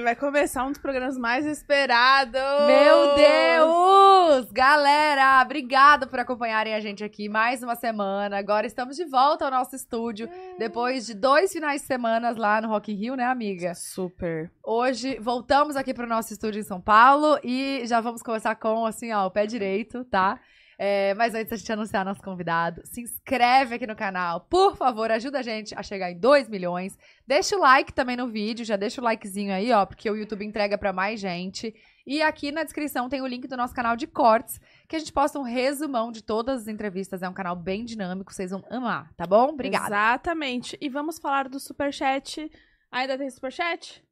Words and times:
Sim, 0.00 0.04
vai 0.04 0.16
começar 0.16 0.64
um 0.64 0.70
dos 0.70 0.80
programas 0.80 1.18
mais 1.18 1.44
esperados. 1.44 2.32
Meu 2.66 3.14
Deus! 3.14 4.50
Galera, 4.50 5.42
obrigada 5.42 6.06
por 6.06 6.18
acompanharem 6.18 6.72
a 6.72 6.80
gente 6.80 7.04
aqui 7.04 7.28
mais 7.28 7.62
uma 7.62 7.74
semana. 7.74 8.38
Agora 8.38 8.66
estamos 8.66 8.96
de 8.96 9.04
volta 9.04 9.44
ao 9.44 9.50
nosso 9.50 9.76
estúdio, 9.76 10.26
depois 10.58 11.06
de 11.06 11.12
dois 11.12 11.52
finais 11.52 11.82
de 11.82 11.86
semana 11.86 12.34
lá 12.34 12.62
no 12.62 12.68
Rock 12.68 12.90
in 12.90 12.96
Rio, 12.96 13.14
né, 13.14 13.24
amiga? 13.24 13.74
Super. 13.74 14.50
Hoje 14.64 15.18
voltamos 15.20 15.76
aqui 15.76 15.92
para 15.92 16.06
o 16.06 16.08
nosso 16.08 16.32
estúdio 16.32 16.60
em 16.60 16.64
São 16.64 16.80
Paulo 16.80 17.38
e 17.44 17.82
já 17.84 18.00
vamos 18.00 18.22
começar 18.22 18.54
com, 18.54 18.86
assim, 18.86 19.12
ó, 19.12 19.26
o 19.26 19.30
pé 19.30 19.44
direito, 19.44 20.02
tá? 20.06 20.40
É, 20.82 21.12
mas 21.12 21.34
antes 21.34 21.50
da 21.50 21.56
gente 21.58 21.70
anunciar 21.70 22.06
nosso 22.06 22.22
convidado, 22.22 22.80
se 22.86 23.02
inscreve 23.02 23.74
aqui 23.74 23.86
no 23.86 23.94
canal. 23.94 24.40
Por 24.40 24.78
favor, 24.78 25.10
ajuda 25.10 25.40
a 25.40 25.42
gente 25.42 25.74
a 25.76 25.82
chegar 25.82 26.10
em 26.10 26.18
2 26.18 26.48
milhões. 26.48 26.98
Deixa 27.26 27.54
o 27.54 27.60
like 27.60 27.92
também 27.92 28.16
no 28.16 28.26
vídeo, 28.26 28.64
já 28.64 28.76
deixa 28.76 28.98
o 28.98 29.04
likezinho 29.04 29.52
aí, 29.52 29.70
ó, 29.72 29.84
porque 29.84 30.10
o 30.10 30.16
YouTube 30.16 30.42
entrega 30.42 30.78
para 30.78 30.90
mais 30.90 31.20
gente. 31.20 31.74
E 32.06 32.22
aqui 32.22 32.50
na 32.50 32.64
descrição 32.64 33.10
tem 33.10 33.20
o 33.20 33.26
link 33.26 33.46
do 33.46 33.58
nosso 33.58 33.74
canal 33.74 33.94
de 33.94 34.06
cortes, 34.06 34.58
que 34.88 34.96
a 34.96 34.98
gente 34.98 35.12
posta 35.12 35.38
um 35.38 35.42
resumão 35.42 36.10
de 36.10 36.22
todas 36.22 36.62
as 36.62 36.66
entrevistas. 36.66 37.22
É 37.22 37.28
um 37.28 37.34
canal 37.34 37.54
bem 37.54 37.84
dinâmico, 37.84 38.32
vocês 38.32 38.50
vão 38.50 38.64
amar, 38.70 39.12
tá 39.18 39.26
bom? 39.26 39.50
Obrigada. 39.50 39.84
Exatamente. 39.84 40.78
E 40.80 40.88
vamos 40.88 41.18
falar 41.18 41.46
do 41.46 41.60
superchat. 41.60 42.50
Ainda 42.90 43.18
tem 43.18 43.28
superchat? 43.28 44.02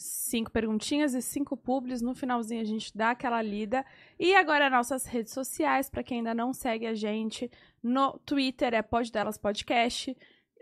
Cinco 0.00 0.52
perguntinhas 0.52 1.12
e 1.12 1.20
cinco 1.20 1.56
publis. 1.56 2.00
No 2.00 2.14
finalzinho 2.14 2.60
a 2.60 2.64
gente 2.64 2.96
dá 2.96 3.10
aquela 3.10 3.42
lida. 3.42 3.84
E 4.18 4.32
agora 4.36 4.70
nossas 4.70 5.04
redes 5.06 5.32
sociais, 5.32 5.90
para 5.90 6.04
quem 6.04 6.18
ainda 6.18 6.32
não 6.32 6.52
segue 6.52 6.86
a 6.86 6.94
gente. 6.94 7.50
No 7.82 8.16
Twitter 8.24 8.74
é 8.74 8.80
Pod 8.80 9.10
Delas 9.10 9.36
Podcast. 9.36 10.16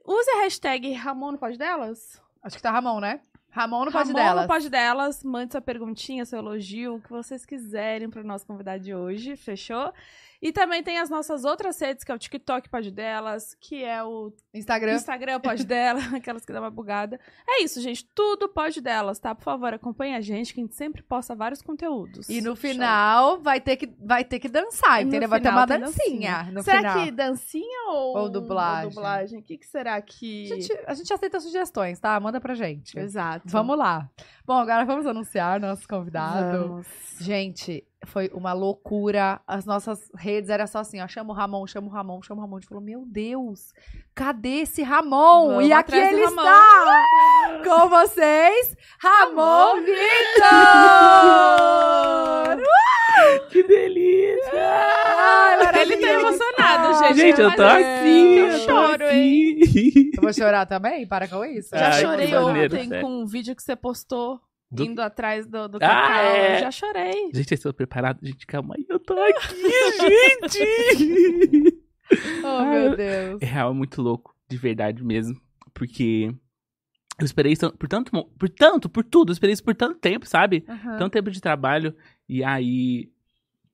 Use 0.06 0.30
a 0.30 0.40
hashtag 0.42 0.90
Ramon 0.92 1.32
no 1.32 1.38
Pod 1.38 1.58
Delas. 1.58 2.18
Acho 2.42 2.56
que 2.56 2.62
tá 2.62 2.70
Ramon, 2.70 2.98
né? 3.00 3.20
Ramon 3.50 3.84
no 3.84 3.90
Ramon 3.90 4.14
Delas. 4.14 4.42
no 4.42 4.48
Pod 4.48 4.70
Delas. 4.70 5.22
Mande 5.22 5.52
sua 5.52 5.60
perguntinha, 5.60 6.24
seu 6.24 6.38
elogio, 6.38 6.94
o 6.94 7.00
que 7.00 7.10
vocês 7.10 7.44
quiserem 7.44 8.08
para 8.08 8.22
o 8.22 8.26
nosso 8.26 8.46
convidado 8.46 8.82
de 8.82 8.94
hoje. 8.94 9.36
Fechou? 9.36 9.92
E 10.40 10.52
também 10.52 10.82
tem 10.82 10.98
as 10.98 11.08
nossas 11.10 11.44
outras 11.44 11.80
redes, 11.80 12.04
que 12.04 12.12
é 12.12 12.14
o 12.14 12.18
TikTok 12.18 12.68
Pod 12.68 12.90
Delas, 12.90 13.56
que 13.60 13.82
é 13.82 14.02
o 14.02 14.32
Instagram. 14.54 14.94
Instagram 14.94 15.40
Pod 15.40 15.62
Delas, 15.66 16.04
aquelas 16.14 16.44
que 16.44 16.52
dá 16.52 16.60
uma 16.60 16.70
bugada. 16.70 17.18
É 17.48 17.62
isso, 17.62 17.80
gente. 17.80 18.04
Tudo 18.14 18.48
Pod 18.48 18.80
Delas, 18.80 19.18
tá? 19.18 19.34
Por 19.34 19.44
favor, 19.44 19.72
acompanhe 19.74 20.14
a 20.14 20.20
gente, 20.20 20.52
que 20.54 20.60
a 20.60 20.62
gente 20.64 20.74
sempre 20.74 21.02
posta 21.02 21.34
vários 21.34 21.62
conteúdos. 21.62 22.28
E 22.28 22.40
no 22.40 22.48
Show. 22.48 22.56
final 22.56 23.40
vai 23.40 23.60
ter 23.60 23.76
que, 23.76 23.86
vai 23.98 24.24
ter 24.24 24.38
que 24.38 24.48
dançar, 24.48 25.02
entendeu? 25.02 25.28
Vai 25.28 25.40
ter 25.40 25.48
uma 25.50 25.66
tem 25.66 25.80
dancinha. 25.80 26.48
No 26.52 26.62
será 26.62 26.78
final. 26.78 27.04
que 27.04 27.10
dancinha 27.10 27.90
ou, 27.90 28.16
Ou 28.18 28.28
dublagem? 28.28 28.84
ou 28.86 28.90
dublagem? 28.90 29.38
O 29.40 29.42
que, 29.42 29.58
que 29.58 29.66
será 29.66 30.00
que. 30.00 30.52
A 30.52 30.56
gente, 30.56 30.78
a 30.86 30.94
gente 30.94 31.12
aceita 31.12 31.40
sugestões, 31.40 31.98
tá? 31.98 32.18
Manda 32.20 32.40
pra 32.40 32.54
gente. 32.54 32.98
Exato. 32.98 33.42
Vamos 33.46 33.78
lá. 33.78 34.08
Bom, 34.46 34.58
agora 34.58 34.84
vamos 34.84 35.06
anunciar 35.06 35.58
nosso 35.58 35.88
convidado. 35.88 36.68
Vamos. 36.68 36.86
Gente, 37.18 37.82
foi 38.04 38.30
uma 38.32 38.52
loucura. 38.52 39.40
As 39.44 39.64
nossas 39.66 40.08
redes 40.16 40.50
era 40.50 40.68
só 40.68 40.78
assim, 40.78 41.00
ó. 41.00 41.08
Chama 41.08 41.32
o 41.32 41.36
Ramon, 41.36 41.66
chama 41.66 41.88
o 41.88 41.90
Ramon, 41.90 42.22
chama 42.22 42.42
o 42.42 42.44
Ramon. 42.44 42.56
A 42.56 42.60
gente 42.60 42.68
falou, 42.68 42.84
meu 42.84 43.04
Deus, 43.04 43.72
cadê 44.14 44.60
esse 44.60 44.84
Ramon? 44.84 45.48
Vamos 45.48 45.66
e 45.66 45.72
aqui 45.72 45.96
ele 45.96 46.24
Ramon. 46.26 46.42
está 46.42 47.60
com 47.64 47.88
vocês, 47.88 48.76
Ramon 49.00 49.80
Vitor! 49.80 49.96
Que 53.50 53.62
delícia! 53.62 54.52
Ai, 54.54 55.82
Ele 55.82 55.96
tá 55.96 56.08
emocionado, 56.12 56.98
gente. 56.98 57.16
Gente, 57.16 57.40
eu 57.40 57.56
tô 57.56 57.62
assim, 57.62 58.34
eu 58.34 58.46
eu 58.46 58.58
tô 58.58 58.64
choro, 58.64 59.04
hein? 59.04 59.58
assim. 59.62 59.92
Eu 59.96 60.05
vou 60.26 60.34
chorar 60.34 60.66
também? 60.66 61.06
Para 61.06 61.26
com 61.28 61.44
isso. 61.44 61.70
Já 61.72 61.86
Ai, 61.88 62.00
chorei 62.00 62.30
maneiro, 62.30 62.74
ontem 62.76 62.88
sério. 62.88 63.06
com 63.06 63.22
um 63.22 63.26
vídeo 63.26 63.54
que 63.56 63.62
você 63.62 63.74
postou 63.76 64.40
Do- 64.70 64.84
indo 64.84 65.00
atrás 65.00 65.46
do, 65.46 65.68
do 65.68 65.76
Ah, 65.76 65.80
cacau. 65.80 66.14
é. 66.24 66.60
Já 66.60 66.70
chorei. 66.70 67.12
Gente, 67.32 67.48
vocês 67.48 67.52
estão 67.60 67.72
preparados? 67.72 68.26
Gente, 68.28 68.46
calma 68.46 68.74
aí, 68.76 68.84
eu 68.88 68.98
tô 68.98 69.14
aqui, 69.22 69.56
gente! 70.00 71.78
Oh, 72.44 72.64
meu 72.64 72.96
Deus. 72.96 73.42
É 73.42 73.46
real, 73.46 73.70
é 73.70 73.74
muito 73.74 74.00
louco, 74.02 74.34
de 74.48 74.56
verdade 74.56 75.02
mesmo. 75.02 75.40
Porque 75.74 76.32
eu 77.18 77.24
esperei 77.24 77.52
isso 77.52 77.70
por 77.72 77.88
tanto, 77.88 78.10
por 78.38 78.48
tanto, 78.48 78.88
por 78.88 79.04
tudo, 79.04 79.30
eu 79.30 79.32
esperei 79.32 79.52
isso 79.52 79.64
por 79.64 79.74
tanto 79.74 79.98
tempo, 79.98 80.26
sabe? 80.26 80.64
Aham. 80.68 80.96
Tanto 80.98 81.12
tempo 81.12 81.30
de 81.30 81.40
trabalho. 81.40 81.94
E 82.28 82.42
aí, 82.44 83.10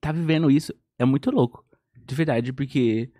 tá 0.00 0.12
vivendo 0.12 0.50
isso 0.50 0.75
é 0.98 1.04
muito 1.04 1.31
louco. 1.31 1.65
De 2.04 2.15
verdade, 2.15 2.53
porque. 2.53 3.10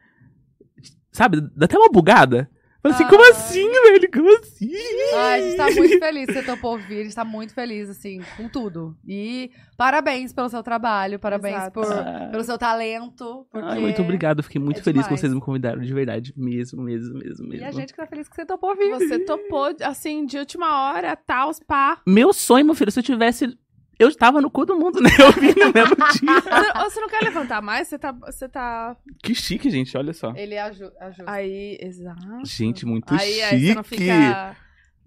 Sabe, 1.12 1.40
dá 1.54 1.66
até 1.66 1.76
uma 1.78 1.90
bugada. 1.90 2.50
Fala 2.82 2.94
assim, 2.97 3.04
Ah. 3.04 3.09
como 3.09 3.31
assim, 3.31 3.70
velho? 3.70 4.10
Como 4.12 4.37
assim? 4.38 4.70
Ai, 5.15 5.38
a 5.38 5.43
gente 5.43 5.56
tá 5.56 5.70
muito 5.70 5.98
feliz 6.00 6.26
que 6.26 6.32
você 6.32 6.43
topou 6.43 6.78
vir. 6.78 7.00
A 7.00 7.03
gente 7.04 7.15
tá 7.15 7.25
muito 7.25 7.54
feliz, 7.54 7.88
assim, 7.88 8.20
com 8.37 8.48
tudo. 8.48 8.97
E 9.06 9.53
parabéns 9.76 10.32
pelo 10.32 10.48
seu 10.48 10.62
trabalho, 10.65 11.19
parabéns 11.19 11.54
Exato. 11.56 11.72
por, 11.81 11.93
Ah. 11.93 12.28
pelo 12.32 12.43
seu 12.43 12.59
talento. 12.59 13.47
Porque... 13.53 13.69
Ai, 13.69 13.78
muito 13.78 14.03
obrigado, 14.03 14.41
eu 14.41 14.43
fiquei 14.44 14.60
muito 14.60 14.81
é 14.81 14.82
feliz 14.82 15.03
que 15.03 15.09
demais. 15.09 15.20
vocês 15.20 15.32
me 15.32 15.41
convidaram, 15.41 15.81
de 15.81 15.94
verdade. 15.94 16.34
Mesmo, 16.37 16.82
mesmo, 16.82 17.15
mesmo, 17.19 17.48
mesmo. 17.48 17.54
E 17.54 17.65
a 17.65 17.70
gente 17.70 17.93
que 17.93 17.97
tá 17.97 18.06
feliz 18.06 18.28
que 18.28 18.34
você 18.34 18.44
topou 18.44 18.75
vir. 18.76 18.91
Você 18.91 19.19
topou, 19.20 19.69
assim, 19.82 20.26
de 20.26 20.38
última 20.38 20.91
hora, 20.93 21.14
tal, 21.14 21.50
os 21.50 21.60
pá. 21.60 22.00
Meu 22.06 22.32
sonho, 22.32 22.64
meu 22.66 22.75
filho, 22.75 22.91
se 22.91 22.99
eu 22.99 23.04
tivesse. 23.04 23.56
Eu 23.98 24.14
tava 24.16 24.41
no 24.41 24.50
cu 24.50 24.64
do 24.66 24.76
mundo, 24.76 25.00
né? 25.03 25.10
Eu 25.19 25.32
vim 25.32 25.54
no 25.58 25.72
mesmo 25.72 25.97
dia. 26.19 26.41
Você, 26.41 26.91
você 26.91 27.00
não 27.00 27.08
quer 27.08 27.22
levantar 27.22 27.62
mais? 27.62 27.88
Você 27.88 27.98
tá. 27.98 28.12
Você 28.12 28.48
tá. 28.48 28.97
Que 29.22 29.34
chique, 29.34 29.70
gente, 29.70 29.97
olha 29.97 30.12
só. 30.12 30.32
Ele 30.34 30.58
aju 30.58 30.91
ajuda. 31.00 31.30
Aí, 31.30 31.78
exato. 31.80 32.20
Gente, 32.44 32.84
muito 32.86 33.12
aí, 33.14 33.20
chique. 33.20 33.42
aí 33.42 33.66
você 33.69 33.75
não 33.75 33.84
fica. 33.84 34.56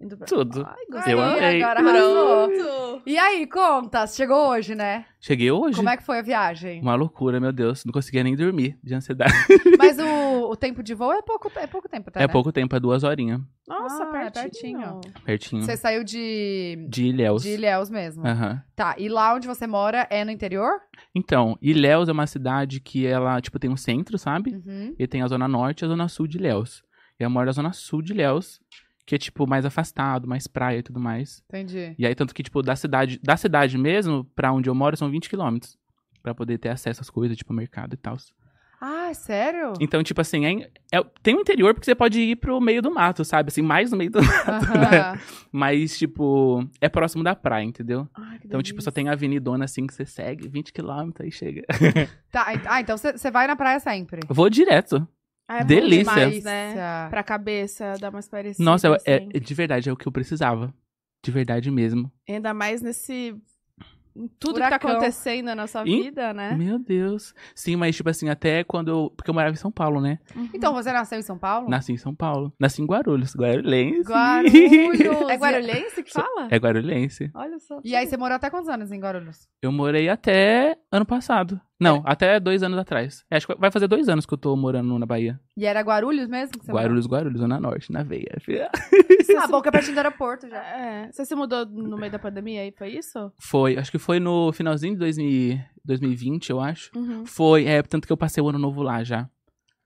Indo 0.00 0.16
pra... 0.16 0.26
Tudo. 0.26 0.66
Ai, 0.94 1.12
Eu 1.12 1.20
amei. 1.22 1.62
Agora. 1.62 1.82
Pronto. 1.82 3.02
E 3.06 3.16
aí, 3.16 3.46
conta, 3.46 4.06
chegou 4.06 4.48
hoje, 4.50 4.74
né? 4.74 5.06
Cheguei 5.20 5.50
hoje. 5.50 5.76
Como 5.76 5.88
é 5.88 5.96
que 5.96 6.02
foi 6.02 6.18
a 6.18 6.22
viagem? 6.22 6.80
Uma 6.82 6.94
loucura, 6.94 7.40
meu 7.40 7.52
Deus. 7.52 7.84
Não 7.84 7.92
conseguia 7.92 8.22
nem 8.22 8.36
dormir 8.36 8.78
de 8.82 8.94
ansiedade. 8.94 9.32
Mas 9.78 9.98
o, 9.98 10.50
o 10.50 10.56
tempo 10.56 10.82
de 10.82 10.92
voo 10.94 11.12
é 11.12 11.22
pouco, 11.22 11.50
é 11.56 11.66
pouco 11.66 11.88
tempo, 11.88 12.10
até, 12.10 12.20
é 12.20 12.26
né? 12.26 12.32
pouco 12.32 12.52
tempo, 12.52 12.76
é 12.76 12.80
duas 12.80 13.04
horinhas. 13.04 13.40
Nossa, 13.66 14.04
Ah, 14.12 14.24
é 14.24 14.30
pertinho. 14.30 15.00
Pertinho. 15.24 15.62
Você 15.62 15.76
saiu 15.76 16.04
de, 16.04 16.86
De 16.88 17.06
Ilhéus. 17.06 17.42
de 17.42 17.50
Ilhéus 17.50 17.88
mesmo. 17.88 18.26
Aham. 18.26 18.62
Tá, 18.74 18.94
e 18.98 19.08
lá 19.08 19.34
onde 19.34 19.46
você 19.46 19.66
mora 19.66 20.06
é 20.10 20.24
no 20.24 20.30
interior? 20.30 20.72
Então, 21.14 21.56
Ilhéus 21.62 22.08
é 22.08 22.12
uma 22.12 22.26
cidade 22.26 22.80
que 22.80 23.06
ela, 23.06 23.40
tipo, 23.40 23.58
tem 23.58 23.70
um 23.70 23.76
centro, 23.76 24.18
sabe? 24.18 24.54
Uhum. 24.54 24.94
E 24.98 25.06
tem 25.06 25.22
a 25.22 25.26
zona 25.28 25.48
norte 25.48 25.82
e 25.82 25.84
a 25.84 25.88
zona 25.88 26.06
sul 26.08 26.26
de 26.26 26.36
Ilhéus. 26.38 26.84
Eu 27.18 27.30
moro 27.30 27.46
na 27.46 27.52
zona 27.52 27.72
sul 27.72 28.02
de 28.02 28.12
Ilhéus, 28.12 28.60
que 29.06 29.14
é, 29.14 29.18
tipo, 29.18 29.46
mais 29.46 29.64
afastado, 29.64 30.26
mais 30.26 30.46
praia 30.48 30.78
e 30.78 30.82
tudo 30.82 30.98
mais. 30.98 31.42
Entendi. 31.48 31.94
E 31.96 32.04
aí, 32.04 32.14
tanto 32.14 32.34
que, 32.34 32.42
tipo, 32.42 32.60
da 32.60 32.74
cidade, 32.74 33.20
da 33.22 33.36
cidade 33.36 33.78
mesmo, 33.78 34.24
pra 34.34 34.52
onde 34.52 34.68
eu 34.68 34.74
moro, 34.74 34.96
são 34.96 35.08
20 35.08 35.28
quilômetros. 35.30 35.78
Pra 36.22 36.34
poder 36.34 36.58
ter 36.58 36.70
acesso 36.70 37.00
às 37.02 37.08
coisas, 37.08 37.36
tipo, 37.36 37.52
mercado 37.54 37.94
e 37.94 37.96
tal. 37.96 38.16
Ah, 38.80 39.14
sério? 39.14 39.72
Então, 39.80 40.02
tipo 40.02 40.20
assim, 40.20 40.44
é, 40.44 40.70
é- 40.92 41.04
tem 41.22 41.34
o 41.34 41.40
interior 41.40 41.72
porque 41.72 41.86
você 41.86 41.94
pode 41.94 42.20
ir 42.20 42.36
pro 42.36 42.60
meio 42.60 42.82
do 42.82 42.92
mato, 42.92 43.24
sabe? 43.24 43.48
Assim, 43.48 43.62
mais 43.62 43.90
no 43.90 43.96
meio 43.96 44.10
do 44.10 44.18
mato, 44.20 44.78
né? 44.78 45.18
Mas, 45.50 45.96
tipo, 45.96 46.68
é 46.80 46.88
próximo 46.88 47.24
da 47.24 47.34
praia, 47.34 47.64
entendeu? 47.64 48.06
Ai, 48.14 48.38
que 48.38 48.46
Então, 48.46 48.60
tipo, 48.62 48.82
só 48.82 48.90
tem 48.90 49.08
a 49.08 49.12
avenidona 49.12 49.64
assim 49.64 49.86
que 49.86 49.94
você 49.94 50.04
segue, 50.04 50.46
20 50.48 50.72
quilômetros 50.72 51.26
e 51.26 51.30
chega. 51.30 51.62
Tá, 52.30 52.46
ah, 52.66 52.80
então 52.80 52.98
você 52.98 53.30
vai 53.30 53.46
na 53.46 53.56
praia 53.56 53.80
sempre. 53.80 54.20
Vou 54.28 54.50
direto. 54.50 55.08
Ah, 55.48 55.58
é 55.60 55.64
delícia. 55.64 55.98
demais, 56.12 56.42
né? 56.44 57.08
Pra 57.08 57.22
cabeça, 57.22 57.94
dar 58.00 58.10
uma 58.10 58.20
parecida. 58.22 58.64
Nossa, 58.64 58.88
é- 58.88 59.12
é, 59.12 59.16
assim. 59.18 59.28
de 59.28 59.54
verdade, 59.54 59.88
é 59.88 59.92
o 59.92 59.96
que 59.96 60.06
eu 60.06 60.12
precisava. 60.12 60.74
De 61.24 61.30
verdade 61.30 61.70
mesmo. 61.70 62.10
Ainda 62.28 62.52
mais 62.54 62.82
nesse. 62.82 63.34
em 64.14 64.28
Tudo 64.38 64.54
que 64.60 64.68
tá 64.68 64.76
acontecendo 64.76 65.46
na 65.46 65.54
nossa 65.54 65.82
Ih, 65.86 66.02
vida, 66.04 66.32
né? 66.32 66.54
Meu 66.54 66.78
Deus. 66.78 67.34
Sim, 67.54 67.76
mas, 67.76 67.94
tipo 67.96 68.08
assim, 68.08 68.28
até 68.28 68.64
quando 68.64 68.88
eu. 68.88 69.12
Porque 69.16 69.28
eu 69.30 69.34
morava 69.34 69.52
em 69.52 69.58
São 69.58 69.70
Paulo, 69.70 70.00
né? 70.00 70.18
Uhum. 70.34 70.48
Então, 70.54 70.72
você 70.72 70.92
nasceu 70.92 71.18
em 71.18 71.22
São 71.22 71.36
Paulo? 71.38 71.68
Nasci 71.68 71.92
em 71.92 71.96
São 71.96 72.14
Paulo. 72.14 72.52
Nasci 72.58 72.80
em 72.80 72.86
Guarulhos. 72.86 73.34
Guarulhense. 73.36 74.08
Guarulhos. 74.08 74.50
É 75.30 75.36
Guarulhense 75.36 76.02
que 76.02 76.12
fala? 76.12 76.48
É 76.50 76.56
Guarulhense. 76.56 77.30
Olha 77.34 77.58
só. 77.58 77.80
E 77.84 77.94
aí, 77.94 78.06
você 78.06 78.16
morou 78.16 78.36
até 78.36 78.48
quantos 78.48 78.68
anos 78.68 78.90
em 78.92 78.98
Guarulhos? 79.00 79.48
Eu 79.60 79.70
morei 79.72 80.08
até 80.08 80.78
ano 80.90 81.04
passado. 81.04 81.60
Não, 81.78 82.02
até 82.06 82.40
dois 82.40 82.62
anos 82.62 82.78
atrás. 82.78 83.24
É, 83.30 83.36
acho 83.36 83.46
que 83.46 83.54
vai 83.54 83.70
fazer 83.70 83.86
dois 83.86 84.08
anos 84.08 84.24
que 84.24 84.32
eu 84.32 84.38
tô 84.38 84.56
morando 84.56 84.98
na 84.98 85.04
Bahia. 85.04 85.38
E 85.56 85.66
era 85.66 85.80
Guarulhos 85.80 86.28
mesmo 86.28 86.58
que 86.58 86.64
você 86.64 86.72
Guarulhos, 86.72 87.06
Guarulhos, 87.06 87.40
Zona 87.40 87.60
Norte, 87.60 87.92
na 87.92 88.02
veia. 88.02 88.38
morou? 88.48 88.68
Ah, 89.38 89.46
bom 89.48 89.60
que 89.60 89.68
é 89.68 89.72
pertinho 89.72 89.94
do 89.94 89.98
aeroporto 89.98 90.48
já. 90.48 90.62
É. 90.62 91.12
Você 91.12 91.26
se 91.26 91.34
mudou 91.34 91.66
no 91.66 91.98
meio 91.98 92.10
da 92.10 92.18
pandemia 92.18 92.62
aí, 92.62 92.72
foi 92.72 92.88
isso? 92.88 93.30
Foi, 93.38 93.76
acho 93.76 93.90
que 93.90 93.98
foi 93.98 94.18
no 94.18 94.50
finalzinho 94.52 94.94
de 94.94 95.00
2000 95.00 95.58
2020, 95.86 96.50
eu 96.50 96.60
acho. 96.60 96.90
Uhum. 96.96 97.24
Foi, 97.24 97.64
é, 97.64 97.80
tanto 97.82 98.06
que 98.06 98.12
eu 98.12 98.16
passei 98.16 98.42
o 98.42 98.48
ano 98.48 98.58
novo 98.58 98.82
lá 98.82 99.04
já. 99.04 99.30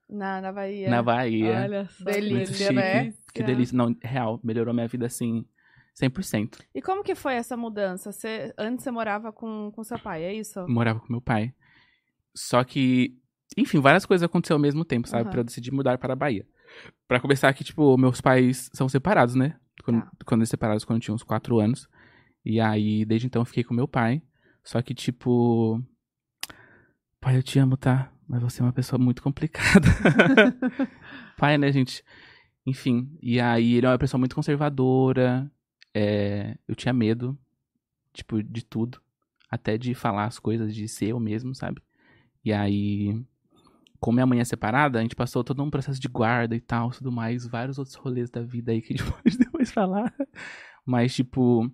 Na, 0.09 0.41
na 0.41 0.51
Bahia. 0.51 0.89
Na 0.89 1.01
Bahia. 1.01 1.61
Olha 1.63 1.85
só. 1.85 2.03
Muito 2.03 2.13
delícia, 2.15 2.55
chique. 2.55 2.73
né? 2.73 3.13
Que 3.33 3.43
delícia. 3.43 3.77
Não, 3.77 3.95
real, 4.01 4.39
melhorou 4.43 4.73
minha 4.73 4.87
vida 4.87 5.05
assim, 5.05 5.45
100%. 6.01 6.59
E 6.75 6.81
como 6.81 7.03
que 7.03 7.15
foi 7.15 7.35
essa 7.35 7.55
mudança? 7.55 8.11
Você, 8.11 8.53
antes 8.57 8.83
você 8.83 8.91
morava 8.91 9.31
com, 9.31 9.71
com 9.73 9.83
seu 9.83 9.97
pai, 9.99 10.23
é 10.23 10.33
isso? 10.33 10.67
Morava 10.67 10.99
com 10.99 11.11
meu 11.11 11.21
pai. 11.21 11.53
Só 12.35 12.63
que, 12.63 13.17
enfim, 13.57 13.79
várias 13.79 14.05
coisas 14.05 14.23
aconteceram 14.23 14.57
ao 14.57 14.61
mesmo 14.61 14.85
tempo, 14.85 15.07
sabe? 15.07 15.23
Aham. 15.23 15.31
Pra 15.31 15.39
eu 15.41 15.43
decidir 15.43 15.71
mudar 15.71 15.97
para 15.97 16.13
a 16.13 16.15
Bahia. 16.15 16.45
Pra 17.07 17.19
começar 17.19 17.51
que, 17.53 17.63
tipo, 17.63 17.97
meus 17.97 18.21
pais 18.21 18.69
são 18.73 18.87
separados, 18.87 19.35
né? 19.35 19.57
Quando, 19.83 20.01
Tá. 20.01 20.11
quando 20.25 20.41
eles 20.41 20.49
separados, 20.49 20.85
quando 20.85 20.97
eu 20.97 21.01
tinha 21.01 21.15
uns 21.15 21.23
4 21.23 21.59
anos. 21.59 21.87
E 22.45 22.59
aí, 22.59 23.03
desde 23.05 23.27
então, 23.27 23.41
eu 23.41 23.45
fiquei 23.45 23.63
com 23.63 23.73
meu 23.73 23.87
pai. 23.87 24.21
Só 24.63 24.81
que, 24.81 24.93
tipo. 24.93 25.81
Pai, 27.19 27.37
eu 27.37 27.43
te 27.43 27.59
amo, 27.59 27.77
tá? 27.77 28.11
Mas 28.27 28.41
você 28.41 28.61
é 28.61 28.65
uma 28.65 28.73
pessoa 28.73 28.97
muito 28.99 29.21
complicada. 29.21 29.87
pai, 31.37 31.57
né, 31.57 31.71
gente? 31.71 32.03
Enfim. 32.65 33.17
E 33.21 33.39
aí, 33.39 33.75
ele 33.75 33.85
é 33.85 33.89
uma 33.89 33.97
pessoa 33.99 34.19
muito 34.19 34.35
conservadora. 34.35 35.51
É, 35.93 36.55
eu 36.67 36.75
tinha 36.75 36.93
medo, 36.93 37.37
tipo, 38.13 38.41
de 38.41 38.63
tudo. 38.63 39.01
Até 39.49 39.77
de 39.77 39.93
falar 39.93 40.25
as 40.25 40.39
coisas, 40.39 40.73
de 40.73 40.87
ser 40.87 41.07
eu 41.07 41.19
mesmo, 41.19 41.53
sabe? 41.53 41.81
E 42.43 42.51
aí, 42.51 43.23
como 43.99 44.15
minha 44.15 44.25
mãe 44.25 44.39
é 44.39 44.45
separada, 44.45 44.99
a 44.99 45.01
gente 45.01 45.15
passou 45.15 45.43
todo 45.43 45.61
um 45.63 45.69
processo 45.69 45.99
de 45.99 46.07
guarda 46.07 46.55
e 46.55 46.59
tal, 46.59 46.89
tudo 46.89 47.11
mais, 47.11 47.45
vários 47.45 47.77
outros 47.77 47.95
rolês 47.95 48.29
da 48.29 48.41
vida 48.41 48.71
aí 48.71 48.81
que 48.81 48.93
a 48.93 48.97
gente 48.97 49.05
pode 49.11 49.37
depois 49.37 49.71
falar. 49.71 50.13
Mas, 50.85 51.13
tipo, 51.13 51.71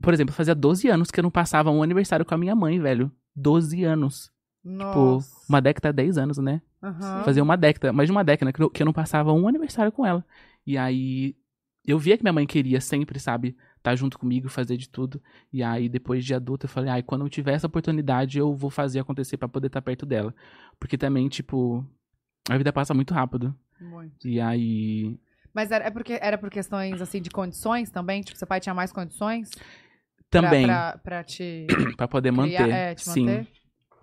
por 0.00 0.12
exemplo, 0.12 0.34
fazia 0.34 0.54
12 0.54 0.88
anos 0.88 1.10
que 1.10 1.18
eu 1.18 1.22
não 1.22 1.30
passava 1.30 1.70
um 1.70 1.82
aniversário 1.82 2.24
com 2.24 2.34
a 2.34 2.38
minha 2.38 2.54
mãe, 2.54 2.78
velho. 2.78 3.10
12 3.34 3.82
anos. 3.84 4.30
Tipo, 4.62 5.14
Nossa. 5.14 5.46
uma 5.48 5.60
década, 5.60 5.92
10 5.92 6.18
anos, 6.18 6.38
né? 6.38 6.60
Aham. 6.82 7.22
Fazia 7.24 7.42
uma 7.42 7.56
década, 7.56 7.92
mais 7.92 8.08
de 8.08 8.12
uma 8.12 8.22
década 8.22 8.52
que 8.52 8.62
eu, 8.62 8.70
que 8.70 8.82
eu 8.82 8.86
não 8.86 8.92
passava 8.92 9.32
um 9.32 9.48
aniversário 9.48 9.90
com 9.90 10.04
ela. 10.04 10.24
E 10.66 10.76
aí, 10.76 11.34
eu 11.84 11.98
via 11.98 12.16
que 12.16 12.22
minha 12.22 12.32
mãe 12.32 12.46
queria 12.46 12.80
sempre, 12.80 13.18
sabe, 13.18 13.56
estar 13.90 13.96
junto 13.96 14.18
comigo, 14.18 14.48
fazer 14.48 14.76
de 14.76 14.88
tudo. 14.88 15.20
E 15.52 15.62
aí, 15.62 15.88
depois 15.88 16.24
de 16.24 16.34
adulta, 16.34 16.66
eu 16.66 16.70
falei, 16.70 16.90
ai, 16.90 17.02
quando 17.02 17.24
eu 17.24 17.28
tiver 17.28 17.52
essa 17.52 17.66
oportunidade, 17.66 18.38
eu 18.38 18.54
vou 18.54 18.70
fazer 18.70 19.00
acontecer 19.00 19.36
pra 19.36 19.48
poder 19.48 19.66
estar 19.68 19.82
perto 19.82 20.04
dela. 20.06 20.34
Porque 20.78 20.96
também, 20.98 21.28
tipo, 21.28 21.84
a 22.48 22.56
vida 22.56 22.72
passa 22.72 22.92
muito 22.94 23.12
rápido. 23.14 23.54
Muito. 23.80 24.26
E 24.28 24.40
aí, 24.40 25.18
Mas 25.54 25.70
era, 25.70 25.84
é 25.86 25.90
porque, 25.90 26.18
era 26.20 26.36
por 26.38 26.50
questões, 26.50 27.00
assim, 27.00 27.20
de 27.22 27.30
condições 27.30 27.90
também? 27.90 28.22
Tipo, 28.22 28.38
seu 28.38 28.46
pai 28.46 28.60
tinha 28.60 28.74
mais 28.74 28.92
condições? 28.92 29.50
pra- 29.50 30.42
também, 30.42 30.66
Pra, 30.66 30.98
pra 31.02 31.24
te 31.24 31.66
pra 31.96 32.06
poder 32.06 32.30
manter. 32.30 32.56
criar, 32.62 32.68
é, 32.76 32.94
te 32.94 33.04
sim. 33.08 33.20
manter? 33.24 33.46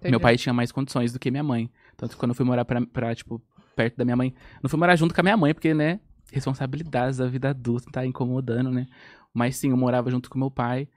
Meu 0.01 0.09
Entendi. 0.09 0.19
pai 0.19 0.37
tinha 0.37 0.53
mais 0.53 0.71
condições 0.71 1.11
do 1.13 1.19
que 1.19 1.29
minha 1.31 1.43
mãe. 1.43 1.69
Tanto 1.97 2.11
que 2.11 2.17
quando 2.17 2.31
eu 2.31 2.35
fui 2.35 2.45
morar 2.45 2.65
pra, 2.65 2.85
pra, 2.85 3.13
tipo, 3.15 3.41
perto 3.75 3.95
da 3.97 4.03
minha 4.05 4.15
mãe. 4.15 4.33
Não 4.61 4.69
fui 4.69 4.79
morar 4.79 4.95
junto 4.95 5.13
com 5.13 5.21
a 5.21 5.23
minha 5.23 5.37
mãe, 5.37 5.53
porque, 5.53 5.73
né? 5.73 5.99
Responsabilidades 6.31 7.17
da 7.17 7.27
vida 7.27 7.49
adulta, 7.51 7.89
tá 7.91 8.05
incomodando, 8.05 8.69
né? 8.71 8.87
Mas 9.35 9.57
sim, 9.57 9.69
eu 9.71 9.77
morava 9.77 10.09
junto 10.09 10.29
com 10.29 10.39
meu 10.39 10.49
pai. 10.49 10.87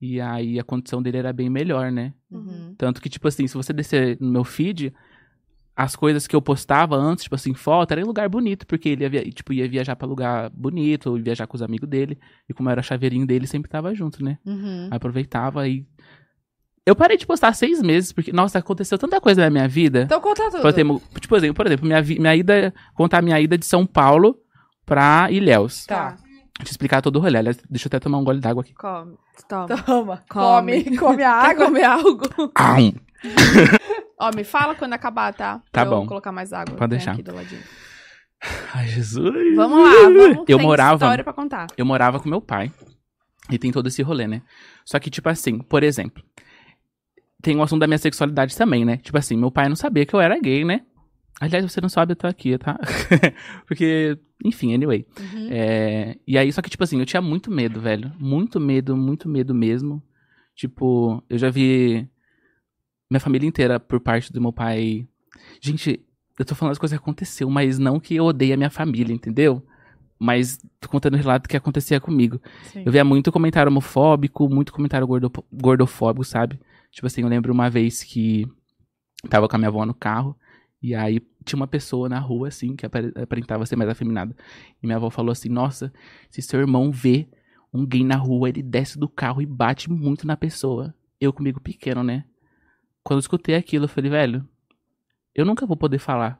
E 0.00 0.20
aí 0.20 0.60
a 0.60 0.62
condição 0.62 1.02
dele 1.02 1.16
era 1.16 1.32
bem 1.32 1.48
melhor, 1.48 1.90
né? 1.90 2.12
Uhum. 2.30 2.74
Tanto 2.76 3.00
que, 3.00 3.08
tipo 3.08 3.26
assim, 3.26 3.46
se 3.46 3.54
você 3.54 3.72
descer 3.72 4.18
no 4.20 4.30
meu 4.30 4.44
feed, 4.44 4.92
as 5.74 5.96
coisas 5.96 6.26
que 6.26 6.36
eu 6.36 6.42
postava 6.42 6.94
antes, 6.96 7.24
tipo 7.24 7.34
assim, 7.34 7.54
foto, 7.54 7.92
era 7.92 8.02
em 8.02 8.04
lugar 8.04 8.28
bonito, 8.28 8.66
porque 8.66 8.90
ele 8.90 9.04
ia, 9.04 9.08
via- 9.08 9.30
tipo, 9.30 9.54
ia 9.54 9.66
viajar 9.66 9.96
pra 9.96 10.06
lugar 10.06 10.50
bonito, 10.50 11.16
ia 11.16 11.22
viajar 11.24 11.46
com 11.46 11.56
os 11.56 11.62
amigos 11.62 11.88
dele. 11.88 12.18
E 12.46 12.52
como 12.52 12.68
eu 12.68 12.72
era 12.72 12.82
chaveirinho 12.82 13.26
dele, 13.26 13.46
sempre 13.46 13.70
tava 13.70 13.94
junto, 13.94 14.22
né? 14.22 14.38
Uhum. 14.44 14.88
Aproveitava 14.90 15.66
e. 15.66 15.86
Eu 16.84 16.94
parei 16.94 17.16
de 17.16 17.26
postar 17.26 17.52
seis 17.52 17.82
meses, 17.82 18.12
porque, 18.12 18.32
nossa, 18.32 18.58
aconteceu 18.58 18.96
tanta 18.96 19.20
coisa 19.20 19.42
na 19.42 19.50
minha 19.50 19.66
vida. 19.66 20.02
Então 20.02 20.20
conta 20.20 20.50
tudo. 20.50 20.60
Por 20.62 20.70
exemplo, 20.70 21.02
tipo, 21.14 21.28
por 21.28 21.38
exemplo, 21.38 21.54
por 21.54 21.66
exemplo 21.66 21.86
minha, 21.86 22.00
minha 22.02 22.36
ida. 22.36 22.72
Contar 22.94 23.22
minha 23.22 23.40
ida 23.40 23.58
de 23.58 23.66
São 23.66 23.84
Paulo 23.86 24.38
pra 24.84 25.28
Ilhéus. 25.30 25.84
Tá. 25.86 26.16
Deixa 26.58 26.70
eu 26.70 26.72
explicar 26.72 27.02
todo 27.02 27.16
o 27.16 27.20
rolê. 27.20 27.38
Aliás, 27.38 27.58
deixa 27.68 27.86
eu 27.86 27.88
até 27.88 28.00
tomar 28.00 28.18
um 28.18 28.24
gole 28.24 28.40
d'água 28.40 28.62
aqui. 28.62 28.74
Come. 28.74 29.16
Toma. 29.48 29.66
Toma. 29.84 30.24
Come. 30.28 30.84
Come. 30.84 30.96
Come 30.98 31.22
a 31.22 31.40
Quer 31.42 31.50
água. 31.50 31.64
comer 31.66 31.84
algo? 31.84 32.22
Aum. 32.54 32.92
Ó, 34.18 34.30
me 34.34 34.44
fala 34.44 34.74
quando 34.74 34.94
acabar, 34.94 35.32
tá? 35.34 35.58
Tá 35.58 35.62
Pra 35.70 35.84
bom. 35.84 36.02
Eu 36.04 36.06
colocar 36.08 36.32
mais 36.32 36.52
água. 36.52 36.74
Pode 36.76 36.90
Tem 36.90 36.98
deixar. 36.98 37.12
Aqui 37.12 37.22
do 37.22 37.34
ladinho. 37.34 37.62
Ai, 38.74 38.86
Jesus. 38.88 39.54
Vamos 39.56 39.84
lá, 39.84 39.92
vamos. 40.02 40.36
Eu 40.48 40.56
tem 40.58 40.66
morava. 40.66 40.94
história 40.94 41.24
pra 41.24 41.32
contar. 41.32 41.66
Eu 41.76 41.84
morava 41.84 42.18
com 42.20 42.28
meu 42.28 42.40
pai. 42.40 42.72
E 43.50 43.58
tem 43.58 43.70
todo 43.70 43.86
esse 43.88 44.02
rolê, 44.02 44.26
né? 44.26 44.42
Só 44.84 44.98
que, 44.98 45.10
tipo 45.10 45.28
assim, 45.28 45.58
por 45.58 45.82
exemplo. 45.82 46.22
Tem 47.42 47.54
o 47.56 47.62
assunto 47.62 47.80
da 47.80 47.86
minha 47.86 47.98
sexualidade 47.98 48.56
também, 48.56 48.84
né? 48.84 48.96
Tipo 48.96 49.18
assim, 49.18 49.36
meu 49.36 49.50
pai 49.50 49.68
não 49.68 49.76
sabia 49.76 50.04
que 50.06 50.14
eu 50.14 50.20
era 50.20 50.38
gay, 50.40 50.64
né? 50.64 50.80
Aliás, 51.40 51.64
você 51.70 51.80
não 51.80 51.88
sabe, 51.88 52.12
eu 52.12 52.16
tô 52.16 52.26
aqui, 52.26 52.56
tá? 52.58 52.78
Porque, 53.68 54.18
enfim, 54.44 54.74
anyway. 54.74 55.06
Uhum. 55.18 55.48
É, 55.50 56.16
e 56.26 56.36
aí, 56.36 56.52
só 56.52 56.60
que, 56.60 56.70
tipo 56.70 56.84
assim, 56.84 56.98
eu 56.98 57.06
tinha 57.06 57.22
muito 57.22 57.50
medo, 57.50 57.80
velho. 57.80 58.12
Muito 58.18 58.60
medo, 58.60 58.96
muito 58.96 59.28
medo 59.28 59.54
mesmo. 59.54 60.02
Tipo, 60.54 61.22
eu 61.28 61.38
já 61.38 61.50
vi 61.50 62.08
minha 63.10 63.20
família 63.20 63.46
inteira 63.46 63.78
por 63.78 64.00
parte 64.00 64.32
do 64.32 64.40
meu 64.40 64.52
pai. 64.52 65.06
Gente, 65.60 66.00
eu 66.38 66.44
tô 66.44 66.54
falando 66.54 66.72
as 66.72 66.78
coisas 66.78 66.98
que 66.98 67.02
aconteceu, 67.02 67.48
mas 67.48 67.78
não 67.78 67.98
que 68.00 68.14
eu 68.16 68.24
odeie 68.24 68.52
a 68.52 68.56
minha 68.56 68.70
família, 68.70 69.14
entendeu? 69.14 69.64
Mas 70.18 70.58
tô 70.80 70.88
contando 70.88 71.14
o 71.14 71.18
relato 71.18 71.48
que 71.48 71.56
acontecia 71.56 72.00
comigo. 72.00 72.40
Sim. 72.72 72.82
Eu 72.86 72.92
via 72.92 73.04
muito 73.04 73.30
comentário 73.30 73.70
homofóbico, 73.70 74.48
muito 74.48 74.72
comentário 74.72 75.06
gordo, 75.06 75.30
gordofóbico, 75.52 76.24
sabe? 76.24 76.58
Tipo 76.90 77.06
assim, 77.06 77.22
eu 77.22 77.28
lembro 77.28 77.52
uma 77.52 77.68
vez 77.68 78.02
que 78.02 78.46
tava 79.28 79.48
com 79.48 79.56
a 79.56 79.58
minha 79.58 79.68
avó 79.68 79.84
no 79.84 79.94
carro, 79.94 80.36
e 80.82 80.94
aí 80.94 81.20
tinha 81.46 81.56
uma 81.58 81.66
pessoa 81.66 82.08
na 82.08 82.18
rua, 82.18 82.48
assim, 82.48 82.76
que 82.76 82.84
apare- 82.84 83.12
aparentava 83.16 83.64
ser 83.64 83.76
mais 83.76 83.88
afeminada. 83.88 84.36
E 84.82 84.86
minha 84.86 84.96
avó 84.96 85.08
falou 85.08 85.32
assim: 85.32 85.48
Nossa, 85.48 85.90
se 86.30 86.42
seu 86.42 86.60
irmão 86.60 86.90
vê 86.90 87.26
um 87.72 87.86
gay 87.86 88.04
na 88.04 88.16
rua, 88.16 88.48
ele 88.50 88.62
desce 88.62 88.98
do 88.98 89.08
carro 89.08 89.40
e 89.40 89.46
bate 89.46 89.90
muito 89.90 90.26
na 90.26 90.36
pessoa. 90.36 90.94
Eu 91.20 91.32
comigo 91.32 91.60
pequeno, 91.60 92.02
né? 92.02 92.24
Quando 93.02 93.18
eu 93.18 93.20
escutei 93.20 93.54
aquilo, 93.54 93.84
eu 93.84 93.88
falei, 93.88 94.10
velho, 94.10 94.46
eu 95.34 95.44
nunca 95.46 95.64
vou 95.64 95.76
poder 95.76 95.98
falar. 95.98 96.36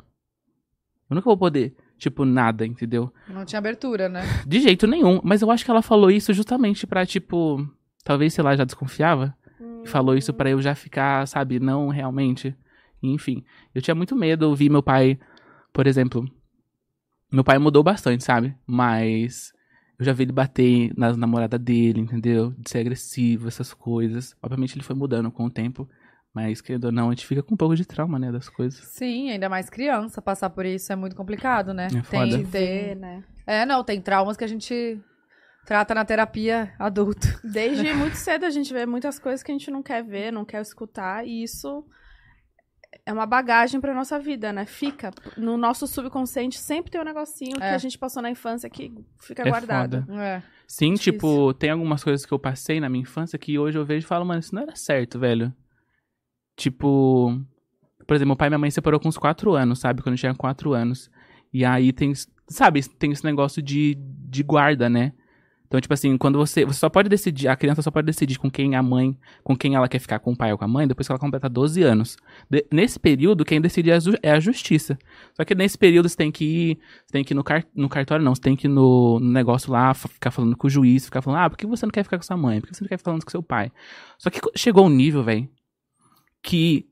Eu 1.08 1.14
nunca 1.14 1.26
vou 1.26 1.36
poder, 1.36 1.76
tipo, 1.96 2.24
nada, 2.24 2.66
entendeu? 2.66 3.12
Não 3.28 3.44
tinha 3.44 3.58
abertura, 3.58 4.08
né? 4.08 4.22
De 4.46 4.60
jeito 4.60 4.86
nenhum. 4.86 5.20
Mas 5.22 5.42
eu 5.42 5.50
acho 5.50 5.64
que 5.64 5.70
ela 5.70 5.82
falou 5.82 6.10
isso 6.10 6.32
justamente 6.34 6.86
pra, 6.86 7.06
tipo. 7.06 7.66
Talvez, 8.04 8.34
sei 8.34 8.42
lá, 8.44 8.56
já 8.56 8.64
desconfiava. 8.64 9.34
E 9.84 9.88
falou 9.88 10.16
isso 10.16 10.32
pra 10.34 10.50
eu 10.50 10.60
já 10.60 10.74
ficar, 10.74 11.26
sabe, 11.28 11.60
não 11.60 11.88
realmente. 11.88 12.56
Enfim. 13.02 13.44
Eu 13.74 13.82
tinha 13.82 13.94
muito 13.94 14.16
medo. 14.16 14.46
Eu 14.46 14.54
vi 14.54 14.68
meu 14.68 14.82
pai, 14.82 15.18
por 15.72 15.86
exemplo. 15.86 16.24
Meu 17.30 17.44
pai 17.44 17.58
mudou 17.58 17.82
bastante, 17.82 18.24
sabe? 18.24 18.56
Mas. 18.66 19.52
Eu 19.98 20.04
já 20.04 20.12
vi 20.12 20.24
ele 20.24 20.32
bater 20.32 20.92
nas 20.96 21.16
namoradas 21.16 21.58
dele, 21.58 22.00
entendeu? 22.00 22.52
De 22.58 22.68
ser 22.68 22.78
agressivo, 22.80 23.48
essas 23.48 23.72
coisas. 23.72 24.36
Obviamente 24.42 24.76
ele 24.76 24.84
foi 24.84 24.94
mudando 24.94 25.30
com 25.30 25.46
o 25.46 25.50
tempo. 25.50 25.88
Mas, 26.34 26.60
querendo 26.60 26.84
ou 26.84 26.92
não, 26.92 27.08
a 27.08 27.12
gente 27.12 27.26
fica 27.26 27.42
com 27.42 27.54
um 27.54 27.56
pouco 27.56 27.74
de 27.74 27.86
trauma, 27.86 28.18
né? 28.18 28.30
Das 28.30 28.46
coisas. 28.46 28.78
Sim, 28.88 29.30
ainda 29.30 29.48
mais 29.48 29.70
criança. 29.70 30.20
Passar 30.20 30.50
por 30.50 30.66
isso 30.66 30.92
é 30.92 30.96
muito 30.96 31.16
complicado, 31.16 31.72
né? 31.72 31.86
É 31.86 32.02
foda. 32.02 32.30
tem, 32.30 32.44
Ver, 32.44 32.84
tem... 32.88 32.94
né? 32.94 33.24
É, 33.46 33.64
não, 33.64 33.82
tem 33.82 34.02
traumas 34.02 34.36
que 34.36 34.44
a 34.44 34.46
gente 34.46 35.00
trata 35.64 35.94
na 35.94 36.04
terapia 36.04 36.74
adulto. 36.78 37.26
Desde 37.42 37.92
muito 37.94 38.16
cedo 38.16 38.44
a 38.44 38.50
gente 38.50 38.70
vê 38.72 38.84
muitas 38.84 39.18
coisas 39.18 39.42
que 39.42 39.50
a 39.50 39.54
gente 39.54 39.70
não 39.70 39.82
quer 39.82 40.04
ver, 40.04 40.30
não 40.30 40.44
quer 40.44 40.60
escutar, 40.60 41.26
e 41.26 41.42
isso 41.42 41.82
é 43.04 43.12
uma 43.12 43.26
bagagem 43.26 43.80
pra 43.80 43.92
nossa 43.94 44.18
vida, 44.18 44.52
né? 44.52 44.64
Fica. 44.66 45.10
No 45.36 45.56
nosso 45.56 45.86
subconsciente 45.86 46.58
sempre 46.58 46.90
tem 46.90 47.00
um 47.00 47.04
negocinho 47.04 47.56
É. 47.56 47.68
que 47.70 47.74
a 47.74 47.78
gente 47.78 47.98
passou 47.98 48.22
na 48.22 48.30
infância 48.30 48.68
que 48.70 48.92
fica 49.20 49.42
É 49.42 49.50
guardado. 49.50 50.02
foda. 50.06 50.22
É. 50.22 50.42
Sim, 50.66 50.94
Difícil. 50.94 51.12
tipo, 51.12 51.54
tem 51.54 51.70
algumas 51.70 52.02
coisas 52.02 52.24
que 52.26 52.32
eu 52.32 52.38
passei 52.38 52.80
na 52.80 52.88
minha 52.88 53.02
infância 53.02 53.38
que 53.38 53.58
hoje 53.58 53.78
eu 53.78 53.84
vejo 53.84 54.04
e 54.04 54.08
falo, 54.08 54.24
mano, 54.24 54.40
isso 54.40 54.54
não 54.54 54.62
era 54.62 54.74
certo, 54.74 55.18
velho. 55.18 55.52
Tipo, 56.56 57.38
por 58.06 58.14
exemplo, 58.14 58.28
meu 58.30 58.36
pai 58.36 58.48
e 58.48 58.50
minha 58.50 58.58
mãe 58.58 58.70
se 58.70 58.76
separou 58.76 58.98
com 59.00 59.08
uns 59.08 59.18
4 59.18 59.54
anos, 59.54 59.78
sabe? 59.80 60.02
Quando 60.02 60.14
eu 60.14 60.18
tinha 60.18 60.34
4 60.34 60.72
anos. 60.72 61.10
E 61.52 61.64
aí 61.64 61.92
tem, 61.92 62.12
sabe, 62.48 62.82
tem 62.88 63.12
esse 63.12 63.24
negócio 63.24 63.62
de, 63.62 63.96
de 63.98 64.42
guarda, 64.42 64.88
né? 64.88 65.12
Então, 65.76 65.80
tipo 65.82 65.92
assim, 65.92 66.16
quando 66.16 66.38
você. 66.38 66.64
Você 66.64 66.78
só 66.78 66.88
pode 66.88 67.08
decidir, 67.08 67.48
a 67.48 67.54
criança 67.56 67.82
só 67.82 67.90
pode 67.90 68.06
decidir 68.06 68.38
com 68.38 68.50
quem 68.50 68.74
a 68.74 68.82
mãe, 68.82 69.14
com 69.44 69.54
quem 69.54 69.74
ela 69.74 69.86
quer 69.88 69.98
ficar, 69.98 70.18
com 70.20 70.32
o 70.32 70.36
pai 70.36 70.50
ou 70.50 70.56
com 70.56 70.64
a 70.64 70.68
mãe, 70.68 70.88
depois 70.88 71.06
que 71.06 71.12
ela 71.12 71.18
completa 71.18 71.48
12 71.50 71.82
anos. 71.82 72.16
De- 72.48 72.64
nesse 72.72 72.98
período, 72.98 73.44
quem 73.44 73.60
decide 73.60 73.90
é 73.90 73.98
é 74.22 74.30
a 74.32 74.40
justiça. 74.40 74.98
Só 75.34 75.44
que 75.44 75.54
nesse 75.54 75.76
período 75.76 76.08
você 76.08 76.16
tem 76.16 76.32
que 76.32 76.44
ir. 76.44 76.78
Você 77.04 77.12
tem 77.12 77.22
que 77.22 77.34
ir 77.34 77.36
no, 77.36 77.44
car- 77.44 77.66
no 77.74 77.88
cartório, 77.90 78.24
não. 78.24 78.34
Você 78.34 78.40
tem 78.40 78.56
que 78.56 78.66
ir 78.66 78.70
no, 78.70 79.20
no 79.20 79.30
negócio 79.30 79.70
lá, 79.70 79.92
ficar 79.92 80.30
falando 80.30 80.56
com 80.56 80.66
o 80.66 80.70
juiz, 80.70 81.04
ficar 81.04 81.20
falando, 81.20 81.40
ah, 81.40 81.50
por 81.50 81.58
que 81.58 81.66
você 81.66 81.84
não 81.84 81.92
quer 81.92 82.04
ficar 82.04 82.16
com 82.16 82.22
sua 82.24 82.36
mãe? 82.38 82.60
Por 82.60 82.68
que 82.68 82.74
você 82.74 82.82
não 82.82 82.88
quer 82.88 82.96
ficar 82.96 83.10
falando 83.10 83.24
com 83.24 83.30
seu 83.30 83.42
pai? 83.42 83.70
Só 84.18 84.30
que 84.30 84.40
chegou 84.56 84.86
um 84.86 84.90
nível, 84.90 85.22
velho, 85.22 85.46
que, 86.42 86.86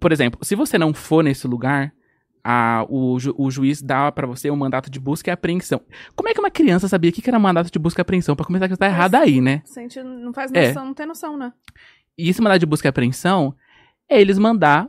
por 0.00 0.12
exemplo, 0.12 0.40
se 0.44 0.54
você 0.54 0.78
não 0.78 0.92
for 0.92 1.22
nesse 1.22 1.46
lugar, 1.46 1.92
a, 2.44 2.84
o, 2.90 3.18
ju- 3.18 3.34
o 3.38 3.50
juiz 3.50 3.80
dá 3.80 4.12
pra 4.12 4.26
você 4.26 4.50
um 4.50 4.56
mandato 4.56 4.90
de 4.90 5.00
busca 5.00 5.30
e 5.30 5.32
apreensão. 5.32 5.80
Como 6.14 6.28
é 6.28 6.34
que 6.34 6.40
uma 6.40 6.50
criança 6.50 6.86
sabia 6.86 7.10
o 7.10 7.12
que 7.12 7.22
que 7.22 7.30
era 7.30 7.38
mandato 7.38 7.70
de 7.70 7.78
busca 7.78 8.00
e 8.00 8.02
apreensão? 8.02 8.36
Pra 8.36 8.44
começar 8.44 8.68
que 8.68 8.76
tá 8.76 8.86
errado 8.86 9.14
aí, 9.14 9.40
né? 9.40 9.62
A 9.76 9.80
gente 9.80 10.02
não 10.02 10.32
faz 10.32 10.52
É. 10.52 10.68
noção, 10.68 10.84
não 10.86 10.94
tem 10.94 11.06
noção, 11.06 11.36
né? 11.38 11.52
E 12.18 12.28
esse 12.28 12.40
mandado 12.42 12.60
de 12.60 12.66
busca 12.66 12.86
e 12.86 12.90
apreensão 12.90 13.54
é 14.08 14.20
eles 14.20 14.38
mandar 14.38 14.88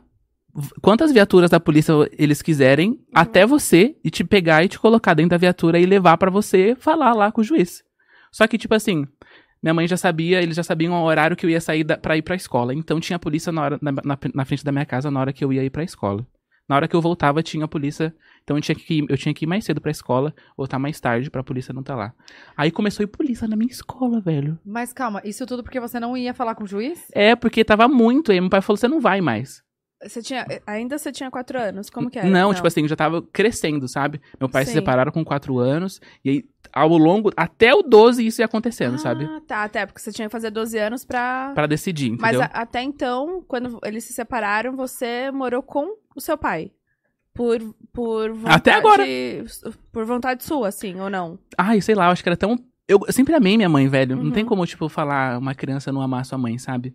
quantas 0.80 1.12
viaturas 1.12 1.50
da 1.50 1.60
polícia 1.60 1.92
eles 2.18 2.40
quiserem 2.42 3.00
até 3.14 3.44
você 3.46 3.96
e 4.04 4.10
te 4.10 4.22
pegar 4.24 4.64
e 4.64 4.68
te 4.68 4.78
colocar 4.78 5.14
dentro 5.14 5.30
da 5.30 5.36
viatura 5.36 5.78
e 5.78 5.86
levar 5.86 6.16
pra 6.18 6.30
você 6.30 6.76
falar 6.78 7.12
lá 7.14 7.30
com 7.32 7.40
o 7.40 7.44
juiz. 7.44 7.82
Só 8.32 8.46
que, 8.46 8.58
tipo 8.58 8.74
assim, 8.74 9.06
minha 9.62 9.74
mãe 9.74 9.86
já 9.88 9.96
sabia, 9.96 10.42
eles 10.42 10.56
já 10.56 10.62
sabiam 10.62 10.92
o 10.94 11.04
horário 11.04 11.36
que 11.36 11.44
eu 11.46 11.50
ia 11.50 11.60
sair 11.60 11.84
da, 11.84 11.96
pra 11.96 12.16
ir 12.16 12.22
pra 12.22 12.36
escola. 12.36 12.74
Então 12.74 13.00
tinha 13.00 13.18
polícia 13.18 13.50
na, 13.52 13.62
hora, 13.62 13.78
na, 13.82 13.92
na- 13.92 14.18
na 14.34 14.44
frente 14.44 14.64
da 14.64 14.72
minha 14.72 14.84
casa 14.86 15.10
na 15.10 15.20
hora 15.20 15.32
que 15.32 15.44
eu 15.44 15.52
ia 15.52 15.64
ir 15.64 15.70
pra 15.70 15.82
escola. 15.84 16.26
Na 16.68 16.76
hora 16.76 16.88
que 16.88 16.96
eu 16.96 17.00
voltava, 17.00 17.42
tinha 17.42 17.64
a 17.64 17.68
polícia. 17.68 18.14
Então 18.42 18.56
eu 18.56 18.60
tinha 18.60 18.74
que 18.74 18.98
ir, 18.98 19.06
eu 19.08 19.16
tinha 19.16 19.34
que 19.34 19.44
ir 19.44 19.48
mais 19.48 19.64
cedo 19.64 19.80
pra 19.80 19.90
escola, 19.90 20.34
voltar 20.56 20.78
mais 20.78 21.00
tarde 21.00 21.30
pra 21.30 21.42
polícia 21.42 21.72
não 21.72 21.80
estar 21.80 21.94
lá. 21.94 22.12
Aí 22.56 22.70
começou 22.70 23.02
a 23.02 23.04
ir 23.04 23.08
polícia 23.08 23.46
na 23.46 23.56
minha 23.56 23.70
escola, 23.70 24.20
velho. 24.20 24.58
Mas 24.64 24.92
calma, 24.92 25.20
isso 25.24 25.46
tudo 25.46 25.62
porque 25.62 25.80
você 25.80 25.98
não 26.00 26.16
ia 26.16 26.34
falar 26.34 26.54
com 26.54 26.64
o 26.64 26.66
juiz? 26.66 27.06
É, 27.12 27.34
porque 27.36 27.64
tava 27.64 27.88
muito. 27.88 28.32
Aí 28.32 28.40
meu 28.40 28.50
pai 28.50 28.60
falou: 28.60 28.76
você 28.76 28.88
não 28.88 29.00
vai 29.00 29.20
mais. 29.20 29.65
Você 30.02 30.20
tinha. 30.22 30.46
Ainda 30.66 30.98
você 30.98 31.10
tinha 31.10 31.30
quatro 31.30 31.58
anos? 31.58 31.88
Como 31.88 32.10
que 32.10 32.18
era? 32.18 32.28
Não, 32.28 32.52
tipo 32.52 32.66
assim, 32.66 32.82
eu 32.82 32.88
já 32.88 32.96
tava 32.96 33.22
crescendo, 33.22 33.88
sabe? 33.88 34.20
Meu 34.38 34.48
pai 34.48 34.64
se 34.64 34.72
Sim. 34.72 34.78
separaram 34.78 35.10
com 35.10 35.24
quatro 35.24 35.58
anos. 35.58 36.00
E 36.24 36.30
aí, 36.30 36.44
ao 36.72 36.88
longo. 36.98 37.30
Até 37.36 37.74
o 37.74 37.82
12 37.82 38.26
isso 38.26 38.42
ia 38.42 38.44
acontecendo, 38.44 38.96
ah, 38.96 38.98
sabe? 38.98 39.26
tá. 39.46 39.62
Até 39.64 39.86
porque 39.86 40.00
você 40.00 40.12
tinha 40.12 40.28
que 40.28 40.32
fazer 40.32 40.50
12 40.50 40.78
anos 40.78 41.04
pra. 41.04 41.52
Pra 41.54 41.66
decidir, 41.66 42.10
Mas 42.20 42.36
entendeu? 42.36 42.42
a- 42.42 42.60
até 42.62 42.82
então, 42.82 43.42
quando 43.48 43.78
eles 43.84 44.04
se 44.04 44.12
separaram, 44.12 44.76
você 44.76 45.30
morou 45.30 45.62
com 45.62 45.96
o 46.14 46.20
seu 46.20 46.36
pai. 46.36 46.70
Por, 47.32 47.58
por 47.92 48.32
vontade. 48.32 48.54
Até 48.56 48.72
agora. 48.74 49.04
Por 49.92 50.04
vontade 50.04 50.44
sua, 50.44 50.68
assim, 50.68 50.98
ou 51.00 51.08
não? 51.10 51.38
Ai, 51.56 51.80
sei 51.80 51.94
lá, 51.94 52.06
eu 52.06 52.10
acho 52.12 52.22
que 52.22 52.28
era 52.28 52.36
tão. 52.36 52.56
Eu 52.88 53.00
eu 53.06 53.12
sempre 53.12 53.34
amei 53.34 53.56
minha 53.56 53.68
mãe, 53.68 53.88
velho. 53.88 54.14
Não 54.16 54.24
Uhum. 54.24 54.30
tem 54.30 54.44
como, 54.44 54.64
tipo, 54.66 54.88
falar 54.88 55.38
uma 55.38 55.54
criança 55.54 55.90
não 55.92 56.00
amar 56.00 56.24
sua 56.24 56.38
mãe, 56.38 56.56
sabe? 56.58 56.94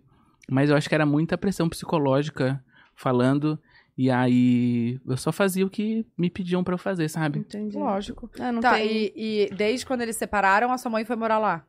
Mas 0.50 0.70
eu 0.70 0.76
acho 0.76 0.88
que 0.88 0.94
era 0.94 1.04
muita 1.06 1.36
pressão 1.38 1.68
psicológica 1.68 2.62
falando. 3.02 3.58
E 3.98 4.10
aí 4.10 4.98
eu 5.06 5.16
só 5.18 5.30
fazia 5.30 5.66
o 5.66 5.70
que 5.70 6.06
me 6.16 6.30
pediam 6.30 6.64
pra 6.64 6.74
eu 6.74 6.78
fazer, 6.78 7.08
sabe? 7.10 7.40
Entendi. 7.40 7.76
Lógico. 7.76 8.30
Não 8.38 8.60
Tá, 8.60 8.74
tem... 8.74 8.88
e, 8.88 9.12
e 9.14 9.54
desde 9.54 9.84
quando 9.84 10.00
eles 10.00 10.16
separaram, 10.16 10.72
a 10.72 10.78
sua 10.78 10.90
mãe 10.90 11.04
foi 11.04 11.14
morar 11.16 11.38
lá? 11.38 11.64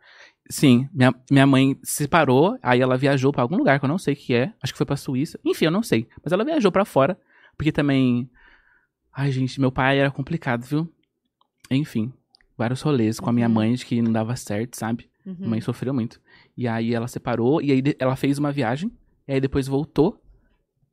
Sim, 0.49 0.87
minha, 0.93 1.13
minha 1.29 1.45
mãe 1.47 1.77
se 1.83 1.97
separou, 2.03 2.57
aí 2.61 2.79
ela 2.81 2.97
viajou 2.97 3.31
pra 3.33 3.41
algum 3.41 3.57
lugar 3.57 3.77
que 3.79 3.85
eu 3.85 3.89
não 3.89 3.97
sei 3.97 4.13
o 4.13 4.17
que 4.17 4.33
é. 4.33 4.53
Acho 4.61 4.73
que 4.73 4.77
foi 4.77 4.85
pra 4.85 4.95
Suíça. 4.95 5.37
Enfim, 5.43 5.65
eu 5.65 5.71
não 5.71 5.83
sei. 5.83 6.07
Mas 6.23 6.31
ela 6.31 6.45
viajou 6.45 6.71
pra 6.71 6.85
fora. 6.85 7.17
Porque 7.57 7.71
também. 7.71 8.29
Ai, 9.13 9.31
gente, 9.31 9.59
meu 9.59 9.71
pai 9.71 9.99
era 9.99 10.09
complicado, 10.11 10.63
viu? 10.63 10.89
Enfim, 11.69 12.11
vários 12.57 12.81
rolês 12.81 13.19
com 13.19 13.29
a 13.29 13.33
minha 13.33 13.47
Uhum. 13.47 13.53
mãe 13.53 13.73
de 13.73 13.85
que 13.85 14.01
não 14.01 14.11
dava 14.11 14.35
certo, 14.35 14.75
sabe? 14.77 15.09
Uhum. 15.25 15.35
Minha 15.39 15.49
mãe 15.49 15.61
sofreu 15.61 15.93
muito. 15.93 16.19
E 16.57 16.67
aí 16.67 16.93
ela 16.93 17.07
separou, 17.07 17.61
e 17.61 17.71
aí 17.71 17.83
ela 17.99 18.15
fez 18.15 18.37
uma 18.39 18.51
viagem, 18.51 18.91
e 19.27 19.33
aí 19.33 19.39
depois 19.41 19.67
voltou, 19.67 20.21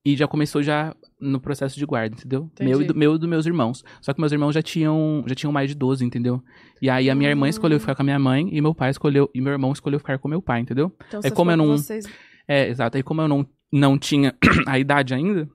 e 0.04 0.16
já 0.16 0.26
começou 0.26 0.62
já 0.62 0.95
no 1.21 1.38
processo 1.40 1.78
de 1.78 1.85
guarda, 1.85 2.16
entendeu? 2.16 2.49
Entendi. 2.52 2.71
Meu 2.71 2.80
e, 2.83 2.87
do, 2.87 2.95
meu 2.95 3.14
e 3.14 3.19
dos 3.19 3.28
meus 3.28 3.45
irmãos. 3.47 3.85
Só 4.00 4.14
que 4.14 4.21
meus 4.21 4.33
irmãos 4.33 4.52
já 4.54 4.62
tinham, 4.62 5.23
já 5.26 5.35
tinham 5.35 5.52
mais 5.52 5.69
de 5.69 5.75
12, 5.75 6.04
entendeu? 6.04 6.42
E 6.80 6.88
aí 6.88 7.11
a 7.11 7.14
minha 7.14 7.28
irmã 7.28 7.49
escolheu 7.49 7.78
ficar 7.78 7.95
com 7.95 8.02
a 8.02 8.04
minha 8.04 8.19
mãe, 8.19 8.49
e 8.50 8.61
meu 8.62 8.75
pai 8.75 8.90
escolheu, 8.90 9.30
e 9.35 9.40
meu 9.40 9.52
irmão 9.52 9.73
escolheu 9.73 9.99
ficar 9.99 10.19
com 10.19 10.28
meu 10.28 10.40
pai, 10.40 10.61
entendeu? 10.61 10.90
Então, 11.09 11.21
é 11.21 11.23
você 11.28 11.30
como 11.30 11.50
eu 11.50 11.57
não- 11.57 11.76
Vocês... 11.76 12.07
É, 12.49 12.69
exato. 12.69 12.97
Aí 12.97 13.02
como 13.02 13.21
eu 13.21 13.28
não, 13.28 13.47
não 13.71 13.99
tinha 13.99 14.35
a 14.66 14.78
idade 14.78 15.12
ainda, 15.12 15.47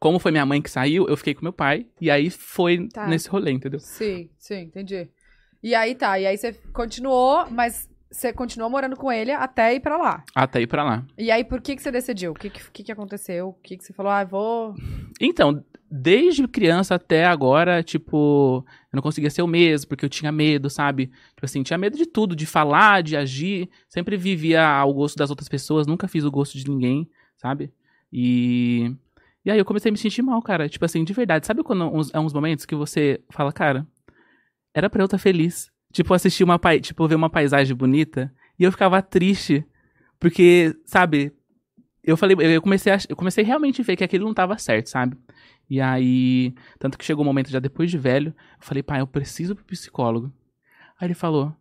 como 0.00 0.18
foi 0.18 0.32
minha 0.32 0.44
mãe 0.46 0.60
que 0.60 0.70
saiu, 0.70 1.06
eu 1.08 1.16
fiquei 1.16 1.34
com 1.34 1.42
meu 1.44 1.52
pai, 1.52 1.86
e 2.00 2.10
aí 2.10 2.30
foi 2.30 2.88
Tá. 2.88 3.06
nesse 3.06 3.28
rolê, 3.28 3.52
entendeu? 3.52 3.78
Sim, 3.80 4.28
sim, 4.38 4.62
entendi. 4.62 5.08
E 5.62 5.74
aí 5.74 5.94
tá, 5.94 6.18
e 6.18 6.26
aí 6.26 6.36
você 6.36 6.52
continuou, 6.72 7.48
mas 7.50 7.88
você 8.14 8.32
continuou 8.32 8.70
morando 8.70 8.96
com 8.96 9.10
ele 9.10 9.32
até 9.32 9.74
ir 9.74 9.80
pra 9.80 9.96
lá. 9.96 10.24
Até 10.34 10.60
ir 10.60 10.66
pra 10.66 10.84
lá. 10.84 11.04
E 11.18 11.30
aí, 11.30 11.42
por 11.42 11.60
que 11.60 11.74
que 11.74 11.82
você 11.82 11.90
decidiu? 11.90 12.30
O 12.30 12.34
que 12.34 12.48
que, 12.48 12.84
que, 12.84 12.92
aconteceu? 12.92 13.48
O 13.48 13.52
que 13.54 13.76
que 13.76 13.84
você 13.84 13.92
falou? 13.92 14.12
Ah, 14.12 14.24
vou... 14.24 14.74
Então, 15.20 15.64
desde 15.90 16.46
criança 16.46 16.94
até 16.94 17.24
agora, 17.24 17.82
tipo, 17.82 18.64
eu 18.92 18.96
não 18.96 19.02
conseguia 19.02 19.30
ser 19.30 19.42
o 19.42 19.46
mesmo, 19.46 19.88
porque 19.88 20.04
eu 20.04 20.08
tinha 20.08 20.30
medo, 20.30 20.70
sabe? 20.70 21.06
Tipo 21.06 21.44
assim, 21.44 21.62
tinha 21.62 21.78
medo 21.78 21.96
de 21.96 22.06
tudo, 22.06 22.36
de 22.36 22.46
falar, 22.46 23.02
de 23.02 23.16
agir. 23.16 23.68
Sempre 23.88 24.16
vivia 24.16 24.64
ao 24.64 24.94
gosto 24.94 25.16
das 25.16 25.30
outras 25.30 25.48
pessoas, 25.48 25.86
nunca 25.86 26.06
fiz 26.06 26.24
o 26.24 26.30
gosto 26.30 26.56
de 26.56 26.70
ninguém, 26.70 27.10
sabe? 27.36 27.72
E. 28.12 28.94
E 29.44 29.50
aí 29.50 29.58
eu 29.58 29.64
comecei 29.64 29.90
a 29.90 29.92
me 29.92 29.98
sentir 29.98 30.22
mal, 30.22 30.40
cara. 30.40 30.68
Tipo 30.68 30.84
assim, 30.86 31.04
de 31.04 31.12
verdade. 31.12 31.46
Sabe 31.46 31.62
quando 31.62 31.84
uns, 31.84 32.14
é 32.14 32.18
uns 32.18 32.32
momentos 32.32 32.64
que 32.64 32.74
você 32.74 33.20
fala, 33.28 33.52
cara, 33.52 33.86
era 34.72 34.88
pra 34.88 35.02
eu 35.02 35.04
estar 35.04 35.18
feliz. 35.18 35.73
Tipo, 35.94 36.12
assistir 36.12 36.42
uma 36.42 36.58
tipo, 36.82 37.06
ver 37.06 37.14
uma 37.14 37.30
paisagem 37.30 37.74
bonita 37.74 38.34
e 38.58 38.64
eu 38.64 38.72
ficava 38.72 39.00
triste. 39.00 39.64
Porque, 40.18 40.76
sabe, 40.84 41.32
eu 42.02 42.16
falei, 42.16 42.36
eu 42.40 42.60
comecei 42.60 42.92
a, 42.92 42.98
eu 43.08 43.14
comecei 43.14 43.44
realmente 43.44 43.80
a 43.80 43.84
ver 43.84 43.94
que 43.94 44.02
aquilo 44.02 44.26
não 44.26 44.34
tava 44.34 44.58
certo, 44.58 44.88
sabe? 44.88 45.16
E 45.70 45.80
aí, 45.80 46.52
tanto 46.80 46.98
que 46.98 47.04
chegou 47.04 47.22
um 47.22 47.26
momento 47.26 47.48
já 47.48 47.60
depois 47.60 47.92
de 47.92 47.96
velho, 47.96 48.34
eu 48.60 48.66
falei, 48.66 48.82
pai, 48.82 49.00
eu 49.00 49.06
preciso 49.06 49.54
pro 49.54 49.64
psicólogo. 49.64 50.32
Aí 51.00 51.06
ele 51.06 51.14
falou, 51.14 51.54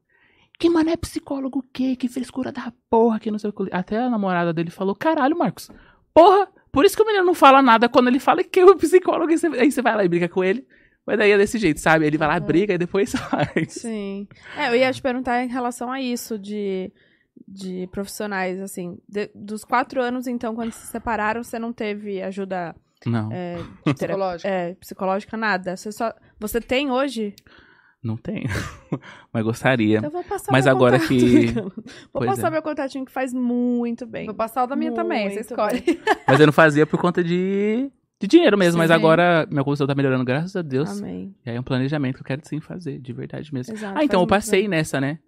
que 0.57 0.67
mano 0.67 0.89
é 0.89 0.97
psicólogo 0.97 1.59
o 1.59 1.65
quê? 1.71 1.95
Que 1.95 2.07
frescura 2.07 2.51
da 2.51 2.73
porra, 2.89 3.19
que 3.19 3.29
não 3.29 3.37
sei 3.37 3.51
o 3.51 3.53
que. 3.53 3.69
Até 3.71 3.99
a 3.99 4.09
namorada 4.09 4.51
dele 4.51 4.71
falou, 4.71 4.95
caralho, 4.95 5.37
Marcos, 5.37 5.69
porra, 6.11 6.47
por 6.71 6.85
isso 6.85 6.97
que 6.97 7.03
o 7.03 7.05
menino 7.05 7.23
não 7.23 7.35
fala 7.35 7.61
nada 7.61 7.87
quando 7.87 8.07
ele 8.07 8.19
fala 8.19 8.43
que 8.43 8.61
é 8.61 8.65
o 8.65 8.75
psicólogo, 8.75 9.31
aí 9.31 9.71
você 9.71 9.81
vai 9.83 9.95
lá 9.95 10.03
e 10.03 10.09
briga 10.09 10.27
com 10.27 10.43
ele. 10.43 10.67
Mas 11.05 11.17
daí 11.17 11.31
é 11.31 11.37
desse 11.37 11.57
jeito, 11.57 11.79
sabe? 11.79 12.05
Ele 12.05 12.17
vai 12.17 12.27
lá, 12.27 12.39
briga 12.39 12.73
e 12.73 12.77
depois 12.77 13.11
faz. 13.29 13.73
Sim. 13.73 14.27
É, 14.57 14.69
eu 14.69 14.75
ia 14.75 14.91
te 14.93 15.01
perguntar 15.01 15.43
em 15.43 15.47
relação 15.49 15.91
a 15.91 15.99
isso 16.01 16.39
de, 16.39 16.91
de 17.47 17.87
profissionais, 17.91 18.59
assim. 18.61 18.97
de- 19.07 19.29
dos 19.35 19.65
quatro 19.65 20.01
anos, 20.01 20.27
então, 20.27 20.55
quando 20.55 20.71
se 20.71 20.87
separaram, 20.87 21.43
você 21.43 21.59
não 21.59 21.73
teve 21.73 22.21
ajuda 22.21 22.73
Não, 23.05 23.29
é? 23.33 23.57
Psicológico. 23.93 24.47
É, 24.47 24.73
psicológica, 24.75 25.35
nada. 25.37 25.75
Você 25.75 25.91
só. 25.91 26.13
Você 26.39 26.61
tem 26.61 26.89
hoje? 26.91 27.35
não 28.05 28.17
tem. 28.17 28.43
Mas 29.31 29.43
gostaria. 29.45 29.99
Então 29.99 30.11
vou 30.11 30.25
passar 30.25 30.51
Mas 30.51 30.65
meu 30.65 30.75
agora 30.75 30.99
contato. 30.99 31.07
que- 31.07 31.51
Vou 31.53 31.71
Pois 32.11 32.29
passar 32.31 32.47
é. 32.47 32.51
meu 32.51 32.61
contatinho 32.61 33.05
que 33.05 33.11
faz 33.13 33.33
muito 33.33 34.05
bem. 34.05 34.25
Vou 34.25 34.35
passar 34.35 34.63
o 34.65 34.67
da 34.67 34.75
minha 34.75 34.91
também, 34.93 35.29
você 35.29 35.35
Muito 35.35 35.49
escolhe. 35.49 36.01
Mas 36.27 36.37
eu 36.39 36.45
não 36.45 36.51
fazia 36.53 36.85
por 36.85 36.99
conta 36.99 37.23
de, 37.23 37.89
de 38.23 38.27
dinheiro 38.27 38.57
mesmo. 38.57 38.77
Mas 38.77 38.87
Sim. 38.89 38.93
agora 38.95 39.45
minha 39.49 39.63
condição 39.63 39.85
tá 39.85 39.93
melhorando, 39.93 40.23
graças 40.25 40.55
a 40.55 40.61
Deus. 40.61 40.99
Amém. 41.01 41.35
E 41.45 41.49
aí 41.49 41.55
é 41.55 41.59
um 41.59 41.63
planejamento 41.63 42.15
que 42.15 42.21
eu 42.21 42.25
quero 42.25 42.41
sim 42.45 42.59
fazer, 42.61 42.99
de 42.99 43.13
verdade 43.13 43.53
mesmo. 43.53 43.73
Exato, 43.73 43.97
Ah, 43.97 44.03
então 44.03 44.21
eu 44.21 44.27
passei 44.27 44.61
bem. 44.61 44.69
nessa, 44.69 44.99
né? 45.01 45.19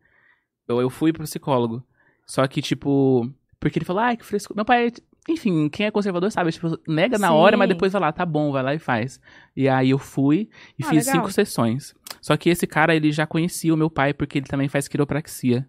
Eu, 0.68 0.80
eu 0.82 0.90
fui 0.90 1.12
pro 1.14 1.24
psicólogo. 1.24 1.84
Só 2.26 2.46
que, 2.48 2.62
tipo. 2.62 3.30
Porque 3.60 3.78
ele 3.78 3.86
falou, 3.86 4.02
ai, 4.02 4.16
que 4.18 4.26
fresco. 4.26 4.54
Meu 4.56 4.66
pai, 4.66 4.92
enfim, 5.28 5.70
quem 5.70 5.86
é 5.86 5.92
conservador 5.92 6.32
sabe, 6.32 6.52
tipo, 6.52 6.78
nega 6.88 7.18
na 7.18 7.32
hora, 7.34 7.58
mas 7.58 7.68
depois 7.68 7.92
vai 7.94 8.02
lá, 8.02 8.12
tá 8.12 8.26
bom, 8.26 8.52
vai 8.52 8.62
lá 8.64 8.74
e 8.76 8.80
faz. 8.80 9.20
E 9.56 9.68
aí 9.68 9.90
eu 9.92 9.98
fui 9.98 10.50
e 10.78 10.84
Ah, 10.86 10.90
fiz 10.90 11.06
legal. 11.08 11.22
cinco 11.22 11.32
sessões. 11.32 11.94
Só 12.22 12.36
que 12.38 12.50
esse 12.50 12.66
cara, 12.68 12.96
ele 12.96 13.12
já 13.12 13.26
conhecia 13.28 13.74
o 13.74 13.78
meu 13.78 13.90
pai, 13.90 14.14
porque 14.14 14.38
ele 14.40 14.46
também 14.48 14.68
faz 14.68 14.88
quiropraxia. 14.88 15.68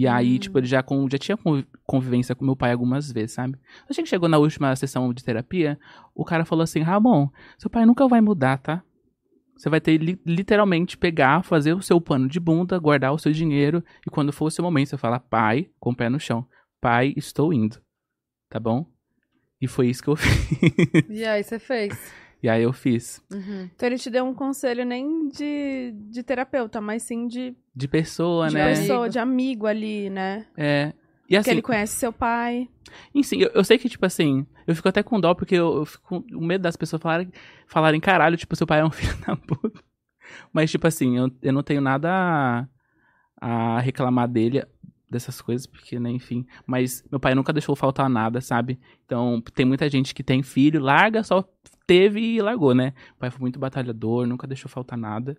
E 0.00 0.06
aí, 0.06 0.36
Hum. 0.36 0.38
tipo, 0.38 0.58
ele 0.58 0.66
já, 0.68 0.80
con- 0.80 1.08
já 1.10 1.18
tinha 1.18 1.36
conv- 1.36 1.64
convivência 1.84 2.32
com 2.32 2.44
meu 2.44 2.54
pai 2.54 2.70
algumas 2.70 3.10
vezes, 3.10 3.32
sabe? 3.32 3.58
Só 3.90 4.00
que 4.00 4.06
chegou 4.08 4.28
na 4.28 4.38
última 4.38 4.76
sessão 4.76 5.12
de 5.12 5.24
terapia, 5.24 5.76
o 6.14 6.24
cara 6.24 6.44
falou 6.44 6.62
assim, 6.62 6.82
Ramon, 6.82 7.28
seu 7.58 7.68
pai 7.68 7.84
nunca 7.84 8.06
vai 8.06 8.20
mudar, 8.20 8.58
tá? 8.58 8.80
Você 9.56 9.68
vai 9.68 9.80
ter 9.80 9.98
li- 9.98 10.20
literalmente 10.24 10.96
pegar, 10.96 11.42
fazer 11.42 11.72
o 11.74 11.82
seu 11.82 12.00
pano 12.00 12.28
de 12.28 12.38
bunda, 12.38 12.78
guardar 12.78 13.12
o 13.12 13.18
seu 13.18 13.32
dinheiro 13.32 13.82
e 14.06 14.10
quando 14.10 14.32
for 14.32 14.44
o 14.46 14.50
seu 14.52 14.62
momento 14.62 14.90
você 14.90 14.96
fala, 14.96 15.18
pai, 15.18 15.68
com 15.80 15.90
o 15.90 15.96
pé 15.96 16.08
no 16.08 16.20
chão, 16.20 16.46
pai, 16.80 17.12
estou 17.16 17.52
indo, 17.52 17.76
tá 18.48 18.60
bom? 18.60 18.86
E 19.60 19.66
foi 19.66 19.88
isso 19.88 20.00
que 20.04 20.10
eu 20.10 20.14
fiz. 20.16 21.08
E 21.08 21.24
aí 21.24 21.42
você 21.42 21.58
fez. 21.58 22.12
E 22.42 22.48
aí 22.48 22.62
eu 22.62 22.72
fiz. 22.72 23.22
Uhum. 23.32 23.68
Então 23.74 23.86
ele 23.88 23.98
te 23.98 24.10
deu 24.10 24.24
um 24.24 24.34
conselho 24.34 24.84
nem 24.84 25.28
de, 25.28 25.92
de 26.10 26.22
terapeuta, 26.22 26.80
mas 26.80 27.02
sim 27.02 27.26
de, 27.26 27.54
De 27.74 27.88
pessoa, 27.88 28.48
de 28.48 28.54
né? 28.54 28.68
pessoa, 28.74 28.98
Amigo. 29.00 29.12
de 29.12 29.18
amigo 29.18 29.66
ali, 29.66 30.10
né? 30.10 30.46
É. 30.56 30.92
E 31.30 31.34
Porque 31.34 31.36
assim, 31.36 31.50
ele 31.50 31.62
conhece 31.62 31.96
seu 31.96 32.10
pai. 32.12 32.68
enfim, 33.14 33.40
eu, 33.42 33.50
eu 33.54 33.62
sei 33.62 33.76
que, 33.76 33.88
tipo 33.88 34.06
assim, 34.06 34.46
eu 34.66 34.74
fico 34.74 34.88
até 34.88 35.02
com 35.02 35.20
dó 35.20 35.34
porque 35.34 35.54
eu, 35.56 35.78
eu 35.78 35.84
fico 35.84 36.22
com 36.22 36.40
medo 36.40 36.62
das 36.62 36.74
pessoas 36.76 37.02
falarem, 37.02 37.30
falarem, 37.66 38.00
caralho, 38.00 38.36
tipo, 38.36 38.56
seu 38.56 38.66
pai 38.66 38.80
é 38.80 38.84
um 38.84 38.90
filho 38.92 39.14
da 39.26 39.36
puta. 39.36 39.82
Mas, 40.52 40.70
tipo 40.70 40.86
assim, 40.86 41.18
eu, 41.18 41.30
eu 41.42 41.52
não 41.52 41.62
tenho 41.62 41.80
nada 41.82 42.66
a, 43.40 43.76
a 43.76 43.80
reclamar 43.80 44.26
dele, 44.26 44.64
dessas 45.10 45.40
coisas, 45.42 45.66
porque, 45.66 45.98
né, 46.00 46.10
enfim. 46.10 46.46
Mas 46.66 47.04
meu 47.10 47.20
pai 47.20 47.34
nunca 47.34 47.52
deixou 47.52 47.76
faltar 47.76 48.08
nada, 48.08 48.40
sabe? 48.40 48.78
Então, 49.04 49.42
tem 49.54 49.66
muita 49.66 49.88
gente 49.90 50.14
que 50.14 50.22
tem 50.22 50.42
filho, 50.42 50.80
larga, 50.80 51.22
só 51.22 51.44
teve 51.88 52.20
e 52.20 52.40
largou, 52.42 52.74
né? 52.74 52.92
O 53.16 53.18
pai 53.18 53.30
foi 53.30 53.40
muito 53.40 53.58
batalhador, 53.58 54.26
nunca 54.26 54.46
deixou 54.46 54.68
faltar 54.70 54.98
nada, 54.98 55.36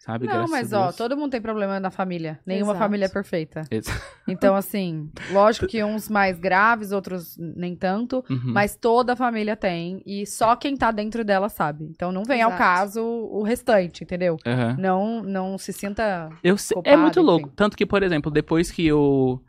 sabe? 0.00 0.26
Não, 0.26 0.34
Graças 0.34 0.50
mas 0.50 0.72
a 0.72 0.88
ó, 0.88 0.92
todo 0.92 1.16
mundo 1.16 1.30
tem 1.30 1.40
problema 1.40 1.78
na 1.78 1.90
família. 1.90 2.40
Nenhuma 2.44 2.72
Exato. 2.72 2.84
família 2.84 3.04
é 3.06 3.08
perfeita. 3.08 3.62
Ex- 3.70 3.86
Então, 4.26 4.56
assim, 4.56 5.10
lógico 5.30 5.66
que 5.66 5.84
uns 5.84 6.08
mais 6.08 6.38
graves, 6.38 6.90
outros 6.92 7.36
nem 7.38 7.76
tanto. 7.76 8.24
Uhum. 8.28 8.52
Mas 8.52 8.74
toda 8.74 9.14
família 9.14 9.54
tem. 9.54 10.02
E 10.04 10.26
só 10.26 10.56
quem 10.56 10.76
tá 10.76 10.90
dentro 10.90 11.22
dela 11.24 11.48
sabe. 11.48 11.84
Então 11.84 12.10
não 12.10 12.24
vem 12.24 12.42
ao 12.42 12.50
Exato. 12.50 12.62
caso 12.62 13.02
o 13.02 13.42
restante, 13.42 14.02
entendeu? 14.02 14.36
Aham. 14.44 14.76
Não, 14.78 15.22
não 15.22 15.56
se 15.58 15.72
sinta. 15.72 16.28
Eu 16.42 16.56
sei, 16.56 16.74
é 16.74 16.82
culpado, 16.82 17.02
muito 17.02 17.20
louco. 17.20 17.46
enfim. 17.46 17.54
Tanto 17.54 17.76
que, 17.76 17.86
por 17.86 18.02
exemplo, 18.02 18.30
depois 18.32 18.70
que 18.70 18.86
eu 18.86 19.40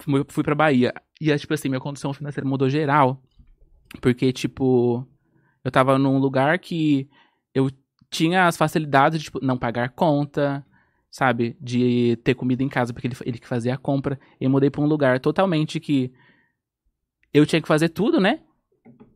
fui 0.00 0.24
fui 0.28 0.42
pra 0.42 0.54
Bahia, 0.54 0.92
e, 1.20 1.30
é, 1.30 1.38
tipo 1.38 1.52
assim, 1.54 1.68
minha 1.68 1.80
condição 1.80 2.12
financeira 2.12 2.48
mudou 2.48 2.68
geral. 2.68 3.22
Porque, 4.00 4.32
tipo, 4.32 5.06
eu 5.66 5.70
tava 5.72 5.98
num 5.98 6.18
lugar 6.18 6.60
que 6.60 7.10
eu 7.52 7.68
tinha 8.08 8.46
as 8.46 8.56
facilidades 8.56 9.18
de, 9.18 9.24
tipo, 9.24 9.44
não 9.44 9.58
pagar 9.58 9.88
conta, 9.88 10.64
sabe? 11.10 11.56
De 11.60 12.16
ter 12.22 12.34
comida 12.36 12.62
em 12.62 12.68
casa, 12.68 12.92
porque 12.92 13.08
ele, 13.08 13.16
ele 13.24 13.38
que 13.40 13.48
fazia 13.48 13.74
a 13.74 13.76
compra. 13.76 14.16
E 14.40 14.44
eu 14.44 14.50
mudei 14.50 14.70
pra 14.70 14.80
um 14.80 14.86
lugar 14.86 15.18
totalmente 15.18 15.80
que 15.80 16.12
eu 17.34 17.44
tinha 17.44 17.60
que 17.60 17.66
fazer 17.66 17.88
tudo, 17.88 18.20
né? 18.20 18.38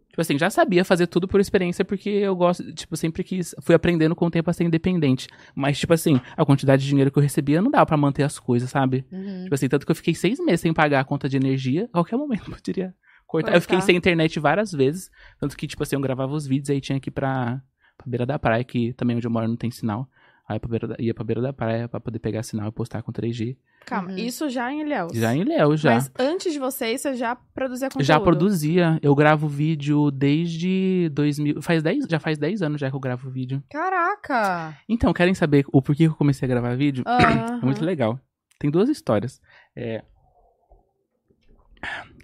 Tipo 0.09 0.21
assim, 0.23 0.37
já 0.37 0.51
sabia 0.51 0.85
fazer 0.85 1.07
tudo 1.07 1.29
por 1.29 1.41
experiência, 1.41 1.85
porque 1.85 2.11
eu 2.11 2.35
gosto, 2.35 2.75
tipo, 2.75 2.97
sempre 2.97 3.23
quis, 3.23 3.55
fui 3.63 3.77
aprendendo 3.77 4.17
com 4.17 4.27
o 4.27 4.31
tempo 4.31 4.51
a 4.51 4.53
ser 4.53 4.65
independente. 4.65 5.29
Mas, 5.55 5.79
tipo 5.79 5.95
assim, 5.95 6.21
a 6.37 6.45
quantidade 6.45 6.83
de 6.83 6.89
dinheiro 6.89 7.13
que 7.13 7.19
eu 7.21 7.23
recebia 7.23 7.63
não 7.63 7.71
dava 7.71 7.87
pra 7.87 7.97
manter 7.97 8.25
as 8.25 8.41
coisas, 8.41 8.69
sabe? 8.69 9.07
Uhum. 9.13 9.45
Tipo 9.45 9.55
assim, 9.55 9.69
tanto 9.69 9.87
que 9.87 9.93
eu 9.93 9.97
fiquei 9.97 10.17
seis 10.17 10.41
meses 10.41 10.63
sem 10.63 10.75
pagar 10.75 10.99
a 10.99 11.05
conta 11.05 11.29
de 11.29 11.37
energia, 11.37 11.85
a 11.85 11.99
qualquer 11.99 12.17
momento 12.17 12.51
eu 12.51 12.57
poderia 12.57 12.93
cortar. 13.31 13.55
Eu 13.55 13.61
fiquei 13.61 13.81
sem 13.81 13.97
internet 13.97 14.39
várias 14.41 14.73
vezes, 14.73 15.11
tanto 15.39 15.57
que, 15.57 15.67
tipo 15.67 15.83
assim, 15.83 15.97
eu 15.97 16.01
gravava 16.03 16.33
os 16.33 16.47
vídeos 16.47 16.71
aí 16.71 16.81
tinha 16.81 16.99
que 17.01 17.09
ir 17.09 17.13
pra, 17.13 17.63
pra 17.97 18.07
beira 18.07 18.27
da 18.27 18.39
praia, 18.39 18.65
que 18.65 18.93
também 18.95 19.17
onde 19.17 19.27
eu 19.27 19.31
moro 19.31 19.47
não 19.49 19.57
tem 19.57 19.71
sinal. 19.71 20.09
Aí 20.49 20.59
pra 20.59 20.69
beira 20.69 20.89
da- 20.89 20.97
ia 20.99 21.15
pra 21.15 21.23
beira 21.23 21.41
da 21.41 21.53
praia 21.53 21.89
pra 21.89 22.01
poder 22.01 22.19
pegar 22.19 22.43
sinal 22.43 22.67
e 22.69 22.73
postar 22.73 23.03
com 23.03 23.13
3G. 23.13 23.57
Calma, 23.87 24.11
Uhum. 24.11 24.17
isso 24.17 24.51
já 24.51 24.73
em 24.73 24.81
Ilhéus. 24.81 25.13
Já 25.15 25.33
em 25.33 25.45
Léo, 25.45 25.77
já. 25.77 25.95
Mas 25.95 26.11
antes 26.19 26.53
de 26.53 26.59
você, 26.59 26.99
você 26.99 27.15
já 27.15 27.37
produzia 27.37 27.89
conteúdo. 27.89 28.05
Já 28.05 28.19
produzia. 28.19 28.99
Eu 29.01 29.15
gravo 29.15 29.47
vídeo 29.47 30.11
desde 30.11 31.09
2000. 31.13 31.63
Faz 31.63 31.85
10, 31.85 32.05
já 32.11 32.19
faz 32.19 32.37
10 32.37 32.63
anos 32.63 32.81
já 32.81 32.91
que 32.91 32.97
eu 32.97 33.01
gravo 33.01 33.31
vídeo. 33.31 33.63
Caraca! 33.71 34.77
Então, 34.89 35.13
querem 35.13 35.35
saber 35.35 35.65
o 35.73 35.81
porquê 35.81 36.03
que 36.07 36.11
eu 36.11 36.17
comecei 36.17 36.47
a 36.47 36.49
gravar 36.49 36.77
vídeo? 36.77 37.05
Ah, 37.07 37.59
É 37.63 37.65
muito 37.65 37.85
legal. 37.85 38.19
Tem 38.59 38.69
duas 38.73 38.89
histórias. 38.89 39.41
É... 39.77 40.03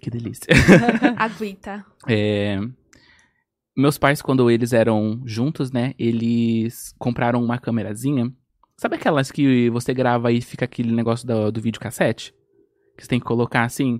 Que 0.01 0.09
delícia. 0.09 0.47
Aguita. 1.17 1.85
É, 2.07 2.59
Meus 3.75 3.97
pais, 3.97 4.21
quando 4.21 4.49
eles 4.49 4.73
eram 4.73 5.21
juntos, 5.25 5.71
né? 5.71 5.93
Eles 5.99 6.93
compraram 6.97 7.43
uma 7.43 7.59
câmerazinha. 7.59 8.31
Sabe 8.75 8.95
aquelas 8.95 9.31
que 9.31 9.69
você 9.69 9.93
grava 9.93 10.31
e 10.31 10.41
fica 10.41 10.65
aquele 10.65 10.91
negócio 10.91 11.27
do, 11.27 11.51
do 11.51 11.61
videocassete? 11.61 12.33
Que 12.97 13.03
você 13.03 13.09
tem 13.09 13.19
que 13.19 13.25
colocar 13.25 13.63
assim. 13.63 13.99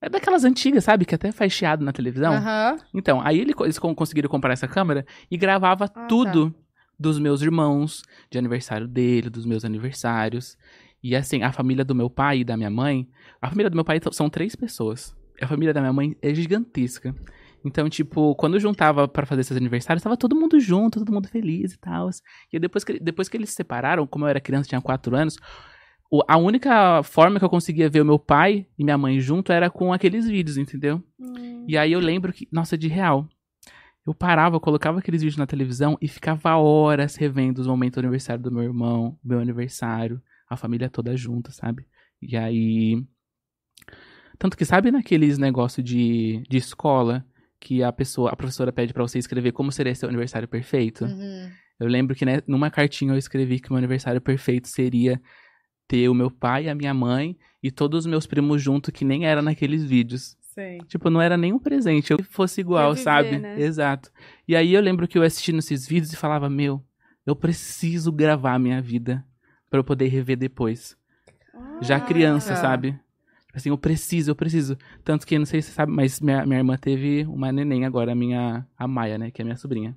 É 0.00 0.08
daquelas 0.08 0.44
antigas, 0.44 0.84
sabe? 0.84 1.04
Que 1.04 1.14
até 1.14 1.30
faz 1.32 1.52
chiado 1.52 1.84
na 1.84 1.92
televisão. 1.92 2.34
Aham. 2.34 2.76
Então, 2.94 3.20
aí 3.20 3.38
ele- 3.40 3.54
eles 3.60 3.78
con- 3.78 3.94
conseguiram 3.94 4.28
comprar 4.28 4.52
essa 4.52 4.66
câmera 4.68 5.04
e 5.30 5.36
gravava 5.36 5.84
Ah, 5.86 6.06
tudo 6.06 6.54
dos 6.98 7.18
meus 7.20 7.42
irmãos, 7.42 8.02
de 8.30 8.38
aniversário 8.38 8.88
dele, 8.88 9.30
dos 9.30 9.46
meus 9.46 9.64
aniversários. 9.64 10.56
E 11.02 11.14
assim, 11.14 11.42
a 11.42 11.52
família 11.52 11.84
do 11.84 11.94
meu 11.94 12.10
pai 12.10 12.40
e 12.40 12.44
da 12.44 12.56
minha 12.56 12.70
mãe, 12.70 13.08
a 13.40 13.48
família 13.48 13.70
do 13.70 13.74
meu 13.74 13.84
pai 13.84 14.00
são 14.12 14.28
três 14.28 14.56
pessoas. 14.56 15.16
A 15.40 15.46
família 15.46 15.72
da 15.72 15.80
minha 15.80 15.92
mãe 15.92 16.16
é 16.20 16.34
gigantesca. 16.34 17.14
Então, 17.64 17.88
tipo, 17.88 18.34
quando 18.36 18.54
eu 18.54 18.60
juntava 18.60 19.06
pra 19.06 19.26
fazer 19.26 19.42
esses 19.42 19.56
aniversários, 19.56 20.02
tava 20.02 20.16
todo 20.16 20.36
mundo 20.36 20.58
junto, 20.60 20.98
todo 20.98 21.12
mundo 21.12 21.28
feliz 21.28 21.74
e 21.74 21.78
tal. 21.78 22.08
E 22.52 22.58
depois 22.58 22.84
que, 22.84 22.98
depois 22.98 23.28
que 23.28 23.36
eles 23.36 23.50
se 23.50 23.56
separaram, 23.56 24.06
como 24.06 24.24
eu 24.24 24.28
era 24.28 24.40
criança, 24.40 24.68
tinha 24.68 24.80
quatro 24.80 25.14
anos, 25.16 25.36
a 26.26 26.36
única 26.36 27.02
forma 27.02 27.38
que 27.38 27.44
eu 27.44 27.50
conseguia 27.50 27.88
ver 27.88 28.00
o 28.00 28.04
meu 28.04 28.18
pai 28.18 28.66
e 28.78 28.84
minha 28.84 28.96
mãe 28.96 29.20
junto 29.20 29.52
era 29.52 29.68
com 29.68 29.92
aqueles 29.92 30.26
vídeos, 30.26 30.56
entendeu? 30.56 31.02
Hum. 31.20 31.64
E 31.68 31.76
aí 31.76 31.92
eu 31.92 32.00
lembro 32.00 32.32
que, 32.32 32.48
nossa, 32.50 32.78
de 32.78 32.88
real. 32.88 33.28
Eu 34.06 34.14
parava, 34.14 34.58
colocava 34.58 35.00
aqueles 35.00 35.20
vídeos 35.20 35.36
na 35.36 35.46
televisão 35.46 35.98
e 36.00 36.08
ficava 36.08 36.56
horas 36.56 37.14
revendo 37.16 37.60
os 37.60 37.66
momentos 37.66 37.96
do 37.96 38.06
aniversário 38.06 38.42
do 38.42 38.50
meu 38.50 38.62
irmão, 38.62 39.18
meu 39.22 39.38
aniversário, 39.38 40.22
a 40.48 40.56
família 40.56 40.88
toda 40.88 41.16
junta, 41.16 41.50
sabe? 41.52 41.86
E 42.20 42.36
aí. 42.36 43.04
Tanto 44.38 44.56
que, 44.56 44.64
sabe 44.64 44.90
naqueles 44.90 45.36
negócios 45.36 45.84
de, 45.84 46.42
de 46.48 46.56
escola 46.56 47.26
que 47.60 47.82
a 47.82 47.92
pessoa, 47.92 48.30
a 48.30 48.36
professora 48.36 48.72
pede 48.72 48.92
pra 48.92 49.02
você 49.02 49.18
escrever 49.18 49.52
como 49.52 49.72
seria 49.72 49.94
seu 49.94 50.08
aniversário 50.08 50.46
perfeito? 50.46 51.04
Uhum. 51.04 51.50
Eu 51.80 51.88
lembro 51.88 52.14
que 52.14 52.24
né, 52.24 52.40
numa 52.46 52.70
cartinha 52.70 53.12
eu 53.12 53.18
escrevi 53.18 53.60
que 53.60 53.70
meu 53.70 53.78
aniversário 53.78 54.20
perfeito 54.20 54.68
seria 54.68 55.20
ter 55.86 56.08
o 56.08 56.14
meu 56.14 56.30
pai, 56.30 56.68
a 56.68 56.74
minha 56.74 56.92
mãe 56.92 57.36
e 57.62 57.70
todos 57.70 58.00
os 58.00 58.06
meus 58.06 58.26
primos 58.26 58.62
junto, 58.62 58.92
que 58.92 59.04
nem 59.04 59.26
era 59.26 59.40
naqueles 59.42 59.82
vídeos. 59.82 60.36
Sim. 60.40 60.78
Tipo, 60.86 61.08
não 61.08 61.20
era 61.20 61.36
nenhum 61.36 61.58
presente, 61.58 62.10
eu 62.10 62.22
fosse 62.24 62.60
igual, 62.60 62.90
Reviver, 62.90 63.04
sabe? 63.04 63.38
né? 63.38 63.60
Exato. 63.60 64.10
E 64.46 64.54
aí 64.54 64.74
eu 64.74 64.80
lembro 64.80 65.06
que 65.06 65.16
eu 65.16 65.22
assistindo 65.22 65.58
esses 65.60 65.86
vídeos 65.86 66.12
e 66.12 66.16
falava, 66.16 66.50
meu, 66.50 66.84
eu 67.24 67.34
preciso 67.34 68.12
gravar 68.12 68.54
a 68.54 68.58
minha 68.58 68.82
vida 68.82 69.24
pra 69.70 69.78
eu 69.78 69.84
poder 69.84 70.08
rever 70.08 70.36
depois. 70.36 70.96
Já 71.80 72.00
criança, 72.00 72.56
sabe? 72.56 72.92
Tipo 72.92 73.56
assim, 73.56 73.68
eu 73.70 73.78
preciso, 73.78 74.30
eu 74.30 74.36
preciso. 74.36 74.76
Tanto 75.04 75.26
que, 75.26 75.38
não 75.38 75.46
sei 75.46 75.62
se 75.62 75.68
você 75.68 75.74
sabe, 75.74 75.92
mas 75.92 76.20
minha, 76.20 76.44
minha 76.44 76.58
irmã 76.58 76.76
teve 76.76 77.24
uma 77.24 77.50
neném 77.50 77.84
agora, 77.84 78.12
a 78.12 78.14
minha, 78.14 78.66
a 78.76 78.86
Maia, 78.86 79.18
né, 79.18 79.30
que 79.30 79.40
é 79.40 79.44
minha 79.44 79.56
sobrinha. 79.56 79.96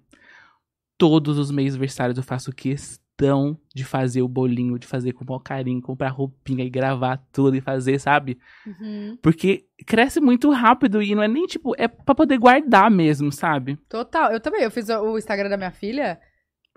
Todos 0.98 1.38
os 1.38 1.52
meses 1.52 1.74
aniversários 1.74 2.18
eu 2.18 2.24
faço 2.24 2.52
questão 2.54 3.58
de 3.74 3.84
fazer 3.84 4.22
o 4.22 4.28
bolinho, 4.28 4.80
de 4.80 4.88
fazer 4.88 5.14
com 5.14 5.24
o 5.24 5.28
maior 5.28 5.40
carinho, 5.40 5.82
comprar 5.82 6.10
roupinha 6.10 6.64
e 6.64 6.70
gravar 6.70 7.18
tudo 7.32 7.56
e 7.56 7.62
fazer, 7.62 8.00
sabe? 8.00 8.40
Uhum. 8.66 9.18
Porque 9.22 9.66
cresce 9.86 10.22
muito 10.22 10.50
rápido 10.52 11.02
e 11.02 11.14
não 11.14 11.22
é 11.22 11.28
nem 11.28 11.46
tipo, 11.46 11.74
é 11.78 11.88
pra 11.88 12.16
poder 12.16 12.38
guardar 12.38 12.90
mesmo, 12.90 13.32
sabe? 13.32 13.78
Total. 13.90 14.32
Eu 14.32 14.40
também. 14.40 14.64
Eu 14.64 14.72
fiz 14.72 14.90
o 14.90 15.18
Instagram 15.18 15.50
da 15.50 15.58
minha 15.58 15.72
filha 15.72 16.20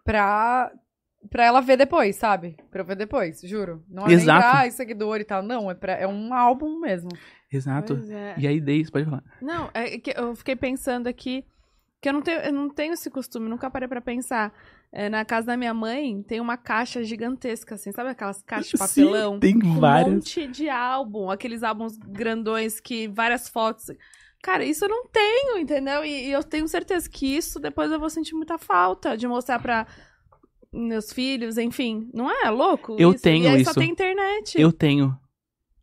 pra, 0.05 0.71
pra 1.31 1.45
ela 1.45 1.61
ver 1.61 1.77
depois, 1.77 2.17
sabe? 2.17 2.57
Pra 2.71 2.83
eu 2.83 2.85
ver 2.87 2.97
depois, 2.97 3.41
juro. 3.43 3.85
Não 3.89 4.07
é 4.07 4.13
Exato. 4.13 4.41
nem 4.41 4.51
pra 4.51 4.61
ai, 4.61 4.71
seguidor 4.71 5.21
e 5.21 5.25
tal. 5.25 5.43
Não, 5.43 5.71
é, 5.71 5.75
pra, 5.75 5.93
é 5.93 6.07
um 6.07 6.33
álbum 6.33 6.79
mesmo. 6.81 7.11
Exato. 7.53 8.01
É. 8.11 8.35
E 8.39 8.47
aí, 8.47 8.61
desde, 8.61 8.91
pode 8.91 9.05
falar. 9.05 9.23
Não, 9.41 9.71
é 9.75 9.99
que 9.99 10.13
eu 10.17 10.35
fiquei 10.35 10.57
pensando 10.57 11.07
aqui 11.07 11.45
que 12.01 12.09
eu 12.09 12.13
não 12.13 12.21
tenho, 12.21 12.41
eu 12.41 12.53
não 12.53 12.69
tenho 12.69 12.93
esse 12.93 13.09
costume, 13.11 13.49
nunca 13.49 13.71
parei 13.71 13.89
pra 13.89 14.01
pensar. 14.01 14.53
É, 14.93 15.09
na 15.09 15.25
casa 15.25 15.47
da 15.49 15.57
minha 15.57 15.73
mãe 15.73 16.23
tem 16.23 16.39
uma 16.39 16.57
caixa 16.57 17.03
gigantesca, 17.03 17.75
assim, 17.75 17.91
sabe 17.91 18.11
aquelas 18.11 18.43
caixas 18.43 18.69
de 18.71 18.79
papelão? 18.79 19.35
Sim, 19.35 19.41
tem 19.41 19.59
com 19.59 19.67
um 19.67 19.81
várias. 19.81 20.15
monte 20.15 20.47
de 20.47 20.69
álbum, 20.69 21.31
aqueles 21.31 21.63
álbuns 21.63 21.97
grandões 21.97 22.79
que 22.79 23.09
várias 23.09 23.49
fotos. 23.49 23.87
Cara, 24.43 24.65
isso 24.65 24.85
eu 24.85 24.89
não 24.91 25.07
tenho, 25.07 25.59
entendeu? 25.59 26.05
E, 26.05 26.27
e 26.27 26.31
eu 26.31 26.45
tenho 26.45 26.69
certeza 26.69 27.09
que 27.09 27.35
isso 27.35 27.59
depois 27.59 27.91
eu 27.91 27.99
vou 27.99 28.11
sentir 28.11 28.35
muita 28.35 28.59
falta 28.59 29.17
de 29.17 29.27
mostrar 29.27 29.59
pra 29.59 29.87
meus 30.75 31.13
filhos, 31.13 31.57
enfim. 31.59 32.09
Não 32.13 32.31
é 32.31 32.51
louco? 32.51 32.97
Eu 32.99 33.13
isso? 33.13 33.23
tenho 33.23 33.45
e 33.45 33.49
aí 33.49 33.63
isso. 33.63 33.73
só 33.73 33.81
tem 33.81 33.91
internet. 33.91 34.61
Eu 34.61 34.73
tenho. 34.73 35.17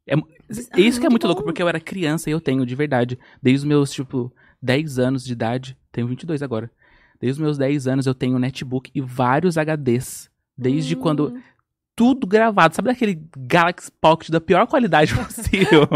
É, 0.08 0.16
Ah, 0.16 0.80
isso 0.80 1.00
que 1.00 1.06
é 1.06 1.10
muito 1.10 1.24
bom. 1.24 1.30
louco, 1.30 1.44
porque 1.44 1.62
eu 1.64 1.68
era 1.70 1.80
criança 1.80 2.30
e 2.30 2.34
eu 2.34 2.42
tenho, 2.42 2.66
de 2.66 2.76
verdade. 2.76 3.18
Desde 3.42 3.60
os 3.60 3.64
meus, 3.64 3.92
tipo, 3.92 4.34
10 4.62 5.00
anos 5.00 5.24
de 5.24 5.32
idade. 5.34 5.78
Tenho 5.92 6.08
22 6.08 6.44
agora. 6.44 6.70
Desde 7.20 7.40
os 7.40 7.44
meus 7.46 7.58
10 7.58 7.88
anos 7.88 8.06
eu 8.08 8.14
tenho 8.16 8.38
netbook 8.40 8.92
e 8.94 9.00
vários 9.02 9.58
HDs. 9.58 10.30
Desde 10.58 10.96
Hum. 10.96 11.00
quando. 11.00 11.42
Tudo 11.96 12.26
gravado. 12.26 12.76
Sabe 12.76 12.88
daquele 12.90 13.22
Galaxy 13.38 13.92
Pocket 14.02 14.30
da 14.30 14.42
pior 14.42 14.66
qualidade 14.66 15.14
possível? 15.16 15.88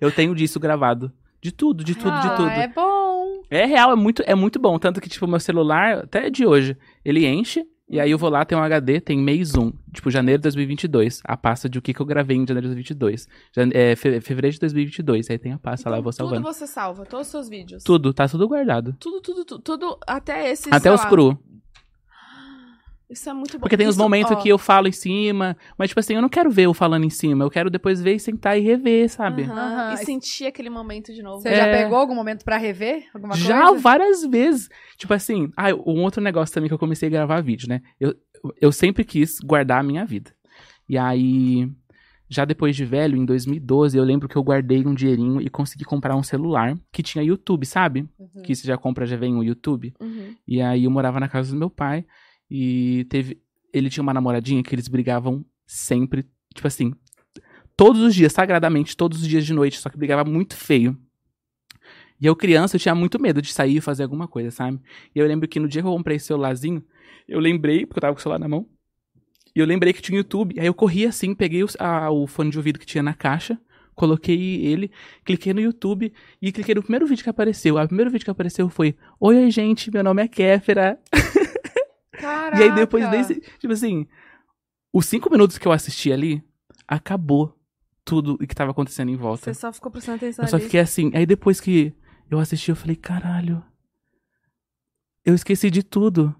eu 0.00 0.10
tenho 0.12 0.34
disso 0.34 0.60
gravado. 0.60 1.12
De 1.40 1.50
tudo, 1.50 1.82
de 1.82 1.94
tudo, 1.96 2.10
ah, 2.12 2.20
de 2.20 2.36
tudo. 2.36 2.48
É 2.48 2.68
bom. 2.68 3.42
É 3.50 3.66
real, 3.66 3.90
é 3.92 3.96
muito, 3.96 4.22
é 4.24 4.34
muito 4.34 4.60
bom. 4.60 4.78
Tanto 4.78 5.00
que, 5.00 5.08
tipo, 5.08 5.26
meu 5.26 5.40
celular, 5.40 5.98
até 6.04 6.30
de 6.30 6.46
hoje, 6.46 6.76
ele 7.04 7.26
enche. 7.26 7.66
E 7.88 8.00
aí 8.00 8.10
eu 8.10 8.16
vou 8.16 8.30
lá, 8.30 8.42
tem 8.44 8.56
um 8.56 8.62
HD, 8.62 9.00
tem 9.00 9.18
mês 9.18 9.54
1. 9.54 9.70
Tipo, 9.92 10.10
janeiro 10.10 10.38
de 10.40 10.44
2022. 10.44 11.20
A 11.24 11.36
pasta 11.36 11.68
de 11.68 11.78
o 11.78 11.82
que, 11.82 11.92
que 11.92 12.00
eu 12.00 12.06
gravei 12.06 12.36
em 12.36 12.46
janeiro 12.46 12.68
de 12.68 12.74
2022. 12.74 13.28
Jane- 13.54 13.72
é, 13.74 13.94
fe- 13.96 14.20
fevereiro 14.20 14.54
de 14.54 14.60
2022. 14.60 15.28
Aí 15.28 15.38
tem 15.38 15.52
a 15.52 15.58
pasta 15.58 15.90
lá, 15.90 15.98
eu 15.98 16.02
vou 16.02 16.10
Então, 16.10 16.26
salvando. 16.26 16.42
Tudo 16.46 16.54
você 16.54 16.66
salva, 16.66 17.04
todos 17.04 17.26
os 17.26 17.30
seus 17.30 17.48
vídeos. 17.50 17.82
Tudo, 17.84 18.14
tá 18.14 18.26
tudo 18.28 18.48
guardado. 18.48 18.96
Tudo, 18.98 19.20
tudo, 19.20 19.44
tudo, 19.44 19.62
tudo, 19.62 19.98
até 20.06 20.50
esses. 20.50 20.72
Até 20.72 20.90
os 20.92 21.02
lá. 21.02 21.08
cru. 21.08 21.38
Isso 23.12 23.28
é 23.28 23.32
muito 23.34 23.52
bom. 23.52 23.60
Porque 23.60 23.76
tem 23.76 23.86
os 23.86 23.94
Isso, 23.96 24.02
momentos 24.02 24.32
ó, 24.32 24.36
que 24.36 24.48
eu 24.48 24.56
falo 24.56 24.88
em 24.88 24.92
cima. 24.92 25.56
Mas, 25.76 25.88
tipo 25.90 26.00
assim, 26.00 26.14
eu 26.14 26.22
não 26.22 26.28
quero 26.28 26.50
ver 26.50 26.62
eu 26.62 26.72
falando 26.74 27.04
em 27.04 27.10
cima. 27.10 27.44
Eu 27.44 27.50
quero 27.50 27.68
depois 27.68 28.00
ver 28.00 28.14
e 28.14 28.18
sentar 28.18 28.58
e 28.58 28.62
rever, 28.62 29.08
sabe? 29.10 29.42
aham, 29.42 29.52
Aham. 29.52 29.94
E 29.94 29.98
sentir 29.98 30.46
aquele 30.46 30.70
momento 30.70 31.12
de 31.12 31.22
novo. 31.22 31.42
Você 31.42 31.54
já 31.54 31.66
É. 31.66 31.82
pegou 31.82 31.98
algum 31.98 32.14
momento 32.14 32.44
pra 32.44 32.56
rever 32.56 33.04
alguma 33.14 33.34
Já 33.36 33.66
coisa? 33.66 33.80
várias 33.80 34.24
vezes. 34.24 34.68
Tipo 34.96 35.12
assim, 35.14 35.50
ah, 35.56 35.74
um 35.86 36.02
outro 36.02 36.22
negócio 36.22 36.54
também 36.54 36.68
que 36.68 36.74
eu 36.74 36.78
comecei 36.78 37.08
a 37.08 37.10
gravar 37.10 37.40
vídeo, 37.42 37.68
né? 37.68 37.82
Eu, 38.00 38.14
eu 38.60 38.72
sempre 38.72 39.04
quis 39.04 39.38
guardar 39.40 39.80
a 39.80 39.82
minha 39.82 40.04
vida. 40.06 40.32
E 40.88 40.96
aí, 40.98 41.70
já 42.28 42.44
depois 42.46 42.74
de 42.74 42.84
velho, 42.84 43.16
em 43.16 43.24
2012, 43.26 43.96
eu 43.96 44.02
lembro 44.04 44.26
que 44.28 44.36
eu 44.36 44.42
guardei 44.42 44.86
um 44.86 44.94
dinheirinho 44.94 45.40
e 45.40 45.50
consegui 45.50 45.84
comprar 45.84 46.16
um 46.16 46.22
celular 46.22 46.76
que 46.90 47.02
tinha 47.02 47.22
YouTube, 47.22 47.66
sabe? 47.66 48.08
Uhum. 48.18 48.42
Que 48.42 48.54
você 48.54 48.66
já 48.66 48.76
compra, 48.78 49.04
já 49.06 49.16
vem 49.16 49.36
o 49.36 49.44
YouTube. 49.44 49.92
Uhum. 50.00 50.34
E 50.48 50.60
aí 50.62 50.84
eu 50.84 50.90
morava 50.90 51.20
na 51.20 51.28
casa 51.28 51.52
do 51.52 51.58
meu 51.58 51.68
pai 51.70 52.04
e 52.54 53.04
teve. 53.08 53.40
Ele 53.72 53.88
tinha 53.88 54.02
uma 54.02 54.12
namoradinha 54.12 54.62
que 54.62 54.74
eles 54.74 54.86
brigavam 54.86 55.42
sempre, 55.66 56.26
tipo 56.54 56.66
assim, 56.68 56.92
todos 57.74 58.02
os 58.02 58.14
dias, 58.14 58.32
sagradamente, 58.34 58.94
todos 58.94 59.22
os 59.22 59.26
dias 59.26 59.46
de 59.46 59.54
noite, 59.54 59.78
só 59.78 59.88
que 59.88 59.96
brigava 59.96 60.22
muito 60.28 60.54
feio. 60.54 60.94
E 62.20 62.26
eu, 62.26 62.36
criança, 62.36 62.76
eu 62.76 62.80
tinha 62.80 62.94
muito 62.94 63.18
medo 63.18 63.40
de 63.40 63.50
sair 63.52 63.76
e 63.78 63.80
fazer 63.80 64.02
alguma 64.02 64.28
coisa, 64.28 64.50
sabe? 64.50 64.78
E 65.14 65.18
eu 65.18 65.26
lembro 65.26 65.48
que 65.48 65.58
no 65.58 65.66
dia 65.66 65.80
que 65.80 65.88
eu 65.88 65.92
comprei 65.92 66.16
esse 66.18 66.26
celularzinho, 66.26 66.84
eu 67.26 67.40
lembrei, 67.40 67.86
porque 67.86 67.98
eu 67.98 68.02
tava 68.02 68.12
com 68.14 68.20
o 68.20 68.22
celular 68.22 68.38
na 68.38 68.46
mão, 68.48 68.66
e 69.56 69.58
eu 69.60 69.66
lembrei 69.66 69.92
que 69.94 70.02
tinha 70.02 70.18
YouTube. 70.18 70.54
Aí 70.60 70.66
eu 70.66 70.74
corri 70.74 71.06
assim, 71.06 71.34
peguei 71.34 71.64
o, 71.64 71.68
a- 71.78 72.10
o 72.10 72.26
fone 72.26 72.50
de 72.50 72.58
ouvido 72.58 72.78
que 72.78 72.84
tinha 72.86 73.02
na 73.02 73.14
caixa, 73.14 73.58
coloquei 73.94 74.64
ele, 74.66 74.90
cliquei 75.24 75.52
no 75.54 75.60
YouTube 75.60 76.12
e 76.40 76.52
cliquei 76.52 76.74
no 76.74 76.82
primeiro 76.82 77.06
vídeo 77.06 77.24
que 77.24 77.30
apareceu. 77.30 77.76
O 77.76 77.86
primeiro 77.86 78.10
vídeo 78.10 78.24
que 78.24 78.30
apareceu 78.30 78.68
foi: 78.68 78.94
Oi, 79.18 79.50
gente, 79.50 79.90
meu 79.90 80.04
nome 80.04 80.22
é 80.22 80.28
Kéfera. 80.28 80.98
Caraca. 82.12 82.58
E 82.58 82.62
aí 82.64 82.74
depois 82.74 83.08
desse, 83.10 83.40
tipo 83.58 83.72
assim, 83.72 84.06
os 84.92 85.06
cinco 85.06 85.30
minutos 85.30 85.58
que 85.58 85.66
eu 85.66 85.72
assisti 85.72 86.12
ali, 86.12 86.42
acabou 86.86 87.58
tudo 88.04 88.34
o 88.34 88.38
que 88.38 88.54
tava 88.54 88.70
acontecendo 88.70 89.10
em 89.10 89.16
volta. 89.16 89.44
Você 89.44 89.54
só 89.54 89.72
ficou 89.72 89.90
prestando 89.90 90.16
atenção 90.16 90.44
Eu 90.44 90.48
só 90.48 90.56
ali. 90.56 90.64
fiquei 90.64 90.80
assim, 90.80 91.10
aí 91.14 91.24
depois 91.24 91.60
que 91.60 91.94
eu 92.30 92.38
assisti, 92.38 92.70
eu 92.70 92.76
falei, 92.76 92.96
caralho, 92.96 93.62
eu 95.24 95.34
esqueci 95.34 95.70
de 95.70 95.82
tudo. 95.82 96.34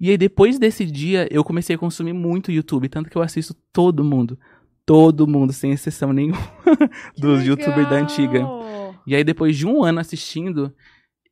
E 0.00 0.10
aí, 0.10 0.18
depois 0.18 0.58
desse 0.58 0.84
dia, 0.84 1.28
eu 1.30 1.44
comecei 1.44 1.76
a 1.76 1.78
consumir 1.78 2.12
muito 2.12 2.50
YouTube, 2.50 2.88
tanto 2.88 3.08
que 3.08 3.16
eu 3.16 3.22
assisto 3.22 3.54
todo 3.72 4.02
mundo. 4.02 4.36
Todo 4.84 5.28
mundo, 5.28 5.52
sem 5.52 5.70
exceção 5.70 6.12
nenhuma, 6.12 6.40
dos 7.16 7.44
youtubers 7.46 7.88
da 7.88 7.96
antiga. 7.96 8.44
E 9.06 9.14
aí, 9.14 9.22
depois 9.22 9.56
de 9.56 9.64
um 9.64 9.84
ano 9.84 10.00
assistindo, 10.00 10.74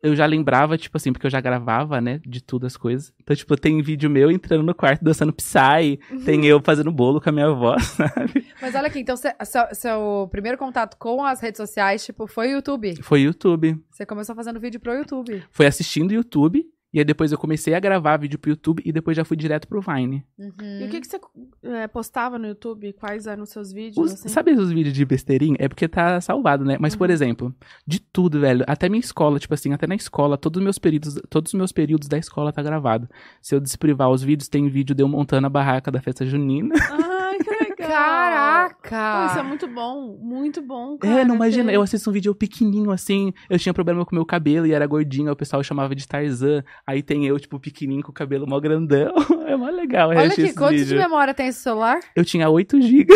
eu 0.03 0.17
já 0.17 0.27
lembrava, 0.27 0.79
tipo 0.79 0.97
assim, 0.97 1.13
porque 1.13 1.27
eu 1.27 1.31
já 1.31 1.41
gravava, 1.41 2.01
né, 2.01 2.21
de 2.27 2.43
tudo 2.43 2.67
as 2.67 2.77
coisas. 2.77 3.13
Então, 3.23 3.37
tipo, 3.37 3.57
tem 3.57 3.83
vídeo 3.83 4.09
meu 4.09 4.31
entrando 4.31 4.63
no 4.63 4.75
quarto 4.75 5.05
dançando 5.05 5.33
Psy, 5.33 5.99
tem 6.25 6.47
eu 6.47 6.61
fazendo 6.61 6.91
bolo 6.91 7.21
com 7.21 7.29
a 7.29 7.33
minha 7.33 7.47
avó, 7.47 7.79
sabe? 7.81 8.47
Mas 8.61 8.75
olha 8.75 8.87
aqui, 8.87 9.01
então 9.01 9.17
seu, 9.17 9.33
seu 9.73 10.29
primeiro 10.31 10.57
contato 10.59 10.97
com 10.97 11.25
as 11.25 11.41
redes 11.41 11.59
sociais, 11.59 12.05
tipo, 12.05 12.27
foi 12.27 12.49
o 12.49 12.53
YouTube. 12.53 13.03
Foi 13.03 13.21
YouTube. 13.21 13.79
Você 13.91 14.07
começou 14.07 14.35
fazendo 14.35 14.61
vídeo 14.61 14.81
pro 14.81 14.95
YouTube. 14.95 15.43
Foi 15.51 15.67
assistindo 15.67 16.13
YouTube, 16.13 16.65
e 16.93 16.99
aí 16.99 17.05
depois 17.05 17.31
eu 17.33 17.39
comecei 17.39 17.75
a 17.75 17.81
gravar 17.81 18.17
vídeo 18.17 18.39
pro 18.39 18.51
YouTube, 18.51 18.83
e 18.85 18.93
depois 18.93 19.17
já 19.17 19.25
fui 19.25 19.37
direto 19.37 19.69
pro 19.69 19.81
Vine. 19.81 20.25
E 20.39 20.85
o 20.85 20.89
que, 20.89 21.01
que 21.01 21.07
você 21.07 21.21
é, 21.63 21.87
postava 21.87 22.39
no 22.39 22.47
YouTube? 22.49 22.93
Quais 22.95 23.27
eram 23.27 23.43
os 23.45 23.51
seus 23.51 23.73
vídeos? 23.73 23.97
Os- 23.97 24.13
assim? 24.15 24.29
Sabe 24.29 24.53
os 24.53 24.71
vídeos 24.71 24.95
de 24.95 25.05
besteirinha? 25.05 25.57
É 25.59 25.69
porque 25.69 25.87
tá 25.89 26.21
salvado, 26.21 26.65
né? 26.65 26.77
Mas, 26.81 26.97
por 26.97 27.11
exemplo, 27.11 27.55
de 27.87 28.01
tudo, 28.01 28.41
velho, 28.41 28.65
até 28.67 28.89
minha 28.89 29.01
escola, 29.01 29.39
tipo 29.39 29.55
assim, 29.55 29.73
até 29.73 29.87
na 29.87 29.95
escola, 29.95 30.37
todos 30.37 30.59
os 30.59 30.65
meus 30.65 30.79
períodos, 30.79 31.21
todos 31.29 31.53
os 31.53 31.59
meus 31.59 31.73
períodos 31.73 32.09
da 32.09 32.19
escola 32.19 32.53
tá 32.53 32.63
gravado. 32.63 33.09
Se 33.41 33.55
eu 33.55 33.61
desprivar 33.61 34.11
os 34.11 34.23
vídeos, 34.23 34.49
tem 34.49 34.69
vídeo 34.69 34.95
de 34.95 35.03
eu 35.03 35.09
montando 35.09 35.47
a 35.47 35.51
barraca 35.51 35.91
da 35.91 36.01
festa 36.01 36.27
junina. 36.27 36.75
Ai, 36.91 37.39
que 37.39 37.51
legal. 37.51 37.70
Pô, 37.91 37.97
Caraca! 37.97 39.27
isso 39.31 39.39
é 39.39 39.43
muito 39.43 39.67
bom. 39.67 40.17
Muito 40.21 40.63
bom, 40.63 40.97
cara. 40.99 41.21
É, 41.21 41.25
não 41.25 41.35
imagina, 41.35 41.73
eu 41.73 41.83
assisto 41.83 42.09
um 42.09 42.13
vídeo 42.13 42.35
pequenininho 42.35 42.91
assim, 42.91 43.33
eu 43.49 43.59
tinha 43.59 43.75
problema 43.75 44.05
com 44.05 44.13
o 44.13 44.15
meu 44.15 44.25
cabelo 44.25 44.67
e 44.67 44.73
era 44.73 44.87
gordinho, 44.87 45.31
o 45.33 45.37
pessoal 45.37 45.63
chamava 45.63 45.95
de 45.95 46.07
Tarzan, 46.07 46.63
aí 46.87 47.03
tem 47.03 47.27
eu, 47.27 47.39
tipo, 47.39 47.59
pequenininho 47.59 48.03
com 48.05 48.11
o 48.11 48.15
cabelo 48.15 48.47
mó 48.47 48.59
grandão, 48.61 49.13
é 49.47 49.57
mó 49.57 49.69
legal, 49.71 50.11
Olha 50.11 50.27
aqui, 50.27 50.43
esse 50.43 50.55
quantos 50.55 50.79
de 50.79 50.85
vídeo. 50.85 50.99
memória 50.99 51.35
tem 51.35 51.49
esse 51.49 51.61
celular? 51.61 51.99
Eu 52.15 52.25
tinha 52.25 52.49
8 52.49 52.81
GB, 52.81 53.13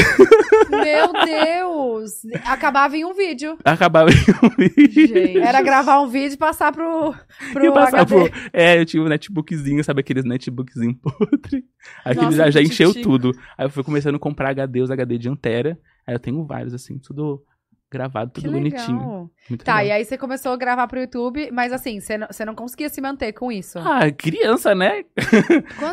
Meu 0.71 1.13
Deus! 1.25 2.13
Acabava 2.45 2.97
em 2.97 3.05
um 3.05 3.13
vídeo. 3.15 3.57
acabava 3.65 4.11
em 4.11 4.15
um 4.47 4.49
vídeo. 4.57 5.07
Gente. 5.09 5.39
Era 5.39 5.63
gravar 5.63 6.01
um 6.01 6.09
vídeo 6.09 6.35
e 6.35 6.39
passar 6.39 6.73
pro, 6.73 7.15
pro 7.53 7.65
E 7.65 7.73
passava 7.73 8.03
HD. 8.03 8.31
pro- 8.31 8.41
É, 8.53 8.79
eu 8.79 8.85
tinha 8.85 9.03
um 9.03 9.07
netbookzinho, 9.09 9.83
sabe 9.85 10.01
aqueles 10.01 10.25
netbookzinho 10.25 10.95
podre? 10.97 11.65
Aí 12.05 12.13
aquele 12.13 12.25
Nossa, 12.27 12.37
já, 12.37 12.51
já 12.51 12.63
encheu 12.63 12.95
tudo. 12.95 13.33
Aí 13.59 13.67
eu 13.67 13.71
fui 13.71 13.83
começando 13.85 14.15
a 14.17 14.19
comprar 14.19 14.51
HD, 14.51 14.64
os 14.83 14.91
HD 14.91 15.19
de 15.19 15.29
Antera. 15.29 15.79
Aí 16.07 16.15
eu 16.15 16.19
tenho 16.21 16.45
vários, 16.45 16.75
assim, 16.75 16.99
tudo 16.99 17.43
gravado, 17.91 18.33
tudo 18.33 18.51
bonitinho. 18.51 19.31
Muito 19.49 19.65
Tá, 19.65 19.77
legal. 19.77 19.87
e 19.87 19.93
aí 19.93 20.05
você 20.05 20.19
começou 20.19 20.51
a 20.51 20.57
gravar 20.57 20.89
pro 20.89 20.99
YouTube, 20.99 21.49
mas 21.53 21.73
assim, 21.73 22.01
você 22.01 22.19
não, 22.19 22.27
você 22.29 22.45
não 22.45 22.53
conseguia 22.55 22.89
se 22.89 23.01
manter 23.01 23.33
com 23.33 23.53
isso. 23.53 23.79
Ah, 23.79 24.11
criança, 24.11 24.75
né? 24.75 25.05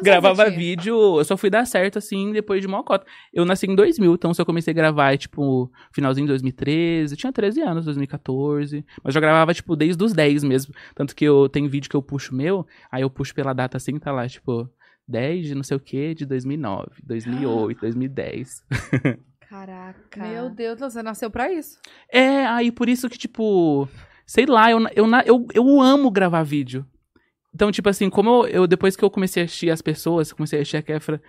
Gravava 0.02 0.50
vídeo, 0.50 0.96
eu 1.20 1.24
só 1.24 1.38
fui 1.38 1.50
dar 1.50 1.66
certo, 1.66 1.98
assim, 2.00 2.32
depois 2.32 2.62
de 2.62 2.68
uma 2.68 2.84
cota. 2.84 3.06
Eu 3.34 3.46
nasci 3.46 3.68
em 3.68 3.76
2000, 3.76 4.14
então 4.16 4.34
se 4.34 4.42
eu 4.42 4.46
comecei 4.46 4.72
a 4.72 4.76
gravar, 4.76 5.16
tipo, 5.18 5.72
finalzinho 5.94 6.26
de 6.26 6.32
2013, 6.32 7.14
eu 7.14 7.18
tinha 7.18 7.32
13 7.32 7.62
anos, 7.62 7.86
2014. 7.86 8.84
Mas 9.04 9.06
eu 9.06 9.12
já 9.12 9.20
gravava, 9.20 9.54
tipo, 9.54 9.76
desde 9.76 10.04
os 10.04 10.14
10 10.14 10.44
mesmo. 10.44 10.74
Tanto 10.96 11.16
que 11.16 11.26
eu 11.26 11.48
tenho 11.50 11.70
vídeo 11.70 11.90
que 11.90 11.96
eu 11.96 12.02
puxo 12.02 12.34
meu, 12.36 12.66
aí 12.92 13.04
eu 13.04 13.10
puxo 13.10 13.34
pela 13.36 13.54
data 13.54 13.78
assim, 13.78 13.98
tá 14.00 14.12
lá, 14.12 14.28
tipo, 14.28 14.68
10 15.08 15.48
de 15.48 15.56
não 15.56 15.64
sei 15.64 15.78
o 15.78 15.80
que, 15.80 16.14
de 16.16 16.26
2009, 16.26 16.88
2008, 17.04 17.80
2010. 17.82 18.64
Caraca. 19.50 20.26
Meu 20.28 20.50
Deus, 20.50 20.80
você 20.80 21.04
nasceu 21.04 21.30
pra 21.30 21.52
isso. 21.52 21.78
É, 22.12 22.46
aí 22.46 22.72
por 22.72 22.88
isso 22.88 23.10
que, 23.10 23.18
tipo, 23.18 23.88
sei 24.26 24.46
lá, 24.46 24.72
eu, 24.72 24.80
eu, 24.96 25.06
eu, 25.26 25.48
eu 25.54 25.82
amo 25.82 26.10
gravar 26.10 26.44
vídeo. 26.44 26.86
Então, 27.54 27.70
tipo 27.70 27.90
assim, 27.90 28.10
como 28.10 28.30
eu, 28.30 28.48
eu- 28.62 28.68
depois 28.68 28.96
que 28.96 29.04
eu 29.04 29.10
comecei 29.10 29.44
a 29.44 29.46
assistir 29.46 29.70
as 29.70 29.82
pessoas, 29.82 30.32
comecei 30.32 30.60
a 30.60 30.62
assistir 30.62 30.78
a 30.78 30.82
Kefra 30.82 31.22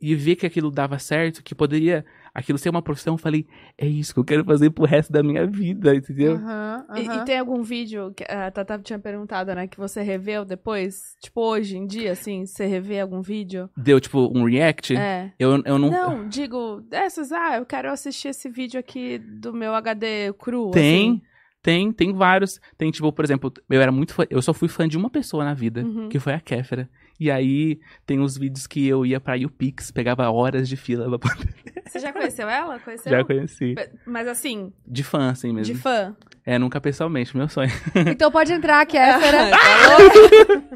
e 0.00 0.14
ver 0.14 0.36
que 0.36 0.44
aquilo 0.44 0.70
dava 0.70 0.98
certo, 0.98 1.42
que 1.42 1.54
poderia 1.54 2.04
aquilo 2.40 2.58
ser 2.58 2.68
uma 2.70 2.82
profissão, 2.82 3.14
eu 3.14 3.18
falei, 3.18 3.46
é 3.78 3.86
isso 3.86 4.12
que 4.12 4.20
eu 4.20 4.24
quero 4.24 4.44
fazer 4.44 4.70
pro 4.70 4.84
resto 4.84 5.12
da 5.12 5.22
minha 5.22 5.46
vida, 5.46 5.94
entendeu? 5.94 6.34
Aham, 6.34 6.86
E, 6.96 7.00
aham. 7.08 7.22
e 7.22 7.24
tem 7.24 7.38
algum 7.38 7.62
vídeo 7.62 8.12
que 8.16 8.24
a 8.24 8.50
Tata 8.50 8.78
tinha 8.78 8.98
perguntado, 8.98 9.54
né? 9.54 9.66
Que 9.66 9.76
você 9.78 10.02
reveu 10.02 10.44
depois? 10.44 11.14
Tipo, 11.22 11.40
hoje 11.42 11.76
em 11.76 11.86
dia, 11.86 12.12
assim, 12.12 12.44
você 12.46 12.66
revê 12.66 13.00
algum 13.00 13.20
vídeo? 13.22 13.70
Deu, 13.76 14.00
tipo, 14.00 14.30
um 14.36 14.44
react. 14.44 14.96
É. 14.96 15.32
Eu, 15.38 15.62
eu 15.64 15.78
não. 15.78 15.90
Não, 15.90 16.28
digo, 16.28 16.80
dessas, 16.88 17.30
ah, 17.32 17.56
eu 17.58 17.66
quero 17.66 17.90
assistir 17.90 18.28
esse 18.28 18.48
vídeo 18.48 18.80
aqui 18.80 19.18
do 19.18 19.52
meu 19.52 19.74
HD 19.74 20.32
cru. 20.38 20.70
Tem, 20.70 21.10
assim. 21.10 21.22
tem, 21.62 21.92
tem 21.92 22.12
vários. 22.12 22.60
Tem, 22.78 22.90
tipo, 22.90 23.12
por 23.12 23.24
exemplo, 23.24 23.52
eu 23.68 23.80
era 23.80 23.92
muito 23.92 24.14
fã. 24.14 24.24
Eu 24.30 24.40
só 24.42 24.52
fui 24.54 24.68
fã 24.68 24.88
de 24.88 24.96
uma 24.96 25.10
pessoa 25.10 25.44
na 25.44 25.54
vida, 25.54 25.82
Uhum. 25.82 26.08
que 26.08 26.18
foi 26.18 26.32
a 26.32 26.40
Kéfera. 26.40 26.88
E 27.20 27.30
aí 27.30 27.78
tem 28.06 28.18
os 28.18 28.38
vídeos 28.38 28.66
que 28.66 28.88
eu 28.88 29.04
ia 29.04 29.20
pra 29.20 29.34
YouPix, 29.34 29.90
pegava 29.90 30.30
horas 30.30 30.66
de 30.66 30.76
fila 30.76 31.18
pra 31.18 31.34
poder. 31.34 31.54
Você 31.86 31.98
já 31.98 32.12
conheceu 32.12 32.48
ela? 32.48 32.78
Conheceu? 32.78 33.10
Já 33.12 33.22
conheci. 33.24 33.74
Mas 34.06 34.26
assim, 34.26 34.72
De 34.86 35.04
fã, 35.04 35.30
assim 35.30 35.52
mesmo. 35.52 35.74
de 35.74 35.78
fã. 35.78 36.16
É, 36.46 36.58
nunca 36.58 36.80
pessoalmente, 36.80 37.36
meu 37.36 37.48
sonho. 37.48 37.70
Então 38.10 38.30
pode 38.32 38.52
entrar, 38.52 38.84
Kéfera. 38.86 39.50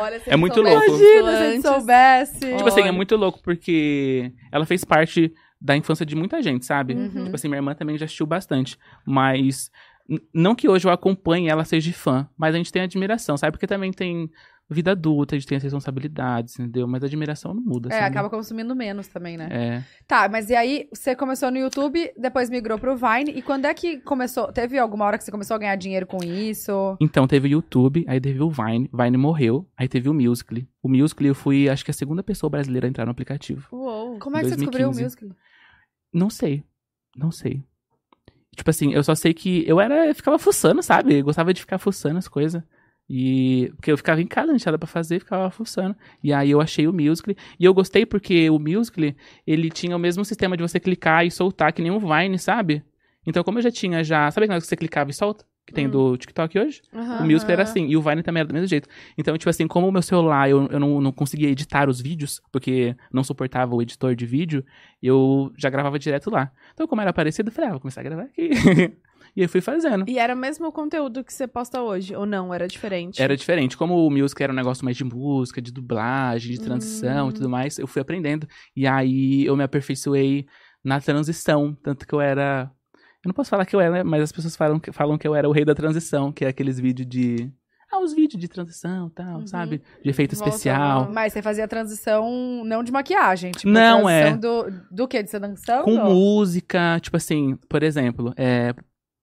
Olha, 0.00 0.20
se 0.20 0.30
É 0.30 0.36
muito 0.36 0.62
louco. 0.62 0.96
disso, 0.96 1.56
se 1.56 1.62
soubesse. 1.62 2.38
Tipo 2.56 2.68
assim, 2.68 2.80
é 2.80 2.84
Olha. 2.84 2.92
muito 2.92 3.16
louco 3.16 3.40
porque 3.42 4.32
ela 4.52 4.64
fez 4.64 4.84
parte 4.84 5.32
da 5.60 5.76
infância 5.76 6.06
de 6.06 6.14
muita 6.14 6.40
gente, 6.42 6.64
sabe? 6.64 6.94
Uhum. 6.94 7.24
Tipo 7.24 7.34
assim, 7.34 7.48
minha 7.48 7.58
irmã 7.58 7.74
também 7.74 7.98
já 7.98 8.04
assistiu 8.04 8.26
bastante. 8.26 8.78
Mas 9.04 9.70
não 10.32 10.54
que 10.54 10.68
hoje 10.68 10.86
eu 10.86 10.92
acompanhe 10.92 11.48
ela 11.48 11.64
seja 11.64 11.92
fã, 11.92 12.28
mas 12.38 12.54
a 12.54 12.58
gente 12.58 12.72
tem 12.72 12.82
admiração, 12.82 13.36
sabe? 13.36 13.52
Porque 13.52 13.66
também 13.66 13.92
tem 13.92 14.30
vida 14.68 14.90
adulta, 14.92 15.34
a 15.34 15.38
gente 15.38 15.46
tem 15.46 15.56
as 15.56 15.62
responsabilidades, 15.62 16.58
entendeu? 16.58 16.88
Mas 16.88 17.02
a 17.02 17.06
admiração 17.06 17.54
não 17.54 17.62
muda, 17.62 17.88
É, 17.88 17.92
sabe? 17.92 18.06
acaba 18.06 18.28
consumindo 18.28 18.74
menos 18.74 19.06
também, 19.06 19.36
né? 19.36 19.48
É. 19.50 19.84
Tá, 20.06 20.28
mas 20.28 20.50
e 20.50 20.56
aí 20.56 20.88
você 20.92 21.14
começou 21.14 21.50
no 21.50 21.58
YouTube, 21.58 22.12
depois 22.16 22.50
migrou 22.50 22.78
pro 22.78 22.96
Vine. 22.96 23.30
E 23.30 23.42
quando 23.42 23.66
é 23.66 23.74
que 23.74 23.98
começou? 23.98 24.52
Teve 24.52 24.78
alguma 24.78 25.04
hora 25.04 25.18
que 25.18 25.24
você 25.24 25.30
começou 25.30 25.54
a 25.54 25.58
ganhar 25.58 25.76
dinheiro 25.76 26.06
com 26.06 26.18
isso? 26.24 26.96
Então, 27.00 27.26
teve 27.28 27.48
o 27.48 27.50
YouTube, 27.50 28.04
aí 28.08 28.20
teve 28.20 28.42
o 28.42 28.50
Vine, 28.50 28.90
Vine 28.92 29.16
morreu, 29.16 29.68
aí 29.76 29.88
teve 29.88 30.08
o 30.08 30.14
Musical.ly. 30.14 30.68
O 30.82 30.88
Musical.ly 30.88 31.28
eu 31.28 31.34
fui, 31.34 31.68
acho 31.68 31.84
que 31.84 31.90
a 31.90 31.94
segunda 31.94 32.22
pessoa 32.22 32.50
brasileira 32.50 32.86
a 32.86 32.90
entrar 32.90 33.04
no 33.04 33.12
aplicativo. 33.12 33.68
Uou. 33.70 34.18
Como 34.18 34.36
é 34.36 34.40
que 34.40 34.48
você 34.48 34.56
descobriu 34.56 34.88
o 34.88 34.90
2015. 34.90 35.02
Musical.ly? 35.04 35.36
Não 36.12 36.30
sei. 36.30 36.64
Não 37.16 37.30
sei. 37.30 37.62
Tipo 38.56 38.70
assim, 38.70 38.92
eu 38.92 39.04
só 39.04 39.14
sei 39.14 39.34
que 39.34 39.64
eu 39.68 39.80
era. 39.80 40.06
Eu 40.06 40.14
ficava 40.14 40.38
fuçando, 40.38 40.82
sabe? 40.82 41.18
Eu 41.18 41.24
gostava 41.24 41.52
de 41.52 41.60
ficar 41.60 41.78
fuçando 41.78 42.18
as 42.18 42.26
coisas. 42.26 42.62
E. 43.08 43.72
Porque 43.76 43.90
eu 43.92 43.96
ficava 43.96 44.20
em 44.20 44.26
casa, 44.26 44.52
não 44.52 44.58
tinha 44.58 44.72
nada 44.72 44.78
pra 44.78 44.86
fazer, 44.88 45.20
ficava 45.20 45.50
fuçando. 45.50 45.96
E 46.22 46.32
aí 46.32 46.50
eu 46.50 46.60
achei 46.60 46.86
o 46.86 46.92
Musical.ly. 46.92 47.36
E 47.58 47.64
eu 47.64 47.72
gostei 47.72 48.04
porque 48.04 48.50
o 48.50 48.58
Musical.ly, 48.58 49.16
ele 49.46 49.70
tinha 49.70 49.96
o 49.96 49.98
mesmo 49.98 50.24
sistema 50.24 50.56
de 50.56 50.62
você 50.62 50.80
clicar 50.80 51.24
e 51.24 51.30
soltar, 51.30 51.72
que 51.72 51.82
nem 51.82 51.90
o 51.90 52.00
Vine, 52.00 52.38
sabe? 52.38 52.82
Então, 53.26 53.42
como 53.42 53.58
eu 53.58 53.62
já 53.62 53.70
tinha 53.70 54.04
já. 54.04 54.30
Sabe 54.30 54.46
que 54.48 54.60
você 54.60 54.76
clicava 54.76 55.10
e 55.10 55.14
solta? 55.14 55.44
Que 55.66 55.72
tem 55.72 55.86
Hum. 55.88 55.90
do 55.90 56.16
TikTok 56.16 56.56
hoje? 56.58 56.80
Aham. 56.94 57.22
O 57.22 57.24
Musical 57.24 57.52
era 57.54 57.62
Aham. 57.62 57.70
assim, 57.70 57.86
e 57.88 57.96
o 57.96 58.00
Vine 58.00 58.22
também 58.22 58.40
era 58.40 58.46
do 58.48 58.54
mesmo 58.54 58.68
jeito. 58.68 58.88
Então, 59.18 59.36
tipo 59.36 59.50
assim, 59.50 59.66
como 59.66 59.88
o 59.88 59.92
meu 59.92 60.00
celular 60.02 60.48
eu, 60.48 60.68
eu 60.68 60.78
não, 60.78 61.00
não 61.00 61.10
conseguia 61.10 61.48
editar 61.48 61.88
os 61.88 62.00
vídeos, 62.00 62.40
porque 62.52 62.94
não 63.12 63.24
suportava 63.24 63.74
o 63.74 63.82
editor 63.82 64.14
de 64.14 64.24
vídeo, 64.24 64.64
eu 65.02 65.52
já 65.58 65.68
gravava 65.68 65.98
direto 65.98 66.30
lá. 66.30 66.52
Então, 66.72 66.86
como 66.86 67.00
era 67.02 67.12
parecido, 67.12 67.48
eu 67.50 67.52
falei, 67.52 67.68
ah, 67.68 67.72
vou 67.72 67.80
começar 67.80 68.00
a 68.00 68.04
gravar 68.04 68.22
aqui. 68.22 68.48
e 69.36 69.42
eu 69.42 69.48
fui 69.48 69.60
fazendo. 69.60 70.04
E 70.08 70.20
era 70.20 70.34
o 70.34 70.38
mesmo 70.38 70.70
conteúdo 70.70 71.24
que 71.24 71.32
você 71.34 71.48
posta 71.48 71.82
hoje? 71.82 72.14
Ou 72.14 72.24
não? 72.24 72.54
Era 72.54 72.68
diferente? 72.68 73.20
Era 73.20 73.36
diferente. 73.36 73.76
Como 73.76 74.06
o 74.06 74.10
Musical 74.10 74.44
era 74.44 74.52
um 74.52 74.56
negócio 74.56 74.84
mais 74.84 74.96
de 74.96 75.02
música, 75.02 75.60
de 75.60 75.72
dublagem, 75.72 76.52
de 76.52 76.60
transição 76.60 77.26
Hum. 77.26 77.30
e 77.30 77.32
tudo 77.32 77.48
mais, 77.48 77.76
eu 77.76 77.88
fui 77.88 78.00
aprendendo. 78.00 78.46
E 78.76 78.86
aí 78.86 79.44
eu 79.44 79.56
me 79.56 79.64
aperfeiçoei 79.64 80.46
na 80.84 81.00
transição. 81.00 81.76
Tanto 81.82 82.06
que 82.06 82.14
eu 82.14 82.20
era. 82.20 82.70
Eu 83.26 83.28
não 83.28 83.34
posso 83.34 83.50
falar 83.50 83.66
que 83.66 83.74
eu 83.74 83.80
era, 83.80 84.04
mas 84.04 84.22
as 84.22 84.30
pessoas 84.30 84.54
falam 84.54 84.78
que, 84.78 84.92
falam 84.92 85.18
que 85.18 85.26
eu 85.26 85.34
era 85.34 85.48
o 85.48 85.52
rei 85.52 85.64
da 85.64 85.74
transição, 85.74 86.30
que 86.30 86.44
é 86.44 86.48
aqueles 86.48 86.78
vídeos 86.78 87.08
de. 87.08 87.50
Ah, 87.92 87.98
os 88.00 88.14
vídeos 88.14 88.40
de 88.40 88.46
transição 88.46 89.08
e 89.08 89.10
tal, 89.10 89.38
Uhum. 89.40 89.46
sabe? 89.48 89.82
De 90.02 90.10
efeito 90.10 90.36
Volta 90.36 90.48
especial. 90.48 91.10
Mas 91.12 91.32
você 91.32 91.42
fazia 91.42 91.66
transição 91.66 92.64
não 92.64 92.84
de 92.84 92.92
maquiagem, 92.92 93.50
tipo, 93.50 93.68
Não, 93.68 94.08
é. 94.08 94.36
do, 94.36 94.66
do 94.92 95.08
quê? 95.08 95.22
De 95.24 95.38
dançando? 95.38 95.82
Com 95.84 95.96
música, 95.96 96.98
tipo 97.00 97.16
assim, 97.16 97.56
por 97.68 97.82
exemplo, 97.82 98.32
é, 98.36 98.72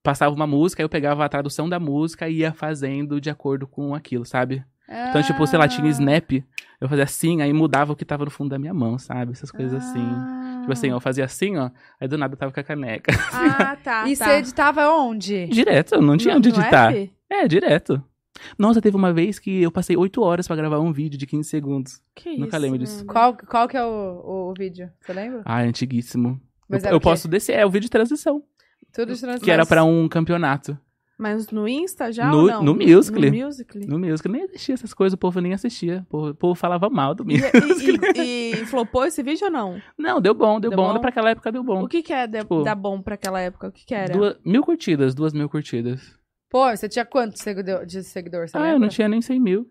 passava 0.02 0.34
uma 0.34 0.46
música, 0.46 0.82
eu 0.82 0.88
pegava 0.88 1.24
a 1.24 1.28
tradução 1.30 1.66
da 1.66 1.80
música 1.80 2.28
e 2.28 2.38
ia 2.40 2.52
fazendo 2.52 3.18
de 3.20 3.30
acordo 3.30 3.66
com 3.66 3.94
aquilo, 3.94 4.24
sabe? 4.26 4.62
Então, 4.86 5.22
tipo, 5.22 5.46
sei 5.46 5.58
lá, 5.58 5.66
tinha 5.66 5.86
Ah. 5.86 5.90
Snap, 5.90 6.30
eu 6.78 6.88
fazia 6.90 7.04
assim, 7.04 7.40
aí 7.40 7.52
mudava 7.54 7.92
o 7.94 7.96
que 7.96 8.04
tava 8.04 8.26
no 8.26 8.30
fundo 8.30 8.50
da 8.50 8.58
minha 8.58 8.74
mão, 8.74 8.98
sabe? 8.98 9.32
Essas 9.32 9.50
coisas 9.50 9.82
assim. 9.82 10.06
Tipo 10.64 10.72
assim, 10.72 10.88
eu 10.90 11.00
fazia 11.00 11.24
assim, 11.24 11.56
ó, 11.56 11.70
aí 12.00 12.08
do 12.08 12.16
nada 12.18 12.34
eu 12.34 12.38
tava 12.38 12.52
com 12.52 12.60
a 12.60 12.64
caneca. 12.64 13.12
Ah, 13.32 13.76
tá. 13.76 14.06
E 14.08 14.16
tá. 14.16 14.24
você 14.26 14.30
editava 14.38 14.88
onde? 14.90 15.46
Direto, 15.46 16.00
não 16.00 16.16
tinha 16.16 16.34
No- 16.34 16.38
onde 16.38 16.48
editar. 16.50 16.92
É, 17.30 17.46
direto. 17.48 18.02
Nossa, 18.58 18.80
teve 18.82 18.96
uma 18.96 19.12
vez 19.12 19.38
que 19.38 19.62
eu 19.62 19.70
passei 19.70 19.96
8 19.96 20.20
horas 20.22 20.46
pra 20.46 20.56
gravar 20.56 20.80
um 20.80 20.92
vídeo 20.92 21.16
de 21.18 21.26
15 21.26 21.48
segundos. 21.48 22.00
Que 22.14 22.30
isso? 22.30 22.40
Nunca 22.40 22.58
lembro 22.58 22.78
disso. 22.78 22.96
mano? 22.98 23.06
Qual, 23.06 23.36
qual 23.36 23.68
que 23.68 23.76
é 23.76 23.84
o, 23.84 23.88
o, 23.88 24.50
o 24.50 24.54
vídeo? 24.58 24.90
Você 25.00 25.12
lembra? 25.12 25.42
Ah, 25.44 25.62
é 25.62 25.66
antiguíssimo. 25.68 26.40
Mas 26.68 26.82
eu 26.82 26.88
era 26.88 26.94
eu 26.94 26.98
o 26.98 27.00
quê? 27.00 27.04
posso 27.04 27.28
descer, 27.28 27.52
é 27.54 27.64
o 27.64 27.70
vídeo 27.70 27.84
de 27.84 27.90
transição. 27.90 28.42
Tudo 28.92 29.14
de 29.14 29.20
transição. 29.20 29.44
Que 29.44 29.50
era 29.50 29.64
pra 29.64 29.84
um 29.84 30.08
campeonato. 30.08 30.76
Mas 31.18 31.48
no 31.50 31.68
Insta 31.68 32.10
já 32.10 32.28
No- 32.28 32.38
ou 32.38 32.46
não? 32.46 32.62
no 32.64 32.74
Musical.ly. 32.74 33.30
No 33.30 33.46
Musical.ly. 33.46 33.86
No 33.86 33.98
Musical 34.00 34.32
nem 34.32 34.42
existia 34.42 34.74
essas 34.74 34.92
coisas, 34.92 35.14
o 35.14 35.18
povo 35.18 35.40
nem 35.40 35.52
assistia. 35.52 36.00
O 36.08 36.10
povo, 36.10 36.28
o 36.30 36.34
povo 36.34 36.54
falava 36.56 36.90
mal 36.90 37.14
do 37.14 37.22
E, 37.30 37.38
Musical. 37.38 38.10
e, 38.16 38.18
e, 38.18 38.62
e 38.62 38.66
flopou 38.66 39.04
esse 39.04 39.22
vídeo 39.22 39.44
ou 39.46 39.50
não? 39.52 39.80
Não, 39.96 40.20
deu 40.20 40.34
bom, 40.34 40.58
deu, 40.58 40.70
Deu 40.70 40.76
bom. 40.76 40.92
bom? 40.92 40.98
Pra 41.00 41.10
aquela 41.10 41.30
época 41.30 41.52
deu 41.52 41.62
bom. 41.62 41.84
O 41.84 41.88
que 41.88 42.02
que 42.02 42.12
é 42.12 42.26
de, 42.26 42.40
Tipo, 42.40 42.62
dar 42.62 42.74
bom 42.74 43.00
pra 43.00 43.14
aquela 43.14 43.40
época? 43.40 43.68
O 43.68 43.72
que 43.72 43.84
que 43.86 43.94
era? 43.94 44.12
Duas- 44.12 44.36
mil 44.44 44.62
curtidas, 44.62 45.14
duas 45.14 45.32
mil 45.32 45.48
curtidas. 45.48 46.18
Pô, 46.50 46.68
você 46.68 46.88
tinha 46.88 47.04
quanto 47.04 47.38
seguidor, 47.38 47.84
de 47.86 48.02
seguidor, 48.02 48.46
ah, 48.52 48.58
eu 48.58 48.62
lembra? 48.64 48.78
não 48.80 48.88
tinha 48.88 49.08
nem 49.08 49.20
100 49.22 49.40
mil. 49.40 49.68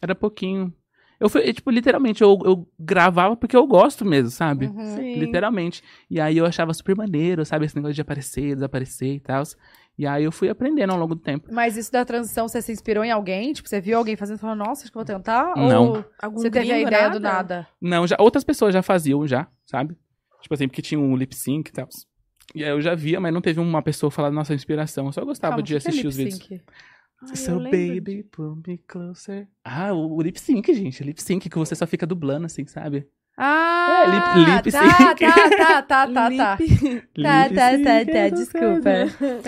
Era 0.00 0.14
pouquinho. 0.14 0.72
Eu 1.20 1.28
fui, 1.28 1.52
tipo, 1.52 1.70
literalmente, 1.70 2.22
eu, 2.22 2.38
eu 2.44 2.68
gravava 2.78 3.34
porque 3.36 3.56
eu 3.56 3.66
gosto 3.66 4.04
mesmo, 4.04 4.30
sabe? 4.30 4.66
Uhum. 4.66 5.18
Literalmente. 5.18 5.82
E 6.08 6.20
aí 6.20 6.36
eu 6.38 6.46
achava 6.46 6.72
super 6.72 6.94
maneiro, 6.94 7.44
sabe? 7.44 7.66
Esse 7.66 7.74
negócio 7.74 7.94
de 7.94 8.00
aparecer, 8.02 8.54
desaparecer 8.54 9.14
e 9.16 9.20
tal. 9.20 9.42
E 9.98 10.06
aí 10.06 10.22
eu 10.22 10.30
fui 10.30 10.48
aprendendo 10.48 10.92
ao 10.92 10.98
longo 10.98 11.16
do 11.16 11.20
tempo. 11.20 11.48
Mas 11.52 11.76
isso 11.76 11.90
da 11.90 12.04
transição, 12.04 12.46
você 12.46 12.62
se 12.62 12.70
inspirou 12.70 13.02
em 13.04 13.10
alguém? 13.10 13.52
Tipo, 13.52 13.68
você 13.68 13.80
viu 13.80 13.98
alguém 13.98 14.14
fazendo 14.14 14.36
e 14.36 14.40
falou, 14.40 14.54
nossa, 14.54 14.84
acho 14.84 14.92
que 14.92 14.96
eu 14.96 15.04
vou 15.04 15.04
tentar? 15.04 15.56
Não. 15.56 15.88
Ou 15.88 16.04
Algum 16.22 16.40
você 16.40 16.48
teve 16.48 16.72
a 16.72 16.80
ideia 16.80 17.10
do 17.10 17.18
nada? 17.18 17.66
Não, 17.80 18.06
já, 18.06 18.16
outras 18.20 18.44
pessoas 18.44 18.72
já 18.72 18.80
faziam, 18.80 19.26
já, 19.26 19.48
sabe? 19.66 19.96
Tipo 20.40 20.54
assim, 20.54 20.68
porque 20.68 20.80
tinha 20.80 21.00
um 21.00 21.16
lip 21.16 21.34
sync 21.34 21.68
e 21.68 21.72
tal. 21.72 21.88
E 22.54 22.62
aí 22.62 22.70
eu 22.70 22.80
já 22.80 22.94
via, 22.94 23.20
mas 23.20 23.34
não 23.34 23.40
teve 23.40 23.58
uma 23.58 23.82
pessoa 23.82 24.08
falar 24.08 24.30
nossa 24.30 24.54
inspiração. 24.54 25.06
Eu 25.06 25.12
só 25.12 25.24
gostava 25.24 25.52
Calma, 25.52 25.64
de 25.64 25.74
é 25.74 25.78
assistir 25.78 26.06
os 26.06 26.16
lip 26.16 26.30
vídeos. 26.30 26.62
Ai, 27.20 27.30
eu 27.32 27.36
So 27.36 27.58
lembro 27.58 27.70
baby, 27.70 28.22
pull 28.22 28.62
me 28.64 28.78
closer. 28.78 29.48
Ah, 29.64 29.92
o, 29.92 30.14
o 30.14 30.22
lip 30.22 30.40
sync, 30.40 30.72
gente. 30.72 31.02
Lip 31.02 31.20
sync 31.20 31.50
que 31.50 31.58
você 31.58 31.74
só 31.74 31.88
fica 31.88 32.06
dublando, 32.06 32.46
assim, 32.46 32.64
sabe? 32.66 33.08
Ah, 33.40 34.02
É, 34.04 34.10
lip- 34.10 34.50
lip 34.50 34.72
tá, 34.72 34.82
sync. 34.82 34.98
tá, 34.98 35.48
tá, 35.48 35.82
tá, 35.82 35.82
tá, 35.82 36.06
tá. 36.08 36.28
Lip- 36.28 37.02
Tá, 37.22 37.44
Lip 37.46 37.54
tá, 37.54 37.70
tá, 37.70 37.76
sync, 37.76 38.12
tá, 38.12 38.18
essa 38.18 38.34
desculpa. 38.36 38.90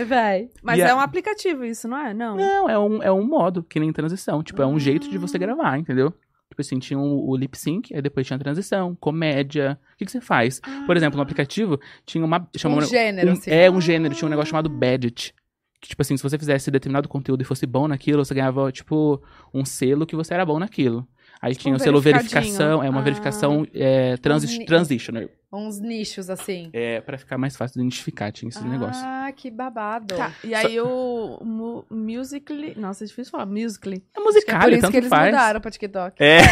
Vai. 0.06 0.48
Mas 0.62 0.78
E 0.78 0.82
a- 0.82 0.88
é 0.90 0.94
um 0.94 1.00
aplicativo 1.00 1.64
isso, 1.64 1.88
não 1.88 1.96
é? 1.98 2.14
Não. 2.14 2.36
Não, 2.36 2.70
é 2.70 2.78
um, 2.78 3.02
é 3.02 3.10
um 3.10 3.26
modo, 3.26 3.64
que 3.64 3.80
nem 3.80 3.92
transição. 3.92 4.42
Tipo, 4.44 4.62
é 4.62 4.66
um 4.66 4.78
jeito 4.78 5.10
de 5.10 5.18
você 5.18 5.36
Ah. 5.36 5.40
gravar, 5.40 5.76
entendeu? 5.76 6.10
Tipo 6.48 6.60
assim, 6.60 6.78
tinha 6.78 6.98
o, 6.98 7.30
o 7.30 7.36
lip 7.36 7.56
sync, 7.58 7.92
aí 7.94 8.00
depois 8.00 8.26
tinha 8.26 8.36
a 8.36 8.40
transição, 8.40 8.96
comédia. 9.00 9.76
O 9.94 9.96
que, 9.98 10.04
que 10.04 10.10
você 10.12 10.20
faz? 10.20 10.60
Por 10.86 10.96
exemplo, 10.96 11.16
no 11.16 11.22
aplicativo, 11.22 11.78
tinha 12.06 12.24
uma. 12.24 12.48
Chama, 12.56 12.76
Um 12.76 12.80
gênero, 12.82 13.30
um- 13.30 13.32
assim. 13.32 13.50
É 13.50 13.68
um 13.70 13.80
gênero, 13.80 14.14
tinha 14.14 14.26
um 14.26 14.30
negócio 14.30 14.50
chamado 14.50 14.68
Badget. 14.70 15.34
Que, 15.80 15.88
tipo 15.88 16.02
assim, 16.02 16.16
se 16.16 16.22
você 16.22 16.38
fizesse 16.38 16.70
determinado 16.70 17.08
conteúdo 17.08 17.40
e 17.40 17.44
fosse 17.44 17.64
bom 17.66 17.88
naquilo, 17.88 18.22
você 18.24 18.34
ganhava, 18.34 18.70
tipo, 18.70 19.20
um 19.54 19.64
selo 19.64 20.04
que 20.06 20.14
você 20.14 20.34
era 20.34 20.44
bom 20.44 20.58
naquilo. 20.58 21.08
Aí 21.42 21.52
Tipo 21.52 21.62
tinha 21.62 21.74
um 21.74 21.76
o 21.76 21.80
selo 21.80 22.00
verificação, 22.00 22.82
é 22.82 22.90
uma 22.90 23.00
Ah. 23.00 23.02
verificação 23.02 23.66
é, 23.74 24.16
transi 24.18 24.58
ni- 24.58 24.66
transitioner. 24.66 25.30
Uns 25.52 25.80
nichos, 25.80 26.30
assim. 26.30 26.70
É, 26.72 27.00
pra 27.00 27.18
ficar 27.18 27.36
mais 27.36 27.56
fácil 27.56 27.74
de 27.74 27.80
identificar, 27.80 28.30
tinha 28.30 28.48
esse 28.50 28.62
negócio. 28.62 29.02
Ah, 29.04 29.32
que 29.34 29.50
babado. 29.50 30.14
Tá, 30.14 30.32
e 30.44 30.54
aí 30.54 30.78
o 30.80 31.40
mu 31.42 31.84
Musical.ly... 31.90 32.74
Nossa, 32.76 33.02
é 33.02 33.06
difícil 33.06 33.32
falar. 33.32 33.46
Musical.ly. 33.46 34.02
É 34.14 34.20
É 34.20 34.22
musical, 34.22 34.60
por 34.60 34.72
isso 34.72 34.80
tanto 34.82 34.90
que 34.92 34.96
eles 34.98 35.08
faz. 35.08 35.32
mudaram 35.32 35.60
pra 35.60 35.70
TikTok. 35.70 36.22
É. 36.22 36.36
É, 36.36 36.42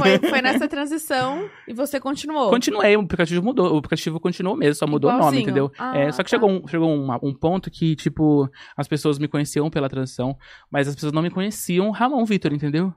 foi, 0.00 0.18
foi 0.28 0.42
nessa 0.42 0.68
transição 0.68 1.48
e 1.66 1.72
você 1.72 1.98
continuou. 1.98 2.50
Continuei, 2.50 2.94
o 2.96 3.00
aplicativo 3.00 3.42
mudou. 3.42 3.72
O 3.74 3.78
aplicativo 3.78 4.20
continuou 4.20 4.54
mesmo, 4.56 4.74
só 4.74 4.86
mudou 4.86 5.08
o 5.08 5.12
nome, 5.14 5.22
Igualzinho. 5.38 5.42
entendeu? 5.42 5.72
Ah, 5.78 5.96
É, 5.98 6.12
só 6.12 6.22
que 6.22 6.30
tá. 6.30 6.36
chegou, 6.36 6.50
um, 6.50 6.66
chegou 6.68 6.94
uma- 6.94 7.18
um 7.22 7.32
ponto 7.32 7.70
que, 7.70 7.96
tipo, 7.96 8.50
as 8.76 8.86
pessoas 8.86 9.18
me 9.18 9.28
conheciam 9.28 9.70
pela 9.70 9.88
transição, 9.88 10.36
mas 10.70 10.88
as 10.88 10.94
pessoas 10.94 11.12
não 11.12 11.22
me 11.22 11.30
conheciam 11.30 11.88
o 11.88 11.90
Ramon 11.92 12.24
Vitor, 12.26 12.52
entendeu? 12.52 12.92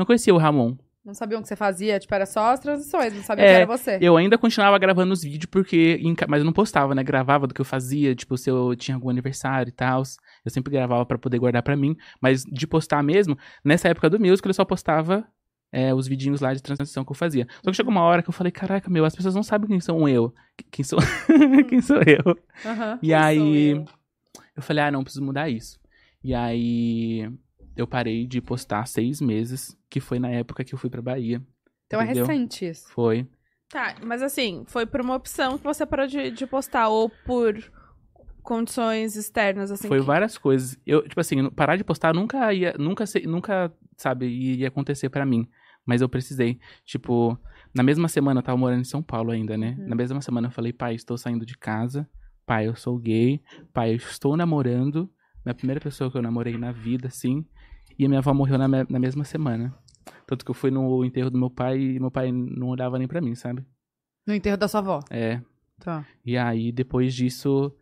Não 0.00 0.06
conhecia 0.06 0.34
o 0.34 0.38
Ramon. 0.38 0.78
Não 1.04 1.12
sabiam 1.12 1.40
o 1.40 1.42
que 1.42 1.48
você 1.48 1.56
fazia, 1.56 1.98
tipo, 1.98 2.14
era 2.14 2.24
só 2.24 2.52
as 2.52 2.60
transições, 2.60 3.12
não 3.12 3.22
sabia 3.22 3.44
É, 3.44 3.48
que 3.48 3.54
era 3.54 3.66
você. 3.66 3.98
Eu 4.00 4.16
ainda 4.16 4.38
continuava 4.38 4.78
gravando 4.78 5.12
os 5.12 5.22
vídeos, 5.22 5.44
porque. 5.50 6.00
Mas 6.26 6.40
eu 6.40 6.44
não 6.46 6.54
postava, 6.54 6.94
né? 6.94 7.02
Gravava 7.02 7.46
do 7.46 7.52
que 7.52 7.60
eu 7.60 7.66
fazia, 7.66 8.14
tipo, 8.14 8.34
se 8.38 8.48
eu 8.48 8.74
tinha 8.74 8.94
algum 8.94 9.10
aniversário 9.10 9.68
e 9.68 9.72
tal. 9.72 10.02
Eu 10.42 10.50
sempre 10.50 10.72
gravava 10.72 11.04
pra 11.04 11.18
poder 11.18 11.38
guardar 11.38 11.62
pra 11.62 11.76
mim. 11.76 11.94
Mas 12.18 12.44
de 12.44 12.66
postar 12.66 13.02
mesmo, 13.02 13.36
nessa 13.62 13.88
época 13.88 14.08
do 14.08 14.18
musical, 14.18 14.48
eu 14.48 14.54
só 14.54 14.64
postava 14.64 15.26
é, 15.70 15.92
os 15.92 16.08
vidinhos 16.08 16.40
lá 16.40 16.54
de 16.54 16.62
transição 16.62 17.04
que 17.04 17.12
eu 17.12 17.16
fazia. 17.16 17.46
Só 17.62 17.70
que 17.70 17.76
chegou 17.76 17.92
uma 17.92 18.02
hora 18.02 18.22
que 18.22 18.30
eu 18.30 18.34
falei, 18.34 18.50
caraca, 18.50 18.88
meu, 18.88 19.04
as 19.04 19.14
pessoas 19.14 19.34
não 19.34 19.42
sabem 19.42 19.68
quem 19.68 19.80
sou 19.80 20.08
eu. 20.08 20.32
Quem 20.70 20.82
sou, 20.82 20.98
quem 21.68 21.82
sou 21.82 22.00
eu. 22.06 22.38
Aham. 22.64 22.98
E 23.02 23.12
aí. 23.12 23.70
eu? 23.72 23.84
eu 24.56 24.62
falei, 24.62 24.82
ah, 24.82 24.90
não, 24.90 25.02
preciso 25.02 25.22
mudar 25.22 25.50
isso. 25.50 25.78
E 26.24 26.34
aí. 26.34 27.30
Eu 27.76 27.86
parei 27.86 28.26
de 28.26 28.40
postar 28.40 28.86
seis 28.86 29.20
meses, 29.20 29.76
que 29.88 30.00
foi 30.00 30.18
na 30.18 30.28
época 30.30 30.64
que 30.64 30.74
eu 30.74 30.78
fui 30.78 30.90
pra 30.90 31.00
Bahia. 31.02 31.40
Então 31.86 32.00
é 32.00 32.04
entendeu? 32.04 32.26
recente 32.26 32.66
isso. 32.68 32.88
Foi. 32.92 33.26
Tá, 33.68 33.94
mas 34.04 34.22
assim, 34.22 34.64
foi 34.66 34.84
por 34.86 35.00
uma 35.00 35.14
opção 35.14 35.56
que 35.56 35.64
você 35.64 35.86
parou 35.86 36.06
de, 36.06 36.30
de 36.30 36.46
postar, 36.46 36.88
ou 36.88 37.08
por 37.24 37.56
condições 38.42 39.16
externas, 39.16 39.70
assim. 39.70 39.88
Foi 39.88 40.00
que- 40.00 40.04
várias 40.06 40.36
coisas. 40.38 40.78
Eu, 40.86 41.02
tipo 41.06 41.20
assim, 41.20 41.48
parar 41.50 41.76
de 41.76 41.84
postar 41.84 42.14
nunca 42.14 42.52
ia, 42.52 42.74
nunca, 42.78 43.06
se- 43.06 43.26
nunca, 43.26 43.72
sabe, 43.96 44.26
ia 44.26 44.68
acontecer 44.68 45.08
pra 45.08 45.24
mim. 45.26 45.48
Mas 45.86 46.00
eu 46.00 46.08
precisei. 46.08 46.58
Tipo, 46.84 47.38
na 47.74 47.82
mesma 47.82 48.08
semana 48.08 48.40
eu 48.40 48.44
tava 48.44 48.58
morando 48.58 48.80
em 48.80 48.84
São 48.84 49.02
Paulo 49.02 49.30
ainda, 49.30 49.56
né? 49.56 49.76
Uhum. 49.78 49.88
Na 49.88 49.96
mesma 49.96 50.20
semana 50.20 50.48
eu 50.48 50.52
falei, 50.52 50.72
pai, 50.72 50.94
estou 50.94 51.16
saindo 51.16 51.46
de 51.46 51.56
casa. 51.56 52.08
Pai, 52.46 52.66
eu 52.66 52.74
sou 52.74 52.98
gay. 52.98 53.40
Pai, 53.72 53.92
eu 53.92 53.96
estou 53.96 54.36
namorando. 54.36 55.10
Minha 55.44 55.54
primeira 55.54 55.80
pessoa 55.80 56.10
que 56.10 56.16
eu 56.16 56.22
namorei 56.22 56.56
na 56.58 56.72
vida, 56.72 57.08
assim. 57.08 57.44
E 57.98 58.04
a 58.04 58.08
minha 58.08 58.18
avó 58.20 58.32
morreu 58.34 58.58
na, 58.58 58.68
me- 58.68 58.86
na 58.88 58.98
mesma 58.98 59.24
semana. 59.24 59.74
Tanto 60.26 60.44
que 60.44 60.50
eu 60.50 60.54
fui 60.54 60.70
no 60.70 61.04
enterro 61.04 61.30
do 61.30 61.38
meu 61.38 61.50
pai 61.50 61.78
e 61.78 62.00
meu 62.00 62.10
pai 62.10 62.30
não 62.32 62.68
olhava 62.68 62.98
nem 62.98 63.06
pra 63.08 63.20
mim, 63.20 63.34
sabe? 63.34 63.64
No 64.26 64.34
enterro 64.34 64.56
da 64.56 64.68
sua 64.68 64.80
avó. 64.80 65.00
É. 65.10 65.40
Tá. 65.78 66.04
E 66.24 66.36
aí, 66.36 66.70
depois 66.72 67.14
disso, 67.14 67.72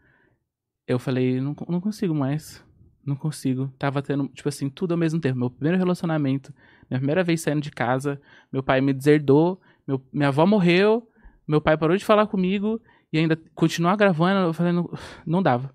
eu 0.87 0.99
falei, 0.99 1.40
não, 1.40 1.55
não 1.68 1.81
consigo 1.81 2.14
mais. 2.14 2.64
Não 3.05 3.16
consigo. 3.16 3.73
Tava 3.79 4.03
tendo, 4.03 4.29
tipo 4.29 4.49
assim, 4.49 4.68
tudo 4.68 4.92
ao 4.92 4.99
mesmo 4.99 5.21
tempo. 5.21 5.38
Meu 5.38 5.51
primeiro 5.51 5.79
relacionamento, 5.79 6.53
minha 6.90 6.99
primeira 6.99 7.25
vez 7.25 7.40
saindo 7.40 7.61
de 7.62 7.71
casa, 7.71 8.21
meu 8.53 8.62
pai 8.62 8.81
me 8.81 8.92
deserdou, 8.92 9.61
meu, 9.87 10.01
minha 10.12 10.29
avó 10.29 10.44
morreu, 10.47 11.09
meu 11.47 11.61
pai 11.61 11.77
parou 11.77 11.97
de 11.97 12.05
falar 12.05 12.27
comigo 12.27 12.81
e 13.12 13.18
ainda 13.18 13.37
continuar 13.55 13.97
gravando, 13.97 14.49
eu 14.49 14.53
falei, 14.53 14.73
não, 14.73 14.90
não 15.27 15.42
dava. 15.42 15.75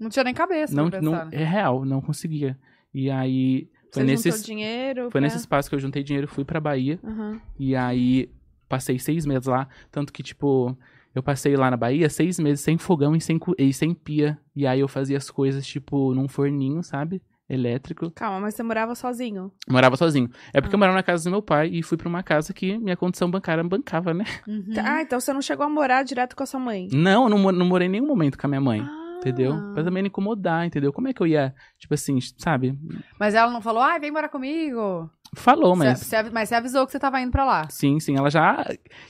Não 0.00 0.08
tinha 0.08 0.24
nem 0.24 0.32
cabeça 0.34 0.74
Não, 0.74 0.88
pra 0.90 1.00
não, 1.02 1.12
né? 1.12 1.28
é 1.32 1.44
real, 1.44 1.84
não 1.84 2.00
conseguia. 2.00 2.58
E 2.92 3.10
aí, 3.10 3.68
foi 3.92 4.02
Você 4.02 4.04
nesse, 4.04 4.30
juntou 4.30 4.44
dinheiro 4.46 5.02
foi 5.02 5.10
pra- 5.12 5.20
nesse 5.20 5.36
espaço 5.36 5.68
que 5.68 5.74
eu 5.74 5.78
juntei 5.78 6.02
dinheiro, 6.02 6.26
fui 6.26 6.44
pra 6.44 6.58
Bahia. 6.58 6.98
Aham. 7.04 7.40
E 7.58 7.76
aí, 7.76 8.30
passei 8.68 8.98
seis 8.98 9.26
meses 9.26 9.46
lá. 9.46 9.68
Tanto 9.92 10.12
que, 10.12 10.22
tipo, 10.22 10.76
eu 11.14 11.22
passei 11.22 11.54
lá 11.56 11.70
na 11.70 11.76
Bahia 11.76 12.08
seis 12.08 12.38
meses 12.38 12.60
sem 12.64 12.78
fogão 12.78 13.14
e 13.14 13.20
sem, 13.20 13.38
e 13.58 13.72
sem 13.72 13.92
pia. 13.94 14.38
E 14.56 14.66
aí 14.66 14.80
eu 14.80 14.88
fazia 14.88 15.16
as 15.18 15.30
coisas, 15.30 15.66
tipo, 15.66 16.14
num 16.14 16.26
forninho, 16.28 16.82
sabe? 16.82 17.20
Elétrico. 17.48 18.12
Calma, 18.12 18.38
mas 18.40 18.54
você 18.54 18.62
morava 18.62 18.94
sozinho. 18.94 19.50
Morava 19.68 19.96
sozinho. 19.96 20.30
É 20.54 20.60
porque 20.60 20.74
Ah. 20.74 20.76
eu 20.76 20.78
morava 20.78 20.96
na 20.96 21.02
casa 21.02 21.24
do 21.24 21.30
meu 21.32 21.42
pai 21.42 21.68
e 21.68 21.82
fui 21.82 21.96
pra 21.98 22.08
uma 22.08 22.22
casa 22.22 22.52
que 22.54 22.78
minha 22.78 22.96
condição 22.96 23.28
bancária 23.28 23.62
bancava, 23.64 24.14
né? 24.14 24.24
Uhum. 24.46 24.66
Ah, 24.78 25.02
então 25.02 25.18
você 25.20 25.32
não 25.32 25.42
chegou 25.42 25.66
a 25.66 25.68
morar 25.68 26.04
direto 26.04 26.36
com 26.36 26.44
a 26.44 26.46
sua 26.46 26.60
mãe. 26.60 26.86
Não, 26.92 27.24
eu 27.24 27.28
não, 27.28 27.50
não 27.52 27.66
morei 27.66 27.88
em 27.88 27.90
nenhum 27.90 28.06
momento 28.06 28.38
com 28.38 28.46
a 28.46 28.48
minha 28.48 28.60
mãe. 28.60 28.80
Ah. 28.80 28.99
Entendeu? 29.20 29.54
Pra 29.74 29.84
também 29.84 30.02
não 30.02 30.08
incomodar, 30.08 30.66
entendeu? 30.66 30.92
Como 30.92 31.06
é 31.08 31.12
que 31.12 31.20
eu 31.20 31.26
ia, 31.26 31.54
tipo 31.78 31.92
assim, 31.94 32.18
sabe? 32.38 32.76
Mas 33.18 33.34
ela 33.34 33.50
não 33.52 33.60
falou, 33.60 33.82
ai, 33.82 34.00
vem 34.00 34.10
morar 34.10 34.28
comigo. 34.30 35.10
Falou, 35.36 35.76
mas. 35.76 36.00
Você- 36.00 36.22
você- 36.24 36.30
mas 36.30 36.48
você 36.48 36.54
avisou 36.56 36.84
que 36.86 36.90
você 36.92 36.98
tava 36.98 37.20
indo 37.20 37.30
pra 37.30 37.44
lá. 37.44 37.68
Sim, 37.70 38.00
sim, 38.00 38.16
ela 38.16 38.30
já. 38.30 38.64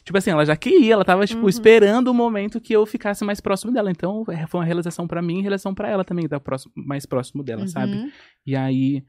Tipo 0.04 0.18
assim, 0.18 0.30
ela 0.30 0.44
já 0.44 0.54
queria, 0.56 0.92
ela 0.94 1.04
tava, 1.04 1.24
tipo, 1.26 1.42
Uhum. 1.42 1.48
esperando 1.48 2.08
o 2.08 2.14
momento 2.14 2.60
que 2.60 2.72
eu 2.74 2.84
ficasse 2.84 3.24
mais 3.24 3.40
próximo 3.40 3.72
dela. 3.72 3.90
Então, 3.90 4.24
é, 4.28 4.46
foi 4.46 4.60
uma 4.60 4.66
realização 4.66 5.06
pra 5.06 5.22
mim 5.22 5.38
e 5.38 5.42
realização 5.42 5.74
pra 5.74 5.88
ela 5.88 6.04
também, 6.04 6.24
estar 6.26 6.40
próximo, 6.40 6.72
mais 6.76 7.06
próximo 7.06 7.42
dela, 7.42 7.66
sabe? 7.68 7.92
Uhum. 7.94 8.10
E 8.46 8.54
aí, 8.54 9.02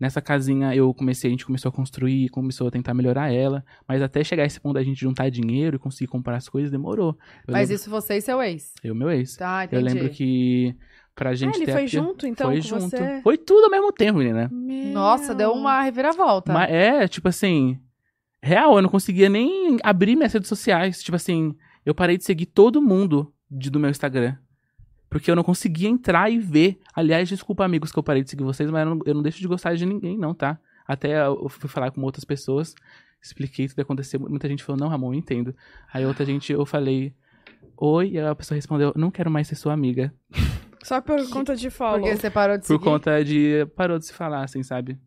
nessa 0.00 0.20
casinha, 0.22 0.74
eu 0.74 0.92
comecei, 0.94 1.28
a 1.28 1.32
gente 1.32 1.44
começou 1.46 1.68
a 1.68 1.72
construir, 1.72 2.28
começou 2.30 2.66
a 2.66 2.70
tentar 2.70 2.94
melhorar 2.94 3.30
ela. 3.32 3.62
Mas 3.86 4.00
até 4.02 4.24
chegar 4.24 4.42
a 4.44 4.46
esse 4.46 4.58
ponto 4.58 4.74
da 4.74 4.82
gente 4.82 4.98
juntar 5.00 5.30
dinheiro 5.30 5.76
e 5.76 5.78
conseguir 5.78 6.08
comprar 6.10 6.36
as 6.36 6.48
coisas, 6.48 6.70
demorou. 6.70 7.16
Eu 7.46 7.52
Mas 7.52 7.68
lembro, 7.68 7.74
isso 7.74 7.90
você 7.90 8.16
e 8.16 8.20
seu 8.22 8.42
ex. 8.42 8.72
Eu, 8.82 8.94
meu 8.94 9.10
ex. 9.10 9.36
Tá, 9.36 9.64
entendi. 9.66 9.82
eu 9.82 9.84
lembro 9.94 10.08
que 10.10 10.74
pra 11.14 11.34
gente 11.34 11.54
Ah, 11.54 11.58
ele 11.58 11.66
ter 11.66 11.72
a 11.72 11.74
foi 11.74 11.82
pia- 11.84 12.00
junto, 12.00 12.26
então, 12.26 12.46
foi 12.50 12.60
junto. 12.62 12.88
você? 12.88 13.20
Foi 13.22 13.36
tudo 13.36 13.64
ao 13.64 13.70
mesmo 13.70 13.92
tempo, 13.92 14.18
menina. 14.18 14.48
Meu. 14.50 14.86
Nossa, 14.94 15.34
deu 15.34 15.52
uma 15.52 15.82
reviravolta. 15.82 16.52
Mas 16.52 16.70
é, 16.70 17.06
tipo 17.06 17.28
assim, 17.28 17.78
real, 18.42 18.76
eu 18.76 18.82
não 18.82 18.88
conseguia 18.88 19.28
nem 19.28 19.76
abrir 19.82 20.16
minhas 20.16 20.32
redes 20.32 20.48
sociais. 20.48 21.02
Tipo 21.02 21.16
assim, 21.16 21.54
eu 21.84 21.94
parei 21.94 22.16
de 22.16 22.24
seguir 22.24 22.46
todo 22.46 22.80
mundo 22.80 23.32
de- 23.50 23.68
do 23.70 23.78
meu 23.78 23.90
Instagram. 23.90 24.34
Porque 25.10 25.30
eu 25.30 25.34
não 25.36 25.42
conseguia 25.42 25.88
entrar 25.88 26.30
e 26.30 26.38
ver. 26.38 26.78
Aliás, 26.94 27.28
desculpa, 27.28 27.64
amigos, 27.64 27.90
que 27.92 27.98
eu 27.98 28.02
parei 28.02 28.22
de 28.22 28.30
seguir 28.30 28.44
vocês, 28.44 28.70
mas 28.70 28.86
eu 28.86 28.94
não, 28.94 29.02
eu 29.04 29.14
não 29.14 29.22
deixo 29.22 29.40
de 29.40 29.48
gostar 29.48 29.74
de 29.74 29.84
ninguém, 29.84 30.16
não, 30.16 30.32
tá? 30.32 30.58
Até 30.86 31.26
eu 31.26 31.48
fui 31.48 31.68
falar 31.68 31.90
com 31.90 32.00
outras 32.02 32.24
pessoas, 32.24 32.74
expliquei 33.20 33.66
tudo 33.66 33.74
que 33.74 33.80
aconteceu. 33.82 34.20
Muita 34.20 34.48
gente 34.48 34.62
falou, 34.62 34.80
não, 34.80 34.88
Ramon, 34.88 35.12
eu 35.12 35.18
entendo. 35.18 35.54
Aí 35.92 36.06
outra 36.06 36.24
gente, 36.24 36.52
eu 36.52 36.64
falei, 36.64 37.12
oi, 37.76 38.10
e 38.12 38.20
a 38.20 38.34
pessoa 38.34 38.56
respondeu, 38.56 38.92
não 38.96 39.10
quero 39.10 39.30
mais 39.30 39.48
ser 39.48 39.56
sua 39.56 39.72
amiga. 39.72 40.14
Só 40.82 41.00
por 41.00 41.28
conta 41.28 41.54
de 41.54 41.68
follow. 41.70 42.00
Porque 42.00 42.16
você 42.16 42.30
parou 42.30 42.56
de 42.56 42.62
Por 42.66 42.74
seguir. 42.78 42.84
conta 42.84 43.22
de. 43.22 43.66
Parou 43.76 43.98
de 43.98 44.06
se 44.06 44.14
falar, 44.14 44.42
assim, 44.44 44.62
sabe? 44.62 44.98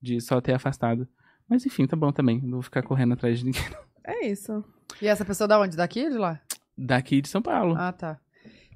De 0.00 0.20
só 0.20 0.40
ter 0.42 0.52
afastado. 0.52 1.08
Mas 1.48 1.64
enfim, 1.64 1.86
tá 1.86 1.96
bom 1.96 2.12
também. 2.12 2.38
Não 2.42 2.52
vou 2.52 2.62
ficar 2.62 2.82
correndo 2.82 3.14
atrás 3.14 3.38
de 3.38 3.46
ninguém. 3.46 3.62
É 4.04 4.26
isso. 4.26 4.62
E 5.00 5.06
essa 5.06 5.24
pessoa 5.24 5.48
da 5.48 5.58
onde? 5.58 5.74
Daqui 5.76 6.04
ou 6.04 6.10
de 6.10 6.18
lá? 6.18 6.38
Daqui 6.76 7.22
de 7.22 7.28
São 7.28 7.40
Paulo. 7.40 7.74
Ah, 7.78 7.92
tá. 7.92 8.18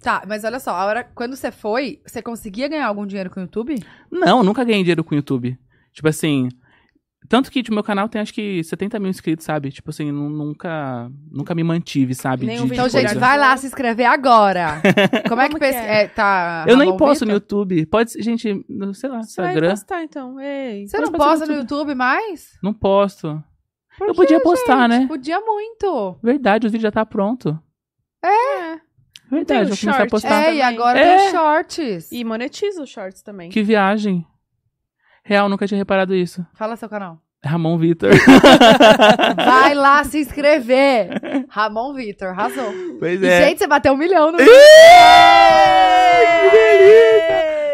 Tá, 0.02 0.22
mas 0.26 0.44
olha 0.44 0.60
só, 0.60 0.70
a 0.72 0.84
hora, 0.84 1.04
quando 1.14 1.34
você 1.36 1.50
foi, 1.50 2.00
você 2.06 2.22
conseguia 2.22 2.68
ganhar 2.68 2.86
algum 2.86 3.06
dinheiro 3.06 3.30
com 3.30 3.40
o 3.40 3.42
YouTube? 3.42 3.74
Não, 4.10 4.42
nunca 4.42 4.62
ganhei 4.64 4.82
dinheiro 4.82 5.02
com 5.02 5.14
o 5.14 5.18
YouTube. 5.18 5.58
Tipo 5.92 6.08
assim. 6.08 6.48
Tanto 7.28 7.50
que 7.50 7.60
tipo, 7.60 7.74
meu 7.74 7.82
canal 7.82 8.08
tem 8.08 8.20
acho 8.20 8.32
que 8.32 8.62
70 8.62 9.00
mil 9.00 9.10
inscritos, 9.10 9.44
sabe? 9.44 9.72
Tipo 9.72 9.90
assim, 9.90 10.12
nu- 10.12 10.30
nunca, 10.30 11.10
nunca 11.28 11.56
me 11.56 11.64
mantive, 11.64 12.14
sabe? 12.14 12.46
De- 12.46 12.52
Então, 12.52 12.86
de 12.86 12.92
gente, 12.92 13.04
coisa. 13.06 13.18
vai 13.18 13.36
lá 13.36 13.56
se 13.56 13.66
inscrever 13.66 14.06
agora. 14.06 14.80
Como 15.28 15.40
é 15.40 15.48
que, 15.48 15.54
que 15.54 15.58
pes- 15.60 15.74
é? 15.74 16.02
é, 16.02 16.06
tá? 16.08 16.64
Eu 16.68 16.76
nem 16.76 16.96
posto 16.96 17.24
no? 17.26 17.32
YouTube. 17.32 17.84
Pode 17.86 18.12
ser, 18.12 18.22
gente, 18.22 18.42
sei 18.94 19.08
lá, 19.10 19.22
Você 19.24 19.40
vai 19.40 19.50
Instagram. 19.50 19.70
postar, 19.70 20.02
então. 20.04 20.38
Ei. 20.38 20.86
Você 20.86 20.98
não 21.00 21.10
posta 21.10 21.46
no 21.46 21.52
no 21.54 21.58
YouTube 21.58 21.96
mais? 21.96 22.56
Não 22.62 22.72
posto. 22.72 23.42
Por 23.98 24.06
eu 24.08 24.14
quê, 24.14 24.20
podia 24.20 24.40
postar, 24.40 24.88
gente? 24.88 25.00
né? 25.00 25.06
Podia 25.08 25.40
muito. 25.40 26.16
Verdade, 26.22 26.68
o 26.68 26.70
vídeo 26.70 26.82
já 26.82 26.92
tá 26.92 27.04
pronto. 27.04 27.58
É. 28.24 28.78
Verdade, 29.30 29.46
Tem 29.46 29.64
vou 29.64 29.74
o 29.74 29.78
começar 29.80 30.02
a 30.02 30.06
postar. 30.06 30.42
É, 30.44 30.54
e 30.54 30.62
agora 30.62 30.98
É. 30.98 31.16
tem 31.16 31.30
shorts. 31.30 32.12
E 32.12 32.24
monetiza 32.24 32.82
os 32.82 32.88
shorts 32.90 33.22
também. 33.22 33.50
Que 33.50 33.62
viagem. 33.62 34.24
Real, 35.24 35.48
nunca 35.48 35.66
tinha 35.66 35.78
reparado 35.78 36.14
isso. 36.14 36.46
Fala 36.54 36.76
seu 36.76 36.88
canal. 36.88 37.20
Ramon 37.44 37.78
Vitor. 37.78 38.10
Vai 39.36 39.74
lá 39.74 40.02
se 40.04 40.18
inscrever. 40.20 41.08
Ramon 41.48 41.94
Vitor, 41.94 42.28
arrasou. 42.28 42.72
pois 42.98 43.20
E, 43.22 43.26
é. 43.26 43.46
gente, 43.48 43.58
você 43.58 43.66
bateu 43.66 43.92
um 43.92 43.96
milhão 43.96 44.32
no 44.32 44.38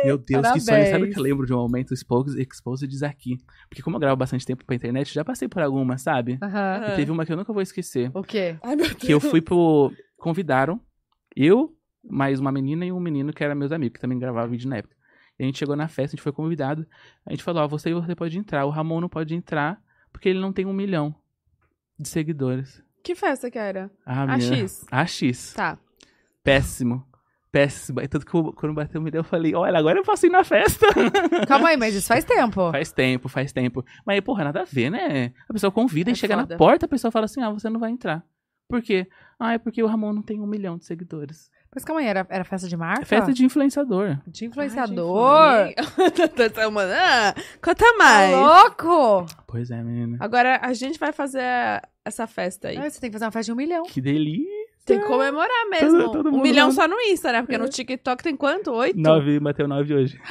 Meu 0.05 0.19
Deus, 0.19 0.43
que 0.53 0.61
sonho. 0.61 0.79
Sabe 0.79 0.89
Parabéns. 0.91 1.15
que 1.15 1.19
eu 1.21 1.23
lembro 1.23 1.47
de 1.47 1.55
um 1.55 1.59
momento 1.59 1.95
Exposed, 1.95 2.37
Exposed 2.41 3.05
aqui? 3.05 3.37
Porque 3.69 3.83
como 3.83 3.97
eu 3.97 4.01
gravo 4.01 4.17
bastante 4.17 4.45
tempo 4.45 4.65
pra 4.65 4.75
internet, 4.75 5.15
já 5.15 5.25
passei 5.25 5.49
por 5.49 5.63
algumas, 5.63 6.03
sabe? 6.03 6.39
Aham. 6.43 6.89
E 6.89 6.97
teve 6.97 7.11
uma 7.13 7.25
que 7.25 7.33
eu 7.33 7.37
nunca 7.37 7.53
vou 7.53 7.63
esquecer. 7.63 8.11
O 8.13 8.23
quê? 8.23 8.57
Ai, 8.63 8.75
meu 8.75 8.87
Deus. 8.87 8.95
Que 8.99 9.13
eu 9.13 9.21
fui 9.21 9.41
pro... 9.41 9.93
Convidaram 10.19 10.81
eu, 11.37 11.75
mais 12.05 12.41
uma 12.41 12.51
menina 12.53 12.85
e 12.85 12.93
um 12.93 13.01
menino 13.01 13.33
que 13.33 13.43
eram 13.45 13.55
meus 13.55 13.73
amigos, 13.73 13.95
que 13.95 14.01
também 14.01 14.19
gravavam 14.19 14.51
vídeo 14.51 14.69
na 14.69 14.77
época. 14.79 14.95
E 15.39 15.43
a 15.43 15.47
gente 15.47 15.59
chegou 15.59 15.75
na 15.77 15.89
festa, 15.89 16.15
a 16.15 16.17
gente 16.17 16.23
foi 16.23 16.33
convidado. 16.33 16.87
A 17.27 17.31
gente 17.31 17.43
falou, 17.43 17.63
ó, 17.63 17.69
você 17.69 17.91
e 17.91 17.95
você 17.95 18.15
pode 18.15 18.39
entrar. 18.39 18.65
O 18.67 18.71
Ramon 18.71 19.01
não 19.01 19.09
pode 19.09 19.35
entrar, 19.35 19.81
porque 20.13 20.29
ele 20.29 20.39
não 20.41 20.53
tem 20.53 20.67
um 20.67 20.73
milhão 20.73 21.15
de 21.99 22.09
seguidores. 22.09 22.83
Que 23.03 23.15
festa 23.15 23.51
que 23.51 23.59
era? 23.59 23.91
Ah, 24.07 24.35
A. 24.35 24.39
X. 24.41 24.85
A 24.91 25.07
X. 25.07 25.55
Tá. 25.55 25.79
Péssimo. 26.45 27.05
Péssimo. 27.51 28.01
Aí 28.01 28.09
Tanto 28.09 28.25
que 28.27 28.35
eu- 28.35 28.53
quando 28.53 28.75
bateu 28.75 29.01
o 29.01 29.05
milhão, 29.05 29.21
eu 29.21 29.25
falei, 29.25 29.55
olha, 29.55 29.79
agora 29.79 29.99
eu 29.99 30.03
posso 30.05 30.27
ir 30.27 30.31
na 30.31 30.45
festa. 30.45 30.87
Calma 31.49 31.69
aí, 31.71 31.77
mas 31.77 31.95
isso 31.95 32.09
faz 32.09 32.25
tempo. 32.25 32.71
faz 32.71 32.93
tempo, 32.93 33.29
faz 33.29 33.53
tempo. 33.53 33.85
Mas, 34.07 34.21
porra, 34.21 34.45
nada 34.45 34.63
a 34.63 34.65
ver, 34.65 34.91
né? 34.91 35.33
A 35.49 35.53
pessoa 35.53 35.71
convida 35.71 36.11
É 36.11 36.13
e 36.13 36.17
chega 36.17 36.35
foda. 36.37 36.55
na 36.55 36.59
porta, 36.59 36.87
a 36.87 36.89
pessoa 36.89 37.11
fala 37.11 37.25
assim, 37.27 37.43
ah, 37.43 37.51
você 37.51 37.69
não 37.69 37.81
vai 37.81 37.91
entrar. 37.91 38.25
Por 38.73 38.81
quê? 38.83 39.07
Ah, 39.39 39.53
é 39.53 39.59
porque 39.59 39.83
o 39.83 39.87
Ramon 39.87 40.15
não 40.15 40.23
tem 40.23 40.41
um 40.41 40.47
milhão 40.47 40.79
de 40.79 40.87
seguidores. 40.87 41.51
Mas 41.75 41.85
calma 41.85 42.01
aí, 42.01 42.07
era, 42.07 42.27
era 42.31 42.43
festa 42.43 42.67
de 42.67 42.75
marca? 42.77 43.03
É 43.03 43.05
festa 43.05 43.33
de 43.35 43.45
influenciador. 43.45 44.19
De 44.27 44.47
influenciador? 44.47 45.69
Tá, 46.55 46.71
mano, 46.71 46.91
ah, 46.95 47.35
Conta 47.63 47.75
Tá 47.85 47.95
mais. 47.99 48.35
louco? 48.35 49.27
Pois 49.47 49.71
é, 49.71 49.83
menina. 49.83 50.17
Agora 50.21 50.59
a 50.63 50.73
gente 50.73 50.99
vai 50.99 51.13
fazer 51.13 51.43
essa 52.03 52.27
festa 52.27 52.69
aí. 52.69 52.79
Ah, 52.79 52.89
Você 52.89 52.99
tem 52.99 53.11
que 53.11 53.15
fazer 53.15 53.27
uma 53.27 53.31
festa 53.31 53.47
de 53.47 53.53
um 53.53 53.57
milhão. 53.57 53.83
Que 53.85 54.01
delícia. 54.01 54.47
Tem 54.87 54.99
que 55.01 55.07
comemorar 55.07 55.69
mesmo. 55.71 55.99
Todo- 56.05 56.13
todo 56.13 56.29
um 56.35 56.41
milhão 56.41 56.73
só 56.73 56.89
no 56.89 56.97
Insta, 57.01 57.31
né? 57.31 57.43
Porque 57.43 57.59
no 57.59 57.69
TikTok 57.69 58.23
tem 58.23 58.35
quanto? 58.37 58.73
Oito? 58.73 58.99
Nove, 58.99 59.39
bateu 59.39 59.69
nove 59.69 59.95
hoje. 59.95 60.19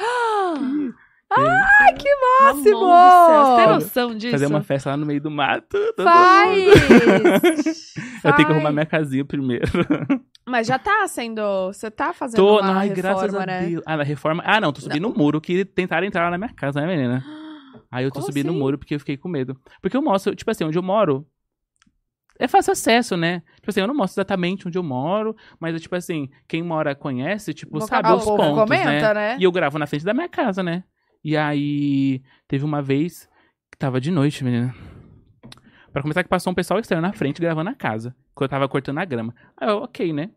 Ai, 1.36 1.94
que 1.94 2.08
máximo! 2.40 2.86
Ramon 2.86 3.56
Você 3.56 3.62
tem 3.62 3.74
noção 3.74 4.14
disso? 4.14 4.32
Fazer 4.32 4.46
uma 4.46 4.62
festa 4.62 4.90
lá 4.90 4.96
no 4.96 5.06
meio 5.06 5.20
do 5.20 5.30
mato. 5.30 5.76
Faz! 6.02 7.94
Eu 8.24 8.32
tenho 8.34 8.48
que 8.48 8.54
arrumar 8.54 8.72
minha 8.72 8.86
casinha 8.86 9.24
primeiro. 9.24 9.66
Mas 10.46 10.66
já 10.66 10.78
tá 10.78 11.06
sendo... 11.08 11.68
Você 11.68 11.90
tá 11.90 12.12
fazendo 12.12 12.36
Tô, 12.36 12.58
uma 12.60 12.78
ai, 12.80 12.88
reforma, 12.88 12.94
graças 12.94 13.34
a 13.34 13.46
né? 13.46 13.66
Deus. 13.66 13.82
Ah, 13.86 13.96
na 13.96 14.02
reforma. 14.02 14.42
Ah, 14.44 14.60
não, 14.60 14.72
tô 14.72 14.80
subindo 14.80 15.08
o 15.08 15.16
muro 15.16 15.40
que 15.40 15.64
tentaram 15.64 16.06
entrar 16.06 16.24
lá 16.24 16.30
na 16.30 16.38
minha 16.38 16.52
casa, 16.52 16.80
né, 16.80 16.86
menina? 16.86 17.24
Aí 17.90 18.04
eu 18.04 18.10
tô 18.10 18.20
Como 18.20 18.26
subindo 18.26 18.46
o 18.46 18.50
assim? 18.50 18.58
muro 18.58 18.78
porque 18.78 18.94
eu 18.94 18.98
fiquei 18.98 19.16
com 19.16 19.28
medo. 19.28 19.56
Porque 19.80 19.96
eu 19.96 20.02
mostro, 20.02 20.34
tipo 20.34 20.50
assim, 20.50 20.64
onde 20.64 20.78
eu 20.78 20.82
moro. 20.82 21.26
É 22.38 22.48
fácil 22.48 22.72
acesso, 22.72 23.16
né? 23.16 23.42
Tipo 23.56 23.70
assim, 23.70 23.80
eu 23.80 23.86
não 23.86 23.94
mostro 23.94 24.20
exatamente 24.20 24.66
onde 24.66 24.76
eu 24.76 24.82
moro, 24.82 25.36
mas, 25.60 25.80
tipo 25.80 25.94
assim, 25.94 26.28
quem 26.48 26.62
mora 26.62 26.94
conhece, 26.94 27.52
tipo, 27.54 27.72
Boca 27.74 27.86
sabe 27.86 28.08
a 28.08 28.14
os 28.16 28.24
pontos, 28.24 28.54
comenta, 28.54 29.14
né? 29.14 29.14
né? 29.14 29.36
E 29.38 29.44
eu 29.44 29.52
gravo 29.52 29.78
na 29.78 29.86
frente 29.86 30.04
da 30.04 30.14
minha 30.14 30.28
casa, 30.28 30.62
né? 30.62 30.82
E 31.24 31.36
aí, 31.36 32.22
teve 32.48 32.64
uma 32.64 32.82
vez 32.82 33.28
que 33.70 33.78
tava 33.78 34.00
de 34.00 34.10
noite, 34.10 34.42
menina. 34.42 34.74
Pra 35.92 36.02
começar 36.02 36.22
que 36.22 36.28
passou 36.28 36.50
um 36.50 36.54
pessoal 36.54 36.80
externo 36.80 37.02
na 37.02 37.12
frente 37.12 37.40
gravando 37.40 37.70
a 37.70 37.74
casa, 37.74 38.16
quando 38.34 38.46
eu 38.46 38.50
tava 38.50 38.68
cortando 38.68 38.98
a 38.98 39.04
grama. 39.04 39.34
Aí 39.56 39.68
eu, 39.68 39.78
ok, 39.78 40.12
né? 40.12 40.30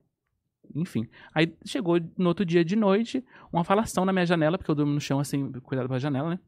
Enfim. 0.73 1.07
Aí 1.33 1.55
chegou 1.65 1.99
no 2.17 2.27
outro 2.27 2.45
dia 2.45 2.63
de 2.63 2.75
noite, 2.75 3.23
uma 3.51 3.63
falação 3.63 4.05
na 4.05 4.11
minha 4.11 4.25
janela, 4.25 4.57
porque 4.57 4.69
eu 4.69 4.75
durmo 4.75 4.93
no 4.93 4.99
chão 4.99 5.19
assim, 5.19 5.51
cuidado 5.61 5.87
pra 5.87 5.97
janela, 5.97 6.29
né? 6.29 6.39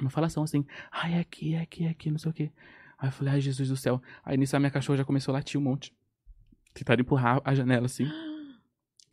Uma 0.00 0.10
falação 0.10 0.44
assim, 0.44 0.64
ai, 0.92 1.14
é 1.14 1.20
aqui, 1.20 1.54
é 1.54 1.62
aqui, 1.62 1.84
é 1.84 1.90
aqui, 1.90 2.10
não 2.10 2.18
sei 2.18 2.30
o 2.30 2.34
quê. 2.34 2.52
Aí 2.98 3.08
eu 3.08 3.12
falei, 3.12 3.34
ai, 3.34 3.40
Jesus 3.40 3.68
do 3.68 3.76
céu. 3.76 4.00
Aí 4.24 4.36
nisso 4.36 4.56
a 4.56 4.60
minha 4.60 4.70
cachorra 4.70 4.98
já 4.98 5.04
começou 5.04 5.32
a 5.32 5.38
latir 5.38 5.60
um 5.60 5.64
monte. 5.64 5.92
Tentaram 6.72 7.00
empurrar 7.00 7.40
a 7.44 7.54
janela 7.54 7.86
assim. 7.86 8.06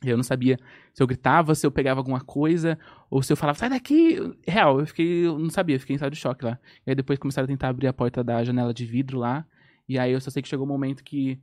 E 0.04 0.10
eu 0.10 0.18
não 0.18 0.24
sabia 0.24 0.60
se 0.94 1.02
eu 1.02 1.08
gritava, 1.08 1.56
se 1.56 1.66
eu 1.66 1.72
pegava 1.72 2.00
alguma 2.00 2.22
coisa, 2.22 2.78
ou 3.10 3.24
se 3.24 3.32
eu 3.34 3.38
falava, 3.38 3.58
sai 3.58 3.70
daqui. 3.70 4.18
Real, 4.48 4.80
eu 4.80 4.86
fiquei, 4.86 5.26
eu 5.26 5.40
não 5.40 5.50
sabia, 5.50 5.76
eu 5.76 5.80
fiquei 5.80 5.94
em 5.94 5.98
estado 5.98 6.12
de 6.14 6.20
choque 6.20 6.46
lá. 6.46 6.60
E 6.86 6.92
aí 6.92 6.96
depois 6.96 7.18
começaram 7.18 7.46
a 7.46 7.48
tentar 7.48 7.70
abrir 7.70 7.88
a 7.88 7.94
porta 7.94 8.24
da 8.24 8.44
janela 8.44 8.74
de 8.74 8.86
vidro 8.86 9.20
lá. 9.20 9.46
E 9.88 9.98
aí 9.98 10.12
eu 10.12 10.22
só 10.22 10.30
sei 10.30 10.42
que 10.42 10.48
chegou 10.50 10.66
um 10.66 10.70
momento 10.70 11.04
que 11.04 11.40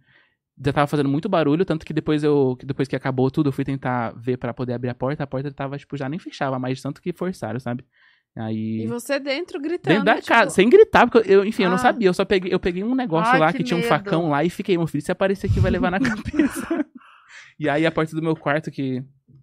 já 0.64 0.72
tava 0.72 0.86
fazendo 0.86 1.08
muito 1.08 1.28
barulho, 1.28 1.64
tanto 1.64 1.84
que 1.84 1.92
depois 1.94 2.22
eu, 2.22 2.54
que 2.58 2.66
depois 2.66 2.86
que 2.86 2.94
acabou 2.94 3.30
tudo, 3.30 3.48
eu 3.48 3.52
fui 3.52 3.64
tentar 3.64 4.12
ver 4.16 4.36
pra 4.36 4.52
poder 4.52 4.74
abrir 4.74 4.90
a 4.90 4.94
porta, 4.94 5.24
a 5.24 5.26
porta 5.26 5.50
tava, 5.50 5.78
tipo, 5.78 5.96
já 5.96 6.08
nem 6.08 6.18
fechava 6.18 6.58
mais, 6.58 6.80
tanto 6.80 7.00
que 7.00 7.12
forçaram, 7.12 7.58
sabe? 7.58 7.84
Aí. 8.36 8.82
E 8.84 8.86
você 8.86 9.18
dentro 9.18 9.60
gritando. 9.60 9.92
Dentro 9.92 10.04
da 10.06 10.14
tipo, 10.16 10.28
casa, 10.28 10.50
sem 10.50 10.68
gritar, 10.68 11.08
porque 11.08 11.30
eu, 11.30 11.44
enfim, 11.44 11.64
eu 11.64 11.68
não 11.68 11.76
Ah. 11.76 11.78
sabia. 11.78 12.08
Eu 12.08 12.14
só 12.14 12.24
peguei, 12.24 12.52
eu 12.52 12.60
peguei 12.60 12.82
um 12.84 12.94
negócio 12.94 13.32
Ai, 13.32 13.38
lá 13.40 13.52
que 13.52 13.58
que, 13.58 13.64
tinha 13.64 13.78
um 13.78 13.82
facão 13.82 14.28
lá 14.30 14.42
e 14.44 14.50
fiquei, 14.50 14.76
meu 14.76 14.86
filho, 14.86 15.02
se 15.04 15.12
aparecer 15.12 15.50
aqui 15.50 15.60
vai 15.60 15.70
levar 15.70 15.90
na 15.90 15.98
cabeça. 16.00 16.86
E 17.58 17.68
aí 17.68 17.86
a 17.86 17.92
porta 17.92 18.14
do 18.14 18.22
meu 18.22 18.36
quarto, 18.36 18.70
que. 18.70 19.02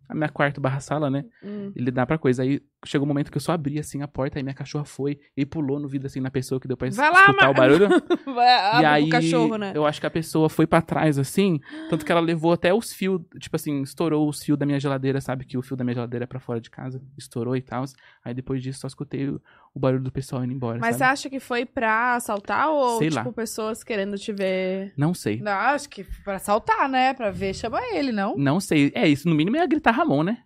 A 0.09 0.15
minha 0.15 0.27
quarto 0.29 0.59
barra 0.59 0.79
sala, 0.79 1.07
né? 1.09 1.23
hum. 1.43 1.71
Ele 1.75 1.91
dá 1.91 2.03
pra 2.05 2.17
coisa. 2.17 2.41
Aí 2.43 2.59
chegou 2.85 3.05
um 3.05 3.07
momento 3.07 3.29
que 3.31 3.37
eu 3.37 3.41
só 3.41 3.51
abri 3.51 3.77
assim 3.77 4.01
a 4.01 4.07
porta, 4.07 4.39
aí 4.39 4.43
minha 4.43 4.55
cachorra 4.55 4.85
foi 4.85 5.19
e 5.37 5.45
pulou 5.45 5.79
no 5.79 5.87
vidro 5.87 6.07
assim 6.07 6.19
na 6.19 6.31
pessoa 6.31 6.59
que 6.59 6.67
deu 6.67 6.75
pra 6.75 6.89
Vai 6.89 7.11
lá, 7.11 7.19
escutar 7.19 7.45
Ma- 7.45 7.49
o 7.49 7.53
barulho. 7.53 7.87
Vai, 8.25 8.81
e 8.81 8.85
aí 8.85 9.09
cachorro, 9.09 9.57
né? 9.57 9.71
eu 9.75 9.85
acho 9.85 9.99
que 9.99 10.07
a 10.07 10.09
pessoa 10.09 10.49
foi 10.49 10.65
pra 10.65 10.81
trás 10.81 11.19
assim, 11.19 11.59
tanto 11.89 12.05
que 12.05 12.11
ela 12.11 12.21
levou 12.21 12.51
até 12.53 12.73
os 12.73 12.91
fios, 12.93 13.21
tipo 13.39 13.55
assim, 13.55 13.81
estourou 13.81 14.27
os 14.27 14.41
fios 14.43 14.57
da 14.57 14.65
minha 14.65 14.79
geladeira, 14.79 15.19
sabe 15.21 15.45
que 15.45 15.57
o 15.57 15.61
fio 15.61 15.75
da 15.77 15.83
minha 15.83 15.93
geladeira 15.93 16.23
é 16.23 16.27
pra 16.27 16.39
fora 16.39 16.59
de 16.59 16.69
casa, 16.69 17.01
estourou 17.17 17.55
e 17.55 17.61
tal. 17.61 17.83
Aí 18.23 18.33
depois 18.33 18.63
disso 18.63 18.79
só 18.79 18.87
escutei 18.87 19.27
o, 19.29 19.41
o 19.73 19.79
barulho 19.79 20.03
do 20.03 20.11
pessoal 20.11 20.43
indo 20.43 20.53
embora, 20.53 20.79
Mas 20.79 20.95
você 20.95 20.99
sabe? 20.99 21.11
acha 21.11 21.29
que 21.29 21.39
foi 21.39 21.65
pra 21.65 22.15
assaltar 22.15 22.69
ou, 22.69 22.97
Sei 22.97 23.09
tipo, 23.09 23.25
lá. 23.27 23.33
pessoas 23.33 23.83
querendo 23.83 24.17
te 24.17 24.31
ver? 24.33 24.93
Não 24.97 25.13
sei. 25.13 25.39
Não, 25.41 25.51
acho 25.51 25.89
que 25.89 26.03
pra 26.23 26.39
saltar, 26.39 26.87
né? 26.89 27.13
Pra 27.13 27.29
ver, 27.29 27.53
chama 27.53 27.79
ele, 27.93 28.11
não? 28.11 28.35
Não 28.37 28.59
sei. 28.59 28.91
É 28.95 29.07
isso, 29.07 29.27
no 29.27 29.35
mínimo 29.35 29.57
ia 29.57 29.67
gritar 29.67 29.91
Ramon, 29.99 30.23
né? 30.23 30.43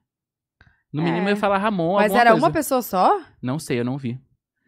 No 0.92 1.02
É. 1.02 1.06
mínimo 1.06 1.28
eu 1.28 1.32
ia 1.32 1.36
falar 1.36 1.58
Ramon, 1.58 1.96
Mas 1.96 2.14
era 2.14 2.32
coisa. 2.32 2.46
uma 2.46 2.52
pessoa 2.52 2.82
só? 2.82 3.22
Não 3.42 3.58
sei, 3.58 3.80
eu 3.80 3.86
não 3.86 3.98
vi. 3.98 4.20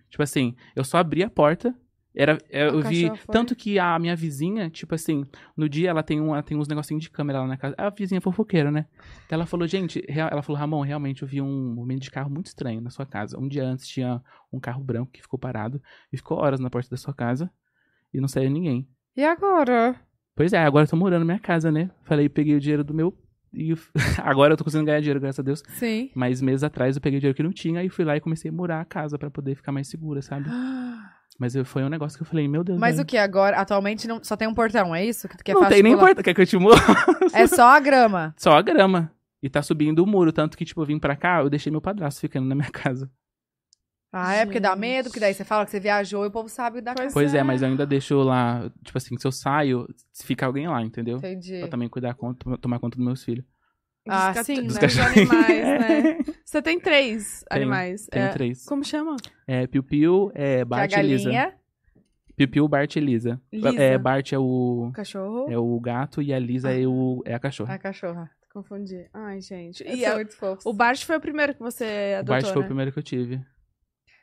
Tipo 0.09 0.23
assim, 0.23 0.55
eu 0.75 0.83
só 0.83 0.97
abri 0.97 1.23
a 1.23 1.29
porta. 1.29 1.75
Era, 2.17 2.37
eu 2.49 2.77
O 2.77 2.81
vi. 2.81 3.11
Tanto 3.29 3.53
que 3.55 3.77
a 3.77 3.99
minha 3.99 4.15
vizinha, 4.15 4.69
tipo 4.69 4.95
assim, 4.95 5.25
no 5.57 5.67
dia 5.67 5.89
ela 5.89 6.01
tem, 6.01 6.21
um, 6.21 6.33
ela 6.33 6.41
tem 6.41 6.57
uns 6.57 6.67
negocinhos 6.69 7.03
de 7.03 7.09
câmera 7.09 7.41
lá 7.41 7.47
na 7.47 7.57
casa. 7.57 7.75
A 7.77 7.89
vizinha 7.89 8.21
fofoqueira, 8.21 8.71
né? 8.71 8.85
Então 9.25 9.35
ela 9.35 9.45
falou, 9.45 9.67
gente, 9.67 10.01
ela 10.07 10.41
falou, 10.41 10.57
Ramon, 10.57 10.81
realmente 10.81 11.23
eu 11.23 11.27
vi 11.27 11.41
um 11.41 11.73
movimento 11.75 12.03
de 12.03 12.11
carro 12.11 12.29
muito 12.29 12.45
estranho 12.47 12.79
na 12.79 12.89
sua 12.89 13.05
casa. 13.05 13.37
Um 13.37 13.49
dia 13.49 13.65
antes 13.65 13.85
tinha 13.85 14.21
um 14.51 14.59
carro 14.61 14.81
branco 14.81 15.11
que 15.11 15.21
ficou 15.21 15.37
parado 15.37 15.81
e 16.11 16.15
ficou 16.15 16.37
horas 16.37 16.59
na 16.61 16.69
porta 16.69 16.89
da 16.89 16.95
sua 16.97 17.13
casa 17.13 17.51
e 18.13 18.21
não 18.21 18.27
saiu 18.29 18.49
ninguém. 18.49 18.87
E 19.17 19.23
agora? 19.23 19.99
Pois 20.33 20.53
é, 20.53 20.59
agora 20.63 20.85
eu 20.85 20.89
tô 20.89 20.95
morando 20.95 21.19
na 21.19 21.25
minha 21.25 21.39
casa, 21.39 21.69
né? 21.69 21.91
Falei, 22.03 22.29
peguei 22.29 22.55
o 22.55 22.59
dinheiro 22.61 22.83
do 22.83 22.93
meu. 22.93 23.13
E 23.55 23.73
agora 24.21 24.53
eu 24.53 24.57
tô 24.57 24.63
conseguindo 24.63 24.85
ganhar 24.87 24.99
dinheiro, 24.99 25.19
graças 25.19 25.39
a 25.39 25.43
Deus. 25.43 25.63
Sim. 25.69 26.11
Mas 26.13 26.41
meses 26.41 26.63
atrás 26.63 26.95
eu 26.95 27.01
peguei 27.01 27.19
dinheiro 27.19 27.35
que 27.35 27.43
não 27.43 27.51
tinha 27.53 27.83
e 27.83 27.89
fui 27.89 28.03
lá 28.05 28.15
e 28.17 28.21
comecei 28.21 28.49
a 28.49 28.53
murar 28.53 28.81
a 28.81 28.85
casa 28.85 29.17
pra 29.17 29.29
poder 29.31 29.55
ficar 29.55 29.71
mais 29.71 29.87
segura, 29.87 30.21
sabe? 30.21 30.49
Mas 31.39 31.53
eu- 31.55 31.65
foi 31.65 31.83
um 31.83 31.89
negócio 31.89 32.17
que 32.17 32.23
eu 32.23 32.27
falei, 32.27 32.47
meu 32.47 32.63
Deus. 32.63 32.79
Mas 32.79 32.95
velho. 32.95 33.03
o 33.03 33.05
que 33.05 33.17
agora? 33.17 33.57
Atualmente 33.57 34.07
não, 34.07 34.23
só 34.23 34.37
tem 34.37 34.47
um 34.47 34.53
portão, 34.53 34.95
é 34.95 35.05
isso? 35.05 35.27
Que, 35.27 35.37
que 35.43 35.51
é 35.51 35.53
não 35.53 35.65
tem 35.67 35.83
nem 35.83 35.93
importa. 35.93 36.23
Quer 36.23 36.33
que 36.33 36.41
eu 36.41 36.45
te 36.45 36.57
muro? 36.57 36.75
É 37.33 37.45
só 37.45 37.75
a 37.75 37.79
grama. 37.79 38.33
Só 38.39 38.51
a 38.51 38.61
grama. 38.61 39.11
E 39.43 39.49
tá 39.49 39.61
subindo 39.61 39.99
o 40.01 40.07
muro. 40.07 40.31
Tanto 40.31 40.57
que, 40.57 40.63
tipo, 40.63 40.81
eu 40.81 40.85
vim 40.85 40.97
pra 40.97 41.15
cá, 41.15 41.41
eu 41.41 41.49
deixei 41.49 41.69
meu 41.71 41.81
padrasto 41.81 42.21
ficando 42.21 42.47
na 42.47 42.55
minha 42.55 42.69
casa. 42.71 43.11
Ah, 44.17 44.33
é 44.33 44.45
porque 44.45 44.59
dá 44.59 44.75
medo, 44.75 45.09
que 45.11 45.19
daí 45.19 45.33
você 45.33 45.43
fala 45.43 45.65
que 45.65 45.71
você 45.71 45.79
viajou 45.79 46.23
e 46.23 46.27
o 46.27 46.31
povo 46.31 46.47
sabe 46.47 46.79
da 46.81 46.93
Pois 46.93 47.05
casa. 47.05 47.13
Pois 47.13 47.33
é. 47.33 47.39
é. 47.39 47.43
mas 47.43 47.61
eu 47.61 47.67
ainda 47.67 47.85
deixo 47.85 48.17
lá, 48.23 48.71
tipo 48.83 48.97
assim, 48.97 49.17
se 49.17 49.27
eu 49.27 49.31
saio, 49.31 49.85
fica 50.23 50.45
alguém 50.45 50.67
lá, 50.67 50.81
entendeu? 50.81 51.17
Entendi. 51.17 51.59
Pra 51.59 51.67
também 51.67 51.89
cuidar 51.89 52.13
conta, 52.13 52.57
tomar 52.57 52.79
conta 52.79 52.95
dos 52.97 53.05
meus 53.05 53.23
filhos. 53.23 53.43
Ah, 54.07 54.31
Dos 54.33 54.45
sim, 54.45 54.61
né? 54.61 54.67
Dos 54.67 54.77
animais, 54.99 55.63
né? 55.65 56.17
Você 56.45 56.61
tem 56.61 56.79
três 56.79 57.43
Tenho, 57.49 57.63
animais. 57.63 58.05
Tem 58.05 58.21
É, 58.21 58.27
três. 58.29 58.63
Como 58.65 58.83
chama? 58.83 59.15
É 59.47 59.65
Piu 59.67 59.81
Piu, 59.83 60.31
é 60.35 60.61
a 60.61 60.65
Bart 60.65 60.91
e 60.91 60.99
Elisa. 60.99 61.23
galinha. 61.25 61.53
Piu 62.37 62.47
Piu, 62.47 62.67
Bart 62.67 62.95
e 62.95 62.99
Elisa. 62.99 63.41
Lisa. 63.51 63.81
É, 63.81 63.97
Bart 63.97 64.31
é 64.31 64.37
o, 64.37 64.87
O 64.89 64.91
cachorro. 64.93 65.51
é 65.51 65.57
o 65.57 65.79
gato 65.79 66.21
e 66.21 66.31
a 66.33 66.37
Lisa 66.39 66.71
é, 66.71 66.85
o, 66.85 67.23
é 67.25 67.33
a 67.33 67.39
cachorra. 67.39 67.73
A 67.73 67.79
cachorra. 67.79 68.29
Confundi. 68.53 69.05
Ai, 69.13 69.41
gente. 69.41 69.83
E 69.83 69.97
são 70.03 70.11
a- 70.13 70.15
muito 70.15 70.37
fofos. 70.37 70.65
o 70.65 70.71
Bart 70.71 71.03
foi 71.03 71.17
o 71.17 71.19
primeiro 71.19 71.53
que 71.53 71.59
você 71.59 72.13
O 72.15 72.19
adotou, 72.19 72.25
Bart 72.35 72.43
foi 72.45 72.57
o 72.57 72.59
né? 72.61 72.65
primeiro 72.67 72.91
que 72.91 72.99
eu 72.99 73.03
tive. 73.03 73.41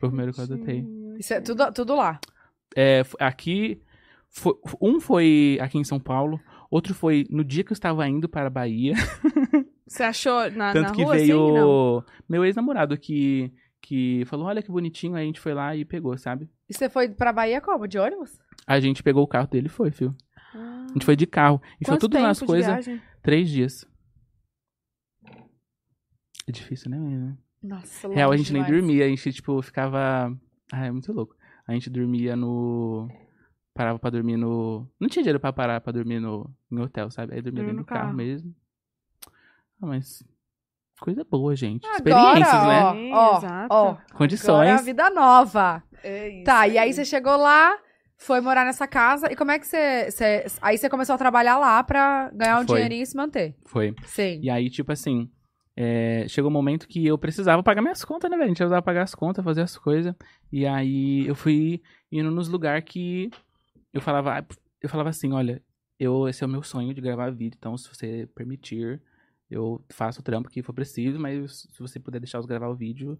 Foi 0.02 0.08
o 0.08 0.10
primeiro 0.10 0.32
que 0.32 0.40
eu 0.40 0.44
adotei. 0.44 0.84
Isso 1.16 1.32
é 1.32 1.40
tudo, 1.40 1.72
tudo 1.72 1.94
lá. 1.94 2.18
É, 2.76 3.02
aqui. 3.20 3.80
fo- 4.28 4.58
um 4.80 4.98
foi 5.00 5.56
aqui 5.60 5.78
em 5.78 5.84
São 5.84 6.00
Paulo. 6.00 6.40
Outro 6.68 6.92
foi 6.92 7.24
no 7.30 7.44
dia 7.44 7.62
que 7.62 7.70
eu 7.70 7.74
estava 7.74 8.08
indo 8.08 8.28
para 8.28 8.48
a 8.48 8.50
Bahia. 8.50 8.94
Você 9.86 10.02
achou 10.02 10.50
na, 10.50 10.72
Tanto 10.72 10.88
na 10.88 10.92
que 10.92 11.04
rua, 11.04 11.14
veio 11.14 11.44
assim? 11.44 11.54
Não. 11.54 12.04
meu 12.28 12.44
ex-namorado 12.44 12.98
que, 12.98 13.52
que 13.80 14.24
falou: 14.26 14.46
Olha 14.46 14.60
que 14.60 14.72
bonitinho. 14.72 15.14
Aí 15.14 15.22
a 15.22 15.26
gente 15.26 15.38
foi 15.38 15.54
lá 15.54 15.76
e 15.76 15.84
pegou, 15.84 16.18
sabe? 16.18 16.50
E 16.68 16.74
você 16.74 16.88
foi 16.88 17.08
pra 17.08 17.32
Bahia 17.32 17.60
como? 17.60 17.86
De 17.86 17.96
ônibus? 17.96 18.40
A 18.66 18.80
gente 18.80 19.04
pegou 19.04 19.22
o 19.22 19.28
carro 19.28 19.46
dele 19.46 19.66
e 19.66 19.70
foi, 19.70 19.92
fio. 19.92 20.16
Ah. 20.52 20.86
A 20.90 20.92
gente 20.94 21.04
foi 21.04 21.14
de 21.14 21.28
carro. 21.28 21.62
Enfiou 21.80 21.94
Quanto 21.96 22.00
tudo 22.08 22.18
nas 22.18 22.40
coisas. 22.40 22.88
Três 23.22 23.48
dias. 23.48 23.86
É 26.48 26.50
difícil, 26.50 26.90
né? 26.90 27.36
Nossa, 27.62 28.08
Real, 28.08 28.32
a 28.32 28.36
gente 28.36 28.52
nem 28.52 28.62
demais. 28.62 28.82
dormia. 28.82 29.04
A 29.04 29.08
gente, 29.08 29.32
tipo, 29.32 29.60
ficava. 29.62 30.34
Ah, 30.72 30.86
é 30.86 30.90
muito 30.90 31.12
louco. 31.12 31.36
A 31.66 31.72
gente 31.72 31.88
dormia 31.88 32.34
no. 32.34 33.08
Parava 33.74 33.98
pra 33.98 34.10
dormir 34.10 34.36
no. 34.36 34.86
Não 35.00 35.08
tinha 35.08 35.22
dinheiro 35.22 35.38
pra 35.40 35.52
parar 35.52 35.80
pra 35.80 35.92
dormir 35.92 36.20
no... 36.20 36.50
em 36.70 36.78
hotel, 36.80 37.10
sabe? 37.10 37.34
Aí 37.34 37.40
dormia 37.42 37.62
dentro 37.62 37.76
no 37.78 37.82
do 37.82 37.86
carro, 37.86 38.02
carro. 38.06 38.14
mesmo. 38.16 38.54
Ah, 39.80 39.86
mas. 39.86 40.22
Coisa 41.00 41.24
boa, 41.24 41.56
gente. 41.56 41.84
Agora, 41.86 41.96
Experiências, 41.96 42.62
né? 42.62 42.82
ó, 42.84 42.92
Sim, 42.94 43.12
ó, 43.12 43.38
exato. 43.38 43.74
ó. 43.74 43.96
Condições. 44.14 44.48
Agora 44.50 44.68
é 44.68 44.72
a 44.72 44.82
vida 44.82 45.10
nova. 45.10 45.82
É 46.04 46.28
isso 46.28 46.44
Tá, 46.44 46.68
e 46.68 46.78
aí 46.78 46.92
você 46.92 47.04
chegou 47.04 47.36
lá, 47.36 47.76
foi 48.16 48.40
morar 48.40 48.64
nessa 48.64 48.86
casa. 48.86 49.32
E 49.32 49.34
como 49.36 49.50
é 49.50 49.58
que 49.58 49.66
você. 49.66 50.10
você- 50.10 50.44
aí 50.60 50.78
você 50.78 50.88
começou 50.88 51.14
a 51.14 51.18
trabalhar 51.18 51.58
lá 51.58 51.82
pra 51.82 52.30
ganhar 52.34 52.56
um 52.60 52.66
Foi. 52.66 52.76
dinheirinho 52.76 53.02
e 53.02 53.06
se 53.06 53.16
manter. 53.16 53.56
Foi. 53.66 53.94
Sim. 54.04 54.40
E 54.42 54.50
aí, 54.50 54.68
tipo 54.70 54.92
assim, 54.92 55.28
é, 55.76 56.26
chegou 56.28 56.50
um 56.50 56.52
momento 56.52 56.86
que 56.86 57.06
eu 57.06 57.16
precisava 57.16 57.62
pagar 57.62 57.82
minhas 57.82 58.04
contas, 58.04 58.30
né, 58.30 58.36
velho? 58.36 58.46
A 58.46 58.48
gente 58.48 58.58
precisava 58.58 58.82
pagar 58.82 59.02
as 59.02 59.14
contas, 59.14 59.44
fazer 59.44 59.62
as 59.62 59.76
coisas. 59.76 60.14
E 60.50 60.66
aí 60.66 61.26
eu 61.26 61.34
fui 61.34 61.82
indo 62.10 62.30
nos 62.30 62.48
lugares 62.48 62.84
que 62.84 63.30
eu 63.92 64.00
falava, 64.00 64.38
ah, 64.38 64.44
eu 64.80 64.88
falava 64.88 65.10
assim, 65.10 65.32
olha, 65.32 65.62
eu, 65.98 66.28
esse 66.28 66.42
é 66.42 66.46
o 66.46 66.50
meu 66.50 66.62
sonho 66.62 66.92
de 66.92 67.00
gravar 67.00 67.30
vídeo, 67.30 67.56
então 67.58 67.76
se 67.76 67.88
você 67.88 68.28
permitir, 68.34 69.00
eu 69.50 69.82
faço 69.90 70.20
o 70.20 70.22
trampo 70.22 70.50
que 70.50 70.62
for 70.62 70.72
preciso, 70.72 71.18
mas 71.18 71.68
se 71.72 71.78
você 71.78 72.00
puder 72.00 72.18
deixar 72.18 72.38
eu 72.38 72.46
gravar 72.46 72.68
o 72.68 72.74
vídeo, 72.74 73.18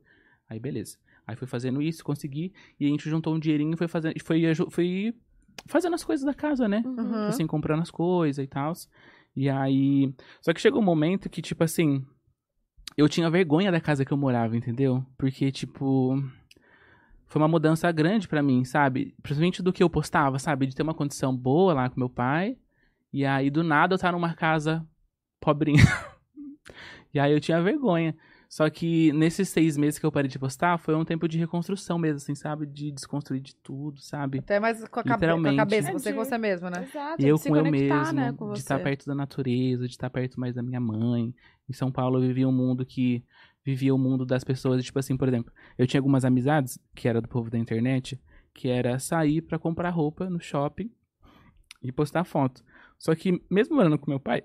aí 0.49 0.59
beleza. 0.59 0.99
Aí 1.27 1.37
fui 1.37 1.47
fazendo 1.47 1.81
isso, 1.81 2.05
consegui, 2.05 2.53
e 2.81 2.87
a 2.87 2.89
gente 2.89 3.09
juntou 3.09 3.35
um 3.35 3.39
dinheirinho 3.39 3.75
e 3.75 3.77
foi 3.77 3.87
fazendo, 3.87 4.15
foi, 4.25 4.43
foi 4.71 5.15
fazendo 5.67 5.95
as 5.95 6.05
coisas 6.05 6.25
da 6.25 6.35
casa, 6.35 6.69
né? 6.69 6.83
Uhum. 6.85 7.27
assim, 7.27 7.47
comprando 7.47 7.83
as 7.83 7.91
coisas 7.91 8.45
e 8.45 8.49
tal. 8.49 8.73
E 9.35 9.49
aí. 9.49 10.13
Só 10.41 10.53
que 10.53 10.61
chegou 10.61 10.81
um 10.81 10.85
momento 10.85 11.31
que, 11.31 11.41
tipo 11.41 11.65
assim. 11.65 12.05
Eu 12.97 13.09
tinha 13.09 13.31
vergonha 13.31 13.73
da 13.73 13.81
casa 13.81 14.05
que 14.05 14.13
eu 14.13 14.17
morava, 14.17 14.57
entendeu? 14.57 15.05
Porque, 15.17 15.51
tipo. 15.51 16.23
Foi 17.27 17.41
uma 17.41 17.49
mudança 17.49 17.91
grande 17.91 18.29
pra 18.29 18.43
mim, 18.43 18.63
sabe? 18.63 19.15
Principalmente 19.23 19.63
do 19.63 19.73
que 19.73 19.83
eu 19.83 19.89
postava, 19.89 20.39
sabe? 20.39 20.67
De 20.67 20.75
ter 20.75 20.83
uma 20.83 20.93
condição 20.93 21.35
boa 21.35 21.73
lá 21.73 21.89
com 21.89 21.99
meu 21.99 22.11
pai. 22.11 22.59
E 23.11 23.25
aí, 23.25 23.49
do 23.49 23.63
nada, 23.63 23.95
eu 23.95 23.97
estar 23.97 24.13
numa 24.13 24.35
casa 24.35 24.87
pobrinha. 25.41 25.83
e 27.13 27.19
aí 27.19 27.33
eu 27.33 27.41
tinha 27.41 27.63
vergonha. 27.63 28.15
Só 28.53 28.69
que 28.69 29.15
nesses 29.15 29.49
seis 29.49 29.79
meses 29.79 29.99
que 29.99 30.05
eu 30.05 30.13
parei 30.13 30.29
de 30.29 30.39
postar, 30.39 30.77
foi 30.77 30.95
um 30.95 31.07
tempo 31.07 31.27
de 31.27 31.39
reconstrução 31.39 31.97
mesmo, 31.99 32.19
assim, 32.19 32.35
sabe? 32.35 32.67
De 32.67 32.93
desconstruir 32.93 33.41
de 33.41 33.55
tudo, 33.57 33.99
sabe? 34.03 34.41
Até 34.41 34.61
mais 34.61 34.87
com 34.89 35.01
a, 35.01 35.03
cabe- 35.03 35.27
com 35.27 35.49
a 35.49 35.57
cabeça, 35.57 35.89
É 35.89 35.93
você 35.95 36.11
de- 36.11 36.19
com 36.19 36.23
você 36.23 36.37
mesmo, 36.37 36.69
né? 36.69 36.83
Exato, 36.83 37.23
eu 37.23 37.37
de 37.37 37.43
se 37.43 37.49
com 37.49 37.57
eu 37.57 37.65
mesmo, 37.65 38.13
né, 38.13 38.33
com 38.35 38.53
de 38.53 38.59
estar 38.59 38.79
perto 38.79 39.07
da 39.07 39.15
natureza, 39.15 39.87
de 39.87 39.93
estar 39.95 40.11
perto 40.11 40.39
mais 40.39 40.55
da 40.55 40.63
minha 40.63 40.79
mãe. 40.79 41.35
Em 41.67 41.73
São 41.73 41.91
Paulo 41.91 42.19
eu 42.19 42.29
vivia 42.29 42.47
um 42.47 42.53
mundo 42.53 42.85
que 42.85 43.25
vivia 43.65 43.95
o 43.95 43.97
mundo 43.99 44.27
das 44.27 44.45
pessoas, 44.45 44.85
tipo 44.85 44.99
assim, 44.99 45.17
por 45.17 45.29
exemplo, 45.29 45.51
eu 45.79 45.87
tinha 45.87 45.99
algumas 46.01 46.23
amizades 46.23 46.79
que 46.95 47.09
era 47.09 47.23
do 47.23 47.29
povo 47.29 47.49
da 47.49 47.57
internet, 47.57 48.21
que 48.53 48.69
era 48.69 48.99
sair 48.99 49.41
pra 49.41 49.59
comprar 49.59 49.89
roupa 49.89 50.29
no 50.29 50.39
shopping 50.39 50.91
e 51.83 51.91
postar 51.91 52.25
foto. 52.25 52.63
Só 52.99 53.15
que 53.15 53.43
mesmo 53.49 53.77
morando 53.77 53.99
com 53.99 54.11
meu 54.11 54.21
pai, 54.21 54.43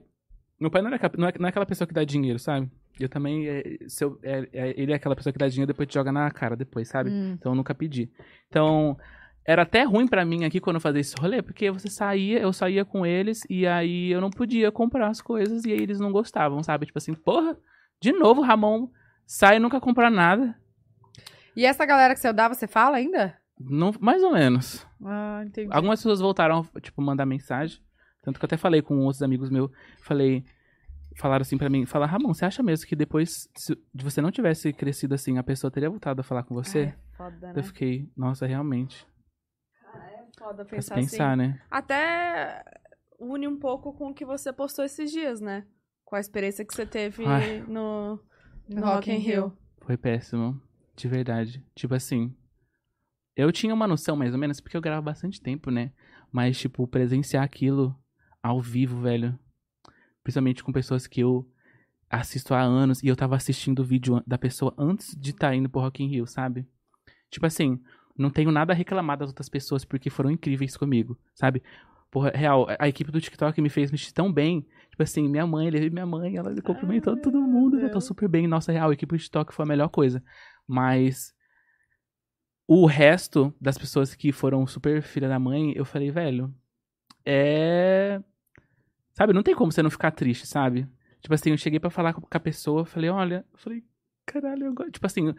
meu 0.58 0.72
pai 0.72 0.82
não, 0.82 0.94
era, 0.94 1.06
é, 1.06 1.12
não 1.38 1.46
é 1.48 1.50
aquela 1.50 1.66
pessoa 1.66 1.86
que 1.86 1.94
dá 1.94 2.06
dinheiro, 2.06 2.40
sabe? 2.40 2.72
Eu 3.00 3.10
também, 3.10 3.48
é, 3.48 3.64
eu- 4.02 4.20
é- 4.24 4.48
é- 4.54 4.74
ele 4.82 4.92
é 4.92 4.96
aquela 4.96 5.16
pessoa 5.16 5.32
que 5.34 5.40
dá 5.40 5.48
dinheiro 5.48 5.70
e 5.70 5.74
depois 5.74 5.88
te 5.88 5.94
joga 5.94 6.12
na 6.12 6.30
cara 6.32 6.56
depois, 6.56 6.88
sabe? 6.88 7.10
Hum. 7.10 7.34
Então 7.38 7.52
eu 7.52 7.56
nunca 7.56 7.74
pedi. 7.76 8.12
Então, 8.48 8.98
era 9.46 9.62
até 9.62 9.84
ruim 9.84 10.08
pra 10.08 10.26
mim 10.26 10.44
aqui 10.46 10.60
quando 10.60 10.76
eu 10.76 10.82
fazia 10.82 11.02
esse 11.02 11.16
rolê, 11.20 11.42
porque 11.42 11.72
você 11.72 11.90
saía, 11.90 12.40
eu 12.40 12.52
saía 12.52 12.84
com 12.84 13.06
eles 13.06 13.44
e 13.50 13.66
aí 13.66 14.12
eu 14.12 14.20
não 14.20 14.30
podia 14.30 14.72
comprar 14.72 15.08
as 15.08 15.22
coisas 15.22 15.64
e 15.66 15.72
aí 15.72 15.80
eles 15.80 16.00
não 16.00 16.12
gostavam, 16.12 16.62
sabe? 16.64 16.86
Tipo 16.86 16.98
assim, 16.98 17.14
porra, 17.14 17.58
de 18.02 18.12
novo, 18.12 18.42
Ramon, 18.42 18.90
sai 19.26 19.56
e 19.58 19.60
nunca 19.60 19.80
comprar 19.80 20.10
nada. 20.12 20.56
E 21.56 21.66
essa 21.66 21.86
galera 21.86 22.14
que 22.14 22.20
você 22.20 22.32
dava, 22.34 22.54
você 22.54 22.68
fala 22.68 22.98
ainda? 22.98 23.36
Não, 23.60 23.92
mais 24.00 24.22
ou 24.22 24.32
menos. 24.34 24.86
Ah, 25.04 25.42
entendi. 25.46 25.70
Algumas 25.72 26.00
pessoas 26.00 26.20
voltaram, 26.20 26.64
tipo, 26.82 27.02
mandar 27.02 27.26
mensagem. 27.26 27.80
Tanto 28.22 28.38
que 28.40 28.46
eu 28.46 28.48
até 28.48 28.58
falei 28.58 28.82
com 28.82 29.00
outros 29.00 29.24
amigos 29.24 29.50
meus, 29.50 29.72
falei, 30.04 30.44
falaram 31.16 31.42
assim 31.42 31.58
pra 31.58 31.70
mim, 31.70 31.86
fala, 31.86 32.06
Ramon, 32.06 32.34
você 32.34 32.46
acha 32.46 32.62
mesmo 32.62 32.88
que 32.88 32.96
depois 32.96 33.48
se 33.56 33.76
de 33.94 34.04
você 34.04 34.22
não 34.22 34.32
tivesse 34.32 34.74
crescido 34.74 35.16
assim, 35.16 35.38
a 35.38 35.44
pessoa 35.44 35.72
teria 35.72 35.90
voltado 35.90 36.22
a 36.22 36.24
falar 36.24 36.44
com 36.44 36.54
você? 36.54 36.80
É, 36.80 36.98
foda, 37.16 37.48
né? 37.48 37.54
Eu 37.56 37.64
fiquei, 37.64 38.12
nossa, 38.16 38.46
realmente. 38.46 39.06
Foda 40.38 40.66
Faz 40.66 40.88
pensar, 40.88 40.96
pensar, 40.96 41.32
assim. 41.32 41.38
né? 41.38 41.62
Até 41.72 42.64
une 43.20 43.48
um 43.48 43.58
pouco 43.58 43.94
com 43.94 44.10
o 44.10 44.14
que 44.14 44.24
você 44.26 44.54
postou 44.54 44.86
esses 44.86 45.12
dias, 45.12 45.42
né? 45.42 45.66
Com 46.06 46.16
a 46.16 46.20
experiência 46.20 46.64
que 46.64 46.74
você 46.74 46.86
teve 46.86 47.26
Ai. 47.26 47.62
no, 47.62 48.20
No 48.70 48.82
no 48.82 48.86
Rock 48.86 49.12
in 49.12 49.18
Rio. 49.18 49.58
Foi 49.82 49.98
péssimo. 49.98 50.62
De 50.96 51.08
verdade. 51.08 51.66
Tipo 51.76 51.96
assim. 51.96 52.36
Eu 53.36 53.52
tinha 53.52 53.74
uma 53.74 53.88
noção, 53.88 54.16
mais 54.16 54.34
ou 54.34 54.40
menos, 54.40 54.60
porque 54.60 54.78
eu 54.78 54.82
gravo 54.82 55.04
bastante 55.04 55.42
tempo, 55.42 55.70
né? 55.70 55.92
Mas, 56.32 56.58
tipo, 56.58 56.88
presenciar 56.88 57.44
aquilo 57.44 57.96
ao 58.42 58.62
vivo, 58.62 59.02
velho. 59.02 59.38
Principalmente 60.28 60.62
com 60.62 60.74
pessoas 60.74 61.08
que 61.08 61.22
eu 61.22 61.50
assisto 62.10 62.54
há 62.54 62.60
anos 62.60 63.02
e 63.02 63.08
eu 63.08 63.16
tava 63.16 63.38
assistindo 63.38 63.80
o 63.80 63.86
vídeo 63.86 64.22
da 64.28 64.38
pessoa 64.38 64.76
antes 64.78 65.16
de 65.18 65.30
estar 65.30 65.56
indo 65.56 65.70
pro 65.70 65.80
Rock 65.80 66.04
in 66.04 66.08
Rio, 66.10 66.28
sabe? 66.28 66.68
Tipo 67.32 67.46
assim, 67.46 67.82
não 68.18 68.30
tenho 68.30 68.52
nada 68.52 68.74
a 68.74 68.76
reclamar 68.76 69.18
das 69.18 69.30
outras 69.30 69.48
pessoas 69.48 69.86
porque 69.86 70.10
foram 70.10 70.30
incríveis 70.30 70.76
comigo, 70.76 71.18
sabe? 71.34 71.64
Porra, 72.12 72.32
real, 72.36 72.68
a- 72.78 72.90
equipe 72.90 73.10
do 73.10 73.22
TikTok 73.22 73.62
me 73.62 73.70
fez 73.70 73.90
me 73.90 73.98
sentir 73.98 74.12
tão 74.14 74.30
bem. 74.30 74.68
Tipo 74.90 75.02
assim, 75.02 75.30
minha 75.30 75.48
mãe, 75.48 75.70
levei 75.70 75.90
minha 75.90 76.06
mãe, 76.06 76.36
ela 76.36 76.54
cumprimentou 76.62 77.14
Ai, 77.14 77.22
todo 77.22 77.40
mundo, 77.42 77.80
eu 77.80 77.90
tô 77.90 78.02
super 78.02 78.28
bem. 78.28 78.48
Nossa, 78.48 78.74
real, 78.74 78.90
a 78.90 78.94
equipe 78.94 79.16
do 79.16 79.18
TikTok 79.18 79.54
foi 79.54 79.64
a 79.64 79.68
melhor 79.70 79.88
coisa. 79.88 80.22
Mas 80.68 81.34
o 82.68 82.86
resto 82.86 83.54
das 83.62 83.78
pessoas 83.78 84.14
que 84.14 84.34
foram 84.34 84.68
super 84.68 85.02
filha 85.02 85.30
da 85.30 85.40
mãe, 85.40 85.72
eu 85.74 85.86
falei, 85.86 86.12
velho, 86.12 86.54
é. 87.26 88.22
Sabe, 89.18 89.34
não 89.34 89.42
tem 89.42 89.56
como 89.56 89.72
você 89.72 89.82
não 89.82 89.90
ficar 89.90 90.12
triste, 90.12 90.46
sabe? 90.46 90.88
Tipo 91.22 91.34
assim, 91.34 91.50
eu 91.50 91.58
cheguei 91.58 91.80
pra 91.80 91.90
falar 91.90 92.14
com 92.14 92.28
a 92.30 92.40
pessoa, 92.40 92.86
falei, 92.86 93.10
olha, 93.10 93.44
eu 93.52 93.58
falei, 93.58 93.84
caralho, 94.28 94.68
eu 94.68 94.74
gosto. 94.76 94.92
Tipo 94.92 95.08
assim, 95.08 95.34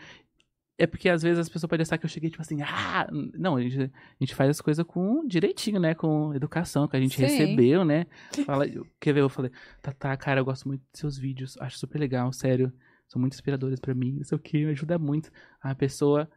é 0.77 0.85
porque 0.85 1.09
às 1.09 1.23
vezes 1.23 1.39
as 1.39 1.49
pessoas 1.49 1.71
podem 1.71 1.83
achar 1.83 1.97
que 1.97 2.05
eu 2.05 2.11
cheguei, 2.11 2.29
tipo 2.29 2.43
assim, 2.43 2.61
ah, 2.61 3.07
não, 3.13 3.55
a 3.55 3.63
gente, 3.63 3.81
a 3.81 3.91
gente 4.19 4.35
faz 4.35 4.51
as 4.51 4.61
coisas 4.61 4.85
com 4.85 5.25
direitinho, 5.29 5.79
né? 5.79 5.95
Com 5.95 6.35
educação 6.35 6.89
que 6.89 6.97
a 6.97 7.01
gente 7.01 7.15
Sim. 7.15 7.23
recebeu, 7.23 7.85
né? 7.85 8.07
Fala, 8.45 8.65
quer 9.01 9.13
ver? 9.13 9.21
Eu 9.21 9.29
falei, 9.29 9.53
tá, 9.81 9.93
tá, 9.93 10.17
cara, 10.17 10.41
eu 10.41 10.45
gosto 10.45 10.67
muito 10.67 10.83
dos 10.91 10.99
seus 10.99 11.17
vídeos, 11.17 11.57
acho 11.61 11.79
super 11.79 12.01
legal, 12.01 12.33
sério. 12.33 12.73
São 13.07 13.21
muito 13.21 13.35
inspiradores 13.35 13.79
pra 13.79 13.95
mim, 13.95 14.17
não 14.17 14.25
sei 14.25 14.35
o 14.35 14.41
que, 14.41 14.67
ajuda 14.67 14.99
muito. 14.99 15.31
A 15.61 15.73
pessoa. 15.73 16.29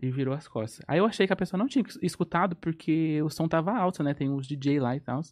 E 0.00 0.10
virou 0.10 0.34
as 0.34 0.46
costas. 0.46 0.84
Aí 0.86 0.98
eu 0.98 1.06
achei 1.06 1.26
que 1.26 1.32
a 1.32 1.36
pessoa 1.36 1.58
não 1.58 1.68
tinha 1.68 1.84
escutado 2.02 2.56
porque 2.56 3.22
o 3.22 3.30
som 3.30 3.48
tava 3.48 3.72
alto, 3.72 4.02
né? 4.02 4.12
Tem 4.12 4.28
uns 4.28 4.46
DJ 4.46 4.80
lá 4.80 4.94
e 4.96 5.00
tal. 5.00 5.22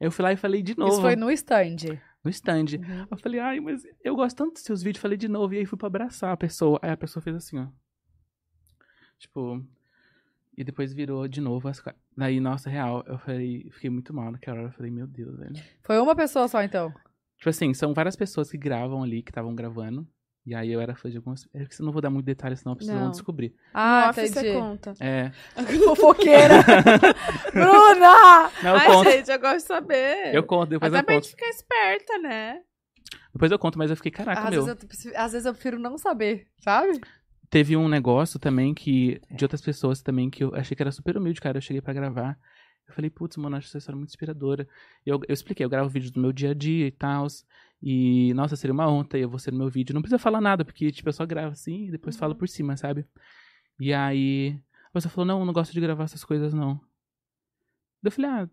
Eu 0.00 0.10
fui 0.10 0.22
lá 0.22 0.32
e 0.32 0.36
falei 0.36 0.62
de 0.62 0.76
novo 0.76 0.92
Isso 0.92 1.00
foi 1.00 1.16
no 1.16 1.30
stand. 1.30 1.98
no 2.22 2.30
stand. 2.30 2.76
Uhum. 2.78 3.06
Eu 3.10 3.16
falei, 3.16 3.40
ai, 3.40 3.60
mas 3.60 3.82
eu 4.04 4.14
gosto 4.14 4.36
tanto 4.36 4.54
dos 4.54 4.62
seus 4.62 4.82
vídeos. 4.82 5.00
Falei 5.00 5.16
de 5.16 5.28
novo. 5.28 5.54
E 5.54 5.58
aí 5.58 5.66
fui 5.66 5.78
pra 5.78 5.86
abraçar 5.86 6.32
a 6.32 6.36
pessoa. 6.36 6.78
Aí 6.82 6.90
a 6.90 6.96
pessoa 6.96 7.22
fez 7.22 7.36
assim, 7.36 7.58
ó. 7.58 7.66
Tipo. 9.18 9.64
E 10.56 10.64
depois 10.64 10.92
virou 10.92 11.26
de 11.28 11.40
novo 11.40 11.68
as. 11.68 11.82
Daí, 12.16 12.40
nossa, 12.40 12.68
real. 12.70 13.04
Eu 13.06 13.18
falei, 13.18 13.68
fiquei 13.72 13.90
muito 13.90 14.12
mal 14.14 14.32
naquela 14.32 14.58
hora. 14.58 14.68
Eu 14.68 14.72
falei, 14.72 14.90
meu 14.90 15.06
Deus, 15.06 15.36
velho. 15.38 15.54
Foi 15.82 15.98
uma 15.98 16.14
pessoa 16.14 16.48
só, 16.48 16.62
então. 16.62 16.92
Tipo 17.36 17.50
assim, 17.50 17.74
são 17.74 17.92
várias 17.92 18.16
pessoas 18.16 18.50
que 18.50 18.56
gravam 18.56 19.02
ali, 19.02 19.22
que 19.22 19.30
estavam 19.30 19.54
gravando. 19.54 20.06
E 20.46 20.54
aí 20.54 20.70
eu 20.70 20.80
era 20.80 20.94
fã 20.94 21.10
de 21.10 21.16
algumas. 21.16 21.48
É 21.52 21.64
que 21.64 21.80
eu 21.80 21.84
não 21.84 21.92
vou 21.92 22.00
dar 22.00 22.08
muito 22.08 22.24
detalhe, 22.24 22.56
senão 22.56 22.76
vocês 22.76 22.88
Não. 22.88 23.00
vão 23.00 23.10
descobrir. 23.10 23.52
Ah, 23.74 24.06
off 24.10 24.20
você 24.28 24.52
conta. 24.54 24.94
É. 25.00 25.32
Fofoqueira. 25.84 26.54
Bruna! 27.52 28.50
Não, 28.62 28.70
eu 28.70 28.76
Ai, 28.76 28.86
conto. 28.86 29.10
gente, 29.10 29.30
eu 29.30 29.38
gosto 29.40 29.56
de 29.56 29.62
saber. 29.62 30.34
Eu 30.34 30.42
conto, 30.44 30.70
depois 30.70 30.92
Até 30.92 31.00
eu 31.00 31.16
conto. 31.16 31.24
gente 31.24 31.30
ficar 31.36 31.48
esperta, 31.48 32.18
né? 32.18 32.60
Depois 33.32 33.50
eu 33.52 33.58
conto, 33.58 33.78
mas 33.78 33.90
eu 33.90 33.96
fiquei, 33.96 34.12
caraca, 34.12 34.42
Às 34.44 34.50
meu. 34.50 34.64
vezes, 34.64 34.68
eu, 34.82 34.88
prefiro- 34.88 35.14
às 35.16 35.32
vezes 35.32 35.46
eu 35.46 35.52
prefiro 35.52 35.78
não 35.78 35.98
saber, 35.98 36.46
sabe? 36.60 37.00
Teve 37.50 37.76
um 37.76 37.88
negócio 37.88 38.38
também 38.38 38.74
que. 38.74 39.20
De 39.30 39.44
outras 39.44 39.60
pessoas 39.60 40.02
também 40.02 40.28
que 40.30 40.42
eu 40.42 40.54
achei 40.54 40.76
que 40.76 40.82
era 40.82 40.90
super 40.90 41.16
humilde, 41.16 41.40
cara. 41.40 41.58
Eu 41.58 41.62
cheguei 41.62 41.80
pra 41.80 41.92
gravar. 41.92 42.38
Eu 42.88 42.94
falei, 42.94 43.10
putz, 43.10 43.36
mano, 43.36 43.56
acho 43.56 43.66
essa 43.68 43.78
história 43.78 43.96
muito 43.96 44.10
inspiradora. 44.10 44.66
Eu, 45.04 45.20
eu 45.28 45.32
expliquei, 45.34 45.64
eu 45.64 45.70
gravo 45.70 45.88
vídeos 45.88 46.12
do 46.12 46.20
meu 46.20 46.32
dia 46.32 46.50
a 46.50 46.54
dia 46.54 46.86
e 46.86 46.90
tal. 46.92 47.26
E, 47.82 48.32
nossa, 48.34 48.56
seria 48.56 48.72
uma 48.72 48.88
honra 48.90 49.06
ter 49.08 49.26
você 49.26 49.50
no 49.50 49.58
meu 49.58 49.68
vídeo. 49.68 49.94
Não 49.94 50.00
precisa 50.02 50.18
falar 50.18 50.40
nada, 50.40 50.64
porque, 50.64 50.90
tipo, 50.90 51.08
eu 51.08 51.12
só 51.12 51.24
gravo 51.26 51.52
assim 51.52 51.86
e 51.86 51.90
depois 51.90 52.16
falo 52.16 52.34
por 52.34 52.48
cima, 52.48 52.76
sabe? 52.76 53.04
E 53.78 53.92
aí, 53.92 54.58
a 54.88 54.92
pessoa 54.92 55.10
falou, 55.12 55.26
não, 55.26 55.40
eu 55.40 55.44
não 55.46 55.52
gosto 55.52 55.72
de 55.72 55.80
gravar 55.80 56.04
essas 56.04 56.24
coisas, 56.24 56.54
não. 56.54 56.80
Eu 58.02 58.10
falei, 58.10 58.30
ah, 58.30 58.48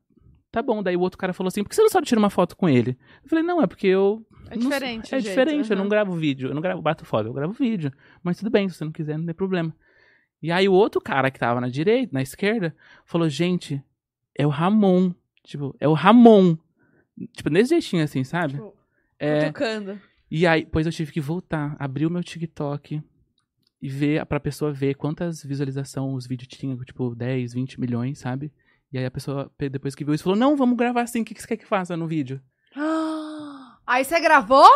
tá 0.52 0.62
bom. 0.62 0.84
Daí 0.84 0.96
o 0.98 1.00
outro 1.02 1.18
cara 1.18 1.32
falou 1.34 1.48
assim, 1.48 1.64
por 1.64 1.70
que 1.70 1.76
você 1.76 1.82
não 1.82 1.90
só 1.90 2.02
tira 2.02 2.20
uma 2.20 2.30
foto 2.30 2.56
com 2.58 2.68
ele? 2.68 2.98
Eu 3.24 3.30
falei, 3.30 3.44
não, 3.44 3.62
é 3.62 3.68
porque 3.68 3.88
eu... 3.88 4.26
É 4.50 4.56
não- 4.56 4.64
diferente. 4.64 5.16
É 5.16 5.20
jeito, 5.20 5.30
diferente, 5.30 5.70
eu 5.70 5.76
aham. 5.76 5.84
não 5.84 5.90
gravo 5.90 6.12
vídeo, 6.14 6.50
eu 6.50 6.54
não 6.54 6.62
gravo, 6.62 6.82
bato 6.82 7.06
foto, 7.06 7.28
eu 7.28 7.34
gravo 7.34 7.54
vídeo. 7.54 7.92
Mas 8.22 8.38
tudo 8.38 8.50
bem, 8.52 8.68
se 8.68 8.76
você 8.76 8.84
não 8.84 8.92
quiser, 8.92 9.18
não 9.18 9.26
tem 9.26 9.34
problema. 9.34 9.74
E 10.42 10.52
aí 10.52 10.68
o 10.68 10.74
outro 10.74 11.00
cara 11.00 11.32
que 11.32 11.40
tava 11.40 11.62
na 11.62 11.70
direita, 11.70 12.12
na 12.14 12.22
esquerda, 12.22 12.76
falou, 13.06 13.30
gente, 13.30 13.82
é 14.38 14.46
o 14.46 14.50
Ramon. 14.50 15.14
Tipo, 15.44 15.74
é 15.80 15.88
o 15.88 15.94
Ramon. 15.94 16.58
Tipo, 17.32 17.50
desse 17.50 17.70
jeitinho 17.70 18.04
assim, 18.04 18.24
sabe? 18.26 18.56
Tipo, 18.56 18.76
É, 19.24 19.46
cutucando. 19.46 20.00
e 20.30 20.46
aí, 20.48 20.64
depois 20.64 20.86
eu 20.86 20.92
tive 20.92 21.12
que 21.12 21.22
voltar, 21.22 21.76
abrir 21.80 22.06
o 22.06 22.10
meu 22.10 22.24
TikTok 22.24 23.02
e 23.82 23.90
ver, 23.90 24.26
pra 24.26 24.40
pessoa 24.40 24.72
ver 24.74 24.96
quantas 24.96 25.44
visualizações 25.44 26.16
os 26.16 26.28
vídeos 26.28 26.48
tinham, 26.48 26.78
tipo, 26.86 27.14
10, 27.16 27.54
20 27.54 27.80
milhões, 27.80 28.20
sabe? 28.20 28.52
E 28.92 28.98
aí 28.98 29.06
a 29.06 29.12
pessoa, 29.12 29.52
pe- 29.58 29.70
depois 29.70 29.96
que 29.96 30.06
viu 30.06 30.14
isso, 30.14 30.24
falou, 30.24 30.38
não, 30.40 30.56
vamos 30.56 30.78
gravar 30.78 31.02
assim, 31.02 31.22
o 31.22 31.26
que 31.26 31.34
que 31.34 31.42
você 31.42 31.48
quer 31.48 31.58
que 31.58 31.66
faça 31.66 31.98
no 31.98 32.08
vídeo? 32.08 32.40
Aí 33.86 34.04
você 34.06 34.20
gravou? 34.20 34.68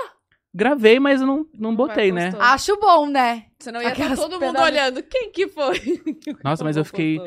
Gravei, 0.54 1.00
mas 1.00 1.22
eu 1.22 1.28
não, 1.28 1.46
não 1.54 1.70
Vai, 1.76 1.88
botei, 1.88 2.12
né? 2.12 2.32
Acho 2.40 2.78
bom, 2.80 3.08
né? 3.08 3.46
Senão 3.60 3.82
ia 3.82 3.90
estar 3.90 4.02
Aquelas 4.04 4.20
todo 4.20 4.40
mundo 4.40 4.60
olhando. 4.60 5.04
Quem 5.04 5.32
que 5.32 5.48
foi? 5.48 5.80
Nossa, 6.44 6.64
mas 6.64 6.76
eu 6.78 6.84
fiquei- 6.84 7.20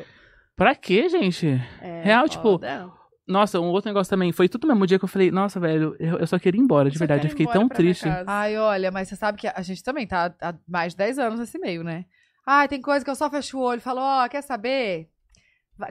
Pra 0.56 0.74
quê, 0.74 1.08
gente? 1.08 1.46
É, 1.80 2.02
Real, 2.02 2.28
tipo, 2.28 2.42
foda. 2.42 2.90
Nossa, 3.30 3.60
um 3.60 3.68
outro 3.68 3.88
negócio 3.88 4.10
também, 4.10 4.32
foi 4.32 4.48
tudo 4.48 4.66
no 4.66 4.74
mesmo 4.74 4.86
dia 4.86 4.98
que 4.98 5.04
eu 5.04 5.08
falei, 5.08 5.30
nossa, 5.30 5.60
velho, 5.60 5.94
eu, 6.00 6.18
eu 6.18 6.26
só 6.26 6.38
queria 6.38 6.60
ir 6.60 6.64
embora, 6.64 6.90
de 6.90 6.98
Só 6.98 7.02
verdade, 7.06 7.26
eu 7.26 7.30
fiquei 7.30 7.46
tão 7.46 7.68
triste. 7.68 8.08
Ai, 8.26 8.58
olha, 8.58 8.90
mas 8.90 9.08
você 9.08 9.14
sabe 9.14 9.38
que 9.38 9.46
a 9.46 9.62
gente 9.62 9.84
também 9.84 10.06
tá 10.06 10.34
há 10.40 10.54
mais 10.66 10.92
de 10.92 10.98
10 10.98 11.18
anos 11.18 11.38
nesse 11.38 11.58
meio, 11.58 11.84
né? 11.84 12.06
Ai, 12.44 12.66
tem 12.66 12.82
coisa 12.82 13.04
que 13.04 13.10
eu 13.10 13.14
só 13.14 13.30
fecho 13.30 13.58
o 13.58 13.62
olho 13.62 13.78
e 13.78 13.82
falo, 13.82 14.00
ó, 14.00 14.28
quer 14.28 14.42
saber? 14.42 15.08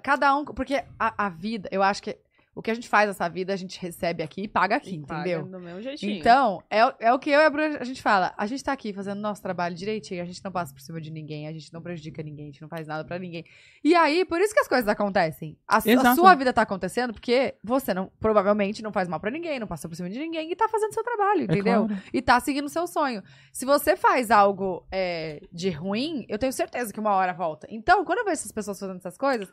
Cada 0.03 0.35
um. 0.35 0.43
Porque 0.43 0.83
a, 0.99 1.25
a 1.25 1.29
vida, 1.29 1.69
eu 1.71 1.81
acho 1.81 2.03
que 2.03 2.17
o 2.59 2.61
que 2.61 2.69
a 2.69 2.73
gente 2.73 2.89
faz 2.89 3.07
nessa 3.07 3.27
vida, 3.29 3.53
a 3.53 3.55
gente 3.55 3.79
recebe 3.79 4.21
aqui 4.21 4.41
e 4.43 4.47
paga 4.47 4.75
aqui, 4.75 4.95
E 4.95 4.99
paga 4.99 5.21
entendeu? 5.21 5.43
Do 5.47 5.59
mesmo 5.59 5.81
jeitinho. 5.81 6.19
Então, 6.19 6.61
é, 6.69 6.85
o- 6.85 6.93
é 6.99 7.13
o 7.13 7.17
que 7.17 7.29
eu 7.29 7.39
e 7.39 7.45
a 7.45 7.49
Bruna, 7.49 7.77
a 7.79 7.83
gente 7.85 8.01
fala. 8.01 8.33
A 8.37 8.45
gente 8.45 8.63
tá 8.63 8.73
aqui 8.73 8.91
fazendo 8.93 9.19
nosso 9.19 9.41
trabalho 9.41 9.73
direitinho, 9.75 10.21
a 10.21 10.25
gente 10.25 10.43
não 10.43 10.51
passa 10.51 10.73
por 10.73 10.81
cima 10.81 10.99
de 10.99 11.09
ninguém, 11.09 11.47
a 11.47 11.51
gente 11.53 11.71
não 11.73 11.81
prejudica 11.81 12.21
ninguém, 12.21 12.45
a 12.45 12.51
gente 12.51 12.61
não 12.61 12.67
faz 12.69 12.85
nada 12.87 13.05
pra 13.05 13.17
ninguém. 13.17 13.45
E 13.83 13.95
aí, 13.95 14.25
por 14.25 14.41
isso 14.41 14.53
que 14.53 14.59
as 14.59 14.67
coisas 14.67 14.87
acontecem. 14.87 15.57
A, 15.67 15.77
a 15.77 16.15
sua 16.15 16.35
vida 16.35 16.51
tá 16.51 16.61
acontecendo 16.63 17.13
porque 17.13 17.55
você 17.63 17.93
não, 17.93 18.11
provavelmente 18.19 18.83
não 18.83 18.91
faz 18.91 19.07
mal 19.07 19.19
pra 19.19 19.31
ninguém, 19.31 19.59
não 19.59 19.67
passa 19.67 19.87
por 19.87 19.95
cima 19.95 20.09
de 20.09 20.19
ninguém 20.19 20.51
e 20.51 20.55
tá 20.55 20.67
fazendo 20.67 20.93
seu 20.93 21.03
trabalho, 21.03 21.41
É 21.41 21.43
entendeu? 21.45 21.87
claro. 21.87 22.03
E 22.13 22.21
tá 22.21 22.39
seguindo 22.39 22.65
o 22.65 22.69
seu 22.69 22.85
sonho. 22.87 23.23
Se 23.53 23.65
você 23.65 23.95
faz 23.95 24.29
algo 24.31 24.85
é, 24.91 25.41
de 25.51 25.69
ruim, 25.69 26.25
eu 26.27 26.37
tenho 26.37 26.51
certeza 26.51 26.91
que 26.91 26.99
uma 26.99 27.13
hora 27.13 27.33
volta. 27.33 27.67
Então, 27.69 28.03
quando 28.03 28.19
eu 28.19 28.25
vejo 28.25 28.33
essas 28.33 28.51
pessoas 28.51 28.79
fazendo 28.79 28.97
essas 28.97 29.17
coisas, 29.17 29.49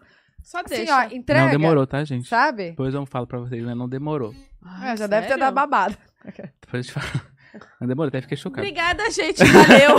Só 0.47 0.59
assim, 0.61 0.77
deixa. 0.77 0.97
ó, 0.97 1.03
entrega. 1.13 1.45
Não 1.47 1.51
demorou, 1.51 1.85
tá, 1.89 2.05
gente? 2.05 2.29
Sabe? 2.29 2.71
Depois 2.71 2.95
eu 2.95 3.05
falo 3.05 3.27
pra 3.27 3.41
vocês, 3.41 3.65
né? 3.65 3.75
Não 3.75 3.89
demorou. 3.89 4.33
Ai, 4.63 4.93
É, 4.93 4.97
já 4.97 5.09
deve 5.09 5.23
ter 5.23 5.31
sério? 5.31 5.41
dado 5.41 5.55
babado. 5.55 5.97
Depois 6.63 6.75
eu 6.75 6.83
te 6.85 6.93
falo. 6.93 7.27
Não 7.81 7.89
demorou, 7.89 8.07
até 8.09 8.21
fiquei 8.21 8.37
chocado. 8.37 8.61
Obrigada, 8.65 9.11
gente. 9.11 9.43
Valeu. 9.45 9.97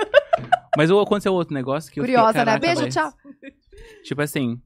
Mas 0.78 0.90
o- 0.90 0.98
aconteceu 0.98 1.34
outro 1.34 1.52
negócio 1.52 1.92
que 1.92 2.00
eu 2.00 2.04
fiquei, 2.04 2.16
Curiosa, 2.16 2.38
né? 2.38 2.44
"Caraca, 2.44 2.60
Beijo, 2.66 2.80
velho." 2.80 2.90
tchau. 2.92 3.12
Tipo 4.02 4.22
assim, 4.22 4.58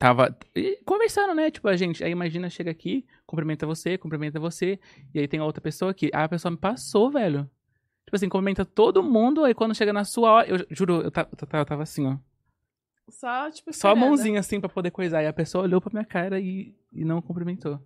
tava 0.00 0.36
conversando, 0.84 1.32
né? 1.32 1.48
Tipo, 1.52 1.68
a 1.68 1.76
gente, 1.76 2.02
aí 2.02 2.10
imagina, 2.10 2.50
chega 2.50 2.72
aqui, 2.72 3.06
cumprimenta 3.24 3.66
você, 3.66 3.96
cumprimenta 3.96 4.40
você, 4.40 4.80
e 5.14 5.20
aí 5.20 5.28
tem 5.28 5.38
a 5.38 5.44
outra 5.44 5.60
pessoa 5.60 5.92
aqui. 5.92 6.10
Aí 6.12 6.24
a 6.24 6.28
pessoa 6.28 6.50
me 6.50 6.56
passou, 6.58 7.08
velho. 7.08 7.48
Tipo 8.04 8.16
assim, 8.16 8.28
cumprimenta 8.28 8.64
todo 8.64 9.00
mundo, 9.00 9.44
aí 9.44 9.54
quando 9.54 9.76
chega 9.76 9.92
na 9.92 10.04
sua 10.04 10.30
hora, 10.32 10.48
eu 10.48 10.66
juro, 10.70 10.94
eu 11.02 11.12
eu 11.14 11.58
eu 11.60 11.64
tava 11.64 11.82
assim, 11.84 12.06
ó. 12.06 12.16
Só, 13.08 13.50
tipo, 13.50 13.72
Só 13.72 13.90
a 13.90 13.94
mãozinha 13.96 14.40
assim 14.40 14.60
pra 14.60 14.68
poder 14.68 14.90
coisar. 14.90 15.22
E 15.22 15.26
a 15.26 15.32
pessoa 15.32 15.64
olhou 15.64 15.80
pra 15.80 15.90
minha 15.92 16.04
cara 16.04 16.40
e, 16.40 16.74
e 16.92 17.04
não 17.04 17.20
cumprimentou. 17.20 17.80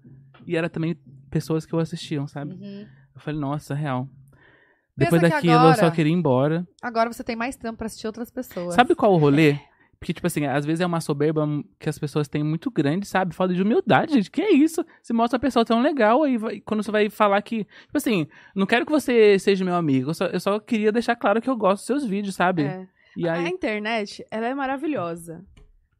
E 0.46 0.56
era 0.56 0.68
também 0.68 0.96
pessoas 1.30 1.64
que 1.66 1.72
eu 1.72 1.78
assistiam, 1.78 2.26
sabe? 2.26 2.52
Uhum. 2.54 2.86
Eu 3.14 3.20
falei, 3.20 3.40
nossa, 3.40 3.74
real. 3.74 4.08
Pensa 4.96 5.10
Depois 5.10 5.22
daquilo 5.22 5.52
eu 5.52 5.58
agora- 5.58 5.76
só 5.76 5.90
queria 5.90 6.12
ir 6.12 6.14
embora. 6.16 6.66
Agora 6.82 7.12
você 7.12 7.22
tem 7.24 7.36
mais 7.36 7.56
tempo 7.56 7.76
pra 7.76 7.86
assistir 7.86 8.06
outras 8.06 8.30
pessoas. 8.30 8.74
Sabe 8.74 8.94
qual 8.94 9.12
o 9.12 9.16
rolê? 9.18 9.58
Porque, 9.98 10.12
tipo 10.12 10.26
assim, 10.26 10.44
às 10.44 10.64
vezes 10.66 10.80
é 10.82 10.86
uma 10.86 11.00
soberba 11.00 11.46
que 11.78 11.88
as 11.88 11.98
pessoas 11.98 12.28
têm 12.28 12.44
muito 12.44 12.70
grande, 12.70 13.06
sabe? 13.06 13.34
Falta 13.34 13.54
de 13.54 13.62
humildade, 13.62 14.12
gente. 14.12 14.30
Que 14.30 14.42
é 14.42 14.52
isso? 14.52 14.84
Você 15.02 15.12
mostra 15.14 15.38
a 15.38 15.40
pessoa 15.40 15.64
tão 15.64 15.80
legal, 15.80 16.22
aí 16.22 16.36
vai- 16.36 16.60
quando 16.60 16.82
você 16.82 16.90
vai 16.90 17.08
falar 17.08 17.40
que. 17.42 17.64
Tipo 17.64 17.96
assim, 17.96 18.26
não 18.54 18.66
quero 18.66 18.84
que 18.84 18.92
você 18.92 19.38
seja 19.38 19.64
meu 19.64 19.74
amigo. 19.74 20.10
Eu 20.10 20.14
só, 20.14 20.26
eu 20.26 20.38
só 20.40 20.58
queria 20.60 20.92
deixar 20.92 21.16
claro 21.16 21.40
que 21.40 21.48
eu 21.48 21.56
gosto 21.56 21.78
dos 21.78 21.86
seus 21.86 22.04
vídeos, 22.06 22.34
sabe? 22.34 22.62
É. 22.64 22.86
E 23.16 23.28
A 23.28 23.34
aí. 23.34 23.48
internet, 23.48 24.24
ela 24.30 24.46
é 24.46 24.54
maravilhosa. 24.54 25.44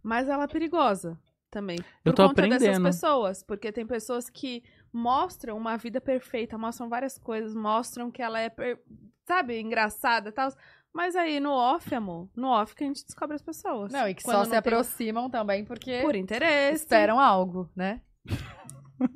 Mas 0.02 0.28
ela 0.28 0.44
é 0.44 0.46
perigosa 0.46 1.18
também. 1.50 1.78
Eu 2.04 2.12
Por 2.12 2.14
tô 2.14 2.28
conta 2.28 2.42
dessas 2.42 2.62
aprendendo. 2.62 2.84
pessoas. 2.84 3.42
Porque 3.42 3.72
tem 3.72 3.86
pessoas 3.86 4.28
que 4.30 4.62
mostram 4.92 5.56
uma 5.56 5.76
vida 5.76 6.00
perfeita, 6.00 6.56
mostram 6.58 6.88
várias 6.88 7.18
coisas, 7.18 7.54
mostram 7.54 8.10
que 8.10 8.22
ela 8.22 8.38
é, 8.38 8.48
per- 8.48 8.78
sabe, 9.26 9.58
engraçada 9.60 10.28
e 10.28 10.32
tal. 10.32 10.48
Mas 10.92 11.14
aí 11.16 11.40
no 11.40 11.50
off, 11.52 11.94
amor, 11.94 12.28
no 12.34 12.48
off 12.48 12.74
que 12.74 12.84
a 12.84 12.86
gente 12.86 13.04
descobre 13.04 13.34
as 13.36 13.42
pessoas. 13.42 13.92
Não, 13.92 14.08
e 14.08 14.14
que 14.14 14.22
Quando 14.22 14.32
só 14.34 14.38
não 14.38 14.44
se 14.44 14.50
tem- 14.50 14.58
aproximam 14.58 15.28
também 15.28 15.64
porque 15.64 16.00
Por 16.02 16.14
interesse. 16.16 16.82
esperam 16.84 17.18
algo, 17.20 17.68
né? 17.76 18.00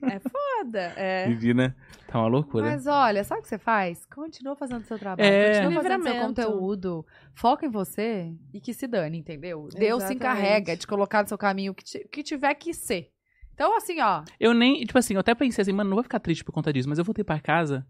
É 0.03 0.19
foda. 0.19 0.81
É. 0.97 1.27
Menina, 1.29 1.75
tá 2.07 2.19
uma 2.19 2.29
loucura. 2.29 2.67
Mas 2.67 2.87
olha, 2.87 3.25
sabe 3.25 3.41
o 3.41 3.43
que 3.43 3.49
você 3.49 3.59
faz? 3.59 4.05
Continua 4.07 4.55
fazendo 4.57 4.85
seu 4.85 4.99
trabalho, 4.99 5.27
É. 5.27 5.61
continua 5.63 5.83
fazendo 5.83 6.03
seu 6.03 6.15
conteúdo, 6.21 7.07
foca 7.35 7.67
em 7.67 7.71
você 7.71 8.33
e 8.53 8.61
que 8.61 8.75
se 8.75 8.87
dane, 8.87 9.19
entendeu? 9.19 9.69
Deus 9.73 10.03
se 10.03 10.13
Exatamente. 10.13 10.15
encarrega 10.15 10.77
de 10.77 10.87
colocar 10.87 11.23
no 11.23 11.29
seu 11.29 11.39
caminho 11.39 11.73
o 11.73 11.75
que, 11.75 11.85
que 12.09 12.23
tiver 12.23 12.55
que 12.55 12.75
ser. 12.75 13.11
Então, 13.55 13.77
assim, 13.77 14.01
ó, 14.01 14.23
Eu 14.39 14.55
nem. 14.55 14.81
Tipo 14.85 14.99
assim, 14.99 15.15
eu 15.15 15.21
até 15.21 15.35
pensei 15.35 15.63
assim, 15.63 15.73
mano, 15.73 15.91
não 15.91 15.97
vou 15.97 16.03
ficar 16.03 16.19
triste 16.21 16.43
por 16.45 16.53
conta 16.53 16.73
disso, 16.73 16.89
mas 16.89 16.99
eu 16.99 17.05
voltei 17.05 17.23
pra 17.25 17.39
casa 17.41 17.87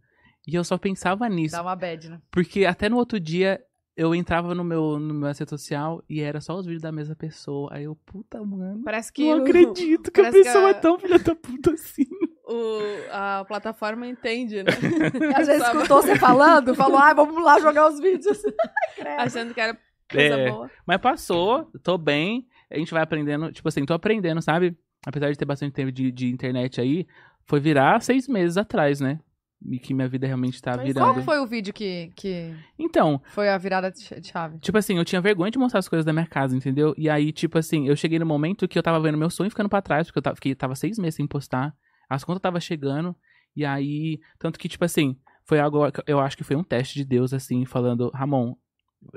e 0.46 0.54
eu 0.54 0.64
só 0.64 0.76
pensava 0.78 1.28
nisso. 1.28 1.54
dá 1.54 1.62
uma 1.62 1.76
bad, 1.76 2.08
né? 2.10 2.20
Porque 2.30 2.64
até 2.64 2.88
no 2.88 2.96
outro 2.96 3.20
dia 3.20 3.60
eu 4.00 4.14
entrava 4.14 4.54
no 4.54 4.64
meu, 4.64 4.98
no 4.98 5.12
meu 5.12 5.28
rede 5.28 5.50
social 5.50 6.02
e 6.08 6.20
era 6.22 6.40
só 6.40 6.56
os 6.56 6.64
vídeos 6.64 6.80
da 6.82 6.90
mesma 6.90 7.14
pessoa. 7.14 7.68
Aí 7.72 7.84
eu, 7.84 7.94
puta, 8.06 8.42
mano. 8.42 8.82
Parece 8.82 9.12
que 9.12 9.22
Não 9.30 9.40
o- 9.40 9.42
acredito 9.42 10.10
que 10.10 10.20
a 10.20 10.24
parece 10.24 10.38
que 10.38 10.44
pessoa 10.44 10.66
a- 10.68 10.70
é 10.70 10.74
tão 10.74 10.98
filha 10.98 11.18
da 11.18 11.34
puta 11.34 11.72
assim. 11.72 12.06
o- 12.46 12.80
a 13.12 13.44
plataforma 13.46 14.06
entende, 14.06 14.62
né? 14.62 14.70
Às 15.36 15.46
vezes 15.46 15.62
Sabe? 15.62 15.76
escutou 15.76 16.00
você 16.02 16.16
falando, 16.16 16.74
falou, 16.74 16.98
ai, 16.98 17.14
vamos 17.14 17.44
lá 17.44 17.58
jogar 17.60 17.88
os 17.90 18.00
vídeos. 18.00 18.38
Achando 19.18 19.52
que 19.52 19.60
era 19.60 19.76
coisa 20.10 20.34
É. 20.34 20.50
boa. 20.50 20.70
Mas 20.86 20.98
passou, 21.00 21.70
tô 21.82 21.98
bem. 21.98 22.46
A 22.70 22.78
gente 22.78 22.92
vai 22.92 23.02
aprendendo. 23.02 23.52
Tipo 23.52 23.68
assim, 23.68 23.84
tô 23.84 23.92
aprendendo, 23.94 24.40
sabe? 24.40 24.76
Apesar 25.06 25.30
de 25.30 25.36
ter 25.38 25.44
bastante 25.44 25.72
tempo 25.72 25.92
de, 25.92 26.10
de 26.10 26.28
internet 26.30 26.80
aí, 26.80 27.06
foi 27.44 27.60
virar 27.60 28.00
seis 28.02 28.26
meses 28.28 28.56
atrás, 28.56 29.00
né? 29.00 29.18
E 29.62 29.78
que 29.78 29.92
minha 29.92 30.08
vida 30.08 30.26
realmente 30.26 30.60
tá 30.62 30.72
é. 30.72 30.78
virando. 30.78 31.04
Qual 31.14 31.22
foi 31.22 31.38
o 31.38 31.46
vídeo 31.46 31.72
que, 31.74 32.10
que 32.16 32.54
Então, 32.78 33.20
foi 33.26 33.48
a 33.50 33.58
virada 33.58 33.90
de 33.90 34.00
ch- 34.00 34.18
de 34.20 34.26
chave? 34.28 34.58
Tipo 34.58 34.78
assim, 34.78 34.96
eu 34.96 35.04
tinha 35.04 35.20
vergonha 35.20 35.50
de 35.50 35.58
mostrar 35.58 35.80
as 35.80 35.88
coisas 35.88 36.04
da 36.04 36.12
minha 36.14 36.26
casa, 36.26 36.56
entendeu? 36.56 36.94
E 36.96 37.10
aí, 37.10 37.30
tipo 37.30 37.58
assim, 37.58 37.86
eu 37.86 37.94
cheguei 37.94 38.18
no 38.18 38.24
momento 38.24 38.66
que 38.66 38.78
eu 38.78 38.82
tava 38.82 38.98
vendo 39.00 39.18
meu 39.18 39.28
sonho 39.28 39.50
ficando 39.50 39.68
pra 39.68 39.82
trás, 39.82 40.06
porque 40.06 40.18
eu 40.18 40.22
tava, 40.22 40.34
fiquei, 40.36 40.54
tava 40.54 40.74
seis 40.74 40.98
meses 40.98 41.16
sem 41.16 41.26
postar, 41.26 41.74
as 42.08 42.24
contas 42.24 42.40
tava 42.40 42.58
chegando, 42.58 43.14
e 43.54 43.64
aí, 43.64 44.18
tanto 44.38 44.58
que, 44.58 44.66
tipo 44.68 44.82
assim, 44.84 45.14
foi 45.44 45.60
algo, 45.60 45.80
eu 46.06 46.20
acho 46.20 46.36
que 46.38 46.44
foi 46.44 46.56
um 46.56 46.64
teste 46.64 46.94
de 46.94 47.04
Deus, 47.04 47.34
assim, 47.34 47.66
falando, 47.66 48.10
Ramon, 48.14 48.54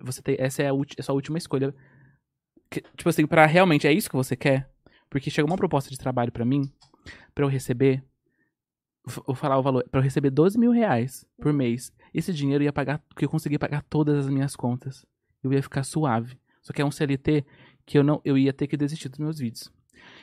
você 0.03 0.21
tem, 0.21 0.35
essa 0.39 0.61
é 0.61 0.67
a, 0.67 0.73
ulti- 0.73 0.95
é 0.97 1.01
a 1.01 1.03
sua 1.03 1.15
última 1.15 1.37
escolha. 1.37 1.73
Que- 2.69 2.81
tipo 2.97 3.07
assim, 3.09 3.25
pra 3.25 3.45
realmente, 3.45 3.87
é 3.87 3.93
isso 3.93 4.09
que 4.09 4.15
você 4.15 4.35
quer? 4.35 4.69
Porque 5.09 5.29
chegou 5.29 5.49
uma 5.49 5.57
proposta 5.57 5.89
de 5.89 5.97
trabalho 5.97 6.31
pra 6.31 6.43
mim, 6.43 6.69
pra 7.33 7.45
eu 7.45 7.49
receber, 7.49 8.03
vou 9.05 9.23
vou 9.27 9.35
falar 9.35 9.57
o 9.57 9.63
valor, 9.63 9.83
pra 9.89 9.99
eu 9.99 10.03
receber 10.03 10.29
12 10.29 10.57
mil 10.59 10.71
reais 10.71 11.25
por 11.41 11.51
mês. 11.53 11.91
Esse 12.13 12.33
dinheiro 12.33 12.63
ia 12.63 12.71
pagar, 12.73 13.01
que 13.15 13.25
eu 13.25 13.29
conseguia 13.29 13.59
pagar 13.59 13.81
todas 13.83 14.25
as 14.25 14.29
minhas 14.29 14.55
contas 14.55 15.05
eu 15.43 15.51
ia 15.51 15.61
ficar 15.61 15.83
suave. 15.83 16.37
Só 16.61 16.71
que 16.71 16.81
é 16.81 16.85
um 16.85 16.91
CLT 16.91 17.45
que 17.85 17.97
eu 17.97 18.03
não, 18.03 18.21
eu 18.23 18.37
ia 18.37 18.53
ter 18.53 18.65
que 18.67 18.77
desistir 18.77 19.09
dos 19.09 19.19
meus 19.19 19.39
vídeos. 19.39 19.69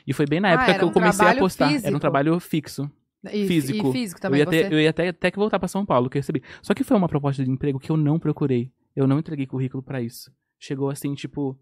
E 0.07 0.13
foi 0.13 0.25
bem 0.25 0.39
na 0.39 0.47
Ah, 0.49 0.51
época 0.53 0.69
era 0.71 0.79
que 0.79 0.83
eu 0.83 0.89
um 0.89 0.91
comecei 0.91 1.27
a 1.27 1.35
postar. 1.35 1.65
Era 1.65 1.73
físico. 1.75 1.95
um 1.95 1.99
trabalho 1.99 2.39
fixo. 2.39 2.89
E, 3.31 3.45
Físico. 3.45 3.89
E 3.89 3.91
físico 3.91 4.17
Eu 4.17 4.21
também, 4.21 4.39
ia, 4.39 4.45
você. 4.45 4.63
ter, 4.63 4.73
eu 4.73 4.79
ia 4.81 4.89
até, 4.89 5.09
até 5.09 5.29
que 5.29 5.37
voltar 5.37 5.59
pra 5.59 5.67
São 5.67 5.85
Paulo, 5.85 6.09
que 6.09 6.17
eu 6.17 6.21
recebi. 6.21 6.41
Só 6.63 6.73
que 6.73 6.83
foi 6.83 6.97
uma 6.97 7.07
proposta 7.07 7.43
de 7.45 7.51
emprego 7.51 7.79
que 7.79 7.91
eu 7.91 7.97
não 7.97 8.17
procurei. 8.17 8.71
Eu 8.95 9.05
não 9.05 9.19
entreguei 9.19 9.45
currículo 9.45 9.83
pra 9.83 10.01
isso. 10.01 10.31
Chegou 10.59 10.89
assim, 10.89 11.13
tipo, 11.13 11.55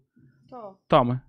toma. 0.88 1.22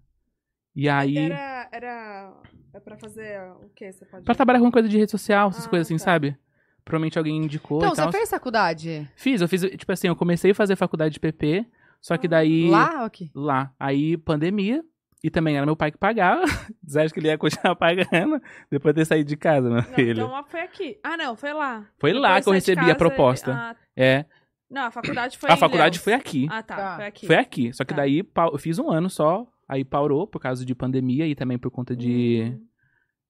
E 0.76 0.88
aí, 0.90 1.18
Era, 1.18 1.68
era. 1.72 2.34
É 2.74 2.80
pra 2.80 2.96
fazer 2.98 3.42
o 3.64 3.70
que 3.76 3.92
você 3.92 4.06
pode 4.06 4.24
pra 4.24 4.34
trabalhar 4.34 4.60
com 4.60 4.72
coisa 4.72 4.88
de 4.88 4.98
rede 4.98 5.12
social, 5.12 5.50
essas 5.50 5.66
Ah, 5.66 5.70
coisas 5.70 5.88
assim, 5.88 5.98
tá. 5.98 6.04
sabe? 6.06 6.38
Provavelmente 6.86 7.18
alguém 7.18 7.36
indicou 7.38 7.80
Então, 7.80 7.92
e 7.92 7.96
tal. 7.96 8.10
você 8.12 8.18
fez 8.18 8.30
faculdade? 8.30 9.10
Fiz, 9.16 9.42
eu 9.42 9.48
fiz, 9.50 9.62
tipo 9.62 9.92
assim, 9.92 10.08
eu 10.08 10.16
comecei 10.16 10.52
a 10.52 10.56
fazer 10.56 10.76
faculdade 10.78 11.14
de 11.14 11.20
PP, 11.20 11.66
só 12.00 12.16
que 12.18 12.28
daí... 12.30 12.70
Lá 12.70 13.00
ou 13.02 13.06
aqui? 13.06 13.30
Lá. 13.36 13.74
Aí, 13.78 14.16
pandemia. 14.18 14.82
E 15.24 15.30
também 15.30 15.56
era 15.58 15.66
meu 15.66 15.76
pai 15.76 15.92
que 15.92 15.98
pagava. 16.00 16.42
Você 16.84 17.00
acha 17.02 17.14
que 17.14 17.20
ele 17.20 17.28
ia 17.28 17.38
continuar 17.38 17.76
pagando 17.76 18.42
depois 18.72 18.96
de 18.96 19.02
ter 19.02 19.06
saído 19.06 19.28
de 19.30 19.36
casa, 19.38 19.68
meu 19.68 19.76
Não, 19.78 19.84
filho? 19.84 20.12
então 20.24 20.32
lá 20.32 20.42
foi 20.44 20.62
aqui. 20.62 20.98
Ah, 21.04 21.16
não, 21.18 21.36
foi 21.36 21.54
lá. 21.54 21.86
Foi 22.00 22.14
lá 22.14 22.30
Depois 22.40 22.44
que 22.46 22.50
eu 22.50 22.54
recebi 22.54 22.90
a 22.92 22.96
proposta. 22.96 23.54
Ah, 23.54 23.76
É. 23.96 24.26
não, 24.70 24.84
a 24.86 24.92
faculdade 24.92 25.38
foi 25.38 25.52
a 25.52 25.54
em 25.54 25.58
faculdade 25.58 25.98
Ilhéus. 25.98 26.04
foi 26.04 26.14
aqui. 26.14 26.48
Ah, 26.50 26.64
tá, 26.64 26.76
Tá. 26.76 26.96
foi 26.96 27.06
aqui. 27.06 27.28
Foi 27.28 27.36
aqui. 27.36 27.74
Só 27.74 27.84
que 27.84 27.94
Tá. 27.94 27.98
daí 27.98 28.24
eu 28.52 28.58
fiz 28.58 28.80
um 28.80 28.90
ano 28.90 29.10
só. 29.10 29.46
Aí 29.72 29.86
parou 29.86 30.28
por 30.28 30.40
causa 30.42 30.66
de 30.66 30.76
pandemia 30.76 31.26
e 31.26 31.34
também 31.34 31.58
por 31.58 31.72
conta 31.72 31.96
de. 31.96 32.44
Hum. 32.44 32.68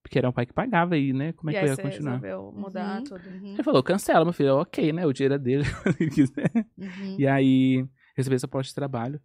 Porque 0.02 0.18
era 0.18 0.28
o 0.28 0.34
pai 0.34 0.48
que 0.48 0.54
pagava 0.54 0.96
aí, 0.96 1.14
né? 1.14 1.34
Como 1.34 1.52
é 1.52 1.54
e 1.54 1.56
que 1.56 1.60
aí 1.60 1.66
eu 1.66 1.70
ia 1.70 1.76
você 1.76 1.82
continuar? 1.84 2.14
resolveu 2.20 2.52
mudar 2.60 2.98
Uhum. 2.98 3.04
tudo. 3.04 3.30
Uhum, 3.30 3.54
Ele 3.54 3.64
falou, 3.64 3.84
cancela, 3.84 4.26
meu 4.26 4.34
filho. 4.34 4.50
Eu, 4.50 4.56
ok, 4.58 4.92
né? 4.92 5.06
O 5.06 5.14
dinheiro 5.14 5.36
é 5.36 5.38
dele. 5.38 5.64
se 5.94 6.04
ele 6.04 6.10
quiser. 6.10 6.52
uhum. 6.76 7.16
E 7.20 7.28
aí, 7.28 7.86
recebi 8.18 8.36
essa 8.36 8.48
proposta 8.48 8.72
de 8.72 8.76
trabalho. 8.76 9.22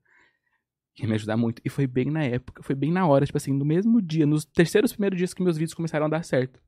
Que 0.95 1.05
ia 1.05 1.09
me 1.09 1.15
ajudar 1.15 1.39
muito. 1.39 1.63
E 1.65 1.71
foi 1.71 1.87
bem 1.87 2.11
na 2.11 2.23
época, 2.25 2.63
foi 2.63 2.75
bem 2.75 2.93
na 2.93 3.07
hora, 3.07 3.25
tipo 3.25 3.39
assim, 3.39 3.53
no 3.55 3.65
mesmo 3.65 4.03
dia, 4.03 4.27
nos 4.27 4.45
terceiros 4.45 4.93
primeiros 4.93 5.17
dias 5.17 5.33
que 5.33 5.43
meus 5.43 5.57
vídeos 5.57 5.73
começaram 5.75 6.05
a 6.05 6.09
dar 6.11 6.23
certo. 6.23 6.61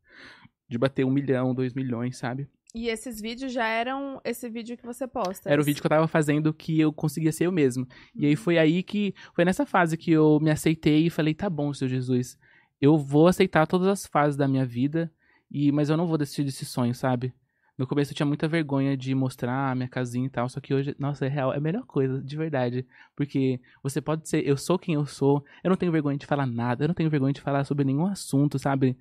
De 0.66 0.78
bater 0.78 1.04
um 1.04 1.10
milhão, 1.10 1.54
dois 1.54 1.74
milhões, 1.74 2.16
sabe? 2.16 2.48
E 2.74 2.88
esses 2.88 3.20
vídeos 3.20 3.52
já 3.52 3.66
eram 3.66 4.20
esse 4.24 4.48
vídeo 4.48 4.76
que 4.76 4.84
você 4.84 5.06
posta. 5.06 5.50
Era 5.50 5.60
o 5.60 5.64
vídeo 5.64 5.80
que 5.80 5.86
eu 5.86 5.90
tava 5.90 6.06
fazendo 6.06 6.52
que 6.52 6.78
eu 6.78 6.92
conseguia 6.92 7.32
ser 7.32 7.46
eu 7.46 7.52
mesmo. 7.52 7.86
E 8.14 8.26
aí 8.26 8.36
foi 8.36 8.58
aí 8.58 8.82
que. 8.82 9.14
Foi 9.34 9.44
nessa 9.44 9.64
fase 9.64 9.96
que 9.96 10.10
eu 10.10 10.38
me 10.40 10.50
aceitei 10.50 11.06
e 11.06 11.10
falei, 11.10 11.34
tá 11.34 11.48
bom, 11.48 11.72
seu 11.72 11.88
Jesus. 11.88 12.38
Eu 12.80 12.96
vou 12.96 13.26
aceitar 13.26 13.66
todas 13.66 13.88
as 13.88 14.06
fases 14.06 14.36
da 14.36 14.46
minha 14.46 14.64
vida, 14.64 15.10
e 15.50 15.72
mas 15.72 15.90
eu 15.90 15.96
não 15.96 16.06
vou 16.06 16.18
desistir 16.18 16.44
desse 16.44 16.64
sonho, 16.64 16.94
sabe? 16.94 17.32
No 17.76 17.86
começo 17.86 18.12
eu 18.12 18.16
tinha 18.16 18.26
muita 18.26 18.48
vergonha 18.48 18.96
de 18.96 19.14
mostrar 19.14 19.70
a 19.70 19.74
minha 19.74 19.88
casinha 19.88 20.26
e 20.26 20.30
tal, 20.30 20.48
só 20.48 20.60
que 20.60 20.74
hoje, 20.74 20.96
nossa, 20.98 21.26
é 21.26 21.28
real, 21.28 21.52
é 21.52 21.58
a 21.58 21.60
melhor 21.60 21.86
coisa, 21.86 22.20
de 22.20 22.36
verdade. 22.36 22.84
Porque 23.14 23.60
você 23.82 24.00
pode 24.00 24.28
ser, 24.28 24.46
eu 24.46 24.56
sou 24.56 24.78
quem 24.78 24.96
eu 24.96 25.06
sou, 25.06 25.44
eu 25.62 25.70
não 25.70 25.76
tenho 25.76 25.92
vergonha 25.92 26.18
de 26.18 26.26
falar 26.26 26.44
nada, 26.44 26.84
eu 26.84 26.88
não 26.88 26.94
tenho 26.94 27.08
vergonha 27.08 27.32
de 27.32 27.40
falar 27.40 27.64
sobre 27.64 27.84
nenhum 27.84 28.06
assunto, 28.06 28.58
sabe? 28.58 28.96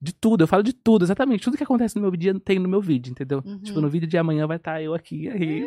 De 0.00 0.12
tudo, 0.12 0.44
eu 0.44 0.48
falo 0.48 0.62
de 0.62 0.74
tudo, 0.74 1.04
exatamente. 1.04 1.42
Tudo 1.42 1.56
que 1.56 1.62
acontece 1.64 1.96
no 1.96 2.02
meu 2.02 2.10
dia 2.10 2.38
tem 2.38 2.58
no 2.58 2.68
meu 2.68 2.82
vídeo, 2.82 3.10
entendeu? 3.10 3.42
Uhum. 3.44 3.58
Tipo, 3.60 3.80
no 3.80 3.88
vídeo 3.88 4.06
de 4.06 4.18
amanhã 4.18 4.46
vai 4.46 4.58
estar 4.58 4.82
eu 4.82 4.92
aqui, 4.94 5.26
aí, 5.28 5.64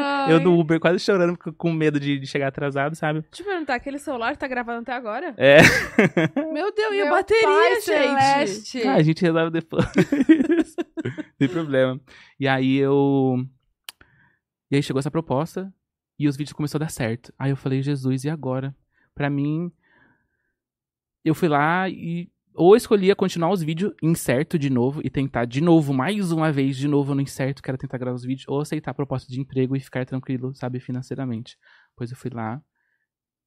Ai. 0.00 0.32
eu 0.32 0.40
no 0.40 0.58
Uber 0.58 0.80
quase 0.80 0.98
chorando 0.98 1.36
com- 1.56 1.72
medo 1.72 2.00
de, 2.00 2.18
de 2.18 2.26
chegar 2.26 2.48
atrasado, 2.48 2.96
sabe? 2.96 3.20
Deixa 3.30 3.42
eu 3.42 3.46
perguntar, 3.46 3.74
aquele 3.74 3.98
celular 3.98 4.32
que 4.32 4.38
tá 4.38 4.48
gravando 4.48 4.80
até 4.80 4.92
agora? 4.92 5.34
É. 5.36 5.58
Meu 6.52 6.72
Deus, 6.74 6.94
e 6.94 7.02
a 7.02 7.10
bateria, 7.10 7.44
pai 7.44 7.74
gente? 7.74 7.84
celeste. 7.84 8.82
Ah, 8.88 8.94
a 8.94 9.02
gente 9.02 9.20
resolve 9.22 9.50
depois. 9.50 9.84
Tem 11.38 11.48
problema. 11.48 12.00
E 12.40 12.48
aí 12.48 12.76
eu. 12.76 13.36
E 14.70 14.76
aí 14.76 14.82
chegou 14.82 14.98
essa 14.98 15.10
proposta 15.10 15.72
e 16.18 16.26
os 16.26 16.36
vídeos 16.36 16.54
começaram 16.54 16.82
a 16.84 16.86
dar 16.86 16.90
certo. 16.90 17.32
Aí 17.38 17.50
eu 17.50 17.56
falei, 17.56 17.82
Jesus, 17.82 18.24
e 18.24 18.30
agora? 18.30 18.74
Pra 19.14 19.28
mim. 19.28 19.70
Eu 21.24 21.34
fui 21.34 21.48
lá 21.48 21.88
e. 21.88 22.30
Ou 22.58 22.74
escolhia 22.74 23.14
continuar 23.14 23.50
os 23.52 23.62
vídeos 23.62 23.92
incerto 24.02 24.58
de 24.58 24.70
novo 24.70 25.00
e 25.04 25.10
tentar 25.10 25.44
de 25.44 25.60
novo, 25.60 25.92
mais 25.92 26.32
uma 26.32 26.50
vez, 26.50 26.76
de 26.76 26.88
novo 26.88 27.14
no 27.14 27.20
incerto, 27.20 27.62
que 27.62 27.70
era 27.70 27.76
tentar 27.76 27.98
gravar 27.98 28.14
os 28.16 28.24
vídeos, 28.24 28.48
ou 28.48 28.60
aceitar 28.60 28.92
a 28.92 28.94
proposta 28.94 29.30
de 29.30 29.38
emprego 29.38 29.76
e 29.76 29.80
ficar 29.80 30.06
tranquilo, 30.06 30.54
sabe, 30.54 30.80
financeiramente. 30.80 31.58
Pois 31.94 32.10
eu 32.10 32.16
fui 32.16 32.30
lá, 32.32 32.62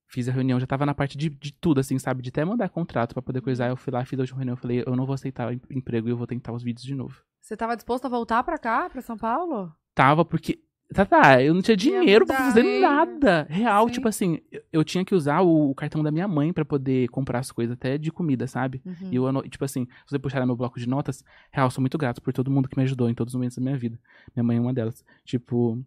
fiz 0.06 0.28
a 0.28 0.32
reunião, 0.32 0.60
já 0.60 0.66
tava 0.66 0.86
na 0.86 0.94
parte 0.94 1.18
de, 1.18 1.28
de 1.28 1.52
tudo, 1.52 1.80
assim, 1.80 1.98
sabe, 1.98 2.22
de 2.22 2.28
até 2.28 2.44
mandar 2.44 2.68
contrato 2.68 3.12
pra 3.12 3.22
poder 3.22 3.40
coisar. 3.40 3.68
Eu 3.68 3.76
fui 3.76 3.92
lá, 3.92 4.04
fiz 4.04 4.18
a 4.18 4.22
última 4.22 4.38
reunião, 4.38 4.52
eu 4.54 4.60
falei, 4.60 4.84
eu 4.86 4.94
não 4.94 5.04
vou 5.06 5.14
aceitar 5.14 5.48
o 5.48 5.52
em- 5.52 5.60
emprego 5.70 6.06
e 6.08 6.12
eu 6.12 6.16
vou 6.16 6.26
tentar 6.26 6.52
os 6.52 6.62
vídeos 6.62 6.84
de 6.84 6.94
novo. 6.94 7.20
Você 7.40 7.56
tava 7.56 7.74
disposto 7.74 8.04
a 8.04 8.08
voltar 8.08 8.44
pra 8.44 8.58
cá, 8.58 8.88
pra 8.88 9.02
São 9.02 9.16
Paulo? 9.16 9.72
Tava, 9.92 10.24
porque. 10.24 10.60
Tá, 10.92 11.06
tá, 11.06 11.42
eu 11.42 11.54
não 11.54 11.62
tinha 11.62 11.76
dinheiro 11.76 12.26
pra 12.26 12.36
fazer 12.36 12.64
hein? 12.64 12.80
nada. 12.80 13.46
Real, 13.48 13.86
Sim. 13.86 13.92
tipo 13.92 14.08
assim, 14.08 14.40
eu, 14.50 14.62
eu 14.72 14.84
tinha 14.84 15.04
que 15.04 15.14
usar 15.14 15.40
o, 15.40 15.70
o 15.70 15.74
cartão 15.74 16.02
da 16.02 16.10
minha 16.10 16.26
mãe 16.26 16.52
pra 16.52 16.64
poder 16.64 17.08
comprar 17.08 17.38
as 17.38 17.52
coisas, 17.52 17.74
até 17.74 17.96
de 17.96 18.10
comida, 18.10 18.48
sabe? 18.48 18.82
Uhum. 18.84 19.08
E 19.12 19.16
eu, 19.16 19.42
tipo 19.48 19.64
assim, 19.64 19.86
se 20.04 20.10
você 20.10 20.18
puxar 20.18 20.40
no 20.40 20.46
meu 20.46 20.56
bloco 20.56 20.80
de 20.80 20.88
notas, 20.88 21.24
real, 21.52 21.70
sou 21.70 21.80
muito 21.80 21.96
grato 21.96 22.20
por 22.20 22.32
todo 22.32 22.50
mundo 22.50 22.68
que 22.68 22.76
me 22.76 22.82
ajudou 22.82 23.08
em 23.08 23.14
todos 23.14 23.32
os 23.32 23.38
momentos 23.38 23.56
da 23.56 23.62
minha 23.62 23.76
vida. 23.76 23.98
Minha 24.34 24.42
mãe 24.42 24.56
é 24.56 24.60
uma 24.60 24.74
delas. 24.74 25.04
Tipo, 25.24 25.80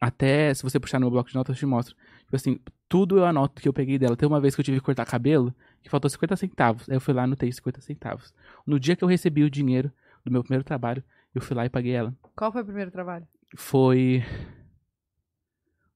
até 0.00 0.54
se 0.54 0.62
você 0.62 0.78
puxar 0.78 1.00
no 1.00 1.06
meu 1.06 1.10
bloco 1.10 1.28
de 1.28 1.34
notas, 1.34 1.56
eu 1.56 1.58
te 1.58 1.66
mostro. 1.66 1.96
Tipo 2.20 2.36
assim, 2.36 2.60
tudo 2.88 3.18
eu 3.18 3.24
anoto 3.24 3.60
que 3.60 3.68
eu 3.68 3.72
peguei 3.72 3.98
dela. 3.98 4.16
Tem 4.16 4.28
uma 4.28 4.40
vez 4.40 4.54
que 4.54 4.60
eu 4.60 4.64
tive 4.64 4.78
que 4.78 4.84
cortar 4.84 5.04
cabelo, 5.04 5.52
que 5.82 5.90
faltou 5.90 6.08
50 6.08 6.36
centavos. 6.36 6.88
Aí 6.88 6.94
eu 6.94 7.00
fui 7.00 7.12
lá 7.12 7.22
e 7.22 7.24
anotei 7.24 7.50
50 7.50 7.80
centavos. 7.80 8.32
No 8.64 8.78
dia 8.78 8.94
que 8.94 9.02
eu 9.02 9.08
recebi 9.08 9.42
o 9.42 9.50
dinheiro 9.50 9.90
do 10.24 10.30
meu 10.30 10.42
primeiro 10.42 10.62
trabalho, 10.62 11.02
eu 11.34 11.40
fui 11.40 11.56
lá 11.56 11.66
e 11.66 11.68
paguei 11.68 11.92
ela. 11.92 12.14
Qual 12.36 12.52
foi 12.52 12.62
o 12.62 12.64
primeiro 12.64 12.90
trabalho? 12.90 13.26
Foi. 13.56 14.22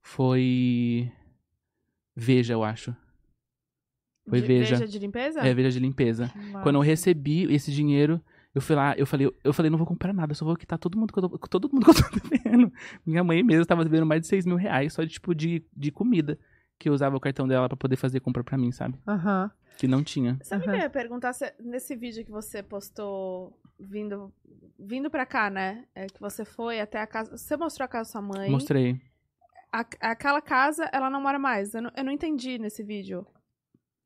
Foi. 0.03 1.11
Veja, 2.17 2.55
eu 2.55 2.65
acho. 2.65 2.95
Foi 4.29 4.41
De- 4.41 4.47
Veja. 4.47 4.87
de 4.87 4.99
limpeza? 4.99 5.41
É, 5.41 5.55
Veja 5.55 5.71
de 5.71 5.79
limpeza. 5.81 6.33
Quando 6.63 6.77
eu 6.77 6.81
recebi 6.81 7.45
esse 7.53 7.73
dinheiro, 7.73 8.21
eu 8.55 8.61
fui 8.61 8.77
lá, 8.77 8.95
eu 8.97 9.07
falei, 9.07 9.29
eu 9.43 9.53
falei, 9.53 9.71
não 9.71 9.79
vou 9.79 9.87
comprar 9.87 10.13
nada, 10.13 10.35
só 10.35 10.45
vou 10.45 10.57
quitar 10.57 10.79
todo 10.79 10.99
mundo 10.99 11.13
que 11.13 11.19
eu 11.19 11.29
tô, 11.29 11.39
todo 11.49 11.71
mundo 11.73 11.85
que 11.85 11.91
eu 11.91 11.95
tô 11.95 12.03
devendo. 12.29 12.73
Minha 13.05 13.25
mãe 13.25 13.43
mesmo 13.43 13.65
tava 13.67 13.85
devendo 13.85 14.07
mais 14.07 14.21
de 14.23 14.27
6 14.29 14.47
mil 14.47 14.57
reais 14.57 14.93
só 14.93 15.03
de, 15.03 15.11
tipo, 15.11 15.35
de, 15.35 15.65
de 15.77 15.91
comida. 15.91 16.39
Que 16.79 16.89
eu 16.89 16.95
usava 16.95 17.15
o 17.17 17.21
cartão 17.21 17.47
dela 17.47 17.69
pra 17.69 17.77
poder 17.77 17.97
fazer 17.97 18.21
compra 18.21 18.43
pra 18.43 18.57
mim, 18.57 18.73
sabe? 18.73 18.99
Aham. 19.07 19.51
Que 19.81 19.89
não 19.89 20.05
tinha. 20.05 20.39
Sabe 20.43 20.65
Aham. 20.65 20.73
que 20.73 20.79
eu 20.79 20.83
ia 20.83 20.91
perguntar 20.91 21.33
se 21.33 21.53
nesse 21.59 21.97
vídeo 21.97 22.23
que 22.25 22.31
você 22.31 22.63
postou 22.63 23.59
vindo, 23.79 24.31
vindo 24.79 25.09
pra 25.11 25.25
cá, 25.25 25.49
né? 25.49 25.87
É, 25.95 26.07
que 26.07 26.21
você 26.21 26.45
foi 26.45 26.81
até 26.81 27.01
a 27.01 27.07
casa. 27.07 27.37
Você 27.37 27.57
mostrou 27.57 27.85
a 27.87 27.89
casa 27.89 28.09
da 28.09 28.13
sua 28.13 28.21
mãe. 28.23 28.51
Mostrei. 28.51 29.01
A- 29.73 29.87
aquela 30.01 30.43
casa, 30.43 30.89
ela 30.93 31.09
não 31.09 31.23
mora 31.23 31.39
mais. 31.39 31.73
Eu 31.75 31.81
não, 31.83 31.91
eu 31.97 32.05
não 32.05 32.13
entendi 32.13 32.59
nesse 32.59 32.83
vídeo. 32.83 33.27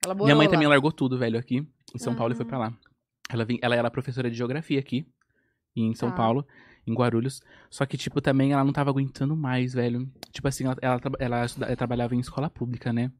Ela 0.04 0.14
Minha 0.14 0.26
mãe 0.28 0.34
morou 0.34 0.44
lá. 0.44 0.50
também 0.52 0.68
largou 0.68 0.92
tudo, 0.92 1.18
velho, 1.18 1.38
aqui 1.38 1.66
em 1.94 1.98
São 1.98 2.14
Paulo 2.14 2.32
e 2.34 2.36
foi 2.36 2.44
Ah. 2.44 2.48
pra 2.48 2.58
lá. 2.58 2.72
Ela, 3.30 3.44
vim, 3.44 3.58
ela 3.62 3.74
era 3.74 3.90
professora 3.90 4.30
de 4.30 4.36
geografia 4.36 4.78
aqui, 4.78 5.04
em 5.74 5.92
São 5.94 6.10
Tá. 6.10 6.16
Paulo, 6.16 6.46
em 6.86 6.94
Guarulhos. 6.94 7.42
Só 7.70 7.84
que, 7.86 7.96
tipo, 7.96 8.20
também 8.20 8.52
ela 8.52 8.62
não 8.62 8.72
tava 8.72 8.90
aguentando 8.90 9.34
mais, 9.34 9.72
velho. 9.74 10.08
Tipo 10.30 10.46
assim, 10.46 10.64
ela, 10.66 10.76
ela, 10.80 11.00
ela 11.18 11.46
ela 11.66 11.76
trabalhava 11.76 12.14
em 12.14 12.20
escola 12.20 12.48
pública, 12.48 12.92
né? 12.92 13.10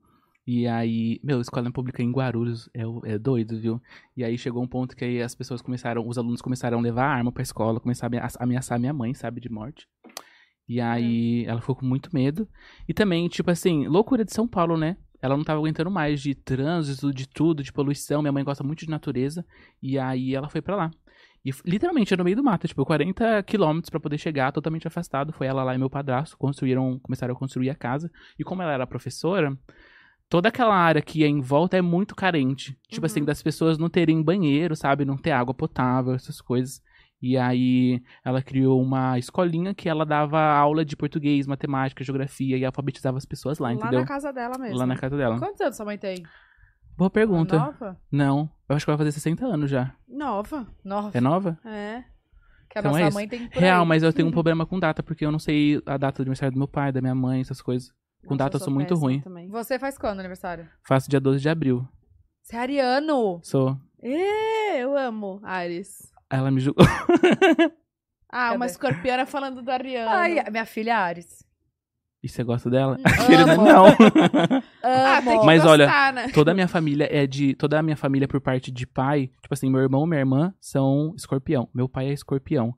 E 0.46 0.66
aí, 0.66 1.18
meu, 1.24 1.40
escola 1.40 1.70
pública 1.72 2.02
em 2.02 2.10
Guarulhos 2.12 2.68
é, 2.74 2.82
é 3.14 3.18
doido, 3.18 3.58
viu? 3.58 3.80
E 4.16 4.22
aí 4.22 4.36
chegou 4.36 4.62
um 4.62 4.68
ponto 4.68 4.94
que 4.94 5.04
aí 5.04 5.22
as 5.22 5.34
pessoas 5.34 5.62
começaram, 5.62 6.06
os 6.06 6.18
alunos 6.18 6.42
começaram 6.42 6.78
a 6.78 6.82
levar 6.82 7.06
arma 7.06 7.32
pra 7.32 7.42
escola, 7.42 7.80
começaram 7.80 8.18
a 8.18 8.28
ameaçar- 8.42 8.78
minha 8.78 8.92
mãe, 8.92 9.14
sabe, 9.14 9.40
de 9.40 9.48
morte. 9.50 9.88
E 10.68 10.80
aí 10.80 11.44
ela 11.46 11.60
ficou 11.60 11.76
com 11.76 11.86
muito 11.86 12.10
medo. 12.12 12.46
E 12.88 12.92
também, 12.92 13.26
tipo 13.28 13.50
assim, 13.50 13.86
loucura 13.86 14.24
de 14.24 14.32
São 14.32 14.46
Paulo, 14.46 14.76
né? 14.76 14.96
Ela 15.20 15.36
não 15.36 15.44
tava 15.44 15.58
aguentando 15.60 15.90
mais 15.90 16.20
de 16.20 16.34
trânsito, 16.34 17.12
de 17.12 17.26
tudo, 17.26 17.62
de 17.62 17.72
poluição. 17.72 18.20
Minha 18.20 18.32
mãe 18.32 18.44
gosta 18.44 18.62
muito 18.62 18.80
de 18.80 18.90
natureza. 18.90 19.44
E 19.82 19.98
aí 19.98 20.34
ela 20.34 20.50
foi 20.50 20.60
pra 20.60 20.76
lá. 20.76 20.90
E 21.42 21.50
literalmente 21.66 22.12
é 22.12 22.16
no 22.16 22.24
meio 22.24 22.36
do 22.36 22.44
mato, 22.44 22.66
tipo, 22.68 22.84
40 22.84 23.42
quilômetros 23.42 23.88
pra 23.90 24.00
poder 24.00 24.18
chegar, 24.18 24.52
totalmente 24.52 24.86
afastado. 24.86 25.32
Foi 25.32 25.46
ela 25.46 25.62
lá 25.64 25.74
e 25.74 25.78
meu 25.78 25.88
padrasto, 25.90 26.36
construíram, 26.36 26.98
começaram 27.00 27.34
a 27.34 27.38
construir 27.38 27.70
a 27.70 27.74
casa. 27.74 28.10
E 28.38 28.44
como 28.44 28.60
ela 28.62 28.72
era 28.72 28.86
professora, 28.86 29.56
toda 30.34 30.48
aquela 30.48 30.74
área 30.74 31.00
que 31.00 31.22
é 31.22 31.28
em 31.28 31.40
volta 31.40 31.76
é 31.76 31.80
muito 31.80 32.12
carente. 32.12 32.76
Tipo 32.88 33.06
assim, 33.06 33.20
Uhum. 33.20 33.26
das 33.26 33.40
pessoas 33.40 33.78
não 33.78 33.88
terem 33.88 34.20
banheiro, 34.20 34.74
sabe? 34.74 35.04
Não 35.04 35.16
ter 35.16 35.30
água 35.30 35.54
potável, 35.54 36.12
essas 36.12 36.40
coisas. 36.40 36.82
E 37.22 37.36
aí 37.38 38.02
ela 38.24 38.42
criou 38.42 38.82
uma 38.82 39.16
escolinha 39.16 39.72
que 39.72 39.88
ela 39.88 40.04
dava 40.04 40.40
aula 40.40 40.84
de 40.84 40.96
português, 40.96 41.46
matemática, 41.46 42.02
geografia 42.02 42.56
e 42.58 42.64
alfabetizava 42.64 43.16
as 43.16 43.24
pessoas 43.24 43.60
lá, 43.60 43.68
Lá 43.68 43.74
entendeu? 43.74 44.00
na 44.00 44.06
casa 44.06 44.32
dela 44.32 44.58
mesmo. 44.58 44.76
Lá 44.76 44.86
na 44.86 44.96
casa 44.96 45.16
dela. 45.16 45.38
Quantos 45.38 45.60
anos 45.60 45.76
sua 45.76 45.86
mãe 45.86 45.96
tem? 45.98 46.24
Boa 46.98 47.08
pergunta. 47.10 47.56
Nova? 47.56 47.96
Não, 48.10 48.50
eu 48.68 48.74
acho 48.74 48.84
que 48.84 48.90
vai 48.90 48.98
fazer 48.98 49.12
60 49.12 49.46
anos 49.46 49.70
já. 49.70 49.94
Nova. 50.08 50.66
Nova. 50.84 51.16
É 51.16 51.20
nova? 51.20 51.56
É. 51.64 52.02
Que 52.68 52.78
a 52.78 52.80
Então 52.80 52.90
nossa 52.90 53.04
é 53.04 53.10
mãe 53.12 53.28
tem 53.28 53.48
Real, 53.52 53.86
mas 53.86 54.02
eu 54.02 54.12
tenho 54.12 54.26
um 54.26 54.32
problema 54.32 54.66
com 54.66 54.80
data, 54.80 55.00
porque 55.00 55.24
eu 55.24 55.30
não 55.30 55.38
sei 55.38 55.80
a 55.86 55.96
data 55.96 56.16
do 56.18 56.22
aniversário 56.26 56.52
do 56.54 56.58
meu 56.58 56.66
pai, 56.66 56.90
da 56.90 57.00
minha 57.00 57.14
mãe, 57.14 57.40
essas 57.40 57.62
coisas. 57.62 57.92
Com 58.24 58.34
Nossa, 58.34 58.44
data 58.44 58.56
eu 58.56 58.60
sou 58.60 58.72
muito 58.72 58.94
ruim. 58.94 59.20
Também. 59.20 59.48
Você 59.48 59.78
faz 59.78 59.96
quando 59.98 60.20
aniversário? 60.20 60.68
Faço 60.86 61.08
dia 61.10 61.20
12 61.20 61.40
de 61.40 61.48
abril. 61.48 61.86
Você 62.42 62.56
é 62.56 62.58
ariano? 62.58 63.40
Sou. 63.42 63.78
Ê, 64.02 64.82
eu 64.82 64.96
amo 64.96 65.40
Ares. 65.42 66.12
Ela 66.30 66.50
me 66.50 66.60
julgou. 66.60 66.84
Ah, 68.36 68.52
uma 68.52 68.66
escorpiana 68.66 69.24
falando 69.24 69.62
do 69.62 69.70
Ariano. 69.70 70.10
Ai, 70.10 70.40
a 70.40 70.50
minha 70.50 70.66
filha 70.66 70.90
é 70.90 70.94
Ares. 70.94 71.46
E 72.20 72.28
você 72.28 72.42
gosta 72.42 72.68
dela? 72.68 72.98
Amo. 73.06 73.26
Querida, 73.28 73.56
não. 73.56 73.84
ah, 74.82 75.22
tem 75.22 75.38
que 75.38 75.46
Mas 75.46 75.64
olha, 75.64 75.86
né? 76.10 76.28
toda 76.34 76.50
a 76.50 76.54
minha 76.54 76.66
família 76.66 77.08
é 77.08 77.28
de. 77.28 77.54
Toda 77.54 77.78
a 77.78 77.82
minha 77.82 77.96
família 77.96 78.26
por 78.26 78.40
parte 78.40 78.72
de 78.72 78.88
pai. 78.88 79.30
Tipo 79.40 79.54
assim, 79.54 79.70
meu 79.70 79.82
irmão 79.82 80.04
e 80.04 80.08
minha 80.08 80.20
irmã 80.20 80.52
são 80.60 81.14
escorpião. 81.14 81.68
Meu 81.72 81.88
pai 81.88 82.08
é 82.08 82.12
escorpião. 82.12 82.74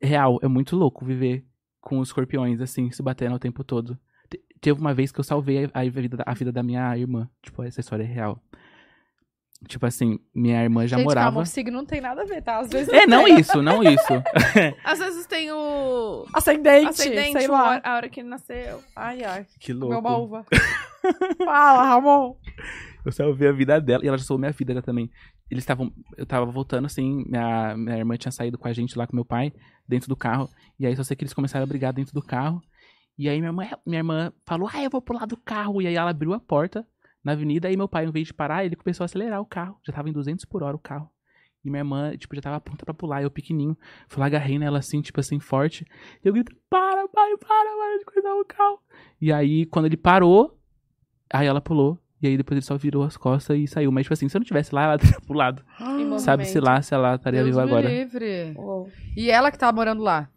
Real, 0.00 0.38
é 0.40 0.48
muito 0.48 0.74
louco 0.74 1.04
viver 1.04 1.44
com 1.78 1.98
os 1.98 2.08
escorpiões, 2.08 2.58
assim, 2.62 2.90
se 2.90 3.02
batendo 3.02 3.36
o 3.36 3.38
tempo 3.38 3.62
todo. 3.62 3.98
Te- 4.56 4.60
Teve 4.60 4.80
uma 4.80 4.94
vez 4.94 5.12
que 5.12 5.20
eu 5.20 5.24
salvei 5.24 5.64
a, 5.66 5.70
a 5.80 5.84
vida, 5.88 6.16
da- 6.16 6.24
a 6.26 6.34
vida 6.34 6.52
da 6.52 6.62
minha 6.62 6.96
irmã. 6.96 7.28
Tipo, 7.42 7.62
essa 7.62 7.80
história 7.80 8.02
é 8.02 8.06
real. 8.06 8.40
Tipo 9.68 9.86
assim, 9.86 10.18
minha 10.34 10.62
irmã 10.62 10.86
já 10.86 10.98
Gente, 10.98 11.06
morava. 11.06 11.26
calma, 11.28 11.40
o 11.42 11.46
signo 11.46 11.78
não 11.78 11.86
tem 11.86 11.98
nada 12.00 12.22
a 12.22 12.24
ver, 12.26 12.42
tá? 12.42 12.58
Às 12.58 12.68
vezes 12.68 12.92
É, 12.92 13.06
não 13.06 13.26
isso, 13.38 13.62
não 13.62 13.82
isso. 13.82 14.12
Às 14.84 14.98
vezes 14.98 15.26
tem 15.26 15.50
o 15.50 16.26
Ascendente, 16.32 16.88
ascendente, 16.88 17.32
sei 17.38 17.48
lá. 17.48 17.80
a 17.82 17.94
hora 17.96 18.08
que 18.08 18.20
ele 18.20 18.28
nasceu. 18.28 18.82
Ai, 18.94 19.24
ai. 19.24 19.46
Que 19.58 19.72
louco. 19.72 19.96
uma 19.98 20.16
uva. 20.18 20.44
Fala, 21.38 21.84
Ramon. 21.88 22.36
Eu 23.04 23.12
salvei 23.12 23.48
a 23.48 23.52
vida 23.52 23.80
dela 23.80 24.04
e 24.04 24.08
ela 24.08 24.18
já 24.18 24.24
salvou 24.24 24.40
minha 24.40 24.52
vida 24.52 24.82
também. 24.82 25.10
Eles 25.50 25.62
estavam. 25.62 25.90
Eu 26.18 26.26
tava 26.26 26.44
voltando 26.46 26.84
assim, 26.86 27.24
minha, 27.26 27.76
minha 27.76 27.96
irmã 27.96 28.16
tinha 28.16 28.32
saído 28.32 28.58
com 28.58 28.68
a 28.68 28.72
gente 28.72 28.98
lá 28.98 29.06
com 29.06 29.16
meu 29.16 29.24
pai, 29.24 29.52
dentro 29.88 30.08
do 30.08 30.16
carro. 30.16 30.50
E 30.78 30.86
aí 30.86 30.94
só 30.96 31.02
sei 31.02 31.16
que 31.16 31.22
eles 31.24 31.32
começaram 31.34 31.64
a 31.64 31.66
brigar 31.66 31.92
dentro 31.94 32.12
do 32.12 32.22
carro. 32.22 32.60
E 33.18 33.28
aí 33.28 33.38
minha 33.40 33.48
irmã, 33.48 33.64
minha 33.86 34.00
irmã 34.00 34.32
falou, 34.44 34.68
ah, 34.72 34.82
eu 34.82 34.90
vou 34.90 35.00
pular 35.00 35.26
do 35.26 35.36
carro. 35.36 35.80
E 35.80 35.86
aí 35.86 35.94
ela 35.94 36.10
abriu 36.10 36.32
a 36.34 36.40
porta 36.40 36.86
na 37.24 37.32
avenida. 37.32 37.70
E 37.70 37.76
meu 37.76 37.88
pai, 37.88 38.04
em 38.04 38.10
vez 38.10 38.26
de 38.28 38.34
parar, 38.34 38.64
ele 38.64 38.76
começou 38.76 39.04
a 39.04 39.06
acelerar 39.06 39.40
o 39.40 39.46
carro. 39.46 39.78
Já 39.86 39.92
tava 39.92 40.08
em 40.08 40.12
200 40.12 40.44
por 40.44 40.62
hora 40.62 40.76
o 40.76 40.78
carro. 40.80 41.10
E 41.64 41.70
minha 41.70 41.80
irmã, 41.80 42.16
tipo, 42.16 42.34
já 42.36 42.42
tava 42.42 42.60
pronta 42.60 42.84
pra 42.84 42.94
pular. 42.94 43.22
Eu 43.22 43.30
pequenininho. 43.30 43.76
Fui 44.06 44.20
lá, 44.20 44.26
agarrei 44.26 44.58
nela 44.58 44.78
assim, 44.78 45.00
tipo 45.00 45.18
assim, 45.18 45.40
forte. 45.40 45.84
E 46.24 46.28
eu 46.28 46.32
grito, 46.32 46.54
para, 46.70 47.08
pai, 47.08 47.36
para, 47.38 47.48
para 47.48 47.98
de 47.98 48.04
cuidar 48.04 48.34
o 48.34 48.44
carro. 48.44 48.78
E 49.20 49.32
aí, 49.32 49.66
quando 49.66 49.86
ele 49.86 49.96
parou, 49.96 50.56
aí 51.32 51.46
ela 51.46 51.60
pulou. 51.60 51.98
E 52.22 52.28
aí 52.28 52.36
depois 52.36 52.56
ele 52.56 52.64
só 52.64 52.76
virou 52.76 53.02
as 53.02 53.16
costas 53.16 53.58
e 53.58 53.66
saiu. 53.66 53.90
Mas, 53.90 54.04
tipo 54.04 54.14
assim, 54.14 54.28
se 54.28 54.36
eu 54.36 54.40
não 54.40 54.46
tivesse 54.46 54.74
lá, 54.74 54.84
ela 54.84 54.98
teria 54.98 55.20
pulado. 55.26 55.62
movimento. 55.80 56.20
Sabe-se 56.20 56.60
lá 56.60 56.80
se 56.80 56.94
ela 56.94 57.16
estaria 57.16 57.42
Deus 57.42 57.56
viva 57.56 57.62
agora. 57.66 57.88
livre. 57.88 58.54
Uou. 58.56 58.88
E 59.16 59.30
ela 59.30 59.50
que 59.50 59.58
tá 59.58 59.72
morando 59.72 60.02
lá. 60.02 60.30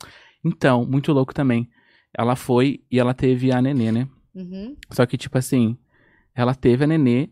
Então, 0.44 0.86
muito 0.86 1.12
louco 1.14 1.34
também. 1.34 1.70
Ela 2.18 2.36
foi 2.36 2.84
e 2.92 3.00
ela 3.00 3.14
teve 3.14 3.52
a 3.52 3.62
nenê, 3.62 3.92
né? 3.92 4.08
Uhum. 4.34 4.76
Só 4.92 5.06
que, 5.06 5.18
tipo 5.18 5.38
assim, 5.38 5.78
ela 6.34 6.56
teve 6.56 6.84
a 6.84 6.88
nenê, 6.88 7.30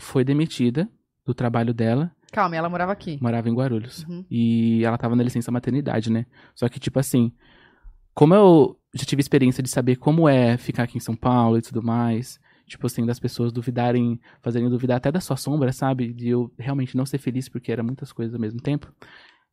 foi 0.00 0.24
demitida 0.24 0.88
do 1.24 1.34
trabalho 1.34 1.74
dela, 1.74 2.12
Calma, 2.32 2.54
e 2.54 2.58
ela 2.58 2.68
morava 2.68 2.92
aqui. 2.92 3.18
morava 3.22 3.48
em 3.48 3.54
Guarulhos. 3.54 4.04
Uhum. 4.04 4.24
E 4.30 4.84
ela 4.84 4.98
tava 4.98 5.16
na 5.16 5.22
licença 5.22 5.50
maternidade, 5.50 6.10
né? 6.10 6.26
Só 6.54 6.68
que, 6.68 6.78
tipo 6.78 6.98
assim, 6.98 7.32
como 8.14 8.34
eu 8.34 8.78
já 8.94 9.04
tive 9.04 9.20
experiência 9.20 9.62
de 9.62 9.68
saber 9.68 9.96
como 9.96 10.28
é 10.28 10.56
ficar 10.56 10.84
aqui 10.84 10.98
em 10.98 11.00
São 11.00 11.16
Paulo 11.16 11.58
e 11.58 11.62
tudo 11.62 11.82
mais, 11.82 12.38
tipo 12.66 12.86
assim, 12.86 13.06
das 13.06 13.18
pessoas 13.18 13.52
duvidarem, 13.52 14.20
fazerem 14.42 14.68
duvidar 14.68 14.98
até 14.98 15.10
da 15.10 15.20
sua 15.20 15.36
sombra, 15.36 15.72
sabe? 15.72 16.12
De 16.12 16.28
eu 16.28 16.52
realmente 16.58 16.96
não 16.96 17.06
ser 17.06 17.18
feliz 17.18 17.48
porque 17.48 17.72
era 17.72 17.82
muitas 17.82 18.12
coisas 18.12 18.34
ao 18.34 18.40
mesmo 18.40 18.60
tempo. 18.60 18.92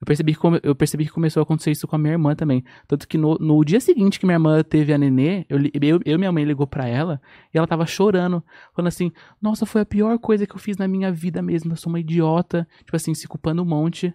Eu 0.01 0.05
percebi, 0.05 0.33
que 0.33 0.39
come- 0.39 0.59
eu 0.61 0.75
percebi 0.75 1.05
que 1.05 1.11
começou 1.11 1.39
a 1.39 1.43
acontecer 1.43 1.71
isso 1.71 1.87
com 1.87 1.95
a 1.95 1.99
minha 1.99 2.13
irmã 2.13 2.35
também. 2.35 2.63
Tanto 2.87 3.07
que 3.07 3.17
no, 3.17 3.35
no 3.35 3.63
dia 3.63 3.79
seguinte 3.79 4.19
que 4.19 4.25
minha 4.25 4.35
irmã 4.35 4.61
teve 4.61 4.93
a 4.93 4.97
nenê, 4.97 5.45
eu, 5.47 5.57
eu, 5.81 5.99
eu 6.05 6.19
minha 6.19 6.31
mãe 6.31 6.43
ligou 6.43 6.67
pra 6.67 6.87
ela 6.87 7.21
e 7.53 7.57
ela 7.57 7.65
tava 7.65 7.85
chorando, 7.85 8.43
falando 8.75 8.89
assim: 8.89 9.11
Nossa, 9.41 9.65
foi 9.65 9.81
a 9.81 9.85
pior 9.85 10.19
coisa 10.19 10.45
que 10.45 10.53
eu 10.53 10.59
fiz 10.59 10.75
na 10.77 10.87
minha 10.87 11.11
vida 11.11 11.41
mesmo. 11.41 11.71
Eu 11.71 11.77
sou 11.77 11.89
uma 11.91 11.99
idiota. 11.99 12.67
Tipo 12.79 12.95
assim, 12.95 13.13
se 13.13 13.27
culpando 13.27 13.61
um 13.61 13.65
monte. 13.65 14.13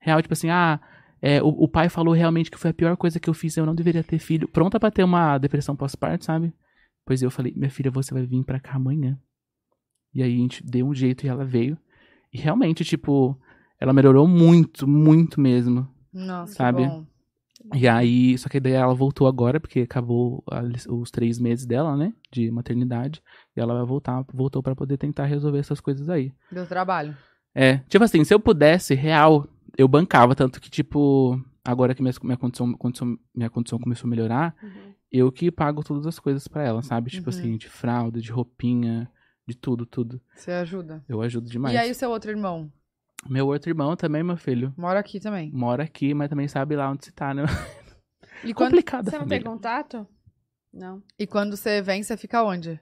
Real, 0.00 0.22
tipo 0.22 0.32
assim, 0.34 0.48
ah, 0.50 0.80
é, 1.20 1.42
o, 1.42 1.48
o 1.48 1.68
pai 1.68 1.88
falou 1.88 2.14
realmente 2.14 2.50
que 2.50 2.58
foi 2.58 2.70
a 2.70 2.74
pior 2.74 2.96
coisa 2.96 3.18
que 3.18 3.28
eu 3.28 3.34
fiz, 3.34 3.56
eu 3.56 3.66
não 3.66 3.74
deveria 3.74 4.04
ter 4.04 4.20
filho. 4.20 4.46
Pronta 4.46 4.78
pra 4.78 4.90
ter 4.90 5.02
uma 5.02 5.36
depressão 5.38 5.74
pós-parto, 5.74 6.24
sabe? 6.24 6.52
Pois 7.04 7.22
eu 7.22 7.30
falei, 7.30 7.52
minha 7.56 7.70
filha, 7.70 7.90
você 7.90 8.14
vai 8.14 8.24
vir 8.24 8.44
pra 8.44 8.60
cá 8.60 8.74
amanhã. 8.76 9.18
E 10.14 10.22
aí 10.22 10.32
a 10.32 10.36
gente 10.38 10.64
deu 10.64 10.86
um 10.86 10.94
jeito 10.94 11.26
e 11.26 11.28
ela 11.28 11.44
veio. 11.44 11.76
E 12.32 12.38
realmente, 12.38 12.84
tipo, 12.84 13.36
ela 13.80 13.92
melhorou 13.92 14.26
muito, 14.26 14.86
muito 14.88 15.40
mesmo. 15.40 15.88
Nossa, 16.12 16.54
Sabe? 16.54 16.82
que 16.82 16.88
bom. 16.88 17.06
E 17.74 17.86
aí, 17.88 18.38
só 18.38 18.48
que 18.48 18.60
daí 18.60 18.72
ela 18.72 18.94
voltou 18.94 19.26
agora, 19.26 19.58
porque 19.60 19.80
acabou 19.80 20.42
a 20.50 20.62
os 20.92 21.10
três 21.10 21.38
meses 21.38 21.66
dela, 21.66 21.96
né? 21.96 22.14
De 22.32 22.50
maternidade. 22.50 23.20
E 23.56 23.60
ela 23.60 23.74
vai 23.74 23.84
voltar, 23.84 24.24
voltou 24.32 24.62
pra 24.62 24.76
poder 24.76 24.96
tentar 24.96 25.26
resolver 25.26 25.58
essas 25.58 25.80
coisas 25.80 26.08
aí. 26.08 26.32
Deu 26.52 26.66
trabalho. 26.66 27.16
É, 27.54 27.78
tipo 27.88 28.04
assim, 28.04 28.22
se 28.24 28.32
eu 28.32 28.38
pudesse, 28.40 28.94
real, 28.94 29.46
eu 29.76 29.88
bancava. 29.88 30.34
Tanto 30.36 30.60
que, 30.60 30.70
tipo, 30.70 31.38
agora 31.64 31.94
que 31.94 32.00
minha, 32.02 32.14
minha, 32.22 32.36
condição, 32.36 32.72
condição- 32.74 33.18
minha 33.34 33.50
condição 33.50 33.78
começou 33.78 34.06
a 34.06 34.10
melhorar, 34.10 34.54
Uhum. 34.62 34.92
eu 35.10 35.30
que 35.32 35.50
pago 35.50 35.82
todas 35.82 36.06
as 36.06 36.18
coisas 36.18 36.46
pra 36.46 36.62
ela, 36.62 36.80
sabe? 36.82 37.10
Tipo 37.10 37.28
Uhum. 37.30 37.36
assim, 37.36 37.56
de 37.56 37.68
fralda, 37.68 38.20
de 38.20 38.30
roupinha, 38.30 39.10
de 39.46 39.56
tudo, 39.56 39.84
tudo. 39.84 40.20
Você 40.34 40.52
ajuda. 40.52 41.04
Eu 41.08 41.20
ajudo 41.20 41.50
demais. 41.50 41.74
E 41.74 41.78
aí 41.78 41.90
o 41.90 41.94
seu 41.94 42.08
outro 42.10 42.30
irmão? 42.30 42.70
Meu 43.28 43.46
outro 43.46 43.70
irmão 43.70 43.94
também, 43.96 44.22
meu 44.22 44.36
filho, 44.36 44.72
Mora 44.76 45.00
aqui 45.00 45.20
também. 45.20 45.50
mora 45.52 45.82
aqui, 45.82 46.14
mas 46.14 46.28
também 46.28 46.48
sabe 46.48 46.76
lá 46.76 46.90
onde 46.90 47.04
você 47.04 47.12
tá, 47.12 47.34
né? 47.34 47.44
E 48.44 48.54
quando, 48.54 48.70
Complicado 48.70 49.10
Você 49.10 49.18
não 49.18 49.26
tem 49.26 49.42
contato? 49.42 50.06
Não. 50.72 51.02
e 51.18 51.26
quando 51.26 51.56
você 51.56 51.82
vem, 51.82 52.04
você 52.04 52.16
fica 52.16 52.44
onde? 52.44 52.80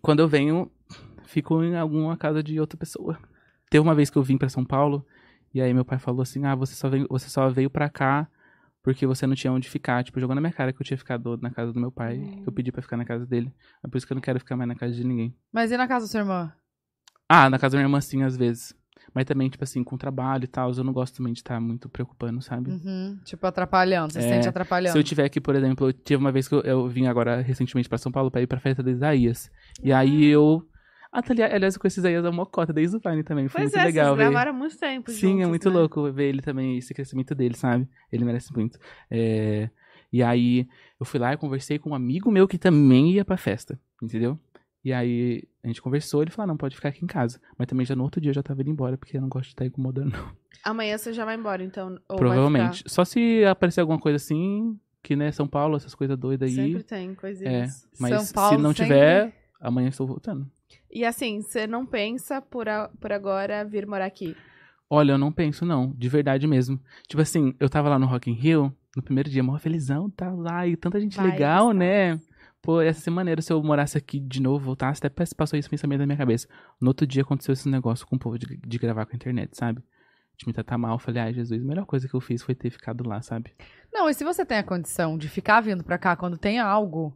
Quando 0.00 0.20
eu 0.20 0.28
venho, 0.28 0.70
fico 1.24 1.64
em 1.64 1.76
alguma 1.76 2.16
casa 2.16 2.42
de 2.44 2.60
outra 2.60 2.78
pessoa. 2.78 3.18
Teve 3.68 3.82
uma 3.82 3.94
vez 3.94 4.08
que 4.08 4.16
eu 4.16 4.22
vim 4.22 4.38
pra 4.38 4.48
São 4.48 4.64
Paulo, 4.64 5.04
e 5.52 5.60
aí 5.60 5.74
meu 5.74 5.84
pai 5.84 5.98
falou 5.98 6.22
assim: 6.22 6.44
ah, 6.44 6.54
você 6.54 6.74
só 6.74 6.88
veio, 6.88 7.08
você 7.10 7.28
só 7.28 7.48
veio 7.48 7.68
pra 7.68 7.88
cá 7.88 8.28
porque 8.84 9.06
você 9.06 9.26
não 9.26 9.34
tinha 9.34 9.50
onde 9.52 9.68
ficar. 9.68 10.04
Tipo, 10.04 10.20
jogou 10.20 10.34
na 10.34 10.40
minha 10.40 10.52
cara 10.52 10.72
que 10.72 10.80
eu 10.80 10.84
tinha 10.84 10.98
ficado 10.98 11.38
na 11.38 11.50
casa 11.50 11.72
do 11.72 11.80
meu 11.80 11.90
pai. 11.90 12.18
que 12.18 12.48
Eu 12.48 12.52
pedi 12.52 12.70
pra 12.70 12.82
ficar 12.82 12.98
na 12.98 13.04
casa 13.04 13.24
dele. 13.24 13.50
É 13.82 13.88
por 13.88 13.96
isso 13.96 14.06
que 14.06 14.12
eu 14.12 14.14
não 14.16 14.22
quero 14.22 14.38
ficar 14.38 14.56
mais 14.56 14.68
na 14.68 14.74
casa 14.74 14.92
de 14.92 15.02
ninguém. 15.02 15.34
Mas 15.50 15.72
e 15.72 15.76
na 15.76 15.88
casa 15.88 16.04
da 16.04 16.10
sua 16.10 16.20
irmã? 16.20 16.52
Ah, 17.26 17.48
na 17.48 17.58
casa 17.58 17.72
da 17.72 17.78
minha 17.78 17.86
irmã, 17.86 17.98
sim, 18.00 18.22
às 18.22 18.36
vezes. 18.36 18.76
Mas 19.14 19.24
também, 19.26 19.48
tipo 19.48 19.62
assim, 19.62 19.84
com 19.84 19.96
trabalho 19.96 20.44
e 20.44 20.48
tal, 20.48 20.72
eu 20.72 20.82
não 20.82 20.92
gosto 20.92 21.16
também 21.16 21.32
de 21.32 21.38
estar 21.38 21.60
muito 21.60 21.88
preocupando, 21.88 22.42
sabe? 22.42 22.70
Uhum. 22.72 23.16
Tipo, 23.24 23.46
atrapalhando. 23.46 24.12
Você 24.12 24.20
se 24.20 24.26
É, 24.26 24.30
sente 24.30 24.48
atrapalhando. 24.48 24.92
Se 24.92 24.98
eu 24.98 25.04
tiver 25.04 25.24
aqui, 25.24 25.40
por 25.40 25.54
exemplo, 25.54 25.88
eu 25.88 25.92
tive 25.92 26.16
uma 26.16 26.32
vez 26.32 26.48
que 26.48 26.54
eu, 26.54 26.60
eu 26.62 26.88
vim 26.88 27.06
agora 27.06 27.40
recentemente 27.40 27.88
pra 27.88 27.96
São 27.96 28.10
Paulo 28.10 28.30
pra 28.30 28.42
ir 28.42 28.46
pra 28.48 28.58
festa 28.58 28.82
do 28.82 28.90
Isaías. 28.90 29.50
E 29.82 29.92
aí 29.92 30.24
eu. 30.26 30.66
Ah, 31.12 31.22
tá, 31.22 31.32
ali- 31.32 31.44
aliás, 31.44 31.74
eu 31.76 31.80
conheci 31.80 32.00
Isaías 32.00 32.24
a 32.24 32.32
Mocota 32.32 32.72
desde 32.72 32.96
o 32.96 32.98
Vine 33.00 33.22
também. 33.22 33.46
Foi 33.46 33.60
Pois 33.60 33.72
muito 33.72 33.80
é, 33.80 33.84
legal 33.86 34.06
vocês 34.06 34.16
ver. 34.18 34.24
gravaram 34.32 34.50
há 34.50 34.54
muito 34.54 34.76
tempo 34.76 35.10
Sim, 35.12 35.26
é 35.28 35.30
juntos, 35.34 35.48
muito 35.48 35.70
né? 35.70 35.76
louco 35.76 36.12
ver 36.12 36.24
ele 36.30 36.42
também, 36.42 36.76
esse 36.76 36.92
crescimento 36.92 37.36
dele, 37.36 37.56
sabe? 37.56 37.88
Ele 38.10 38.24
merece 38.24 38.52
muito. 38.52 38.80
É, 39.08 39.70
E 40.12 40.24
aí, 40.24 40.66
eu 40.98 41.06
fui 41.06 41.20
lá 41.20 41.32
e 41.32 41.36
conversei 41.36 41.78
com 41.78 41.90
um 41.90 41.94
amigo 41.94 42.32
meu 42.32 42.48
que 42.48 42.58
também 42.58 43.12
ia 43.12 43.24
pra 43.24 43.36
festa, 43.36 43.78
entendeu? 44.02 44.36
E 44.84 44.92
aí, 44.92 45.44
a 45.64 45.66
gente 45.66 45.82
conversou, 45.82 46.22
ele 46.22 46.30
falou, 46.30 46.44
ah, 46.44 46.46
não, 46.52 46.56
pode 46.56 46.76
ficar 46.76 46.90
aqui 46.90 47.02
em 47.02 47.08
casa. 47.08 47.40
Mas 47.58 47.66
também 47.66 47.84
já 47.86 47.96
no 47.96 48.04
outro 48.04 48.20
dia 48.20 48.30
eu 48.30 48.34
já 48.34 48.42
tava 48.42 48.60
indo 48.60 48.70
embora, 48.70 48.96
porque 48.96 49.16
eu 49.16 49.20
não 49.20 49.28
gosto 49.28 49.46
de 49.46 49.52
estar 49.54 49.64
incomodando, 49.66 50.12
não. 50.12 50.30
Amanhã 50.62 50.96
você 50.96 51.12
já 51.12 51.24
vai 51.24 51.34
embora, 51.36 51.62
então. 51.64 51.98
Provavelmente. 52.06 52.84
Só 52.86 53.04
se 53.04 53.44
aparecer 53.44 53.80
alguma 53.80 53.98
coisa 53.98 54.16
assim, 54.16 54.78
que, 55.02 55.16
né, 55.16 55.32
São 55.32 55.46
Paulo, 55.48 55.76
essas 55.76 55.94
coisas 55.94 56.16
doidas 56.18 56.48
aí. 56.50 56.54
Sempre 56.54 56.82
tem 56.84 57.14
coisinhas. 57.14 57.88
Mas 57.98 58.10
São 58.22 58.32
Paulo 58.34 58.56
se 58.56 58.62
não 58.62 58.70
sempre- 58.70 58.84
tiver, 58.84 59.32
amanhã 59.60 59.88
estou 59.88 60.06
voltando. 60.06 60.46
E 60.92 61.04
assim, 61.04 61.40
você 61.42 61.66
não 61.66 61.84
pensa 61.84 62.40
por, 62.40 62.68
a- 62.68 62.88
por 63.00 63.12
agora 63.12 63.64
vir 63.64 63.86
morar 63.86 64.06
aqui? 64.06 64.36
Olha, 64.88 65.12
eu 65.12 65.18
não 65.18 65.32
penso, 65.32 65.64
não. 65.66 65.92
De 65.96 66.08
verdade 66.08 66.46
mesmo. 66.46 66.78
Tipo 67.08 67.22
assim, 67.22 67.54
eu 67.58 67.68
tava 67.68 67.88
lá 67.88 67.98
no 67.98 68.06
Rock 68.06 68.30
in 68.30 68.34
Rio, 68.34 68.72
no 68.96 69.02
primeiro 69.02 69.28
dia, 69.28 69.42
mó 69.42 69.58
felizão, 69.58 70.08
tá 70.10 70.30
lá, 70.32 70.66
e 70.66 70.76
tanta 70.76 71.00
gente 71.00 71.16
Vai 71.16 71.30
legal, 71.32 71.64
gostar. 71.66 71.78
né? 71.78 72.20
Pô, 72.64 72.80
ia 72.82 72.92
ser 72.94 73.10
maneiro 73.10 73.42
se 73.42 73.52
eu 73.52 73.62
morasse 73.62 73.98
aqui 73.98 74.18
de 74.18 74.40
novo, 74.40 74.64
voltasse, 74.64 75.04
até 75.04 75.24
passou 75.36 75.58
esse 75.58 75.68
pensamento 75.68 76.00
na 76.00 76.06
minha 76.06 76.16
cabeça. 76.18 76.48
No 76.80 76.88
outro 76.88 77.06
dia 77.06 77.22
aconteceu 77.22 77.52
esse 77.52 77.68
negócio 77.68 78.06
com 78.06 78.16
o 78.16 78.18
povo 78.18 78.38
de, 78.38 78.56
de 78.56 78.78
gravar 78.78 79.04
com 79.04 79.12
a 79.12 79.16
internet, 79.16 79.54
sabe? 79.56 79.82
De 80.38 80.46
me 80.46 80.52
tratar 80.52 80.78
mal, 80.78 80.94
eu 80.94 80.98
falei, 80.98 81.22
ai, 81.22 81.34
Jesus, 81.34 81.62
a 81.62 81.64
melhor 81.66 81.84
coisa 81.84 82.08
que 82.08 82.14
eu 82.14 82.20
fiz 82.20 82.42
foi 82.42 82.54
ter 82.54 82.70
ficado 82.70 83.06
lá, 83.06 83.20
sabe? 83.22 83.52
Não, 83.92 84.08
e 84.08 84.14
se 84.14 84.24
você 84.24 84.44
tem 84.46 84.58
a 84.58 84.62
condição 84.64 85.16
de 85.18 85.28
ficar 85.28 85.60
vindo 85.60 85.84
pra 85.84 85.98
cá 85.98 86.16
quando 86.16 86.38
tem 86.38 86.58
algo, 86.58 87.14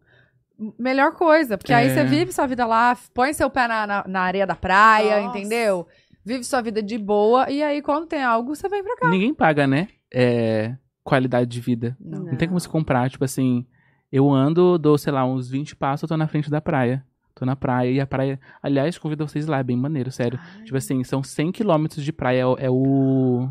melhor 0.79 1.13
coisa. 1.13 1.57
Porque 1.57 1.73
aí 1.73 1.89
É. 1.89 1.95
você 1.95 2.05
vive 2.05 2.31
sua 2.33 2.47
vida 2.47 2.67
lá, 2.67 2.97
põe 3.15 3.33
seu 3.33 3.49
pé 3.51 3.67
na, 3.67 3.87
na, 3.87 4.05
na 4.07 4.21
areia 4.21 4.47
da 4.47 4.55
praia, 4.55 5.23
Nossa. 5.23 5.39
entendeu? 5.39 5.87
Vive 6.25 6.45
sua 6.45 6.61
vida 6.61 6.83
de 6.83 6.99
boa. 6.99 7.51
E 7.51 7.63
aí, 7.63 7.81
quando 7.81 8.07
tem 8.07 8.23
algo, 8.23 8.55
você 8.55 8.69
vem 8.69 8.83
pra 8.85 8.97
cá. 8.97 9.09
Ninguém 9.09 9.33
paga, 9.35 9.67
né? 9.67 9.89
É, 10.13 10.77
qualidade 11.03 11.49
de 11.51 11.61
vida. 11.61 11.97
Não. 11.99 12.21
Não 12.25 12.37
tem 12.37 12.47
como 12.49 12.61
se 12.61 12.69
comprar, 12.69 13.09
tipo 13.09 13.25
assim, 13.25 13.67
eu 14.11 14.31
ando, 14.31 14.79
dou, 14.79 14.97
sei 14.99 15.13
lá, 15.13 15.25
uns 15.25 15.49
20 15.49 15.75
passos, 15.77 16.03
eu 16.03 16.09
tô 16.09 16.17
na 16.17 16.27
frente 16.29 16.51
da 16.51 16.61
praia. 16.61 17.05
Tô 17.35 17.45
na 17.47 17.55
praia, 17.55 17.89
e 17.91 18.01
a 18.01 18.07
praia, 18.07 18.41
aliás, 18.61 18.99
convido 18.99 19.27
vocês 19.27 19.47
lá, 19.47 19.59
é 19.59 19.63
bem 19.63 19.77
maneiro, 19.77 20.11
sério. 20.11 20.41
Tipo 20.65 20.77
assim, 20.77 21.05
são 21.05 21.23
100 21.23 21.53
quilômetros 21.53 22.05
de 22.05 22.13
praia, 22.13 22.41
é 22.41 22.47
o- 22.47 22.57
é 22.59 22.69
o... 22.71 23.49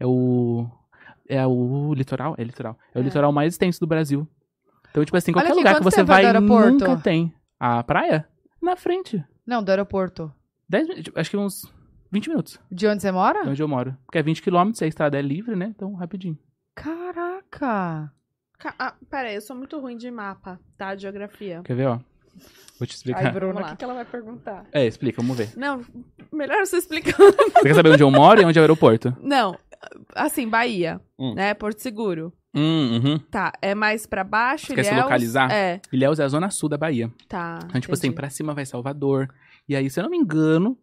É 0.00 0.06
o... 0.06 0.66
É 1.28 1.46
o 1.46 1.94
litoral? 1.94 2.34
É 2.36 2.42
litoral. 2.44 2.76
É 2.92 2.98
o 2.98 3.00
É. 3.00 3.04
litoral 3.04 3.32
mais 3.32 3.54
extenso 3.54 3.78
do 3.80 3.86
Brasil. 3.86 4.26
Então, 4.90 5.04
tipo 5.04 5.16
assim, 5.16 5.32
qualquer 5.32 5.50
aqui, 5.50 5.58
lugar 5.58 5.76
que 5.76 5.82
você 5.84 6.00
é 6.00 6.04
vai, 6.04 6.24
aeroporto? 6.24 6.70
nunca 6.72 6.96
tem. 6.96 7.32
A 7.58 7.82
praia? 7.84 8.28
Na 8.60 8.76
frente. 8.76 9.24
Não, 9.46 9.62
do 9.62 9.70
aeroporto. 9.70 10.32
10, 10.68 10.88
min- 10.88 11.02
tipo, 11.02 11.18
acho 11.18 11.30
que 11.30 11.36
uns 11.36 11.72
20 12.10 12.28
minutos, 12.28 12.58
De 12.70 12.86
onde 12.88 13.00
você 13.00 13.12
mora? 13.12 13.42
de 13.44 13.50
onde 13.50 13.62
eu 13.62 13.68
moro. 13.68 13.96
Porque 14.06 14.18
é 14.18 14.22
20 14.22 14.42
quilômetros, 14.42 14.82
a 14.82 14.86
estrada 14.86 15.16
é 15.18 15.22
livre, 15.22 15.54
né? 15.56 15.66
Então, 15.74 15.94
rapidinho. 15.94 16.36
Caraca! 16.74 18.12
Ca- 18.58 18.74
Ah, 18.78 18.94
pera 19.10 19.28
aí, 19.28 19.34
eu 19.34 19.40
sou 19.40 19.56
muito 19.56 19.78
ruim 19.78 19.96
de 19.96 20.10
mapa, 20.10 20.58
tá? 20.76 20.94
De 20.94 21.02
geografia. 21.02 21.60
Quer 21.64 21.74
ver, 21.76 21.86
ó? 21.88 21.98
Vou 22.78 22.86
te 22.86 22.94
explicar. 22.96 23.26
Ai, 23.26 23.32
Bruna, 23.32 23.60
o 23.60 23.64
que, 23.66 23.76
que 23.76 23.84
ela 23.84 23.94
vai 23.94 24.04
perguntar? 24.04 24.66
É, 24.72 24.84
explica, 24.86 25.22
vamos 25.22 25.36
ver. 25.36 25.50
Não, 25.56 25.84
melhor 26.32 26.64
você 26.66 26.76
explicar. 26.78 27.16
Você 27.54 27.62
quer 27.62 27.74
saber 27.74 27.90
onde 27.90 28.02
eu 28.02 28.10
moro 28.10 28.40
e 28.40 28.44
onde 28.44 28.58
é 28.58 28.60
o 28.60 28.64
aeroporto? 28.64 29.16
Não, 29.22 29.56
assim, 30.14 30.48
Bahia, 30.48 31.00
Hum. 31.18 31.34
né? 31.34 31.54
Porto 31.54 31.78
Seguro. 31.78 32.32
Hum, 32.52 33.00
uhum. 33.02 33.18
Tá, 33.30 33.52
é 33.62 33.74
mais 33.74 34.06
pra 34.06 34.22
baixo, 34.24 34.66
Você 34.66 34.74
quer 34.74 34.84
se 34.84 34.90
Ilhéus? 34.90 35.04
localizar? 35.04 35.50
É, 35.52 35.80
Ilhéus 35.92 36.18
é 36.18 36.24
a 36.24 36.28
zona 36.28 36.50
sul 36.50 36.68
da 36.68 36.76
Bahia. 36.76 37.10
tá. 37.28 37.60
Então, 37.66 37.80
tipo 37.80 37.92
assim, 37.94 38.08
entendi. 38.08 38.16
pra 38.16 38.30
cima 38.30 38.54
vai 38.54 38.64
Salvador. 38.66 39.28
E 39.68 39.74
aí, 39.76 39.88
se 39.88 39.98
eu 40.00 40.04
não 40.04 40.10
me 40.10 40.16
engano, 40.16 40.76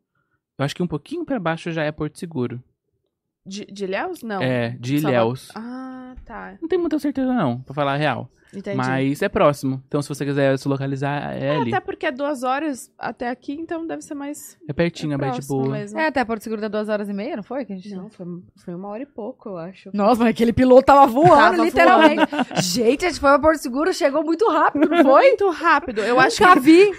eu 0.57 0.63
acho 0.65 0.75
que 0.75 0.83
um 0.83 0.87
pouquinho 0.87 1.25
pra 1.25 1.39
baixo 1.39 1.71
já 1.71 1.83
é 1.83 1.91
Porto 1.91 2.17
Seguro. 2.17 2.61
De, 3.45 3.65
de 3.65 3.83
Ilhéus? 3.85 4.21
Não. 4.23 4.41
É, 4.41 4.75
de 4.79 4.99
Salva- 4.99 5.17
Ilhéus. 5.17 5.49
Ah, 5.55 6.13
Ah, 6.13 6.15
tá. 6.25 6.53
Não 6.61 6.67
tenho 6.67 6.81
muita 6.81 6.99
certeza, 6.99 7.33
não, 7.33 7.59
pra 7.61 7.73
falar 7.73 7.93
a 7.93 7.97
real. 7.97 8.29
Entendi. 8.53 8.75
Mas 8.75 9.21
é 9.21 9.29
próximo. 9.29 9.81
Então, 9.87 10.01
se 10.01 10.09
você 10.09 10.25
quiser 10.25 10.59
se 10.59 10.67
localizar, 10.67 11.33
é 11.33 11.55
ali. 11.55 11.73
Até 11.73 11.79
porque 11.79 12.05
é 12.05 12.11
duas 12.11 12.43
horas 12.43 12.91
até 12.99 13.29
aqui, 13.29 13.53
então 13.53 13.87
deve 13.87 14.01
ser 14.01 14.13
mais 14.13 14.57
É 14.67 14.73
pertinho, 14.73 15.13
é 15.13 15.17
bem 15.17 15.31
boa. 15.47 15.69
mesmo. 15.69 15.97
É, 15.97 16.07
até 16.07 16.25
Porto 16.25 16.43
Seguro 16.43 16.59
dá 16.59 16.67
duas 16.67 16.89
horas 16.89 17.07
e 17.07 17.13
meia, 17.13 17.37
não 17.37 17.43
foi? 17.43 17.63
Que 17.63 17.71
a 17.71 17.75
gente... 17.77 17.95
Não, 17.95 18.09
foi, 18.09 18.25
foi 18.57 18.75
uma 18.75 18.89
hora 18.89 19.03
e 19.03 19.05
pouco, 19.05 19.47
eu 19.47 19.57
acho. 19.57 19.89
Nossa, 19.93 20.19
mas 20.21 20.31
aquele 20.31 20.51
piloto 20.51 20.83
tava 20.87 21.07
voando, 21.07 21.29
Tava 21.33 21.63
literalmente. 21.63 22.23
Gente, 22.61 23.05
a 23.05 23.09
gente 23.09 23.21
foi 23.21 23.29
pra 23.29 23.39
Porto 23.39 23.59
Seguro, 23.61 23.93
chegou 23.93 24.21
muito 24.21 24.45
rápido, 24.51 24.89
não 24.89 24.97
foi? 25.01 25.27
Muito 25.29 25.49
rápido. 25.49 26.01
Eu 26.01 26.19
acho 26.19 26.43
Nunca 26.43 26.53
que 26.55 26.59
vi. 26.59 26.91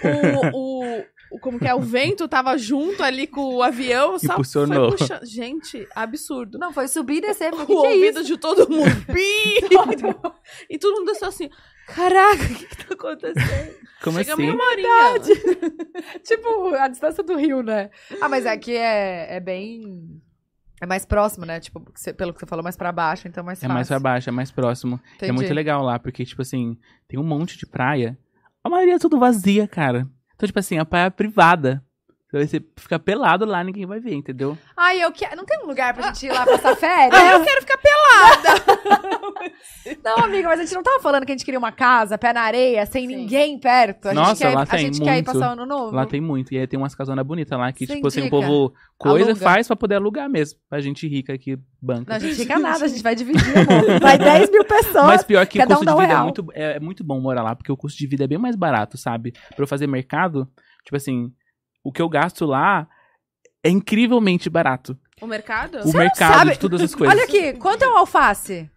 o, 0.53 0.57
o- 0.57 1.03
Como 1.39 1.59
que 1.59 1.67
é? 1.67 1.73
O 1.73 1.79
vento 1.81 2.27
tava 2.27 2.57
junto 2.57 3.03
ali 3.03 3.27
com 3.27 3.55
o 3.55 3.63
avião. 3.63 4.17
Só 4.19 4.33
Impulsionou. 4.33 4.89
Foi 4.89 4.97
puxando. 4.97 5.25
Gente, 5.25 5.87
absurdo. 5.95 6.57
Não, 6.57 6.71
foi 6.73 6.87
subir 6.87 7.17
e 7.17 7.21
descer. 7.21 7.49
Falei, 7.51 7.63
o 7.63 7.67
que 7.67 7.75
que 7.75 7.85
é 7.85 7.89
ouvido 7.89 8.19
isso? 8.19 8.27
de 8.27 8.37
todo 8.37 8.69
mundo. 8.69 8.89
Pi! 9.11 9.65
e 10.69 10.77
todo 10.77 10.97
mundo 10.99 11.11
desceu 11.11 11.27
assim. 11.27 11.49
Caraca, 11.87 12.43
o 12.43 12.55
que, 12.55 12.65
que 12.65 12.77
tá 12.85 12.93
acontecendo? 12.93 13.75
Como 14.03 14.17
Chegamos 14.19 14.45
assim? 14.45 14.53
uma 14.55 14.65
horinha. 14.69 15.19
tipo, 16.23 16.75
a 16.75 16.87
distância 16.87 17.23
do 17.23 17.35
Rio, 17.35 17.61
né? 17.61 17.89
Ah, 18.21 18.29
mas 18.29 18.45
aqui 18.45 18.75
é, 18.75 19.35
é 19.35 19.39
bem... 19.39 20.21
É 20.81 20.85
mais 20.85 21.05
próximo, 21.05 21.45
né? 21.45 21.59
Tipo, 21.61 21.81
pelo 22.17 22.33
que 22.33 22.39
você 22.39 22.45
falou, 22.45 22.61
mais 22.63 22.75
pra 22.75 22.91
baixo, 22.91 23.27
então 23.27 23.41
é 23.41 23.45
mais 23.45 23.59
É 23.59 23.61
fácil. 23.61 23.73
mais 23.73 23.87
pra 23.87 23.99
baixo, 23.99 24.29
é 24.29 24.31
mais 24.33 24.51
próximo. 24.51 24.99
É 25.13 25.15
Entendi. 25.15 25.31
muito 25.31 25.53
legal 25.53 25.81
lá, 25.81 25.97
porque, 25.97 26.25
tipo 26.25 26.41
assim, 26.41 26.77
tem 27.07 27.17
um 27.17 27.23
monte 27.23 27.57
de 27.57 27.65
praia. 27.65 28.17
A 28.63 28.69
maioria 28.69 28.95
é 28.95 28.99
tudo 28.99 29.17
vazia, 29.17 29.65
cara. 29.67 30.07
Então, 30.43 30.47
tipo 30.49 30.59
assim, 30.59 30.77
a 30.77 30.83
praia 30.83 31.05
é 31.05 31.09
privada. 31.09 31.81
Então, 32.27 32.45
você 32.45 32.61
fica 32.75 32.99
pelado 32.99 33.45
lá, 33.45 33.63
ninguém 33.63 33.85
vai 33.85 34.01
ver, 34.01 34.13
entendeu? 34.13 34.57
Ai, 34.75 35.01
eu 35.01 35.09
quero... 35.09 35.37
Não 35.37 35.45
tem 35.45 35.57
um 35.63 35.67
lugar 35.67 35.93
pra 35.93 36.07
gente 36.07 36.25
ir 36.25 36.33
lá 36.33 36.43
passar 36.45 36.75
férias? 36.75 37.13
Ah, 37.17 37.31
eu 37.31 37.43
quero 37.45 37.61
ficar 37.61 37.77
pelada. 38.23 38.63
Não, 40.03 40.17
amiga, 40.17 40.47
mas 40.47 40.59
a 40.59 40.63
gente 40.63 40.73
não 40.73 40.83
tava 40.83 41.01
falando 41.01 41.25
que 41.25 41.31
a 41.31 41.35
gente 41.35 41.43
queria 41.43 41.59
uma 41.59 41.71
casa, 41.71 42.17
pé 42.17 42.31
na 42.31 42.41
areia, 42.41 42.85
sem 42.85 43.07
Sim. 43.07 43.15
ninguém 43.15 43.59
perto. 43.59 44.07
A 44.07 44.13
Nossa, 44.13 44.35
gente 44.35 44.39
quer, 44.39 44.55
lá 44.55 44.61
a 44.61 44.65
tem 44.65 44.79
gente 44.79 45.01
quer 45.01 45.11
ir 45.11 45.13
muito. 45.15 45.25
passar 45.25 45.49
o 45.49 45.51
ano 45.53 45.65
novo. 45.65 45.95
Lá 45.95 46.05
tem 46.05 46.21
muito. 46.21 46.53
E 46.53 46.57
aí 46.57 46.67
tem 46.67 46.79
umas 46.79 46.95
casonas 46.95 47.25
bonitas 47.25 47.57
lá 47.57 47.71
que, 47.71 47.85
Sem 47.85 47.97
tipo 47.97 48.07
assim, 48.07 48.27
o 48.27 48.29
povo 48.29 48.73
coisa 48.97 49.31
Aluga. 49.31 49.43
faz 49.43 49.67
pra 49.67 49.75
poder 49.75 49.95
alugar 49.95 50.29
mesmo. 50.29 50.59
A 50.71 50.79
gente 50.79 51.07
rica 51.07 51.33
aqui, 51.33 51.57
banca. 51.81 52.05
Não, 52.07 52.15
a 52.15 52.19
gente 52.19 52.35
fica 52.35 52.57
nada, 52.57 52.85
a 52.85 52.87
gente 52.87 53.03
vai 53.03 53.15
dividir, 53.15 53.41
amor. 53.41 53.99
Vai 53.99 54.17
10 54.17 54.51
mil 54.51 54.63
pessoas. 54.63 55.05
Mas 55.05 55.23
pior 55.23 55.45
que 55.45 55.59
o 55.59 55.63
um 55.63 55.67
custo 55.67 55.85
dá 55.85 55.91
de 55.91 55.97
um 55.97 56.01
vida 56.01 56.13
é 56.13 56.21
muito, 56.23 56.47
é, 56.53 56.75
é 56.77 56.79
muito 56.79 57.03
bom 57.03 57.19
morar 57.19 57.43
lá, 57.43 57.55
porque 57.55 57.71
o 57.71 57.77
custo 57.77 57.97
de 57.97 58.07
vida 58.07 58.23
é 58.23 58.27
bem 58.27 58.37
mais 58.37 58.55
barato, 58.55 58.97
sabe? 58.97 59.33
Pra 59.55 59.63
eu 59.63 59.67
fazer 59.67 59.87
mercado, 59.87 60.47
tipo 60.83 60.95
assim, 60.95 61.31
o 61.83 61.91
que 61.91 62.01
eu 62.01 62.09
gasto 62.09 62.45
lá 62.45 62.87
é 63.63 63.69
incrivelmente 63.69 64.49
barato. 64.49 64.97
O 65.21 65.27
mercado? 65.27 65.79
O 65.83 65.93
mercado 65.97 66.33
sabe- 66.33 66.51
de 66.53 66.59
todas 66.59 66.81
as 66.81 66.93
coisas. 66.95 67.15
Olha 67.15 67.23
aqui, 67.25 67.53
quanto 67.53 67.83
é 67.83 67.87
um 67.87 67.97
alface? 67.97 68.69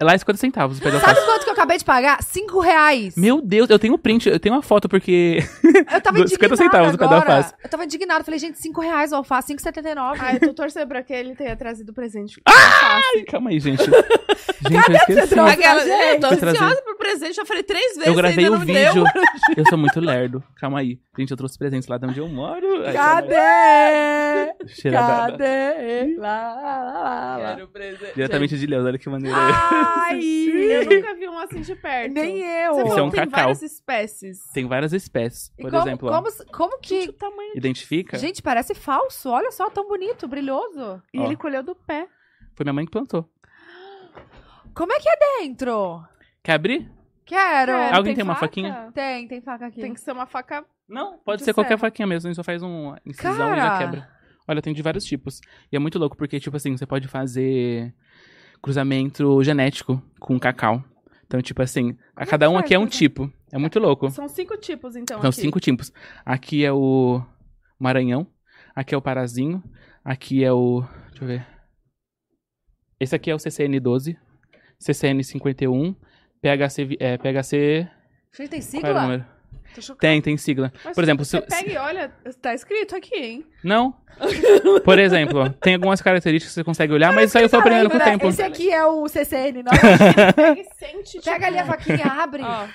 É 0.00 0.04
lá 0.04 0.16
50 0.16 0.38
centavos. 0.38 0.78
Sabe 0.78 1.20
quanto 1.26 1.44
que 1.44 1.50
eu 1.50 1.52
acabei 1.52 1.76
de 1.76 1.84
pagar? 1.84 2.22
5 2.22 2.58
reais. 2.60 3.14
Meu 3.16 3.42
Deus, 3.42 3.68
eu 3.68 3.78
tenho 3.78 3.94
um 3.94 3.98
print, 3.98 4.28
eu 4.30 4.40
tenho 4.40 4.54
uma 4.54 4.62
foto, 4.62 4.88
porque. 4.88 5.38
Eu 5.92 6.00
tava 6.00 6.18
do- 6.22 6.28
50 6.28 6.54
indignada 6.54 6.56
centavos 6.56 6.94
agora. 6.94 7.16
alface. 7.16 7.54
Eu 7.64 7.68
tava 7.70 7.84
indignada. 7.84 8.22
Falei, 8.24 8.38
gente, 8.38 8.58
5 8.58 8.80
reais 8.80 9.12
o 9.12 9.16
alface, 9.16 9.52
5,79. 9.54 10.16
Ah, 10.20 10.34
eu 10.34 10.40
tô 10.40 10.54
torcendo 10.54 10.86
pra 10.88 11.02
que 11.02 11.12
ele 11.12 11.34
tenha 11.34 11.56
trazido 11.56 11.92
presente. 11.92 12.40
Ah! 12.46 13.00
Calma 13.30 13.50
aí, 13.50 13.58
gente. 13.60 13.82
gente, 14.68 14.88
eu 14.88 14.94
esqueci. 14.96 15.38
Aquela, 15.40 15.84
Gente, 15.84 16.14
eu 16.14 16.20
tô 16.20 16.28
Fui 16.28 16.36
trazer. 16.36 16.58
ansiosa 16.58 16.82
pro 16.82 16.96
presente, 16.98 17.34
já 17.34 17.44
falei 17.44 17.62
três 17.62 17.94
vezes. 17.94 18.06
Eu 18.06 18.14
gravei 18.14 18.46
o 18.48 18.52
não 18.52 18.58
me 18.60 18.66
deu. 18.66 18.92
vídeo. 18.92 19.04
Eu 19.56 19.64
sou 19.68 19.78
muito 19.78 19.98
lerdo. 20.00 20.42
Calma 20.56 20.78
aí. 20.80 20.98
Gente, 21.18 21.30
eu 21.32 21.36
trouxe 21.36 21.58
presentes 21.58 21.88
lá 21.88 21.98
de 21.98 22.06
onde 22.06 22.20
eu 22.20 22.28
moro. 22.28 22.84
Ai, 22.86 22.92
calma 22.92 23.22
Cadê? 23.22 23.34
aí. 23.36 24.52
Cheira 24.68 24.98
Cadê? 24.98 26.16
Lá, 26.16 26.54
lá, 26.54 26.82
lá, 26.82 27.36
lá. 27.36 27.54
Quero 27.56 27.68
presente. 27.68 28.14
Diretamente 28.14 28.58
de 28.58 28.66
Leão, 28.66 28.84
olha 28.84 28.98
que 28.98 29.08
maneira. 29.08 29.36
Ai! 29.96 30.20
Eu 30.22 30.84
nunca 30.84 31.14
vi 31.14 31.28
um 31.28 31.38
assim 31.38 31.60
de 31.60 31.74
perto. 31.74 32.12
Nem 32.12 32.38
eu. 32.40 32.74
Você 32.74 32.82
falou 32.82 32.98
é 32.98 33.02
um 33.02 33.10
que 33.10 33.16
tem 33.16 33.24
cacau. 33.26 33.40
várias 33.44 33.62
espécies. 33.62 34.38
Tem 34.52 34.66
várias 34.66 34.92
espécies. 34.92 35.52
E 35.58 35.62
Por 35.62 35.70
como, 35.70 35.82
exemplo, 35.82 36.08
como, 36.08 36.28
como 36.52 36.72
Gente, 36.82 37.04
que... 37.04 37.10
o 37.10 37.12
tamanho. 37.12 37.52
identifica. 37.56 38.18
Gente, 38.18 38.42
parece 38.42 38.74
falso. 38.74 39.28
Olha 39.30 39.50
só, 39.50 39.68
tão 39.70 39.86
bonito, 39.88 40.26
brilhoso. 40.28 41.02
E 41.12 41.18
Ó. 41.20 41.24
ele 41.24 41.36
colheu 41.36 41.62
do 41.62 41.74
pé. 41.74 42.06
Foi 42.54 42.64
minha 42.64 42.72
mãe 42.72 42.84
que 42.84 42.90
plantou. 42.90 43.28
Como 44.74 44.92
é 44.92 44.98
que 45.00 45.08
é 45.08 45.16
dentro? 45.40 46.02
Quer 46.42 46.52
abrir? 46.52 46.90
Quero. 47.24 47.72
Quero. 47.72 47.96
Alguém 47.96 48.14
tem 48.14 48.24
uma 48.24 48.34
faca? 48.34 48.46
faquinha? 48.46 48.90
Tem, 48.94 49.28
tem 49.28 49.40
faca 49.40 49.66
aqui. 49.66 49.80
Tem 49.80 49.94
que 49.94 50.00
ser 50.00 50.12
uma 50.12 50.26
faca. 50.26 50.64
Não, 50.88 51.18
pode 51.18 51.38
De 51.40 51.44
ser 51.44 51.54
qualquer 51.54 51.70
serra. 51.78 51.80
faquinha 51.80 52.06
mesmo. 52.06 52.28
A 52.28 52.30
gente 52.30 52.36
só 52.36 52.42
faz 52.44 52.62
um 52.62 52.94
incisão 53.06 53.32
e 53.32 53.56
Cara. 53.56 53.56
já 53.56 53.78
quebra. 53.78 54.08
Olha, 54.48 54.60
tem 54.60 54.74
de 54.74 54.82
vários 54.82 55.04
tipos. 55.04 55.40
E 55.70 55.76
é 55.76 55.78
muito 55.78 55.98
louco, 55.98 56.16
porque, 56.16 56.40
tipo 56.40 56.56
assim, 56.56 56.76
você 56.76 56.84
pode 56.84 57.06
fazer 57.06 57.94
cruzamento 58.62 59.42
genético 59.42 60.02
com 60.18 60.38
cacau. 60.38 60.84
Então, 61.26 61.40
tipo 61.40 61.62
assim, 61.62 61.96
a 62.16 62.26
cada 62.26 62.50
um 62.50 62.58
aqui 62.58 62.74
é 62.74 62.78
um 62.78 62.86
tipo. 62.86 63.32
É 63.52 63.58
muito 63.58 63.78
louco. 63.78 64.10
São 64.10 64.28
cinco 64.28 64.56
tipos, 64.56 64.96
então. 64.96 65.20
São 65.20 65.30
aqui. 65.30 65.40
cinco 65.40 65.60
tipos. 65.60 65.92
Aqui 66.24 66.64
é 66.64 66.72
o 66.72 67.22
Maranhão. 67.78 68.26
Aqui 68.74 68.94
é 68.94 68.98
o 68.98 69.02
Parazinho. 69.02 69.62
Aqui 70.04 70.42
é 70.44 70.52
o. 70.52 70.82
Deixa 71.10 71.24
eu 71.24 71.28
ver. 71.28 71.46
Esse 72.98 73.14
aqui 73.14 73.30
é 73.30 73.34
o 73.34 73.38
CCN12. 73.38 74.16
CCN51. 74.80 75.96
PHC. 76.42 76.96
É, 76.98 77.16
PHC. 77.16 77.88
Gente, 78.32 78.50
tem 78.50 78.60
Qual 78.60 78.60
era 78.60 78.60
o 78.60 78.62
sigla? 78.62 79.02
número? 79.02 79.26
Tem, 80.00 80.20
tem 80.20 80.36
sigla. 80.36 80.72
Mas 80.84 80.94
Por 80.94 81.04
exemplo, 81.04 81.24
você 81.24 81.38
se- 81.40 81.46
pega 81.46 81.70
e 81.72 81.76
olha, 81.76 82.08
tá 82.40 82.54
escrito 82.54 82.94
aqui, 82.96 83.14
hein? 83.16 83.46
Não. 83.64 83.94
Por 84.84 84.98
exemplo, 84.98 85.48
tem 85.60 85.74
algumas 85.74 86.00
características 86.02 86.52
que 86.52 86.54
você 86.60 86.64
consegue 86.64 86.92
olhar, 86.92 87.12
mas 87.12 87.30
isso 87.30 87.38
aí 87.38 87.44
eu 87.44 87.48
tô 87.50 87.56
aprendendo 87.58 87.90
com 87.90 87.96
o 87.96 88.00
tempo. 88.00 88.26
Esse 88.28 88.42
aqui 88.42 88.70
é 88.72 88.84
o 88.84 89.08
CCN, 89.08 89.62
não? 89.62 89.72
Pega 90.34 90.60
e 90.60 90.64
sente. 90.78 91.12
tipo, 91.12 91.24
Pega 91.24 91.46
ali 91.46 91.58
a 91.58 91.64
faquinha, 91.66 92.04
abre. 92.06 92.42
Ó, 92.42 92.66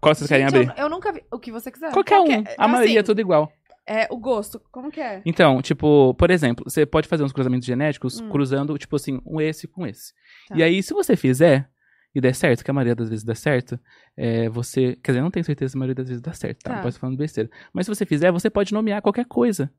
Qual 0.00 0.14
vocês 0.14 0.28
querem 0.28 0.48
Gente, 0.48 0.56
abrir? 0.68 0.78
eu, 0.78 0.84
eu 0.84 0.90
nunca 0.90 1.12
vi. 1.12 1.22
O 1.30 1.38
que 1.38 1.50
você 1.52 1.70
quiser. 1.70 1.92
Qualquer 1.92 2.18
um. 2.20 2.26
qualquer- 2.26 2.54
A 2.58 2.68
maioria 2.68 2.98
é 2.98 3.00
assim, 3.00 3.06
tudo 3.06 3.20
igual. 3.20 3.52
é 3.86 4.06
o 4.10 4.16
gosto. 4.16 4.60
Como 4.72 4.90
que 4.90 5.00
é? 5.00 5.20
Então, 5.26 5.60
tipo, 5.60 6.14
por 6.14 6.30
exemplo, 6.30 6.64
você 6.68 6.86
pode 6.86 7.08
fazer 7.08 7.22
uns 7.24 7.32
cruzamentos 7.32 7.66
genéticos 7.66 8.20
Hum. 8.20 8.28
cruzando, 8.30 8.76
tipo 8.78 8.96
assim, 8.96 9.20
um 9.26 9.40
esse 9.40 9.66
com 9.68 9.86
esse. 9.86 10.12
Tá. 10.48 10.56
E 10.56 10.62
aí, 10.62 10.82
se 10.82 10.94
você 10.94 11.14
fizer 11.16 11.68
e 12.16 12.20
der 12.20 12.34
certo, 12.34 12.64
que 12.64 12.70
a 12.70 12.74
maioria 12.74 12.94
das 12.94 13.10
vezes 13.10 13.22
dá 13.22 13.34
certo, 13.34 13.78
é, 14.16 14.48
você. 14.48 14.96
Quer 15.04 15.12
dizer, 15.12 15.18
eu 15.18 15.24
não 15.24 15.30
tenho 15.30 15.44
certeza 15.44 15.72
se 15.72 15.76
a 15.76 15.78
maioria 15.78 15.94
das 15.94 16.08
vezes 16.08 16.22
dá 16.22 16.32
certo, 16.32 16.62
tá? 16.62 16.70
Tá. 16.70 16.76
Não 16.76 16.82
posso 16.82 16.98
falando 16.98 17.18
besteira. 17.18 17.50
Mas 17.74 17.84
se 17.84 17.94
você 17.94 18.06
fizer, 18.06 18.32
você 18.32 18.48
pode 18.48 18.72
nomear 18.72 19.02
qualquer 19.02 19.26
coisa. 19.26 19.70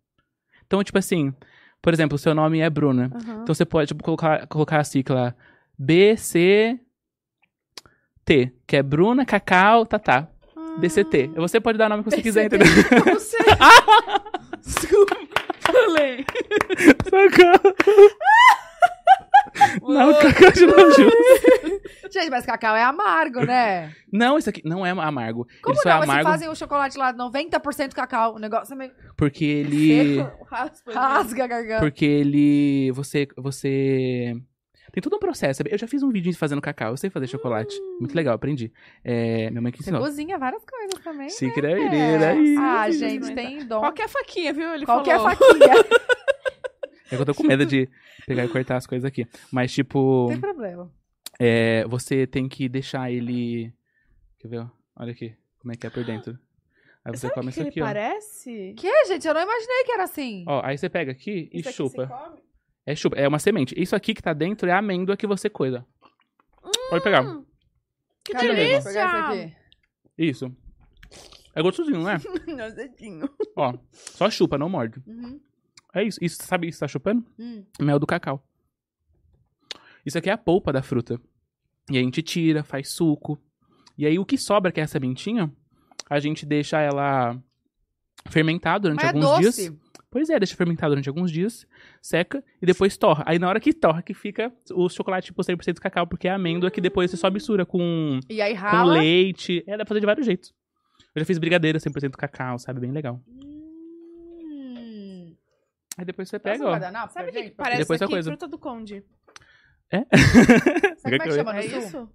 Então, 0.67 0.83
tipo 0.83 0.99
assim, 0.99 1.33
por 1.81 1.91
exemplo, 1.93 2.13
o 2.13 2.19
seu 2.19 2.35
nome 2.35 2.59
é 2.59 2.69
Bruna. 2.69 3.09
Aham. 3.11 3.41
Então 3.41 3.55
você 3.55 3.65
pode 3.65 3.87
tipo, 3.87 4.03
colocar, 4.03 4.45
colocar 4.45 4.79
a 4.79 4.83
sigla 4.83 5.35
B, 5.75 6.15
C, 6.15 6.79
T, 8.23 8.53
que 8.67 8.77
é 8.77 8.83
Bruna, 8.83 9.25
Cacau, 9.25 9.83
Tatá. 9.83 10.27
BCT. 10.77 11.31
Você 11.37 11.59
pode 11.59 11.75
dar 11.75 11.87
o 11.87 11.89
nome 11.89 12.03
que 12.03 12.11
você 12.11 12.21
quiser, 12.21 12.45
entendeu? 12.45 12.67
Você. 13.15 13.37
Desculpa. 14.63 15.17
Falei. 15.59 16.23
Socorro. 17.03 17.73
Não, 19.81 20.13
Cacau 20.19 20.51
de 20.51 20.65
Laju. 20.65 21.09
Gente, 22.11 22.29
mas 22.29 22.45
cacau 22.45 22.75
é 22.75 22.83
amargo, 22.83 23.41
né? 23.45 23.93
Não, 24.11 24.37
isso 24.37 24.49
aqui 24.49 24.61
não 24.63 24.85
é 24.85 24.91
amargo. 24.91 25.45
Como 25.61 25.75
ele 25.75 25.81
só 25.81 25.89
não? 25.89 25.99
é 25.99 26.03
amargo 26.03 26.29
fazem 26.29 26.49
o 26.49 26.55
chocolate 26.55 26.97
lá 26.97 27.13
90% 27.13 27.93
cacau, 27.93 28.35
o 28.35 28.39
negócio 28.39 28.73
é 28.73 28.77
meio 28.77 28.91
porque 29.17 29.43
ele. 29.45 30.17
Seco, 30.17 30.45
raspa. 30.45 30.91
rasga 30.93 31.43
a 31.43 31.47
garganta. 31.47 31.79
Porque 31.81 32.05
ele. 32.05 32.91
Você. 32.93 33.27
Você. 33.37 34.35
Tem 34.91 35.01
todo 35.01 35.15
um 35.15 35.19
processo. 35.19 35.61
Eu 35.69 35.77
já 35.77 35.87
fiz 35.87 36.01
um 36.01 36.09
vídeo 36.09 36.33
fazendo 36.35 36.61
cacau. 36.61 36.91
Eu 36.91 36.97
sei 36.97 37.09
fazer 37.09 37.27
chocolate. 37.27 37.75
Muito 37.99 38.15
legal, 38.15 38.33
aprendi. 38.33 38.71
É, 39.03 39.49
minha 39.49 39.61
mãe 39.61 39.71
que 39.71 39.79
Você 39.79 39.89
ensinou. 39.89 40.01
cozinha 40.01 40.37
várias 40.39 40.63
coisas 40.63 41.03
também. 41.03 41.29
Chique 41.29 41.61
da 41.61 41.69
É. 41.69 42.55
Ah, 42.57 42.85
Sim, 42.91 42.97
gente, 42.97 43.25
sim, 43.27 43.35
tem 43.35 43.65
dom. 43.67 43.79
Qualquer 43.79 44.07
faquinha, 44.07 44.53
viu? 44.53 44.73
Ele 44.73 44.85
Qualquer 44.85 45.17
falou. 45.17 45.35
faquinha. 45.35 45.73
É 47.11 47.15
que 47.15 47.21
eu 47.21 47.25
tô 47.25 47.33
com 47.33 47.43
medo 47.43 47.65
de 47.65 47.89
pegar 48.25 48.45
e 48.45 48.49
cortar 48.49 48.77
as 48.77 48.85
coisas 48.87 49.05
aqui. 49.05 49.25
Mas, 49.51 49.73
tipo. 49.73 50.27
Tem 50.29 50.39
problema. 50.39 50.91
É, 51.39 51.85
você 51.87 52.25
tem 52.27 52.47
que 52.49 52.67
deixar 52.67 53.11
ele. 53.11 53.73
Quer 54.39 54.47
ver? 54.47 54.67
Olha 54.95 55.11
aqui. 55.11 55.35
Como 55.59 55.71
é 55.73 55.75
que 55.75 55.87
é 55.87 55.89
por 55.89 56.03
dentro. 56.03 56.37
Aí 57.05 57.11
você 57.15 57.27
Sabe 57.27 57.33
come 57.35 57.49
isso 57.49 57.59
que, 57.59 57.63
que 57.63 57.69
aqui, 57.69 57.79
ele 57.79 57.83
ó. 57.83 57.87
parece? 57.87 58.73
Que, 58.77 59.05
gente? 59.05 59.27
Eu 59.27 59.33
não 59.33 59.41
imaginei 59.41 59.83
que 59.85 59.91
era 59.93 60.03
assim. 60.03 60.43
Ó, 60.47 60.61
aí 60.63 60.77
você 60.77 60.89
pega 60.89 61.11
aqui 61.11 61.49
e 61.53 61.59
Isso 61.59 61.69
aqui 61.69 61.77
chupa. 61.77 62.05
se 62.07 62.13
come? 62.13 62.41
É 62.85 62.95
chupa. 62.95 63.15
É 63.17 63.27
uma 63.27 63.39
semente. 63.39 63.73
Isso 63.77 63.95
aqui 63.95 64.13
que 64.13 64.21
tá 64.21 64.33
dentro 64.33 64.67
é 64.67 64.73
a 64.73 64.79
amêndoa 64.79 65.15
que 65.15 65.25
você 65.27 65.49
coisa. 65.49 65.85
Pode 66.89 67.03
pegar. 67.03 67.23
Que 68.25 68.33
Cadê? 68.33 68.47
Vou 68.47 68.55
delícia! 68.55 68.83
pegar 68.91 69.35
isso 69.35 69.43
aqui. 69.45 69.55
Isso. 70.17 70.55
É 71.55 71.61
gostosinho, 71.61 71.99
não 72.03 72.09
é? 72.09 72.17
Meu 72.45 72.75
dedinho. 72.75 73.29
Ó, 73.55 73.73
só 73.91 74.29
chupa, 74.29 74.57
não 74.57 74.67
morde. 74.69 75.01
Uhum. 75.07 75.39
É 75.93 76.03
isso. 76.03 76.19
Isso, 76.21 76.37
sabe 76.43 76.67
isso 76.67 76.77
que 76.77 76.79
tá 76.81 76.87
chupando? 76.87 77.25
Hum. 77.39 77.63
Mel 77.79 77.99
do 77.99 78.07
cacau. 78.07 78.43
Isso 80.05 80.17
aqui 80.17 80.29
é 80.29 80.33
a 80.33 80.37
polpa 80.37 80.71
da 80.71 80.81
fruta. 80.81 81.19
E 81.89 81.97
a 81.97 82.01
gente 82.01 82.21
tira, 82.21 82.63
faz 82.63 82.89
suco. 82.89 83.39
E 83.97 84.05
aí 84.05 84.19
o 84.19 84.25
que 84.25 84.37
sobra, 84.37 84.71
que 84.71 84.79
é 84.79 84.83
a 84.83 84.87
sementinha, 84.87 85.51
a 86.09 86.19
gente 86.19 86.45
deixa 86.45 86.79
ela 86.79 87.37
fermentar 88.29 88.79
durante 88.79 88.97
Mas 88.97 89.05
é 89.05 89.07
alguns 89.07 89.45
doce. 89.45 89.69
dias. 89.69 89.87
Pois 90.09 90.29
é, 90.29 90.39
deixa 90.39 90.55
fermentar 90.55 90.89
durante 90.89 91.09
alguns 91.09 91.29
dias, 91.29 91.67
seca 92.01 92.43
e 92.61 92.65
depois 92.65 92.97
torra. 92.97 93.23
Aí 93.27 93.37
na 93.37 93.49
hora 93.49 93.59
que 93.59 93.73
torra, 93.73 94.01
que 94.01 94.13
fica 94.13 94.51
o 94.73 94.87
chocolate 94.87 95.27
tipo 95.27 95.41
100% 95.41 95.79
cacau, 95.79 96.07
porque 96.07 96.27
é 96.27 96.31
amêndoa 96.31 96.71
que 96.71 96.79
depois 96.79 97.11
você 97.11 97.17
só 97.17 97.29
mistura 97.29 97.65
com, 97.65 98.19
com 98.71 98.83
leite. 98.85 99.63
É, 99.67 99.71
dá 99.71 99.83
pra 99.83 99.87
fazer 99.89 99.99
de 99.99 100.05
vários 100.05 100.25
jeitos. 100.25 100.53
Eu 101.13 101.19
já 101.19 101.25
fiz 101.25 101.37
brigadeiro 101.37 101.77
100% 101.77 102.11
cacau, 102.11 102.57
sabe? 102.57 102.79
Bem 102.79 102.91
legal. 102.91 103.21
Hum. 103.27 103.46
Aí 105.97 106.05
depois 106.05 106.29
você 106.29 106.37
pega, 106.39 106.63
ó. 106.63 106.69
guardanapo 106.69 107.11
Sabe 107.11 107.29
o 107.29 107.31
pra 107.31 107.41
que, 107.41 107.49
que 107.49 107.55
parece 107.55 107.79
Depois 107.79 108.01
é 108.01 108.05
aqui? 108.05 108.13
coisa. 108.13 108.29
Fruta 108.29 108.47
do 108.47 108.59
conde. 108.59 109.03
Sabe 110.97 111.01
como 111.01 111.15
é 111.15 111.19
que 111.19 111.31
chama 111.31 111.53
no 111.53 111.59
É 111.59 111.61
sul? 111.63 111.79
isso? 111.79 112.09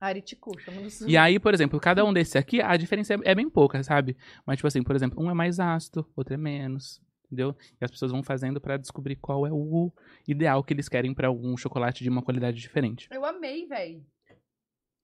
Ariticu, 0.00 0.58
chama 0.60 0.80
no 0.80 0.90
sul. 0.90 1.08
E 1.08 1.16
aí, 1.16 1.38
por 1.38 1.52
exemplo, 1.54 1.78
cada 1.78 2.04
um 2.04 2.12
desse 2.12 2.38
aqui, 2.38 2.60
a 2.60 2.76
diferença 2.76 3.14
é, 3.14 3.18
é 3.24 3.34
bem 3.34 3.48
pouca, 3.48 3.82
sabe? 3.82 4.16
Mas, 4.46 4.56
tipo 4.56 4.66
assim, 4.66 4.82
por 4.82 4.96
exemplo, 4.96 5.22
um 5.22 5.30
é 5.30 5.34
mais 5.34 5.60
ácido, 5.60 6.08
outro 6.16 6.32
é 6.32 6.36
menos, 6.38 7.00
entendeu? 7.26 7.54
E 7.80 7.84
as 7.84 7.90
pessoas 7.90 8.10
vão 8.10 8.22
fazendo 8.22 8.60
pra 8.60 8.76
descobrir 8.78 9.16
qual 9.16 9.46
é 9.46 9.52
o 9.52 9.92
ideal 10.26 10.64
que 10.64 10.72
eles 10.72 10.88
querem 10.88 11.12
pra 11.14 11.28
algum 11.28 11.54
chocolate 11.56 12.02
de 12.02 12.08
uma 12.08 12.22
qualidade 12.22 12.58
diferente. 12.58 13.08
Eu 13.12 13.24
amei, 13.24 13.66
véi. 13.66 14.02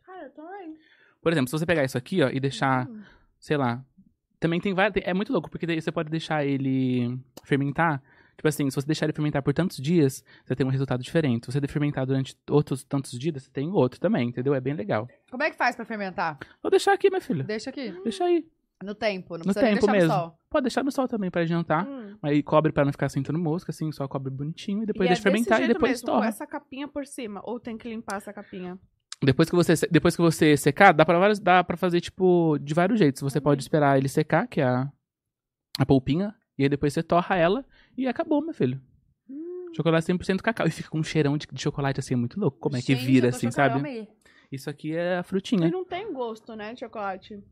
Cara, 0.05 0.25
eu 0.25 0.31
também. 0.33 0.75
Por 1.23 1.31
exemplo, 1.33 1.49
se 1.49 1.59
você 1.59 1.67
pegar 1.67 1.85
isso 1.85 1.99
aqui, 1.99 2.23
ó, 2.23 2.31
e 2.31 2.41
deixar, 2.41 2.89
Hum. 2.89 3.03
sei 3.39 3.57
lá, 3.59 3.85
também 4.41 4.61
tem 4.61 4.73
vários, 4.73 5.05
é 5.07 5.13
muito 5.13 5.33
louco, 5.33 5.51
porque 5.51 5.67
daí 5.67 5.81
você 5.81 5.93
pode 5.93 6.09
deixar 6.11 6.45
ele 6.45 7.19
fermentar, 7.45 8.03
tipo 8.37 8.47
assim, 8.49 8.69
se 8.71 8.77
você 8.77 8.87
deixar 8.87 9.07
ele 9.07 9.13
fermentar 9.13 9.43
por 9.43 9.53
tantos 9.55 9.77
dias, 9.79 10.23
você 10.45 10.55
tem 10.55 10.67
um 10.67 10.71
resultado 10.71 11.03
diferente. 11.03 11.47
Se 11.47 11.53
você 11.61 11.67
fermentar 11.67 12.07
durante 12.07 12.37
outros 12.51 12.85
tantos 12.85 13.11
dias, 13.19 13.43
você 13.43 13.51
tem 13.51 13.71
outro 13.71 13.99
também, 13.99 14.29
entendeu? 14.29 14.55
É 14.55 14.61
bem 14.61 14.75
legal. 14.75 15.09
Como 15.31 15.43
é 15.43 15.51
que 15.51 15.57
faz 15.57 15.75
pra 15.77 15.85
fermentar? 15.85 16.39
Vou 16.63 16.71
deixar 16.71 16.93
aqui, 16.93 17.11
meu 17.11 17.21
filho. 17.21 17.45
Deixa 17.45 17.71
aqui. 17.71 17.91
Deixa 18.03 18.25
aí. 18.25 18.47
No 18.85 18.95
tempo, 18.95 19.35
não 19.35 19.39
No 19.39 19.45
precisa 19.55 19.65
tempo 19.67 19.81
deixar 19.87 19.93
mesmo. 19.93 20.09
no 20.09 20.15
sol. 20.15 20.39
Pode 20.51 20.63
deixar 20.65 20.85
no 20.85 20.93
sol 20.93 21.09
também 21.09 21.31
pra 21.31 21.41
adiantar. 21.41 21.89
Hum. 21.89 22.15
Aí 22.23 22.43
cobre 22.43 22.73
pra 22.73 22.85
não 22.85 22.93
ficar 22.93 23.09
sentindo 23.09 23.39
mosca, 23.39 23.71
assim, 23.71 23.91
só 23.91 24.07
cobre 24.07 24.31
bonitinho 24.31 24.83
e 24.83 24.87
depois 24.87 25.07
E 25.07 25.09
é 25.09 25.15
deixa 25.15 25.23
fermentar 25.23 25.59
desse 25.61 25.71
e 25.71 25.73
depois 25.73 25.93
mesmo, 25.93 26.07
com 26.07 26.13
torra. 26.13 26.29
essa 26.29 26.47
capinha 26.47 26.87
por 26.87 27.07
cima. 27.07 27.41
Ou 27.45 27.59
tem 27.59 27.79
que 27.79 27.89
limpar 27.89 28.17
essa 28.17 28.35
capinha? 28.35 28.79
Depois 29.25 29.49
que 29.49 29.57
você 29.57 29.73
depois 29.91 30.15
que 30.15 30.21
você 30.21 30.59
secar, 30.59 30.93
dá 30.93 31.07
pra 31.07 31.19
vários, 31.19 31.39
dá 31.39 31.65
para 31.65 31.79
fazer 31.79 32.03
tipo 32.03 32.59
de 32.59 32.75
vários 32.75 32.99
jeitos. 32.99 33.23
Você 33.23 33.41
pode 33.41 33.63
esperar 33.63 33.97
ele 33.97 34.09
secar, 34.11 34.47
que 34.47 34.61
é 34.61 34.65
a 34.65 34.93
a 35.79 35.87
polpinha, 35.87 36.35
e 36.59 36.63
aí 36.65 36.69
depois 36.69 36.93
você 36.93 37.03
torra 37.03 37.37
ela 37.37 37.65
e 37.97 38.07
acabou, 38.07 38.43
meu 38.43 38.55
filho. 38.55 38.81
Chocolate 39.75 40.07
100% 40.07 40.41
cacau 40.41 40.67
e 40.67 40.71
fica 40.71 40.89
com 40.89 40.99
um 40.99 41.05
cheirão 41.05 41.37
de, 41.37 41.47
de 41.47 41.61
chocolate 41.63 42.01
assim, 42.01 42.15
é 42.15 42.17
muito 42.17 42.41
louco. 42.41 42.59
Como 42.59 42.77
é 42.77 42.81
que 42.81 42.95
Gente, 42.95 43.05
vira 43.05 43.27
eu 43.27 43.31
tô 43.31 43.37
assim, 43.37 43.51
sabe? 43.51 43.79
amei. 43.79 44.09
Isso 44.51 44.71
aqui 44.71 44.95
é 44.95 45.19
a 45.19 45.23
frutinha. 45.23 45.69
não 45.69 45.85
tem 45.85 46.11
gosto, 46.13 46.55
né, 46.57 46.73
de 46.73 46.81
chocolate. 46.81 47.43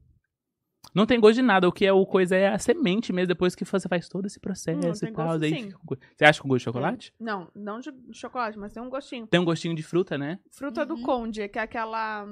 Não 0.95 1.07
tem 1.07 1.18
gosto 1.18 1.34
de 1.36 1.42
nada, 1.42 1.66
o 1.68 1.72
que 1.72 1.84
é 1.84 1.92
o 1.92 2.07
coisa 2.07 2.36
é 2.36 2.49
a 2.49 2.59
semente 2.59 3.12
mesmo, 3.12 3.28
depois 3.28 3.55
que 3.55 3.64
você 3.64 3.88
faz 3.88 4.09
todo 4.09 4.26
esse 4.26 4.38
processo 4.38 5.05
Hum, 5.05 5.09
e 5.09 5.12
tal. 5.12 5.26
gosto 5.26 5.40
Daí 5.40 5.51
sim. 5.55 5.64
fica 5.66 5.78
com 5.84 5.97
Você 6.16 6.24
acha 6.24 6.40
com 6.40 6.49
gosto 6.49 6.59
de 6.61 6.64
chocolate? 6.64 7.12
Não, 7.18 7.51
não 7.55 7.80
de 7.80 7.90
chocolate, 8.12 8.59
mas 8.59 8.72
tem 8.72 8.82
um 8.82 8.88
gostinho. 8.88 9.26
Tem 9.26 9.40
um 9.40 9.45
gostinho 9.45 9.74
de 9.74 9.82
fruta, 9.82 10.16
né? 10.16 10.38
Fruta 10.51 10.86
do 10.86 10.95
Uhum. 10.95 11.03
conde, 11.03 11.49
que 11.49 11.59
é 11.59 11.62
aquela... 11.62 12.26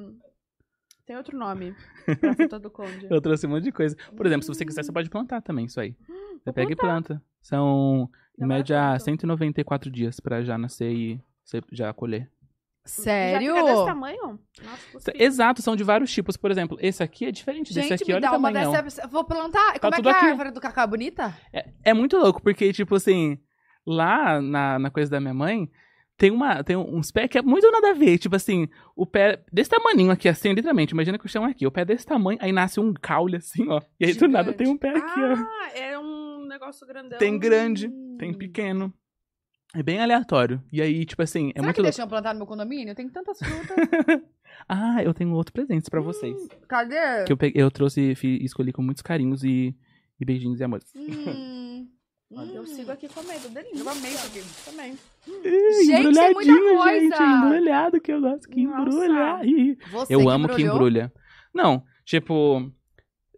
Tem 1.04 1.16
outro 1.16 1.36
nome 1.36 1.74
pra 2.20 2.34
fruta 2.34 2.58
do 2.60 2.70
conde. 2.70 3.08
Eu 3.10 3.20
trouxe 3.20 3.46
um 3.46 3.50
monte 3.50 3.64
de 3.64 3.72
coisa. 3.72 3.96
Por 4.16 4.24
exemplo, 4.24 4.42
se 4.44 4.48
você 4.48 4.64
quiser, 4.64 4.84
você 4.84 4.92
pode 4.92 5.10
plantar 5.10 5.42
também 5.42 5.64
isso 5.66 5.80
aí. 5.80 5.92
Você 5.92 6.12
Hum, 6.12 6.38
vou 6.44 6.54
pega 6.54 6.72
e 6.72 6.76
planta. 6.76 7.22
São, 7.42 8.08
em 8.38 8.46
vai 8.46 8.58
média, 8.58 8.80
pronto. 8.90 9.04
194 9.04 9.90
dias 9.90 10.20
pra 10.20 10.42
já 10.42 10.56
nascer 10.56 10.92
e 10.92 11.20
já 11.72 11.92
colher. 11.92 12.30
Sério? 12.84 13.54
Já 13.54 13.62
desse 13.62 13.84
tamanho? 13.84 14.40
Nossa. 14.64 15.12
Exato, 15.14 15.62
são 15.62 15.76
de 15.76 15.84
vários 15.84 16.10
tipos. 16.12 16.36
Por 16.36 16.50
exemplo, 16.50 16.76
esse 16.80 17.02
aqui 17.02 17.26
é 17.26 17.30
diferente 17.30 17.72
desse 17.72 17.88
Gente, 17.88 18.02
aqui. 18.02 18.10
me 18.10 18.14
Olha 18.14 18.22
dá 18.22 18.32
o 18.32 18.38
uma 18.38 18.50
dessa. 18.52 19.06
Vou 19.06 19.24
plantar. 19.24 19.78
Como 19.78 19.94
é 19.94 20.02
que 20.02 20.08
é 20.08 20.12
a 20.12 20.16
aqui. 20.16 20.26
árvore 20.26 20.50
do 20.50 20.60
cacau 20.60 20.84
é 20.84 20.86
bonita? 20.88 21.36
É, 21.52 21.68
é 21.84 21.94
muito 21.94 22.16
louco, 22.16 22.42
porque, 22.42 22.72
tipo 22.72 22.96
assim, 22.96 23.38
lá 23.86 24.40
na, 24.40 24.78
na 24.80 24.90
coisa 24.90 25.08
da 25.10 25.20
minha 25.20 25.32
mãe, 25.34 25.70
tem, 26.16 26.32
uma, 26.32 26.64
tem 26.64 26.76
uns 26.76 27.12
pés 27.12 27.28
que 27.28 27.38
é 27.38 27.42
muito 27.42 27.70
nada 27.70 27.90
a 27.90 27.94
ver. 27.94 28.18
Tipo 28.18 28.34
assim, 28.34 28.68
o 28.96 29.06
pé 29.06 29.44
desse 29.52 29.70
tamaninho 29.70 30.10
aqui, 30.10 30.28
assim, 30.28 30.52
literalmente. 30.52 30.92
Imagina 30.92 31.18
que 31.18 31.26
o 31.26 31.28
chão 31.28 31.46
é 31.46 31.50
aqui. 31.50 31.64
O 31.66 31.70
pé 31.70 31.84
desse 31.84 32.04
tamanho, 32.04 32.38
aí 32.42 32.50
nasce 32.50 32.80
um 32.80 32.92
caule, 32.92 33.36
assim, 33.36 33.68
ó. 33.68 33.80
E 34.00 34.06
aí 34.06 34.14
do 34.14 34.26
nada 34.26 34.50
Gigante. 34.50 34.58
tem 34.58 34.68
um 34.68 34.76
pé 34.76 34.90
aqui, 34.90 35.20
ó. 35.20 35.34
Ah, 35.34 35.70
é 35.72 35.98
um 35.98 36.01
negócio 36.62 36.86
grandão. 36.86 37.18
Tem 37.18 37.38
grande, 37.38 37.88
Hum. 37.88 38.16
tem 38.18 38.32
pequeno. 38.32 38.92
É 39.74 39.82
bem 39.82 39.98
aleatório. 40.00 40.62
E 40.70 40.80
aí, 40.82 41.04
tipo 41.04 41.22
assim, 41.22 41.48
é 41.50 41.52
Será 41.54 41.64
muito 41.64 41.76
que 41.76 41.82
deixam 41.82 42.06
plantar 42.06 42.34
no 42.34 42.38
meu 42.40 42.46
condomínio? 42.46 42.94
Tem 42.94 43.08
tantas 43.08 43.38
frutas. 43.38 43.76
Ah, 44.68 45.02
eu 45.02 45.14
tenho 45.14 45.32
outro 45.32 45.50
presente 45.52 45.88
pra 45.88 46.00
vocês. 46.02 46.36
Cadê? 46.68 47.24
Que 47.26 47.32
eu, 47.32 47.36
peguei, 47.38 47.60
eu 47.62 47.70
trouxe 47.70 48.12
e 48.22 48.44
escolhi 48.44 48.70
com 48.70 48.82
muitos 48.82 49.02
carinhos 49.02 49.42
e, 49.42 49.74
e 50.20 50.24
beijinhos 50.26 50.60
e 50.60 50.64
amores. 50.64 50.84
Hum. 50.94 51.88
Eu 52.54 52.64
sigo 52.66 52.90
aqui 52.92 53.08
comendo, 53.08 53.48
delícia. 53.48 53.78
Eu 53.82 53.88
amei 53.88 54.10
isso 54.10 54.26
aqui. 54.26 54.70
Também. 54.70 54.98
Gente, 55.84 56.14
tem 56.14 56.32
muita 56.32 56.50
Embrulhadinho, 56.50 56.78
coisa. 56.78 57.00
gente. 57.00 57.22
Embrulhado 57.22 58.00
que 58.00 58.12
eu 58.12 58.20
gosto 58.20 58.48
que 58.48 58.66
Nossa. 58.66 58.80
embrulha. 58.88 59.76
Você 59.90 60.14
Eu 60.14 60.28
amo 60.30 60.46
que 60.48 60.52
embrulhou? 60.54 60.74
embrulha. 60.74 61.12
Não, 61.54 61.82
tipo... 62.06 62.72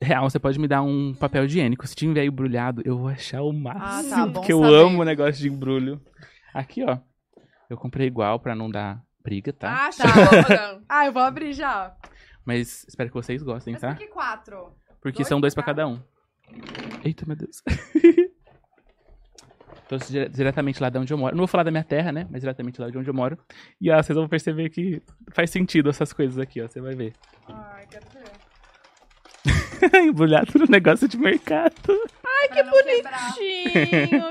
Real, 0.02 0.28
você 0.28 0.38
pode 0.38 0.58
me 0.58 0.66
dar 0.68 0.82
um 0.82 1.14
papel 1.14 1.44
higiênico. 1.44 1.86
Se 1.86 1.94
tiver 1.94 2.24
embrulhado, 2.24 2.82
eu 2.84 2.98
vou 2.98 3.08
achar 3.08 3.42
o 3.42 3.52
máximo. 3.52 4.10
tá 4.10 4.26
bom 4.26 4.32
Porque 4.40 4.52
eu 4.52 4.60
saber. 4.60 4.74
amo 4.74 5.00
o 5.00 5.04
negócio 5.04 5.40
de 5.40 5.48
embrulho. 5.48 6.00
Aqui, 6.52 6.84
ó. 6.84 6.98
Eu 7.70 7.76
comprei 7.76 8.06
igual 8.06 8.38
pra 8.40 8.54
não 8.54 8.70
dar 8.70 9.02
briga, 9.22 9.52
tá? 9.52 9.86
Ah, 9.86 9.90
tá. 9.96 10.80
Ah, 10.88 11.06
eu 11.06 11.12
vou 11.12 11.22
abrir 11.22 11.52
já. 11.52 11.96
Mas 12.44 12.84
espero 12.86 13.08
que 13.08 13.14
vocês 13.14 13.42
gostem, 13.42 13.72
Mas 13.72 13.80
tá? 13.80 13.88
por 13.90 13.98
que 13.98 14.06
quatro? 14.08 14.74
Porque 15.00 15.18
Dois 15.18 15.28
são 15.28 15.40
dois 15.40 15.54
pra 15.54 15.62
cada 15.62 15.86
um. 15.88 15.98
Eita, 17.02 17.24
meu 17.26 17.36
Deus. 17.36 17.62
Dire- 20.08 20.28
diretamente 20.28 20.82
lá 20.82 20.88
de 20.90 20.98
onde 20.98 21.12
eu 21.12 21.18
moro. 21.18 21.34
Não 21.34 21.42
vou 21.42 21.46
falar 21.46 21.62
da 21.62 21.70
minha 21.70 21.84
terra, 21.84 22.10
né? 22.10 22.26
Mas 22.30 22.40
diretamente 22.40 22.80
lá 22.80 22.90
de 22.90 22.98
onde 22.98 23.08
eu 23.08 23.14
moro. 23.14 23.38
E 23.80 23.90
ó, 23.90 24.02
vocês 24.02 24.16
vão 24.16 24.28
perceber 24.28 24.68
que 24.70 25.00
faz 25.32 25.50
sentido 25.50 25.88
essas 25.88 26.12
coisas 26.12 26.38
aqui, 26.38 26.60
ó. 26.60 26.66
Você 26.68 26.80
vai 26.80 26.94
ver. 26.96 27.12
Ai, 27.48 27.86
quero 27.88 28.04
ver. 28.12 28.24
Embrulhado 30.02 30.58
no 30.58 30.66
negócio 30.66 31.06
de 31.08 31.16
mercado. 31.18 31.74
Ai, 32.24 32.48
que. 32.48 32.62
Bonitinho. 32.62 34.24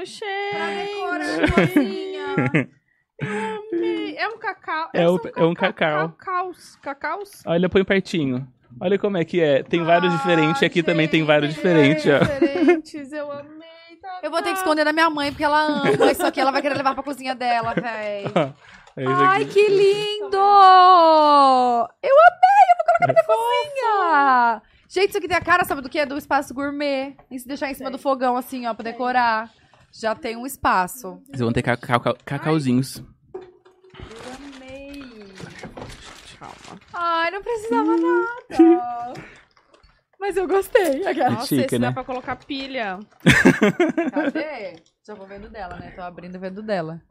Amei. 3.22 4.16
É 4.18 4.28
um 4.28 4.38
cacau. 4.38 4.90
É 4.94 5.10
um- 5.10 5.20
é 5.36 5.44
um 5.46 5.54
cacau. 5.54 6.10
Cacaus. 6.10 6.76
Cacaus? 6.82 7.44
Olha, 7.46 7.70
põe 7.70 7.84
pertinho. 7.84 8.48
Olha 8.82 8.98
como 8.98 9.18
é 9.18 9.24
que 9.26 9.40
é. 9.40 9.62
Tem 9.64 9.84
vários 9.84 10.14
Ah, 10.14 10.18
diferentes. 10.18 10.64
Aqui 10.64 10.82
também 10.82 11.08
tem 11.08 11.24
vários 11.24 11.52
gente. 11.54 11.62
diferentes, 11.62 12.06
ó. 12.08 12.20
Diferentes, 12.20 13.14
eu 13.14 13.32
amei. 13.32 13.62
Tá, 14.02 14.20
Eu 14.24 14.32
vou 14.32 14.40
ter 14.42 14.50
que 14.50 14.56
tá. 14.56 14.60
esconder 14.62 14.84
da 14.84 14.92
minha 14.92 15.10
mãe, 15.10 15.32
porque 15.32 15.44
ela 15.44 15.62
ama 15.64 16.12
isso 16.12 16.26
aqui. 16.26 16.42
Ela 16.42 16.52
vai 16.52 16.62
querer 16.62 16.76
levar 16.76 16.94
pra 16.96 17.04
cozinha 17.04 17.36
dela, 17.36 17.74
véi. 17.74 18.26
É 18.96 19.06
Ai, 19.08 19.46
que 19.46 19.68
lindo! 19.70 20.38
Eu 20.38 20.44
amei! 22.14 22.64
Eu 22.70 22.76
vou 22.78 22.86
colocar 22.86 23.08
na 23.08 23.14
minha 23.14 23.24
cozinha! 23.26 24.62
Gente, 24.94 25.10
isso 25.10 25.18
aqui 25.18 25.28
tem 25.28 25.36
a 25.38 25.42
cara, 25.42 25.66
sabe 25.66 25.82
do 25.82 25.90
que? 25.90 26.06
Do 26.06 26.16
espaço 26.20 26.54
gourmet. 26.54 27.16
E 27.32 27.40
se 27.40 27.48
deixar 27.48 27.72
em 27.72 27.74
cima 27.74 27.90
do 27.90 27.98
fogão, 27.98 28.38
assim, 28.38 28.68
ó, 28.68 28.76
pra 28.76 28.84
decorar. 28.84 29.52
Já 29.92 30.14
tem 30.14 30.38
um 30.38 30.46
espaço. 30.46 31.20
Vocês 31.26 31.40
vão 31.40 31.52
ter 31.52 31.64
cacau, 31.64 32.00
cacau- 32.00 32.18
cacauzinhos. 32.24 32.98
Eu 33.34 34.34
amei. 34.56 35.02
Calma. 36.38 36.80
Ai, 36.94 37.32
não 37.32 37.42
precisava 37.42 37.98
nada. 37.98 39.14
Mas 40.20 40.38
eu 40.38 40.48
gostei. 40.48 41.06
Aquela. 41.08 41.32
Nossa, 41.32 41.48
chique, 41.48 41.66
esse 41.66 41.80
né? 41.80 41.88
dá 41.88 41.94
pra 41.94 42.04
colocar 42.04 42.36
pilha. 42.36 43.00
Cadê? 44.12 44.76
Já 45.06 45.16
vou 45.16 45.26
vendo 45.26 45.50
dela, 45.50 45.76
né? 45.76 45.92
Tô 45.96 46.02
abrindo 46.04 46.36
e 46.36 46.40
vendo 46.40 46.62
dela. 46.62 47.02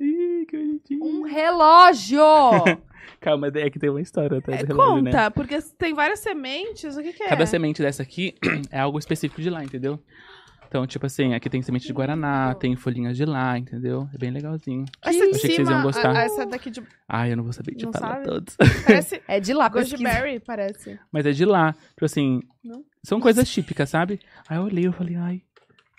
Ih, 0.00 0.46
que 0.46 0.56
bonitinho. 0.56 1.04
Um 1.04 1.22
relógio! 1.22 2.20
Calma, 3.20 3.48
é 3.48 3.68
que 3.70 3.78
tem 3.78 3.90
uma 3.90 4.00
história 4.00 4.38
atrás 4.38 4.60
É, 4.60 4.64
do 4.64 4.68
relógio, 4.68 5.02
né? 5.02 5.10
conta, 5.10 5.30
porque 5.30 5.58
tem 5.76 5.92
várias 5.92 6.20
sementes. 6.20 6.96
O 6.96 7.02
que, 7.02 7.12
que 7.12 7.22
é? 7.24 7.28
Cada 7.28 7.46
semente 7.46 7.82
dessa 7.82 8.02
aqui 8.02 8.34
é 8.70 8.78
algo 8.78 8.98
específico 8.98 9.42
de 9.42 9.50
lá, 9.50 9.64
entendeu? 9.64 9.98
Então, 10.68 10.86
tipo 10.86 11.06
assim, 11.06 11.32
aqui 11.32 11.48
tem 11.48 11.62
semente 11.62 11.86
de 11.86 11.92
guaraná, 11.94 12.54
tem 12.54 12.76
folhinhas 12.76 13.16
de 13.16 13.24
lá, 13.24 13.58
entendeu? 13.58 14.06
É 14.14 14.18
bem 14.18 14.30
legalzinho. 14.30 14.84
Essa 15.02 15.12
de 15.12 15.18
Achei 15.18 15.32
que 15.32 15.38
vocês 15.56 15.68
iam 15.68 15.82
gostar. 15.82 16.14
a- 16.14 16.22
essa 16.22 16.44
daqui 16.44 16.70
de. 16.70 16.82
Ai, 17.08 17.32
eu 17.32 17.38
não 17.38 17.44
vou 17.44 17.54
saber 17.54 17.74
Não 17.82 17.90
falar 17.90 18.16
sabe? 18.16 18.24
todos. 18.26 18.54
Parece. 18.84 19.22
É 19.26 19.40
de 19.40 19.54
lá, 19.54 19.68
Gosto 19.70 19.96
de 19.96 20.04
berry, 20.04 20.38
parece. 20.40 21.00
Mas 21.10 21.24
é 21.24 21.32
de 21.32 21.46
lá. 21.46 21.72
Tipo 21.94 22.04
assim, 22.04 22.42
Não? 22.62 22.84
são 23.02 23.18
coisas 23.18 23.48
típicas, 23.50 23.88
sabe? 23.88 24.20
Aí 24.46 24.58
eu 24.58 24.64
olhei 24.64 24.84
e 24.86 24.92
falei, 24.92 25.16
ai, 25.16 25.42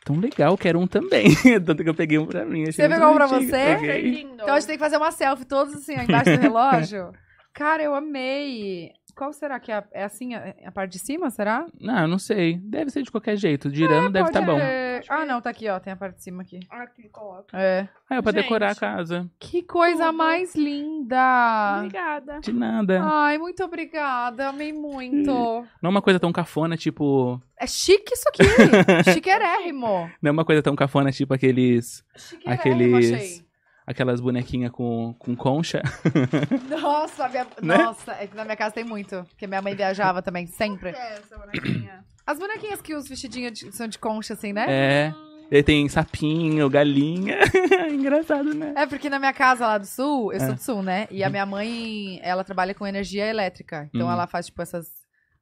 tão 0.10 0.20
legal, 0.20 0.58
quero 0.58 0.80
um 0.80 0.88
também. 0.88 1.28
Tanto 1.64 1.84
que 1.84 1.90
eu 1.90 1.94
peguei 1.94 2.18
um 2.18 2.26
pra 2.26 2.44
mim. 2.44 2.64
achei 2.64 2.74
Você 2.74 2.90
pegou 2.90 3.12
um 3.12 3.14
pra 3.14 3.28
você? 3.28 3.48
Peguei. 3.48 4.22
Então 4.22 4.56
a 4.56 4.60
gente 4.60 4.68
tem 4.68 4.76
que 4.76 4.84
fazer 4.84 4.98
uma 4.98 5.12
selfie 5.12 5.46
todos 5.46 5.76
assim, 5.76 5.96
ó, 5.96 6.02
embaixo 6.02 6.36
do 6.36 6.42
relógio. 6.42 7.12
Cara, 7.54 7.84
eu 7.84 7.94
amei. 7.94 8.92
Qual 9.16 9.32
será 9.34 9.60
que 9.60 9.72
é? 9.72 9.76
a- 9.76 9.84
É 9.92 10.04
assim, 10.04 10.34
a, 10.36 10.54
a 10.66 10.72
parte 10.72 10.94
de 10.94 11.00
cima, 11.00 11.30
será? 11.30 11.66
Não, 11.80 12.00
eu 12.02 12.08
não 12.08 12.20
sei. 12.20 12.58
Deve 12.64 12.90
ser 12.92 13.04
de 13.04 13.12
qualquer 13.12 13.36
jeito. 13.38 13.70
Girando 13.70 14.12
deve 14.12 14.28
estar 14.30 14.40
Pode, 14.46 14.52
bom. 14.52 14.60
é- 14.60 15.02
Ah, 15.08 15.26
não, 15.26 15.40
tá 15.42 15.50
aqui, 15.50 15.68
ó. 15.70 15.80
Tem 15.80 15.94
a 15.94 15.96
parte 15.96 16.18
de 16.18 16.24
cima 16.24 16.42
aqui. 16.42 16.60
Aqui, 16.70 17.08
coloca. 17.10 17.58
É. 17.58 17.88
Ah, 18.10 18.16
é 18.18 18.22
pra 18.22 18.32
Gente. 18.32 18.42
decorar 18.44 18.72
a 18.72 18.76
casa. 18.76 19.30
Que 19.40 19.64
coisa 19.64 20.06
Tudo. 20.08 20.18
mais 20.18 20.56
linda! 20.56 21.78
Obrigada. 21.78 22.40
De 22.42 22.52
nada. 22.54 23.02
Ai, 23.04 23.38
muito 23.38 23.64
obrigada. 23.64 24.50
Amei 24.50 24.74
muito. 24.74 25.32
Não 25.32 25.66
é 25.84 25.90
uma 25.90 26.02
coisa 26.02 26.20
tão 26.20 26.32
cafona, 26.32 26.76
tipo. 26.78 27.42
É 27.58 27.68
chique 27.68 28.14
isso 28.14 28.26
aqui. 28.30 28.44
Chiquerérrimo. 29.14 30.10
Não 30.22 30.30
é 30.30 30.32
uma 30.32 30.46
coisa 30.46 30.62
tão 30.62 30.76
cafona, 30.76 31.12
tipo 31.12 31.34
aqueles. 31.34 32.04
Chiquerérrimo, 32.16 32.96
Aqueles- 32.98 33.14
achei. 33.14 33.49
Aquelas 33.90 34.22
bonequinhas 34.22 34.72
com, 34.72 35.16
com 35.18 35.36
concha. 35.36 35.82
Nossa, 36.70 37.28
minha... 37.28 37.48
Né? 37.62 37.78
Nossa, 37.78 38.12
é 38.14 38.28
que 38.28 38.36
na 38.36 38.44
minha 38.44 38.56
casa 38.56 38.72
tem 38.76 38.84
muito. 38.84 39.26
Porque 39.30 39.48
minha 39.48 39.62
mãe 39.64 39.74
viajava 39.76 40.22
também, 40.22 40.46
sempre. 40.46 40.90
é 40.92 41.14
essa 41.18 41.38
bonequinha? 41.38 42.06
As 42.26 42.38
bonequinhas 42.38 42.82
que 42.84 42.94
os 42.94 43.08
vestidinhos 43.10 43.54
de- 43.58 43.72
são 43.76 43.88
de 43.88 43.98
concha, 43.98 44.34
assim, 44.36 44.54
né? 44.54 44.66
É. 44.70 45.14
Ele 45.50 45.64
tem 45.64 45.90
sapinho, 45.90 46.70
galinha. 46.70 47.40
Engraçado, 47.90 48.54
né? 48.54 48.74
É, 48.78 48.86
porque 48.86 49.10
na 49.10 49.18
minha 49.18 49.34
casa 49.34 49.66
lá 49.66 49.80
do 49.80 49.88
sul, 49.88 50.32
eu 50.32 50.40
sou 50.40 50.50
É. 50.50 50.54
do 50.54 50.62
sul, 50.62 50.84
né? 50.84 51.08
E 51.10 51.24
a 51.24 51.30
minha 51.32 51.46
mãe, 51.48 52.20
ela 52.22 52.44
trabalha 52.44 52.76
com 52.76 52.86
energia 52.86 53.26
elétrica. 53.26 53.90
Então 53.92 54.06
Uhum. 54.06 54.14
ela 54.14 54.28
faz, 54.28 54.46
tipo, 54.46 54.62
essas 54.62 54.88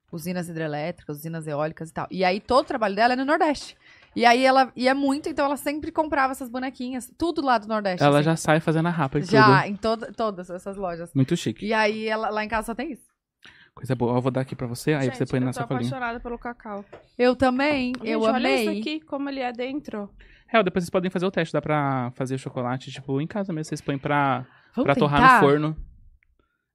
usinas 0.09 0.47
hidrelétricas, 0.47 1.17
usinas 1.17 1.45
eólicas 1.47 1.89
e 1.89 1.93
tal. 1.93 2.07
E 2.09 2.23
aí 2.23 2.39
todo 2.39 2.61
o 2.63 2.67
trabalho 2.67 2.95
dela 2.95 3.11
é 3.11 3.15
no 3.17 3.25
Nordeste. 3.25 3.75
E 4.17 4.25
aí 4.25 4.43
ela 4.43 4.71
ia 4.75 4.95
muito, 4.95 5.29
então 5.29 5.45
ela 5.45 5.55
sempre 5.57 5.91
comprava 5.91 6.31
essas 6.31 6.49
bonequinhas. 6.49 7.07
Tudo 7.19 7.39
lá 7.39 7.59
do 7.59 7.67
Nordeste. 7.67 8.03
Ela 8.03 8.17
assim. 8.17 8.25
já 8.25 8.35
sai 8.35 8.59
fazendo 8.59 8.87
a 8.87 8.89
rapa 8.89 9.19
e 9.19 9.21
Já, 9.21 9.61
tudo. 9.61 9.67
em 9.67 9.75
toda, 9.75 10.11
todas 10.11 10.49
essas 10.49 10.75
lojas. 10.75 11.13
Muito 11.13 11.37
chique. 11.37 11.63
E 11.67 11.71
aí 11.71 12.07
ela, 12.07 12.31
lá 12.31 12.43
em 12.43 12.47
casa 12.47 12.65
só 12.65 12.73
tem 12.73 12.93
isso. 12.93 13.05
Coisa 13.75 13.95
boa. 13.95 14.17
Eu 14.17 14.21
vou 14.21 14.31
dar 14.31 14.41
aqui 14.41 14.55
pra 14.55 14.65
você, 14.65 14.93
aí 14.93 15.05
Gente, 15.05 15.17
você 15.19 15.25
põe 15.27 15.39
eu 15.39 15.45
na 15.45 15.51
tô 15.51 15.59
sacolinha. 15.59 15.87
apaixonada 15.87 16.19
pelo 16.19 16.39
cacau. 16.39 16.83
Eu 17.15 17.35
também, 17.35 17.93
eu 18.03 18.21
Gente, 18.21 18.29
olha 18.31 18.37
amei. 18.37 18.61
isso 18.61 18.79
aqui, 18.79 18.99
como 19.01 19.29
ele 19.29 19.39
é 19.39 19.53
dentro. 19.53 20.09
É, 20.51 20.63
depois 20.63 20.83
vocês 20.83 20.89
podem 20.89 21.11
fazer 21.11 21.27
o 21.27 21.29
teste. 21.29 21.53
Dá 21.53 21.61
pra 21.61 22.11
fazer 22.15 22.33
o 22.33 22.39
chocolate, 22.39 22.89
tipo, 22.89 23.21
em 23.21 23.27
casa 23.27 23.53
mesmo. 23.53 23.69
Vocês 23.69 23.81
põem 23.81 23.99
pra, 23.99 24.47
Vamos 24.75 24.85
pra 24.85 24.95
torrar 24.95 25.35
no 25.35 25.47
forno. 25.47 25.77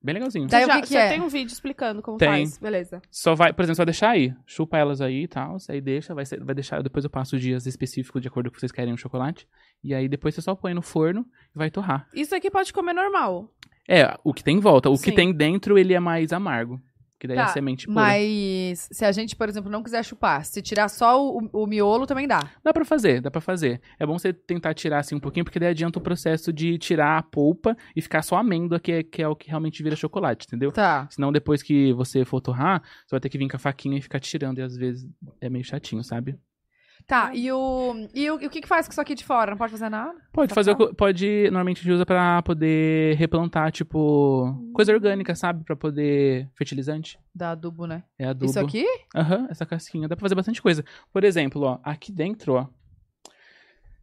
Bem 0.02 0.14
legalzinho. 0.14 0.46
Daí 0.48 0.62
Você 0.62 0.64
o 0.64 0.68
já, 0.68 0.74
que 0.76 0.82
que 0.82 0.88
você 0.88 0.96
é? 0.98 1.08
tem 1.10 1.20
um 1.20 1.28
vídeo 1.28 1.52
explicando 1.52 2.02
como 2.02 2.18
Tem. 2.18 2.28
faz. 2.28 2.58
Beleza. 2.58 3.00
Só 3.10 3.34
vai, 3.34 3.52
por 3.52 3.62
exemplo, 3.62 3.76
só 3.76 3.84
deixar 3.84 4.10
aí. 4.10 4.34
Chupa 4.46 4.76
elas 4.76 5.00
aí 5.00 5.22
e 5.24 5.28
tal. 5.28 5.56
Aí 5.68 5.80
deixa, 5.80 6.14
vai, 6.14 6.24
ser- 6.26 6.42
vai 6.42 6.54
deixar. 6.54 6.82
Depois 6.82 7.04
eu 7.04 7.10
passo 7.10 7.36
os 7.36 7.42
dias 7.42 7.66
específicos 7.66 8.20
de 8.20 8.28
acordo 8.28 8.48
com 8.48 8.52
o 8.52 8.54
que 8.54 8.60
vocês 8.60 8.72
querem 8.72 8.92
o 8.92 8.98
chocolate. 8.98 9.46
E 9.84 9.94
aí 9.94 10.08
depois 10.08 10.34
você 10.34 10.42
só 10.42 10.54
põe 10.54 10.74
no 10.74 10.82
forno 10.82 11.24
e 11.54 11.58
vai 11.58 11.70
torrar. 11.70 12.08
Isso 12.14 12.34
aqui 12.34 12.50
pode 12.50 12.72
comer 12.72 12.92
normal. 12.92 13.48
É, 13.88 14.16
o 14.24 14.32
que 14.34 14.42
tem 14.44 14.56
em 14.56 14.60
volta. 14.60 14.88
O 14.90 14.94
que 14.94 15.10
Sim. 15.10 15.14
tem 15.16 15.32
dentro, 15.32 15.76
ele 15.78 15.92
é 15.94 16.00
mais 16.00 16.32
amargo. 16.32 16.80
Que 17.22 17.28
daí 17.28 17.36
é 17.38 17.40
Tá, 17.40 17.46
a 17.46 17.48
semente 17.52 17.86
pura. 17.86 18.00
Mas 18.00 18.88
se 18.90 19.04
a 19.04 19.12
gente, 19.12 19.36
por 19.36 19.48
exemplo, 19.48 19.70
não 19.70 19.80
quiser 19.80 20.04
chupar, 20.04 20.44
se 20.44 20.60
tirar 20.60 20.88
só 20.88 21.24
o, 21.24 21.48
o 21.52 21.66
miolo, 21.68 22.04
também 22.04 22.26
dá. 22.26 22.50
Dá 22.64 22.72
pra 22.72 22.84
fazer, 22.84 23.20
dá 23.20 23.30
pra 23.30 23.40
fazer. 23.40 23.80
É 23.96 24.04
bom 24.04 24.18
você 24.18 24.32
tentar 24.32 24.74
tirar 24.74 24.98
assim 24.98 25.14
um 25.14 25.20
pouquinho, 25.20 25.44
porque 25.44 25.60
daí 25.60 25.68
adianta 25.68 26.00
o 26.00 26.02
processo 26.02 26.52
de 26.52 26.76
tirar 26.78 27.18
a 27.18 27.22
polpa 27.22 27.76
e 27.94 28.02
ficar 28.02 28.22
só 28.22 28.34
a 28.34 28.40
amêndoa, 28.40 28.80
que 28.80 28.90
é, 28.90 29.02
que 29.04 29.22
é 29.22 29.28
o 29.28 29.36
que 29.36 29.48
realmente 29.48 29.84
vira 29.84 29.94
chocolate, 29.94 30.48
entendeu? 30.48 30.72
Tá. 30.72 31.06
Senão 31.12 31.30
depois 31.30 31.62
que 31.62 31.92
você 31.92 32.24
for 32.24 32.40
torrar, 32.40 32.82
você 33.06 33.12
vai 33.12 33.20
ter 33.20 33.28
que 33.28 33.38
vir 33.38 33.48
com 33.48 33.56
a 33.56 33.60
faquinha 33.60 33.96
e 33.98 34.02
ficar 34.02 34.18
tirando, 34.18 34.58
e 34.58 34.62
às 34.62 34.76
vezes 34.76 35.08
é 35.40 35.48
meio 35.48 35.64
chatinho, 35.64 36.02
sabe? 36.02 36.36
Tá, 37.06 37.34
e 37.34 37.50
o, 37.52 38.08
e 38.14 38.30
o, 38.30 38.40
e 38.40 38.46
o 38.46 38.50
que 38.50 38.60
que 38.60 38.68
faz 38.68 38.86
com 38.86 38.92
isso 38.92 39.00
aqui 39.00 39.14
de 39.14 39.24
fora? 39.24 39.50
Não 39.50 39.58
pode 39.58 39.72
fazer 39.72 39.88
nada? 39.88 40.14
Pode 40.32 40.48
Tá 40.50 40.54
fazer, 40.54 40.70
o 40.72 40.94
pode, 40.94 41.44
normalmente 41.44 41.80
a 41.80 41.82
gente 41.82 41.92
usa 41.92 42.06
pra 42.06 42.40
poder 42.42 43.16
replantar, 43.16 43.70
tipo, 43.72 44.54
coisa 44.72 44.92
orgânica, 44.92 45.34
sabe? 45.34 45.64
Pra 45.64 45.76
poder, 45.76 46.48
fertilizante, 46.56 47.18
Dá 47.34 47.50
adubo, 47.50 47.86
né? 47.86 48.04
é 48.18 48.26
adubo. 48.26 48.50
Isso 48.50 48.58
aqui? 48.60 48.86
Aham, 49.14 49.46
essa 49.50 49.66
casquinha, 49.66 50.08
dá 50.08 50.16
pra 50.16 50.22
fazer 50.24 50.34
bastante 50.34 50.62
coisa. 50.62 50.84
Por 51.12 51.24
exemplo, 51.24 51.62
ó, 51.62 51.78
aqui 51.82 52.10
dentro, 52.12 52.54
ó, 52.54 52.66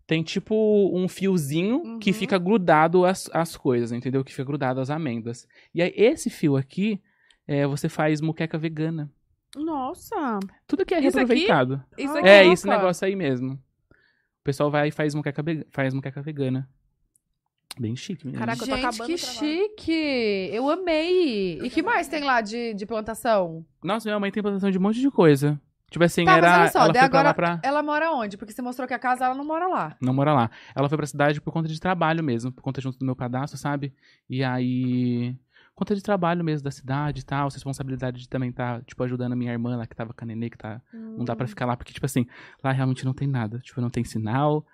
tem 0.06 0.24
tipo 0.24 0.92
um 0.94 1.08
fiozinho 1.08 2.00
que 2.00 2.10
Uhum. 2.10 2.16
fica 2.16 2.38
grudado 2.38 3.06
às, 3.06 3.30
às 3.32 3.56
coisas, 3.56 3.92
entendeu? 3.92 4.24
Que 4.24 4.32
fica 4.32 4.44
grudado 4.44 4.80
às 4.82 4.90
amêndoas. 4.90 5.48
E 5.74 5.82
aí, 5.82 5.94
esse 5.96 6.30
fio 6.32 6.58
aqui, 6.58 7.00
é, 7.48 7.66
você 7.68 7.88
faz 7.88 8.20
muqueca 8.20 8.58
vegana. 8.58 9.12
Nossa. 9.56 10.40
Tudo 10.68 10.86
que 10.86 10.94
é 10.94 11.00
Isso 11.00 11.08
aqui? 11.10 11.18
reaproveitado. 11.18 11.84
Isso 11.98 12.14
Ah, 12.16 12.20
aqui 12.20 12.28
É, 12.28 12.42
louca. 12.42 12.54
esse 12.54 12.68
negócio 12.68 13.08
aí 13.08 13.16
mesmo. 13.16 13.54
O 13.54 14.44
pessoal 14.44 14.70
vai 14.72 14.88
e 14.88 14.92
faz 14.92 15.14
muqueca, 15.16 15.44
faz 15.72 15.94
muqueca 15.94 16.22
vegana. 16.22 16.68
Bem 17.80 17.96
chique 17.96 18.26
mesmo. 18.26 18.40
Caraca, 18.40 18.62
eu 18.64 18.68
tô 18.68 18.76
Gente, 18.76 18.86
acabando 18.86 19.08
que 19.08 19.18
chique! 19.18 20.50
Eu 20.52 20.70
amei! 20.70 21.60
E 21.62 21.70
que 21.70 21.82
mais 21.82 22.08
tem 22.08 22.24
lá 22.24 22.42
de, 22.42 22.74
de 22.74 22.86
plantação? 22.86 23.66
Nossa, 23.84 24.10
minha 24.10 24.20
mãe 24.20 24.32
tem 24.32 24.42
plantação 24.44 24.70
de 24.72 24.78
um 24.78 24.82
monte 24.82 25.00
de 25.00 25.10
coisa. 25.10 25.60
Tipo 25.90 26.04
assim, 26.04 26.24
Tá, 26.26 26.32
mas 26.34 26.44
era. 26.44 26.60
olha 26.62 26.70
só, 26.72 26.80
ela 26.80 26.86
foi 26.94 26.94
pra 26.94 27.02
lá 27.02 27.30
agora- 27.30 27.34
pra. 27.34 27.60
Ela 27.64 27.82
mora 27.82 28.12
onde? 28.12 28.38
Porque 28.38 28.54
você 28.54 28.62
mostrou 28.62 28.88
que 28.88 28.94
a 28.94 29.00
casa 29.00 29.26
ela 29.26 29.34
não 29.34 29.46
mora 29.46 29.68
lá. 29.68 29.96
Não 30.02 30.14
mora 30.14 30.34
lá. 30.34 30.52
Ela 30.76 30.88
foi 30.90 30.98
pra 30.98 31.08
cidade 31.08 31.42
por 31.42 31.52
conta 31.52 31.68
de 31.68 31.80
trabalho 31.80 32.24
mesmo, 32.24 32.52
por 32.52 32.62
conta 32.62 32.80
junto 32.82 33.00
do 33.00 33.06
meu 33.06 33.16
cadastro, 33.16 33.58
sabe? 33.58 33.94
E 34.30 34.44
aí. 34.44 35.36
Conta 35.80 35.96
de 35.96 36.04
trabalho 36.04 36.44
mesmo 36.44 36.62
da 36.66 36.72
cidade 36.72 37.22
e 37.22 37.24
tal, 37.24 37.48
responsabilidade 37.48 38.20
de 38.20 38.28
também 38.28 38.50
estar, 38.50 38.84
tipo, 38.84 39.02
ajudando 39.02 39.32
a 39.32 39.36
minha 39.38 39.54
irmã 39.54 39.78
lá 39.78 39.88
que 39.88 39.96
tava 39.96 40.14
com 40.14 40.26
a 40.26 40.28
nenê, 40.28 40.50
que 40.50 40.58
tá. 40.58 40.82
Não 40.92 41.24
dá 41.24 41.38
pra 41.38 41.48
ficar 41.48 41.66
lá, 41.66 41.78
porque, 41.78 41.94
tipo 41.94 42.06
assim, 42.06 42.26
lá 42.62 42.74
realmente 42.74 43.06
não 43.06 43.14
tem 43.14 43.26
nada. 43.30 43.60
Tipo, 43.60 43.80
não 43.80 43.90
tem 43.90 44.04
sinal. 44.04 44.66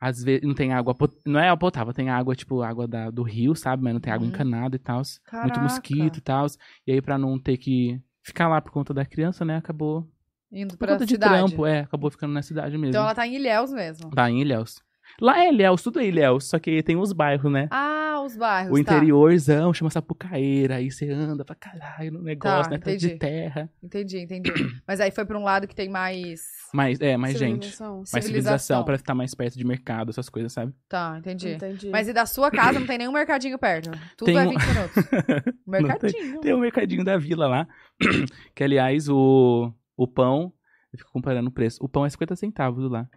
Às 0.00 0.22
vezes 0.22 0.42
não 0.46 0.54
tem 0.54 0.72
água. 0.72 0.94
Não 1.26 1.40
é 1.40 1.56
potável, 1.56 1.92
tem 1.92 2.08
água, 2.08 2.36
tipo, 2.36 2.62
água 2.62 2.86
da, 2.86 3.10
do 3.10 3.24
rio, 3.24 3.56
sabe? 3.56 3.82
Mas 3.82 3.94
não 3.94 4.00
tem 4.00 4.12
água 4.12 4.22
Uhum. 4.24 4.28
encanada 4.28 4.76
e 4.76 4.78
tal. 4.78 5.02
Muito 5.42 5.58
mosquito 5.60 6.18
e 6.18 6.20
tal. 6.20 6.46
E 6.86 6.92
aí, 6.92 7.02
pra 7.02 7.18
não 7.18 7.36
ter 7.36 7.56
que 7.56 8.00
ficar 8.22 8.46
lá 8.46 8.60
por 8.60 8.70
conta 8.70 8.94
da 8.94 9.04
criança, 9.04 9.44
né? 9.44 9.56
Acabou. 9.56 10.08
Indo 10.52 10.74
Por 10.74 10.86
pra 10.86 10.92
conta 10.94 11.04
de 11.04 11.14
cidade. 11.14 11.48
trampo, 11.48 11.66
é. 11.66 11.80
Acabou 11.80 12.12
ficando 12.12 12.32
na 12.32 12.42
cidade 12.42 12.78
mesmo. 12.78 12.90
Então 12.90 13.02
ela 13.02 13.12
tá 13.12 13.26
em 13.26 13.34
Ilhéus 13.34 13.72
mesmo. 13.72 14.10
Tá 14.10 14.30
em 14.30 14.40
Ilhéus. 14.40 14.83
Lá 15.20 15.38
é 15.44 15.48
Ilhéus, 15.52 15.82
tudo 15.82 16.00
é 16.00 16.06
Ilhéus, 16.06 16.44
só 16.48 16.58
que 16.58 16.82
tem 16.82 16.96
os 16.96 17.12
bairros, 17.12 17.50
né? 17.52 17.68
Ah, 17.70 18.20
os 18.24 18.36
bairros. 18.36 18.72
o 18.78 18.82
tá. 18.84 18.94
interiorzão 18.96 19.72
chama 19.72 19.90
Sapucaeira, 19.90 20.76
aí 20.76 20.90
você 20.90 21.08
anda 21.10 21.44
pra 21.44 21.54
caralho 21.54 22.12
no 22.12 22.22
negócio, 22.22 22.64
Tá, 22.64 22.70
né? 22.70 22.78
Tudo 22.78 22.96
de 22.96 23.06
entendi. 23.06 23.18
terra. 23.18 23.70
Entendi, 23.82 24.18
entendi. 24.18 24.52
Mas 24.86 25.00
aí 25.00 25.10
foi 25.10 25.24
pra 25.24 25.38
um 25.38 25.42
lado 25.44 25.68
que 25.68 25.74
tem 25.74 25.88
mais. 25.88 26.42
Mas, 26.72 27.00
é, 27.00 27.16
mais 27.16 27.38
gente. 27.38 27.66
Civilização. 27.66 28.02
Mais 28.12 28.24
civilização, 28.24 28.84
pra 28.84 28.94
estar 28.96 29.14
mais 29.14 29.34
perto 29.34 29.56
de 29.56 29.64
mercado, 29.64 30.10
essas 30.10 30.28
coisas, 30.28 30.52
sabe? 30.52 30.74
Tá, 30.88 31.16
entendi. 31.18 31.50
Entendi. 31.54 31.90
Mas 31.90 32.08
e 32.08 32.12
da 32.12 32.26
sua 32.26 32.50
casa 32.50 32.80
não 32.80 32.86
tem 32.86 32.98
nenhum 32.98 33.12
mercadinho 33.12 33.58
perto? 33.58 33.90
Tudo 34.16 34.26
Tem 34.26 34.36
é 34.38 34.42
um- 34.42 34.50
20 34.50 34.66
minutos. 34.66 35.04
Mercadinho. 35.66 36.40
Tem 36.40 36.52
o 36.52 36.58
mercadinho 36.58 37.04
da 37.04 37.16
vila 37.16 37.46
lá, 37.46 37.68
que 38.54 38.64
aliás, 38.64 39.08
o, 39.08 39.72
o 39.96 40.06
pão, 40.06 40.52
eu 40.92 40.98
fico 40.98 41.10
comparando 41.12 41.48
o 41.48 41.52
preço, 41.52 41.82
o 41.84 41.88
pão 41.88 42.04
é 42.04 42.10
50 42.10 42.36
centavos 42.36 42.90
lá. 42.90 43.08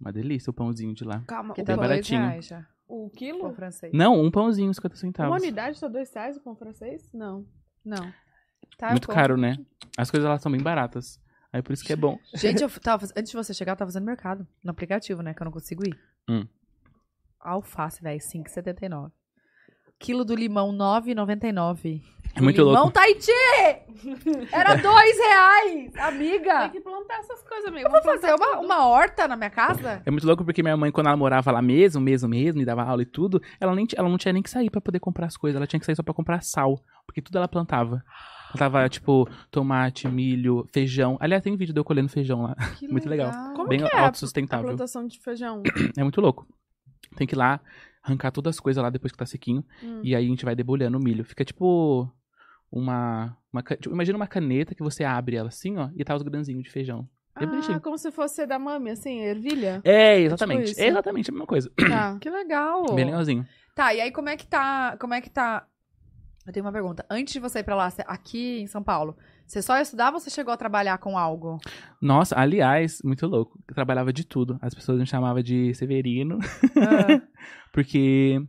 Uma 0.00 0.12
delícia 0.12 0.50
o 0.50 0.54
pãozinho 0.54 0.94
de 0.94 1.04
lá. 1.04 1.22
Calma, 1.26 1.54
Que 1.54 1.62
o 1.62 1.64
tá 1.64 1.72
pão- 1.74 1.78
dois 1.78 1.90
baratinho. 1.90 2.20
reais 2.20 2.46
já. 2.46 2.66
o 2.86 3.08
Pão 3.08 3.10
quilo? 3.10 3.52
francês. 3.54 3.92
Não, 3.92 4.20
um 4.20 4.30
pãozinho, 4.30 4.72
50 4.72 4.94
Uma 4.94 4.96
centavos. 5.00 5.42
unidade 5.42 5.80
tá 5.80 5.88
dois 5.88 6.12
reais 6.14 6.36
o 6.36 6.40
pão 6.40 6.54
francês? 6.56 7.10
Não. 7.12 7.44
Não. 7.84 8.12
Tá, 8.76 8.90
Muito 8.90 9.08
caro, 9.08 9.36
né? 9.36 9.56
As 9.96 10.10
coisas 10.10 10.28
lá 10.28 10.38
são 10.38 10.52
bem 10.52 10.62
baratas. 10.62 11.20
Aí 11.52 11.62
por 11.62 11.72
isso 11.72 11.84
que 11.84 11.92
é 11.92 11.96
bom. 11.96 12.18
Gente, 12.34 12.62
eu 12.62 12.68
tava, 12.80 13.06
antes 13.16 13.30
de 13.30 13.36
você 13.36 13.52
chegar, 13.52 13.72
eu 13.72 13.76
tava 13.76 13.90
fazendo 13.90 14.04
mercado. 14.04 14.46
No 14.62 14.70
aplicativo, 14.70 15.22
né? 15.22 15.34
Que 15.34 15.42
eu 15.42 15.46
não 15.46 15.52
consigo 15.52 15.84
ir. 15.86 15.98
Hum. 16.28 16.46
Alface, 17.40 18.02
velho, 18.02 18.20
5,79. 18.20 19.10
Quilo 19.98 20.24
do 20.24 20.34
limão, 20.34 20.72
9,99. 20.72 22.00
É 22.34 22.40
muito 22.40 22.58
limão 22.58 22.72
louco. 22.74 22.92
Tahiti! 22.92 23.32
Era 24.52 24.76
dois 24.76 25.16
reais, 25.18 25.96
amiga! 25.96 26.60
Tem 26.60 26.70
que 26.70 26.80
plantar 26.80 27.18
essas 27.18 27.42
coisas, 27.42 27.66
amigo. 27.66 27.88
Eu 27.88 27.90
vou 27.90 28.02
fazer 28.02 28.32
uma, 28.34 28.60
uma 28.60 28.86
horta 28.86 29.26
na 29.26 29.34
minha 29.36 29.50
casa? 29.50 30.00
É 30.06 30.10
muito 30.10 30.24
louco 30.26 30.44
porque 30.44 30.62
minha 30.62 30.76
mãe, 30.76 30.92
quando 30.92 31.08
ela 31.08 31.16
morava 31.16 31.50
lá 31.50 31.60
mesmo, 31.60 32.00
mesmo, 32.00 32.28
mesmo, 32.28 32.60
e 32.60 32.64
dava 32.64 32.84
aula 32.84 33.02
e 33.02 33.06
tudo, 33.06 33.42
ela, 33.60 33.74
nem, 33.74 33.86
ela 33.96 34.08
não 34.08 34.18
tinha 34.18 34.32
nem 34.32 34.42
que 34.42 34.50
sair 34.50 34.70
pra 34.70 34.80
poder 34.80 35.00
comprar 35.00 35.26
as 35.26 35.36
coisas. 35.36 35.56
Ela 35.56 35.66
tinha 35.66 35.80
que 35.80 35.86
sair 35.86 35.96
só 35.96 36.02
pra 36.02 36.14
comprar 36.14 36.40
sal. 36.42 36.78
Porque 37.06 37.20
tudo 37.20 37.38
ela 37.38 37.48
plantava. 37.48 38.04
Plantava, 38.52 38.88
tipo, 38.88 39.28
tomate, 39.50 40.06
milho, 40.06 40.64
feijão. 40.72 41.16
Aliás, 41.20 41.42
tem 41.42 41.56
vídeo 41.56 41.74
de 41.74 41.80
eu 41.80 41.84
colhendo 41.84 42.08
feijão 42.08 42.42
lá. 42.42 42.54
Que 42.78 42.86
Muito 42.88 43.08
legal. 43.08 43.32
Como 43.56 43.66
Bem 43.68 43.80
que 43.80 43.84
é 43.86 43.96
a- 43.96 44.02
A 44.02 44.04
autossustentável. 44.06 44.66
plantação 44.68 45.04
de 45.06 45.18
feijão. 45.18 45.62
É 45.96 46.02
muito 46.02 46.20
louco. 46.20 46.46
Tem 47.16 47.26
que 47.26 47.34
ir 47.34 47.38
lá, 47.38 47.58
arrancar 48.02 48.30
todas 48.30 48.56
as 48.56 48.60
coisas 48.60 48.82
lá 48.82 48.90
depois 48.90 49.12
que 49.12 49.18
tá 49.18 49.26
sequinho. 49.26 49.64
Hum. 49.82 50.00
E 50.02 50.14
aí 50.14 50.24
a 50.24 50.28
gente 50.28 50.44
vai 50.44 50.54
debulhando 50.54 50.98
o 50.98 51.02
milho. 51.02 51.24
Fica 51.24 51.44
tipo 51.44 52.10
uma. 52.70 53.36
uma 53.52 53.62
tipo, 53.62 53.90
imagina 53.94 54.16
uma 54.16 54.26
caneta 54.26 54.74
que 54.74 54.82
você 54.82 55.04
abre 55.04 55.36
ela 55.36 55.48
assim, 55.48 55.76
ó, 55.76 55.88
e 55.96 56.04
tá 56.04 56.14
os 56.14 56.22
grãozinhos 56.22 56.62
de 56.64 56.70
feijão. 56.70 57.08
É 57.40 57.44
Ah, 57.44 57.46
bonitinho. 57.46 57.80
como 57.80 57.96
se 57.96 58.10
fosse 58.10 58.44
da 58.46 58.58
mami, 58.58 58.90
assim, 58.90 59.20
ervilha? 59.20 59.80
É, 59.84 60.18
exatamente. 60.20 60.72
isso. 60.72 60.80
É 60.80 60.88
exatamente 60.88 61.30
a 61.30 61.32
mesma 61.32 61.46
coisa. 61.46 61.70
Tá. 61.76 62.16
Que 62.20 62.28
legal! 62.28 62.84
Bem 62.94 63.04
legalzinho. 63.04 63.46
Tá, 63.74 63.94
e 63.94 64.00
aí 64.00 64.10
como 64.10 64.28
é 64.28 64.36
que 64.36 64.46
tá. 64.46 64.96
Como 64.98 65.14
é 65.14 65.20
que 65.20 65.30
tá. 65.30 65.66
Eu 66.46 66.52
tenho 66.52 66.64
uma 66.66 66.72
pergunta. 66.72 67.04
Antes 67.08 67.32
de 67.34 67.38
você 67.40 67.60
ir 67.60 67.62
pra 67.62 67.76
lá, 67.76 67.92
aqui 68.06 68.60
em 68.60 68.66
São 68.66 68.82
Paulo, 68.82 69.16
você 69.48 69.62
só 69.62 69.80
estudava 69.80 70.16
ou 70.16 70.20
você 70.20 70.30
chegou 70.30 70.52
a 70.52 70.56
trabalhar 70.56 70.98
com 70.98 71.16
algo? 71.18 71.58
Nossa, 72.00 72.38
aliás, 72.38 72.98
muito 73.02 73.26
louco. 73.26 73.58
Eu 73.68 73.74
trabalhava 73.74 74.12
de 74.12 74.24
tudo. 74.24 74.58
As 74.60 74.74
pessoas 74.74 74.98
me 75.00 75.06
chamavam 75.06 75.42
de 75.42 75.72
Severino, 75.74 76.38
Ah, 76.76 77.20
porque 77.72 78.40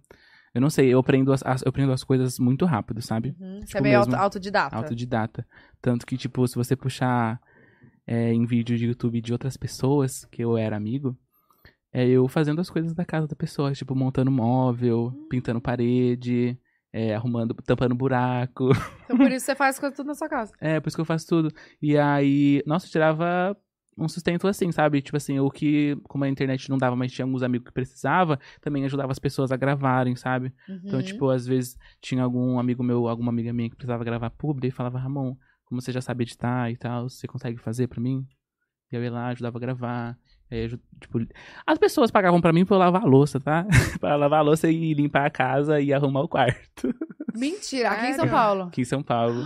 Eu 0.53 0.61
não 0.61 0.69
sei, 0.69 0.91
eu 0.93 0.99
aprendo 0.99 1.31
as, 1.31 1.43
as- 1.45 1.61
eu 1.61 1.69
aprendo 1.69 1.93
as 1.93 2.03
coisas 2.03 2.39
muito 2.39 2.65
rápido, 2.65 3.01
sabe? 3.01 3.35
Uhum. 3.39 3.59
Você 3.61 3.67
Tipo 3.67 3.77
é 3.77 3.81
meio 3.81 3.97
mesmo. 3.99 4.13
auto- 4.13 4.23
autodidata. 4.23 4.75
Autodidata. 4.75 5.47
Tanto 5.81 6.05
que, 6.07 6.17
tipo, 6.17 6.47
se 6.47 6.55
você 6.55 6.75
puxar 6.75 7.39
é, 8.07 8.33
em 8.33 8.45
vídeo 8.47 8.75
de 8.75 8.87
YouTube 8.87 9.21
de 9.21 9.31
outras 9.31 9.55
pessoas, 9.55 10.25
que 10.25 10.43
eu 10.43 10.57
era 10.57 10.75
amigo, 10.75 11.15
é 11.93 12.07
eu 12.07 12.27
fazendo 12.27 12.59
as 12.59 12.69
coisas 12.69 12.93
da 12.95 13.05
casa 13.05 13.27
da 13.27 13.35
pessoa, 13.35 13.71
tipo, 13.73 13.95
montando 13.95 14.31
móvel, 14.31 15.13
pintando 15.29 15.61
parede, 15.61 16.57
é, 16.91 17.13
arrumando, 17.15 17.53
tampando 17.53 17.95
buraco. 17.95 18.69
Então 19.09 19.17
por 19.17 19.31
isso 19.31 19.43
você 19.45 19.55
faz 19.55 19.79
tudo 19.79 20.03
na 20.05 20.13
sua 20.13 20.29
casa. 20.29 20.53
É, 20.61 20.79
por 20.79 20.87
isso 20.87 20.95
que 20.97 21.01
eu 21.01 21.05
faço 21.05 21.25
tudo. 21.27 21.51
E 21.81 21.97
aí, 21.97 22.61
nossa, 22.67 22.85
eu 22.85 22.91
tirava 22.91 23.57
um 23.97 24.07
sustento 24.07 24.47
assim, 24.47 24.71
sabe? 24.71 25.01
Tipo 25.01 25.17
assim, 25.17 25.39
o 25.39 25.49
que, 25.49 25.97
como 26.03 26.23
a 26.25 26.29
internet 26.29 26.69
não 26.69 26.77
dava, 26.77 26.95
mas 26.95 27.11
tinha 27.11 27.25
alguns 27.25 27.41
amigos 27.41 27.65
que 27.67 27.73
precisava, 27.73 28.39
também 28.61 28.85
ajudava 28.85 29.11
as 29.11 29.17
pessoas 29.17 29.51
a 29.51 29.57
gravarem, 29.57 30.15
sabe? 30.15 30.53
Então, 30.85 30.99
Uhum. 30.99 31.05
tipo, 31.05 31.27
às 31.29 31.47
vezes 31.47 31.75
tinha 31.99 32.21
algum 32.23 32.59
amigo 32.59 32.83
meu, 32.83 33.07
alguma 33.07 33.31
amiga 33.31 33.51
minha 33.51 33.67
que 33.69 33.75
precisava 33.75 34.03
gravar 34.03 34.29
publi 34.29 34.67
e 34.67 34.71
falava, 34.71 34.99
Ramon, 34.99 35.35
como 35.65 35.81
você 35.81 35.91
já 35.91 36.01
sabe 36.01 36.23
editar 36.23 36.69
e 36.71 36.77
tal, 36.77 37.09
você 37.09 37.27
consegue 37.27 37.57
fazer 37.57 37.87
pra 37.87 37.99
mim? 37.99 38.27
E 38.91 38.95
eu 38.95 39.03
ia 39.03 39.11
lá, 39.11 39.27
ajudava 39.29 39.57
a 39.57 39.61
gravar. 39.61 40.17
Aju- 40.51 40.79
tipo, 40.99 41.19
as 41.65 41.77
pessoas 41.77 42.09
pagavam 42.09 42.41
pra 42.41 42.51
mim 42.51 42.65
pra 42.65 42.75
eu 42.75 42.79
lavar 42.79 43.03
a 43.03 43.05
louça, 43.05 43.39
tá? 43.39 43.65
pra 43.99 44.15
lavar 44.15 44.39
a 44.39 44.43
louça 44.43 44.69
e 44.69 44.93
limpar 44.93 45.25
a 45.25 45.29
casa 45.29 45.79
e 45.79 45.93
arrumar 45.93 46.21
o 46.21 46.27
quarto. 46.27 46.93
Mentira, 47.35 47.91
aqui 47.91 48.07
em 48.07 48.13
São? 48.13 48.27
Paulo. 48.27 48.63
Aqui 48.63 48.81
em 48.81 48.85
São 48.85 49.03
Paulo. 49.03 49.45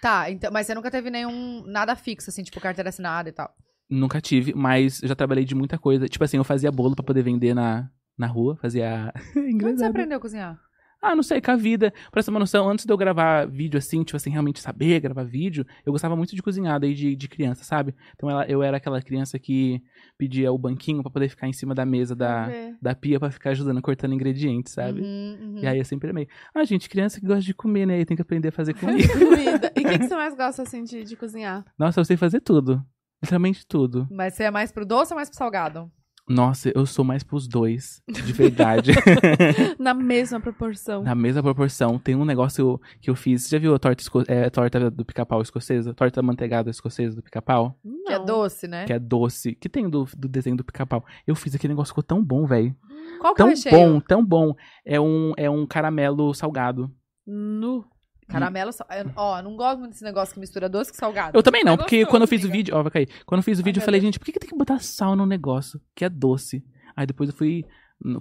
Tá, 0.00 0.30
então, 0.30 0.50
mas 0.50 0.66
você 0.66 0.74
nunca 0.74 0.90
teve 0.90 1.10
nenhum 1.10 1.62
nada 1.66 1.94
fixo, 1.94 2.30
assim, 2.30 2.42
tipo 2.42 2.58
carteira 2.60 2.88
assinada 2.88 3.28
e 3.28 3.32
tal. 3.32 3.54
Nunca 3.88 4.20
tive, 4.20 4.54
mas 4.54 5.02
eu 5.02 5.08
já 5.08 5.14
trabalhei 5.14 5.44
de 5.44 5.54
muita 5.54 5.76
coisa. 5.76 6.08
Tipo 6.08 6.24
assim, 6.24 6.36
eu 6.38 6.44
fazia 6.44 6.72
bolo 6.72 6.94
pra 6.94 7.04
poder 7.04 7.22
vender 7.22 7.54
na, 7.54 7.90
na 8.16 8.26
rua, 8.26 8.56
fazia. 8.56 9.12
Quando 9.60 9.78
você 9.78 9.84
aprendeu 9.84 10.16
a 10.16 10.20
cozinhar? 10.20 10.58
Ah, 11.02 11.16
não 11.16 11.22
sei, 11.22 11.40
com 11.40 11.50
a 11.50 11.56
vida. 11.56 11.92
Pra 12.10 12.22
ter 12.22 12.30
uma 12.30 12.38
noção, 12.40 12.68
antes 12.68 12.84
de 12.84 12.92
eu 12.92 12.96
gravar 12.96 13.46
vídeo 13.46 13.78
assim, 13.78 14.02
tipo 14.04 14.16
assim, 14.16 14.30
realmente 14.30 14.60
saber 14.60 15.00
gravar 15.00 15.24
vídeo, 15.24 15.64
eu 15.84 15.92
gostava 15.92 16.14
muito 16.14 16.36
de 16.36 16.42
cozinhar 16.42 16.78
desde 16.78 17.16
de 17.16 17.28
criança, 17.28 17.64
sabe? 17.64 17.94
Então 18.14 18.28
ela- 18.28 18.44
eu 18.46 18.62
era 18.62 18.76
aquela 18.76 19.00
criança 19.00 19.38
que 19.38 19.82
pedia 20.18 20.52
o 20.52 20.58
banquinho 20.58 21.02
pra 21.02 21.10
poder 21.10 21.28
ficar 21.30 21.48
em 21.48 21.52
cima 21.52 21.74
da 21.74 21.86
mesa 21.86 22.14
da, 22.14 22.46
Ver. 22.48 22.76
da 22.82 22.94
pia 22.94 23.18
pra 23.18 23.30
ficar 23.30 23.50
ajudando 23.50 23.80
cortando 23.80 24.12
ingredientes, 24.14 24.72
sabe? 24.74 25.00
Uhum, 25.00 25.38
uhum. 25.40 25.58
E 25.62 25.66
aí 25.66 25.78
eu 25.78 25.84
sempre 25.84 26.10
amei. 26.10 26.28
Ah, 26.54 26.64
gente, 26.64 26.88
criança 26.88 27.18
que 27.18 27.26
gosta 27.26 27.42
de 27.42 27.54
comer, 27.54 27.86
né? 27.86 27.94
Aí 27.94 28.04
tem 28.04 28.16
que 28.16 28.22
aprender 28.22 28.48
a 28.48 28.52
fazer 28.52 28.74
comida. 28.74 29.08
Comida. 29.12 29.72
E 29.76 29.80
o 29.80 29.88
que, 29.88 29.98
que 30.00 30.06
você 30.08 30.14
mais 30.16 30.36
gosta, 30.36 30.62
assim, 30.62 30.84
de, 30.84 31.02
de 31.04 31.16
cozinhar? 31.16 31.64
Nossa, 31.78 32.00
eu 32.00 32.04
sei 32.04 32.16
fazer 32.18 32.40
tudo. 32.40 32.84
Literalmente 33.22 33.66
tudo. 33.66 34.06
Mas 34.10 34.34
você 34.34 34.44
é 34.44 34.50
mais 34.50 34.70
pro 34.72 34.84
doce 34.86 35.12
ou 35.12 35.16
mais 35.16 35.28
pro 35.28 35.38
salgado? 35.38 35.90
Nossa, 36.30 36.70
eu 36.76 36.86
sou 36.86 37.04
mais 37.04 37.24
pros 37.24 37.48
dois. 37.48 38.00
De 38.08 38.32
verdade. 38.32 38.92
Na 39.80 39.92
mesma 39.92 40.40
proporção. 40.40 41.02
Na 41.02 41.14
mesma 41.14 41.42
proporção. 41.42 41.98
Tem 41.98 42.14
um 42.14 42.24
negócio 42.24 42.80
que 43.00 43.10
eu 43.10 43.16
fiz. 43.16 43.42
Você 43.42 43.56
já 43.56 43.58
viu 43.58 43.74
a 43.74 43.78
torta, 43.80 44.02
é, 44.28 44.48
torta 44.48 44.88
do 44.90 45.04
pica-pau 45.04 45.42
escocesa? 45.42 45.92
Torta 45.92 46.22
manteigada 46.22 46.70
escocesa 46.70 47.16
do 47.16 47.22
pica-pau? 47.22 47.76
Que 48.06 48.12
é 48.12 48.18
doce, 48.24 48.68
né? 48.68 48.84
Que 48.84 48.92
é 48.92 48.98
doce. 48.98 49.56
Que 49.56 49.68
tem 49.68 49.90
do, 49.90 50.06
do 50.16 50.28
desenho 50.28 50.56
do 50.56 50.64
pica-pau. 50.64 51.04
Eu 51.26 51.34
fiz 51.34 51.52
aquele 51.54 51.72
negócio, 51.72 51.90
ficou 51.90 52.04
tão 52.04 52.22
bom, 52.24 52.46
velho. 52.46 52.74
Qual 53.20 53.34
que 53.34 53.42
é 53.42 53.44
o 53.44 53.48
Tão 53.48 53.54
recheio? 53.56 53.74
bom, 53.74 54.00
tão 54.00 54.24
bom. 54.24 54.54
É 54.84 55.00
um, 55.00 55.32
é 55.36 55.50
um 55.50 55.66
caramelo 55.66 56.32
salgado. 56.32 56.88
Nu. 57.26 57.84
Caramelo. 58.32 58.72
sal- 58.72 58.86
eu- 58.90 59.10
Ó, 59.16 59.42
não 59.42 59.56
gosto 59.56 59.78
muito 59.80 59.92
desse 59.92 60.04
negócio 60.04 60.32
que 60.34 60.40
mistura 60.40 60.68
doce 60.68 60.90
com 60.92 60.98
salgado. 60.98 61.36
Eu 61.38 61.42
também 61.42 61.62
não, 61.64 61.74
É 61.74 61.76
porque 61.76 61.96
gostoso, 61.98 62.10
quando 62.10 62.22
eu 62.22 62.28
fiz 62.28 62.42
o 62.42 62.44
amiga. 62.46 62.56
vídeo. 62.56 62.76
Ó, 62.76 62.82
vai 62.82 62.90
cair. 62.92 63.08
Quando 63.26 63.38
eu 63.40 63.44
fiz 63.44 63.58
o 63.58 63.62
vídeo, 63.62 63.78
Ai, 63.78 63.82
eu 63.82 63.84
falei, 63.86 64.00
gente, 64.00 64.18
por 64.18 64.24
que, 64.24 64.32
que 64.32 64.38
tem 64.40 64.48
que 64.48 64.56
botar 64.56 64.78
sal 64.80 65.14
no 65.16 65.26
negócio? 65.26 65.80
Que 65.94 66.04
é 66.04 66.08
doce. 66.08 66.64
Aí 66.96 67.06
depois 67.06 67.28
eu 67.30 67.34
fui 67.36 67.64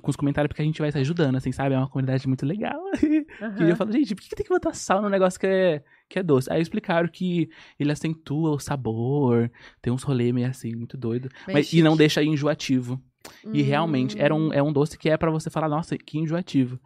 com 0.02 0.10
os 0.10 0.15
comentários, 0.18 0.49
porque 0.49 0.61
a 0.61 0.65
gente 0.65 0.81
vai 0.81 0.91
se 0.91 0.98
ajudando, 0.98 1.38
assim, 1.38 1.53
sabe? 1.53 1.73
É 1.73 1.77
uma 1.77 1.88
comunidade 1.88 2.27
muito 2.27 2.45
legal. 2.45 2.80
Aham. 3.41 3.56
E 3.65 3.69
eu 3.69 3.76
falo, 3.77 3.91
gente, 3.94 4.14
por 4.14 4.22
que, 4.22 4.36
tem 4.36 4.45
que 4.45 4.49
botar 4.53 4.73
sal 4.73 5.02
no 5.02 5.07
negócio 5.10 5.40
que 5.40 5.48
é, 5.48 5.81
que 6.10 6.19
é 6.19 6.23
doce? 6.23 6.52
Aí 6.52 6.61
explicaram 6.61 7.07
que 7.07 7.49
ele 7.80 7.91
acentua 7.91 8.52
o 8.52 8.60
sabor, 8.60 9.49
tem 9.81 9.91
uns 9.94 10.03
rolê 10.03 10.34
meio 10.34 10.48
assim, 10.48 10.76
muito 10.76 10.98
doido. 10.98 11.30
Bem 11.48 11.56
Mas, 11.56 11.72
e 11.72 11.81
não 11.81 11.95
deixa 11.95 12.22
enjoativo. 12.23 13.02
E 13.53 13.61
realmente, 13.61 14.19
era 14.19 14.34
Hum. 14.36 14.48
um, 14.48 14.53
é 14.53 14.61
um 14.61 14.72
doce 14.73 14.98
que 14.98 15.10
é 15.10 15.15
pra 15.18 15.30
você 15.31 15.49
falar, 15.49 15.69
nossa, 15.69 15.98
que 15.98 16.18
enjoativo. 16.19 16.80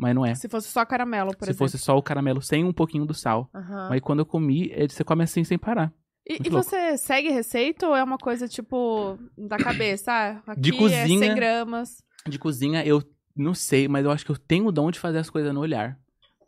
Mas 0.00 0.14
não 0.14 0.24
é. 0.24 0.32
Se 0.36 0.48
fosse 0.48 0.68
só 0.68 0.84
caramelo, 0.86 1.30
por 1.36 1.44
Se 1.44 1.50
exemplo. 1.50 1.58
fosse 1.58 1.76
só 1.76 1.96
o 1.96 2.02
caramelo 2.02 2.40
sem 2.40 2.64
um 2.64 2.72
pouquinho 2.72 3.04
do 3.04 3.12
sal. 3.12 3.50
Aham. 3.52 3.88
Mas 3.90 4.00
quando 4.00 4.20
eu 4.20 4.26
comi, 4.26 4.70
é- 4.72 4.86
você 4.86 5.02
come 5.02 5.24
assim 5.24 5.42
sem 5.42 5.58
parar. 5.58 5.92
E, 6.28 6.38
e 6.46 6.48
você 6.50 6.96
segue 6.96 7.30
receita 7.30 7.88
ou 7.88 7.96
é 7.96 8.04
uma 8.04 8.16
coisa, 8.18 8.46
tipo, 8.46 9.18
da 9.36 9.56
cabeça? 9.56 10.12
Ah, 10.46 10.54
De 10.56 10.70
é 10.70 10.76
cozinha. 10.76 11.18
100 11.18 11.34
gramas. 11.34 12.02
De 12.28 12.38
cozinha, 12.38 12.84
eu 12.86 13.02
não 13.34 13.54
sei, 13.54 13.88
mas 13.88 14.04
eu 14.04 14.10
acho 14.12 14.24
que 14.24 14.30
eu 14.30 14.36
tenho 14.36 14.66
o 14.66 14.72
dom 14.72 14.90
de 14.90 15.00
fazer 15.00 15.18
as 15.18 15.28
coisas 15.30 15.52
no 15.52 15.60
olhar. 15.60 15.98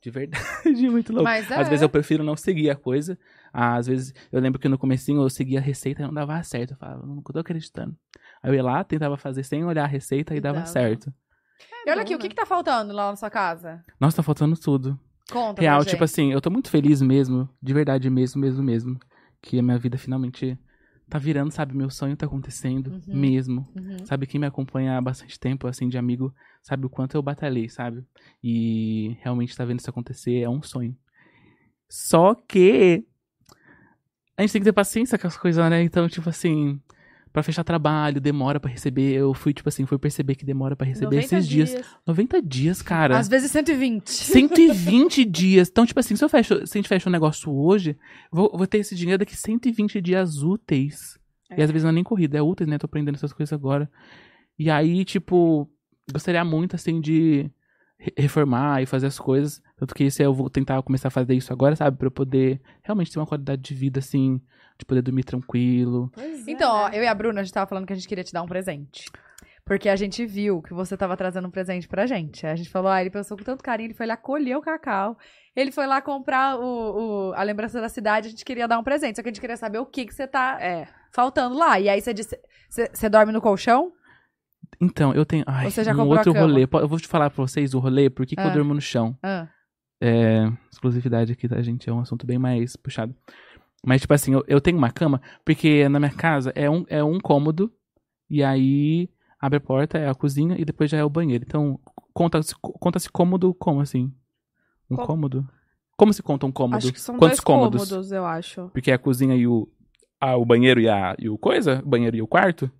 De 0.02 0.10
verdade, 0.10 0.40
muito 0.88 1.10
louco. 1.12 1.24
Mas 1.24 1.50
é. 1.50 1.56
Às 1.56 1.68
vezes 1.68 1.82
eu 1.82 1.88
prefiro 1.88 2.22
não 2.22 2.36
seguir 2.36 2.70
a 2.70 2.76
coisa. 2.76 3.18
Às 3.52 3.86
vezes, 3.88 4.14
eu 4.30 4.40
lembro 4.40 4.60
que 4.60 4.68
no 4.68 4.78
comecinho 4.78 5.20
eu 5.22 5.28
seguia 5.28 5.58
a 5.58 5.62
receita 5.62 6.02
e 6.02 6.06
não 6.06 6.14
dava 6.14 6.40
certo. 6.42 6.72
Eu 6.72 6.76
falava, 6.76 7.04
não 7.04 7.20
tô 7.20 7.38
acreditando. 7.38 7.96
Aí 8.42 8.50
eu 8.50 8.54
ia 8.54 8.62
lá, 8.62 8.84
tentava 8.84 9.16
fazer 9.16 9.42
sem 9.42 9.64
olhar 9.64 9.84
a 9.84 9.88
receita 9.88 10.34
e, 10.34 10.38
E 10.38 10.40
dava 10.40 10.60
dava. 10.60 10.66
certo. 10.68 11.12
E 11.86 11.90
olha 11.90 12.02
aqui, 12.02 12.14
o 12.14 12.18
que 12.18 12.28
que 12.28 12.34
tá 12.34 12.44
faltando 12.46 12.92
lá 12.92 13.10
na 13.10 13.16
sua 13.16 13.30
casa? 13.30 13.82
Nossa, 13.98 14.16
tá 14.18 14.22
faltando 14.22 14.56
tudo. 14.56 14.98
Conta 15.30 15.60
Real, 15.60 15.84
tipo 15.84 16.02
assim, 16.02 16.32
eu 16.32 16.40
tô 16.40 16.50
muito 16.50 16.68
feliz 16.68 17.00
mesmo, 17.00 17.48
de 17.62 17.72
verdade 17.72 18.10
mesmo, 18.10 18.40
mesmo, 18.40 18.62
mesmo. 18.62 18.98
Que 19.40 19.58
a 19.58 19.62
minha 19.62 19.78
vida 19.78 19.96
finalmente 19.96 20.58
tá 21.08 21.18
virando, 21.18 21.50
sabe? 21.50 21.74
Meu 21.76 21.88
sonho 21.88 22.16
tá 22.16 22.26
acontecendo 22.26 22.90
Uhum. 22.90 23.16
mesmo. 23.20 23.68
Uhum. 23.74 23.96
Sabe, 24.04 24.26
quem 24.26 24.40
me 24.40 24.46
acompanha 24.46 24.96
há 24.98 25.00
bastante 25.00 25.38
tempo, 25.38 25.66
assim, 25.66 25.88
de 25.88 25.96
amigo, 25.96 26.34
sabe 26.62 26.86
o 26.86 26.90
quanto 26.90 27.16
eu 27.16 27.22
batalhei, 27.22 27.68
sabe? 27.68 28.04
E 28.42 29.16
realmente 29.20 29.56
tá 29.56 29.64
vendo 29.64 29.80
isso 29.80 29.90
acontecer, 29.90 30.40
é 30.40 30.48
um 30.48 30.62
sonho. 30.62 30.96
Só 31.88 32.34
que 32.34 33.04
a 34.36 34.42
gente 34.42 34.52
tem 34.52 34.60
que 34.60 34.66
ter 34.66 34.72
paciência 34.72 35.18
com 35.18 35.26
as 35.26 35.36
coisas, 35.36 35.68
né? 35.70 35.82
Então, 35.82 36.08
tipo 36.08 36.28
assim, 36.28 36.80
pra 37.32 37.42
fechar 37.42 37.62
trabalho, 37.64 38.20
demora 38.20 38.58
pra 38.58 38.70
receber. 38.70 39.12
Eu 39.14 39.32
fui, 39.34 39.52
tipo 39.54 39.68
assim, 39.68 39.86
fui 39.86 39.98
perceber 39.98 40.34
que 40.34 40.44
demora 40.44 40.74
pra 40.74 40.86
receber 40.86 41.16
90 41.16 41.24
esses 41.36 41.48
dias. 41.48 41.74
90 42.06 42.42
dias, 42.42 42.82
cara. 42.82 43.18
Às 43.18 43.28
vezes 43.28 43.50
120. 43.50 44.08
120 44.10 45.24
dias. 45.26 45.68
Então, 45.68 45.86
tipo 45.86 46.00
assim, 46.00 46.16
se, 46.16 46.24
eu 46.24 46.28
fecho, 46.28 46.66
se 46.66 46.76
a 46.76 46.78
gente 46.78 46.88
fecha 46.88 47.08
um 47.08 47.12
negócio 47.12 47.52
hoje, 47.52 47.96
vou, 48.32 48.50
vou 48.56 48.66
ter 48.66 48.78
esse 48.78 48.94
dinheiro 48.94 49.18
daqui 49.18 49.36
120 49.36 50.00
dias 50.00 50.42
úteis. 50.42 51.18
E 51.56 51.60
É. 51.60 51.64
às 51.64 51.70
vezes 51.70 51.82
não 51.84 51.90
é 51.90 51.94
nem 51.94 52.04
corrida, 52.04 52.38
é 52.38 52.42
úteis, 52.42 52.68
né? 52.68 52.78
Tô 52.78 52.86
aprendendo 52.86 53.14
essas 53.16 53.32
coisas 53.32 53.52
agora. 53.52 53.90
E 54.58 54.70
aí, 54.70 55.04
tipo, 55.04 55.68
gostaria 56.12 56.44
muito, 56.44 56.76
assim, 56.76 57.00
de 57.00 57.50
re- 57.98 58.12
reformar 58.16 58.82
e 58.82 58.86
fazer 58.86 59.06
as 59.06 59.18
coisas. 59.18 59.60
Tanto 59.76 59.94
que 59.94 60.04
esse 60.04 60.22
eu 60.22 60.34
vou 60.34 60.50
tentar 60.50 60.82
começar 60.82 61.08
a 61.08 61.10
fazer 61.10 61.34
isso 61.34 61.52
agora, 61.52 61.74
sabe? 61.76 61.96
Pra 61.96 62.06
eu 62.06 62.10
poder 62.10 62.60
realmente 62.82 63.10
ter 63.10 63.18
uma 63.18 63.26
qualidade 63.26 63.62
de 63.62 63.74
vida, 63.74 63.98
assim, 64.00 64.40
de 64.80 64.84
poder 64.84 65.02
dormir 65.02 65.22
tranquilo. 65.24 66.10
Pois 66.14 66.46
é, 66.46 66.50
Então, 66.50 66.70
ó, 66.72 66.88
né? 66.88 66.98
eu 66.98 67.02
e 67.02 67.06
a 67.06 67.14
Bruna, 67.14 67.40
a 67.40 67.44
gente 67.44 67.52
tava 67.54 67.68
falando 67.68 67.86
que 67.86 67.92
a 67.92 67.96
gente 67.96 68.08
queria 68.08 68.24
te 68.24 68.32
dar 68.32 68.42
um 68.42 68.46
presente. 68.48 69.04
Porque 69.64 69.88
a 69.88 69.94
gente 69.94 70.26
viu 70.26 70.60
que 70.62 70.74
você 70.74 70.96
tava 70.96 71.16
trazendo 71.16 71.46
um 71.46 71.50
presente 71.50 71.86
pra 71.86 72.04
gente. 72.06 72.44
Aí 72.44 72.52
a 72.52 72.56
gente 72.56 72.68
falou, 72.70 72.90
ah, 72.90 73.00
ele 73.00 73.10
pensou 73.10 73.36
com 73.36 73.44
tanto 73.44 73.62
carinho, 73.62 73.86
ele 73.88 73.94
foi 73.94 74.06
lá 74.06 74.16
colher 74.16 74.56
o 74.56 74.60
cacau. 74.60 75.16
Ele 75.54 75.70
foi 75.70 75.86
lá 75.86 76.00
comprar 76.02 76.58
o, 76.58 77.28
o- 77.30 77.32
a 77.34 77.42
lembrança 77.44 77.80
da 77.80 77.88
cidade, 77.88 78.26
a 78.26 78.30
gente 78.30 78.44
queria 78.44 78.66
dar 78.66 78.78
um 78.78 78.82
presente. 78.82 79.16
Só 79.16 79.22
que 79.22 79.28
a 79.28 79.32
gente 79.32 79.40
queria 79.40 79.56
saber 79.56 79.78
o 79.78 79.86
que 79.86 80.06
que 80.06 80.14
você 80.14 80.26
tá 80.26 80.58
É. 80.60 80.88
faltando 81.12 81.56
lá. 81.56 81.78
E 81.78 81.88
aí 81.88 82.00
você 82.00 82.12
disse, 82.12 82.36
você 82.68 83.08
dorme 83.08 83.32
no 83.32 83.40
colchão? 83.40 83.92
Então, 84.80 85.12
eu 85.14 85.24
tenho. 85.26 85.44
Ai, 85.46 85.70
Você 85.70 85.84
já 85.84 85.92
um 85.94 86.08
outro 86.08 86.32
cama? 86.32 86.46
rolê. 86.46 86.64
Eu 86.72 86.88
vou 86.88 86.98
te 86.98 87.06
falar 87.06 87.30
pra 87.30 87.44
vocês 87.46 87.74
o 87.74 87.78
rolê, 87.78 88.08
por 88.10 88.24
que, 88.26 88.34
que 88.34 88.40
Ah. 88.42 88.46
eu 88.46 88.52
durmo 88.52 88.74
no 88.74 88.80
chão. 88.80 89.16
Ah, 89.22 89.46
É, 90.02 90.50
exclusividade 90.72 91.30
aqui 91.32 91.46
da 91.46 91.60
gente 91.60 91.88
é 91.88 91.92
um 91.92 92.00
assunto 92.00 92.26
bem 92.26 92.38
mais 92.38 92.74
puxado. 92.74 93.14
Mas, 93.84 94.02
tipo 94.02 94.12
assim, 94.12 94.34
eu, 94.34 94.44
eu 94.46 94.60
tenho 94.60 94.76
uma 94.76 94.90
cama, 94.90 95.20
porque 95.44 95.88
na 95.88 95.98
minha 95.98 96.10
casa 96.12 96.52
é 96.54 96.68
um, 96.68 96.84
é 96.88 97.02
um 97.02 97.18
cômodo, 97.18 97.72
e 98.28 98.42
aí 98.42 99.08
abre 99.40 99.56
a 99.56 99.60
porta, 99.60 99.96
é 99.98 100.08
a 100.08 100.14
cozinha, 100.14 100.54
e 100.58 100.64
depois 100.64 100.90
já 100.90 100.98
é 100.98 101.04
o 101.04 101.08
banheiro. 101.10 101.44
Então, 101.46 101.80
conta-se 102.12 102.54
conta 102.60 102.98
cômodo 103.10 103.54
como 103.54 103.80
assim? 103.80 104.12
Um 104.90 104.96
Com- 104.96 105.06
cômodo? 105.06 105.48
Como 105.96 106.12
se 106.12 106.22
conta 106.22 106.46
um 106.46 106.52
cômodo? 106.52 106.78
Acho 106.78 106.92
que 106.92 107.00
são 107.00 107.16
Quantos 107.16 107.38
dois 107.38 107.40
cômodos? 107.40 107.88
cômodos, 107.88 108.12
eu 108.12 108.24
acho. 108.24 108.68
Porque 108.72 108.90
é 108.90 108.94
a 108.94 108.98
cozinha 108.98 109.34
e 109.36 109.46
o, 109.46 109.68
ah, 110.20 110.36
o 110.36 110.44
banheiro 110.44 110.80
e, 110.80 110.88
a, 110.88 111.14
e 111.18 111.28
o 111.28 111.36
coisa? 111.38 111.80
O 111.84 111.88
banheiro 111.88 112.16
e 112.16 112.22
o 112.22 112.26
quarto? 112.26 112.70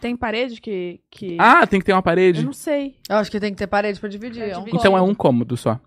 Tem 0.00 0.16
parede 0.16 0.60
que. 0.60 1.00
que... 1.10 1.36
Ah, 1.38 1.64
tem 1.66 1.78
que 1.78 1.86
ter 1.86 1.92
uma 1.92 1.98
eu 1.98 2.02
parede. 2.02 2.44
não 2.44 2.52
sei. 2.52 2.96
eu 3.08 3.16
acho 3.16 3.30
que 3.30 3.38
tem 3.38 3.52
que 3.52 3.58
ter 3.58 3.68
parede 3.68 4.00
pra 4.00 4.08
dividir. 4.08 4.42
É 4.42 4.58
um. 4.58 4.64
Então 4.66 4.96
é 4.96 5.02
um 5.02 5.14
cômodo 5.14 5.56
só. 5.56 5.78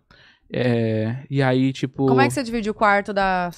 É, 0.52 1.26
e 1.30 1.42
aí, 1.42 1.74
tipo. 1.74 2.06
Como 2.08 2.22
é 2.22 2.28
que 2.28 2.34
você 2.34 2.44
divide 2.44 2.70
o 2.70 2.74
quarto 2.74 3.14
da, 3.14 3.50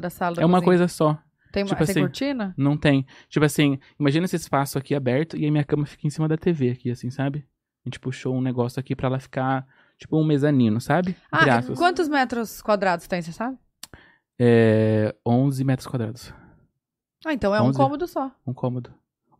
da 0.00 0.10
sala 0.10 0.36
da 0.36 0.42
É 0.42 0.46
uma 0.46 0.58
cozinha? 0.58 0.64
coisa 0.64 0.88
só. 0.88 1.18
Tem, 1.52 1.64
tipo 1.64 1.76
tem 1.76 1.90
assim, 1.90 2.00
cortina? 2.00 2.54
Não 2.56 2.76
tem. 2.76 3.06
Tipo 3.28 3.46
assim, 3.46 3.78
imagina 3.98 4.26
esse 4.26 4.36
espaço 4.36 4.78
aqui 4.78 4.94
aberto 4.94 5.36
e 5.36 5.44
aí 5.44 5.50
minha 5.50 5.64
cama 5.64 5.86
fica 5.86 6.06
em 6.06 6.10
cima 6.10 6.28
da 6.28 6.36
TV 6.36 6.70
aqui, 6.70 6.90
assim, 6.90 7.10
sabe? 7.10 7.46
A 7.84 7.88
gente 7.88 7.98
puxou 7.98 8.34
um 8.34 8.40
negócio 8.40 8.78
aqui 8.78 8.94
pra 8.94 9.06
ela 9.06 9.18
ficar, 9.18 9.66
tipo, 9.96 10.18
um 10.18 10.24
mezanino, 10.24 10.80
sabe? 10.80 11.16
Ah, 11.32 11.62
quantos 11.76 12.06
metros 12.08 12.60
quadrados 12.60 13.06
tem, 13.06 13.22
você 13.22 13.32
sabe? 13.32 13.56
É, 14.38 15.14
11 15.26 15.64
metros 15.64 15.86
quadrados. 15.86 16.32
Ah, 17.24 17.32
então 17.32 17.54
é 17.54 17.60
um 17.60 17.66
11. 17.66 17.78
cômodo 17.78 18.06
só. 18.06 18.30
Um 18.46 18.52
cômodo. 18.52 18.92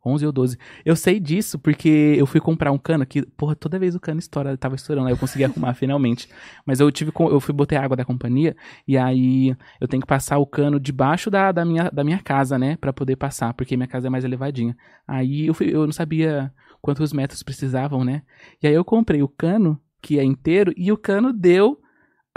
11 0.09 0.27
ou 0.27 0.33
12. 0.33 0.59
Eu 0.85 0.97
sei 0.97 1.21
disso 1.21 1.59
porque 1.59 2.15
eu 2.17 2.27
fui 2.27 2.41
comprar 2.41 2.73
um 2.73 2.79
cano 2.79 3.05
que, 3.07 3.23
porra, 3.23 3.55
toda 3.55 3.79
vez 3.79 3.95
o 3.95 4.01
cano 4.01 4.19
estoura, 4.19 4.57
tava 4.57 4.75
estourando, 4.75 5.09
aí 5.09 5.13
eu 5.13 5.19
consegui 5.19 5.45
arrumar 5.45 5.75
finalmente. 5.79 6.29
Mas 6.67 6.81
eu 6.81 6.91
tive, 6.91 7.13
eu 7.19 7.41
fui 7.41 7.55
botei 7.55 7.79
água 7.79 7.97
da 7.97 8.05
companhia 8.05 8.57
e 8.87 8.97
aí 8.97 9.57
eu 9.81 9.87
tenho 9.87 10.01
que 10.01 10.07
passar 10.07 10.39
o 10.39 10.47
cano 10.47 10.81
debaixo 10.81 11.31
da, 11.31 11.53
da, 11.53 11.65
minha, 11.65 11.91
da 11.91 12.03
minha 12.03 12.19
casa, 12.19 12.59
né, 12.59 12.77
Pra 12.77 12.93
poder 12.93 13.17
passar, 13.17 13.53
porque 13.55 13.77
minha 13.77 13.87
casa 13.87 14.07
é 14.07 14.11
mais 14.11 14.25
elevadinha. 14.25 14.77
Aí 15.07 15.47
eu, 15.47 15.55
fui, 15.55 15.75
eu 15.75 15.85
não 15.85 15.93
sabia 15.93 16.53
quantos 16.81 17.13
metros 17.13 17.43
precisavam, 17.43 18.05
né? 18.05 18.23
E 18.63 18.67
aí 18.67 18.75
eu 18.75 18.85
comprei 18.85 19.23
o 19.23 19.29
cano, 19.29 19.81
que 20.01 20.19
é 20.19 20.25
inteiro, 20.25 20.73
e 20.77 20.91
o 20.93 20.97
cano 20.97 21.33
deu 21.33 21.81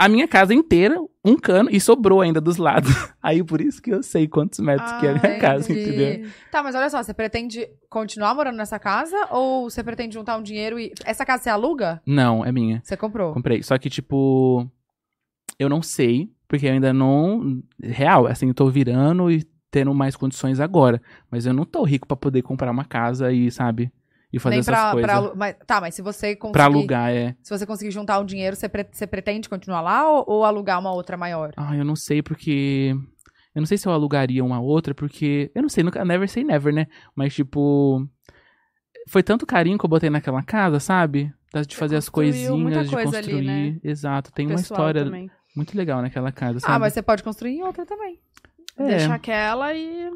a 0.04 0.08
minha 0.08 0.26
casa 0.28 0.52
inteira, 0.54 0.96
um 1.24 1.36
cano, 1.36 1.68
e 1.70 1.80
sobrou 1.80 2.20
ainda 2.20 2.40
dos 2.40 2.56
lados. 2.56 2.90
Aí 3.22 3.42
por 3.44 3.60
isso 3.60 3.80
que 3.80 3.90
eu 3.92 4.02
sei 4.02 4.26
quantos 4.26 4.58
metros 4.58 4.90
que 4.92 5.06
é 5.06 5.10
a 5.10 5.14
minha 5.14 5.36
Ah, 5.36 5.38
casa, 5.40 5.70
entendi. 5.72 5.88
entendeu? 5.88 6.30
Tá, 6.50 6.62
mas 6.62 6.74
olha 6.74 6.90
só, 6.90 7.02
você 7.02 7.14
pretende 7.14 7.68
continuar 7.88 8.34
morando 8.34 8.56
nessa 8.56 8.78
casa 8.78 9.16
ou 9.30 9.70
você 9.70 9.82
pretende 9.84 10.14
juntar 10.14 10.36
um 10.36 10.42
dinheiro 10.42 10.78
e. 10.78 10.92
Essa 11.04 11.24
casa 11.24 11.44
você 11.44 11.50
aluga? 11.50 12.02
Não, 12.06 12.44
é 12.44 12.50
minha. 12.50 12.80
Você 12.84 12.96
comprou? 12.96 13.32
Comprei. 13.32 13.62
Só 13.62 13.78
que, 13.78 13.88
tipo, 13.88 14.68
eu 15.58 15.68
não 15.68 15.82
sei, 15.82 16.30
porque 16.48 16.66
eu 16.66 16.72
ainda 16.72 16.92
não. 16.92 17.62
Real, 17.80 18.26
assim, 18.26 18.48
eu 18.48 18.54
tô 18.54 18.68
virando 18.68 19.30
e 19.30 19.44
tendo 19.70 19.94
mais 19.94 20.16
condições 20.16 20.60
agora. 20.60 21.00
Mas 21.30 21.46
eu 21.46 21.54
não 21.54 21.64
tô 21.64 21.82
rico 21.84 22.06
pra 22.06 22.16
poder 22.16 22.42
comprar 22.42 22.70
uma 22.70 22.84
casa 22.84 23.32
e, 23.32 23.50
sabe? 23.50 23.90
E 24.32 24.38
fazer 24.38 24.54
Nem 24.54 24.60
essas 24.60 24.74
pra, 24.74 24.92
coisas. 24.92 25.10
pra 25.10 25.22
Pra, 25.22 25.34
mas, 25.36 25.56
Tá, 25.66 25.80
mas 25.80 25.94
se 25.94 26.00
você 26.02 26.34
conseguir. 26.34 26.62
alugar, 26.62 27.10
é. 27.10 27.36
Se 27.42 27.56
você 27.56 27.66
conseguir 27.66 27.90
juntar 27.90 28.18
um 28.18 28.24
dinheiro, 28.24 28.56
você, 28.56 28.68
pre- 28.68 28.88
você 28.90 29.06
pretende 29.06 29.48
continuar 29.48 29.80
lá 29.82 30.08
ou, 30.10 30.24
ou 30.26 30.44
alugar 30.44 30.78
uma 30.80 30.92
outra 30.92 31.16
maior? 31.16 31.52
Ah, 31.56 31.76
eu 31.76 31.84
não 31.84 31.94
sei 31.96 32.22
porque. 32.22 32.94
Eu 33.54 33.60
não 33.60 33.66
sei 33.66 33.76
se 33.76 33.86
eu 33.86 33.92
alugaria 33.92 34.42
uma 34.42 34.58
outra, 34.60 34.94
porque. 34.94 35.50
Eu 35.54 35.60
não 35.62 35.68
sei, 35.68 35.84
nunca, 35.84 36.02
never 36.04 36.26
say 36.28 36.42
never, 36.44 36.72
né? 36.72 36.86
Mas, 37.14 37.34
tipo. 37.34 38.06
Foi 39.08 39.22
tanto 39.22 39.44
carinho 39.46 39.76
que 39.78 39.84
eu 39.84 39.90
botei 39.90 40.08
naquela 40.08 40.42
casa, 40.42 40.78
sabe? 40.80 41.32
De 41.52 41.64
Você 41.74 41.76
fazer 41.76 41.96
as 41.96 42.08
coisinhas, 42.08 42.88
de 42.88 42.94
coisa 42.94 43.18
ali, 43.18 43.26
construir. 43.26 43.44
né? 43.46 43.78
Exato. 43.84 44.32
Tem 44.32 44.46
uma 44.46 44.54
história 44.54 45.04
também. 45.04 45.30
muito 45.54 45.76
legal 45.76 46.00
naquela 46.00 46.32
casa, 46.32 46.60
sabe? 46.60 46.72
Ah, 46.72 46.78
mas 46.78 46.94
você 46.94 47.02
pode 47.02 47.22
construir 47.22 47.56
em 47.56 47.62
outra 47.62 47.84
também. 47.84 48.18
É. 48.78 48.86
Deixa 48.86 49.12
aquela 49.14 49.74
e. 49.74 50.10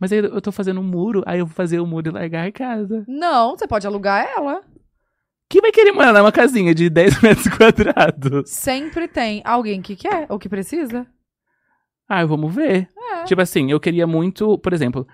Mas 0.00 0.12
aí 0.12 0.18
eu 0.20 0.40
tô 0.40 0.50
fazendo 0.50 0.80
um 0.80 0.84
muro, 0.84 1.22
aí 1.26 1.38
eu 1.40 1.46
vou 1.46 1.54
fazer 1.54 1.78
o 1.78 1.86
muro 1.86 2.08
e 2.08 2.12
largar 2.12 2.46
a 2.48 2.52
casa. 2.52 3.04
Não, 3.06 3.50
você 3.56 3.66
pode 3.68 3.86
alugar 3.86 4.26
ela. 4.36 4.62
Quem 5.48 5.60
vai 5.60 5.70
querer 5.72 5.92
morar 5.92 6.12
numa 6.12 6.32
casinha 6.32 6.74
de 6.74 6.88
10 6.90 7.20
metros 7.20 7.48
quadrados? 7.48 8.50
Sempre 8.50 9.06
tem 9.08 9.42
alguém 9.44 9.82
que 9.82 9.94
quer 9.96 10.26
ou 10.30 10.38
que 10.38 10.48
precisa. 10.48 11.06
Ah, 12.08 12.24
vamos 12.24 12.54
ver. 12.54 12.88
É. 13.12 13.24
Tipo 13.24 13.40
assim, 13.42 13.70
eu 13.70 13.78
queria 13.78 14.06
muito, 14.06 14.56
por 14.58 14.72
exemplo, 14.72 15.06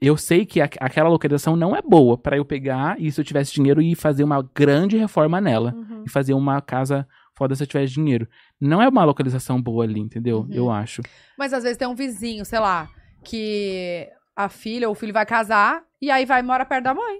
eu 0.00 0.16
sei 0.16 0.46
que 0.46 0.60
a- 0.60 0.68
aquela 0.80 1.08
localização 1.08 1.56
não 1.56 1.74
é 1.74 1.82
boa 1.82 2.16
pra 2.16 2.36
eu 2.36 2.44
pegar 2.44 2.96
e 3.00 3.10
se 3.10 3.20
eu 3.20 3.24
tivesse 3.24 3.52
dinheiro 3.52 3.82
e 3.82 3.94
fazer 3.94 4.22
uma 4.24 4.42
grande 4.54 4.96
reforma 4.96 5.40
nela. 5.40 5.74
Uhum. 5.74 6.04
E 6.06 6.10
fazer 6.10 6.32
uma 6.34 6.60
casa 6.62 7.06
foda 7.36 7.54
se 7.54 7.62
eu 7.62 7.66
tivesse 7.66 7.94
dinheiro. 7.94 8.28
Não 8.60 8.80
é 8.80 8.88
uma 8.88 9.04
localização 9.04 9.60
boa 9.60 9.84
ali, 9.84 10.00
entendeu? 10.00 10.40
Uhum. 10.40 10.48
Eu 10.52 10.70
acho. 10.70 11.02
Mas 11.36 11.52
às 11.52 11.62
vezes 11.64 11.76
tem 11.78 11.88
um 11.88 11.94
vizinho, 11.94 12.44
sei 12.44 12.58
lá, 12.58 12.88
que 13.24 14.08
a 14.38 14.48
filha 14.48 14.86
ou 14.88 14.92
o 14.92 14.94
filho 14.94 15.12
vai 15.12 15.26
casar 15.26 15.82
e 16.00 16.12
aí 16.12 16.24
vai 16.24 16.40
morar 16.42 16.64
perto 16.64 16.84
da 16.84 16.94
mãe. 16.94 17.18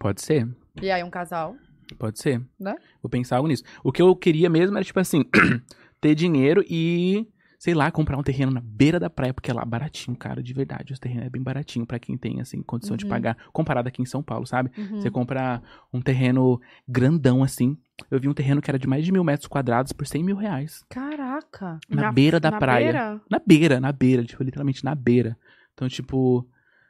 Pode 0.00 0.20
ser. 0.20 0.48
E 0.82 0.90
aí 0.90 1.04
um 1.04 1.08
casal. 1.10 1.54
Pode 2.00 2.18
ser. 2.18 2.42
Né? 2.58 2.74
Vou 3.00 3.08
pensar 3.08 3.36
algo 3.36 3.46
nisso. 3.48 3.62
O 3.84 3.92
que 3.92 4.02
eu 4.02 4.14
queria 4.16 4.50
mesmo 4.50 4.76
era, 4.76 4.84
tipo 4.84 4.98
assim, 4.98 5.24
ter 6.00 6.16
dinheiro 6.16 6.64
e, 6.68 7.28
sei 7.60 7.74
lá, 7.74 7.92
comprar 7.92 8.18
um 8.18 8.24
terreno 8.24 8.50
na 8.50 8.60
beira 8.60 8.98
da 8.98 9.08
praia, 9.08 9.32
porque 9.32 9.52
é 9.52 9.54
lá 9.54 9.64
baratinho, 9.64 10.16
cara, 10.16 10.42
de 10.42 10.52
verdade. 10.52 10.92
Os 10.92 10.98
terrenos 10.98 11.26
é 11.26 11.30
bem 11.30 11.40
baratinho 11.42 11.86
pra 11.86 12.00
quem 12.00 12.18
tem, 12.18 12.40
assim, 12.40 12.60
condição 12.60 12.96
de 12.96 13.04
Uhum. 13.04 13.10
pagar, 13.10 13.36
comparado 13.52 13.86
aqui 13.88 14.02
em 14.02 14.06
São 14.06 14.20
Paulo, 14.20 14.46
sabe? 14.48 14.70
Uhum. 14.76 15.00
Você 15.00 15.08
compra 15.12 15.62
um 15.92 16.02
terreno 16.02 16.60
grandão, 16.88 17.44
assim. 17.44 17.78
Eu 18.10 18.18
vi 18.18 18.28
um 18.28 18.34
terreno 18.34 18.60
que 18.60 18.68
era 18.68 18.78
de 18.80 18.88
mais 18.88 19.04
de 19.04 19.12
mil 19.12 19.22
metros 19.22 19.46
quadrados 19.46 19.92
por 19.92 20.06
100 20.08 20.24
mil 20.24 20.36
reais. 20.36 20.84
Caraca. 20.90 21.78
Na, 21.88 22.10
beira 22.12 22.40
da 22.40 22.50
na 22.50 22.58
praia. 22.58 22.84
beira? 22.92 23.20
Na 23.30 23.38
beira, 23.38 23.80
na 23.80 23.92
beira, 23.92 24.24
tipo, 24.24 24.42
literalmente 24.42 24.84
na 24.84 24.94
beira. 24.94 25.38
Então, 25.76 25.88
tipo, 25.88 26.48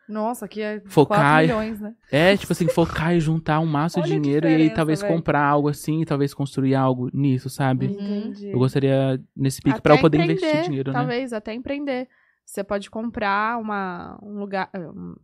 Nossa, 0.09 0.45
aqui 0.45 0.63
é 0.63 0.81
Focar 0.87 1.19
4 1.19 1.39
e- 1.39 1.47
milhões, 1.49 1.81
né? 1.81 1.93
é, 2.13 2.37
tipo 2.37 2.53
assim, 2.53 2.69
focar 2.69 3.13
e 3.17 3.19
juntar 3.21 3.59
um 3.59 3.67
maço 3.67 4.01
de 4.01 4.09
dinheiro 4.21 4.49
e 4.49 4.55
aí 4.55 4.71
talvez 4.71 5.01
véi. 5.03 5.11
comprar 5.11 5.43
algo 5.45 5.69
assim, 5.69 6.05
talvez 6.05 6.33
construir 6.33 6.77
algo 6.77 7.11
nisso, 7.13 7.51
sabe? 7.51 7.87
Entendi. 7.87 8.47
Eu 8.53 8.59
gostaria 8.61 9.21
nesse 9.37 9.61
pique 9.61 9.81
pra 9.81 9.95
eu 9.97 10.01
poder 10.01 10.21
investir 10.21 10.63
dinheiro, 10.63 10.93
né? 10.93 10.99
Talvez, 10.99 11.33
até 11.33 11.53
empreender. 11.53 12.09
Você 12.45 12.63
pode 12.63 12.89
comprar 12.89 13.59
uma, 13.61 14.17
um 14.23 14.39
lugar. 14.39 14.71
um- 14.77 15.17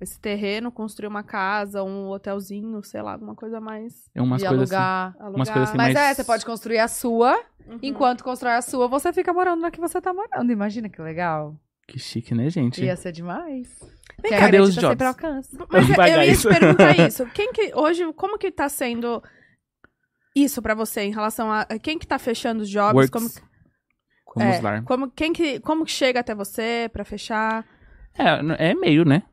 esse 0.00 0.18
terreno, 0.18 0.72
construir 0.72 1.06
uma 1.06 1.22
casa, 1.22 1.84
um 1.84 2.08
hotelzinho, 2.08 2.82
sei 2.82 3.00
lá, 3.02 3.12
alguma 3.12 3.36
coisa 3.36 3.60
mais. 3.60 4.10
É 4.14 4.20
umas 4.22 4.42
e 4.42 4.46
coisas 4.48 4.72
assim. 4.72 4.74
alugar. 4.74 5.14
Alugar. 5.20 5.34
Umas 5.36 5.48
coisas 5.50 5.68
assim 5.68 5.76
Mas 5.78 5.94
mais- 5.94 6.10
é, 6.10 6.14
você 6.14 6.24
pode 6.24 6.44
construir 6.44 6.78
a 6.78 6.88
sua, 6.88 7.38
Uhum. 7.68 7.78
enquanto 7.82 8.24
constrói 8.24 8.54
a 8.54 8.62
sua, 8.62 8.88
você 8.88 9.12
fica 9.12 9.32
morando 9.32 9.60
na 9.60 9.70
que 9.70 9.78
você 9.78 10.00
tá 10.00 10.12
morando. 10.12 10.50
Imagina 10.50 10.88
que 10.88 11.00
legal. 11.00 11.54
Que 11.86 11.98
chique, 11.98 12.34
né, 12.34 12.48
gente? 12.48 12.82
Ia 12.82 12.96
ser 12.96 13.12
demais. 13.12 13.68
Vem 14.20 14.30
cadê 14.30 14.60
os 14.60 14.74
tá 14.74 14.80
jobs? 14.80 14.90
sempre 14.92 15.06
ao 15.06 15.12
alcance. 15.12 15.58
Mas 15.70 15.88
eu 15.88 15.96
pagar 15.96 16.24
ia 16.24 16.32
isso. 16.32 16.48
te 16.48 16.58
perguntar 16.58 16.96
isso. 17.06 17.26
Quem 17.34 17.52
que. 17.52 17.72
Hoje, 17.74 18.12
como 18.14 18.38
que 18.38 18.50
tá 18.50 18.68
sendo 18.68 19.22
isso 20.34 20.62
pra 20.62 20.74
você 20.74 21.02
em 21.02 21.12
relação 21.12 21.50
a. 21.52 21.66
Quem 21.82 21.98
que 21.98 22.06
tá 22.06 22.18
fechando 22.18 22.62
os 22.62 22.68
jobs? 22.70 22.94
Works. 22.94 23.42
Como, 24.24 24.46
Vamos 24.46 24.56
é, 24.56 24.60
lá. 24.62 24.82
como, 24.82 25.10
quem 25.10 25.32
que, 25.32 25.60
como 25.60 25.84
que 25.84 25.90
chega 25.90 26.20
até 26.20 26.34
você 26.34 26.88
pra 26.92 27.04
fechar? 27.04 27.66
É, 28.18 28.70
é 28.70 28.74
meio, 28.74 29.04
né? 29.04 29.24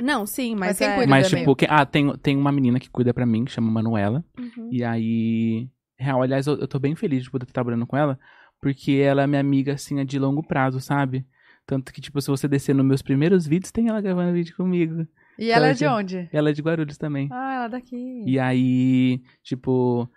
Não, 0.00 0.26
sim, 0.26 0.54
mas, 0.54 0.68
Mas 0.68 0.78
quem 0.78 0.88
é... 0.88 0.94
cuida? 0.94 1.10
Mas, 1.10 1.28
tipo, 1.28 1.56
que- 1.56 1.66
ah, 1.68 1.84
tem, 1.84 2.16
tem 2.18 2.36
uma 2.36 2.52
menina 2.52 2.78
que 2.78 2.90
cuida 2.90 3.12
pra 3.14 3.26
mim, 3.26 3.44
que 3.44 3.50
chama 3.50 3.70
Manuela. 3.70 4.24
Uhum. 4.38 4.68
E 4.70 4.84
aí. 4.84 5.68
Real, 5.98 6.22
aliás, 6.22 6.46
eu, 6.46 6.56
eu 6.58 6.68
tô 6.68 6.78
bem 6.78 6.94
feliz 6.94 7.24
de 7.24 7.30
poder 7.30 7.44
estar 7.44 7.54
trabalhando 7.54 7.86
com 7.86 7.96
ela, 7.96 8.18
porque 8.60 8.92
ela 8.92 9.22
é 9.22 9.26
minha 9.26 9.40
amiga, 9.40 9.72
assim, 9.72 9.98
é 9.98 10.04
de 10.04 10.18
longo 10.18 10.46
prazo, 10.46 10.78
sabe? 10.78 11.26
Tanto 11.66 11.92
que, 11.92 12.00
tipo, 12.00 12.20
se 12.20 12.28
você 12.30 12.46
descer 12.46 12.74
nos 12.74 12.86
meus 12.86 13.02
primeiros 13.02 13.46
vídeos, 13.46 13.72
tem 13.72 13.88
ela 13.88 14.00
gravando 14.00 14.32
vídeo 14.32 14.54
comigo. 14.56 15.06
E 15.38 15.50
ela 15.50 15.66
é 15.66 15.70
Pode. 15.70 15.78
de 15.80 15.86
onde? 15.86 16.28
Ela 16.32 16.50
é 16.50 16.52
de 16.52 16.62
Guarulhos 16.62 16.96
também. 16.96 17.28
Ah, 17.30 17.54
ela 17.56 17.64
é 17.64 17.68
daqui. 17.68 18.22
E 18.24 18.38
aí, 18.38 19.20
tipo, 19.42 20.08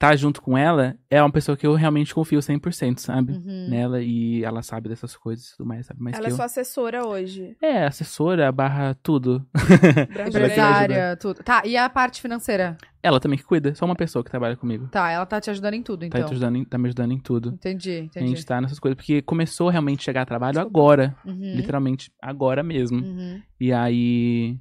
tá 0.00 0.16
junto 0.16 0.40
com 0.40 0.56
ela 0.56 0.96
é 1.10 1.20
uma 1.22 1.30
pessoa 1.30 1.58
que 1.58 1.66
eu 1.66 1.74
realmente 1.74 2.14
confio 2.14 2.40
100%, 2.40 2.98
sabe? 3.00 3.34
Uhum. 3.34 3.66
Nela 3.68 4.00
e 4.00 4.42
ela 4.42 4.62
sabe 4.62 4.88
dessas 4.88 5.14
coisas 5.14 5.48
e 5.50 5.56
tudo 5.58 5.66
mais, 5.68 5.84
sabe 5.84 6.02
mais 6.02 6.16
Ela 6.16 6.24
que 6.24 6.30
é 6.30 6.32
eu. 6.32 6.36
sua 6.36 6.46
assessora 6.46 7.06
hoje. 7.06 7.54
É, 7.62 7.84
assessora 7.84 8.50
barra 8.50 8.94
tudo. 9.02 9.46
Empresária, 10.26 11.16
tudo. 11.20 11.42
Tá, 11.42 11.62
e 11.66 11.76
a 11.76 11.88
parte 11.88 12.20
financeira? 12.22 12.78
Ela 13.02 13.20
também 13.20 13.38
que 13.38 13.44
cuida, 13.44 13.74
só 13.74 13.84
uma 13.84 13.94
pessoa 13.94 14.24
que 14.24 14.30
trabalha 14.30 14.56
comigo. 14.56 14.88
Tá, 14.88 15.10
ela 15.10 15.24
tá 15.26 15.38
te 15.40 15.50
ajudando 15.50 15.74
em 15.74 15.82
tudo, 15.82 16.00
Tá, 16.00 16.06
então. 16.06 16.24
te 16.24 16.32
ajudando 16.32 16.56
em- 16.56 16.64
tá 16.64 16.78
me 16.78 16.86
ajudando 16.88 17.12
em 17.12 17.18
tudo. 17.18 17.50
Entendi, 17.50 17.90
A 17.90 17.98
entendi. 18.04 18.26
gente 18.28 18.46
tá 18.46 18.60
nessas 18.60 18.78
coisas, 18.78 18.96
porque 18.96 19.22
começou 19.22 19.68
realmente 19.68 20.00
a 20.00 20.04
chegar 20.04 20.22
a 20.22 20.26
trabalho 20.26 20.60
agora. 20.60 21.14
Uhum. 21.26 21.54
Literalmente, 21.56 22.10
agora 22.22 22.62
mesmo. 22.62 22.98
Uhum. 23.02 23.40
E 23.60 23.72
aí. 23.72 24.56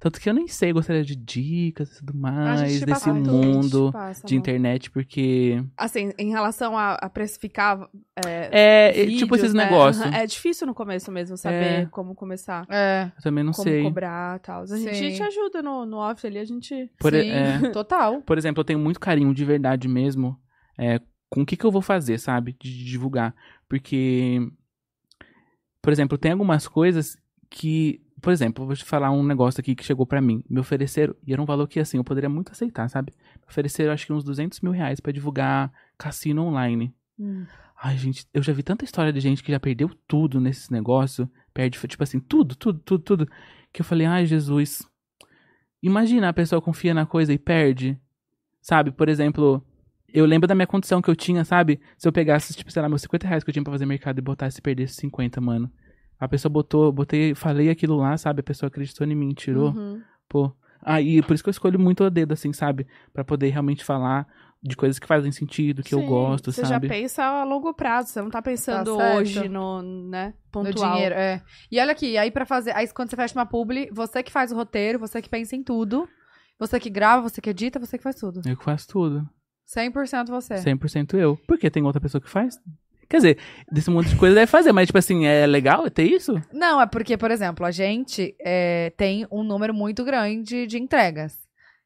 Tanto 0.00 0.18
que 0.18 0.30
eu 0.30 0.32
nem 0.32 0.48
sei, 0.48 0.72
gostaria 0.72 1.04
de 1.04 1.14
dicas 1.14 1.92
e 1.92 1.98
tudo 1.98 2.16
mais, 2.16 2.80
desse 2.80 3.12
mundo 3.12 3.92
passa, 3.92 4.26
de 4.26 4.34
internet, 4.34 4.90
porque. 4.90 5.62
Assim, 5.76 6.10
em 6.18 6.30
relação 6.30 6.76
a, 6.76 6.94
a 6.94 7.10
precificar 7.10 7.86
é, 8.24 8.48
É, 8.50 8.88
é, 8.88 8.92
vídeos, 9.04 9.18
tipo 9.18 9.36
esses 9.36 9.52
né? 9.52 9.64
negócios. 9.66 10.04
É 10.12 10.24
difícil 10.24 10.66
no 10.66 10.74
começo 10.74 11.12
mesmo 11.12 11.36
saber 11.36 11.82
É. 11.82 11.86
como 11.86 12.14
começar. 12.14 12.66
É, 12.70 13.12
Eu 13.14 13.22
também 13.22 13.44
não 13.44 13.52
como 13.52 13.68
sei. 13.68 13.82
cobrar 13.82 14.36
e 14.38 14.40
tal. 14.40 14.62
A 14.62 14.66
gente 14.66 14.94
Sim. 14.94 15.12
te 15.12 15.22
ajuda 15.22 15.62
no, 15.62 15.84
no 15.84 15.98
off 15.98 16.26
ali, 16.26 16.38
a 16.38 16.44
gente... 16.46 16.90
Por, 16.98 17.12
sim, 17.12 17.30
é, 17.30 17.58
total. 17.70 18.22
por 18.22 18.38
exemplo, 18.38 18.62
eu 18.62 18.64
tenho 18.64 18.78
muito 18.78 18.98
carinho 18.98 19.34
de 19.34 19.44
verdade 19.44 19.86
mesmo 19.86 20.40
é, 20.78 20.98
com 21.28 21.42
o 21.42 21.46
que, 21.46 21.58
que 21.58 21.64
eu 21.66 21.70
vou 21.70 21.82
fazer, 21.82 22.18
sabe? 22.18 22.56
De 22.58 22.84
divulgar. 22.86 23.34
Porque, 23.68 24.40
por 25.82 25.92
exemplo, 25.92 26.16
tem 26.18 26.32
algumas 26.32 26.66
coisas 26.66 27.16
que. 27.50 28.00
Por 28.20 28.32
exemplo, 28.32 28.66
vou 28.66 28.74
te 28.74 28.84
falar 28.84 29.10
um 29.10 29.22
negócio 29.22 29.60
aqui 29.60 29.74
que 29.74 29.84
chegou 29.84 30.06
pra 30.06 30.20
mim. 30.20 30.42
Me 30.48 30.60
ofereceram, 30.60 31.14
e 31.26 31.32
era 31.32 31.40
um 31.40 31.44
valor 31.44 31.66
que 31.66 31.80
assim, 31.80 31.96
eu 31.96 32.04
poderia 32.04 32.28
muito 32.28 32.52
aceitar, 32.52 32.88
sabe? 32.88 33.12
Me 33.36 33.48
ofereceram 33.48 33.92
acho 33.92 34.06
que 34.06 34.12
uns 34.12 34.24
200 34.24 34.60
mil 34.60 34.72
reais 34.72 35.00
pra 35.00 35.12
divulgar 35.12 35.72
cassino 35.96 36.42
online. 36.42 36.94
Hum. 37.18 37.46
Ai, 37.82 37.96
gente, 37.96 38.26
eu 38.34 38.42
já 38.42 38.52
vi 38.52 38.62
tanta 38.62 38.84
história 38.84 39.12
de 39.12 39.20
gente 39.20 39.42
que 39.42 39.50
já 39.50 39.58
perdeu 39.58 39.90
tudo 40.06 40.38
nesse 40.38 40.70
negócio. 40.70 41.30
Perde, 41.54 41.78
tipo 41.78 42.02
assim, 42.02 42.20
tudo, 42.20 42.54
tudo, 42.54 42.78
tudo, 42.80 43.02
tudo. 43.02 43.28
Que 43.72 43.80
eu 43.80 43.84
falei, 43.84 44.06
ai, 44.06 44.26
Jesus. 44.26 44.82
Imagina 45.82 46.28
a 46.28 46.32
pessoa 46.32 46.60
confia 46.60 46.92
na 46.92 47.06
coisa 47.06 47.32
e 47.32 47.38
perde. 47.38 47.98
Sabe? 48.60 48.90
Por 48.90 49.08
exemplo, 49.08 49.64
eu 50.12 50.26
lembro 50.26 50.46
da 50.46 50.54
minha 50.54 50.66
condição 50.66 51.00
que 51.00 51.08
eu 51.08 51.16
tinha, 51.16 51.44
sabe? 51.44 51.80
Se 51.96 52.06
eu 52.06 52.12
pegasse, 52.12 52.52
tipo, 52.52 52.70
sei 52.70 52.82
lá, 52.82 52.88
meus 52.88 53.02
50 53.02 53.26
reais 53.26 53.42
que 53.42 53.50
eu 53.50 53.52
tinha 53.52 53.62
pra 53.62 53.72
fazer 53.72 53.86
mercado 53.86 54.18
e 54.18 54.22
botasse 54.22 54.58
e 54.58 54.62
perdesse 54.62 54.94
50, 54.94 55.40
mano. 55.40 55.70
A 56.20 56.28
pessoa 56.28 56.52
botou, 56.52 56.92
botei, 56.92 57.34
falei 57.34 57.70
aquilo 57.70 57.96
lá, 57.96 58.16
sabe? 58.18 58.40
A 58.40 58.44
pessoa 58.44 58.68
acreditou 58.68 59.06
em 59.06 59.14
mim, 59.16 59.30
tirou. 59.32 59.70
Uhum. 59.70 60.02
Pô. 60.28 60.52
Aí, 60.82 61.22
por 61.22 61.34
isso 61.34 61.42
que 61.42 61.48
eu 61.48 61.52
escolho 61.52 61.78
muito 61.78 62.04
o 62.04 62.10
dedo, 62.10 62.32
assim, 62.32 62.52
sabe? 62.52 62.86
Pra 63.12 63.24
poder 63.24 63.48
realmente 63.48 63.84
falar 63.84 64.26
de 64.62 64.76
coisas 64.76 64.98
que 64.98 65.06
fazem 65.06 65.32
sentido, 65.32 65.82
que 65.82 65.94
eu 65.94 66.00
Sim, 66.00 66.06
gosto, 66.06 66.52
você 66.52 66.64
sabe? 66.66 66.86
já 66.86 66.94
pensa 66.94 67.24
a 67.24 67.44
longo 67.44 67.72
prazo, 67.72 68.08
você 68.10 68.20
não 68.20 68.28
tá 68.30 68.42
pensando 68.42 68.96
certo. 68.96 69.18
hoje 69.18 69.48
no, 69.48 69.80
né, 69.80 70.28
No 70.28 70.50
pontual. 70.50 70.92
dinheiro, 70.92 71.14
é. 71.14 71.42
E 71.72 71.80
olha 71.80 71.92
aqui, 71.92 72.18
aí 72.18 72.30
pra 72.30 72.44
fazer. 72.44 72.76
Aí 72.76 72.86
quando 72.88 73.08
você 73.08 73.16
fecha 73.16 73.38
uma 73.38 73.46
publi, 73.46 73.88
você 73.90 74.22
que 74.22 74.30
faz 74.30 74.52
o 74.52 74.54
roteiro, 74.56 74.98
você 74.98 75.22
que 75.22 75.28
pensa 75.30 75.56
em 75.56 75.62
tudo. 75.62 76.06
Você 76.58 76.78
que 76.78 76.90
grava, 76.90 77.26
você 77.26 77.40
que 77.40 77.48
edita, 77.48 77.78
você 77.78 77.96
que 77.96 78.04
faz 78.04 78.16
tudo. 78.16 78.42
Eu 78.46 78.54
que 78.54 78.64
faço 78.64 78.86
tudo. 78.88 79.26
100% 79.74 80.26
você. 80.28 80.56
100% 80.56 81.14
eu. 81.14 81.38
Porque 81.46 81.70
tem 81.70 81.82
outra 81.82 82.00
pessoa 82.00 82.20
que 82.20 82.28
faz. 82.28 82.58
Quer 83.10 83.16
dizer, 83.16 83.38
desse 83.70 83.90
monte 83.90 84.10
de 84.10 84.16
coisa 84.16 84.36
deve 84.36 84.46
fazer, 84.46 84.70
mas, 84.70 84.86
tipo 84.86 84.96
assim, 84.98 85.26
é 85.26 85.44
legal 85.44 85.90
ter 85.90 86.04
isso? 86.04 86.40
Não, 86.52 86.80
é 86.80 86.86
porque, 86.86 87.16
por 87.16 87.32
exemplo, 87.32 87.66
a 87.66 87.72
gente 87.72 88.36
é, 88.40 88.92
tem 88.96 89.26
um 89.32 89.42
número 89.42 89.74
muito 89.74 90.04
grande 90.04 90.64
de 90.68 90.78
entregas. 90.78 91.36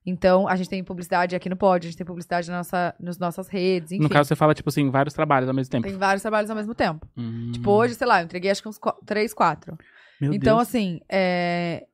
Então, 0.07 0.47
a 0.47 0.55
gente 0.55 0.69
tem 0.69 0.85
publicidade 0.85 1.35
aqui 1.35 1.49
no 1.49 1.57
Pod, 1.57 1.87
a 1.87 1.89
gente 1.91 1.97
tem 1.97 2.07
publicidade 2.07 2.51
na 2.51 2.59
nossa, 2.59 2.95
nas 3.01 3.19
nossas 3.19 3.49
redes, 3.49 3.93
enfim. 3.93 4.03
No 4.03 4.11
caso, 4.11 4.29
você 4.29 4.37
fala, 4.37 4.53
tipo 4.53 4.69
assim, 4.69 4.91
vários 4.91 5.15
trabalhos 5.15 5.49
ao 5.49 5.55
mesmo 5.55 5.71
tempo. 5.71 5.89
Tem 5.89 5.97
vários 5.97 6.21
trabalhos 6.21 6.51
ao 6.51 6.57
mesmo 6.57 6.75
tempo. 6.75 7.09
Hum, 7.17 7.53
Tipo, 7.55 7.71
hoje, 7.71 7.95
sei 7.95 8.07
lá, 8.07 8.21
eu 8.21 8.27
entreguei 8.27 8.51
acho 8.51 8.61
que 8.61 8.69
uns 8.69 8.79
três, 9.07 9.33
quatro. 9.33 9.79
meu 10.21 10.35
então, 10.35 10.59
Deus. 10.59 10.69
assim, 10.69 11.01
é, 11.11 11.85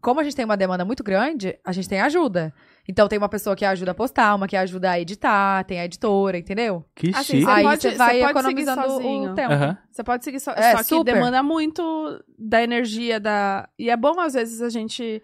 como 0.00 0.20
a 0.20 0.22
gente 0.22 0.36
tem 0.36 0.44
uma 0.44 0.56
demanda 0.56 0.84
muito 0.84 1.02
grande, 1.02 1.58
a 1.64 1.72
gente 1.72 1.88
tem 1.88 2.00
ajuda. 2.00 2.54
Então, 2.88 3.08
tem 3.08 3.18
uma 3.18 3.28
pessoa 3.28 3.56
que 3.56 3.64
ajuda 3.64 3.90
a 3.90 3.94
postar, 3.94 4.34
uma 4.34 4.46
que 4.46 4.56
ajuda 4.56 4.90
a 4.92 5.00
editar, 5.00 5.64
tem 5.64 5.80
a 5.80 5.84
editora, 5.84 6.38
entendeu? 6.38 6.84
Que 6.94 7.08
Assim, 7.10 7.24
chique. 7.40 7.40
Você 7.44 7.50
Aí 7.50 7.62
pode- 7.64 7.82
você 7.82 7.90
vai 7.96 8.18
pode 8.20 8.30
economizando 8.30 8.86
o 9.06 9.34
tempo. 9.34 9.52
Aham. 9.52 9.78
Você 9.90 10.04
pode 10.04 10.24
seguir 10.24 10.40
só, 10.40 10.52
É, 10.52 10.72
só 10.72 10.78
que 10.78 10.84
super. 10.84 11.14
demanda 11.14 11.42
muito 11.42 12.24
da 12.38 12.62
energia 12.62 13.18
da. 13.18 13.68
E 13.78 13.90
é 13.90 13.96
bom, 13.96 14.20
às 14.20 14.34
vezes, 14.34 14.62
a 14.62 14.68
gente 14.68 15.22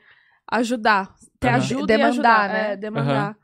ajudar. 0.50 1.14
Ter 1.38 1.48
Aham. 1.48 1.56
ajuda 1.56 1.82
e 1.82 1.96
Demandar, 1.96 2.08
ajudar, 2.10 2.48
né? 2.48 2.72
É, 2.72 2.76
demandar. 2.76 3.36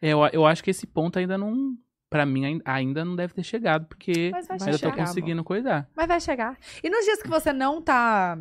É, 0.00 0.08
Eu, 0.10 0.20
eu 0.32 0.46
acho 0.46 0.62
que 0.62 0.70
esse 0.70 0.86
ponto 0.86 1.18
ainda 1.18 1.36
não. 1.36 1.74
Pra 2.10 2.24
mim, 2.24 2.44
ain- 2.46 2.62
ainda 2.64 3.04
não 3.04 3.14
deve 3.14 3.34
ter 3.34 3.42
chegado, 3.42 3.84
porque 3.86 4.30
Mas 4.32 4.46
vai 4.46 4.56
ainda 4.58 4.72
tô 4.72 4.78
chegar, 4.78 4.96
conseguindo 4.96 5.44
coisar. 5.44 5.86
Mas 5.94 6.06
vai 6.08 6.18
chegar. 6.18 6.56
E 6.82 6.88
nos 6.88 7.04
dias 7.04 7.20
que 7.22 7.28
você 7.28 7.52
não 7.52 7.82
tá. 7.82 8.38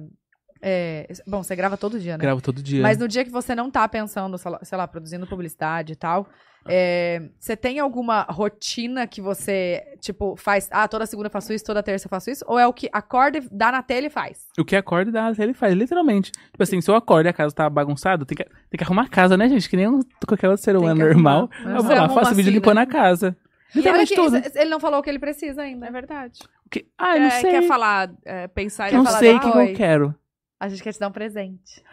É, 0.61 1.07
bom, 1.25 1.43
você 1.43 1.55
grava 1.55 1.77
todo 1.77 1.99
dia, 1.99 2.13
né? 2.17 2.21
Gravo 2.21 2.41
todo 2.41 2.61
dia. 2.61 2.81
Mas 2.81 2.97
no 2.97 3.07
dia 3.07 3.23
que 3.23 3.31
você 3.31 3.53
não 3.55 3.69
tá 3.71 3.87
pensando, 3.87 4.37
sei 4.37 4.77
lá, 4.77 4.87
produzindo 4.87 5.27
publicidade 5.27 5.93
e 5.93 5.95
tal, 5.95 6.27
é, 6.69 7.29
você 7.39 7.55
tem 7.55 7.79
alguma 7.79 8.23
rotina 8.23 9.07
que 9.07 9.21
você, 9.21 9.81
tipo, 10.01 10.35
faz. 10.35 10.67
Ah, 10.71 10.87
toda 10.87 11.05
segunda 11.05 11.27
eu 11.27 11.31
faço 11.31 11.53
isso, 11.53 11.63
toda 11.63 11.81
terça 11.81 12.07
eu 12.07 12.09
faço 12.09 12.29
isso? 12.29 12.43
Ou 12.47 12.59
é 12.59 12.67
o 12.67 12.73
que 12.73 12.89
acorda, 12.91 13.37
e 13.37 13.47
dá 13.51 13.71
na 13.71 13.81
telha 13.81 14.07
e 14.07 14.09
faz? 14.09 14.47
O 14.59 14.65
que 14.65 14.75
acorda 14.75 15.09
e 15.09 15.13
dá, 15.13 15.31
ele 15.39 15.53
faz, 15.53 15.73
literalmente. 15.73 16.31
Tipo 16.31 16.63
assim, 16.63 16.81
se 16.81 16.89
eu 16.91 16.95
acordo 16.95 17.27
e 17.27 17.29
a 17.29 17.33
casa 17.33 17.55
tá 17.55 17.69
bagunçada, 17.69 18.25
tem 18.25 18.35
que, 18.35 18.43
tem 18.43 18.77
que 18.77 18.83
arrumar 18.83 19.03
a 19.03 19.07
casa, 19.07 19.37
né, 19.37 19.47
gente? 19.47 19.69
Que 19.69 19.77
nem 19.77 19.87
um- 19.87 20.01
qualquer 20.27 20.49
outro 20.49 20.63
ser 20.63 20.75
humano 20.75 20.99
normal. 20.99 21.49
arrumar. 21.53 21.77
Eu 21.77 21.83
vou 21.83 21.95
lá, 21.95 22.09
faço 22.09 22.35
vídeo 22.35 22.49
assim, 22.49 22.57
limpando 22.57 22.75
né? 22.77 22.81
a 22.81 22.85
casa. 22.85 23.37
E 23.73 23.77
Literalmente 23.77 24.15
tudo. 24.15 24.35
ele 24.55 24.69
não 24.69 24.79
falou 24.79 24.99
o 24.99 25.03
que 25.03 25.09
ele 25.09 25.19
precisa 25.19 25.61
ainda. 25.61 25.87
É 25.87 25.91
verdade. 25.91 26.39
O 26.65 26.69
que- 26.69 26.85
Ah, 26.97 27.15
eu 27.15 27.21
não 27.21 27.29
Quer- 27.29 27.41
sei. 27.41 27.51
Quer 27.51 27.67
falar, 27.67 28.09
é, 28.25 28.47
pensar 28.47 28.91
não 28.91 29.03
quer 29.03 29.07
falar 29.07 29.19
sei 29.19 29.35
o 29.35 29.39
que, 29.39 29.47
eu 29.47 29.73
quero. 29.75 30.15
A 30.59 30.67
gente 30.69 30.81
quer 30.83 30.93
te 30.93 30.99
dar 30.99 31.07
um 31.07 31.11
presente. 31.11 31.83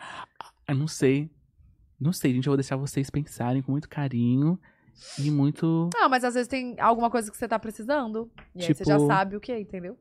Eu 0.68 0.74
não 0.74 0.88
sei. 0.88 1.30
Não 2.00 2.12
sei, 2.12 2.32
gente. 2.32 2.46
Eu 2.46 2.50
vou 2.52 2.56
deixar 2.56 2.76
vocês 2.76 3.10
pensarem 3.10 3.62
com 3.62 3.72
muito 3.72 3.88
carinho 3.88 4.58
e 5.18 5.30
muito. 5.30 5.90
Não, 5.94 6.08
mas 6.08 6.24
às 6.24 6.34
vezes 6.34 6.48
tem 6.48 6.78
alguma 6.80 7.10
coisa 7.10 7.30
que 7.30 7.36
você 7.36 7.46
tá 7.48 7.58
precisando. 7.58 8.30
E 8.54 8.60
aí 8.62 8.66
você 8.66 8.74
Tipo- 8.84 8.84
já 8.90 8.98
sabe 9.00 9.36
o 9.36 9.40
que, 9.40 9.56
entendeu? 9.56 9.98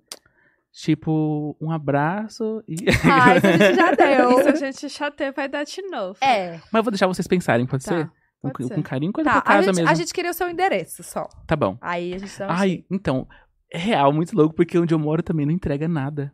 Tipo, 0.71 1.55
um 1.61 1.69
abraço 1.71 2.63
e. 2.67 2.75
Ah, 3.05 3.37
isso 3.37 3.45
a 3.47 3.51
gente 3.51 3.75
já 3.75 3.91
deu. 3.91 4.39
Isso 4.39 4.49
a 4.49 4.55
gente 4.55 4.89
chateia, 4.89 5.31
vai 5.31 5.47
dar 5.47 5.63
de 5.63 5.81
novo. 5.83 6.17
É. 6.21 6.53
Mas 6.71 6.73
eu 6.73 6.83
vou 6.83 6.91
deixar 6.91 7.05
vocês 7.07 7.27
pensarem, 7.27 7.65
pode 7.67 7.85
Tá, 7.85 7.91
ser? 7.97 8.11
Com, 8.41 8.67
ser. 8.67 8.75
com 8.75 8.81
carinho, 8.81 9.13
coisa 9.13 9.29
Tá, 9.29 9.41
pra 9.41 9.51
a 9.51 9.55
casa 9.57 9.67
gente, 9.67 9.75
mesmo. 9.77 9.89
a 9.89 9.93
gente 9.93 10.13
queria 10.13 10.31
o 10.31 10.33
seu 10.33 10.49
endereço 10.49 11.03
só. 11.03 11.29
Tá 11.47 11.55
bom. 11.55 11.77
Aí 11.79 12.13
a 12.13 12.17
gente 12.17 12.37
dá 12.39 12.47
um 12.47 12.51
Ai, 12.51 12.85
então, 12.91 13.27
é 13.71 13.77
real, 13.77 14.11
muito 14.11 14.35
louco, 14.35 14.55
porque 14.55 14.77
onde 14.77 14.93
eu 14.93 14.99
moro 14.99 15.21
também 15.23 15.45
não 15.45 15.53
entrega 15.53 15.87
nada. 15.87 16.33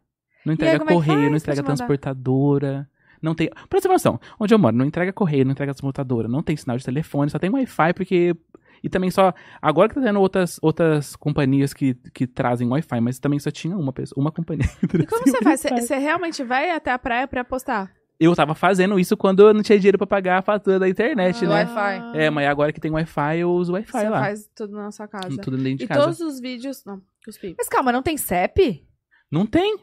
Não 0.49 0.65
aí, 0.67 0.75
entrega 0.75 0.79
como 0.79 0.91
é 0.91 0.93
correio, 0.93 1.19
faz 1.19 1.29
não 1.31 1.37
entrega 1.37 1.63
transportadora. 1.63 2.89
Não 3.21 3.35
tem. 3.35 3.49
Pra 3.49 3.79
você 3.79 3.87
ter 3.87 3.93
noção, 3.93 4.19
onde 4.39 4.53
eu 4.53 4.59
moro, 4.59 4.75
não 4.75 4.85
entrega 4.85 5.11
correio, 5.11 5.43
não 5.45 5.51
entrega 5.51 5.73
transportadora, 5.73 6.27
não 6.27 6.41
tem 6.41 6.55
sinal 6.55 6.77
de 6.77 6.85
telefone, 6.85 7.29
só 7.29 7.37
tem 7.39 7.49
Wi-Fi, 7.49 7.93
porque. 7.93 8.35
E 8.81 8.87
também 8.89 9.11
só. 9.11 9.33
Agora 9.61 9.89
que 9.89 9.95
tá 9.95 10.01
tendo 10.01 10.21
outras, 10.21 10.57
outras 10.61 11.13
companhias 11.17 11.73
que, 11.73 11.95
que 12.13 12.25
trazem 12.25 12.65
Wi-Fi, 12.69 13.01
mas 13.01 13.19
também 13.19 13.37
só 13.37 13.51
tinha 13.51 13.75
uma 13.75 13.91
pessoa, 13.91 14.21
uma 14.21 14.31
companhia. 14.31 14.65
que 14.89 14.97
E 14.97 15.05
como 15.05 15.21
você 15.25 15.41
faz? 15.43 15.59
Você-. 15.59 15.81
Você 15.81 15.97
realmente 15.97 16.41
vai 16.45 16.71
até 16.71 16.91
a 16.91 16.97
praia 16.99 17.27
pra 17.27 17.41
apostar? 17.41 17.91
Eu 18.17 18.33
tava 18.35 18.53
fazendo 18.55 18.97
isso 18.99 19.15
quando 19.17 19.47
eu 19.47 19.53
não 19.53 19.61
tinha 19.61 19.77
dinheiro 19.79 19.97
pra 19.97 20.05
pagar 20.07 20.39
a 20.39 20.41
fatura 20.41 20.77
da 20.79 20.87
internet, 20.89 21.39
Do 21.39 21.47
né? 21.47 21.63
Wi-Fi. 21.65 22.17
É, 22.17 22.29
mas 22.29 22.47
agora 22.49 22.71
que 22.73 22.79
tem 22.79 22.91
Wi-Fi, 22.91 23.39
eu 23.39 23.51
uso 23.51 23.71
Wi-Fi 23.73 23.91
Você 23.91 24.09
lá. 24.09 24.19
faz 24.19 24.49
tudo 24.55 24.73
na 24.77 24.91
sua 24.91 25.07
casa. 25.07 25.29
Tudo 25.41 25.57
dentro 25.57 25.77
de 25.79 25.83
E 25.85 25.87
casa. 25.87 26.01
todos 26.01 26.19
os 26.21 26.39
vídeos. 26.39 26.83
Não, 26.85 27.01
cuspi. 27.25 27.55
Mas 27.57 27.67
calma, 27.69 27.91
não 27.93 28.01
tem 28.03 28.17
CEP? 28.17 28.85
Não 29.31 29.45
tem. 29.45 29.77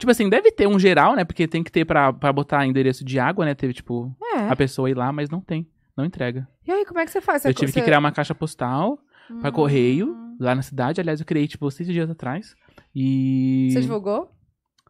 Tipo 0.00 0.10
assim, 0.10 0.28
deve 0.28 0.50
ter 0.50 0.66
um 0.66 0.78
geral, 0.78 1.14
né? 1.14 1.24
Porque 1.24 1.46
tem 1.46 1.62
que 1.62 1.70
ter 1.70 1.84
pra, 1.84 2.12
pra 2.12 2.32
botar 2.32 2.66
endereço 2.66 3.04
de 3.04 3.18
água, 3.20 3.44
né? 3.44 3.54
Teve, 3.54 3.72
tipo, 3.74 4.12
É. 4.34 4.48
a 4.48 4.56
pessoa 4.56 4.90
ir 4.90 4.96
lá, 4.96 5.12
mas 5.12 5.28
não 5.30 5.40
tem. 5.40 5.68
Não 5.96 6.04
entrega. 6.04 6.48
E 6.66 6.72
aí, 6.72 6.84
como 6.86 6.98
é 7.00 7.04
que 7.04 7.10
você 7.10 7.20
faz? 7.20 7.44
eu 7.44 7.50
Você- 7.50 7.54
tive 7.54 7.72
que 7.72 7.78
você- 7.78 7.84
criar 7.84 7.98
uma 7.98 8.10
caixa 8.10 8.34
postal 8.34 8.98
pra 9.40 9.52
correio, 9.52 10.12
Hum. 10.14 10.36
lá 10.40 10.54
na 10.54 10.62
cidade. 10.62 11.00
Aliás, 11.00 11.20
eu 11.20 11.26
criei, 11.26 11.46
tipo, 11.46 11.70
seis 11.70 11.88
dias 11.88 12.08
atrás. 12.10 12.54
E. 12.94 13.68
Você 13.72 13.80
divulgou? 13.82 14.30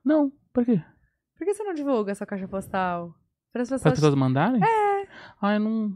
Não, 0.05 0.31
por 0.53 0.65
quê? 0.65 0.81
Por 1.37 1.45
que 1.45 1.53
você 1.55 1.65
não 1.65 1.75
divulga 1.75 2.13
essa 2.13 2.25
caixa 2.25 2.47
postal? 2.49 3.13
Para 3.53 3.63
as 3.63 3.69
Para 3.69 3.77
as 3.77 3.83
pessoas. 3.83 3.95
pessoas 3.95 4.15
mandarem? 4.15 4.63
É. 4.63 5.07
Ah, 5.43 5.55
eu 5.55 5.61
não. 5.61 5.93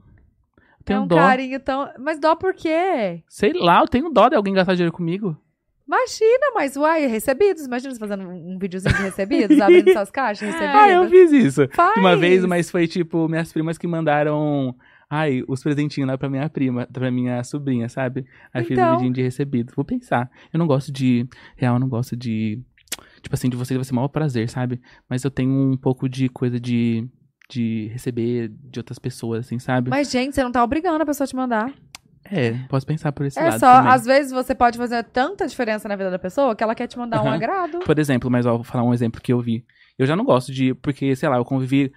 É 0.59 0.83
tenho 0.85 1.03
um 1.03 1.07
dó. 1.07 1.17
carinho 1.17 1.61
tão. 1.61 1.89
Mas 1.99 2.19
dó 2.19 2.35
por 2.35 2.53
quê? 2.55 3.23
Sei 3.29 3.53
lá, 3.53 3.81
eu 3.81 3.87
tenho 3.89 4.11
dó 4.11 4.29
de 4.29 4.35
alguém 4.35 4.53
gastar 4.55 4.75
dinheiro 4.75 4.93
comigo. 4.93 5.37
Imagina, 5.87 6.53
mas 6.55 6.77
uai, 6.77 7.07
recebidos. 7.07 7.67
Imagina 7.67 7.93
você 7.93 7.99
fazendo 8.01 8.23
um 8.29 8.59
videozinho 8.59 8.95
de 8.95 9.03
recebidos, 9.03 9.61
abrindo 9.61 9.91
suas 9.93 10.11
caixas, 10.11 10.49
recebidos. 10.49 10.75
Ah, 10.75 10.91
eu 10.91 11.09
fiz 11.11 11.33
isso. 11.33 11.69
Faz. 11.73 11.97
Uma 11.99 12.17
vez, 12.17 12.45
mas 12.45 12.71
foi 12.71 12.87
tipo 12.87 13.29
minhas 13.29 13.53
primas 13.53 13.77
que 13.79 13.87
mandaram. 13.87 14.75
Ai, 15.11 15.43
os 15.47 15.63
presentinhos 15.63 16.09
lá 16.09 16.17
pra 16.17 16.31
minha 16.31 16.49
prima, 16.49 16.89
pra 16.91 17.11
minha 17.11 17.45
sobrinha, 17.45 17.89
sabe? 17.89 18.25
Aí 18.53 18.65
fiz 18.65 18.77
um 18.79 18.81
Então. 18.81 18.97
vidinho 18.97 19.13
de 19.13 19.23
recebido. 19.23 19.73
Vou 19.77 19.85
pensar. 19.85 20.31
Eu 20.53 20.59
não 20.59 20.67
gosto 20.67 20.91
de. 20.91 21.29
Real, 21.57 21.77
eu 21.77 21.81
não 21.81 21.89
gosto 21.89 22.17
de. 22.17 22.61
Tipo 23.21 23.35
assim, 23.35 23.49
de 23.51 23.57
vocês 23.57 23.77
vai 23.77 23.85
ser 23.85 23.93
o 23.93 23.97
maior 23.97 24.09
prazer, 24.09 24.49
sabe? 24.49 24.81
Mas 25.09 25.23
eu 25.25 25.31
tenho 25.31 25.51
um 25.51 25.77
pouco 25.77 26.09
de 26.09 26.29
coisa 26.29 26.59
de. 26.59 27.07
De 27.51 27.89
receber 27.93 28.49
de 28.49 28.81
outras 28.81 28.99
pessoas, 28.99 29.45
assim, 29.45 29.59
sabe? 29.59 29.91
Mas, 29.91 30.11
gente, 30.11 30.35
você 30.35 30.43
não 30.43 30.51
tá 30.51 30.65
obrigando 30.65 31.03
a 31.03 31.07
pessoa 31.07 31.27
a 31.27 31.29
te 31.29 31.37
mandar. 31.37 31.71
É, 32.35 32.53
posso 32.69 32.87
pensar 32.87 33.13
por 33.13 33.25
esse 33.27 33.39
é 33.39 33.45
lado. 33.45 33.61
só, 33.61 33.77
também. 33.79 33.93
às 33.93 34.05
vezes 34.05 34.33
você 34.33 34.55
pode 34.55 34.77
fazer 34.79 35.03
tanta 35.05 35.47
diferença 35.47 35.89
na 35.89 35.97
vida 35.97 36.11
da 36.11 36.19
pessoa 36.19 36.55
que 36.57 36.63
ela 36.65 36.75
quer 36.75 36.87
te 36.87 36.99
mandar 36.99 37.23
um 37.23 37.27
Aham. 37.27 37.35
agrado. 37.37 37.79
Por 37.81 37.99
exemplo, 37.99 38.31
mas 38.31 38.45
ó, 38.47 38.55
vou 38.57 38.65
falar 38.65 38.85
um 38.85 38.93
exemplo 38.95 39.21
que 39.21 39.33
eu 39.33 39.41
vi. 39.41 39.65
Eu 39.99 40.07
já 40.07 40.17
não 40.17 40.25
gosto 40.25 40.53
de. 40.53 40.75
Porque, 40.75 41.15
sei 41.15 41.29
lá, 41.29 41.37
eu 41.37 41.45
convivi 41.45 41.93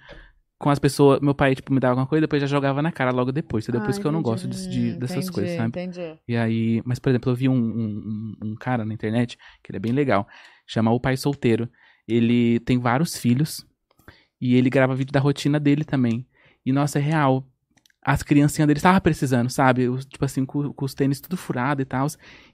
com 0.58 0.70
as 0.70 0.78
pessoas. 0.78 1.20
Meu 1.20 1.34
pai, 1.34 1.54
tipo, 1.54 1.72
me 1.72 1.80
dava 1.80 1.92
alguma 1.92 2.06
coisa 2.06 2.20
e 2.20 2.26
depois 2.26 2.40
já 2.40 2.46
jogava 2.46 2.80
na 2.80 2.92
cara 2.92 3.10
logo 3.10 3.32
depois. 3.32 3.64
Entendeu? 3.64 3.80
Por 3.80 3.88
Ah, 3.88 3.90
isso 3.90 4.00
que 4.00 4.06
eu 4.06 4.12
não 4.12 4.22
gosto 4.22 4.46
disso- 4.46 4.68
de- 4.70 4.92
dessas 4.96 5.16
Entendi, 5.24 5.32
coisas, 5.32 5.56
sabe? 5.56 5.68
Entendi. 5.68 6.18
E 6.28 6.36
aí, 6.36 6.82
mas 6.84 6.98
por 6.98 7.08
exemplo, 7.10 7.32
eu 7.32 7.36
vi 7.36 7.48
um, 7.48 7.54
um, 7.54 8.36
um- 8.42 8.50
um 8.50 8.54
cara 8.54 8.84
na 8.84 8.94
internet, 8.94 9.36
que 9.62 9.70
ele 9.72 9.76
é 9.78 9.80
bem 9.80 9.92
legal, 9.92 10.26
chama 10.66 10.90
O 10.92 11.00
Pai 11.00 11.16
Solteiro. 11.16 11.68
Ele 12.06 12.60
tem 12.60 12.78
vários 12.78 13.16
filhos 13.16 13.66
e 14.40 14.54
ele 14.54 14.70
grava 14.70 14.94
vídeo 14.94 15.12
da 15.12 15.20
rotina 15.20 15.58
dele 15.58 15.84
também. 15.84 16.26
E 16.64 16.72
nossa, 16.72 16.98
é 16.98 17.02
real. 17.02 17.44
As 18.10 18.22
criancinhas 18.22 18.66
dele 18.66 18.78
estavam 18.78 18.98
precisando, 19.02 19.50
sabe? 19.50 19.86
Tipo 20.06 20.24
assim, 20.24 20.46
com, 20.46 20.72
com 20.72 20.84
os 20.86 20.94
tênis 20.94 21.20
tudo 21.20 21.36
furado 21.36 21.82
e 21.82 21.84
tal. 21.84 22.06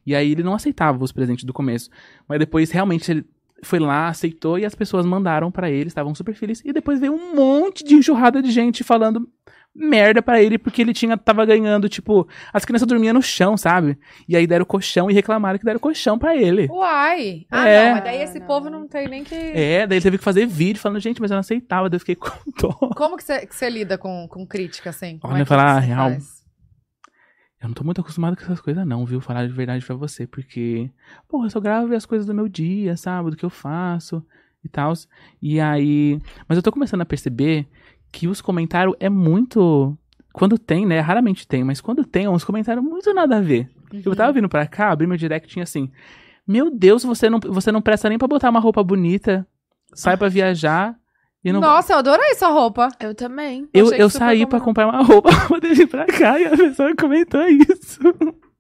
E 0.05 0.13
aí 0.13 0.33
ele 0.33 0.43
não 0.43 0.53
aceitava 0.53 1.03
os 1.05 1.13
presentes 1.13 1.45
do 1.45 1.53
começo. 1.53 1.89
Mas 2.27 2.41
depois 2.41 2.73
realmente 2.73 3.09
ele 3.09 3.25
foi 3.63 3.79
lá, 3.79 4.09
aceitou 4.09 4.59
e 4.59 4.65
as 4.65 4.75
pessoas 4.75 5.07
mandaram 5.07 5.53
pra 5.53 5.71
ele, 5.71 5.87
estavam 5.87 6.13
super 6.13 6.35
felizes. 6.35 6.65
E 6.67 6.73
depois 6.73 6.99
veio 6.99 7.13
um 7.13 7.37
monte 7.37 7.85
de 7.85 7.95
enxurrada 7.95 8.43
de 8.43 8.51
gente 8.51 8.83
falando 8.83 9.29
merda 9.75 10.23
pra 10.23 10.41
ele 10.41 10.57
porque 10.57 10.81
ele 10.83 10.93
tinha 10.95 11.17
tava 11.17 11.45
ganhando, 11.45 11.89
tipo, 11.89 12.29
as 12.53 12.65
crianças 12.65 12.87
dormiam 12.87 13.13
no 13.13 13.21
chão, 13.23 13.57
sabe? 13.57 13.99
E 14.29 14.37
aí 14.37 14.47
deram 14.47 14.65
colchão 14.65 15.11
e 15.11 15.15
reclamaram 15.15 15.59
que 15.59 15.65
deram 15.65 15.81
colchão 15.81 16.17
pra 16.19 16.37
ele. 16.37 16.69
Uai! 16.71 17.45
Ah, 17.51 17.69
É. 17.69 17.87
não, 17.87 17.95
mas 17.97 18.05
daí 18.05 18.23
esse 18.23 18.39
Não. 18.39 18.47
povo 18.47 18.71
não 18.71 18.87
tem 18.87 19.09
nem 19.09 19.25
que. 19.25 19.35
É, 19.35 19.87
daí 19.87 19.97
ele 19.99 20.03
teve 20.03 20.19
que 20.19 20.25
fazer 20.25 20.47
vídeo 20.47 20.81
falando, 20.81 21.01
gente, 21.01 21.21
mas 21.21 21.31
eu 21.31 21.35
não 21.35 21.41
aceitava, 21.41 21.91
daí 21.91 21.97
eu 21.97 22.01
fiquei 22.01 22.15
com 22.17 22.31
dó. 22.61 22.73
Como 22.95 23.17
que 23.17 23.25
você, 23.25 23.69
lida 23.71 23.99
com, 23.99 24.29
com 24.29 24.47
crítica, 24.47 24.91
assim? 24.91 25.19
Como 25.19 25.35
Olha, 25.35 25.43
é 25.43 25.45
falar 25.45 25.81
real. 25.81 26.11
faz? 26.11 26.45
Eu 27.61 27.69
não 27.69 27.75
tô 27.75 27.83
muito 27.83 28.01
acostumado 28.01 28.37
com 28.37 28.43
essas 28.43 28.61
coisas, 28.61 28.87
não, 28.87 29.07
viu? 29.07 29.21
Falar 29.23 29.47
de 29.47 29.53
verdade 29.53 29.85
pra 29.85 29.97
você, 29.97 30.27
porque, 30.27 30.91
pô, 31.29 31.45
eu 31.45 31.51
só 31.51 31.59
gravo 31.61 31.95
as 31.95 32.05
coisas 32.05 32.27
do 32.27 32.35
meu 32.35 32.47
dia, 32.47 32.95
sabe? 32.97 33.31
Do 33.31 33.37
que 33.37 33.45
eu 33.45 33.51
faço 33.51 34.23
e 34.63 34.69
tal. 34.69 34.93
E 35.41 35.59
aí. 35.59 36.21
Mas 36.47 36.57
eu 36.59 36.63
tô 36.63 36.71
começando 36.71 37.01
a 37.01 37.07
perceber 37.07 37.67
que 38.15 38.29
os 38.29 38.41
comentários 38.41 38.95
é 39.01 39.09
muito. 39.11 39.97
Quando 40.33 40.57
tem, 40.59 40.87
né? 40.87 41.01
Raramente 41.01 41.47
tem, 41.47 41.63
mas 41.65 41.81
quando 41.81 42.05
tem, 42.05 42.25
é 42.27 42.31
uns 42.31 42.45
comentários 42.45 42.85
muito 42.85 43.13
nada 43.13 43.37
a 43.37 43.41
ver. 43.41 43.69
Eu 43.93 44.11
Uhum. 44.11 44.17
tava 44.17 44.33
vindo 44.33 44.49
pra 44.49 44.67
cá, 44.67 44.91
abri 44.91 45.07
meu 45.07 45.17
direct 45.17 45.49
tinha 45.49 45.63
assim. 45.63 45.91
Meu 46.47 46.71
Deus, 46.71 47.05
você 47.05 47.29
não, 47.31 47.39
você 47.41 47.71
não 47.73 47.81
presta 47.83 48.09
nem 48.09 48.19
pra 48.19 48.27
botar 48.29 48.51
uma 48.51 48.61
roupa 48.61 48.83
bonita. 48.83 49.47
Sai 49.95 50.17
pra 50.17 50.29
viajar 50.29 50.97
E 51.45 51.49
eu 51.49 51.55
não- 51.55 51.61
Nossa, 51.61 51.93
eu 51.93 51.99
adorei 51.99 52.35
sua 52.37 52.49
roupa. 52.49 52.89
Eu 52.99 53.15
também. 53.15 53.69
eu, 53.75 53.93
eu 53.93 54.09
saí 54.09 54.47
pra 54.47 54.59
combinou. 54.59 54.65
comprar 54.65 54.87
uma 54.89 55.03
roupa 55.03 55.29
pra 55.31 55.47
poder 55.47 55.75
vir 55.75 55.87
pra 55.87 56.07
cá 56.07 56.39
e 56.41 56.47
a 56.47 56.57
pessoa 56.57 56.95
comentou 56.97 57.47
isso. 57.47 58.01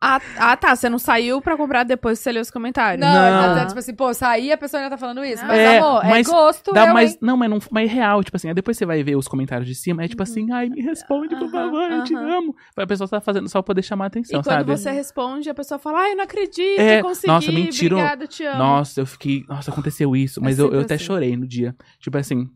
Ah, 0.07 0.21
ah, 0.37 0.57
tá. 0.57 0.77
Você 0.77 0.89
não 0.91 0.99
saiu 0.99 1.41
pra 1.41 1.57
comprar 1.57 1.83
depois 1.85 2.19
que 2.19 2.25
você 2.25 2.33
leu 2.33 2.43
os 2.43 2.51
comentários. 2.51 3.01
Não, 3.07 3.13
Não. 3.13 3.53
até, 3.53 3.65
tipo 3.67 3.79
assim, 3.79 3.95
pô, 3.95 4.13
saí 4.13 4.53
a 4.53 4.59
pessoa 4.59 4.81
ainda 4.83 4.91
tá 4.91 4.99
falando 4.99 5.25
isso. 5.25 5.43
Mas, 5.47 5.59
É, 5.59 5.79
amor, 5.79 6.03
mas 6.05 6.29
é 6.29 6.31
gosto, 6.31 6.73
Dá, 6.73 6.87
eu, 6.89 6.93
mas, 6.95 7.13
hein? 7.13 7.19
não, 7.23 7.37
mas 7.37 7.51
não 7.51 7.59
mas 7.71 7.91
é 7.91 7.95
real, 7.95 8.23
tipo 8.23 8.37
assim, 8.37 8.49
aí 8.49 8.55
depois 8.55 8.77
você 8.77 8.85
vai 8.85 9.03
ver 9.03 9.17
os 9.17 9.27
comentários 9.27 9.67
de 9.67 9.75
cima, 9.75 10.05
é 10.05 10.09
tipo 10.09 10.23
assim, 10.23 10.51
ai, 10.53 10.69
me 10.69 10.83
responde, 10.83 11.35
por 11.37 11.45
Uhum. 11.45 11.51
Favor, 11.51 11.91
eu 11.91 12.05
te 12.05 12.15
amo. 12.15 12.55
A 12.77 12.87
pessoa 12.87 13.09
tá 13.09 13.21
fazendo 13.21 13.49
só 13.49 13.63
pra 13.63 13.67
poder 13.75 13.83
chamar 13.83 14.05
a 14.05 14.07
E 14.07 14.09
atenção, 14.09 14.43
quando 14.43 14.59
sabe? 14.59 14.65
você 14.77 14.91
responde, 14.91 15.49
a 15.49 15.55
pessoa 15.55 15.79
fala, 15.79 16.01
ai, 16.01 16.15
não 16.15 16.25
acredito, 16.25 16.81
É, 16.81 17.01
consegui, 17.03 17.27
nossa, 17.33 17.53
mentira, 17.53 17.95
obrigada, 17.97 18.27
te 18.27 18.45
amo. 18.45 18.59
Nossa, 18.59 19.01
eu 19.01 19.07
fiquei. 19.07 19.45
Nossa, 19.49 19.71
aconteceu 19.71 20.15
isso. 20.15 20.41
É 20.41 20.43
Mas 20.43 20.59
eu, 20.59 20.67
eu 20.67 20.71
sempre 20.73 20.85
até 20.85 20.95
assim. 20.97 21.05
chorei 21.05 21.37
no 21.37 21.47
dia. 21.47 21.75
Tipo 21.99 22.19
assim, 22.19 22.49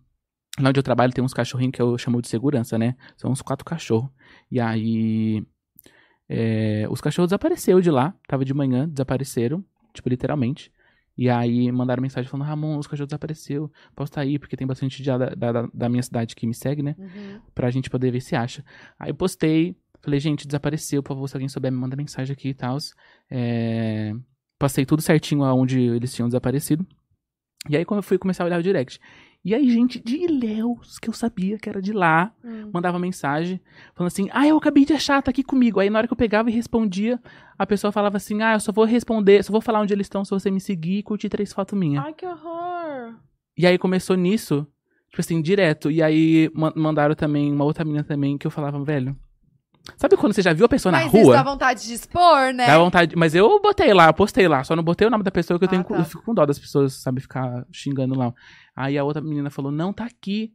lá 0.61 0.69
onde 0.69 0.79
eu 0.79 0.83
trabalho 0.83 1.12
tem 1.12 1.25
uns 1.25 1.33
cachorrinhos 1.33 1.73
que 1.73 1.81
eu 1.81 1.97
chamo 1.97 2.20
de 2.20 2.29
segurança, 2.29 2.77
né? 2.79 2.95
São 3.16 3.31
uns 3.31 3.41
quatro 3.41 3.65
cachorros. 3.65 4.11
E 4.51 4.61
aí. 4.61 5.43
É, 6.29 6.87
os 6.91 7.01
cachorros 7.01 7.29
desapareceram 7.31 7.81
de 7.81 7.91
lá. 7.91 8.15
Tava 8.27 8.45
de 8.45 8.53
manhã, 8.55 8.89
desapareceram. 8.89 9.65
Tipo, 9.95 10.09
literalmente. 10.09 10.71
E 11.17 11.29
aí 11.29 11.71
mandaram 11.73 12.01
mensagem 12.03 12.31
falando: 12.31 12.47
Ramon, 12.47 12.79
os 12.79 12.87
cachorros 12.87 13.09
desapareceram. 13.09 13.71
Posso 13.97 14.11
estar 14.11 14.21
aí, 14.21 14.39
porque 14.39 14.57
tem 14.57 14.67
bastante 14.67 15.03
da, 15.03 15.19
da, 15.19 15.53
da- 15.53 15.69
da 15.73 15.89
minha 15.89 16.03
cidade 16.03 16.37
que 16.37 16.47
me 16.47 16.55
segue, 16.55 16.83
né? 16.83 16.95
Uhum. 16.99 17.41
Pra 17.55 17.71
gente 17.71 17.91
poder 17.91 18.11
ver 18.13 18.21
se 18.21 18.37
acha. 18.37 18.65
Aí 18.99 19.11
eu 19.11 19.15
postei, 19.15 19.75
falei, 20.01 20.21
gente, 20.21 20.47
desapareceu, 20.47 21.03
por 21.03 21.15
favor, 21.15 21.29
se 21.29 21.37
alguém 21.37 21.49
souber, 21.49 21.73
me 21.73 21.79
manda 21.79 21.97
mensagem 21.97 22.33
aqui 22.33 22.51
e 22.51 22.55
tal. 22.55 22.77
É... 23.31 24.15
Passei 24.59 24.85
tudo 24.85 25.03
certinho 25.03 25.43
aonde 25.45 25.81
eles 25.81 26.13
tinham 26.15 26.29
desaparecido. 26.29 26.87
E 27.69 27.77
aí 27.77 27.85
quando 27.85 27.99
eu 27.99 28.03
fui 28.03 28.19
começar 28.19 28.45
a 28.45 28.47
olhar 28.47 28.59
o 28.59 28.63
direct. 28.63 29.01
E 29.44 29.55
aí, 29.55 29.70
gente 29.70 29.98
de 30.01 30.16
Ilhéus, 30.16 30.98
que 30.98 31.09
eu 31.09 31.12
sabia 31.12 31.59
que 31.59 31.69
era 31.69 31.81
de 31.81 31.93
lá, 31.93 32.32
Hum. 32.44 32.70
mandava 32.73 32.98
mensagem, 32.98 33.60
falando 33.94 34.09
assim, 34.09 34.28
ah, 34.32 34.47
eu 34.47 34.56
acabei 34.56 34.85
de 34.85 34.93
achar, 34.93 35.23
tá 35.23 35.31
aqui 35.31 35.43
comigo. 35.43 35.81
Aí 35.81 35.89
na 35.89 35.98
hora 35.98 36.06
que 36.09 36.12
eu 36.12 36.16
pegava 36.16 36.51
e 36.51 36.52
respondia, 36.52 37.19
a 37.59 37.65
pessoa 37.66 37.93
falava 37.93 38.16
assim, 38.16 38.43
ah, 38.43 38.55
eu 38.55 38.60
só 38.60 38.73
vou 38.73 38.85
responder, 38.85 39.43
só 39.44 39.52
vou 39.52 39.60
falar 39.60 39.81
onde 39.81 39.94
eles 39.94 40.06
estão 40.06 40.24
se 40.24 40.31
você 40.32 40.51
me 40.51 40.60
seguir 40.60 40.98
e 40.98 41.02
curtir 41.02 41.28
três 41.28 41.52
fotos 41.52 41.78
minhas. 41.78 42.05
Ai, 42.05 42.12
que 42.12 42.27
horror. 42.27 43.15
E 43.56 43.66
aí 43.66 43.78
começou 43.78 44.16
nisso, 44.16 44.66
tipo 45.09 45.20
assim, 45.20 45.40
direto. 45.40 45.90
E 45.90 46.02
aí 46.02 46.51
ma- 46.52 46.73
mandaram 46.77 47.15
também 47.15 47.51
uma 47.51 47.65
outra 47.65 47.85
menina 47.85 48.05
também 48.05 48.36
que 48.36 48.47
eu 48.47 48.51
falava, 48.51 48.82
velho. 48.85 49.16
Sabe 49.97 50.16
quando 50.16 50.32
você 50.32 50.43
já 50.43 50.52
viu 50.52 50.66
a 50.66 50.69
pessoa 50.69 50.93
Mas 50.93 51.05
na 51.12 51.19
rua? 51.20 51.35
dá 51.36 51.43
vontade 51.43 51.85
de 51.86 51.93
expor, 51.94 52.52
né? 52.55 52.66
Dá 52.66 52.78
vontade. 52.78 53.16
Mas 53.16 53.35
eu 53.35 53.60
botei 53.60 53.93
lá, 53.94 54.06
eu 54.06 54.15
postei 54.15 54.47
lá. 54.47 54.62
Só 54.62 54.77
não 54.77 54.82
botei 54.82 55.06
o 55.06 55.10
nome 55.10 55.24
da 55.24 55.31
pessoa 55.31 55.59
que 55.59 55.65
eu 55.65 55.69
Ah, 55.69 55.70
tenho. 55.70 55.85
tá. 55.85 55.97
Eu 55.97 56.05
fico 56.05 56.23
com 56.23 56.35
dó 56.35 56.44
das 56.47 56.59
pessoas, 56.59 56.94
sabe, 56.94 57.20
ficar 57.20 57.66
xingando 57.73 58.16
lá. 58.16 58.32
Aí 58.77 58.97
a 58.98 59.05
outra 59.05 59.23
menina 59.23 59.51
falou: 59.51 59.73
não, 59.73 59.93
tá 59.93 60.05
aqui. 60.05 60.52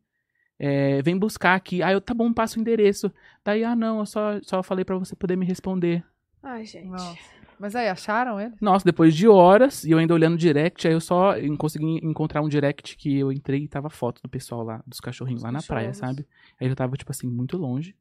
É, 0.60 1.02
vem 1.02 1.18
buscar 1.18 1.56
aqui. 1.56 1.82
Aí 1.84 1.94
eu, 1.94 2.00
tá 2.00 2.14
bom, 2.14 2.32
passa 2.32 2.58
o 2.58 2.62
endereço. 2.62 3.12
Daí, 3.44 3.64
ah, 3.64 3.76
não, 3.76 4.00
eu 4.00 4.06
só, 4.06 4.40
só 4.44 4.64
falei 4.64 4.86
pra 4.86 4.98
você 4.98 5.16
poder 5.16 5.36
me 5.36 5.46
responder. 5.46 6.04
Ai, 6.42 6.64
gente. 6.66 6.88
Nossa. 6.88 7.18
Mas 7.60 7.76
aí, 7.76 7.88
acharam 7.88 8.40
ele? 8.40 8.54
Nossa, 8.60 8.84
depois 8.84 9.16
de 9.16 9.28
horas, 9.28 9.84
e 9.84 9.92
eu 9.92 9.98
ainda 9.98 10.14
olhando 10.14 10.34
o 10.34 10.38
direct, 10.38 10.86
aí 10.88 10.94
eu 10.94 11.00
só 11.00 11.34
consegui 11.58 12.00
encontrar 12.04 12.42
um 12.42 12.50
direct 12.50 12.98
que 12.98 13.20
eu 13.20 13.32
entrei 13.32 13.64
e 13.64 13.68
tava 13.68 13.90
foto 13.90 14.22
do 14.22 14.28
pessoal 14.28 14.64
lá, 14.64 14.84
dos 14.86 15.00
cachorrinhos 15.00 15.44
lá 15.44 15.52
na 15.52 15.62
praia, 15.62 15.88
Cachorros. 15.90 16.16
sabe? 16.18 16.28
Aí 16.60 16.68
eu 16.68 16.76
tava, 16.76 16.96
tipo 16.98 17.12
assim, 17.12 17.28
muito 17.28 17.58
longe. 17.58 17.96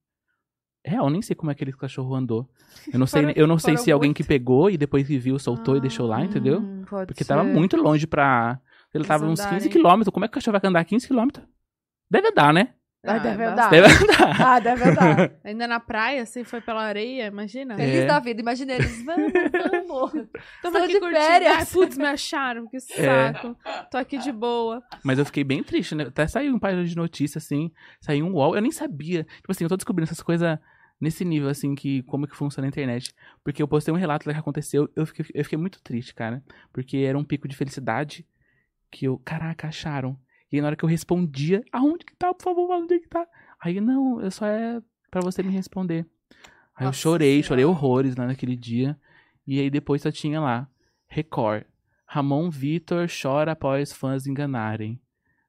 Real, 0.85 1.09
nem 1.11 1.23
sei 1.23 1.37
como 1.37 1.51
é 1.51 1.55
que 1.55 1.63
aquele 1.63 1.77
cachorro 1.77 2.15
andou. 2.15 2.49
Eu 2.93 2.99
não 2.99 3.07
sei, 3.07 3.23
Foram- 3.23 3.35
eu 3.37 3.47
não 3.47 3.59
sei 3.59 3.77
se 3.77 3.91
alguém 3.93 4.09
muito. 4.09 4.17
que 4.17 4.25
pegou 4.25 4.69
e 4.71 4.77
depois 4.77 5.07
que 5.07 5.19
viu, 5.19 5.39
soltou 5.39 5.77
e 5.77 5.81
deixou 5.81 6.07
lá, 6.07 6.23
entendeu? 6.25 6.59
Hum, 6.61 6.85
pode 6.89 7.07
Porque 7.07 7.23
ser. 7.25 7.29
tava 7.29 7.45
muito 7.45 7.77
longe 7.77 8.07
pra. 8.07 8.59
Ele 8.93 9.01
Eles 9.03 9.09
tava 9.09 9.25
uns 9.25 9.41
15 9.41 9.47
andarem. 9.55 9.69
quilômetros. 9.71 10.13
Como 10.13 10.25
é 10.25 10.29
que 10.29 10.33
o 10.33 10.35
cachorro 10.35 10.59
vai 10.61 10.69
andar 10.69 10.85
15 10.85 11.07
quilômetros? 11.07 11.47
Deve 12.11 12.31
dar, 12.33 12.53
né? 12.53 12.75
Ah, 13.05 13.15
Ah, 13.15 13.19
deve 13.19 13.43
é 13.43 13.47
andar. 13.47 13.71
Deve 13.71 13.87
andar. 13.89 14.41
Ah, 14.47 14.61
deve 14.61 14.85
andar. 14.85 15.33
Ainda 15.43 15.67
na 15.67 15.81
praia, 15.81 16.23
assim, 16.23 16.45
foi 16.45 16.61
pela 16.61 16.83
areia, 16.85 17.27
imagina. 17.27 17.75
É. 17.75 17.77
Feliz 17.79 18.07
da 18.07 18.21
vida. 18.21 18.41
Imagina 18.43 18.73
eles. 18.75 19.03
Vamos, 19.05 19.33
vamos. 19.33 20.29
Estou 20.65 20.77
aqui 20.83 20.93
de 20.95 21.01
curtindo. 21.01 21.21
férias. 21.21 21.57
Ai, 21.57 21.67
putz, 21.67 21.97
me 21.99 22.05
acharam, 22.07 22.69
que 22.69 22.79
saco. 22.81 23.57
Tô 23.91 23.99
aqui 23.99 24.19
de 24.19 24.31
boa. 24.31 24.83
Mas 25.03 25.19
eu 25.19 25.25
fiquei 25.25 25.43
bem 25.43 25.63
triste, 25.65 25.95
né? 25.95 26.05
Até 26.05 26.27
saiu 26.27 26.55
um 26.55 26.59
página 26.59 26.85
de 26.85 26.95
notícia, 26.97 27.39
assim. 27.39 27.73
Saiu 28.01 28.27
um 28.27 28.33
UOL. 28.35 28.55
Eu 28.55 28.63
nem 28.63 28.71
sabia. 28.71 29.25
Tipo 29.37 29.51
assim, 29.51 29.65
eu 29.65 29.69
tô 29.69 29.77
descobrindo 29.77 30.05
essas 30.11 30.23
coisas 30.23 30.59
nesse 31.03 31.25
nível, 31.25 31.49
assim, 31.49 31.75
que 31.75 32.03
como 32.05 32.27
que 32.29 32.37
funciona 32.37 32.67
a 32.67 32.71
internet. 32.71 33.13
Porque 33.43 33.61
eu 33.63 33.67
postei 33.67 33.93
um 33.93 33.97
relato 33.97 34.25
do 34.25 34.33
que 34.33 34.39
aconteceu. 34.39 34.89
Eu 34.95 35.05
fiquei, 35.05 35.27
eu 35.35 35.43
fiquei 35.45 35.59
muito 35.59 35.83
triste, 35.83 36.15
cara. 36.15 36.43
Porque 36.73 36.99
era 36.99 37.19
um 37.19 37.25
pico 37.25 37.49
de 37.49 37.57
felicidade 37.57 38.25
que 38.91 39.07
eu, 39.07 39.19
caraca, 39.19 39.67
acharam. 39.67 40.17
E 40.51 40.57
aí, 40.57 40.61
na 40.63 40.69
hora 40.69 40.77
que 40.77 40.85
eu 40.85 40.89
respondia, 40.89 41.63
aonde 41.73 42.05
que 42.05 42.15
tá, 42.15 42.33
por 42.33 42.45
favor, 42.45 42.71
onde 42.71 43.01
que 43.01 43.09
tá? 43.09 43.27
Aí, 43.61 43.81
não, 43.81 44.21
eu 44.21 44.31
só 44.31 44.47
é 44.47 44.81
pra 45.11 45.21
você 45.21 45.43
me 45.43 45.53
responder. 45.53 46.07
Aí 46.77 46.85
eu 46.85 46.87
Nossa 46.87 46.99
chorei, 47.01 47.31
Senhora. 47.33 47.47
chorei 47.49 47.65
horrores 47.65 48.17
lá 48.17 48.27
naquele 48.27 48.57
dia. 48.57 48.97
E 49.47 49.59
aí 49.59 49.69
depois 49.69 50.03
só 50.03 50.11
tinha 50.11 50.41
lá, 50.41 50.69
Record. 51.09 51.65
Ramon 52.07 52.49
Vitor 52.49 53.07
chora 53.09 53.53
após 53.53 53.93
fãs 53.93 54.27
enganarem. 54.27 55.01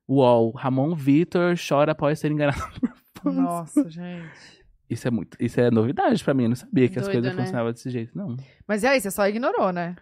UOL. 0.08 0.52
Ramon 0.52 0.96
Vitor 0.96 1.56
chora 1.58 1.92
após 1.92 2.20
ser 2.20 2.32
enganado 2.32 2.60
por 3.14 3.24
fãs. 3.24 3.36
Nossa, 3.36 3.90
gente. 3.90 4.63
Isso 4.90 5.08
é 5.08 5.12
muito, 5.12 5.38
isso 5.40 5.60
é 5.60 5.72
novidade 5.72 6.24
pra 6.24 6.34
mim, 6.34 6.44
eu 6.44 6.50
não 6.50 6.56
sabia 6.56 6.90
que 6.90 7.00
as 7.00 7.06
Doido, 7.06 7.16
coisas 7.16 7.36
né? 7.36 7.42
funcionavam 7.42 7.72
desse 7.72 7.90
jeito, 7.90 8.18
não. 8.18 8.36
Mas 8.68 8.84
e 8.84 8.88
aí, 8.88 9.00
você 9.00 9.10
só 9.10 9.28
ignorou, 9.28 9.72
né? 9.72 9.96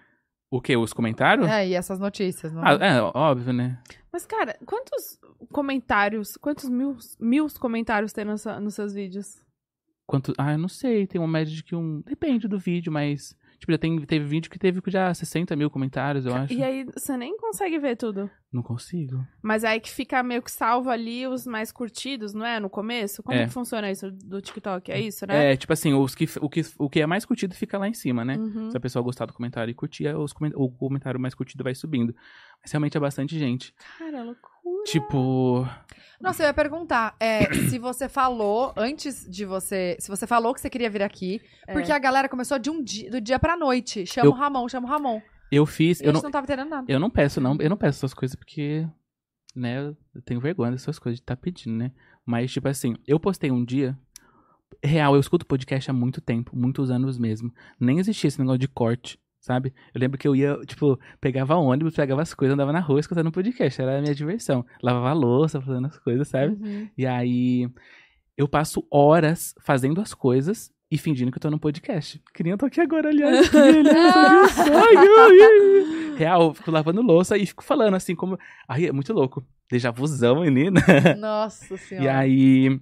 O 0.49 0.59
que? 0.59 0.75
Os 0.75 0.91
comentários? 0.91 1.47
É, 1.47 1.67
e 1.67 1.73
essas 1.73 1.97
notícias, 1.97 2.51
não 2.51 2.61
Ah, 2.61 2.73
é, 2.73 3.01
óbvio, 3.01 3.53
né? 3.53 3.79
Mas, 4.11 4.25
cara, 4.25 4.57
quantos 4.65 5.17
comentários, 5.49 6.35
quantos 6.35 6.67
mil, 6.67 6.97
mil 7.19 7.47
comentários 7.57 8.11
tem 8.11 8.25
nos, 8.25 8.43
nos 8.45 8.75
seus 8.75 8.93
vídeos? 8.93 9.41
Quanto. 10.05 10.33
Ah, 10.37 10.51
eu 10.51 10.57
não 10.57 10.67
sei, 10.67 11.07
tem 11.07 11.21
uma 11.21 11.27
média 11.27 11.53
de 11.53 11.63
que 11.63 11.73
um. 11.73 12.01
Depende 12.01 12.49
do 12.49 12.59
vídeo, 12.59 12.91
mas. 12.91 13.33
Tipo, 13.61 13.73
já 13.73 13.77
tem, 13.77 13.95
teve 14.07 14.25
vídeo 14.25 14.49
que 14.49 14.57
teve 14.57 14.81
já 14.87 15.13
60 15.13 15.55
mil 15.55 15.69
comentários, 15.69 16.25
eu 16.25 16.33
acho. 16.33 16.51
E 16.51 16.63
aí, 16.63 16.83
você 16.83 17.15
nem 17.15 17.37
consegue 17.37 17.77
ver 17.77 17.95
tudo. 17.95 18.27
Não 18.51 18.63
consigo. 18.63 19.23
Mas 19.39 19.63
aí 19.63 19.79
que 19.79 19.91
fica 19.91 20.23
meio 20.23 20.41
que 20.41 20.49
salvo 20.51 20.89
ali 20.89 21.27
os 21.27 21.45
mais 21.45 21.71
curtidos, 21.71 22.33
não 22.33 22.43
é? 22.43 22.59
No 22.59 22.71
começo? 22.71 23.21
Como 23.21 23.37
É. 23.37 23.45
que 23.45 23.51
funciona 23.53 23.91
isso 23.91 24.09
do 24.11 24.41
TikTok? 24.41 24.91
É 24.91 24.99
isso, 24.99 25.27
né? 25.27 25.53
É, 25.53 25.55
tipo 25.55 25.71
assim, 25.71 25.93
os 25.93 26.15
que, 26.15 26.25
o, 26.41 26.49
que, 26.49 26.61
o 26.79 26.89
que 26.89 27.01
é 27.01 27.05
mais 27.05 27.23
curtido 27.23 27.53
fica 27.53 27.77
lá 27.77 27.87
em 27.87 27.93
cima, 27.93 28.25
né? 28.25 28.35
Uhum. 28.35 28.71
Se 28.71 28.75
a 28.77 28.79
pessoa 28.79 29.03
gostar 29.03 29.27
do 29.27 29.33
comentário 29.33 29.69
e 29.69 29.75
curtir, 29.75 30.07
os 30.07 30.33
o 30.55 30.71
comentário 30.71 31.19
mais 31.19 31.35
curtido 31.35 31.63
vai 31.63 31.75
subindo. 31.75 32.15
Mas 32.63 32.71
realmente 32.71 32.97
é 32.97 32.99
bastante 32.99 33.37
gente. 33.37 33.75
Cara, 33.99 34.23
loucura. 34.23 34.50
Tipo. 34.85 35.67
Nossa, 36.19 36.43
eu 36.43 36.47
ia 36.47 36.53
perguntar 36.53 37.15
é, 37.19 37.51
se 37.69 37.79
você 37.79 38.07
falou 38.07 38.73
antes 38.77 39.27
de 39.29 39.45
você. 39.45 39.97
Se 39.99 40.07
você 40.09 40.27
falou 40.27 40.53
que 40.53 40.61
você 40.61 40.69
queria 40.69 40.89
vir 40.89 41.01
aqui. 41.01 41.41
É. 41.67 41.73
Porque 41.73 41.91
a 41.91 41.99
galera 41.99 42.29
começou 42.29 42.59
de 42.59 42.69
um 42.69 42.83
dia, 42.83 43.09
do 43.09 43.19
dia 43.21 43.39
pra 43.39 43.57
noite. 43.57 44.05
Chama 44.05 44.27
Eu- 44.27 44.31
o 44.31 44.35
Ramon, 44.35 44.67
chama 44.69 44.87
o 44.87 44.89
Ramon. 44.89 45.21
Eu 45.51 45.65
fiz. 45.65 45.99
E 45.99 46.05
Eu 46.05 46.13
não, 46.13 46.21
não 46.21 46.31
tava 46.31 46.45
entendendo 46.45 46.69
nada. 46.69 46.91
eu 46.91 46.99
não 46.99 47.09
peço, 47.09 47.41
não. 47.41 47.57
Eu 47.59 47.69
não 47.69 47.77
peço 47.77 47.99
essas 47.99 48.13
coisas 48.13 48.35
porque. 48.35 48.87
Né? 49.55 49.93
Eu 50.15 50.21
tenho 50.23 50.39
vergonha 50.39 50.71
dessas 50.71 50.97
coisas 50.97 51.17
de 51.17 51.23
estar 51.23 51.35
pedindo, 51.35 51.75
né? 51.75 51.91
Mas, 52.25 52.51
tipo 52.51 52.67
assim, 52.67 52.95
eu 53.05 53.19
postei 53.19 53.51
um 53.51 53.65
dia. 53.65 53.97
Real, 54.83 55.13
eu 55.13 55.19
escuto 55.19 55.45
podcast 55.45 55.89
há 55.91 55.93
muito 55.93 56.21
tempo, 56.21 56.55
muitos 56.55 56.89
anos 56.89 57.17
mesmo. 57.17 57.53
Nem 57.79 57.99
existia 57.99 58.27
esse 58.29 58.39
negócio 58.39 58.59
de 58.59 58.67
corte, 58.69 59.19
sabe? 59.41 59.73
Eu 59.93 59.99
lembro 59.99 60.17
que 60.17 60.27
eu 60.27 60.35
ia, 60.35 60.55
tipo, 60.65 60.97
pegava 61.19 61.55
ônibus, 61.55 61.95
pegava 61.95 62.21
as 62.21 62.33
coisas, 62.33 62.53
andava 62.53 62.71
na 62.71 62.79
rua 62.79 62.99
escutando 62.99 63.31
podcast. 63.31 63.81
Era 63.81 63.97
a 63.97 64.01
minha 64.01 64.15
diversão. 64.15 64.65
Lavava 64.81 65.11
louça, 65.13 65.59
fazendo 65.59 65.87
as 65.87 65.97
coisas, 65.97 66.27
sabe? 66.27 66.53
Uhum. 66.53 66.87
E 66.97 67.05
aí 67.05 67.67
eu 68.37 68.47
passo 68.47 68.85
horas 68.89 69.53
fazendo 69.59 69.99
as 69.99 70.13
coisas 70.13 70.71
e 70.89 70.97
fingindo 70.97 71.31
que 71.31 71.37
eu 71.37 71.41
tô 71.41 71.49
no 71.49 71.59
podcast. 71.59 72.21
Queria 72.33 72.57
tô 72.57 72.67
aqui 72.67 72.79
agora, 72.79 73.09
aliás. 73.09 73.49
que 73.49 73.57
que 73.83 75.15
sonho. 75.15 76.15
Real, 76.15 76.41
eu 76.43 76.53
fico 76.53 76.69
lavando 76.69 77.01
louça 77.01 77.37
e 77.37 77.45
fico 77.45 77.63
falando 77.63 77.95
assim 77.95 78.15
como. 78.15 78.37
Ai, 78.67 78.85
é 78.85 78.91
muito 78.91 79.11
louco. 79.11 79.43
Déjà 79.69 79.89
vuzão, 79.89 80.41
menina. 80.41 80.81
Nossa 81.17 81.77
senhora. 81.77 82.05
E 82.05 82.07
aí. 82.07 82.79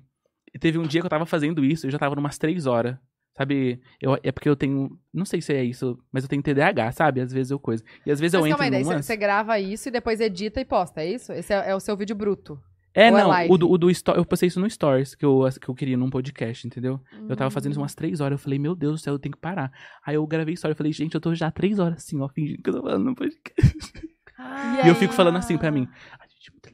Teve 0.60 0.80
um 0.80 0.88
dia 0.88 0.99
que 0.99 1.06
eu 1.06 1.10
tava 1.11 1.27
fazendo 1.27 1.64
isso, 1.64 1.86
eu 1.86 1.91
já 1.91 1.99
tava 1.99 2.15
numas 2.15 2.40
três 2.40 2.65
horas. 2.65 2.98
Sabe? 3.40 3.80
Eu, 4.02 4.18
é 4.22 4.34
porque 4.34 4.49
eu 4.49 4.56
tenho. 4.57 4.99
Não 5.14 5.24
sei 5.24 5.40
se 5.40 5.53
é 5.53 5.64
isso, 5.64 5.98
mas 6.11 6.24
eu 6.26 6.30
tenho 6.30 6.44
TDAH, 6.44 6.91
sabe? 6.91 7.22
Às 7.22 7.32
vezes 7.32 7.52
eu 7.52 7.57
coisa. 7.57 7.82
E 8.06 8.11
às 8.11 8.20
vezes 8.20 8.34
eu 8.34 8.41
Mas 8.41 8.48
entro 8.49 8.57
calma 8.57 8.66
aí, 8.66 8.84
daí 8.84 8.94
num 8.94 9.02
você, 9.02 9.16
grava 9.16 9.57
isso 9.57 9.88
e 9.88 9.91
depois 9.94 10.20
edita 10.20 10.60
e 10.60 10.66
posta, 10.66 10.99
é 10.99 11.10
isso? 11.10 11.32
Esse 11.32 11.53
é, 11.53 11.70
é 11.70 11.74
o 11.74 11.80
seu 11.80 11.95
vídeo 11.95 12.18
bruto. 12.18 12.60
É, 12.94 13.10
Ou 13.10 13.18
é 13.18 13.22
não, 13.22 13.30
live? 13.30 13.53
o 13.53 13.57
do, 13.57 13.72
o 13.72 13.78
do 13.78 13.90
eu 13.90 14.26
postei 14.26 14.48
isso 14.48 14.60
no 14.60 14.70
Stories, 14.70 15.16
que 15.16 15.24
eu, 15.24 15.48
que 15.61 15.70
eu 15.70 15.74
queria 15.74 15.95
num 15.95 16.10
podcast, 16.10 16.68
entendeu? 16.68 16.99
Eu 17.30 17.36
tava 17.38 17.48
Hum. 17.48 17.52
fazendo 17.52 17.72
isso 17.72 17.80
umas 17.80 17.95
três 17.95 18.20
horas, 18.20 18.38
eu 18.38 18.44
falei, 18.44 18.60
meu 18.60 18.76
Deus 18.76 18.99
do 18.99 19.03
céu, 19.03 19.14
eu 19.14 19.20
tenho 19.20 19.34
que 19.34 19.40
parar. 19.40 19.72
Aí 20.06 20.16
eu 20.16 20.28
gravei 20.28 20.56
Story, 20.56 20.74
eu 20.74 20.76
falei, 20.76 20.91
gente, 20.91 21.16
eu 21.16 21.22
tô 21.22 21.34
já 21.34 21.49
três 21.49 21.80
horas 21.80 21.99
assim, 21.99 22.20
ó, 22.20 22.28
fingindo 22.28 22.61
que 22.61 22.70
eu 22.70 22.74
tô 22.74 22.82
falando 22.82 23.06
no 23.06 23.16
podcast. 23.16 24.10
Ah. 24.38 24.82
E 24.86 24.90
eu 24.90 24.95
fico 24.95 25.14
falando 25.14 25.38
assim 25.38 25.57
pra 25.57 25.72
mim, 25.72 25.88
a 26.20 26.28
gente 26.28 26.49
é 26.49 26.52
muito 26.52 26.68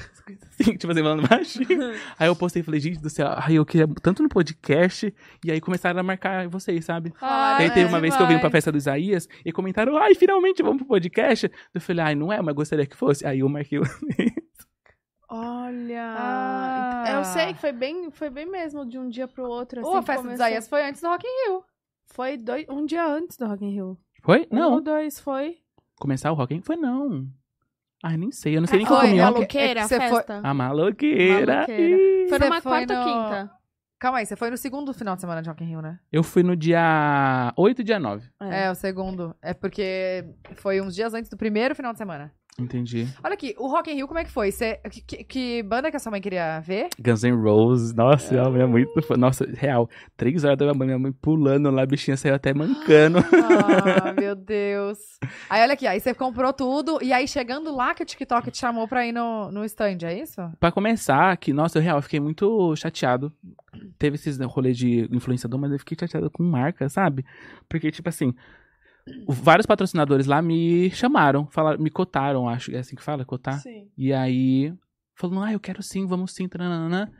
assim, 0.00 0.76
tipo 0.78 0.92
assim, 0.92 1.02
falando 1.02 1.28
baixinho. 1.28 1.92
Aí 2.18 2.28
eu 2.28 2.36
postei 2.36 2.60
e 2.60 2.64
falei, 2.64 2.80
gente 2.80 3.00
do 3.00 3.10
céu, 3.10 3.28
ai, 3.36 3.54
eu 3.54 3.64
queria 3.64 3.86
tanto 4.02 4.22
no 4.22 4.28
podcast, 4.28 5.14
e 5.44 5.50
aí 5.50 5.60
começaram 5.60 6.00
a 6.00 6.02
marcar 6.02 6.48
vocês, 6.48 6.84
sabe? 6.84 7.12
E 7.20 7.62
aí 7.62 7.70
teve 7.70 7.88
uma 7.88 7.98
é 7.98 8.00
vez 8.00 8.16
que 8.16 8.22
eu 8.22 8.26
vim 8.26 8.38
pra 8.38 8.50
festa 8.50 8.70
do 8.72 8.78
Isaías, 8.78 9.28
e 9.44 9.52
comentaram, 9.52 9.96
ai, 9.96 10.14
finalmente 10.14 10.62
vamos 10.62 10.78
pro 10.78 10.86
podcast. 10.86 11.50
Eu 11.72 11.80
falei, 11.80 12.04
ai, 12.04 12.14
não 12.14 12.32
é, 12.32 12.40
mas 12.40 12.54
gostaria 12.54 12.86
que 12.86 12.96
fosse. 12.96 13.26
Aí 13.26 13.40
eu 13.40 13.48
marquei 13.48 13.78
o 13.78 13.82
Olha. 15.28 16.14
Ah. 16.16 17.04
Eu 17.08 17.24
sei 17.24 17.54
que 17.54 17.60
foi 17.60 17.72
bem, 17.72 18.10
foi 18.10 18.30
bem 18.30 18.46
mesmo 18.46 18.86
de 18.86 18.98
um 18.98 19.08
dia 19.08 19.26
pro 19.26 19.48
outro. 19.48 19.80
Assim, 19.80 19.90
Ô, 19.90 19.96
a 19.96 20.02
festa 20.02 20.22
do. 20.22 20.32
Isaías 20.32 20.68
foi 20.68 20.86
antes 20.86 21.00
do 21.00 21.08
Rock 21.08 21.26
in 21.26 21.48
Rio. 21.48 21.64
Foi 22.06 22.36
dois, 22.36 22.66
um 22.68 22.84
dia 22.84 23.04
antes 23.04 23.36
do 23.36 23.46
Rock 23.46 23.64
in 23.64 23.70
Rio. 23.70 23.98
Foi? 24.22 24.46
Um 24.50 24.56
Não. 24.56 24.72
ou 24.74 24.80
dois, 24.80 25.18
foi. 25.18 25.58
Começar 25.98 26.30
o 26.30 26.34
Rock 26.34 26.54
in 26.54 26.62
Foi 26.62 26.76
não. 26.76 27.26
Ai, 28.06 28.16
nem 28.18 28.30
sei. 28.30 28.56
Eu 28.56 28.60
não 28.60 28.68
sei 28.68 28.76
nem 28.78 28.84
o 28.84 28.88
que 28.88 28.92
eu 28.92 28.98
Foi, 28.98 29.06
comi 29.08 29.18
é 29.18 29.22
ontem. 29.24 29.32
Maluqueira, 29.34 29.80
é 29.80 29.82
a 29.82 29.88
você 29.88 29.96
foi- 29.98 30.08
festa. 30.10 30.40
A 30.44 30.54
maloqueira. 30.54 31.54
Maloqueira. 31.54 32.28
Foi 32.28 32.38
numa 32.38 32.60
foi 32.60 32.70
quarta 32.70 32.94
no- 32.98 33.04
quinta. 33.04 33.50
Calma 33.98 34.18
aí, 34.18 34.26
você 34.26 34.36
foi 34.36 34.50
no 34.50 34.56
segundo 34.58 34.92
final 34.92 35.14
de 35.14 35.22
semana 35.22 35.40
de 35.40 35.48
Rock 35.48 35.64
in 35.64 35.68
Rio, 35.68 35.80
né? 35.80 35.98
Eu 36.12 36.22
fui 36.22 36.42
no 36.42 36.54
dia 36.54 37.52
8 37.56 37.80
e 37.80 37.84
dia 37.84 37.98
9. 37.98 38.28
É. 38.40 38.70
o 38.70 38.74
segundo. 38.74 39.34
É 39.40 39.54
porque 39.54 40.24
foi 40.56 40.80
uns 40.82 40.94
dias 40.94 41.14
antes 41.14 41.30
do 41.30 41.36
primeiro 41.38 41.74
final 41.74 41.92
de 41.92 41.98
semana. 41.98 42.30
Entendi. 42.56 43.08
Olha 43.24 43.34
aqui, 43.34 43.52
o 43.58 43.66
Rock 43.66 43.90
in 43.90 43.94
Rio, 43.96 44.06
como 44.06 44.20
é 44.20 44.24
que 44.24 44.30
foi? 44.30 44.52
Você, 44.52 44.78
que, 44.88 45.24
que- 45.24 45.62
banda 45.64 45.90
que 45.90 45.96
a 45.96 45.98
sua 45.98 46.10
mãe 46.12 46.20
queria 46.20 46.60
ver? 46.60 46.88
Guns 47.00 47.24
N' 47.24 47.34
Roses. 47.34 47.92
Nossa, 47.92 48.32
minha 48.32 48.48
mãe 48.50 48.62
é 48.62 48.66
muito. 48.66 49.16
Nossa, 49.18 49.44
real. 49.54 49.90
Três 50.16 50.44
horas 50.44 50.56
da 50.58 50.64
minha 50.66 50.74
mãe, 50.74 50.86
minha 50.86 50.98
mãe 50.98 51.12
pulando 51.12 51.68
lá, 51.70 51.82
a 51.82 51.86
bichinha 51.86 52.16
saiu 52.16 52.34
até 52.34 52.54
mancando. 52.54 53.18
Ah, 53.18 54.12
meu 54.18 54.36
Deus. 54.36 54.98
Aí, 55.50 55.62
olha 55.62 55.72
aqui, 55.72 55.84
aí 55.84 55.98
você 55.98 56.14
comprou 56.14 56.52
tudo, 56.52 57.00
e 57.02 57.12
aí 57.12 57.26
chegando 57.26 57.74
lá 57.74 57.92
que 57.92 58.04
o 58.04 58.06
TikTok 58.06 58.48
te 58.52 58.58
chamou 58.58 58.86
pra 58.86 59.04
ir 59.04 59.10
no, 59.12 59.50
no 59.50 59.64
stand, 59.64 59.98
é 60.04 60.16
isso? 60.20 60.40
Pra 60.60 60.70
começar, 60.70 61.36
que, 61.36 61.52
nossa, 61.52 61.78
eu 61.78 61.82
real, 61.82 61.98
eu 61.98 62.02
fiquei 62.02 62.20
muito 62.20 62.74
chateado. 62.76 63.32
Teve 63.98 64.14
esses 64.14 64.38
rolê 64.38 64.72
de 64.72 65.08
influenciador, 65.10 65.58
mas 65.58 65.72
eu 65.72 65.78
fiquei 65.80 65.96
chateado 65.98 66.30
com 66.30 66.44
marca, 66.44 66.88
sabe? 66.88 67.24
Porque, 67.68 67.90
tipo 67.90 68.08
assim, 68.08 68.32
vários 69.28 69.66
patrocinadores 69.66 70.26
lá 70.26 70.40
me 70.40 70.90
chamaram, 70.90 71.46
falaram, 71.50 71.82
me 71.82 71.90
cotaram, 71.90 72.48
acho, 72.48 72.70
é 72.74 72.78
assim 72.78 72.96
que 72.96 73.02
fala, 73.02 73.24
cotar? 73.24 73.58
Sim. 73.60 73.88
E 73.96 74.12
aí, 74.12 74.72
falando, 75.14 75.42
ah, 75.42 75.52
eu 75.52 75.60
quero 75.60 75.82
sim, 75.82 76.06
vamos 76.06 76.32
sim, 76.32 76.48
tananana. 76.48 77.12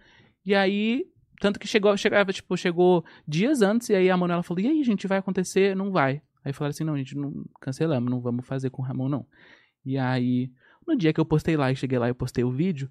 E 0.45 0.55
aí, 0.55 1.05
tanto 1.41 1.59
que 1.59 1.67
chegou, 1.67 1.97
chegava, 1.97 2.33
tipo, 2.33 2.57
chegou 2.57 3.05
dias 3.27 3.63
antes, 3.63 3.89
e 3.91 3.95
aí 3.95 4.11
a 4.11 4.17
Manuela 4.17 4.43
falou, 4.43 4.63
e 4.63 4.69
aí, 4.69 4.83
gente, 4.85 5.07
vai 5.07 5.19
acontecer? 5.19 5.75
Não 5.77 5.91
vai. 5.91 6.23
Aí 6.45 6.53
falaram 6.53 6.71
assim, 6.71 6.85
não, 6.85 6.97
gente, 6.97 7.17
não 7.17 7.45
cancelamos, 7.61 8.11
não 8.11 8.21
vamos 8.21 8.47
fazer 8.47 8.71
com 8.71 8.83
o 8.83 8.85
Ramon, 8.85 9.09
não. 9.09 9.27
E 9.85 9.97
aí, 9.99 10.51
no 10.87 10.97
dia 10.97 11.13
que 11.13 11.21
eu 11.21 11.25
postei 11.25 11.57
lá 11.57 11.71
e 11.73 11.77
cheguei 11.77 11.99
lá 11.99 12.09
e 12.09 12.15
postei 12.15 12.45
o 12.45 12.51
vídeo, 12.51 12.91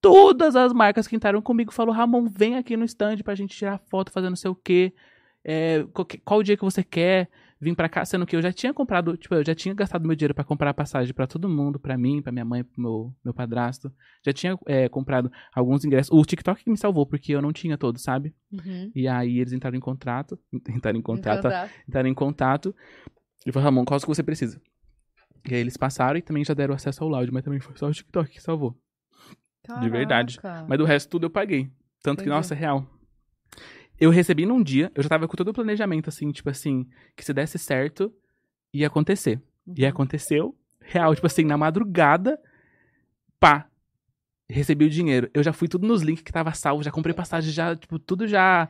todas 0.00 0.56
as 0.56 0.72
marcas 0.72 1.06
que 1.06 1.16
entraram 1.16 1.40
comigo 1.40 1.72
falaram, 1.72 1.96
Ramon, 1.96 2.26
vem 2.28 2.56
aqui 2.56 2.76
no 2.76 2.84
stand 2.84 3.18
pra 3.24 3.34
gente 3.34 3.56
tirar 3.56 3.78
foto, 3.88 4.10
fazer 4.12 4.28
não 4.28 4.36
sei 4.36 4.50
o 4.50 4.54
quê. 4.54 4.92
É, 5.42 5.84
qual, 5.92 6.04
que- 6.06 6.18
qual 6.18 6.40
o 6.40 6.42
dia 6.42 6.56
que 6.56 6.64
você 6.64 6.82
quer 6.82 7.28
vir 7.64 7.74
pra 7.74 7.88
cá? 7.88 8.04
Sendo 8.04 8.24
que 8.26 8.36
eu 8.36 8.42
já 8.42 8.52
tinha 8.52 8.72
comprado, 8.72 9.16
tipo, 9.16 9.34
eu 9.34 9.44
já 9.44 9.54
tinha 9.54 9.74
gastado 9.74 10.06
meu 10.06 10.14
dinheiro 10.14 10.34
pra 10.34 10.44
comprar 10.44 10.72
passagem 10.74 11.12
pra 11.12 11.26
todo 11.26 11.48
mundo, 11.48 11.78
pra 11.78 11.98
mim, 11.98 12.22
pra 12.22 12.30
minha 12.30 12.44
mãe, 12.44 12.62
pro 12.62 12.80
meu, 12.80 13.14
meu 13.24 13.34
padrasto. 13.34 13.92
Já 14.24 14.32
tinha 14.32 14.58
é, 14.66 14.88
comprado 14.88 15.30
alguns 15.54 15.84
ingressos. 15.84 16.10
O 16.12 16.24
TikTok 16.24 16.62
que 16.62 16.70
me 16.70 16.76
salvou, 16.76 17.06
porque 17.06 17.32
eu 17.32 17.42
não 17.42 17.52
tinha 17.52 17.76
todos, 17.76 18.02
sabe? 18.02 18.34
Uhum. 18.52 18.92
E 18.94 19.08
aí 19.08 19.40
eles 19.40 19.52
entraram 19.52 19.76
em 19.76 19.80
contrato, 19.80 20.38
entraram 20.68 20.98
em 20.98 21.02
contrato, 21.02 21.48
entraram 21.88 22.08
em 22.08 22.14
contato. 22.14 22.74
E 23.46 23.50
falou, 23.50 23.64
Ramon, 23.64 23.84
qual 23.84 24.00
que 24.00 24.06
você 24.06 24.22
precisa? 24.22 24.60
E 25.48 25.54
aí 25.54 25.60
eles 25.60 25.76
passaram 25.76 26.16
e 26.16 26.22
também 26.22 26.44
já 26.44 26.54
deram 26.54 26.74
acesso 26.74 27.02
ao 27.02 27.10
loud, 27.10 27.30
mas 27.32 27.42
também 27.42 27.60
foi 27.60 27.76
só 27.76 27.86
o 27.88 27.92
TikTok 27.92 28.30
que 28.30 28.40
salvou. 28.40 28.78
De 29.80 29.88
verdade. 29.88 30.38
Caraca. 30.38 30.66
Mas 30.68 30.78
do 30.78 30.84
resto 30.84 31.08
tudo 31.08 31.26
eu 31.26 31.30
paguei. 31.30 31.70
Tanto 32.02 32.18
que, 32.18 32.24
Entendi. 32.24 32.36
nossa, 32.36 32.54
real. 32.54 32.86
Eu 34.00 34.10
recebi 34.10 34.44
num 34.44 34.62
dia, 34.62 34.90
eu 34.94 35.02
já 35.02 35.08
tava 35.08 35.28
com 35.28 35.36
todo 35.36 35.48
o 35.48 35.52
planejamento, 35.52 36.08
assim, 36.08 36.30
tipo 36.32 36.50
assim, 36.50 36.86
que 37.16 37.24
se 37.24 37.32
desse 37.32 37.58
certo, 37.58 38.12
ia 38.72 38.86
acontecer. 38.88 39.40
E 39.76 39.82
Uhum. 39.84 39.88
aconteceu, 39.88 40.56
real, 40.80 41.14
tipo 41.14 41.26
assim, 41.26 41.44
na 41.44 41.56
madrugada, 41.56 42.38
pá, 43.40 43.66
recebi 44.48 44.84
o 44.84 44.90
dinheiro. 44.90 45.30
Eu 45.32 45.42
já 45.42 45.52
fui 45.52 45.68
tudo 45.68 45.86
nos 45.86 46.02
links 46.02 46.22
que 46.22 46.32
tava 46.32 46.52
salvo, 46.52 46.82
já 46.82 46.90
comprei 46.90 47.14
passagem, 47.14 47.52
já, 47.52 47.74
tipo, 47.76 47.98
tudo 47.98 48.26
já. 48.26 48.68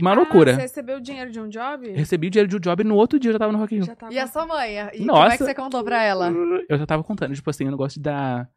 Uma 0.00 0.10
Ah, 0.10 0.14
loucura. 0.14 0.54
você 0.54 0.62
recebeu 0.62 0.96
o 0.96 1.00
dinheiro 1.00 1.30
de 1.30 1.38
um 1.38 1.48
job? 1.48 1.92
Recebi 1.92 2.26
o 2.26 2.30
dinheiro 2.30 2.48
de 2.48 2.56
um 2.56 2.60
job 2.60 2.82
e 2.82 2.84
no 2.84 2.96
outro 2.96 3.20
dia 3.20 3.28
eu 3.28 3.32
já 3.34 3.38
tava 3.38 3.52
no 3.52 3.58
Rock 3.58 3.72
in 3.74 3.78
Rio. 3.78 3.86
Já 3.86 3.94
tava... 3.94 4.12
E 4.12 4.18
a 4.18 4.26
sua 4.26 4.44
mãe? 4.46 4.78
E 4.78 4.98
como 4.98 5.02
é 5.02 5.04
Nossa. 5.04 5.38
que 5.38 5.44
você 5.44 5.54
contou 5.54 5.84
pra 5.84 6.02
ela? 6.02 6.32
Eu 6.68 6.76
já 6.76 6.86
tava 6.86 7.04
contando, 7.04 7.32
tipo 7.34 7.48
assim, 7.48 7.66
eu 7.66 7.70
não 7.70 7.78
gosto 7.78 7.96
de 7.96 8.02
dar 8.02 8.50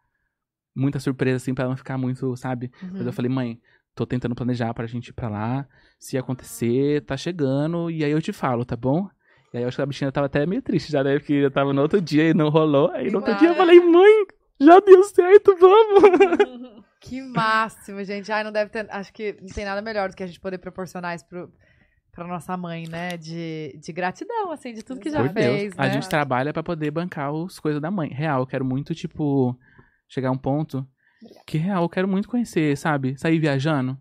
muita 0.76 1.00
surpresa, 1.00 1.38
assim, 1.38 1.54
pra 1.54 1.66
ela 1.66 1.70
não 1.74 1.78
ficar 1.78 2.00
muito, 2.00 2.36
sabe? 2.36 2.72
Mas 2.82 3.02
Uhum. 3.02 3.06
eu 3.08 3.14
falei, 3.14 3.30
mãe, 3.30 3.62
tô 3.96 4.06
tentando 4.06 4.36
planejar 4.36 4.74
pra 4.74 4.86
gente 4.88 5.10
ir 5.10 5.14
pra 5.14 5.30
lá. 5.30 5.68
Se 6.00 6.18
acontecer, 6.18 7.02
tá 7.06 7.16
chegando, 7.18 7.90
e 7.92 8.04
aí 8.04 8.12
eu 8.12 8.22
te 8.22 8.34
falo, 8.34 8.66
tá 8.66 8.76
bom? 8.76 9.08
E 9.54 9.58
aí 9.58 9.64
eu 9.64 9.68
acho 9.68 9.78
que 9.78 9.82
a 9.84 9.86
bichinha 9.86 10.12
tava 10.12 10.26
até 10.28 10.46
meio 10.46 10.62
triste 10.62 10.92
já, 10.92 11.04
né? 11.04 11.20
Porque 11.20 11.34
eu 11.34 11.52
tava 11.52 11.72
no 11.74 11.82
outro 11.82 12.02
dia 12.02 12.30
e 12.30 12.34
não 12.34 12.50
rolou. 12.50 12.90
Aí 12.92 13.12
no 13.12 13.20
outro 13.20 13.36
dia 13.38 13.50
eu 13.50 13.56
falei, 13.56 13.80
mãe, 13.80 14.26
já 14.60 14.80
deu 14.80 15.04
certo, 15.04 15.56
vamos! 15.58 16.84
Que 17.06 17.22
máximo, 17.22 18.02
gente. 18.06 18.32
Ai, 18.32 18.46
não 18.46 18.52
deve 18.54 18.70
ter. 18.72 18.88
Acho 18.90 19.12
que 19.12 19.36
não 19.42 19.50
tem 19.50 19.66
nada 19.66 19.82
melhor 19.82 20.08
do 20.10 20.16
que 20.16 20.24
a 20.24 20.26
gente 20.26 20.40
poder 20.40 20.58
proporcionar 20.58 21.14
isso 21.14 21.28
pro, 21.28 21.52
pra 22.14 22.26
nossa 22.26 22.56
mãe, 22.56 22.88
né? 22.88 23.18
De, 23.18 23.78
de 23.78 23.92
gratidão, 23.92 24.54
assim, 24.54 24.74
de 24.74 24.82
tudo 24.84 25.02
que 25.02 25.10
já 25.10 25.18
Por 25.20 25.34
Deus. 25.34 25.60
fez, 25.60 25.74
A 25.78 25.84
né? 25.84 25.92
gente 25.92 26.08
trabalha 26.08 26.54
pra 26.54 26.64
poder 26.64 26.92
bancar 26.92 27.30
as 27.46 27.60
coisas 27.60 27.82
da 27.82 27.92
mãe. 27.92 28.08
Real, 28.08 28.40
eu 28.40 28.48
quero 28.48 28.64
muito, 28.64 28.96
tipo, 28.96 29.54
chegar 30.08 30.30
a 30.30 30.32
um 30.32 30.38
ponto 30.38 30.88
que, 31.46 31.58
real, 31.58 31.84
eu 31.84 31.90
quero 31.90 32.08
muito 32.08 32.28
conhecer, 32.28 32.76
sabe? 32.78 33.18
Sair 33.18 33.40
viajando. 33.40 33.98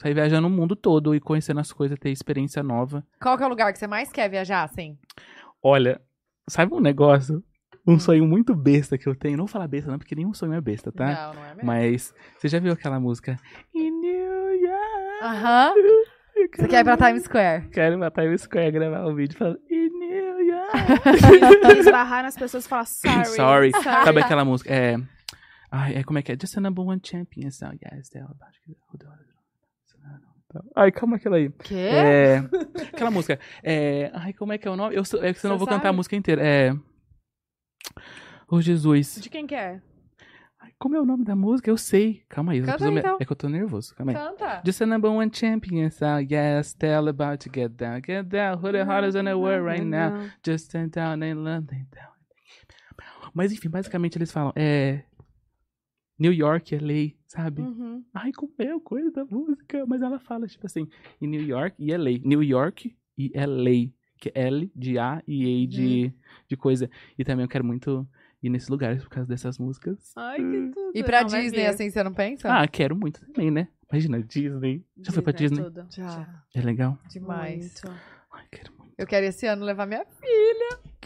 Sair 0.00 0.14
viajando 0.14 0.48
o 0.48 0.50
mundo 0.50 0.74
todo 0.74 1.14
e 1.14 1.20
conhecendo 1.20 1.60
as 1.60 1.72
coisas, 1.72 1.98
ter 1.98 2.10
experiência 2.10 2.62
nova. 2.62 3.04
Qual 3.20 3.36
que 3.36 3.42
é 3.42 3.46
o 3.46 3.48
lugar 3.48 3.72
que 3.72 3.78
você 3.78 3.86
mais 3.86 4.10
quer 4.10 4.28
viajar, 4.28 4.64
assim? 4.64 4.98
Olha, 5.62 6.00
sabe 6.48 6.74
um 6.74 6.80
negócio? 6.80 7.42
Hum. 7.86 7.94
Um 7.94 7.98
sonho 7.98 8.26
muito 8.26 8.54
besta 8.54 8.96
que 8.98 9.06
eu 9.06 9.14
tenho. 9.14 9.36
Não 9.36 9.44
vou 9.44 9.52
falar 9.52 9.68
besta, 9.68 9.90
não, 9.90 9.98
porque 9.98 10.14
nenhum 10.14 10.32
sonho 10.34 10.54
é 10.54 10.60
besta, 10.60 10.90
tá? 10.90 11.06
Não, 11.06 11.34
não 11.34 11.44
é 11.44 11.54
mesmo. 11.54 11.66
Mas 11.66 12.14
você 12.38 12.48
já 12.48 12.58
viu 12.58 12.72
aquela 12.72 12.98
música? 12.98 13.36
In 13.74 13.90
New 13.90 14.62
York. 14.62 15.22
Aham. 15.22 15.74
Você 16.56 16.68
quer 16.68 16.80
ir 16.80 16.84
pra 16.84 16.96
Times 16.96 17.24
Square? 17.24 17.68
Quero 17.68 17.94
ir 17.94 17.98
pra 17.98 18.10
Times 18.10 18.42
Square 18.42 18.70
gravar 18.72 19.06
um 19.06 19.14
vídeo 19.14 19.36
falando 19.36 19.60
In 19.70 19.88
New 19.90 20.40
York. 20.40 20.72
Esbarrar 21.78 22.22
nas 22.22 22.36
pessoas 22.36 22.64
e 22.64 22.68
falar 22.68 22.86
sorry. 22.86 23.24
Sorry. 23.36 23.72
Sabe 23.82 24.20
aquela 24.20 24.44
música? 24.44 24.72
É. 24.74 24.96
Ai, 25.76 25.94
é 25.96 26.04
como 26.04 26.18
é 26.18 26.22
que 26.22 26.30
é? 26.32 26.36
Just 26.40 26.56
a 26.56 26.60
number 26.60 26.84
one 26.84 27.00
champion. 27.02 27.50
So, 27.50 27.66
yes, 27.66 28.08
they're 28.10 28.24
about 28.24 28.52
to- 28.62 28.76
Ai, 30.76 30.92
calma 30.92 31.16
aquela 31.16 31.36
aí. 31.36 31.50
Quê? 31.50 31.74
É. 31.74 32.36
Aquela 32.94 33.10
música. 33.10 33.40
É. 33.62 34.10
Ai, 34.14 34.32
como 34.32 34.52
é 34.52 34.58
que 34.58 34.68
é 34.68 34.70
o 34.70 34.76
nome? 34.76 34.94
Eu, 34.94 35.02
é 35.20 35.32
que 35.32 35.40
senão 35.40 35.54
eu 35.54 35.58
Você 35.58 35.64
vou 35.64 35.66
cantar 35.66 35.88
a 35.88 35.92
música 35.92 36.14
inteira. 36.14 36.40
É. 36.46 36.72
Ô, 38.48 38.60
Jesus. 38.60 39.20
De 39.20 39.28
quem 39.28 39.48
que 39.48 39.54
é? 39.56 39.80
Ai, 40.60 40.70
Como 40.78 40.94
é 40.94 41.00
o 41.00 41.04
nome 41.04 41.24
da 41.24 41.34
música? 41.34 41.68
Eu 41.70 41.76
sei. 41.76 42.22
Calma 42.28 42.52
aí. 42.52 42.62
Canta 42.62 42.88
me- 42.88 43.00
então. 43.00 43.16
É 43.20 43.24
que 43.24 43.32
eu 43.32 43.36
tô 43.36 43.48
nervoso. 43.48 43.94
Calma 43.96 44.12
aí. 44.12 44.16
Canta. 44.16 44.62
Just 44.64 44.80
a 44.80 44.86
number 44.86 45.10
one 45.10 45.28
champion, 45.34 45.90
so 45.90 46.04
yes, 46.20 46.72
tell 46.74 47.08
about 47.08 47.38
to 47.44 47.50
get 47.52 47.70
down, 47.70 48.00
get 48.06 48.22
down, 48.28 48.56
who 48.58 48.70
the 48.70 48.84
hardest 48.84 49.18
in 49.18 49.24
the 49.24 49.34
world 49.34 49.64
right 49.66 49.84
now, 49.84 50.30
just 50.46 50.66
stand 50.66 50.90
down 50.90 51.20
and 51.24 51.42
London 51.42 51.88
down. 51.90 52.14
Mas 53.34 53.50
enfim, 53.52 53.68
basicamente 53.68 54.16
eles 54.16 54.30
falam, 54.30 54.52
é. 54.54 55.02
New 56.18 56.32
York, 56.32 56.74
LA, 56.76 57.12
sabe? 57.26 57.62
Uhum. 57.62 58.04
Ai, 58.12 58.32
como 58.32 58.52
é 58.58 58.70
a 58.70 58.80
coisa 58.80 59.10
da 59.10 59.24
música? 59.24 59.84
Mas 59.86 60.02
ela 60.02 60.18
fala, 60.18 60.46
tipo 60.46 60.66
assim, 60.66 60.88
em 61.20 61.26
New 61.26 61.42
York 61.42 61.76
e 61.78 61.96
LA. 61.96 62.18
New 62.24 62.42
York 62.42 62.96
e 63.18 63.32
LA. 63.34 63.90
Que 64.16 64.30
é 64.34 64.46
L 64.46 64.70
de 64.74 64.98
A 64.98 65.22
e 65.26 65.42
A 65.42 65.66
de, 65.68 66.14
de 66.48 66.56
coisa. 66.56 66.88
E 67.18 67.24
também 67.24 67.44
eu 67.44 67.48
quero 67.48 67.64
muito 67.64 68.08
ir 68.42 68.48
nesses 68.48 68.68
lugares 68.68 69.02
por 69.02 69.10
causa 69.10 69.28
dessas 69.28 69.58
músicas. 69.58 70.12
Ai, 70.16 70.38
que 70.38 70.70
tudo. 70.72 70.92
E 70.94 71.02
pra 71.02 71.22
Não, 71.22 71.28
Disney, 71.28 71.66
assim, 71.66 71.90
você 71.90 72.02
não 72.02 72.14
pensa? 72.14 72.50
Ah, 72.50 72.66
quero 72.66 72.96
muito 72.96 73.20
também, 73.20 73.50
né? 73.50 73.68
Imagina, 73.90 74.22
Disney. 74.22 74.82
Já 75.02 75.12
foi 75.12 75.22
pra 75.22 75.32
Disney? 75.32 75.60
é 75.60 75.64
tudo. 75.64 75.86
Já. 75.90 76.42
É 76.54 76.60
legal? 76.62 76.98
Demais. 77.10 77.82
Muito. 77.82 78.00
Ai, 78.32 78.44
quero 78.50 78.72
muito. 78.78 78.94
Eu 78.96 79.06
quero 79.06 79.26
esse 79.26 79.46
ano 79.46 79.64
levar 79.64 79.86
minha 79.86 80.06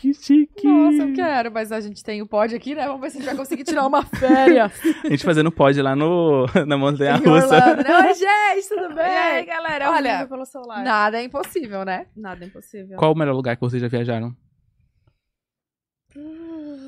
Que 0.01 0.15
chique! 0.15 0.65
Nossa, 0.65 1.03
eu 1.09 1.13
quero, 1.13 1.51
mas 1.51 1.73
a 1.73 1.81
gente 1.81 2.05
tem 2.05 2.23
o 2.23 2.27
pod 2.27 2.55
aqui, 2.55 2.73
né? 2.73 2.87
Vamos 2.87 3.01
ver 3.01 3.11
se 3.11 3.17
a 3.17 3.21
gente 3.21 3.27
vai 3.29 3.37
conseguir 3.37 3.65
tirar 3.65 3.85
uma 3.85 4.05
férias. 4.07 4.73
A 5.05 5.09
gente 5.09 5.25
fazendo 5.25 5.51
pod 5.51 5.83
lá 5.83 5.97
no, 5.97 6.47
na 6.67 6.77
montanha 6.79 7.17
russa. 7.17 7.75
Né? 7.75 7.83
Oi, 8.07 8.15
gente, 8.15 8.69
tudo 8.69 8.97
E 8.97 9.01
aí, 9.01 9.37
bem? 9.45 9.47
galera? 9.47 9.91
Olha, 9.91 10.19
Olha, 10.19 10.27
pelo 10.29 10.47
celular. 10.47 10.85
Nada 10.85 11.19
é 11.21 11.25
impossível, 11.25 11.85
né? 11.85 12.07
Nada 12.15 12.45
impossível. 12.45 12.97
Qual 12.97 13.13
o 13.13 13.17
melhor 13.19 13.35
lugar 13.35 13.57
que 13.57 13.61
vocês 13.61 13.83
já 13.83 13.89
viajaram? 13.89 14.37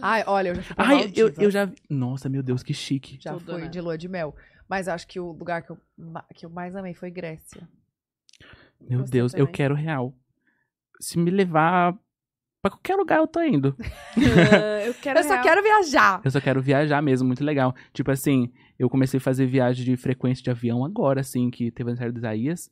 Ai, 0.03 0.25
olha, 0.27 0.49
eu 0.51 0.55
já 0.55 0.63
fui 0.63 0.75
pra 0.77 0.85
Ai, 0.87 0.95
eu, 0.95 0.99
Maldivas. 1.01 1.39
eu 1.39 1.51
já 1.51 1.65
vi. 1.67 1.75
Nossa, 1.91 2.29
meu 2.29 2.43
Deus, 2.43 2.63
que 2.63 2.73
chique. 2.73 3.19
Já 3.21 3.33
Tudo, 3.33 3.53
fui 3.53 3.63
né? 3.63 3.69
de 3.69 3.81
lua 3.81 3.99
de 3.99 4.09
mel. 4.09 4.35
Mas 4.69 4.89
acho 4.89 5.07
que 5.07 5.19
o 5.21 5.33
lugar 5.33 5.63
que 5.63 5.71
eu, 5.71 5.79
ma- 5.99 6.25
que 6.35 6.47
eu 6.47 6.51
mais 6.51 6.75
amei 6.77 6.95
foi 6.95 7.11
Grécia. 7.11 7.69
Meu 8.81 9.01
Você 9.01 9.11
Deus, 9.11 9.35
eu 9.35 9.41
também. 9.41 9.53
quero 9.53 9.75
real. 9.75 10.15
Se 11.01 11.19
me 11.19 11.31
levar 11.31 11.95
pra 12.63 12.71
qualquer 12.71 12.97
lugar, 12.97 13.19
eu 13.19 13.27
tô 13.27 13.43
indo. 13.43 13.75
Ah, 13.79 14.85
eu 14.87 14.95
quero 14.95 15.19
eu 15.19 15.25
só 15.25 15.41
quero 15.41 15.63
viajar. 15.63 16.21
Eu 16.25 16.31
só 16.31 16.41
quero 16.41 16.61
viajar 16.61 17.03
mesmo, 17.03 17.27
muito 17.27 17.45
legal. 17.45 17.75
Tipo 17.93 18.11
assim, 18.11 18.53
eu 18.79 18.89
comecei 18.89 19.19
a 19.19 19.21
fazer 19.21 19.47
viagem 19.47 19.85
de 19.85 19.97
frequência 19.97 20.43
de 20.43 20.51
avião 20.51 20.85
agora, 20.85 21.21
assim, 21.21 21.51
que 21.51 21.71
teve 21.71 21.91
a 21.91 21.93
aniversário 21.93 22.13
do 22.13 22.19
Isaías. 22.19 22.71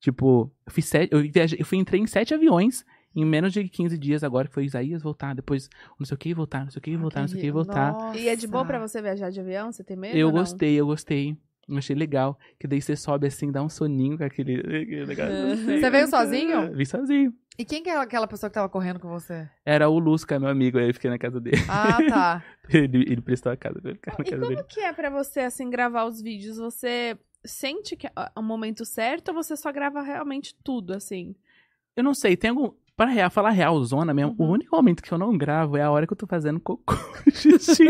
Tipo, 0.00 0.50
eu 0.66 0.72
fiz 0.72 0.86
sete. 0.86 1.12
Eu, 1.12 1.20
viajei, 1.30 1.58
eu 1.60 1.66
fui, 1.66 1.78
entrei 1.78 2.00
em 2.00 2.06
sete 2.06 2.32
aviões 2.32 2.84
Em 3.14 3.24
menos 3.24 3.52
de 3.52 3.68
15 3.68 3.98
dias 3.98 4.24
agora, 4.24 4.48
que 4.48 4.54
foi 4.54 4.64
Isaías 4.64 5.02
voltar, 5.02 5.34
depois 5.34 5.68
não 5.98 6.06
sei 6.06 6.14
o 6.14 6.18
que 6.18 6.32
voltar, 6.32 6.64
não 6.64 6.70
sei 6.70 6.78
o 6.78 6.82
que 6.82 6.96
voltar, 6.96 7.20
não 7.20 7.28
sei 7.28 7.38
o 7.38 7.40
que 7.40 7.50
voltar. 7.50 8.16
E 8.16 8.28
é 8.28 8.36
de 8.36 8.46
boa 8.46 8.64
pra 8.64 8.78
você 8.78 9.02
viajar 9.02 9.30
de 9.30 9.40
avião? 9.40 9.70
Você 9.70 9.84
tem 9.84 9.96
medo? 9.96 10.16
Eu 10.16 10.28
ou 10.28 10.32
não? 10.32 10.40
gostei, 10.40 10.74
eu 10.74 10.86
gostei. 10.86 11.36
Eu 11.68 11.76
achei 11.76 11.94
legal. 11.94 12.38
Que 12.58 12.66
daí 12.66 12.80
você 12.80 12.96
sobe 12.96 13.26
assim, 13.26 13.52
dá 13.52 13.62
um 13.62 13.68
soninho 13.68 14.16
com 14.16 14.24
aquele. 14.24 14.60
aquele 14.60 15.06
negócio. 15.06 15.56
Você 15.78 15.90
veio 15.90 16.08
sozinho? 16.08 16.72
Vim 16.74 16.84
sozinho. 16.84 17.34
E 17.58 17.64
quem 17.64 17.82
que 17.82 17.90
é 17.90 17.96
aquela 17.96 18.26
pessoa 18.26 18.48
que 18.48 18.54
tava 18.54 18.68
correndo 18.68 18.98
com 18.98 19.08
você? 19.08 19.48
Era 19.66 19.88
o 19.88 19.98
Lusca, 19.98 20.38
meu 20.40 20.48
amigo, 20.48 20.78
aí 20.78 20.88
eu 20.88 20.94
fiquei 20.94 21.10
na 21.10 21.18
casa 21.18 21.38
dele. 21.40 21.58
Ah, 21.68 21.98
tá. 22.08 22.44
Ele, 22.72 22.98
ele 23.10 23.20
prestou 23.20 23.50
a 23.50 23.56
casa 23.56 23.80
pra 23.80 23.90
na 23.90 23.96
E 23.96 23.98
casa 23.98 24.16
como 24.38 24.48
dele. 24.48 24.62
que 24.68 24.78
é 24.80 24.92
pra 24.92 25.10
você, 25.10 25.40
assim, 25.40 25.68
gravar 25.68 26.04
os 26.04 26.22
vídeos? 26.22 26.56
Você 26.58 27.18
sente 27.44 27.96
que 27.96 28.06
é 28.06 28.12
o 28.36 28.42
momento 28.42 28.84
certo 28.84 29.28
ou 29.30 29.34
você 29.34 29.56
só 29.56 29.72
grava 29.72 30.00
realmente 30.02 30.54
tudo, 30.62 30.92
assim? 30.94 31.34
Eu 31.96 32.04
não 32.04 32.14
sei, 32.14 32.36
tem 32.36 32.50
algum. 32.50 32.72
Para 32.96 33.10
real, 33.10 33.30
falar 33.30 33.50
real, 33.50 33.82
zona 33.82 34.12
mesmo, 34.14 34.36
Uhum. 34.38 34.46
o 34.48 34.52
único 34.52 34.76
momento 34.76 35.02
que 35.02 35.10
eu 35.10 35.16
não 35.18 35.36
gravo 35.36 35.76
é 35.76 35.82
a 35.82 35.90
hora 35.90 36.06
que 36.06 36.12
eu 36.12 36.16
tô 36.16 36.26
fazendo 36.26 36.60
cocô. 36.60 36.94
xixi. 37.32 37.84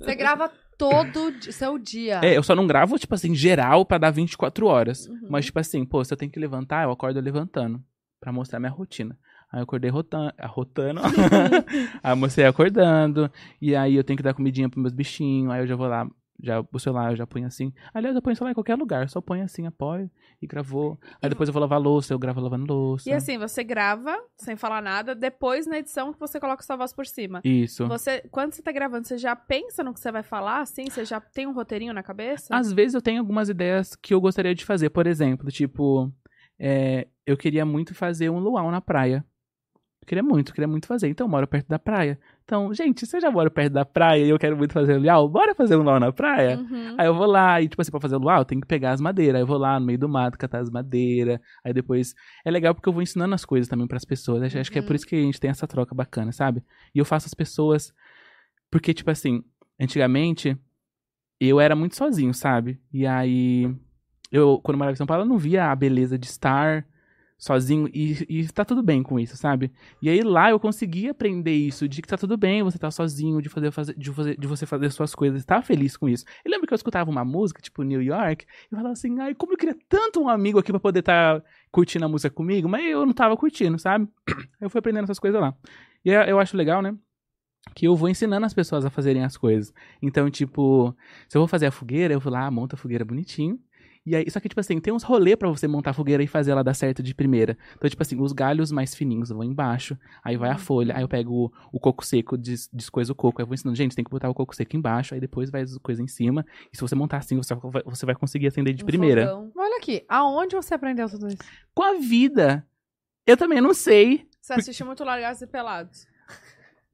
Você 0.00 0.14
grava 0.14 0.50
todo 0.78 1.32
seu 1.52 1.78
dia. 1.78 2.20
é, 2.22 2.36
eu 2.36 2.42
só 2.42 2.54
não 2.54 2.66
gravo, 2.66 2.98
tipo 2.98 3.14
assim, 3.14 3.34
geral 3.34 3.84
pra 3.84 3.98
dar 3.98 4.10
24 4.10 4.66
horas. 4.66 5.06
Uhum. 5.06 5.26
Mas, 5.28 5.46
tipo 5.46 5.58
assim, 5.58 5.84
pô, 5.84 6.02
se 6.04 6.12
eu 6.12 6.16
tenho 6.16 6.30
que 6.30 6.38
levantar, 6.40 6.84
eu 6.84 6.90
acordo 6.92 7.20
levantando. 7.20 7.82
Pra 8.20 8.32
mostrar 8.32 8.58
minha 8.58 8.72
rotina. 8.72 9.18
Aí 9.50 9.60
eu 9.60 9.64
acordei 9.64 9.90
rotan 9.90 10.32
rotando. 10.48 11.00
aí 12.02 12.12
eu 12.12 12.16
mostrei 12.16 12.46
acordando. 12.46 13.30
E 13.60 13.74
aí 13.74 13.94
eu 13.94 14.04
tenho 14.04 14.16
que 14.16 14.22
dar 14.22 14.34
comidinha 14.34 14.68
pros 14.68 14.82
meus 14.82 14.94
bichinhos. 14.94 15.50
Aí 15.52 15.62
eu 15.62 15.66
já 15.66 15.76
vou 15.76 15.86
lá, 15.86 16.06
já 16.40 16.64
o 16.72 16.78
celular 16.78 17.12
eu 17.12 17.16
já 17.16 17.26
ponho 17.26 17.46
assim. 17.46 17.72
Aliás, 17.92 18.14
eu 18.14 18.22
ponho 18.22 18.34
o 18.34 18.36
celular 18.36 18.52
em 18.52 18.54
qualquer 18.54 18.76
lugar. 18.76 19.02
Eu 19.02 19.08
só 19.08 19.20
ponho 19.20 19.44
assim, 19.44 19.66
apoio 19.66 20.10
e 20.40 20.46
gravou. 20.46 20.98
Aí 21.20 21.28
depois 21.28 21.48
eu 21.48 21.52
vou 21.52 21.60
lavar 21.60 21.80
louça, 21.80 22.12
eu 22.12 22.18
gravo 22.18 22.40
lavando 22.40 22.72
louça. 22.72 23.08
E 23.08 23.12
assim, 23.12 23.38
você 23.38 23.64
grava 23.64 24.16
sem 24.36 24.56
falar 24.56 24.80
nada, 24.80 25.14
depois 25.14 25.66
na 25.66 25.78
edição 25.78 26.12
que 26.12 26.20
você 26.20 26.38
coloca 26.38 26.62
sua 26.62 26.76
voz 26.76 26.92
por 26.92 27.06
cima. 27.06 27.40
Isso. 27.42 27.86
Você, 27.88 28.20
quando 28.30 28.52
você 28.52 28.62
tá 28.62 28.70
gravando, 28.70 29.06
você 29.06 29.18
já 29.18 29.34
pensa 29.34 29.82
no 29.82 29.92
que 29.92 30.00
você 30.00 30.12
vai 30.12 30.22
falar, 30.22 30.60
assim? 30.60 30.84
Você 30.84 31.04
já 31.04 31.20
tem 31.20 31.46
um 31.46 31.52
roteirinho 31.52 31.92
na 31.92 32.02
cabeça? 32.02 32.54
Às 32.54 32.72
vezes 32.72 32.94
eu 32.94 33.02
tenho 33.02 33.20
algumas 33.20 33.48
ideias 33.48 33.96
que 33.96 34.14
eu 34.14 34.20
gostaria 34.20 34.54
de 34.54 34.64
fazer. 34.64 34.90
Por 34.90 35.06
exemplo, 35.06 35.50
tipo, 35.50 36.12
é, 36.58 37.06
eu 37.26 37.36
queria 37.36 37.64
muito 37.64 37.94
fazer 37.94 38.30
um 38.30 38.38
luau 38.38 38.70
na 38.70 38.80
praia. 38.80 39.24
Eu 40.00 40.06
queria 40.08 40.22
muito, 40.22 40.54
queria 40.54 40.68
muito 40.68 40.86
fazer. 40.86 41.08
Então 41.08 41.26
eu 41.26 41.30
moro 41.30 41.46
perto 41.46 41.68
da 41.68 41.78
praia. 41.78 42.18
Então, 42.44 42.72
gente, 42.72 43.04
se 43.06 43.14
eu 43.14 43.20
já 43.20 43.30
moro 43.30 43.50
perto 43.50 43.74
da 43.74 43.84
praia 43.84 44.24
e 44.24 44.30
eu 44.30 44.38
quero 44.38 44.56
muito 44.56 44.72
fazer 44.72 44.96
um 44.96 45.02
luau, 45.02 45.28
bora 45.28 45.54
fazer 45.54 45.76
um 45.76 45.82
luau 45.82 46.00
na 46.00 46.10
praia? 46.10 46.56
Uhum. 46.58 46.94
Aí 46.96 47.06
eu 47.06 47.14
vou 47.14 47.26
lá, 47.26 47.60
e 47.60 47.68
tipo 47.68 47.82
assim, 47.82 47.90
pra 47.90 48.00
fazer 48.00 48.16
o 48.16 48.18
luau, 48.18 48.38
eu 48.38 48.44
tenho 48.46 48.60
que 48.60 48.66
pegar 48.66 48.92
as 48.92 49.00
madeiras. 49.02 49.34
Aí 49.34 49.42
eu 49.42 49.46
vou 49.46 49.58
lá 49.58 49.78
no 49.78 49.84
meio 49.84 49.98
do 49.98 50.08
mato, 50.08 50.38
catar 50.38 50.60
as 50.60 50.70
madeiras. 50.70 51.38
Aí 51.62 51.74
depois. 51.74 52.14
É 52.44 52.50
legal 52.50 52.74
porque 52.74 52.88
eu 52.88 52.92
vou 52.92 53.02
ensinando 53.02 53.34
as 53.34 53.44
coisas 53.44 53.68
também 53.68 53.86
pras 53.86 54.04
pessoas. 54.06 54.42
Acho, 54.42 54.58
acho 54.58 54.72
que 54.72 54.78
é 54.78 54.82
por 54.82 54.90
Uhum. 54.90 54.96
isso 54.96 55.06
que 55.06 55.16
a 55.16 55.20
gente 55.22 55.38
tem 55.40 55.50
essa 55.50 55.66
troca 55.66 55.94
bacana, 55.94 56.32
sabe? 56.32 56.64
E 56.94 56.98
eu 56.98 57.04
faço 57.04 57.26
as 57.26 57.34
pessoas. 57.34 57.92
Porque, 58.70 58.94
tipo 58.94 59.10
assim, 59.10 59.42
antigamente, 59.78 60.56
eu 61.38 61.60
era 61.60 61.76
muito 61.76 61.96
sozinho, 61.96 62.32
sabe? 62.32 62.80
E 62.92 63.06
aí. 63.06 63.74
Eu, 64.30 64.60
quando 64.62 64.74
eu 64.74 64.78
morava 64.78 64.92
em 64.92 64.96
São 64.96 65.06
Paulo, 65.06 65.24
eu 65.24 65.28
não 65.28 65.38
via 65.38 65.70
a 65.70 65.76
beleza 65.76 66.18
de 66.18 66.26
estar 66.26 66.86
sozinho 67.38 67.88
e, 67.94 68.26
e 68.28 68.48
tá 68.48 68.64
tudo 68.64 68.82
bem 68.82 69.00
com 69.02 69.18
isso, 69.18 69.36
sabe? 69.36 69.70
E 70.02 70.10
aí 70.10 70.22
lá 70.22 70.50
eu 70.50 70.58
consegui 70.58 71.08
aprender 71.08 71.54
isso, 71.54 71.88
de 71.88 72.02
que 72.02 72.08
tá 72.08 72.16
tudo 72.16 72.36
bem 72.36 72.64
você 72.64 72.76
tá 72.76 72.90
sozinho, 72.90 73.40
de 73.40 73.48
fazer, 73.48 73.70
fazer, 73.70 73.94
de, 73.96 74.12
fazer 74.12 74.36
de 74.36 74.46
você 74.46 74.66
fazer 74.66 74.90
suas 74.90 75.14
coisas, 75.14 75.40
estar 75.40 75.62
feliz 75.62 75.96
com 75.96 76.08
isso. 76.08 76.24
Eu 76.44 76.50
lembro 76.50 76.66
que 76.66 76.74
eu 76.74 76.76
escutava 76.76 77.08
uma 77.08 77.24
música, 77.24 77.62
tipo 77.62 77.84
New 77.84 78.02
York, 78.02 78.44
e 78.66 78.74
falava 78.74 78.90
assim, 78.90 79.20
ai, 79.20 79.34
como 79.34 79.52
eu 79.52 79.56
queria 79.56 79.76
tanto 79.88 80.20
um 80.20 80.28
amigo 80.28 80.58
aqui 80.58 80.72
pra 80.72 80.80
poder 80.80 80.98
estar 81.00 81.42
curtindo 81.70 82.04
a 82.04 82.08
música 82.08 82.34
comigo, 82.34 82.68
mas 82.68 82.84
eu 82.84 83.06
não 83.06 83.12
tava 83.12 83.36
curtindo, 83.36 83.78
sabe? 83.78 84.08
Eu 84.60 84.68
fui 84.68 84.80
aprendendo 84.80 85.04
essas 85.04 85.20
coisas 85.20 85.40
lá. 85.40 85.54
E 86.04 86.10
eu, 86.10 86.20
eu 86.22 86.40
acho 86.40 86.56
legal, 86.56 86.82
né? 86.82 86.96
Que 87.74 87.86
eu 87.86 87.94
vou 87.94 88.08
ensinando 88.08 88.44
as 88.44 88.54
pessoas 88.54 88.84
a 88.84 88.90
fazerem 88.90 89.22
as 89.24 89.36
coisas. 89.36 89.72
Então, 90.02 90.28
tipo, 90.30 90.96
se 91.28 91.36
eu 91.36 91.40
vou 91.40 91.48
fazer 91.48 91.66
a 91.66 91.70
fogueira, 91.70 92.12
eu 92.14 92.20
vou 92.20 92.32
lá, 92.32 92.50
monto 92.50 92.74
a 92.74 92.78
fogueira 92.78 93.04
bonitinho. 93.04 93.58
E 94.08 94.16
aí, 94.16 94.30
só 94.30 94.40
que, 94.40 94.48
tipo 94.48 94.58
assim, 94.58 94.80
tem 94.80 94.90
uns 94.92 95.02
rolê 95.02 95.36
pra 95.36 95.48
você 95.50 95.68
montar 95.68 95.90
a 95.90 95.92
fogueira 95.92 96.22
e 96.22 96.26
fazer 96.26 96.52
ela 96.52 96.64
dar 96.64 96.72
certo 96.72 97.02
de 97.02 97.14
primeira. 97.14 97.58
Então, 97.76 97.90
tipo 97.90 98.02
assim, 98.02 98.18
os 98.18 98.32
galhos 98.32 98.72
mais 98.72 98.94
fininhos 98.94 99.28
vão 99.28 99.44
embaixo, 99.44 99.98
aí 100.24 100.34
vai 100.36 100.48
a 100.50 100.56
folha, 100.56 100.96
aí 100.96 101.02
eu 101.02 101.08
pego 101.08 101.44
o, 101.44 101.52
o 101.72 101.78
coco 101.78 102.04
seco, 102.06 102.38
des, 102.38 102.70
descoiso 102.72 103.12
o 103.12 103.14
coco, 103.14 103.40
aí 103.40 103.42
eu 103.42 103.46
vou 103.46 103.54
ensinando, 103.54 103.76
gente, 103.76 103.94
tem 103.94 104.02
que 104.02 104.10
botar 104.10 104.30
o 104.30 104.34
coco 104.34 104.56
seco 104.56 104.74
embaixo, 104.74 105.12
aí 105.12 105.20
depois 105.20 105.50
vai 105.50 105.60
as 105.60 105.76
coisas 105.78 106.02
em 106.02 106.08
cima. 106.08 106.46
E 106.72 106.76
se 106.76 106.80
você 106.80 106.94
montar 106.94 107.18
assim, 107.18 107.36
você 107.36 107.54
vai, 107.54 107.82
você 107.84 108.06
vai 108.06 108.14
conseguir 108.14 108.46
acender 108.46 108.72
de 108.72 108.82
Um 108.82 108.86
primeira. 108.86 109.26
fogão. 109.26 109.52
Olha 109.54 109.76
aqui, 109.76 110.02
aonde 110.08 110.56
você 110.56 110.72
aprendeu 110.72 111.06
tudo 111.10 111.28
isso? 111.28 111.36
Com 111.74 111.82
a 111.82 111.98
vida. 111.98 112.66
Eu 113.26 113.36
também 113.36 113.60
não 113.60 113.74
sei. 113.74 114.26
Você 114.40 114.54
assistiu 114.54 114.86
muito 114.86 115.04
Largados 115.04 115.42
e 115.42 115.46
Pelados? 115.46 116.06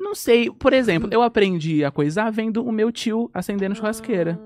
Não 0.00 0.14
sei. 0.16 0.50
Por 0.50 0.72
exemplo, 0.72 1.08
eu 1.14 1.22
aprendi 1.22 1.84
a 1.84 1.90
coisar 1.92 2.28
vendo 2.30 2.64
o 2.64 2.72
meu 2.72 2.90
tio 2.90 3.30
acendendo 3.32 3.76
churrasqueira. 3.76 4.38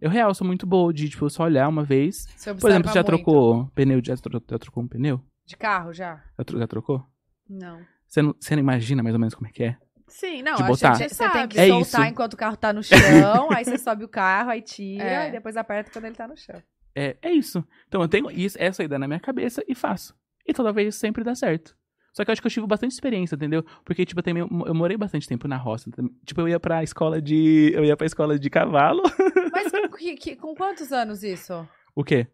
Eu, 0.00 0.10
real, 0.10 0.32
sou 0.34 0.46
muito 0.46 0.66
boa 0.66 0.92
de, 0.92 1.08
tipo, 1.08 1.28
só 1.30 1.44
olhar 1.44 1.68
uma 1.68 1.84
vez. 1.84 2.26
Você 2.36 2.54
Por 2.54 2.70
exemplo, 2.70 2.88
você 2.90 2.94
já 2.94 3.00
muito. 3.02 3.06
trocou 3.06 3.66
pneu? 3.74 4.00
Já, 4.04 4.16
tro- 4.16 4.42
já 4.50 4.58
trocou 4.58 4.82
um 4.82 4.88
pneu? 4.88 5.20
De 5.46 5.56
carro, 5.56 5.92
já? 5.92 6.22
Já, 6.38 6.44
tro- 6.44 6.58
já 6.58 6.66
trocou? 6.66 7.04
Não. 7.48 7.80
Você 8.06 8.22
não, 8.22 8.34
você 8.38 8.54
não 8.56 8.60
imagina 8.62 9.02
mais 9.02 9.14
ou 9.14 9.18
menos 9.20 9.34
como 9.34 9.48
é 9.48 9.50
que 9.52 9.64
é? 9.64 9.76
Sim, 10.06 10.42
não, 10.42 10.54
De 10.56 10.62
a 10.62 10.66
botar. 10.66 10.94
gente 10.94 11.14
Você 11.14 11.28
tem 11.30 11.46
que 11.48 11.58
É 11.60 11.68
soltar 11.68 12.00
isso. 12.02 12.10
enquanto 12.12 12.32
o 12.34 12.36
carro 12.36 12.56
tá 12.56 12.72
no 12.72 12.82
chão, 12.82 12.96
aí 13.52 13.64
você 13.64 13.76
sobe 13.76 14.04
o 14.04 14.08
carro, 14.08 14.50
aí 14.50 14.62
tira, 14.62 15.04
É. 15.04 15.28
e 15.28 15.32
depois 15.32 15.56
aperta 15.56 15.90
quando 15.90 16.06
ele 16.06 16.14
tá 16.14 16.26
no 16.26 16.36
chão. 16.36 16.62
É, 16.94 17.16
é 17.20 17.30
isso. 17.30 17.62
Então 17.86 18.00
eu 18.00 18.08
tenho 18.08 18.30
isso, 18.30 18.56
essa 18.58 18.82
ideia 18.82 18.98
na 18.98 19.06
minha 19.06 19.20
cabeça 19.20 19.62
e 19.68 19.74
faço. 19.74 20.14
E 20.46 20.52
toda 20.54 20.72
vez 20.72 20.94
sempre 20.96 21.22
dá 21.22 21.34
certo. 21.34 21.76
Só 22.12 22.24
que 22.24 22.30
eu 22.30 22.32
acho 22.32 22.40
que 22.42 22.46
eu 22.46 22.50
tive 22.50 22.66
bastante 22.66 22.92
experiência, 22.92 23.36
entendeu? 23.36 23.64
Porque, 23.84 24.04
tipo, 24.04 24.18
eu, 24.20 24.24
também, 24.24 24.42
eu 24.66 24.74
morei 24.74 24.96
bastante 24.96 25.28
tempo 25.28 25.46
na 25.46 25.56
roça. 25.56 25.90
Tipo, 26.24 26.40
eu 26.40 26.48
ia 26.48 26.58
pra 26.60 26.82
escola 26.82 27.20
de. 27.22 27.70
Eu 27.74 27.84
ia 27.84 27.96
pra 27.96 28.06
escola 28.06 28.38
de 28.38 28.50
cavalo. 28.50 29.02
Mas 29.52 29.70
com, 29.70 29.88
que- 29.96 30.14
que- 30.16 30.36
com 30.36 30.54
quantos 30.54 30.92
anos 30.92 31.22
isso? 31.22 31.66
O 31.94 32.02
quê? 32.02 32.26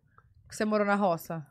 Que 0.49 0.57
você 0.57 0.65
morou 0.65 0.87
na 0.87 0.95
roça? 0.95 1.45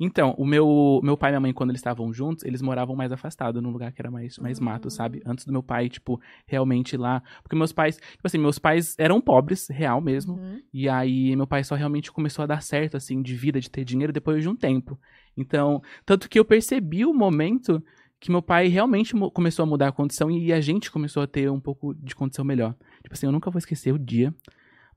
Então, 0.00 0.34
o 0.36 0.44
meu, 0.44 1.00
meu 1.04 1.16
pai 1.16 1.30
e 1.30 1.32
minha 1.32 1.40
mãe, 1.40 1.52
quando 1.52 1.70
eles 1.70 1.78
estavam 1.78 2.12
juntos, 2.12 2.44
eles 2.44 2.60
moravam 2.60 2.96
mais 2.96 3.12
afastados, 3.12 3.62
num 3.62 3.70
lugar 3.70 3.92
que 3.92 4.02
era 4.02 4.10
mais, 4.10 4.36
mais 4.38 4.58
mato, 4.58 4.90
sabe? 4.90 5.22
Antes 5.24 5.44
do 5.44 5.52
meu 5.52 5.62
pai, 5.62 5.88
tipo, 5.88 6.20
realmente 6.44 6.94
ir 6.94 6.96
lá. 6.98 7.22
Porque 7.40 7.54
meus 7.54 7.72
pais, 7.72 7.96
tipo 7.98 8.24
assim, 8.26 8.38
meus 8.38 8.58
pais 8.58 8.96
eram 8.98 9.20
pobres, 9.20 9.68
real 9.68 10.00
mesmo. 10.00 10.34
Uhum. 10.34 10.60
E 10.74 10.88
aí, 10.88 11.36
meu 11.36 11.46
pai 11.46 11.62
só 11.62 11.76
realmente 11.76 12.10
começou 12.10 12.42
a 12.42 12.46
dar 12.46 12.62
certo, 12.62 12.96
assim, 12.96 13.22
de 13.22 13.36
vida, 13.36 13.60
de 13.60 13.70
ter 13.70 13.84
dinheiro 13.84 14.12
depois 14.12 14.42
de 14.42 14.48
um 14.48 14.56
tempo. 14.56 14.98
Então, 15.36 15.82
tanto 16.04 16.28
que 16.28 16.38
eu 16.38 16.44
percebi 16.44 17.04
o 17.04 17.14
momento 17.14 17.82
que 18.20 18.30
meu 18.30 18.42
pai 18.42 18.68
realmente 18.68 19.14
começou 19.32 19.64
a 19.64 19.66
mudar 19.66 19.88
a 19.88 19.92
condição 19.92 20.30
e 20.30 20.52
a 20.52 20.60
gente 20.60 20.90
começou 20.90 21.22
a 21.22 21.26
ter 21.26 21.50
um 21.50 21.58
pouco 21.58 21.92
de 21.94 22.14
condição 22.14 22.44
melhor. 22.44 22.74
Tipo 23.02 23.14
assim, 23.14 23.26
eu 23.26 23.32
nunca 23.32 23.50
vou 23.50 23.58
esquecer 23.58 23.92
o 23.92 23.98
dia, 23.98 24.32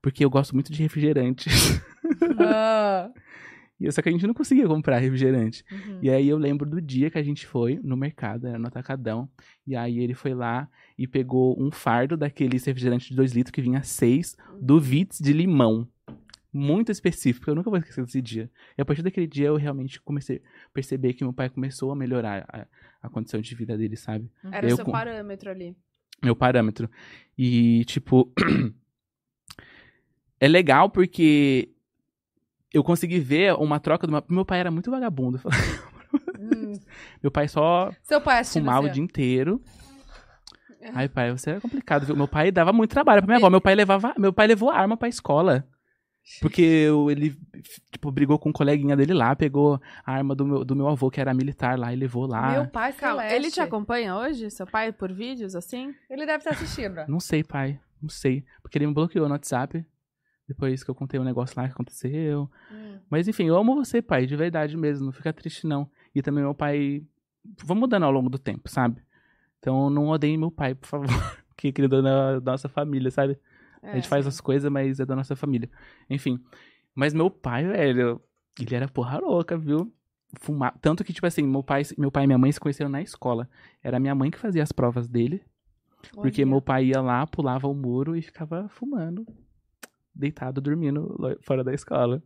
porque 0.00 0.24
eu 0.24 0.30
gosto 0.30 0.54
muito 0.54 0.72
de 0.72 0.82
refrigerante. 0.82 1.50
Ah, 2.38 3.10
E 3.78 3.92
Só 3.92 4.00
que 4.00 4.08
a 4.08 4.12
gente 4.12 4.26
não 4.26 4.34
conseguia 4.34 4.66
comprar 4.66 4.98
refrigerante. 4.98 5.64
uhum. 5.70 5.98
E 6.02 6.10
aí 6.10 6.28
eu 6.28 6.38
lembro 6.38 6.68
do 6.68 6.80
dia 6.80 7.10
que 7.10 7.18
a 7.18 7.22
gente 7.22 7.46
foi 7.46 7.78
no 7.82 7.96
mercado, 7.96 8.46
era 8.46 8.58
no 8.58 8.66
Atacadão. 8.66 9.28
E 9.66 9.76
aí 9.76 9.98
ele 9.98 10.14
foi 10.14 10.34
lá 10.34 10.68
e 10.98 11.06
pegou 11.06 11.54
um 11.62 11.70
fardo 11.70 12.16
daquele 12.16 12.56
refrigerante 12.56 13.10
de 13.10 13.16
2 13.16 13.32
litros 13.32 13.52
que 13.52 13.60
vinha 13.60 13.82
6 13.82 14.36
do 14.60 14.80
Vitz 14.80 15.18
de 15.18 15.32
limão. 15.32 15.86
Muito 16.56 16.90
específico, 16.90 17.50
eu 17.50 17.54
nunca 17.54 17.68
vou 17.68 17.78
esquecer 17.78 18.02
desse 18.02 18.22
dia. 18.22 18.50
E 18.78 18.80
a 18.80 18.84
partir 18.84 19.02
daquele 19.02 19.26
dia 19.26 19.48
eu 19.48 19.56
realmente 19.56 20.00
comecei 20.00 20.36
a 20.36 20.70
perceber 20.72 21.12
que 21.12 21.22
meu 21.22 21.32
pai 21.32 21.50
começou 21.50 21.92
a 21.92 21.94
melhorar 21.94 22.46
a, 22.48 22.66
a 23.02 23.10
condição 23.10 23.42
de 23.42 23.54
vida 23.54 23.76
dele, 23.76 23.94
sabe? 23.94 24.30
Era 24.50 24.66
Eu 24.66 24.72
o 24.72 24.76
seu 24.76 24.86
parâmetro 24.86 25.50
ali. 25.50 25.76
Meu 26.24 26.34
parâmetro. 26.34 26.90
E, 27.36 27.84
tipo. 27.84 28.32
é 30.40 30.48
legal 30.48 30.88
porque 30.88 31.68
eu 32.72 32.82
consegui 32.82 33.20
ver 33.20 33.52
uma 33.56 33.78
troca 33.78 34.06
do 34.06 34.10
meu. 34.10 34.24
Meu 34.26 34.44
pai 34.46 34.60
era 34.60 34.70
muito 34.70 34.90
vagabundo. 34.90 35.38
Hum. 36.40 36.72
Meu 37.22 37.30
pai 37.30 37.48
só 37.48 37.92
Seu 38.02 38.20
pai 38.20 38.42
fumava 38.44 38.86
o 38.86 38.90
dia 38.90 39.02
inteiro. 39.02 39.60
Ai, 40.94 41.08
pai, 41.08 41.32
você 41.32 41.50
era 41.50 41.60
complicado, 41.60 42.06
viu? 42.06 42.16
Meu 42.16 42.28
pai 42.28 42.50
dava 42.50 42.72
muito 42.72 42.92
trabalho 42.92 43.20
pra 43.20 43.26
minha 43.26 43.38
avó. 43.38 43.50
Meu 43.50 43.60
pai 43.60 43.74
levava, 43.74 44.14
meu 44.16 44.32
pai 44.32 44.46
levou 44.46 44.70
arma 44.70 44.96
pra 44.96 45.08
escola. 45.08 45.66
Porque 46.40 46.88
ele, 47.10 47.36
tipo, 47.92 48.10
brigou 48.10 48.38
com 48.38 48.48
um 48.48 48.52
coleguinha 48.52 48.96
dele 48.96 49.14
lá, 49.14 49.34
pegou 49.36 49.80
a 50.04 50.12
arma 50.12 50.34
do 50.34 50.44
meu, 50.44 50.64
do 50.64 50.74
meu 50.74 50.88
avô, 50.88 51.08
que 51.08 51.20
era 51.20 51.32
militar 51.32 51.78
lá, 51.78 51.92
e 51.92 51.96
levou 51.96 52.26
lá. 52.26 52.50
Meu 52.52 52.66
pai 52.66 52.92
Calma, 52.92 53.22
celeste. 53.22 53.36
ele 53.36 53.50
te 53.50 53.60
acompanha 53.60 54.16
hoje, 54.16 54.50
seu 54.50 54.66
pai, 54.66 54.92
por 54.92 55.12
vídeos, 55.12 55.54
assim? 55.54 55.94
Ele 56.10 56.26
deve 56.26 56.38
estar 56.38 56.50
assistindo. 56.50 57.04
Não 57.06 57.20
sei, 57.20 57.44
pai. 57.44 57.78
Não 58.02 58.08
sei. 58.08 58.44
Porque 58.60 58.76
ele 58.76 58.86
me 58.88 58.92
bloqueou 58.92 59.28
no 59.28 59.34
WhatsApp. 59.34 59.84
Depois 60.48 60.82
que 60.82 60.90
eu 60.90 60.94
contei 60.94 61.18
um 61.18 61.24
negócio 61.24 61.54
lá 61.60 61.66
que 61.66 61.74
aconteceu. 61.74 62.50
Hum. 62.72 62.98
Mas 63.08 63.28
enfim, 63.28 63.46
eu 63.46 63.56
amo 63.56 63.76
você, 63.76 64.02
pai, 64.02 64.26
de 64.26 64.36
verdade 64.36 64.76
mesmo. 64.76 65.06
Não 65.06 65.12
fica 65.12 65.32
triste, 65.32 65.66
não. 65.66 65.88
E 66.14 66.22
também 66.22 66.42
meu 66.42 66.54
pai. 66.54 67.04
Vou 67.64 67.76
mudando 67.76 68.02
ao 68.02 68.10
longo 68.12 68.28
do 68.28 68.38
tempo, 68.38 68.68
sabe? 68.68 69.00
Então 69.58 69.88
não 69.90 70.08
odeiem 70.08 70.36
meu 70.36 70.50
pai, 70.50 70.74
por 70.74 70.86
favor. 70.86 71.06
Porque 71.48 71.72
ele 71.76 71.86
é 71.86 72.02
da 72.02 72.40
da 72.40 72.52
nossa 72.52 72.68
família, 72.68 73.10
sabe? 73.10 73.38
É, 73.86 73.92
a 73.92 73.94
gente 73.96 74.08
faz 74.08 74.26
as 74.26 74.40
coisas, 74.40 74.70
mas 74.70 75.00
é 75.00 75.06
da 75.06 75.16
nossa 75.16 75.36
família. 75.36 75.70
Enfim. 76.10 76.38
Mas 76.94 77.14
meu 77.14 77.30
pai, 77.30 77.66
velho, 77.66 78.20
ele 78.60 78.74
era 78.74 78.88
porra 78.88 79.18
louca, 79.18 79.56
viu? 79.56 79.92
fumar. 80.40 80.76
Tanto 80.80 81.04
que, 81.04 81.12
tipo 81.12 81.26
assim, 81.26 81.42
meu 81.42 81.62
pai, 81.62 81.82
meu 81.96 82.10
pai 82.10 82.24
e 82.24 82.26
minha 82.26 82.38
mãe 82.38 82.50
se 82.52 82.60
conheceram 82.60 82.90
na 82.90 83.02
escola. 83.02 83.48
Era 83.82 83.98
minha 83.98 84.14
mãe 84.14 84.30
que 84.30 84.38
fazia 84.38 84.62
as 84.62 84.72
provas 84.72 85.08
dele. 85.08 85.42
Porque 86.14 86.44
meu 86.44 86.60
pai 86.60 86.86
ia 86.86 87.00
lá, 87.00 87.26
pulava 87.26 87.66
o 87.66 87.74
muro 87.74 88.16
e 88.16 88.22
ficava 88.22 88.68
fumando, 88.68 89.26
deitado, 90.14 90.60
dormindo 90.60 91.16
fora 91.42 91.64
da 91.64 91.74
escola. 91.74 92.22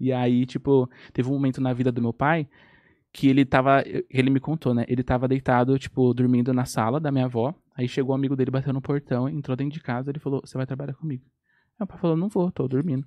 E 0.00 0.12
aí, 0.12 0.46
tipo, 0.46 0.88
teve 1.12 1.28
um 1.28 1.32
momento 1.32 1.60
na 1.60 1.72
vida 1.72 1.92
do 1.92 2.00
meu 2.00 2.12
pai 2.12 2.48
que 3.12 3.28
ele 3.28 3.44
tava. 3.44 3.82
Ele 4.08 4.30
me 4.30 4.40
contou, 4.40 4.72
né? 4.72 4.84
Ele 4.88 5.02
tava 5.02 5.28
deitado, 5.28 5.78
tipo, 5.78 6.14
dormindo 6.14 6.54
na 6.54 6.64
sala 6.64 7.00
da 7.00 7.10
minha 7.10 7.26
avó. 7.26 7.54
Aí 7.78 7.86
chegou 7.88 8.12
um 8.12 8.18
amigo 8.18 8.34
dele, 8.34 8.50
bateu 8.50 8.72
no 8.72 8.82
portão, 8.82 9.28
entrou 9.28 9.56
dentro 9.56 9.72
de 9.74 9.80
casa. 9.80 10.10
Ele 10.10 10.18
falou: 10.18 10.40
Você 10.44 10.56
vai 10.58 10.66
trabalhar 10.66 10.94
comigo? 10.94 11.24
Aí 11.24 11.76
meu 11.80 11.86
pai 11.86 11.98
falou: 11.98 12.16
Não 12.16 12.28
vou, 12.28 12.50
tô 12.50 12.66
dormindo. 12.66 13.06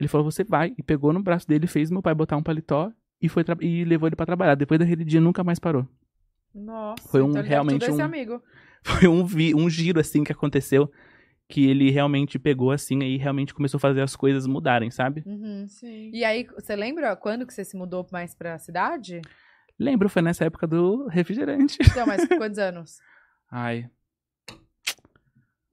Ele 0.00 0.08
falou: 0.08 0.24
Você 0.30 0.42
vai. 0.42 0.74
E 0.78 0.82
pegou 0.82 1.12
no 1.12 1.22
braço 1.22 1.46
dele, 1.46 1.66
fez 1.66 1.90
meu 1.90 2.00
pai 2.02 2.14
botar 2.14 2.36
um 2.36 2.42
paletó 2.42 2.90
e, 3.20 3.28
foi 3.28 3.44
e 3.60 3.84
levou 3.84 4.08
ele 4.08 4.16
pra 4.16 4.24
trabalhar. 4.26 4.54
Depois 4.54 4.80
daquele 4.80 5.04
dia, 5.04 5.20
nunca 5.20 5.44
mais 5.44 5.58
parou. 5.58 5.86
Nossa, 6.54 7.06
Foi 7.08 7.20
um- 7.22 7.30
então 7.30 7.42
realmente 7.42 7.80
tudo 7.80 7.90
esse 7.92 8.00
um- 8.02 8.04
amigo. 8.04 8.42
Foi 8.82 9.08
um, 9.08 9.24
vi- 9.26 9.54
um 9.54 9.68
giro, 9.68 10.00
assim, 10.00 10.22
que 10.24 10.32
aconteceu. 10.32 10.90
Que 11.50 11.66
ele 11.68 11.90
realmente 11.90 12.38
pegou, 12.38 12.70
assim, 12.70 12.98
e 13.00 13.16
realmente 13.16 13.52
começou 13.54 13.78
a 13.78 13.80
fazer 13.80 14.02
as 14.02 14.14
coisas 14.14 14.46
mudarem, 14.46 14.90
sabe? 14.90 15.22
Uhum. 15.26 15.66
Sim. 15.66 16.10
E 16.12 16.22
aí, 16.24 16.46
você 16.54 16.76
lembra 16.76 17.16
quando 17.16 17.46
que 17.46 17.52
você 17.54 17.64
se 17.64 17.76
mudou 17.76 18.06
mais 18.12 18.34
pra 18.34 18.58
cidade? 18.58 19.20
Lembro, 19.78 20.08
foi 20.08 20.20
nessa 20.22 20.44
época 20.44 20.66
do 20.66 21.06
refrigerante. 21.08 21.78
Então, 21.80 22.06
mas 22.06 22.26
quantos 22.28 22.58
anos? 22.58 22.98
Ai. 23.50 23.88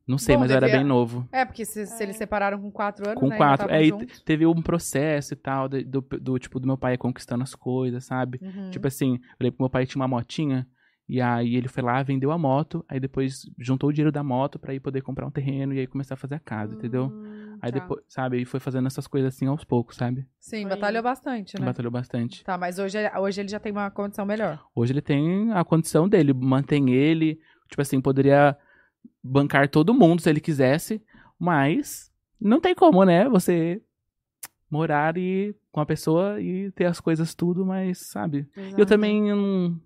Não 0.07 0.19
sei, 0.19 0.35
Bom, 0.35 0.41
mas 0.41 0.51
eu 0.51 0.57
era 0.57 0.67
devia- 0.67 0.81
bem 0.81 0.87
novo. 0.87 1.27
É, 1.31 1.43
porque 1.43 1.65
se, 1.65 1.87
se 1.87 2.03
eles 2.03 2.15
separaram 2.15 2.61
com 2.61 2.69
quatro 2.71 3.07
anos, 3.09 3.19
Com 3.19 3.27
né? 3.27 3.37
quatro. 3.37 3.65
estavam 3.65 3.75
É, 3.75 3.83
e 3.83 3.89
juntos. 3.89 4.21
teve 4.21 4.45
um 4.45 4.61
processo 4.61 5.33
e 5.33 5.37
tal, 5.37 5.67
de- 5.67 5.83
do, 5.83 5.99
do, 6.01 6.37
tipo, 6.37 6.59
do 6.59 6.67
meu 6.67 6.77
pai 6.77 6.95
conquistando 6.95 7.41
as 7.43 7.55
coisas, 7.55 8.05
sabe? 8.05 8.39
Uhum. 8.39 8.69
Tipo 8.69 8.87
assim, 8.87 9.13
eu 9.15 9.19
lembro 9.41 9.57
que 9.57 9.63
meu 9.63 9.69
pai 9.69 9.87
tinha 9.87 9.99
uma 9.99 10.07
motinha, 10.07 10.67
e 11.09 11.19
aí 11.19 11.55
ele 11.55 11.67
foi 11.67 11.81
lá, 11.81 12.03
vendeu 12.03 12.31
a 12.31 12.37
moto, 12.37 12.85
aí 12.87 12.99
depois 12.99 13.49
juntou 13.57 13.89
o 13.89 13.93
dinheiro 13.93 14.11
da 14.11 14.23
moto 14.23 14.59
pra 14.59 14.75
ir 14.75 14.79
poder 14.79 15.01
comprar 15.01 15.25
um 15.25 15.31
terreno 15.31 15.73
e 15.73 15.79
aí 15.79 15.87
começar 15.87 16.13
a 16.13 16.17
fazer 16.17 16.35
a 16.35 16.39
casa, 16.39 16.75
entendeu? 16.75 17.05
Hum, 17.07 17.57
Aí 17.61 17.71
tá. 17.71 17.79
depois, 17.79 18.03
sabe, 18.07 18.37
aí 18.37 18.45
foi 18.45 18.59
fazendo 18.59 18.85
essas 18.85 19.07
coisas 19.07 19.33
assim 19.33 19.47
aos 19.47 19.63
poucos, 19.63 19.95
sabe? 19.95 20.27
Sim, 20.39 20.61
Foi- 20.63 20.69
batalhou 20.71 21.01
bastante, 21.01 21.59
né? 21.59 21.65
Batalhou 21.65 21.91
bastante. 21.91 22.43
Tá, 22.43 22.57
mas 22.59 22.77
hoje, 22.77 22.97
hoje 23.19 23.41
ele 23.41 23.47
já 23.49 23.59
tem 23.59 23.71
uma 23.71 23.89
condição 23.89 24.23
melhor. 24.25 24.63
Hoje 24.75 24.93
ele 24.93 25.01
tem 25.01 25.51
a 25.51 25.63
condição 25.63 26.07
dele, 26.07 26.31
mantém 26.31 26.91
ele, 26.91 27.39
tipo 27.75 27.81
assim, 27.81 27.99
poderia 27.99 28.57
bancar 29.21 29.67
todo 29.69 29.93
mundo 29.93 30.21
se 30.21 30.29
ele 30.29 30.39
quisesse, 30.39 31.01
mas 31.37 32.09
não 32.39 32.61
tem 32.61 32.73
como, 32.73 33.03
né? 33.03 33.27
Você 33.27 33.81
morar 34.71 35.17
e 35.17 35.53
com 35.73 35.81
a 35.81 35.85
pessoa 35.85 36.39
e 36.41 36.71
ter 36.71 36.85
as 36.85 37.01
coisas 37.01 37.35
tudo, 37.35 37.65
mas 37.65 37.97
sabe? 37.99 38.47
Eu 38.55 38.63
Exato. 38.63 38.85
também 38.85 39.23
não- 39.23 39.77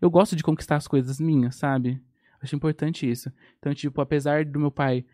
eu 0.00 0.10
gosto 0.10 0.34
de 0.34 0.42
conquistar 0.42 0.74
as 0.74 0.88
coisas 0.88 1.20
minhas, 1.20 1.54
sabe? 1.54 2.02
Acho 2.42 2.56
importante 2.56 3.08
isso. 3.08 3.32
Então, 3.60 3.72
tipo, 3.72 4.00
apesar 4.00 4.44
do 4.44 4.58
meu 4.58 4.70
pai 4.72 5.04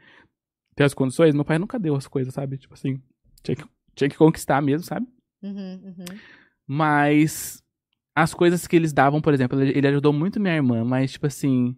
ter 0.74 0.84
as 0.84 0.94
condições, 0.94 1.34
meu 1.34 1.44
pai 1.44 1.58
nunca 1.58 1.78
deu 1.78 1.94
as 1.94 2.06
coisas, 2.06 2.32
sabe? 2.32 2.56
Tipo 2.56 2.72
assim, 2.72 2.98
tinha 3.42 3.56
que, 3.56 3.64
tinha 3.94 4.08
que 4.08 4.16
conquistar 4.16 4.62
mesmo, 4.62 4.86
sabe? 4.86 5.06
Uhum, 5.42 5.80
uhum. 5.84 6.18
Mas 6.66 7.62
as 8.14 8.32
coisas 8.32 8.66
que 8.66 8.74
eles 8.76 8.92
davam, 8.92 9.20
por 9.20 9.34
exemplo, 9.34 9.60
ele 9.62 9.86
ajudou 9.86 10.12
muito 10.12 10.40
minha 10.40 10.54
irmã, 10.54 10.82
mas 10.84 11.12
tipo 11.12 11.26
assim, 11.26 11.76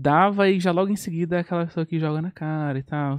dava 0.00 0.48
e 0.48 0.60
já 0.60 0.70
logo 0.70 0.92
em 0.92 0.96
seguida 0.96 1.36
é 1.36 1.40
aquela 1.40 1.66
pessoa 1.66 1.84
que 1.84 1.98
joga 1.98 2.22
na 2.22 2.30
cara 2.30 2.78
e 2.78 2.82
tal. 2.84 3.16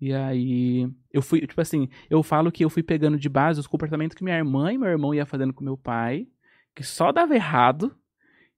E 0.00 0.12
aí, 0.12 0.88
eu 1.12 1.20
fui, 1.20 1.46
tipo 1.46 1.60
assim, 1.60 1.88
eu 2.08 2.22
falo 2.22 2.50
que 2.50 2.64
eu 2.64 2.70
fui 2.70 2.82
pegando 2.82 3.18
de 3.18 3.28
base 3.28 3.60
os 3.60 3.66
comportamentos 3.66 4.16
que 4.16 4.24
minha 4.24 4.36
irmã 4.36 4.72
e 4.72 4.78
meu 4.78 4.88
irmão 4.88 5.14
ia 5.14 5.26
fazendo 5.26 5.52
com 5.52 5.62
meu 5.62 5.76
pai, 5.76 6.26
que 6.74 6.82
só 6.82 7.12
dava 7.12 7.34
errado, 7.34 7.94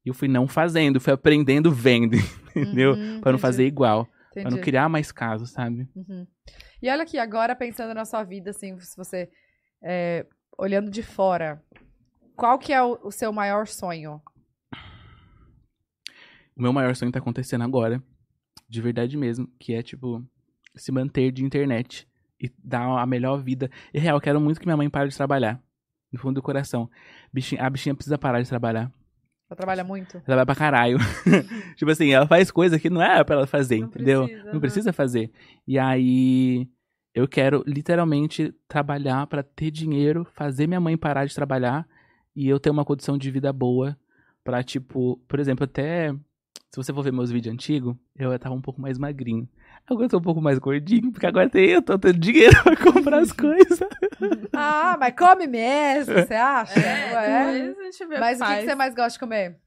e 0.05 0.09
eu 0.09 0.15
fui 0.15 0.29
não 0.29 0.47
fazendo, 0.47 1.01
fui 1.01 1.13
aprendendo 1.13 1.71
vendo, 1.73 2.17
entendeu? 2.57 2.93
Uhum, 2.95 3.21
Pra 3.21 3.33
não 3.33 3.39
fazer 3.39 3.67
igual, 3.67 4.09
pra 4.33 4.51
não 4.51 4.59
criar 4.61 4.89
mais 4.89 5.11
casos, 5.11 5.51
sabe? 5.51 5.89
Uhum. 5.95 6.27
E 6.81 6.89
olha 6.89 7.03
aqui, 7.03 7.19
agora 7.19 7.55
pensando 7.57 7.93
na 7.95 8.05
sua 8.05 8.23
vida, 8.23 8.51
assim, 8.51 8.79
se 8.81 8.97
você. 8.97 9.29
é, 9.83 10.25
olhando 10.59 10.91
de 10.91 11.03
fora, 11.03 11.63
qual 12.35 12.59
que 12.59 12.73
é 12.73 12.83
o, 12.83 12.99
o 13.05 13.11
seu 13.11 13.33
maior 13.33 13.67
sonho? 13.67 14.21
O 16.57 16.63
meu 16.63 16.73
maior 16.73 16.95
sonho 16.97 17.13
tá 17.13 17.19
acontecendo 17.19 17.63
agora, 17.63 18.03
de 18.69 18.81
verdade 18.81 19.17
mesmo, 19.17 19.47
que 19.59 19.75
é, 19.75 19.83
tipo, 19.83 20.25
se 20.75 20.91
manter 20.91 21.31
de 21.31 21.45
internet 21.45 22.09
e 22.41 22.51
dar 22.63 22.99
a 22.99 23.07
melhor 23.07 23.43
vida. 23.43 23.71
E 23.93 23.99
real, 23.99 24.17
eu 24.17 24.21
quero 24.21 24.41
muito 24.41 24.59
que 24.61 24.67
minha 24.67 24.77
mãe 24.77 24.89
pare 24.89 25.09
de 25.11 25.17
trabalhar. 25.17 25.61
No 26.13 26.19
fundo 26.19 26.37
do 26.37 26.43
coração. 26.43 26.89
Bichinha- 27.33 27.63
a 27.63 27.69
bichinha 27.69 27.95
precisa 27.95 28.17
parar 28.17 28.41
de 28.41 28.49
trabalhar. 28.49 28.91
Você 29.49 29.55
trabalha 29.55 29.85
muito? 29.85 30.17
Ela 30.17 30.25
trabalha 30.25 30.47
pra 30.47 30.55
caralho. 30.55 30.99
tipo 31.77 31.91
assim, 31.91 32.11
ela 32.11 32.27
faz 32.27 32.51
coisa 32.51 32.79
que 32.79 32.89
não 32.89 33.03
é 33.03 33.23
pra 33.23 33.37
ela 33.37 33.47
fazer, 33.47 33.81
Não 33.81 33.89
entendeu? 33.89 34.23
precisa, 34.25 34.45
não 34.45 34.51
aham. 34.53 34.61
precisa 34.61 34.93
fazer. 34.93 35.31
E 35.67 35.79
aí, 35.79 36.67
eu 37.15 37.29
quero 37.29 37.63
literalmente 37.67 38.55
trabalhar 38.67 39.27
pra 39.27 39.43
ter 39.43 39.71
dinheiro, 39.71 40.27
fazer 40.33 40.67
minha 40.67 40.81
mãe 40.81 40.97
parar 40.97 41.27
de 41.27 41.35
trabalhar 41.35 41.87
e 42.35 42.49
eu 42.49 42.59
ter 42.59 42.71
uma 42.71 42.85
condição 42.85 43.19
de 43.19 43.31
vida 43.31 43.53
boa 43.53 43.97
pra, 44.43 44.63
tipo, 44.63 45.17
por 45.29 45.39
exemplo, 45.39 45.65
até 45.65 46.15
se 46.71 46.77
você 46.77 46.93
for 46.93 47.03
ver 47.03 47.13
meus 47.13 47.31
vídeos 47.31 47.55
antigos, 47.55 47.97
eu 48.19 48.39
tava 48.39 48.55
um 48.55 48.61
pouco 48.61 48.81
mais 48.81 48.99
magrinho. 48.99 49.49
Agora 49.87 50.07
eu 50.07 50.11
tô 50.11 50.19
um 50.19 50.23
pouco 50.23 50.41
mais 50.41 50.59
gordinho, 50.59 51.13
porque 51.13 51.27
agora 51.27 51.49
tem, 51.49 51.71
eu 51.71 51.83
tô 51.83 51.99
tendo 51.99 52.19
dinheiro 52.19 52.55
pra 52.65 52.77
comprar 52.77 53.19
as 53.19 53.33
coisas. 53.33 53.79
Ah, 54.53 54.97
mas 54.99 55.15
come 55.17 55.47
mesmo, 55.47 56.15
você 56.15 56.35
acha? 56.35 56.79
É, 56.79 57.15
Ué. 57.15 57.63
depois 57.69 57.79
a 57.79 57.91
gente 57.91 58.07
vê 58.07 58.19
Mas 58.19 58.41
o 58.41 58.45
que, 58.45 58.57
que 58.57 58.65
você 58.65 58.75
mais 58.75 58.95
gosta 58.95 59.13
de 59.13 59.19
comer? 59.19 59.61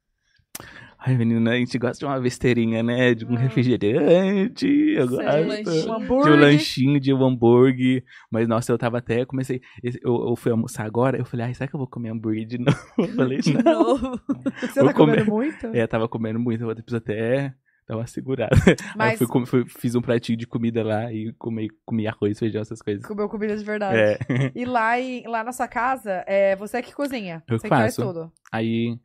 Ai, 1.02 1.16
menina, 1.18 1.52
a 1.52 1.56
gente 1.56 1.78
gosta 1.78 1.98
de 2.00 2.06
uma 2.06 2.20
besteirinha, 2.20 2.84
né? 2.84 3.14
De 3.14 3.26
um 3.26 3.36
Ah. 3.36 3.40
refrigerante, 3.40 4.68
eu 4.68 5.08
Sei, 5.08 5.18
gosto. 5.18 5.48
lanchinho. 5.48 5.70
Um 5.70 5.82
De 5.84 5.90
um 5.90 5.94
hambúrguer. 5.94 6.40
lanchinho, 6.40 7.00
de 7.00 7.14
um 7.14 7.24
hambúrguer. 7.26 8.04
Mas, 8.30 8.48
nossa, 8.48 8.72
eu 8.72 8.78
tava 8.78 8.98
até, 8.98 9.26
comecei, 9.26 9.62
eu, 9.82 10.30
eu 10.30 10.36
fui 10.36 10.52
almoçar 10.52 10.86
agora, 10.86 11.18
eu 11.18 11.26
falei, 11.26 11.48
ai, 11.48 11.54
será 11.54 11.68
que 11.70 11.76
eu 11.76 11.78
vou 11.80 11.88
comer 11.88 12.10
hambúrguer 12.10 12.46
de 12.46 12.58
novo? 12.58 12.78
Eu 12.98 13.08
falei, 13.16 13.38
De 13.40 13.54
não. 13.54 13.64
novo. 13.64 14.20
Você 14.62 14.80
Eu 14.82 14.86
tá 14.88 14.94
come- 14.94 15.14
comendo 15.14 15.32
muito? 15.32 15.68
É, 15.68 15.88
tava 15.88 16.08
comendo 16.10 16.40
muito, 16.40 16.64
eu 16.64 16.76
preciso 16.76 16.98
até 16.98 17.54
dar 17.88 17.96
uma 17.96 18.06
segurada. 18.06 18.52
Aí 18.68 18.74
eu 18.74 18.78
Mas 18.98 19.18
fui, 19.18 19.28
com- 19.28 19.46
fui- 19.46 19.66
fiz 19.68 19.96
um 19.96 20.02
pratinho 20.02 20.38
de 20.38 20.46
comida 20.46 20.84
lá 20.84 21.12
e 21.14 21.34
comi, 21.40 21.70
comi 21.86 22.08
arroz, 22.08 22.38
feijão, 22.38 22.62
essas 22.62 22.82
coisas. 22.82 23.06
comeu 23.06 23.28
comida 23.30 23.56
de 23.56 23.64
verdade. 23.64 23.98
É. 23.98 24.52
E 24.54 24.66
lá, 24.66 25.00
em, 25.00 25.26
lá 25.28 25.44
na 25.46 25.52
sua 25.54 25.68
casa, 25.68 26.24
é 26.28 26.56
você 26.58 26.82
que 26.82 26.94
cozinha. 26.94 27.42
Eu 27.48 27.58
você 27.58 27.64
que 27.64 27.70
faz 27.70 27.96
faço. 27.96 28.08
tudo. 28.08 28.32
Aí 28.52 28.98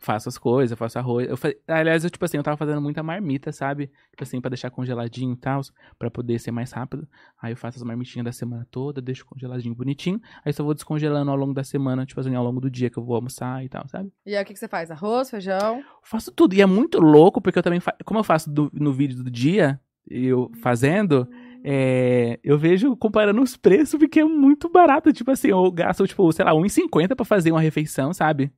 faço 0.00 0.28
as 0.28 0.38
coisas, 0.38 0.78
faço 0.78 0.98
arroz. 0.98 1.28
Eu 1.28 1.36
fa... 1.36 1.52
Aliás, 1.66 2.04
eu, 2.04 2.10
tipo 2.10 2.24
assim, 2.24 2.36
eu 2.36 2.42
tava 2.42 2.56
fazendo 2.56 2.80
muita 2.80 3.02
marmita, 3.02 3.50
sabe? 3.52 3.88
Tipo 4.10 4.22
assim, 4.22 4.40
pra 4.40 4.48
deixar 4.48 4.70
congeladinho 4.70 5.32
e 5.32 5.36
tal, 5.36 5.60
pra 5.98 6.10
poder 6.10 6.38
ser 6.38 6.50
mais 6.52 6.70
rápido. 6.72 7.06
Aí 7.42 7.52
eu 7.52 7.56
faço 7.56 7.78
as 7.78 7.82
marmitinhas 7.82 8.24
da 8.24 8.32
semana 8.32 8.66
toda, 8.70 9.00
deixo 9.00 9.26
congeladinho 9.26 9.74
bonitinho. 9.74 10.20
Aí 10.44 10.52
só 10.52 10.62
vou 10.62 10.72
descongelando 10.74 11.30
ao 11.30 11.36
longo 11.36 11.52
da 11.52 11.64
semana, 11.64 12.06
tipo 12.06 12.20
assim, 12.20 12.34
ao 12.34 12.44
longo 12.44 12.60
do 12.60 12.70
dia 12.70 12.88
que 12.90 12.98
eu 12.98 13.04
vou 13.04 13.16
almoçar 13.16 13.64
e 13.64 13.68
tal, 13.68 13.88
sabe? 13.88 14.10
E 14.24 14.36
aí 14.36 14.42
o 14.42 14.46
que, 14.46 14.52
que 14.52 14.58
você 14.58 14.68
faz? 14.68 14.90
Arroz, 14.90 15.30
feijão? 15.30 15.82
Faço 16.02 16.30
tudo. 16.32 16.54
E 16.54 16.62
é 16.62 16.66
muito 16.66 17.00
louco, 17.00 17.40
porque 17.40 17.58
eu 17.58 17.62
também 17.62 17.80
faço. 17.80 17.96
Como 18.04 18.20
eu 18.20 18.24
faço 18.24 18.48
do- 18.50 18.70
no 18.72 18.92
vídeo 18.92 19.22
do 19.22 19.30
dia, 19.30 19.80
eu 20.08 20.50
fazendo. 20.62 21.28
É, 21.64 22.38
eu 22.44 22.56
vejo 22.56 22.96
comparando 22.96 23.42
os 23.42 23.56
preços 23.56 23.98
porque 23.98 24.20
é 24.20 24.24
muito 24.24 24.68
barato. 24.70 25.12
Tipo 25.12 25.32
assim, 25.32 25.48
eu 25.48 25.70
gasto, 25.72 26.06
tipo, 26.06 26.30
sei 26.32 26.44
lá, 26.44 26.52
R$1,50 26.52 27.16
pra 27.16 27.24
fazer 27.26 27.50
uma 27.50 27.60
refeição, 27.60 28.12
sabe? 28.14 28.52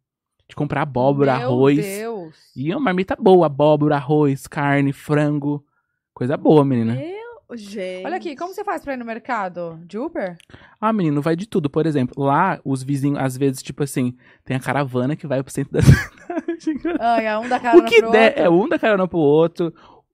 De 0.50 0.56
comprar 0.56 0.82
abóbora, 0.82 1.38
Meu 1.38 1.48
arroz. 1.48 1.78
Deus. 1.78 2.34
E 2.54 2.70
é 2.70 2.76
uma 2.76 2.84
marmita 2.84 3.16
boa, 3.16 3.46
abóbora, 3.46 3.96
arroz, 3.96 4.46
carne, 4.46 4.92
frango. 4.92 5.64
Coisa 6.12 6.36
boa, 6.36 6.64
menina. 6.64 6.94
Meu, 6.94 7.56
gente. 7.56 8.04
Olha 8.04 8.16
aqui, 8.16 8.36
como 8.36 8.52
você 8.52 8.62
faz 8.64 8.82
pra 8.82 8.92
ir 8.94 8.96
no 8.96 9.04
mercado? 9.04 9.78
De 9.86 9.96
Uber? 9.98 10.36
Ah, 10.80 10.92
menino, 10.92 11.22
vai 11.22 11.34
de 11.36 11.46
tudo. 11.46 11.70
Por 11.70 11.86
exemplo, 11.86 12.22
lá, 12.22 12.60
os 12.64 12.82
vizinhos, 12.82 13.18
às 13.18 13.36
vezes, 13.36 13.62
tipo 13.62 13.82
assim, 13.82 14.14
tem 14.44 14.56
a 14.56 14.60
caravana 14.60 15.16
que 15.16 15.26
vai 15.26 15.42
pro 15.42 15.52
centro 15.52 15.72
da 15.72 15.80
cidade. 16.60 16.98
Ai, 17.00 17.26
é 17.26 17.38
um 17.38 17.48
da 17.48 17.58
carona 17.60 17.84
o 17.84 17.86
que 17.88 18.02
pro 18.02 18.10
der, 18.10 18.28
outro. 18.30 18.42
é 18.42 18.50
um 18.50 18.68
da 18.68 18.78
carona 18.78 19.08
pro 19.08 19.18
outro. 19.18 19.72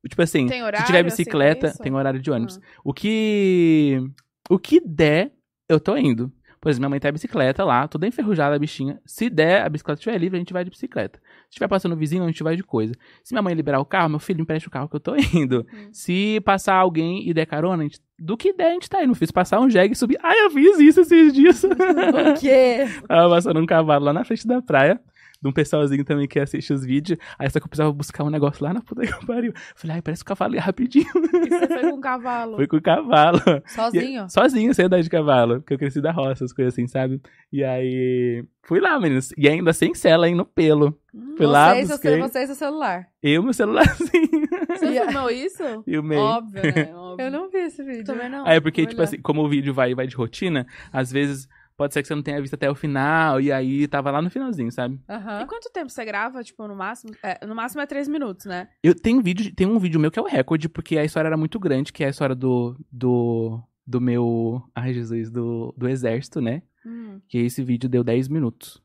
Tipo 0.09 0.23
assim, 0.23 0.47
Tem 0.47 0.59
se 0.61 0.65
horário, 0.65 0.87
tiver 0.87 0.99
assim, 0.99 1.07
bicicleta, 1.07 1.67
isso? 1.69 1.79
tem 1.83 1.93
horário 1.93 2.21
de 2.21 2.31
ônibus. 2.31 2.61
Ah. 2.63 2.81
O 2.85 2.93
que. 2.95 4.01
O 4.49 4.59
que 4.59 4.81
der, 4.81 5.33
eu 5.69 5.81
tô 5.81 5.97
indo. 5.97 6.31
Por 6.67 6.71
exemplo, 6.71 6.81
minha 6.81 6.91
mãe 6.91 6.99
tem 6.99 7.11
a 7.11 7.13
bicicleta 7.13 7.63
lá, 7.65 7.87
toda 7.87 8.09
enferrujada 8.09 8.57
a 8.57 8.59
bichinha. 8.59 8.99
Se 9.07 9.31
der, 9.31 9.65
a 9.65 9.69
bicicleta 9.69 10.01
estiver 10.01 10.19
livre, 10.19 10.37
a 10.37 10.41
gente 10.41 10.53
vai 10.53 10.65
de 10.65 10.71
bicicleta. 10.71 11.21
Se 11.45 11.51
estiver 11.51 11.69
passando 11.69 11.93
o 11.93 11.97
vizinho, 11.97 12.25
a 12.25 12.27
gente 12.27 12.43
vai 12.43 12.57
de 12.57 12.65
coisa. 12.65 12.93
Se 13.23 13.33
minha 13.33 13.41
mãe 13.43 13.55
liberar 13.55 13.79
o 13.79 13.85
carro, 13.85 14.09
meu 14.09 14.19
filho 14.19 14.41
empresta 14.41 14.69
o 14.69 14.73
carro 14.73 14.89
que 14.89 14.97
eu 14.97 15.01
tô 15.01 15.15
indo. 15.33 15.65
Hum. 15.73 15.89
Se 15.93 16.41
passar 16.45 16.75
alguém 16.75 17.29
e 17.29 17.33
der 17.33 17.47
carona, 17.47 17.85
a 17.85 17.87
gente- 17.87 18.01
do 18.19 18.37
que 18.37 18.53
der, 18.53 18.71
a 18.71 18.73
gente 18.73 18.91
tá 18.91 19.05
indo. 19.05 19.15
Fiz 19.15 19.31
passar 19.31 19.61
um 19.61 19.71
jegue 19.71 19.93
e 19.93 19.97
subir. 19.97 20.19
Ai, 20.21 20.41
eu 20.45 20.51
fiz 20.51 20.81
isso 20.81 21.03
esses 21.03 21.33
dias. 21.33 21.63
O 21.71 22.41
quê? 22.41 22.79
Tava 23.07 23.29
passando 23.33 23.61
um 23.61 23.67
cavalo 23.67 24.05
lá 24.07 24.13
na 24.13 24.25
frente 24.25 24.45
da 24.45 24.61
praia. 24.61 25.01
De 25.43 25.49
um 25.49 25.53
pessoalzinho 25.53 26.05
também 26.05 26.27
que 26.27 26.39
assiste 26.39 26.73
os 26.73 26.85
vídeos. 26.85 27.19
Aí 27.39 27.49
só 27.51 27.59
que 27.61 27.65
eu 27.67 27.69
precisava 27.69 27.93
buscar 27.93 28.25
um 28.25 28.31
negócio 28.31 28.65
lá 28.65 28.73
na 28.73 28.81
puta 28.81 29.03
que 29.07 29.13
eu 29.13 29.27
pariu. 29.27 29.53
Falei, 29.75 29.97
ai, 29.97 30.03
parece 30.03 30.25
que 30.25 30.33
o 30.33 30.35
cavalo 30.35 30.55
ia 30.55 30.61
rapidinho. 30.61 31.07
E 31.45 31.49
você 31.49 31.67
foi 31.69 31.91
com 31.91 31.97
um 31.97 32.01
cavalo. 32.01 32.57
Foi 32.57 32.67
com 32.67 32.77
o 32.77 32.83
cavalo. 32.83 33.41
Sozinho. 33.67 34.27
E- 34.27 34.31
sozinho, 34.31 34.75
sem 34.75 34.85
andar 34.87 35.01
de 35.01 35.11
cavalo. 35.11 35.61
Porque 35.61 35.75
eu 35.75 35.79
cresci 35.79 36.01
da 36.01 36.13
roça, 36.13 36.45
as 36.45 36.53
coisas 36.53 36.75
assim, 36.75 36.87
sabe? 36.87 37.21
E 37.53 37.63
aí. 37.63 38.45
Fui 38.65 38.81
lá, 38.81 38.99
meninos. 38.99 39.33
E 39.37 39.49
ainda 39.49 39.73
sem 39.73 39.95
cela, 39.95 40.29
hein, 40.29 40.35
no 40.35 40.45
pelo. 40.45 40.99
Fui 41.37 41.47
lá, 41.47 41.73
Você 41.75 41.81
e 41.81 41.87
seu- 41.87 41.95
busquei. 41.97 42.19
você 42.21 42.39
e 42.43 42.47
seu 42.47 42.55
celular. 42.57 43.07
Eu, 43.23 43.43
meu 43.43 43.53
celularzinho. 43.53 44.47
Você 44.71 44.87
filmou 45.07 45.31
isso? 45.31 45.63
E 45.87 45.97
o 45.99 46.03
meio. 46.03 46.21
Óbvio, 46.21 46.63
né? 46.63 46.91
Óbvio. 46.95 47.25
Eu 47.27 47.31
não 47.31 47.49
vi 47.49 47.59
esse 47.59 47.83
vídeo. 47.85 48.05
Também 48.05 48.29
não. 48.29 48.45
Aí, 48.47 48.61
porque, 48.61 48.83
Vou 48.83 48.89
tipo 48.91 49.01
olhar. 49.01 49.09
assim, 49.09 49.21
como 49.23 49.43
o 49.43 49.49
vídeo 49.49 49.73
vai, 49.73 49.95
vai 49.95 50.07
de 50.07 50.17
rotina, 50.17 50.67
às 50.93 51.11
vezes 51.13 51.49
pode 51.77 51.93
ser 51.95 52.03
que 52.03 52.09
você 52.09 52.15
não 52.15 52.23
tenha 52.23 52.41
visto 52.41 52.55
até 52.55 52.71
o 52.71 52.75
final, 52.75 53.41
e 53.41 53.53
aí 53.53 53.87
tava 53.87 54.11
lá 54.11 54.21
no 54.23 54.31
finalzinho, 54.31 54.71
sabe? 54.73 55.01
Aham. 55.09 55.43
E 55.43 55.47
quanto 55.47 55.71
tempo 55.71 55.91
você 55.91 56.05
grava, 56.05 56.43
tipo, 56.43 56.67
no 56.67 56.75
máximo? 56.75 57.13
É, 57.23 57.45
no 57.47 57.55
máximo 57.55 57.81
é 57.83 57.87
três 57.87 58.09
minutos, 58.09 58.47
né? 58.47 58.69
Eu 58.83 58.95
tenho 58.95 59.19
um 59.19 59.23
vídeo, 59.23 59.55
tem 59.55 59.67
um 59.67 59.79
vídeo 59.79 60.01
meu 60.01 60.11
que 60.11 60.19
é 60.19 60.23
o 60.23 60.27
recorde, 60.27 60.69
porque 60.69 60.97
a 60.99 61.05
história 61.05 61.29
era 61.29 61.37
muito 61.37 61.59
grande, 61.61 61.93
que 61.93 62.03
é 62.03 62.07
a 62.07 62.11
história 62.11 62.35
do. 62.35 62.77
do. 62.91 63.61
do 63.87 64.01
meu. 64.01 64.63
Ai, 64.75 64.93
Jesus, 64.95 65.31
do, 65.31 65.75
do 65.77 65.89
exército, 65.89 66.41
né? 66.41 66.63
Hum. 66.85 67.21
Que 67.29 67.39
esse 67.39 67.63
vídeo 67.63 67.89
deu 67.89 68.03
10 68.05 68.29
minutos. 68.29 68.81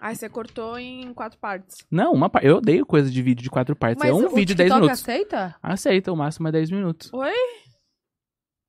Aí 0.00 0.14
você 0.14 0.28
cortou 0.28 0.78
em 0.78 1.12
quatro 1.14 1.38
partes. 1.38 1.76
Não, 1.90 2.12
uma 2.12 2.28
par- 2.28 2.44
Eu 2.44 2.56
odeio 2.58 2.84
coisa 2.84 3.10
de 3.10 3.22
vídeo 3.22 3.42
de 3.42 3.48
quatro 3.48 3.74
partes. 3.74 3.98
Mas 3.98 4.10
é 4.10 4.14
um 4.14 4.26
o 4.26 4.34
vídeo 4.34 4.54
de 4.54 4.56
10 4.56 4.68
TikTok 4.68 4.80
minutos. 4.82 5.00
aceita? 5.02 5.56
Aceita, 5.62 6.12
o 6.12 6.16
máximo 6.16 6.48
é 6.48 6.52
10 6.52 6.70
minutos. 6.70 7.10
Oi? 7.14 7.32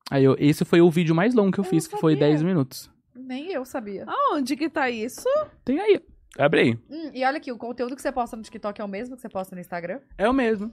Aí 0.09 0.23
eu, 0.23 0.35
esse 0.39 0.63
foi 0.63 0.79
o 0.79 0.89
vídeo 0.89 1.13
mais 1.13 1.33
longo 1.35 1.51
que 1.51 1.59
eu, 1.59 1.65
Eu 1.65 1.69
fiz, 1.69 1.85
que 1.85 1.97
foi 1.97 2.13
sabia. 2.13 2.29
10 2.29 2.43
minutos. 2.43 2.89
Nem 3.17 3.51
eu 3.51 3.65
sabia. 3.65 4.05
Aonde 4.07 4.55
que 4.55 4.69
tá 4.69 4.89
isso? 4.89 5.27
Tem 5.65 5.79
aí. 5.79 6.01
Abre 6.37 6.61
aí. 6.61 6.73
Hum, 6.89 7.11
e 7.13 7.23
olha 7.25 7.37
aqui, 7.37 7.51
o 7.51 7.57
conteúdo 7.57 7.95
que 7.95 8.01
você 8.01 8.11
posta 8.11 8.37
no 8.37 8.43
TikTok 8.43 8.79
é 8.79 8.83
o 8.83 8.87
mesmo 8.87 9.15
que 9.15 9.21
você 9.21 9.29
posta 9.29 9.55
no 9.55 9.61
Instagram? 9.61 9.99
É 10.17 10.29
o 10.29 10.33
mesmo. 10.33 10.71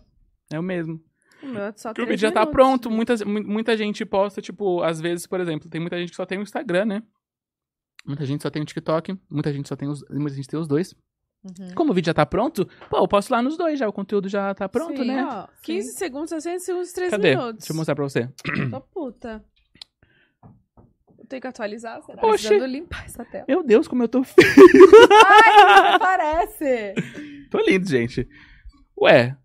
É 0.53 0.59
o 0.59 0.63
mesmo. 0.63 1.01
O 1.43 1.59
é 1.59 1.73
Porque 1.73 2.03
o 2.03 2.07
vídeo 2.07 2.19
já 2.19 2.31
tá 2.33 2.41
minutos. 2.41 2.53
pronto. 2.53 2.91
Muita, 2.91 3.15
mu- 3.25 3.43
muita 3.45 3.77
gente 3.77 4.05
posta, 4.05 4.41
tipo, 4.41 4.83
às 4.83 5.01
vezes, 5.01 5.27
por 5.27 5.41
exemplo, 5.41 5.69
tem 5.69 5.81
muita 5.81 5.99
gente 5.99 6.11
que 6.11 6.17
só 6.17 6.25
tem 6.27 6.39
o 6.39 6.43
Instagram, 6.43 6.85
né? 6.87 7.03
Muita 8.07 8.25
gente 8.25 8.43
só 8.43 8.51
tem 8.51 8.63
o 8.63 8.65
TikTok, 8.65 9.19
muita 9.31 9.53
gente 9.53 9.69
só 9.69 9.77
tem 9.77 9.89
os. 9.89 10.03
Muita 10.11 10.35
gente 10.35 10.49
tem 10.49 10.59
os 10.61 10.69
dois. 10.69 10.95
Uhum. 11.43 11.75
Como 11.75 11.91
o 11.91 11.95
vídeo 11.95 12.07
já 12.07 12.15
tá 12.15 12.25
pronto, 12.25 12.67
pô, 12.89 12.99
eu 12.99 13.09
posto 13.09 13.31
lá 13.31 13.43
nos 13.43 13.57
dois 13.57 13.79
já. 13.79 13.87
O 13.89 13.93
conteúdo 13.93 14.29
já 14.29 14.55
tá 14.55 14.67
pronto, 14.69 14.97
Sim, 14.97 15.09
né? 15.09 15.25
Ó, 15.27 15.47
15 15.63 15.93
segundos, 15.99 16.31
60 16.31 16.59
segundos, 16.61 16.93
3 16.93 17.11
Cadê? 17.11 17.31
minutos. 17.37 17.59
Deixa 17.59 17.73
eu 17.73 17.77
mostrar 17.77 17.95
pra 17.95 18.05
você. 18.05 18.29
Tô 18.71 18.81
puta. 18.81 19.45
Tenho 21.29 21.41
que 21.43 21.47
atualizar, 21.49 22.03
será? 22.03 22.19
Oxi. 22.27 22.47
Precisando 22.49 22.67
limpar 22.71 23.05
essa 23.05 23.25
tela. 23.25 23.45
Meu 23.49 23.63
Deus, 23.63 23.87
como 23.89 24.03
eu 24.03 24.09
tô 24.09 24.23
feio. 24.25 24.49
Ai, 25.27 25.99
parece! 25.99 26.95
tô 27.51 27.59
lindo, 27.61 27.89
gente. 27.89 28.29
Ué, 29.01 29.37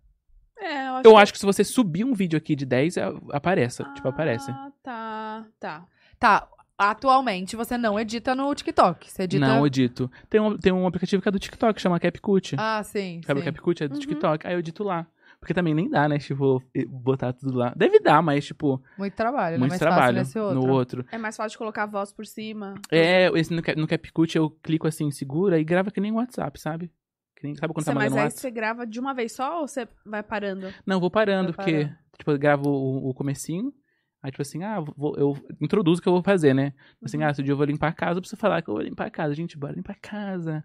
É, 0.58 0.88
eu 0.88 0.94
acho 0.94 1.08
eu 1.08 1.12
que- 1.12 1.16
acho 1.22 1.32
que 1.32 1.38
se 1.38 1.46
você 1.46 1.64
subir 1.64 2.04
um 2.04 2.12
vídeo 2.14 2.36
aqui 2.36 2.54
de 2.54 2.66
10, 2.66 2.98
a- 2.98 3.12
aparece. 3.32 3.82
Tipo, 3.94 4.08
aparece. 4.08 4.50
Ah, 4.50 4.70
tá. 4.82 5.46
Tá. 5.58 5.86
Tá, 6.18 6.48
atualmente 6.76 7.56
você 7.56 7.78
não 7.78 7.98
edita 7.98 8.34
no 8.34 8.54
TikTok. 8.54 9.10
Você 9.10 9.22
edita. 9.22 9.46
Não, 9.46 9.58
eu 9.60 9.66
edito. 9.66 10.10
Tem 10.28 10.38
um, 10.40 10.56
tem 10.58 10.70
um 10.72 10.86
aplicativo 10.86 11.22
que 11.22 11.28
é 11.28 11.32
do 11.32 11.38
TikTok, 11.38 11.80
chama 11.80 11.98
CapCut. 11.98 12.56
Ah, 12.58 12.82
sim. 12.82 13.20
Sabe 13.26 13.40
o 13.40 13.42
sim. 13.42 13.46
CapCut? 13.50 13.82
É 13.84 13.88
do 13.88 13.94
Uhum. 13.94 14.00
TikTok. 14.00 14.46
Aí 14.46 14.52
eu 14.52 14.58
edito 14.58 14.84
lá. 14.84 15.06
Porque 15.40 15.54
também 15.54 15.74
nem 15.74 15.88
dá, 15.88 16.06
né? 16.06 16.18
Tipo, 16.18 16.62
botar 16.88 17.32
tudo 17.32 17.56
lá. 17.56 17.72
Deve 17.74 17.98
dar, 17.98 18.20
mas, 18.22 18.44
tipo, 18.44 18.82
Muito 18.98 19.14
trabalho, 19.14 19.54
né? 19.54 19.58
muito 19.58 19.70
Mais 19.70 19.78
trabalho 19.80 20.02
fácil 20.02 20.18
nesse 20.18 20.38
outro. 20.38 20.54
no 20.66 20.72
outro. 20.72 21.06
É 21.10 21.16
mais 21.16 21.34
fácil 21.36 21.52
de 21.52 21.58
colocar 21.58 21.84
a 21.84 21.86
voz 21.86 22.12
por 22.12 22.26
cima. 22.26 22.74
É, 22.90 23.26
esse 23.38 23.50
no, 23.52 23.62
no 23.78 23.86
CapCut 23.88 24.36
eu 24.36 24.50
clico 24.50 24.86
assim, 24.86 25.10
segura 25.10 25.58
e 25.58 25.64
grava 25.64 25.90
que 25.90 26.00
nem 26.00 26.12
WhatsApp, 26.12 26.60
sabe? 26.60 26.92
Que 27.34 27.44
nem, 27.44 27.54
sabe 27.56 27.72
quando 27.72 27.84
Você, 27.84 27.90
tá 27.90 27.94
mas 27.94 28.12
aí 28.12 28.18
WhatsApp? 28.24 28.40
você 28.40 28.50
grava 28.50 28.86
de 28.86 29.00
uma 29.00 29.14
vez 29.14 29.32
só 29.32 29.62
ou 29.62 29.66
você 29.66 29.88
vai 30.04 30.22
parando? 30.22 30.68
Não, 30.84 31.00
vou 31.00 31.10
parando, 31.10 31.52
Vai 31.54 31.64
porque, 31.64 31.72
parando. 31.84 31.98
tipo, 32.18 32.30
eu 32.32 32.38
gravo 32.38 32.68
o, 32.68 33.08
o 33.08 33.14
comecinho. 33.14 33.72
Aí, 34.22 34.30
tipo 34.30 34.42
assim, 34.42 34.62
ah, 34.62 34.80
vou- 34.80 35.16
eu 35.16 35.34
introduzo 35.60 35.98
o 35.98 36.02
que 36.02 36.08
eu 36.08 36.12
vou 36.12 36.22
fazer, 36.22 36.52
né? 36.54 36.74
Assim, 37.02 37.16
Uhum. 37.16 37.24
ah, 37.26 37.32
se 37.32 37.40
o 37.40 37.44
dia 37.44 37.52
eu 37.52 37.56
vou 37.56 37.64
limpar 37.64 37.88
a 37.88 37.92
casa, 37.92 38.18
eu 38.18 38.20
preciso 38.20 38.38
falar 38.40 38.60
que 38.60 38.68
eu 38.68 38.74
vou 38.74 38.82
limpar 38.82 39.06
a 39.06 39.10
casa. 39.10 39.34
Gente, 39.34 39.56
bora 39.56 39.72
limpar 39.72 39.92
a 39.94 40.00
casa. 40.00 40.62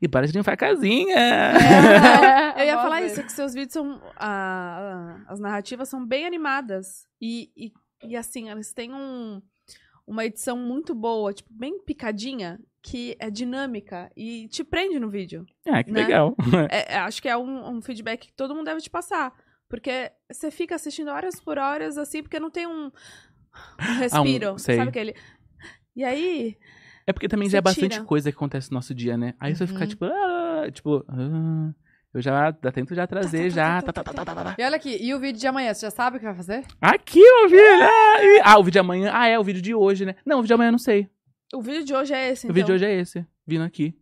E 0.00 0.06
bora 0.06 0.26
de 0.26 0.32
limpar 0.32 0.52
a 0.52 0.56
casinha. 0.58 1.16
É, 1.16 1.52
Eu 2.62 2.64
ia 2.66 2.76
falar 2.76 3.02
isso, 3.02 3.22
que 3.22 3.32
seus 3.32 3.54
vídeos 3.54 3.72
são. 3.72 4.00
ah, 4.16 5.20
as 5.26 5.40
narrativas 5.40 5.88
são 5.88 6.04
bem 6.06 6.26
animadas. 6.26 7.06
E, 7.20 7.50
e, 7.56 7.72
e, 8.06 8.16
assim, 8.16 8.50
eles 8.50 8.72
têm 8.74 8.92
um, 8.92 9.40
uma 10.06 10.24
edição 10.24 10.56
muito 10.58 10.94
boa, 10.94 11.32
tipo, 11.32 11.48
bem 11.52 11.82
picadinha, 11.82 12.60
que 12.82 13.16
é 13.18 13.30
dinâmica 13.30 14.10
e 14.16 14.48
te 14.48 14.62
prende 14.62 14.98
no 15.00 15.08
vídeo. 15.08 15.46
ah, 15.66 15.82
que 15.82 15.90
Né? 15.92 16.02
legal. 16.02 16.36
É, 16.70 16.94
é, 16.94 16.98
acho 16.98 17.20
que 17.22 17.28
é 17.28 17.36
um, 17.36 17.76
um 17.76 17.80
feedback 17.82 18.26
que 18.26 18.32
todo 18.34 18.54
mundo 18.54 18.66
deve 18.66 18.80
te 18.80 18.90
passar. 18.90 19.32
Porque 19.68 20.10
você 20.30 20.50
fica 20.50 20.74
assistindo 20.74 21.08
horas 21.10 21.40
por 21.40 21.58
horas, 21.58 21.98
assim, 21.98 22.22
porque 22.22 22.40
não 22.40 22.50
tem 22.50 22.66
um, 22.66 22.86
um 22.86 23.92
respiro. 23.98 24.58
sei. 24.58 24.76
Sabe 24.76 24.88
aquele. 24.88 25.14
E 25.94 26.04
aí. 26.04 26.56
É 27.06 27.12
porque 27.12 27.28
também 27.28 27.48
já 27.48 27.58
é 27.58 27.60
bastante 27.60 27.92
tira. 27.92 28.04
coisa 28.04 28.30
que 28.30 28.36
acontece 28.36 28.70
no 28.70 28.76
nosso 28.76 28.94
dia, 28.94 29.16
né? 29.16 29.34
Aí 29.40 29.54
você 29.54 29.66
fica 29.66 29.80
Uhum. 29.80 29.86
tipo, 29.86 30.04
ah, 30.04 30.70
tipo, 30.72 31.04
ah, 31.08 31.72
eu 32.14 32.20
já 32.22 32.50
dá 32.50 32.70
tento 32.70 32.94
já 32.94 33.06
trazer 33.06 33.50
já. 33.50 33.80
tá, 33.82 33.92
tá, 33.92 34.02
tá, 34.04 34.12
tá, 34.12 34.24
tá, 34.24 34.44
tá. 34.44 34.56
E 34.58 34.62
olha 34.62 34.76
aqui, 34.76 34.96
e 35.02 35.14
o 35.14 35.18
vídeo 35.20 35.40
de 35.40 35.46
amanhã? 35.46 35.72
Você 35.72 35.86
já 35.86 35.90
sabe 35.90 36.16
o 36.16 36.20
que 36.20 36.26
vai 36.26 36.34
fazer? 36.34 36.64
Aqui, 36.80 37.20
meu 37.20 37.48
filho! 37.48 37.82
Ah, 37.82 38.22
e- 38.22 38.40
Ah, 38.44 38.58
o 38.58 38.62
vídeo 38.62 38.72
de 38.72 38.78
amanhã. 38.78 39.10
Ah, 39.14 39.26
é, 39.26 39.38
o 39.38 39.44
vídeo 39.44 39.62
de 39.62 39.74
hoje, 39.74 40.04
né? 40.04 40.16
Não, 40.24 40.38
o 40.38 40.42
vídeo 40.42 40.48
de 40.48 40.54
amanhã 40.54 40.68
eu 40.68 40.72
não 40.72 40.78
sei. 40.78 41.08
O 41.54 41.62
vídeo 41.62 41.84
de 41.84 41.94
hoje 41.94 42.12
é 42.14 42.28
esse, 42.30 42.44
O 42.44 42.48
então. 42.48 42.54
vídeo 42.54 42.66
de 42.66 42.72
hoje 42.72 42.84
é 42.84 42.94
esse, 43.00 43.26
vindo 43.46 43.64
aqui. 43.64 43.94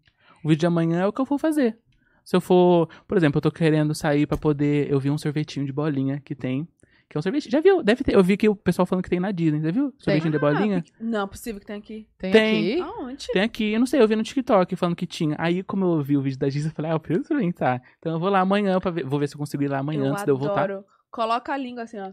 O 0.45 0.49
vídeo 0.49 0.61
de 0.61 0.67
amanhã 0.67 1.01
é 1.03 1.07
o 1.07 1.13
que 1.13 1.21
eu 1.21 1.25
vou 1.25 1.39
fazer. 1.39 1.79
Se 2.27 2.35
eu 2.37 2.41
for, 2.41 2.89
por 3.07 3.17
exemplo, 3.17 3.39
eu 3.39 3.43
tô 3.43 3.53
querendo 3.53 3.95
sair 3.95 4.27
pra 4.27 4.37
poder. 4.37 4.91
Eu 4.91 4.99
vi 4.99 5.09
um 5.11 5.17
sorvetinho 5.17 5.65
de 5.65 5.73
bolinha 5.73 6.21
que 6.25 6.35
tem. 6.35 6.67
Que 7.09 7.17
é 7.17 7.21
um 7.21 7.23
sorvete. 7.23 7.49
Já 7.49 7.61
viu? 7.61 7.85
Deve 7.85 8.03
ter. 8.03 8.17
Eu 8.17 8.25
vi 8.25 8.37
que 8.37 8.49
o 8.49 8.57
pessoal 8.57 8.85
falando 8.85 9.05
que 9.05 9.09
tem 9.09 9.21
na 9.21 9.31
Disney. 9.31 9.61
Já 9.63 9.71
viu? 9.71 9.95
Sorvetinho 9.97 10.33
de 10.33 10.39
bolinha? 10.41 10.85
Ah, 10.89 10.97
Não, 10.99 11.29
possível 11.29 11.61
que 11.61 11.67
tenha 11.67 11.79
aqui. 11.79 12.09
Tem, 12.19 12.33
Tem. 12.33 12.73
aqui. 12.73 12.81
Aonde? 12.83 13.27
Tem 13.33 13.43
aqui, 13.43 13.73
eu 13.75 13.79
não 13.79 13.87
sei, 13.87 14.03
eu 14.03 14.09
vi 14.09 14.17
no 14.17 14.25
TikTok 14.25 14.75
falando 14.75 14.97
que 14.97 15.07
tinha. 15.07 15.37
Aí, 15.39 15.63
como 15.63 15.85
eu 15.85 16.03
vi 16.03 16.17
o 16.17 16.21
vídeo 16.21 16.37
da 16.37 16.49
Disney, 16.49 16.69
eu 16.71 16.75
falei, 16.75 16.91
ah, 16.91 16.95
eu 16.95 16.99
preciso 17.01 17.23
experimentar. 17.23 17.81
Então 18.01 18.11
eu 18.15 18.19
vou 18.19 18.29
lá 18.29 18.41
amanhã 18.41 18.81
pra 18.81 18.91
ver. 18.91 19.05
Vou 19.05 19.21
ver 19.21 19.29
se 19.29 19.37
eu 19.37 19.39
consigo 19.39 19.63
ir 19.63 19.69
lá 19.69 19.79
amanhã 19.79 20.07
eu 20.07 20.11
antes 20.11 20.25
de 20.25 20.31
eu 20.33 20.37
voltar. 20.37 20.65
adoro. 20.65 20.85
Coloca 21.13 21.53
a 21.53 21.57
língua 21.57 21.85
assim, 21.85 22.01
ó. 22.01 22.11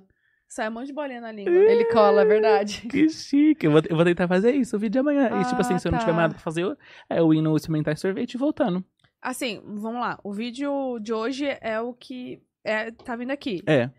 Sai 0.47 0.69
um 0.69 0.73
monte 0.73 0.85
de 0.87 0.93
bolinha 0.93 1.19
na 1.21 1.31
língua. 1.31 1.51
Ele 1.51 1.85
cola, 1.85 2.21
é 2.21 2.25
verdade. 2.25 2.81
Que 2.87 3.09
chique. 3.09 3.65
Eu 3.65 3.71
vou, 3.71 3.81
eu 3.89 3.95
vou 3.95 4.05
tentar 4.05 4.27
fazer 4.27 4.51
isso, 4.51 4.75
o 4.75 4.79
vídeo 4.79 4.91
de 4.91 4.99
amanhã. 4.99 5.41
e 5.41 5.45
tipo 5.45 5.59
assim, 5.59 5.73
Ah, 5.73 5.79
se 5.79 5.87
eu 5.87 5.91
não 5.91 5.97
tá. 5.97 6.05
tiver 6.05 6.13
mais 6.13 6.23
nada 6.25 6.33
pra 6.35 6.43
fazer, 6.43 6.61
eu, 6.61 6.77
é 7.09 7.17
eu 7.19 7.33
indo 7.33 7.55
experimentar 7.55 7.97
sorvete 7.97 8.35
e 8.35 8.37
voltando. 8.37 8.85
Assim, 9.23 9.61
vamos 9.65 10.01
lá. 10.01 10.19
O 10.23 10.33
vídeo 10.33 10.99
de 10.99 11.13
hoje 11.13 11.45
é 11.61 11.79
o 11.79 11.93
que 11.93 12.41
é, 12.63 12.91
tá 12.91 13.15
vindo 13.15 13.31
aqui. 13.31 13.63
É. 13.65 13.89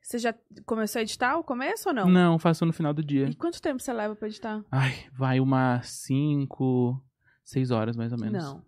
Você 0.00 0.18
já 0.18 0.34
começou 0.66 0.98
a 0.98 1.02
editar 1.02 1.36
o 1.38 1.44
começo 1.44 1.88
ou 1.88 1.94
não? 1.94 2.08
Não, 2.08 2.38
faço 2.38 2.66
no 2.66 2.72
final 2.72 2.92
do 2.92 3.04
dia. 3.04 3.26
E 3.28 3.34
quanto 3.36 3.62
tempo 3.62 3.80
você 3.80 3.92
leva 3.92 4.16
pra 4.16 4.26
editar? 4.26 4.60
Ai, 4.70 4.92
vai 5.16 5.38
umas 5.38 5.86
5, 5.88 7.00
6 7.44 7.70
horas 7.70 7.96
mais 7.96 8.12
ou 8.12 8.18
menos. 8.18 8.42
Não. 8.42 8.62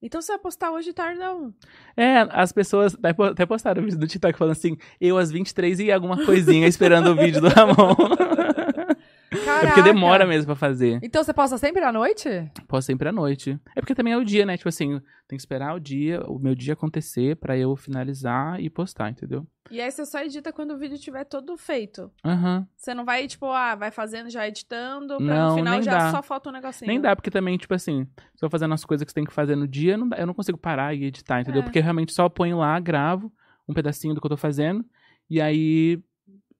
Então 0.00 0.20
você 0.22 0.32
vai 0.32 0.40
postar 0.40 0.72
hoje 0.72 0.92
tardão. 0.94 1.54
É, 1.96 2.20
as 2.30 2.50
pessoas 2.52 2.94
até 2.94 3.12
po- 3.12 3.22
até 3.24 3.44
postaram 3.46 3.82
um 3.82 3.84
vídeo 3.84 3.98
do 3.98 4.06
TikTok 4.06 4.36
falando 4.36 4.52
assim, 4.52 4.76
eu 5.00 5.18
às 5.18 5.30
23 5.30 5.78
e 5.80 5.92
alguma 5.92 6.24
coisinha 6.24 6.66
esperando 6.66 7.08
o 7.10 7.14
vídeo 7.16 7.40
do 7.40 7.48
Ramon. 7.48 7.94
é 9.32 9.44
Caraca. 9.44 9.66
porque 9.68 9.82
demora 9.82 10.26
mesmo 10.26 10.46
pra 10.46 10.54
fazer. 10.56 10.98
Então 11.02 11.22
você 11.24 11.32
posta 11.32 11.56
sempre 11.58 11.82
à 11.84 11.92
noite? 11.92 12.28
Posso 12.68 12.86
sempre 12.86 13.08
à 13.08 13.12
noite. 13.12 13.58
É 13.74 13.80
porque 13.80 13.94
também 13.94 14.12
é 14.12 14.16
o 14.16 14.24
dia, 14.24 14.44
né? 14.46 14.56
Tipo 14.56 14.68
assim, 14.68 15.00
tem 15.26 15.36
que 15.36 15.42
esperar 15.42 15.74
o 15.74 15.80
dia, 15.80 16.20
o 16.26 16.38
meu 16.38 16.54
dia 16.54 16.74
acontecer 16.74 17.36
pra 17.36 17.56
eu 17.56 17.74
finalizar 17.76 18.60
e 18.60 18.68
postar, 18.68 19.10
entendeu? 19.10 19.46
E 19.70 19.80
aí 19.80 19.90
você 19.90 20.04
só 20.04 20.20
edita 20.22 20.52
quando 20.52 20.72
o 20.74 20.78
vídeo 20.78 20.94
estiver 20.96 21.24
todo 21.24 21.56
feito. 21.56 22.10
Aham. 22.24 22.66
Você 22.76 22.92
não 22.92 23.04
vai, 23.04 23.26
tipo, 23.26 23.46
ah, 23.46 23.74
vai 23.74 23.90
fazendo 23.90 24.28
já 24.28 24.46
editando, 24.46 25.16
pra 25.16 25.24
Não, 25.26 25.50
no 25.50 25.56
final 25.56 25.74
nem 25.74 25.82
já 25.82 25.92
dá. 25.98 26.10
só 26.10 26.22
falta 26.22 26.50
um 26.50 26.52
negocinho. 26.52 26.88
Nem 26.88 27.00
dá, 27.00 27.16
porque 27.16 27.30
também, 27.30 27.56
tipo 27.56 27.72
assim, 27.72 28.06
se 28.34 28.44
eu 28.44 28.50
fazendo 28.50 28.74
as 28.74 28.84
coisas 28.84 29.04
que 29.04 29.10
você 29.10 29.14
tem 29.14 29.24
que 29.24 29.32
fazer 29.32 29.56
no 29.56 29.66
dia, 29.66 29.96
não 29.96 30.08
dá- 30.08 30.18
eu 30.18 30.26
não 30.26 30.34
consigo 30.34 30.58
parar 30.58 30.94
e 30.94 31.04
editar, 31.04 31.40
entendeu? 31.40 31.60
É. 31.60 31.64
Porque 31.64 31.78
eu 31.78 31.82
realmente 31.82 32.12
só 32.12 32.28
ponho 32.28 32.58
lá, 32.58 32.78
gravo 32.80 33.32
um 33.68 33.72
pedacinho 33.72 34.12
do 34.14 34.20
que 34.20 34.26
eu 34.26 34.30
tô 34.30 34.36
fazendo, 34.36 34.84
e 35.30 35.40
aí. 35.40 35.98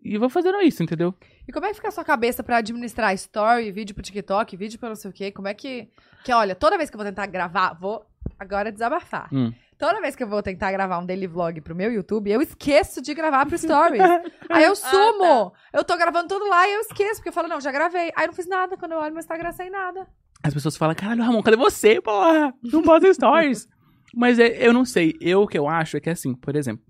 E 0.04 0.18
vou 0.18 0.28
fazendo 0.28 0.60
isso, 0.60 0.82
entendeu? 0.82 1.14
E 1.46 1.52
como 1.52 1.66
é 1.66 1.68
que 1.70 1.76
fica 1.76 1.88
a 1.88 1.92
sua 1.92 2.04
cabeça 2.04 2.42
pra 2.42 2.56
administrar 2.56 3.14
story, 3.14 3.70
vídeo 3.70 3.94
pro 3.94 4.02
TikTok, 4.02 4.56
vídeo 4.56 4.78
pra 4.78 4.88
não 4.88 4.96
sei 4.96 5.10
o 5.10 5.14
quê? 5.14 5.30
Como 5.30 5.48
é 5.48 5.54
que. 5.54 5.88
Que 6.24 6.32
olha, 6.32 6.54
toda 6.54 6.76
vez 6.76 6.90
que 6.90 6.96
eu 6.96 6.98
vou 6.98 7.06
tentar 7.06 7.26
gravar, 7.26 7.74
vou 7.74 8.04
agora 8.38 8.70
desabafar. 8.72 9.28
Hum. 9.32 9.52
Toda 9.78 10.00
vez 10.00 10.14
que 10.14 10.22
eu 10.22 10.28
vou 10.28 10.40
tentar 10.42 10.70
gravar 10.70 10.98
um 10.98 11.06
daily 11.06 11.26
vlog 11.26 11.60
pro 11.60 11.74
meu 11.74 11.92
YouTube, 11.92 12.30
eu 12.30 12.40
esqueço 12.40 13.02
de 13.02 13.12
gravar 13.14 13.44
pro 13.46 13.58
Stories. 13.58 14.00
Aí 14.48 14.62
eu 14.62 14.76
sumo. 14.76 15.52
Eu 15.72 15.82
tô 15.82 15.96
gravando 15.96 16.28
tudo 16.28 16.48
lá 16.48 16.68
e 16.68 16.74
eu 16.74 16.80
esqueço, 16.82 17.16
porque 17.16 17.30
eu 17.30 17.32
falo, 17.32 17.48
não, 17.48 17.60
já 17.60 17.72
gravei. 17.72 18.12
Aí 18.14 18.24
eu 18.24 18.28
não 18.28 18.34
fiz 18.34 18.46
nada 18.46 18.76
quando 18.76 18.92
eu 18.92 18.98
olho 18.98 19.12
meu 19.12 19.18
Instagram 19.18 19.50
sem 19.52 19.70
nada. 19.70 20.06
As 20.40 20.54
pessoas 20.54 20.76
falam, 20.76 20.94
caralho, 20.94 21.24
Ramon, 21.24 21.42
cadê 21.42 21.56
você, 21.56 22.00
porra? 22.00 22.54
Não 22.62 22.82
posta 22.82 23.12
stories. 23.12 23.68
Mas 24.14 24.38
é- 24.38 24.64
eu 24.64 24.72
não 24.72 24.84
sei. 24.84 25.16
Eu 25.20 25.42
o 25.42 25.48
que 25.48 25.58
eu 25.58 25.66
acho 25.68 25.96
é 25.96 26.00
que 26.00 26.10
assim, 26.10 26.32
por 26.34 26.54
exemplo, 26.54 26.84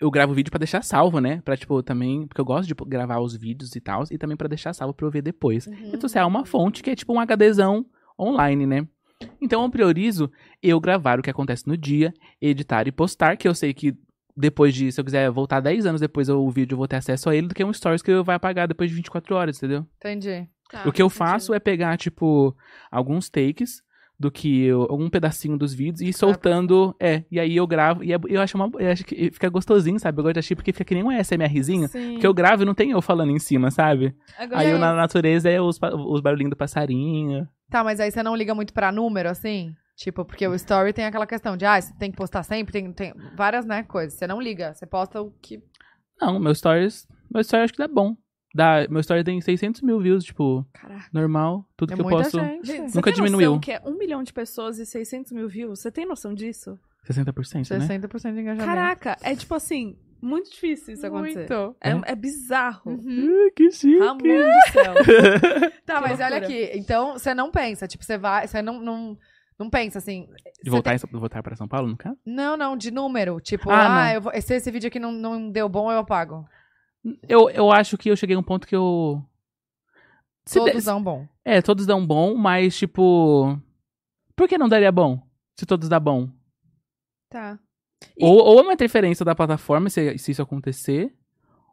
eu 0.00 0.10
gravo 0.10 0.32
vídeo 0.32 0.50
pra 0.50 0.58
deixar 0.58 0.82
salvo, 0.82 1.20
né? 1.20 1.40
Pra, 1.44 1.56
tipo, 1.56 1.82
também. 1.82 2.26
Porque 2.26 2.40
eu 2.40 2.44
gosto 2.44 2.66
de 2.66 2.74
gravar 2.86 3.20
os 3.20 3.36
vídeos 3.36 3.76
e 3.76 3.80
tal. 3.80 4.04
E 4.10 4.16
também 4.16 4.36
pra 4.36 4.48
deixar 4.48 4.72
salvo 4.72 4.94
pra 4.94 5.06
eu 5.06 5.10
ver 5.10 5.22
depois. 5.22 5.66
Então, 5.66 6.08
se 6.08 6.18
é 6.18 6.24
uma 6.24 6.44
fonte 6.44 6.82
que 6.82 6.90
é 6.90 6.96
tipo 6.96 7.12
um 7.12 7.20
HDzão 7.20 7.84
online, 8.18 8.66
né? 8.66 8.86
Então 9.40 9.62
eu 9.62 9.70
priorizo 9.70 10.30
eu 10.62 10.80
gravar 10.80 11.18
o 11.18 11.22
que 11.22 11.30
acontece 11.30 11.66
no 11.66 11.76
dia, 11.76 12.12
editar 12.40 12.86
e 12.88 12.92
postar, 12.92 13.36
que 13.36 13.46
eu 13.46 13.54
sei 13.54 13.74
que 13.74 13.94
depois 14.36 14.74
de, 14.74 14.90
se 14.90 14.98
eu 14.98 15.04
quiser 15.04 15.30
voltar 15.30 15.60
10 15.60 15.84
anos 15.84 16.00
depois 16.00 16.28
o 16.30 16.48
vídeo, 16.50 16.74
eu 16.74 16.78
vou 16.78 16.88
ter 16.88 16.96
acesso 16.96 17.28
a 17.28 17.36
ele, 17.36 17.48
do 17.48 17.54
que 17.54 17.62
um 17.62 17.72
stories 17.72 18.00
que 18.00 18.10
eu 18.10 18.24
vai 18.24 18.36
apagar 18.36 18.66
depois 18.66 18.88
de 18.88 18.96
24 18.96 19.34
horas, 19.34 19.58
entendeu? 19.58 19.86
Entendi. 19.98 20.48
Tá, 20.70 20.88
o 20.88 20.92
que 20.92 21.02
eu 21.02 21.10
faz 21.10 21.32
faço 21.32 21.54
é 21.54 21.60
pegar, 21.60 21.98
tipo, 21.98 22.56
alguns 22.90 23.28
takes 23.28 23.82
do 24.20 24.30
que 24.30 24.64
eu, 24.64 24.82
algum 24.82 25.08
pedacinho 25.08 25.56
dos 25.56 25.72
vídeos 25.72 26.02
e 26.02 26.12
soltando, 26.12 26.94
é, 27.00 27.24
e 27.30 27.40
aí 27.40 27.56
eu 27.56 27.66
gravo, 27.66 28.04
e 28.04 28.12
é- 28.12 28.18
eu 28.28 28.42
acho, 28.42 28.54
uma, 28.54 28.70
eu 28.78 28.92
acho 28.92 29.02
que 29.02 29.30
fica 29.30 29.48
gostosinho, 29.48 29.98
sabe? 29.98 30.18
Eu 30.18 30.22
gosto 30.24 30.34
de 30.34 30.40
assistir 30.40 30.54
porque 30.56 30.74
fica 30.74 30.84
que 30.84 30.94
nem 30.94 31.02
um 31.02 31.10
SMRzinho, 31.10 31.88
Sim. 31.88 32.18
que 32.18 32.26
eu 32.26 32.34
gravo 32.34 32.62
e 32.62 32.66
não 32.66 32.74
tem 32.74 32.90
eu 32.90 33.00
falando 33.00 33.30
em 33.32 33.38
cima, 33.38 33.70
sabe? 33.70 34.14
Agora, 34.36 34.60
Aí 34.60 34.68
eu, 34.68 34.78
na 34.78 34.92
natureza 34.92 35.48
é 35.48 35.58
os, 35.58 35.80
os 36.06 36.20
barulhinhos 36.20 36.50
do 36.50 36.56
passarinho. 36.56 37.48
Tá, 37.70 37.82
mas 37.82 37.98
aí 37.98 38.10
você 38.10 38.22
não 38.22 38.36
liga 38.36 38.54
muito 38.54 38.74
pra 38.74 38.92
número, 38.92 39.30
assim? 39.30 39.74
Tipo, 39.96 40.22
porque 40.22 40.46
o 40.46 40.54
story 40.54 40.92
tem 40.92 41.06
aquela 41.06 41.26
questão 41.26 41.56
de, 41.56 41.64
ah, 41.64 41.80
você 41.80 41.94
tem 41.98 42.10
que 42.10 42.16
postar 42.18 42.42
sempre, 42.42 42.72
tem, 42.72 42.92
tem 42.92 43.14
várias, 43.34 43.64
né, 43.64 43.82
coisas. 43.84 44.18
Você 44.18 44.26
não 44.26 44.38
liga, 44.38 44.74
você 44.74 44.84
posta 44.84 45.22
o 45.22 45.30
que... 45.40 45.62
Não, 46.20 46.38
meu 46.38 46.54
stories, 46.54 47.08
meu 47.32 47.42
stories 47.42 47.64
acho 47.64 47.72
que 47.72 47.78
dá 47.78 47.88
bom. 47.88 48.14
Dá, 48.54 48.86
meu 48.90 49.00
story 49.00 49.22
tem 49.22 49.40
600 49.40 49.80
mil 49.82 50.00
views, 50.00 50.24
tipo, 50.24 50.66
Caraca. 50.72 51.04
normal, 51.12 51.64
tudo 51.76 51.92
É 51.92 51.96
que 51.96 52.02
eu 52.02 52.08
posto. 52.08 52.38
gente. 52.38 52.66
Gente, 52.66 52.90
você 52.90 52.96
Nunca 52.98 53.10
tem 53.12 53.14
diminuiu. 53.22 53.50
noção 53.50 53.60
que 53.60 53.72
é 53.72 53.80
um 53.84 53.96
milhão 53.96 54.22
de 54.24 54.32
pessoas 54.32 54.78
e 54.78 54.86
600 54.86 55.30
mil 55.32 55.48
views? 55.48 55.78
Você 55.80 55.90
tem 55.90 56.04
noção 56.04 56.34
disso? 56.34 56.78
60%, 57.08 57.70
né? 57.78 57.86
60% 57.86 58.34
de 58.34 58.40
engajamento. 58.40 58.64
Caraca, 58.66 59.16
é 59.22 59.34
tipo 59.36 59.54
assim, 59.54 59.96
muito 60.20 60.50
difícil 60.50 60.94
isso 60.94 61.06
acontecer. 61.06 61.38
Muito. 61.48 61.76
É, 61.80 61.90
É? 61.92 62.00
é 62.06 62.14
bizarro. 62.16 62.90
Uhum. 62.92 63.50
Que 63.56 63.70
chique. 63.70 63.98
Ramon 63.98 64.18
do 64.18 64.72
céu. 64.72 64.94
Tá, 65.86 65.96
Que 66.02 66.08
mas 66.08 66.20
olha 66.20 66.30
loucura. 66.30 66.44
aqui. 66.46 66.70
Então, 66.74 67.12
você 67.14 67.32
não 67.34 67.50
pensa, 67.50 67.86
tipo, 67.88 68.04
você 68.04 68.18
vai, 68.18 68.46
você 68.46 68.60
não, 68.62 68.80
não, 68.80 69.16
não 69.58 69.70
pensa 69.70 69.98
assim... 69.98 70.26
De 70.62 70.64
você 70.64 70.70
voltar, 70.70 70.94
em- 70.94 70.98
voltar 71.18 71.42
pra 71.42 71.56
São 71.56 71.66
Paulo, 71.66 71.88
no 71.88 71.96
caso? 71.96 72.16
Não, 72.26 72.56
não, 72.56 72.76
de 72.76 72.90
número. 72.90 73.40
Tipo, 73.40 73.70
Ah, 73.70 73.86
ah, 73.86 74.04
não. 74.06 74.14
eu 74.14 74.20
vou, 74.20 74.32
se 74.40 74.54
esse 74.54 74.70
vídeo 74.70 74.88
aqui 74.88 74.98
não, 75.00 75.10
não 75.10 75.50
deu 75.50 75.68
bom, 75.68 75.90
eu 75.90 75.98
apago. 75.98 76.44
Eu, 77.28 77.48
eu 77.50 77.70
acho 77.72 77.96
que 77.96 78.10
eu 78.10 78.16
cheguei 78.16 78.36
a 78.36 78.38
um 78.38 78.42
ponto 78.42 78.66
que 78.66 78.76
eu. 78.76 79.22
Se 80.44 80.58
Todos 80.58 80.74
de- 80.80 80.84
dão 80.84 81.02
bom. 81.02 81.26
É, 81.44 81.62
todos 81.62 81.86
dão 81.86 82.06
bom, 82.06 82.34
mas 82.34 82.76
tipo. 82.76 83.58
Por 84.36 84.48
que 84.48 84.58
não 84.58 84.68
daria 84.68 84.90
bom? 84.92 85.22
Se 85.58 85.64
todos 85.66 85.88
dão 85.88 86.00
bom. 86.00 86.28
Tá. 87.30 87.58
E- 88.18 88.24
Ou, 88.24 88.36
ou 88.38 88.58
é 88.58 88.62
uma 88.62 88.72
interferência 88.72 89.24
da 89.24 89.34
plataforma, 89.34 89.88
se, 89.90 90.16
se 90.18 90.32
isso 90.32 90.42
acontecer. 90.42 91.14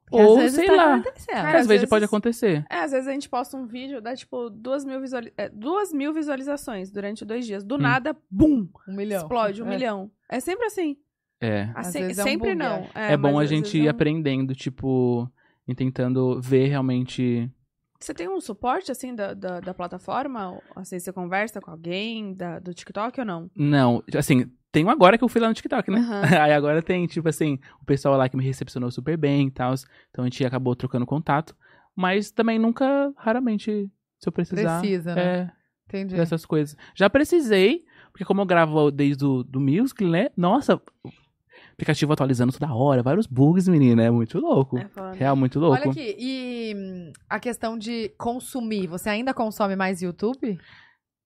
Porque 0.10 0.22
às 0.24 0.30
ou 0.30 0.38
vezes 0.38 0.56
sei 0.56 0.68
tá 0.68 0.74
lá. 0.74 1.02
Cara, 1.02 1.02
às 1.02 1.46
às 1.46 1.52
vezes 1.54 1.68
vezes- 1.68 1.90
pode 1.90 2.06
acontecer. 2.06 2.66
É, 2.70 2.80
às 2.80 2.92
vezes 2.92 3.08
a 3.08 3.12
gente 3.12 3.28
posta 3.28 3.58
um 3.58 3.66
vídeo, 3.66 4.02
dá 4.02 4.16
tipo 4.16 4.50
duas 4.50 4.86
mil, 4.86 5.02
visuali- 5.02 5.34
é, 5.36 5.50
duas 5.50 5.92
mil 5.92 6.14
visualizações 6.14 6.90
durante 6.90 7.26
dois 7.26 7.46
dias. 7.46 7.64
Do 7.64 7.76
Hum. 7.76 7.80
nada, 7.80 8.16
bum! 8.32 8.70
Um 8.88 8.96
milhão. 8.96 9.22
Explode, 9.22 9.62
um 9.62 9.66
É. 9.66 9.70
milhão. 9.70 10.10
É 10.30 10.40
sempre 10.40 10.66
assim. 10.68 10.98
É. 11.40 11.70
Às 11.76 11.88
Assim, 11.88 12.00
vezes 12.00 12.20
é 12.20 12.22
um 12.22 12.26
sempre 12.26 12.50
bug, 12.50 12.56
não. 12.60 12.88
É, 12.96 13.16
bom 13.16 13.34
mas 13.34 13.44
a 13.44 13.46
gente 13.46 13.78
ir 13.78 13.84
não. 13.84 13.92
aprendendo, 13.92 14.56
tipo. 14.56 15.30
E 15.68 15.76
tentando 15.76 16.42
ver 16.42 16.68
realmente. 16.68 17.52
Você 18.00 18.14
tem 18.14 18.30
um 18.30 18.40
suporte, 18.40 18.92
assim, 18.92 19.14
da, 19.14 19.34
da, 19.34 19.60
da 19.60 19.74
plataforma? 19.74 20.62
Assim, 20.76 21.00
você 21.00 21.12
conversa 21.12 21.60
com 21.60 21.72
alguém 21.72 22.34
da, 22.34 22.60
do 22.60 22.74
TikTok 22.74 23.20
ou 23.20 23.26
não? 23.26 23.52
Não, 23.56 24.04
assim, 24.16 24.50
tem 24.72 24.86
um 24.86 24.90
agora 24.90 25.18
que 25.18 25.24
eu 25.24 25.28
fui 25.28 25.42
lá 25.42 25.48
no 25.48 25.54
TikTok, 25.54 25.90
né? 25.92 25.98
Aham. 26.00 26.22
Aí 26.44 26.54
agora 26.54 26.82
tem, 26.82 27.06
tipo 27.08 27.28
assim, 27.28 27.60
o 27.82 27.86
pessoal 27.86 28.16
lá 28.16 28.30
que 28.30 28.38
me 28.38 28.44
recepcionou 28.44 28.92
super 28.92 29.18
bem 29.18 29.48
e 29.48 29.52
tal. 29.52 29.74
Então 30.10 30.24
a 30.24 30.28
gente 30.28 30.46
acabou 30.46 30.76
trocando 30.76 31.06
contato. 31.06 31.56
Mas 31.96 32.30
também 32.32 32.60
nunca, 32.60 33.12
raramente, 33.18 33.90
se 34.20 34.30
eu 34.30 34.32
precisar. 34.32 34.80
Precisa, 34.80 35.16
né? 35.16 35.22
É, 35.24 35.52
Entendi. 35.88 36.16
dessas 36.16 36.46
coisas. 36.46 36.78
Já 36.96 37.10
precisei, 37.10 37.84
porque 38.12 38.24
como 38.24 38.42
eu 38.42 38.46
gravo 38.46 38.92
desde 38.92 39.26
o 39.26 39.44
do 39.44 39.60
Music, 39.60 40.06
né? 40.06 40.30
Nossa, 40.38 40.80
aplicativo 41.78 42.12
atualizando 42.12 42.52
toda 42.52 42.74
hora, 42.74 43.04
vários 43.04 43.28
bugs, 43.28 43.68
menina, 43.68 44.04
é 44.04 44.10
muito 44.10 44.40
louco. 44.40 44.80
É 44.80 44.88
foda. 44.88 45.14
Real, 45.14 45.36
muito 45.36 45.60
louco. 45.60 45.80
Olha 45.80 45.92
aqui, 45.92 46.16
e 46.18 46.74
hum, 46.76 47.14
a 47.30 47.40
questão 47.40 47.78
de 47.78 48.10
consumir, 48.18 48.88
você 48.88 49.10
ainda 49.10 49.32
consome 49.32 49.76
mais 49.76 50.02
YouTube? 50.02 50.60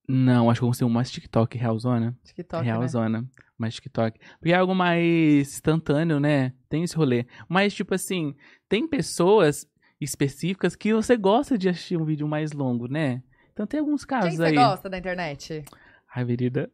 Não, 0.10 0.50
acho 0.50 0.60
que 0.60 0.66
eu 0.66 0.68
consigo 0.68 0.90
mais 0.90 1.10
TikTok, 1.10 1.58
Realzona. 1.58 2.18
TikTok, 2.26 2.66
né? 2.66 2.72
Realzona. 2.72 3.26
Mais 3.58 3.76
TikTok. 3.76 4.20
Porque 4.40 4.52
é 4.52 4.58
algo 4.58 4.76
mais 4.76 5.48
instantâneo, 5.54 6.20
né? 6.20 6.54
Tem 6.68 6.84
esse 6.84 6.98
rolê. 6.98 7.26
Mas, 7.48 7.74
tipo 7.74 7.94
assim, 7.96 8.36
tem 8.68 8.86
pessoas 8.86 9.66
específicas 10.02 10.76
que 10.76 10.94
você 10.94 11.16
gosta 11.16 11.58
de 11.58 11.70
assistir 11.70 11.96
um 11.96 12.04
vídeo 12.04 12.28
mais 12.28 12.52
longo, 12.52 12.88
né? 12.88 13.24
Então 13.54 13.66
tem 13.66 13.80
alguns 13.80 14.04
Quem 14.04 14.20
casos 14.20 14.36
você 14.36 14.44
aí. 14.44 14.56
gosta 14.56 14.90
da 14.90 14.98
internet? 14.98 15.64
Ai, 16.14 16.26
Verida. 16.26 16.70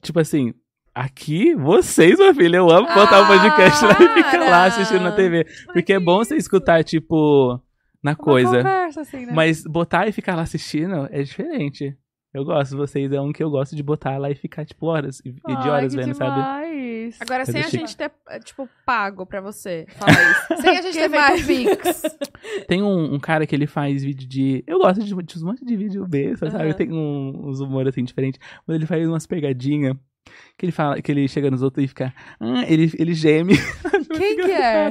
Tipo 0.00 0.20
assim, 0.20 0.54
aqui, 0.96 1.54
vocês, 1.54 2.18
meu 2.18 2.34
filho, 2.34 2.56
eu 2.56 2.70
amo 2.70 2.88
botar 2.88 3.22
o 3.22 3.26
podcast 3.26 3.84
lá 3.84 3.92
e 3.92 4.22
ficar 4.24 4.38
lá 4.40 4.46
Para! 4.46 4.64
assistindo 4.64 5.02
na 5.02 5.12
TV. 5.12 5.46
Porque 5.72 5.92
é 5.92 6.00
bom 6.00 6.16
você 6.18 6.36
escutar, 6.36 6.82
tipo, 6.82 7.60
na 8.02 8.12
Uma 8.12 8.16
coisa. 8.16 8.56
conversa, 8.58 9.00
assim, 9.02 9.26
né? 9.26 9.32
Mas 9.34 9.62
botar 9.64 10.08
e 10.08 10.12
ficar 10.12 10.34
lá 10.34 10.42
assistindo 10.42 11.06
é 11.10 11.22
diferente. 11.22 11.94
Eu 12.32 12.44
gosto, 12.44 12.76
vocês 12.76 13.10
é 13.12 13.20
um 13.20 13.32
que 13.32 13.42
eu 13.42 13.50
gosto 13.50 13.74
de 13.74 13.82
botar 13.82 14.18
lá 14.18 14.30
e 14.30 14.34
ficar, 14.34 14.64
tipo, 14.66 14.86
horas 14.86 15.20
e 15.24 15.32
de 15.32 15.40
Ai, 15.46 15.68
horas 15.70 15.94
que 15.94 16.00
vendo, 16.00 16.14
sabe? 16.14 16.34
demais. 16.34 17.16
Agora, 17.20 17.42
É 17.42 17.44
sem 17.46 17.60
a 17.60 17.64
tipo- 17.64 17.76
gente 17.78 17.96
ter, 17.96 18.10
é, 18.28 18.38
tipo, 18.40 18.68
pago 18.84 19.24
pra 19.24 19.40
você 19.40 19.86
falar 19.90 20.12
isso. 20.12 20.46
Sem 20.60 20.76
a 20.78 20.82
gente 20.82 20.94
ter 20.98 21.08
mais? 21.08 21.46
Pix. 21.46 22.02
Tem 22.68 22.82
um, 22.82 23.14
um 23.14 23.18
cara 23.20 23.46
que 23.46 23.54
ele 23.54 23.66
faz 23.66 24.02
vídeo 24.02 24.28
de. 24.28 24.62
Eu 24.66 24.78
gosto 24.78 25.02
de, 25.02 25.14
de 25.14 25.42
um 25.42 25.46
monte 25.46 25.64
de 25.64 25.76
vídeo 25.76 26.06
besta, 26.06 26.50
sabe? 26.50 26.64
Aham. 26.64 26.72
Tem 26.74 26.92
um, 26.92 27.48
uns 27.48 27.60
humor 27.60 27.86
assim 27.88 28.02
diferentes. 28.04 28.40
Mas 28.66 28.76
ele 28.76 28.86
faz 28.86 29.06
umas 29.08 29.26
pegadinhas. 29.26 29.96
Que 30.58 30.64
ele 30.66 30.72
fala, 30.72 31.00
que 31.02 31.12
ele 31.12 31.28
chega 31.28 31.50
nos 31.50 31.62
outros 31.62 31.84
e 31.84 31.88
fica. 31.88 32.12
Ah, 32.40 32.64
ele, 32.68 32.90
ele 32.98 33.14
geme. 33.14 33.54
Quem 34.16 34.36
que 34.36 34.50
é? 34.50 34.88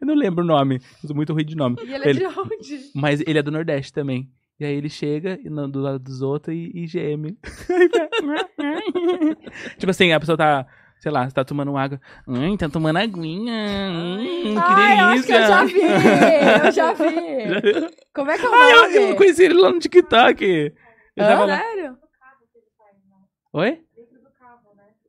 Eu 0.00 0.06
não 0.06 0.14
lembro 0.14 0.44
o 0.44 0.46
nome. 0.46 0.76
Eu 1.02 1.06
sou 1.08 1.16
muito 1.16 1.32
ruim 1.32 1.44
de 1.44 1.56
nome. 1.56 1.76
E 1.84 1.92
ele 1.94 2.04
é 2.04 2.08
Ele- 2.10 2.18
de 2.20 2.26
onde? 2.26 2.80
Mas 2.94 3.20
ele 3.26 3.38
é 3.38 3.42
do 3.42 3.50
Nordeste 3.50 3.92
também. 3.92 4.30
E 4.58 4.64
aí 4.64 4.74
ele 4.74 4.88
chega 4.88 5.38
e 5.44 5.50
no- 5.50 5.68
do 5.68 5.80
lado 5.80 5.98
dos 5.98 6.22
outros 6.22 6.56
e, 6.56 6.70
e 6.74 6.86
geme. 6.86 7.36
Tipo 9.78 9.90
assim, 9.90 10.12
a 10.12 10.20
pessoa 10.20 10.36
tá, 10.36 10.66
sei 10.98 11.10
lá, 11.12 11.28
você 11.28 11.34
tá 11.34 11.44
tomando 11.44 11.76
água. 11.76 12.00
Hum, 12.26 12.56
tá 12.56 12.68
tomando 12.68 12.96
aguinha. 12.98 13.90
Hum, 13.92 14.54
que 14.54 14.58
Ai, 14.58 15.00
eu 15.00 15.04
acho 15.06 15.22
que 15.24 15.32
eu 15.32 15.36
delícia. 15.36 15.48
já 15.48 15.64
vi! 15.64 15.80
Eu 16.66 16.72
já 16.72 16.92
vi! 16.92 17.06
Já? 17.80 17.90
Como 18.14 18.30
é 18.30 18.38
que 18.38 18.44
é 18.44 18.48
o 18.48 18.54
Ah, 18.54 18.70
eu, 18.70 18.82
nome? 18.82 18.96
eu 19.10 19.16
conheci 19.16 19.44
ele 19.44 19.54
lá 19.54 19.70
no 19.70 19.78
TikTok. 19.78 20.44
Eu 21.16 21.24
Hã? 21.24 21.28
tava 21.28 21.44
lá. 21.46 21.58
Sério? 21.58 21.96
Oi? 23.52 23.80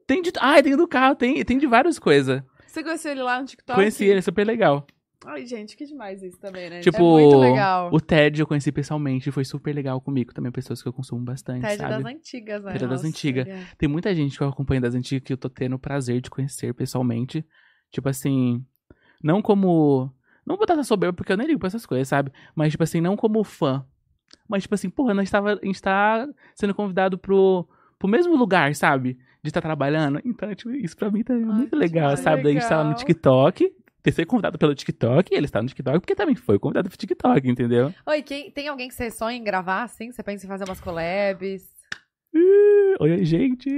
Tem 0.08 0.22
de. 0.22 0.32
Ah, 0.40 0.64
tem 0.64 0.76
do 0.76 0.88
carro, 0.88 1.16
tem, 1.16 1.44
tem 1.44 1.58
de 1.58 1.68
várias 1.68 2.00
coisas. 2.00 2.42
Você 2.66 2.82
conheceu 2.82 3.12
ele 3.12 3.22
lá 3.22 3.40
no 3.40 3.46
TikTok? 3.46 3.76
Conheci 3.78 4.06
ele, 4.06 4.20
é 4.20 4.22
super 4.22 4.48
legal. 4.48 4.88
Ai, 5.26 5.46
gente, 5.46 5.76
que 5.76 5.86
demais 5.86 6.24
isso 6.24 6.40
também, 6.40 6.70
né? 6.70 6.80
Tipo, 6.80 6.98
É 6.98 7.02
muito 7.02 7.38
legal. 7.38 7.90
o 7.92 8.00
Ted 8.00 8.40
eu 8.40 8.48
conheci 8.48 8.72
pessoalmente, 8.72 9.32
foi 9.32 9.44
super 9.44 9.74
legal 9.74 10.00
comigo. 10.00 10.34
Também 10.34 10.52
pessoas 10.52 10.82
que 10.82 10.88
eu 10.88 10.94
consumo 10.94 11.22
bastante, 11.26 11.62
TED 11.62 11.78
sabe? 11.78 11.90
das 12.04 12.06
antigas, 12.06 12.64
né? 12.64 12.72
TED 12.72 12.82
das 12.88 12.92
Nossa, 12.92 13.08
antigas. 13.08 13.48
é- 13.48 13.66
Tem 13.78 13.90
muita 13.90 14.14
gente 14.16 14.38
que 14.38 14.44
eu 14.44 14.48
acompanho 14.48 14.80
das 14.80 14.96
antigas 14.96 15.24
que 15.26 15.34
eu 15.34 15.38
tô 15.38 15.50
tendo 15.50 15.76
o 15.76 15.80
prazer 15.80 16.22
de 16.22 16.30
conhecer 16.30 16.74
pessoalmente. 16.74 17.46
Tipo 17.92 18.08
assim, 18.08 18.64
não 19.22 19.42
como. 19.42 20.14
Não 20.46 20.56
vou 20.56 20.66
botar 20.66 20.82
soberba 20.84 21.14
porque 21.14 21.32
eu 21.34 21.38
nem 21.38 21.48
ligo 21.48 21.60
pra 21.60 21.68
essas 21.68 21.86
coisas, 21.86 22.08
sabe? 22.08 22.32
Mas, 22.56 22.72
tipo 22.72 22.84
assim, 22.84 23.02
não 23.02 23.18
como 23.18 23.44
fã. 23.44 23.86
Mas, 24.48 24.64
tipo 24.64 24.76
assim, 24.76 24.90
porra, 24.90 25.14
nós 25.14 25.30
tava, 25.30 25.60
a 25.62 25.66
gente 25.66 25.82
tá 25.82 26.26
sendo 26.56 26.74
convidado 26.74 27.18
pro, 27.18 27.68
pro 28.00 28.08
mesmo 28.08 28.34
lugar, 28.36 28.74
sabe? 28.76 29.18
De 29.48 29.52
estar 29.52 29.62
trabalhando. 29.62 30.20
Então, 30.26 30.54
tipo, 30.54 30.72
isso 30.72 30.96
pra 30.98 31.10
mim 31.10 31.24
tá 31.24 31.34
muito 31.34 31.70
que 31.70 31.76
legal, 31.76 32.16
sabe? 32.18 32.44
Daí 32.44 32.58
a 32.58 32.60
gente 32.60 32.68
tá 32.70 32.78
no 32.84 32.90
Legal. 32.90 32.98
TikTok. 33.00 33.74
Ter 34.04 34.12
sido 34.12 34.28
convidado 34.28 34.58
pelo 34.58 34.74
TikTok, 34.76 35.34
e 35.34 35.38
ele 35.38 35.46
está 35.46 35.62
no 35.62 35.68
TikTok 35.68 36.00
porque 36.00 36.16
também 36.16 36.36
foi 36.36 36.58
convidado 36.60 36.88
pro 36.90 36.98
TikTok, 36.98 37.50
entendeu? 37.50 37.94
Oi, 38.06 38.22
quem, 38.22 38.50
tem 38.52 38.68
alguém 38.68 38.88
que 38.88 38.94
você 38.94 39.10
sonha 39.12 39.38
em 39.38 39.44
gravar, 39.44 39.84
assim? 39.84 40.12
Você 40.12 40.24
pensa 40.24 40.46
em 40.46 40.50
fazer 40.50 40.64
umas 40.66 40.80
collabs? 40.80 41.64
Uh, 42.34 42.96
Oi, 43.04 43.26
gente. 43.26 43.70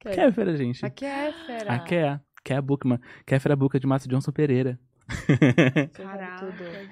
Quem? 0.00 0.12
Kéfera, 0.12 0.56
gente. 0.56 0.84
A 0.84 0.90
Kéfera. 0.90 1.72
A 1.72 1.78
Ké, 1.80 2.20
Ké 2.44 2.60
Bookman. 2.60 3.00
Kéfera 3.26 3.56
Buca 3.56 3.80
de 3.80 3.86
Márcio 3.86 4.08
Johnson 4.08 4.30
Pereira. 4.32 4.78
Caraca. 5.94 6.46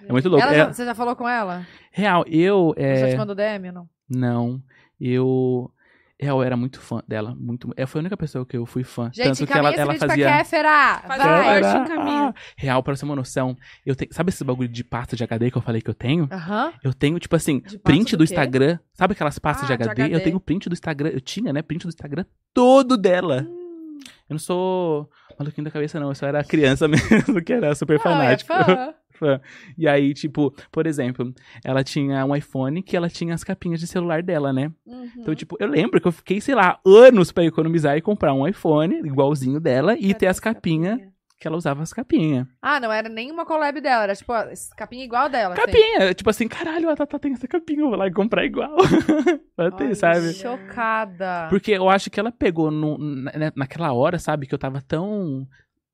É 0.08 0.10
muito 0.12 0.28
louco. 0.28 0.42
Ela 0.44 0.52
É- 0.54 0.56
já- 0.58 0.72
você 0.72 0.84
já 0.84 0.94
falou 0.94 1.14
com 1.14 1.28
ela? 1.28 1.66
real, 1.92 2.24
eu. 2.26 2.74
Ela 2.76 2.96
já 2.96 3.06
É, 3.08 3.10
te 3.12 3.16
mandou 3.16 3.34
DM 3.36 3.68
ou 3.68 3.74
não? 3.74 3.88
não. 4.08 4.62
Eu. 5.00 5.70
Eu 6.18 6.42
era 6.42 6.56
muito 6.56 6.80
fã 6.80 7.02
dela. 7.06 7.34
Muito, 7.38 7.70
é, 7.76 7.84
foi 7.84 7.98
a 7.98 8.02
única 8.02 8.16
pessoa 8.16 8.46
que 8.46 8.56
eu 8.56 8.64
fui 8.64 8.82
fã. 8.82 9.10
Gente, 9.12 9.26
Tanto 9.38 9.46
que 9.46 9.52
ela, 9.58 9.70
ela 9.70 9.92
vídeo 9.92 10.08
fazia. 10.08 10.26
pra 10.26 10.38
Kéfera! 10.38 11.02
Vai! 11.06 11.18
Kéfera, 11.62 12.00
ah, 12.00 12.34
Real, 12.56 12.82
pra 12.82 12.94
você 12.96 13.00
ter 13.00 13.06
uma 13.06 13.16
noção. 13.16 13.54
Eu 13.84 13.94
tenho, 13.94 14.12
sabe 14.14 14.30
esse 14.30 14.42
bagulho 14.42 14.68
de 14.68 14.82
pasta 14.82 15.14
de 15.14 15.22
HD 15.22 15.50
que 15.50 15.58
eu 15.58 15.62
falei 15.62 15.82
que 15.82 15.90
eu 15.90 15.94
tenho? 15.94 16.26
Aham. 16.32 16.72
Eu 16.82 16.94
tenho, 16.94 17.18
tipo 17.18 17.36
assim, 17.36 17.60
De 17.60 17.78
print 17.78 18.12
do 18.12 18.18
do? 18.18 18.24
Instagram. 18.24 18.78
Sabe 18.94 19.12
aquelas 19.12 19.38
pastas 19.38 19.70
Ah, 19.70 19.76
de, 19.76 19.82
de 19.82 19.88
HD? 19.90 20.02
HD. 20.04 20.14
Eu 20.14 20.22
tenho 20.24 20.40
print 20.40 20.68
do 20.70 20.72
Instagram. 20.72 21.10
Eu 21.10 21.20
tinha, 21.20 21.52
né? 21.52 21.60
Print 21.60 21.82
do 21.82 21.88
Instagram 21.90 22.24
todo 22.54 22.96
dela. 22.96 23.46
Eu 24.28 24.34
não 24.34 24.38
sou 24.38 25.08
maluquinho 25.38 25.64
da 25.64 25.70
cabeça, 25.70 26.00
não. 26.00 26.08
Eu 26.08 26.14
só 26.14 26.26
era 26.26 26.42
criança 26.44 26.86
mesmo, 26.88 27.42
que 27.42 27.52
era 27.52 27.74
super 27.74 27.96
é 27.96 27.98
fanático. 27.98 28.52
fã. 28.52 28.94
fã. 29.12 29.40
E 29.78 29.88
aí, 29.88 30.12
tipo, 30.12 30.54
por 30.70 30.86
exemplo, 30.86 31.32
ela 31.64 31.82
tinha 31.82 32.24
um 32.24 32.34
iPhone 32.34 32.82
que 32.82 32.96
ela 32.96 33.08
tinha 33.08 33.34
as 33.34 33.44
capinhas 33.44 33.80
de 33.80 33.86
celular 33.86 34.22
dela, 34.22 34.52
né? 34.52 34.70
Uhum. 34.84 35.10
Então, 35.18 35.34
tipo, 35.34 35.56
eu 35.58 35.68
lembro 35.68 36.00
que 36.00 36.08
eu 36.08 36.12
fiquei, 36.12 36.40
sei 36.40 36.54
lá, 36.54 36.78
anos 36.84 37.32
pra 37.32 37.44
economizar 37.44 37.96
e 37.96 38.02
comprar 38.02 38.34
um 38.34 38.46
iPhone 38.46 38.98
igualzinho 38.98 39.60
dela 39.60 39.96
e 39.96 40.12
ter 40.12 40.26
as 40.26 40.40
capinhas 40.40 41.00
que 41.38 41.46
ela 41.46 41.56
usava 41.56 41.82
as 41.82 41.92
capinhas. 41.92 42.46
Ah, 42.62 42.80
não 42.80 42.90
era 42.90 43.08
nenhuma 43.08 43.44
collab 43.44 43.78
dela, 43.80 44.04
era 44.04 44.16
tipo, 44.16 44.32
ó, 44.32 44.44
capinha 44.76 45.04
igual 45.04 45.28
dela. 45.28 45.54
assim. 45.54 45.62
Capinha! 45.66 46.14
Tipo 46.14 46.30
assim, 46.30 46.48
caralho, 46.48 46.88
a 46.88 46.96
Tata 46.96 47.18
tem 47.18 47.32
essa 47.34 47.46
capinha, 47.46 47.80
eu 47.82 47.88
vou 47.88 47.96
lá 47.98 48.06
e 48.06 48.12
comprar 48.12 48.44
igual. 48.44 48.74
pra 49.54 49.70
ter, 49.70 49.94
sabe? 49.94 50.32
Chocada. 50.32 51.46
Porque 51.50 51.72
eu 51.72 51.88
acho 51.88 52.10
que 52.10 52.18
ela 52.18 52.32
pegou 52.32 52.70
no- 52.70 52.96
na- 52.98 53.52
naquela 53.54 53.92
hora, 53.92 54.18
sabe, 54.18 54.46
que 54.46 54.54
eu 54.54 54.58
tava 54.58 54.80
tão. 54.80 55.46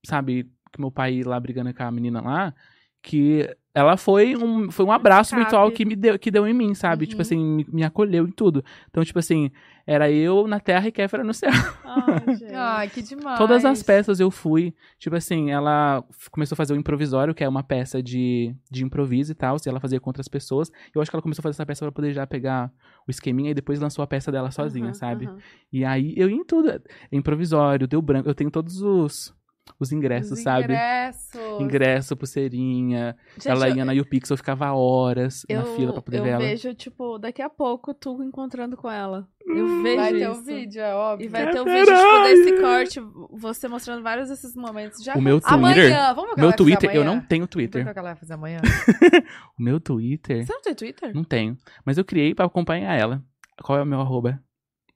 Sabe, 0.04 0.44
que 0.72 0.80
meu 0.80 0.90
pai 0.90 1.14
ia 1.14 1.28
lá 1.28 1.38
brigando 1.38 1.72
com 1.74 1.82
a 1.82 1.90
menina 1.90 2.20
lá, 2.20 2.54
que 3.02 3.48
ela 3.74 3.96
foi 3.96 4.36
um, 4.36 4.70
foi 4.70 4.84
um 4.86 4.92
abraço 4.92 5.30
Escape. 5.30 5.42
virtual 5.42 5.70
que 5.70 5.84
me 5.84 5.96
deu, 5.96 6.18
que 6.18 6.30
deu 6.30 6.46
em 6.46 6.52
mim, 6.54 6.74
sabe? 6.74 7.04
Uhum. 7.04 7.08
Tipo 7.10 7.22
assim, 7.22 7.38
me, 7.38 7.66
me 7.68 7.84
acolheu 7.84 8.26
em 8.26 8.30
tudo. 8.32 8.64
Então, 8.90 9.04
tipo 9.04 9.18
assim, 9.18 9.50
era 9.86 10.10
eu 10.10 10.46
na 10.46 10.60
terra 10.60 10.86
e 10.88 10.92
Kéfera 10.92 11.24
no 11.24 11.34
céu. 11.34 11.50
Ai, 11.84 12.34
gente. 12.36 12.54
Ai, 12.54 12.88
que 12.88 13.02
demais. 13.02 13.38
Todas 13.38 13.64
as 13.64 13.82
peças 13.82 14.20
eu 14.20 14.30
fui. 14.30 14.74
Tipo 14.98 15.16
assim, 15.16 15.50
ela 15.50 16.04
começou 16.30 16.54
a 16.54 16.56
fazer 16.56 16.72
o 16.72 16.76
improvisório, 16.76 17.34
que 17.34 17.42
é 17.44 17.48
uma 17.48 17.62
peça 17.62 18.02
de, 18.02 18.54
de 18.70 18.84
improviso 18.84 19.32
e 19.32 19.34
tal, 19.34 19.58
se 19.58 19.68
ela 19.68 19.80
fazia 19.80 20.00
com 20.00 20.10
outras 20.10 20.28
pessoas. 20.28 20.70
Eu 20.94 21.00
acho 21.02 21.10
que 21.10 21.16
ela 21.16 21.22
começou 21.22 21.40
a 21.40 21.44
fazer 21.44 21.56
essa 21.56 21.66
peça 21.66 21.84
pra 21.84 21.92
poder 21.92 22.12
já 22.12 22.26
pegar 22.26 22.70
o 23.06 23.10
esqueminha 23.10 23.50
e 23.50 23.54
depois 23.54 23.80
lançou 23.80 24.02
a 24.02 24.06
peça 24.06 24.30
dela 24.30 24.50
sozinha, 24.50 24.86
Aham, 24.86 24.94
sabe? 24.94 25.26
aham. 25.26 25.38
E 25.72 25.84
aí 25.84 26.14
eu 26.16 26.28
ia 26.30 26.36
em 26.36 26.44
tudo. 26.44 26.80
Improvisório, 27.10 27.88
deu 27.88 28.00
branco. 28.00 28.28
Eu 28.28 28.34
tenho 28.34 28.50
todos 28.50 28.80
os, 28.82 29.34
os 29.78 29.92
ingressos, 29.92 30.32
Os 30.38 30.42
sabe? 30.42 30.64
ingressos. 30.64 31.60
Ingresso, 31.60 32.16
pulseirinha. 32.16 33.16
Gente, 33.34 33.48
ela 33.48 33.68
eu- 33.68 33.76
ia 33.76 33.84
na 33.84 33.92
YouPix, 33.92 34.28
eu 34.30 34.36
ficava 34.36 34.72
horas 34.72 35.44
na 35.48 35.56
eu, 35.56 35.76
fila 35.76 35.92
pra 35.92 36.02
poder 36.02 36.18
eu 36.18 36.22
ver 36.24 36.30
ela. 36.30 36.38
vejo, 36.44 36.74
tipo, 36.74 37.18
daqui 37.18 37.40
a 37.42 37.48
pouco 37.50 37.94
tu 37.94 38.22
encontrando 38.22 38.76
com 38.76 38.90
ela. 38.90 39.26
Eu 39.46 39.82
vejo 39.82 39.96
Vai 39.96 40.12
ter 40.14 40.28
o 40.30 40.42
vídeo, 40.42 40.80
é 40.80 40.94
óbvio. 40.94 41.24
E 41.24 41.28
vai 41.28 41.50
ter 41.50 41.60
o 41.60 41.64
Caralho! 41.64 41.84
vídeo, 41.86 41.96
tipo, 41.96 42.22
desse 42.52 42.60
corte, 42.60 43.00
você 43.32 43.68
mostrando 43.68 44.02
vários 44.02 44.28
desses 44.28 44.54
momentos. 44.54 45.02
Já 45.02 45.14
O 45.14 45.20
meu 45.22 45.40
Twitter. 45.40 45.58
Amanhã, 45.58 46.14
vamos 46.14 46.30
ver 46.30 46.32
o 46.32 46.34
que 46.34 46.40
ela 46.40 46.42
Meu 46.42 46.46
fazer 46.46 46.56
Twitter, 46.56 46.90
eu 46.94 47.02
amanhã? 47.02 47.16
não 47.16 47.26
tenho 47.26 47.40
Vamos 47.42 47.54
ver 47.54 47.68
Twitter. 47.68 47.88
O 47.88 47.92
que 47.92 47.98
ela 47.98 48.08
vai 48.10 48.16
fazer 48.16 48.32
amanhã? 48.34 48.60
O 49.58 49.62
meu 49.62 49.80
Twitter, 49.80 50.46
Você 50.46 50.52
não 50.52 50.62
tem 50.62 50.74
Twitter? 50.74 51.14
não 51.14 51.24
tenho. 51.24 51.56
Mas 51.84 51.98
eu 51.98 52.04
criei 52.04 52.34
pra 52.34 52.46
acompanhar 52.46 52.94
ela. 52.94 53.22
Qual 53.62 53.78
é 53.78 53.82
o 53.82 53.86
meu 53.86 54.00
arroba? 54.00 54.40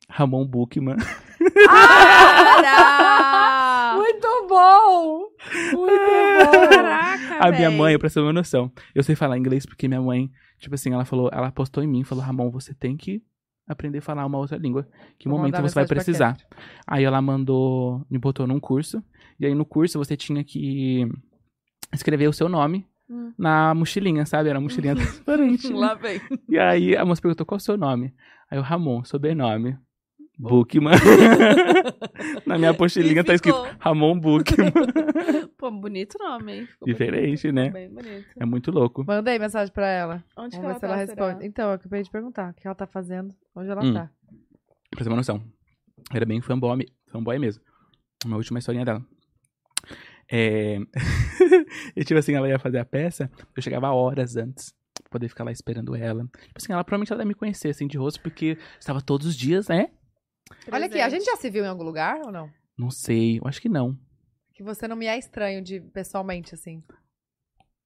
Ramon 0.08 0.46
Bookman. 0.46 0.96
Para! 1.66 3.46
Muito 4.12 4.46
bom! 4.48 5.18
Muito 5.72 5.94
bom! 5.94 6.68
Caraca, 6.70 7.36
A 7.40 7.50
minha 7.50 7.68
véi. 7.70 7.78
mãe, 7.78 7.98
pra 7.98 8.08
você 8.08 8.14
ter 8.14 8.20
uma 8.20 8.32
noção. 8.32 8.70
Eu 8.94 9.02
sei 9.02 9.16
falar 9.16 9.36
inglês 9.38 9.66
porque 9.66 9.88
minha 9.88 10.00
mãe, 10.00 10.30
tipo 10.58 10.74
assim, 10.74 10.92
ela 10.92 11.04
falou, 11.04 11.28
ela 11.32 11.48
apostou 11.48 11.82
em 11.82 11.86
mim, 11.86 12.04
falou, 12.04 12.22
Ramon, 12.24 12.50
você 12.50 12.72
tem 12.74 12.96
que 12.96 13.22
aprender 13.68 13.98
a 13.98 14.02
falar 14.02 14.24
uma 14.24 14.38
outra 14.38 14.56
língua. 14.56 14.86
Que 15.18 15.28
Vou 15.28 15.38
momento 15.38 15.60
você 15.60 15.74
vai 15.74 15.86
precisar. 15.86 16.36
Aí 16.86 17.02
ela 17.04 17.20
mandou, 17.20 18.04
me 18.08 18.18
botou 18.18 18.46
num 18.46 18.60
curso. 18.60 19.02
E 19.40 19.46
aí 19.46 19.54
no 19.54 19.64
curso 19.64 19.98
você 19.98 20.16
tinha 20.16 20.44
que 20.44 21.04
escrever 21.92 22.28
o 22.28 22.32
seu 22.32 22.48
nome 22.48 22.86
Hum. 23.08 23.32
na 23.38 23.72
mochilinha, 23.72 24.26
sabe? 24.26 24.48
Era 24.48 24.58
uma 24.58 24.64
mochilinha 24.64 24.94
transparente. 24.96 25.72
Lá 25.72 25.94
vem. 25.94 26.20
E 26.48 26.58
aí 26.58 26.96
a 26.96 27.04
moça 27.04 27.22
perguntou 27.22 27.46
qual 27.46 27.56
é 27.56 27.60
o 27.60 27.62
seu 27.62 27.76
nome. 27.76 28.12
Aí 28.50 28.58
o 28.58 28.62
Ramon, 28.62 29.04
sobrenome. 29.04 29.76
Bookman. 30.38 30.94
na 32.46 32.58
minha 32.58 32.74
pochilinha 32.74 33.20
E 33.20 33.24
tá 33.24 33.34
escrito. 33.34 33.58
Ramon 33.78 34.18
Bookman. 34.18 34.72
Pô, 35.56 35.70
bonito 35.70 36.18
nome, 36.18 36.52
hein? 36.52 36.66
Ficou 36.66 36.86
Diferente, 36.86 37.50
bonito, 37.50 37.54
né? 37.54 37.70
Bem 37.70 37.88
bonito. 37.88 38.26
É 38.38 38.44
muito 38.44 38.70
louco. 38.70 39.04
Mandei 39.06 39.38
mensagem 39.38 39.72
pra 39.72 39.88
ela. 39.88 40.24
Onde 40.36 40.56
Vamos 40.56 40.58
que 40.58 40.64
ela 40.64 40.74
se 40.74 40.80
tá, 40.80 40.86
ela 40.86 41.06
será? 41.06 41.26
responde. 41.26 41.46
Então, 41.46 41.68
eu 41.68 41.74
acabei 41.74 42.02
de 42.02 42.10
perguntar 42.10 42.50
o 42.50 42.54
que 42.54 42.66
ela 42.66 42.74
tá 42.74 42.86
fazendo, 42.86 43.34
onde 43.54 43.70
ela 43.70 43.82
Hum. 43.84 43.94
tá. 43.94 44.10
Pra 44.90 45.02
ter 45.04 45.08
uma 45.10 45.16
noção. 45.16 45.42
Era 46.12 46.24
bem 46.26 46.40
fanboy, 46.40 46.84
fanboy 47.10 47.38
mesmo. 47.38 47.62
Uma 48.24 48.36
última 48.36 48.58
historinha 48.58 48.84
dela. 48.84 49.02
É... 50.30 50.78
e 51.96 52.04
tipo 52.04 52.18
assim, 52.18 52.34
ela 52.34 52.48
ia 52.48 52.58
fazer 52.58 52.78
a 52.78 52.84
peça, 52.84 53.30
eu 53.56 53.62
chegava 53.62 53.90
horas 53.90 54.36
antes. 54.36 54.74
Pra 55.02 55.10
poder 55.12 55.28
ficar 55.28 55.44
lá 55.44 55.52
esperando 55.52 55.94
ela. 55.94 56.24
Tipo 56.24 56.52
assim, 56.56 56.72
ela 56.72 56.82
provavelmente 56.82 57.12
ela 57.12 57.18
deve 57.18 57.28
me 57.28 57.34
conhecer 57.34 57.68
assim 57.68 57.86
de 57.86 57.96
rosto, 57.96 58.20
porque 58.20 58.58
estava 58.78 59.00
todos 59.00 59.26
os 59.26 59.36
dias, 59.36 59.68
né? 59.68 59.90
Olha 60.70 60.86
aqui, 60.86 61.00
a 61.00 61.04
Presente. 61.04 61.10
gente 61.10 61.24
já 61.24 61.36
se 61.36 61.50
viu 61.50 61.64
em 61.64 61.68
algum 61.68 61.82
lugar 61.84 62.20
ou 62.24 62.32
não? 62.32 62.50
Não 62.78 62.90
sei, 62.90 63.38
eu 63.38 63.46
acho 63.46 63.60
que 63.60 63.68
não. 63.68 63.98
Que 64.54 64.62
você 64.62 64.86
não 64.88 64.96
me 64.96 65.06
é 65.06 65.18
estranho 65.18 65.62
de 65.62 65.80
pessoalmente, 65.80 66.54
assim. 66.54 66.82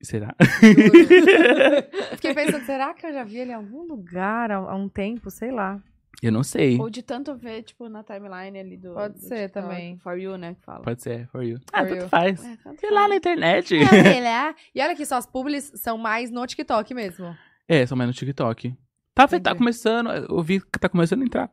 Será? 0.02 0.34
Fiquei 2.16 2.34
pensando, 2.34 2.64
será 2.64 2.94
que 2.94 3.06
eu 3.06 3.12
já 3.12 3.24
vi 3.24 3.38
ele 3.38 3.50
em 3.50 3.54
algum 3.54 3.82
lugar 3.82 4.50
há, 4.50 4.74
um 4.74 4.88
tempo, 4.88 5.30
sei 5.30 5.50
lá. 5.50 5.80
eu 6.22 6.32
não 6.32 6.42
sei. 6.42 6.78
Ou 6.78 6.88
de 6.88 7.02
tanto 7.02 7.36
ver, 7.36 7.62
tipo, 7.62 7.88
na 7.88 8.02
timeline 8.02 8.58
ali 8.58 8.76
do. 8.76 8.94
Pode 8.94 9.14
do 9.14 9.20
ser 9.20 9.48
TikTok. 9.48 9.52
também. 9.52 9.98
For 9.98 10.18
you, 10.18 10.36
né? 10.38 10.54
Que 10.54 10.64
fala. 10.64 10.82
Pode 10.82 11.02
ser, 11.02 11.28
for 11.28 11.42
you. 11.42 11.58
Ah, 11.72 11.80
For 11.80 11.88
tanto 11.88 12.02
you. 12.02 12.08
faz. 12.08 12.44
É, 12.44 12.56
tanto 12.56 12.80
Sei 12.80 12.90
lá 12.90 13.08
na 13.08 13.16
internet. 13.16 13.74
E 14.74 14.80
olha 14.80 14.92
aqui, 14.92 15.04
só 15.04 15.16
as 15.16 15.26
publis 15.26 15.72
são 15.74 15.98
mais 15.98 16.30
no 16.30 16.46
TikTok 16.46 16.94
mesmo. 16.94 17.36
É, 17.68 17.86
só 17.86 17.94
mais 17.94 18.08
no 18.08 18.14
TikTok. 18.14 18.74
Tá, 19.14 19.28
tá 19.28 19.54
começando, 19.54 20.10
eu 20.10 20.42
vi 20.42 20.60
que 20.60 20.78
tá 20.78 20.88
começando 20.88 21.22
a 21.22 21.24
entrar 21.24 21.50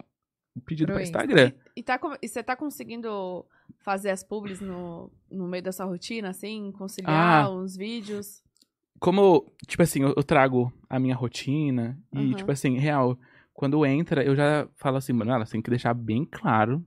pedido 0.66 0.92
Insta. 0.94 1.04
Instagram. 1.04 1.52
E, 1.76 1.84
tá, 1.84 1.98
com- 1.98 2.16
e 2.22 2.28
você 2.28 2.42
tá 2.44 2.56
conseguindo 2.56 3.46
fazer 3.80 4.10
as 4.10 4.24
publis 4.24 4.60
no, 4.62 5.12
no 5.32 5.48
meio 5.48 5.64
da 5.64 5.72
sua 5.72 5.86
rotina, 5.86 6.30
assim? 6.30 6.72
Conciliar 6.78 7.46
Ah. 7.46 7.50
uns 7.52 7.76
vídeos? 7.76 8.42
Como, 9.00 9.46
tipo 9.68 9.84
assim, 9.84 10.02
eu, 10.02 10.14
eu 10.18 10.24
trago 10.24 10.72
a 10.90 11.00
minha 11.00 11.16
rotina 11.16 11.98
e, 12.14 12.18
Uhum. 12.20 12.34
tipo 12.34 12.52
assim, 12.52 12.78
real, 12.78 13.18
quando 13.54 13.86
entra, 13.86 14.24
eu 14.24 14.36
já 14.36 14.68
falo 14.76 14.98
assim, 14.98 15.14
mano, 15.14 15.32
ela 15.32 15.46
tem 15.46 15.62
que 15.62 15.70
deixar 15.70 15.94
bem 15.94 16.26
claro 16.26 16.84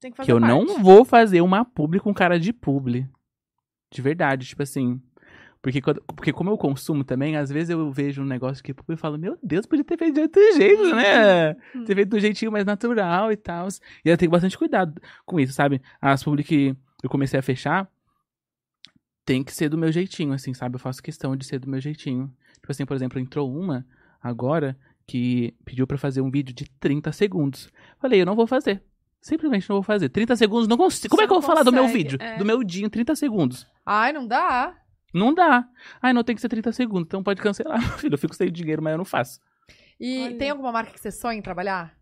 que 0.00 0.10
que 0.10 0.32
eu 0.32 0.38
não 0.40 0.66
parte. 0.66 0.82
vou 0.82 1.04
fazer 1.04 1.40
uma 1.40 1.64
publi 1.64 1.98
com 2.00 2.12
cara 2.12 2.38
de 2.38 2.52
publi. 2.52 3.08
De 3.92 4.02
verdade, 4.02 4.46
tipo 4.46 4.62
assim. 4.62 5.00
Porque, 5.64 5.80
quando- 5.80 6.02
porque 6.14 6.30
como 6.30 6.50
eu 6.50 6.58
consumo 6.58 7.02
também, 7.02 7.36
às 7.38 7.48
vezes 7.48 7.70
eu 7.70 7.90
vejo 7.90 8.20
um 8.20 8.26
negócio 8.26 8.62
que 8.62 8.74
publi 8.74 8.96
e 8.96 8.98
falo, 8.98 9.16
meu 9.18 9.38
Deus, 9.42 9.64
podia 9.64 9.82
ter 9.82 9.96
feito 9.96 10.12
de 10.14 10.20
outro 10.20 10.52
jeito, 10.56 10.94
né? 10.94 11.56
Uhum. 11.74 11.84
Ter 11.86 11.94
feito 11.94 12.10
do 12.10 12.20
jeitinho 12.20 12.52
mais 12.52 12.66
natural 12.66 13.32
e 13.32 13.36
tal. 13.36 13.68
E 14.04 14.10
eu 14.10 14.16
tenho 14.18 14.30
bastante 14.30 14.58
cuidado 14.58 15.00
com 15.24 15.40
isso, 15.40 15.54
sabe? 15.54 15.80
As 16.02 16.22
publi 16.22 16.44
que 16.44 16.76
eu 17.02 17.08
comecei 17.08 17.40
a 17.40 17.42
fechar, 17.42 17.88
tem 19.24 19.42
que 19.42 19.52
ser 19.54 19.70
do 19.70 19.78
meu 19.78 19.90
jeitinho, 19.90 20.34
assim, 20.34 20.52
sabe? 20.52 20.74
Eu 20.74 20.78
faço 20.80 21.02
questão 21.02 21.34
de 21.34 21.46
ser 21.46 21.58
do 21.58 21.66
meu 21.68 21.80
jeitinho. 21.80 22.30
Tipo 22.56 22.70
assim, 22.70 22.84
por 22.84 22.94
exemplo, 22.94 23.18
entrou 23.18 23.50
uma 23.50 23.86
agora 24.22 24.76
que 25.06 25.54
pediu 25.64 25.86
pra 25.86 25.96
fazer 25.96 26.20
um 26.20 26.30
vídeo 26.30 26.54
de 26.54 26.66
30 26.78 27.10
segundos. 27.10 27.70
Falei, 27.98 28.20
eu 28.20 28.26
não 28.26 28.36
vou 28.36 28.46
fazer. 28.46 28.82
Simplesmente 29.22 29.66
não 29.70 29.76
vou 29.76 29.82
fazer. 29.82 30.10
30 30.10 30.36
segundos, 30.36 30.68
não 30.68 30.76
consigo. 30.76 31.08
Como 31.08 31.20
Você 31.22 31.24
é 31.24 31.26
que 31.26 31.32
eu 31.32 31.40
vou 31.40 31.46
falar 31.48 31.62
do 31.62 31.72
meu 31.72 31.84
consegue, 31.84 32.02
vídeo? 32.04 32.18
é. 32.20 32.36
Do 32.36 32.44
meu 32.44 32.62
dia 32.62 32.84
em 32.84 32.90
30 32.90 33.16
segundos? 33.16 33.66
Ai, 33.86 34.12
não 34.12 34.26
dá. 34.26 34.74
Não 35.14 35.32
dá. 35.32 35.66
Ai, 36.02 36.12
não 36.12 36.24
tem 36.24 36.34
que 36.34 36.40
ser 36.40 36.48
30 36.48 36.72
segundos, 36.72 37.06
então 37.06 37.22
pode 37.22 37.40
cancelar, 37.40 37.78
meu 37.80 37.98
filho. 37.98 38.14
Eu 38.14 38.18
fico 38.18 38.34
sem 38.34 38.50
dinheiro, 38.50 38.82
mas 38.82 38.92
eu 38.92 38.98
não 38.98 39.04
faço. 39.04 39.40
E 40.00 40.24
Olha. 40.24 40.36
tem 40.38 40.50
alguma 40.50 40.72
marca 40.72 40.90
que 40.92 40.98
você 41.00 41.10
sonha 41.12 41.38
em 41.38 41.42
trabalhar? 41.42 41.94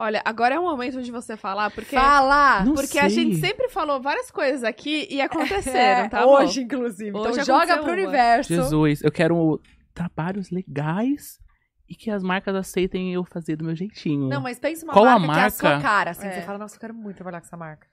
Olha, 0.00 0.22
agora 0.24 0.54
é 0.54 0.58
o 0.60 0.62
momento 0.62 1.02
de 1.02 1.10
você 1.10 1.36
falar, 1.36 1.70
porque. 1.72 1.96
Fala! 1.96 2.64
Não 2.64 2.72
Porque 2.74 2.98
a 3.00 3.10
sei. 3.10 3.24
gente 3.24 3.36
sempre 3.36 3.68
falou 3.68 4.00
várias 4.00 4.30
coisas 4.30 4.62
aqui 4.62 5.08
e 5.10 5.20
aconteceram, 5.22 6.04
É, 6.04 6.08
tá 6.08 6.24
bom? 6.24 6.34
hoje, 6.36 6.62
inclusive. 6.62 7.10
Hoje 7.16 7.40
então 7.40 7.44
joga 7.44 7.74
pro 7.78 7.86
uma. 7.86 7.92
universo. 7.94 8.54
Jesus, 8.54 9.02
eu 9.02 9.10
quero 9.10 9.60
trabalhos 9.92 10.50
legais 10.50 11.40
e 11.88 11.96
que 11.96 12.12
as 12.12 12.22
marcas 12.22 12.54
aceitem 12.54 13.12
eu 13.12 13.24
fazer 13.24 13.56
do 13.56 13.64
meu 13.64 13.74
jeitinho. 13.74 14.28
Não, 14.28 14.40
mas 14.40 14.60
pensa 14.60 14.84
uma 14.84 14.92
Qual 14.92 15.04
a 15.04 15.18
marca, 15.18 15.32
que 15.34 15.40
é 15.40 15.44
a 15.46 15.50
sua 15.50 15.70
marca? 15.70 15.82
cara, 15.82 16.10
assim. 16.12 16.28
É. 16.28 16.30
Você 16.30 16.42
fala, 16.42 16.58
nossa, 16.58 16.76
eu 16.76 16.80
quero 16.80 16.94
muito 16.94 17.16
trabalhar 17.16 17.40
com 17.40 17.46
essa 17.46 17.56
marca. 17.56 17.88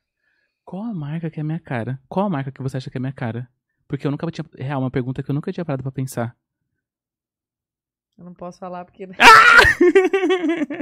Qual 0.63 0.83
a 0.83 0.93
marca 0.93 1.31
que 1.31 1.39
é 1.39 1.41
a 1.41 1.45
minha 1.45 1.59
cara? 1.59 1.99
Qual 2.07 2.27
a 2.27 2.29
marca 2.29 2.51
que 2.51 2.61
você 2.61 2.77
acha 2.77 2.91
que 2.91 2.97
é 2.97 2.99
a 2.99 3.01
minha 3.01 3.13
cara? 3.13 3.49
Porque 3.95 4.07
eu 4.07 4.11
nunca 4.11 4.29
tinha. 4.29 4.45
Real, 4.57 4.81
uma 4.81 4.91
pergunta 4.91 5.23
que 5.23 5.29
eu 5.29 5.35
nunca 5.35 5.51
tinha 5.51 5.63
parado 5.63 5.83
pra 5.83 5.91
pensar. 5.91 6.35
Eu 8.17 8.23
não 8.23 8.33
posso 8.33 8.59
falar 8.59 8.85
porque... 8.85 9.07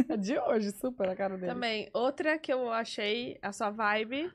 é 0.09 0.17
de 0.17 0.37
hoje, 0.37 0.71
super 0.71 1.09
a 1.09 1.15
cara 1.15 1.35
dele. 1.35 1.51
Também, 1.51 1.89
outra 1.93 2.37
que 2.37 2.53
eu 2.53 2.71
achei 2.71 3.39
a 3.41 3.51
sua 3.51 3.71
vibe 3.71 4.31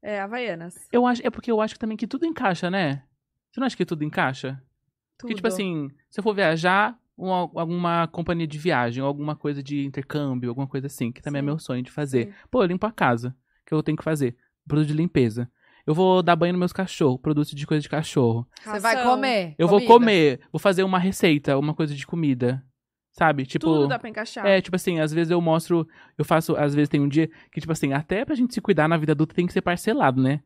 é 0.00 0.20
Havaianas. 0.20 0.74
eu 0.90 1.06
acho, 1.06 1.24
é 1.24 1.30
porque 1.30 1.52
eu 1.52 1.60
acho 1.60 1.78
também 1.78 1.96
que 1.96 2.06
tudo 2.06 2.26
encaixa, 2.26 2.68
né? 2.68 3.04
Você 3.50 3.60
não 3.60 3.66
acha 3.66 3.76
que 3.76 3.86
tudo 3.86 4.02
encaixa? 4.02 4.60
Porque, 5.18 5.34
tipo 5.34 5.48
Tudo. 5.48 5.54
assim, 5.54 5.88
se 6.10 6.18
eu 6.18 6.24
for 6.24 6.34
viajar, 6.34 6.98
uma, 7.16 7.48
alguma 7.54 8.08
companhia 8.08 8.46
de 8.46 8.58
viagem, 8.58 9.02
ou 9.02 9.06
alguma 9.06 9.36
coisa 9.36 9.62
de 9.62 9.84
intercâmbio, 9.84 10.48
alguma 10.48 10.66
coisa 10.66 10.88
assim, 10.88 11.12
que 11.12 11.22
também 11.22 11.38
é 11.38 11.42
Sim. 11.42 11.46
meu 11.46 11.58
sonho 11.60 11.82
de 11.82 11.90
fazer. 11.92 12.26
Sim. 12.26 12.34
Pô, 12.50 12.62
eu 12.62 12.66
limpo 12.66 12.86
a 12.86 12.90
casa, 12.90 13.36
que 13.64 13.72
eu 13.72 13.82
tenho 13.84 13.96
que 13.96 14.02
fazer. 14.02 14.36
Produto 14.66 14.88
de 14.88 14.94
limpeza. 14.94 15.48
Eu 15.86 15.94
vou 15.94 16.22
dar 16.22 16.36
banho 16.36 16.52
nos 16.52 16.60
meus 16.60 16.72
cachorros, 16.72 17.20
produto 17.20 17.54
de 17.54 17.66
coisa 17.66 17.82
de 17.82 17.88
cachorro. 17.88 18.46
Você 18.64 18.78
vai 18.78 19.02
comer. 19.02 19.54
Eu 19.58 19.68
comida. 19.68 19.86
vou 19.86 19.98
comer, 19.98 20.40
vou 20.52 20.58
fazer 20.60 20.84
uma 20.84 20.98
receita, 20.98 21.58
uma 21.58 21.74
coisa 21.74 21.94
de 21.94 22.06
comida. 22.06 22.62
Sabe? 23.12 23.44
Tipo. 23.44 23.66
Tudo 23.66 23.88
dá 23.88 23.98
pra 23.98 24.08
encaixar. 24.08 24.46
É, 24.46 24.60
tipo 24.60 24.74
assim, 24.74 25.00
às 25.00 25.12
vezes 25.12 25.30
eu 25.30 25.40
mostro, 25.40 25.86
eu 26.16 26.24
faço, 26.24 26.56
às 26.56 26.74
vezes 26.74 26.88
tem 26.88 27.00
um 27.00 27.08
dia 27.08 27.28
que, 27.52 27.60
tipo 27.60 27.72
assim, 27.72 27.92
até 27.92 28.24
pra 28.24 28.34
gente 28.34 28.54
se 28.54 28.60
cuidar 28.60 28.88
na 28.88 28.96
vida 28.96 29.12
adulta 29.12 29.34
tem 29.34 29.46
que 29.46 29.52
ser 29.52 29.60
parcelado, 29.60 30.22
né? 30.22 30.40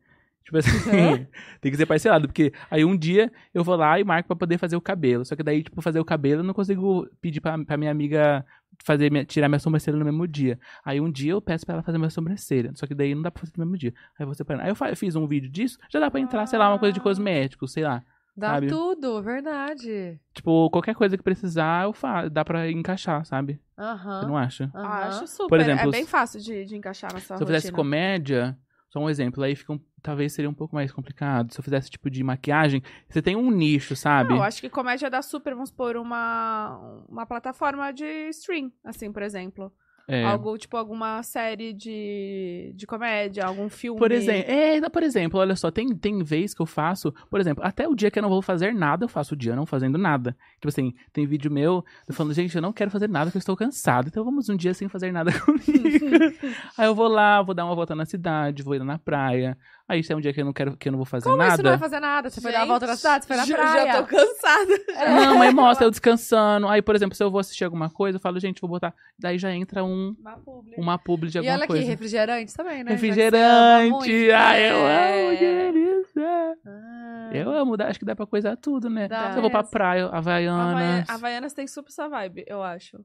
Tipo 0.47 0.59
assim, 0.59 0.69
tem 1.59 1.71
que 1.71 1.75
ser 1.77 1.85
parcelado, 1.85 2.25
porque 2.29 2.53
aí 2.71 2.85
um 2.85 2.95
dia 2.97 3.29
eu 3.53 3.65
vou 3.65 3.75
lá 3.75 3.99
e 3.99 4.03
marco 4.05 4.27
pra 4.27 4.35
poder 4.37 4.57
fazer 4.57 4.77
o 4.77 4.81
cabelo. 4.81 5.25
Só 5.25 5.35
que 5.35 5.43
daí, 5.43 5.61
tipo, 5.61 5.81
fazer 5.81 5.99
o 5.99 6.05
cabelo 6.05 6.39
eu 6.39 6.43
não 6.45 6.53
consigo 6.53 7.05
pedir 7.19 7.41
pra, 7.41 7.57
pra 7.65 7.75
minha 7.75 7.91
amiga 7.91 8.45
fazer 8.85 9.11
minha- 9.11 9.25
tirar 9.25 9.49
minha 9.49 9.59
sobrancelha 9.59 9.97
no 9.97 10.05
mesmo 10.05 10.25
dia. 10.25 10.57
Aí 10.85 11.01
um 11.01 11.11
dia 11.11 11.33
eu 11.33 11.41
peço 11.41 11.65
pra 11.65 11.73
ela 11.75 11.83
fazer 11.83 11.97
minha 11.97 12.09
sobrancelha. 12.09 12.71
Só 12.75 12.87
que 12.87 12.95
daí 12.95 13.13
não 13.13 13.21
dá 13.23 13.29
pra 13.29 13.41
fazer 13.41 13.51
no 13.57 13.65
mesmo 13.65 13.77
dia. 13.77 13.93
Aí 14.17 14.25
você 14.25 14.41
Aí 14.47 14.69
eu 14.69 14.75
eu 14.89 14.95
fiz 14.95 15.17
um 15.17 15.27
vídeo 15.27 15.49
disso, 15.49 15.77
já 15.89 15.99
dá 15.99 16.09
pra 16.09 16.21
entrar, 16.21 16.45
sei 16.47 16.57
lá, 16.57 16.69
uma 16.69 16.79
coisa 16.79 16.93
de 16.93 16.99
Ah. 17.01 17.03
cosmético, 17.03 17.67
sei 17.67 17.83
lá. 17.83 18.01
Dá 18.37 18.53
Sabe? 18.53 18.67
tudo, 18.67 19.21
verdade. 19.21 20.17
Tipo, 20.33 20.69
qualquer 20.69 20.95
coisa 20.95 21.17
que 21.17 21.23
precisar, 21.23 21.85
eu 21.85 21.91
faço. 21.91 22.29
Dá 22.29 22.45
pra 22.45 22.71
encaixar, 22.71 23.25
sabe? 23.25 23.59
Aham. 23.77 24.19
Você 24.21 24.25
não 24.27 24.37
acha? 24.37 24.71
aham. 24.73 24.87
Acho 25.09 25.27
super. 25.27 25.49
Por 25.49 25.59
exemplo, 25.59 25.89
é 25.89 25.91
bem 25.91 26.05
fácil 26.05 26.39
de, 26.39 26.63
de 26.63 26.77
encaixar 26.77 27.11
na 27.11 27.19
sua 27.19 27.35
Se 27.35 27.43
eu 27.43 27.47
fizesse 27.47 27.71
comédia, 27.71 28.55
só 28.97 29.03
um 29.03 29.09
exemplo, 29.09 29.43
aí 29.43 29.55
fica 29.55 29.73
um- 29.73 29.79
talvez 30.01 30.33
seria 30.33 30.49
um 30.49 30.53
pouco 30.53 30.73
mais 30.75 30.91
complicado. 30.91 31.53
Se 31.53 31.59
eu 31.59 31.63
fizesse 31.63 31.89
tipo 31.89 32.09
de 32.09 32.23
maquiagem, 32.23 32.81
você 33.09 33.21
tem 33.21 33.35
um 33.35 33.51
nicho, 33.51 33.95
sabe? 33.95 34.29
Não, 34.31 34.37
eu 34.37 34.43
acho 34.43 34.59
que 34.61 34.69
comédia 34.69 35.09
dá 35.09 35.21
super, 35.21 35.53
vamos 35.53 35.69
supor, 35.69 35.95
uma, 35.97 37.03
uma 37.07 37.25
plataforma 37.25 37.91
de 37.91 38.29
stream, 38.29 38.71
assim, 38.83 39.11
por 39.11 39.21
exemplo. 39.21 39.71
É. 40.07 40.23
Algo, 40.23 40.57
tipo, 40.57 40.77
alguma 40.77 41.21
série 41.21 41.73
de, 41.73 42.71
de 42.73 42.87
comédia, 42.87 43.43
algum 43.43 43.67
filme. 43.67 43.99
Por 43.99 44.09
exemplo, 44.09 44.49
é, 44.49 44.89
por 44.89 45.03
exemplo, 45.03 45.37
olha 45.37 45.53
só, 45.53 45.69
tem, 45.69 45.89
tem 45.89 46.23
vez 46.23 46.53
que 46.53 46.61
eu 46.61 46.65
faço, 46.65 47.13
por 47.29 47.41
exemplo, 47.41 47.61
até 47.65 47.85
o 47.89 47.93
dia 47.93 48.09
que 48.09 48.17
eu 48.17 48.23
não 48.23 48.29
vou 48.29 48.41
fazer 48.41 48.73
nada, 48.73 49.03
eu 49.03 49.09
faço 49.09 49.33
o 49.33 49.37
dia 49.37 49.53
não 49.53 49.65
fazendo 49.65 49.97
nada. 49.97 50.35
Tipo 50.55 50.69
assim, 50.69 50.93
tem 51.11 51.25
vídeo 51.25 51.51
meu, 51.51 51.83
eu 52.07 52.13
falando, 52.13 52.33
gente, 52.33 52.55
eu 52.55 52.61
não 52.61 52.71
quero 52.71 52.89
fazer 52.89 53.09
nada 53.09 53.25
porque 53.25 53.37
eu 53.37 53.39
estou 53.39 53.57
cansado, 53.57 54.07
então 54.07 54.23
vamos 54.23 54.47
um 54.47 54.55
dia 54.55 54.73
sem 54.73 54.87
fazer 54.87 55.11
nada 55.11 55.31
comigo. 55.41 55.67
Aí 56.77 56.85
eu 56.85 56.95
vou 56.95 57.09
lá, 57.09 57.41
vou 57.41 57.53
dar 57.53 57.65
uma 57.65 57.75
volta 57.75 57.93
na 57.93 58.05
cidade, 58.05 58.63
vou 58.63 58.75
ir 58.75 58.83
na 58.85 58.97
praia. 58.97 59.57
Aí 59.89 60.03
se 60.03 60.11
é 60.11 60.15
um 60.15 60.19
dia 60.19 60.33
que 60.33 60.41
eu 60.41 60.45
não 60.45 60.51
quero, 60.51 60.75
que 60.75 60.89
eu 60.89 60.91
não 60.91 60.97
vou 60.97 61.05
fazer 61.05 61.23
Como 61.23 61.37
nada. 61.37 61.53
isso 61.53 61.63
não 61.63 61.69
vai 61.71 61.79
fazer 61.79 61.99
nada? 62.01 62.29
Você 62.29 62.41
foi 62.41 62.51
dar 62.51 62.63
a 62.63 62.65
volta 62.65 62.85
na 62.85 62.91
Gente, 62.93 62.99
cidade, 63.01 63.23
você 63.23 63.27
foi 63.29 63.37
na 63.37 63.45
já, 63.45 63.55
praia. 63.55 63.85
Já 63.93 64.01
tô 64.03 64.07
cansada. 64.07 64.73
É. 64.89 65.09
Não, 65.25 65.37
mas 65.37 65.53
mostra 65.53 65.85
eu 65.87 65.91
descansando. 65.91 66.67
Aí, 66.67 66.81
por 66.81 66.93
exemplo, 66.93 67.15
se 67.15 67.23
eu 67.23 67.31
vou 67.31 67.39
assistir 67.39 67.63
alguma 67.63 67.89
coisa, 67.89 68.17
eu 68.17 68.19
falo, 68.19 68.37
gente, 68.39 68.59
vou 68.59 68.69
botar. 68.69 68.93
Daí 69.17 69.37
já 69.37 69.49
entra 69.53 69.85
um, 69.85 70.13
Uma 70.19 70.37
publi. 70.37 70.75
uma 70.77 70.97
publi 70.99 71.29
de 71.29 71.37
E 71.37 71.39
alguma 71.39 71.55
olha 71.55 71.63
aqui, 71.63 71.73
coisa. 71.73 71.85
refrigerante 71.87 72.53
também, 72.53 72.83
né? 72.83 72.97
Você 72.97 73.07
Refrigerante. 73.07 73.91
muito. 73.91 74.33
Ai, 74.35 74.71
eu 74.71 74.75
É. 74.87 75.29
amo, 75.29 75.37
que 75.37 75.45
delícia. 75.45 76.57
Ah. 76.65 77.29
Eu 77.33 77.49
amo, 77.51 77.75
acho 77.81 77.99
que 77.99 78.05
dá 78.05 78.15
pra 78.15 78.25
coisar 78.25 78.57
tudo, 78.57 78.89
né? 78.89 79.07
Dá 79.07 79.31
Se 79.31 79.37
eu 79.37 79.41
vou 79.41 79.49
pra 79.51 79.59
mesmo. 79.61 79.71
praia, 79.71 80.05
Havaiana- 80.07 80.71
Havaianas. 80.71 81.09
Havaianas 81.09 81.53
tem 81.53 81.65
super 81.67 81.89
essa 81.89 82.09
vibe, 82.09 82.43
eu 82.47 82.61
acho. 82.61 82.97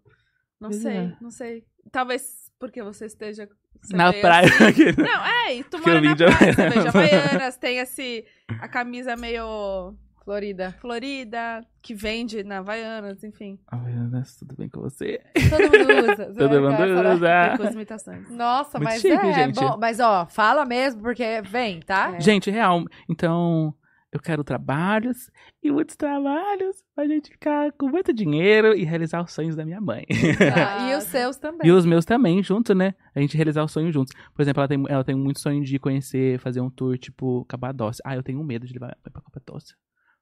Não 0.61 0.71
Pois 0.71 0.83
sei, 0.83 0.97
é. 0.97 1.17
não 1.21 1.31
sei. 1.31 1.65
Talvez 1.91 2.42
porque 2.63 2.81
você 2.81 3.07
esteja. 3.07 3.49
você 3.81 3.97
Na 3.97 4.13
praia. 4.13 4.47
assim. 4.47 4.93
Não, 5.03 5.27
é, 5.27 5.57
e 5.57 5.65
tu 5.65 5.81
mora 5.81 6.01
vim 6.01 6.07
na 6.07 6.15
de 6.15 6.25
praia, 6.27 6.53
você 6.53 6.79
Havaianas. 6.89 7.57
tem 7.57 7.79
esse, 7.79 8.25
a 8.61 8.69
camisa 8.69 9.17
meio 9.17 9.97
Florida. 10.25 10.73
florida, 10.81 11.61
que 11.83 11.93
vende 11.93 12.45
na 12.45 12.59
Havaianas, 12.59 13.25
enfim. 13.25 13.59
Havaianas, 13.67 14.37
tudo 14.37 14.55
bem 14.55 14.69
com 14.69 14.81
você? 14.81 15.21
Todo 15.51 15.63
mundo 15.63 16.13
usa. 16.13 16.27
Todo 16.39 16.61
mundo 16.61 16.83
é? 16.85 17.15
usa. 17.15 17.57
Com 17.57 17.63
as 17.65 17.75
imitações. 17.75 18.31
Nossa, 18.31 18.79
Muito 18.79 18.91
mas 18.93 19.01
chique, 19.01 19.13
é, 19.13 19.33
gente. 19.35 19.57
bom. 19.57 19.77
Mas 19.81 19.99
ó, 19.99 20.25
fala 20.27 20.65
mesmo, 20.65 21.03
porque 21.03 21.43
vem, 21.43 21.81
tá? 21.81 22.13
É. 22.15 22.21
Gente, 22.21 22.49
real. 22.49 22.85
Então, 23.11 23.75
eu 24.13 24.21
quero 24.21 24.45
trabalhos 24.45 25.31
e 25.63 25.71
muitos 25.73 25.97
trabalhos 25.97 26.85
pra 26.95 27.07
gente 27.07 27.31
ficar 27.31 27.73
com 27.73 27.89
muito 27.89 28.13
dinheiro 28.13 28.77
e 28.77 28.85
realizar 28.85 29.23
os 29.23 29.33
sonhos 29.33 29.57
da 29.57 29.65
minha 29.65 29.81
mãe. 29.81 30.05
Tá, 30.39 30.91
E 30.91 30.97
os 30.97 31.05
seus 31.05 31.39
também. 31.39 31.67
E 31.67 31.73
os 31.73 31.87
meus 31.87 32.05
também, 32.05 32.43
junto, 32.43 32.75
né? 32.75 32.95
A 33.15 33.21
gente 33.21 33.37
realizar 33.37 33.63
o 33.63 33.69
sonho 33.69 33.91
juntos. 33.91 34.13
Por 34.35 34.43
exemplo, 34.43 34.61
ela 34.61 34.69
tem, 34.69 34.85
ela 34.87 35.03
tem 35.03 35.15
muito 35.15 35.41
sonho 35.41 35.65
de 35.65 35.79
conhecer, 35.79 36.39
fazer 36.41 36.61
um 36.61 36.69
tour, 36.69 36.99
tipo, 36.99 37.45
Capadócia. 37.47 38.03
Ah, 38.05 38.15
eu 38.15 38.23
tenho 38.23 38.45
medo 38.45 38.67
de 38.67 38.75
levar 38.75 38.89
ela 38.89 38.97
pra 39.03 39.23
Capadócia. 39.23 39.75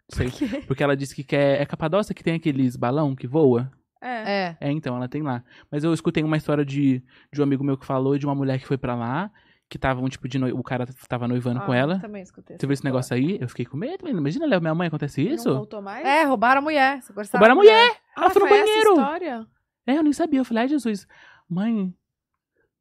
Não 0.09 0.17
sei. 0.17 0.61
Porque 0.69 0.85
ela 0.85 0.97
disse 0.97 1.15
que 1.15 1.25
quer. 1.25 1.61
É 1.61 1.67
Capadócia 1.67 2.15
que 2.15 2.23
tem 2.23 2.35
aqueles 2.35 2.77
balão 2.77 3.17
que 3.17 3.27
voa? 3.27 3.71
É. 4.01 4.09
É. 4.09 4.57
É, 4.61 4.71
então, 4.71 4.97
ela 4.97 5.09
tem 5.09 5.21
lá. 5.21 5.43
Mas 5.71 5.83
eu 5.83 5.93
escutei 5.93 6.23
uma 6.23 6.37
história 6.37 6.65
de, 6.65 7.03
de 7.33 7.41
um 7.41 7.45
amigo 7.45 7.65
meu 7.65 7.77
que 7.77 7.85
falou 7.85 8.17
de 8.17 8.25
uma 8.25 8.35
mulher 8.37 8.61
que 8.61 8.67
foi 8.67 8.79
pra 8.79 8.95
lá, 8.95 9.31
que 9.71 9.79
tava 9.79 10.01
um 10.03 10.09
tipo 10.09 10.29
de 10.29 10.39
noi... 10.39 10.53
O 10.53 10.63
cara 10.63 10.85
tava 11.09 11.27
noivando 11.29 11.61
com 11.61 11.73
Ah, 11.73 11.77
ela. 11.77 11.99
Também 12.01 12.23
escutei. 12.23 12.59
Você 12.59 12.67
viu 12.67 12.75
esse 12.75 12.85
negócio 12.85 13.15
aí? 13.17 13.39
Eu 13.41 13.49
fiquei 13.49 13.65
com 13.65 13.77
medo, 13.79 14.03
menino. 14.05 14.21
Imagina, 14.21 14.45
Léo, 14.45 14.61
minha 14.61 14.75
mãe, 14.75 14.89
acontece 14.89 15.25
Não 15.25 15.33
isso? 15.33 15.55
voltou 15.55 15.81
mais? 15.81 16.05
É, 16.05 16.25
roubaram 16.25 16.59
a 16.59 16.63
mulher. 16.63 17.01
Roubaram 17.09 17.45
a 17.45 17.49
da 17.49 17.55
mulher! 17.55 17.97
Ela 18.17 18.27
Ah, 18.27 18.31
foi 18.31 18.43
no 18.43 18.49
foi 18.49 18.59
essa 18.59 18.67
banheiro! 18.67 18.91
história? 18.91 19.47
É, 19.87 19.97
eu 19.97 20.03
nem 20.03 20.13
sabia. 20.13 20.41
Eu 20.41 20.45
falei, 20.45 20.65
ai, 20.65 20.69
Jesus, 20.69 21.07
mãe, 21.49 21.95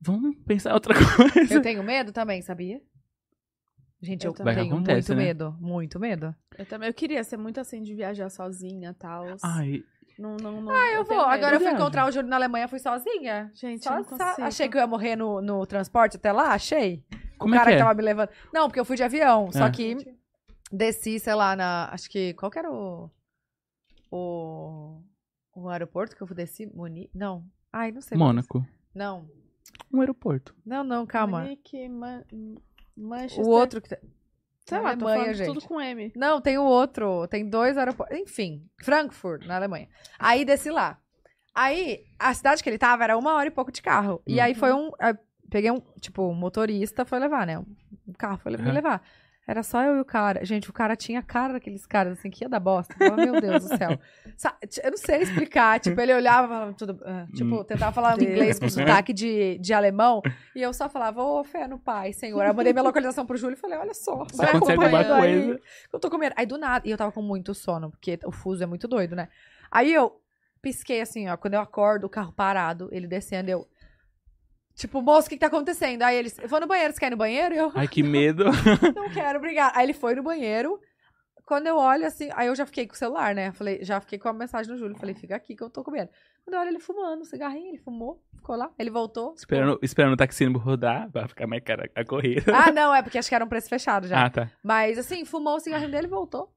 vamos 0.01 0.35
pensar 0.45 0.71
em 0.71 0.73
outra 0.73 0.93
coisa. 1.33 1.53
Eu 1.53 1.61
tenho 1.61 1.83
medo 1.83 2.11
também, 2.11 2.41
sabia? 2.41 2.81
Gente, 4.01 4.25
eu, 4.25 4.31
Eu 4.31 4.35
também. 4.35 4.55
tenho 4.55 4.73
Acontece, 4.73 5.09
muito 5.11 5.19
né? 5.19 5.25
medo. 5.27 5.55
Muito 5.59 5.99
medo. 5.99 6.35
Eu 6.57 6.65
também. 6.65 6.87
Eu 6.89 6.93
queria 6.93 7.23
ser 7.23 7.37
muito 7.37 7.59
assim 7.59 7.81
de 7.83 7.93
viajar 7.93 8.29
sozinha 8.29 8.91
e 8.91 8.93
tal. 8.93 9.25
Ai, 9.43 9.83
Não, 10.19 10.35
não, 10.35 10.61
não. 10.61 10.71
Ah, 10.73 10.91
eu 10.91 11.05
vou. 11.05 11.21
Agora 11.21 11.55
eu 11.55 11.59
fui 11.61 11.71
encontrar 11.71 12.05
o 12.05 12.11
Júlio 12.11 12.27
na 12.29 12.35
Alemanha, 12.35 12.67
fui 12.67 12.77
sozinha. 12.79 13.49
Gente, 13.55 13.85
Só, 13.85 13.91
eu 13.91 13.95
não 13.97 14.03
só- 14.03 14.17
consigo. 14.17 14.47
achei 14.47 14.67
que 14.67 14.75
eu 14.75 14.81
ia 14.81 14.87
morrer 14.87 15.15
no, 15.15 15.41
no 15.41 15.65
transporte 15.65 16.17
até 16.17 16.31
lá, 16.31 16.53
achei. 16.53 17.03
como 17.37 17.53
o 17.53 17.55
é 17.55 17.59
cara 17.59 17.69
que 17.71 17.75
é? 17.77 17.79
tava 17.79 17.93
me 17.93 18.03
levando. 18.03 18.29
Não, 18.53 18.67
porque 18.67 18.79
eu 18.81 18.85
fui 18.85 18.97
de 18.97 19.03
avião. 19.03 19.49
Só 19.51 19.67
É. 19.67 19.71
que 19.71 19.95
desci, 20.71 21.19
sei 21.19 21.33
lá, 21.33 21.55
na. 21.55 21.89
Acho 21.93 22.09
que. 22.09 22.33
Qual 22.33 22.51
que 22.51 22.59
era 22.59 22.69
o. 22.69 23.09
O. 24.11 25.01
O 25.55 25.69
aeroporto 25.69 26.15
que 26.15 26.21
eu 26.21 26.27
desci? 26.27 26.65
Muni? 26.67 27.09
Não. 27.13 27.45
Ai, 27.71 27.91
não 27.91 28.01
sei. 28.01 28.17
mais. 28.17 28.27
Mônaco. 28.27 28.65
Não. 28.93 29.29
Um 29.93 29.99
aeroporto. 30.01 30.55
Não, 30.65 30.83
não, 30.83 31.05
calma. 31.05 31.41
Munique, 31.43 31.87
Man- 31.87 32.23
Manchester. 32.95 33.45
O 33.45 33.49
outro 33.49 33.81
que. 33.81 33.97
Sei 34.69 34.77
na 34.77 34.83
lá, 34.83 34.97
tô 34.97 35.05
Alemanha, 35.05 35.15
falando 35.25 35.35
gente. 35.35 35.47
tudo 35.47 35.61
com 35.67 35.81
M. 35.81 36.11
Não, 36.15 36.39
tem 36.39 36.57
o 36.57 36.63
outro. 36.63 37.27
Tem 37.27 37.47
dois 37.49 37.77
aeroportos. 37.77 38.17
Enfim, 38.17 38.63
Frankfurt, 38.81 39.45
na 39.45 39.55
Alemanha. 39.57 39.87
Aí 40.17 40.45
desci 40.45 40.69
lá. 40.69 40.97
Aí, 41.53 42.05
a 42.17 42.33
cidade 42.33 42.63
que 42.63 42.69
ele 42.69 42.77
tava 42.77 43.03
era 43.03 43.17
uma 43.17 43.33
hora 43.33 43.47
e 43.47 43.51
pouco 43.51 43.71
de 43.71 43.81
carro. 43.81 44.21
E 44.25 44.39
Hum. 44.39 44.43
aí 44.43 44.53
foi 44.53 44.71
um. 44.73 44.91
aí 44.99 45.13
peguei 45.49 45.71
um, 45.71 45.81
tipo, 45.99 46.23
um 46.29 46.33
motorista 46.33 47.03
foi 47.03 47.19
levar, 47.19 47.45
né? 47.47 47.57
Um 47.57 48.13
carro 48.17 48.37
foi 48.37 48.51
me 48.51 48.57
Aham. 48.61 48.71
levar. 48.71 49.01
Era 49.49 49.63
só 49.63 49.81
eu 49.81 49.97
e 49.97 49.99
o 49.99 50.05
cara. 50.05 50.45
Gente, 50.45 50.69
o 50.69 50.73
cara 50.73 50.95
tinha 50.95 51.19
a 51.21 51.23
cara 51.23 51.53
daqueles 51.53 51.83
caras 51.87 52.19
assim 52.19 52.29
que 52.29 52.43
ia 52.43 52.49
dar 52.49 52.59
bosta. 52.59 52.93
Eu 52.93 52.97
falava, 53.07 53.31
meu 53.31 53.41
Deus 53.41 53.63
do 53.63 53.77
céu. 53.77 53.97
Eu 54.83 54.91
não 54.91 54.97
sei 54.97 55.23
explicar. 55.23 55.79
Tipo, 55.81 55.99
ele 55.99 56.13
olhava 56.13 56.45
e 56.45 56.49
falava 56.49 56.73
tudo. 56.73 57.01
ah, 57.03 57.25
tipo, 57.33 57.55
Hum. 57.59 57.63
tentava 57.63 57.91
falar 57.91 58.21
inglês 58.21 58.59
com 58.59 58.69
sotaque 58.69 59.11
de, 59.11 59.57
de 59.57 59.73
alemão. 59.73 60.21
E 60.55 60.61
eu 60.61 60.71
só 60.71 60.87
falava, 60.87 61.23
ô, 61.23 61.43
fé 61.43 61.67
no 61.67 61.79
pai, 61.79 62.13
senhor. 62.13 62.41
Aí 62.41 62.49
eu 62.49 62.53
mandei 62.53 62.71
minha 62.71 62.83
localização 62.83 63.25
pro 63.25 63.35
Júlio 63.35 63.55
e 63.55 63.59
falei, 63.59 63.77
olha 63.79 63.93
só. 63.95 64.23
Vai 64.35 64.51
acompanhando 64.55 65.13
aí 65.13 65.45
coisa. 65.45 65.61
eu 65.91 65.99
tô 65.99 66.09
comendo. 66.11 66.35
Aí 66.37 66.45
do 66.45 66.57
nada, 66.57 66.87
e 66.87 66.91
eu 66.91 66.97
tava 66.97 67.11
com 67.11 67.21
muito 67.21 67.53
sono, 67.55 67.89
porque 67.89 68.19
o 68.23 68.31
fuso 68.31 68.63
é 68.63 68.67
muito 68.67 68.87
doido, 68.87 69.15
né? 69.15 69.29
Aí 69.71 69.91
eu 69.93 70.21
pisquei 70.61 71.01
assim, 71.01 71.27
ó, 71.27 71.35
quando 71.35 71.55
eu 71.55 71.59
acordo, 71.61 72.05
o 72.05 72.09
carro 72.09 72.31
parado, 72.31 72.87
ele 72.91 73.07
descendo, 73.07 73.49
eu. 73.49 73.67
Tipo, 74.79 75.01
moço, 75.01 75.27
o 75.27 75.29
que, 75.29 75.35
que 75.35 75.41
tá 75.41 75.47
acontecendo? 75.47 76.03
Aí 76.03 76.15
eles, 76.15 76.39
eu 76.39 76.47
vou 76.47 76.57
no 76.61 76.65
banheiro, 76.65 76.93
você 76.93 76.99
quer 77.01 77.07
ir 77.07 77.09
no 77.09 77.17
banheiro? 77.17 77.53
E 77.53 77.57
eu, 77.57 77.69
Ai, 77.75 77.85
que 77.85 78.01
medo. 78.01 78.45
não 78.95 79.09
quero, 79.09 79.37
obrigada. 79.37 79.77
Aí 79.77 79.85
ele 79.85 79.91
foi 79.93 80.15
no 80.15 80.23
banheiro. 80.23 80.79
Quando 81.45 81.67
eu 81.67 81.75
olho 81.75 82.05
assim, 82.05 82.29
aí 82.33 82.47
eu 82.47 82.55
já 82.55 82.65
fiquei 82.65 82.87
com 82.87 82.93
o 82.93 82.97
celular, 82.97 83.35
né? 83.35 83.51
Falei, 83.51 83.83
já 83.83 83.99
fiquei 83.99 84.17
com 84.17 84.29
a 84.29 84.33
mensagem 84.33 84.71
no 84.71 84.77
Júlio. 84.77 84.95
Falei, 84.95 85.13
fica 85.13 85.35
aqui 85.35 85.53
que 85.53 85.61
eu 85.61 85.69
tô 85.69 85.83
comendo. 85.83 86.09
Quando 86.45 86.53
eu 86.53 86.61
olho 86.61 86.69
ele 86.69 86.79
fumando, 86.79 87.21
um 87.21 87.25
cigarrinho, 87.25 87.67
ele 87.67 87.77
fumou, 87.77 88.23
ficou 88.37 88.55
lá. 88.55 88.71
Ele 88.79 88.89
voltou. 88.89 89.31
ficou- 89.31 89.39
esperando, 89.39 89.79
esperando 89.81 90.13
o 90.13 90.17
taxímetro 90.17 90.61
rodar 90.61 91.11
pra 91.11 91.27
ficar 91.27 91.45
mais 91.45 91.61
cara 91.61 91.91
a 91.93 92.05
correr. 92.05 92.41
Ah, 92.47 92.71
não, 92.71 92.95
é 92.95 93.01
porque 93.01 93.17
acho 93.17 93.27
que 93.27 93.35
era 93.35 93.43
um 93.43 93.49
preço 93.49 93.67
fechado 93.67 94.07
já. 94.07 94.23
Ah, 94.27 94.29
tá. 94.29 94.49
Mas 94.63 94.97
assim, 94.97 95.25
fumou 95.25 95.55
o 95.57 95.59
cigarrinho 95.59 95.91
dele 95.91 96.07
e 96.07 96.09
voltou. 96.09 96.53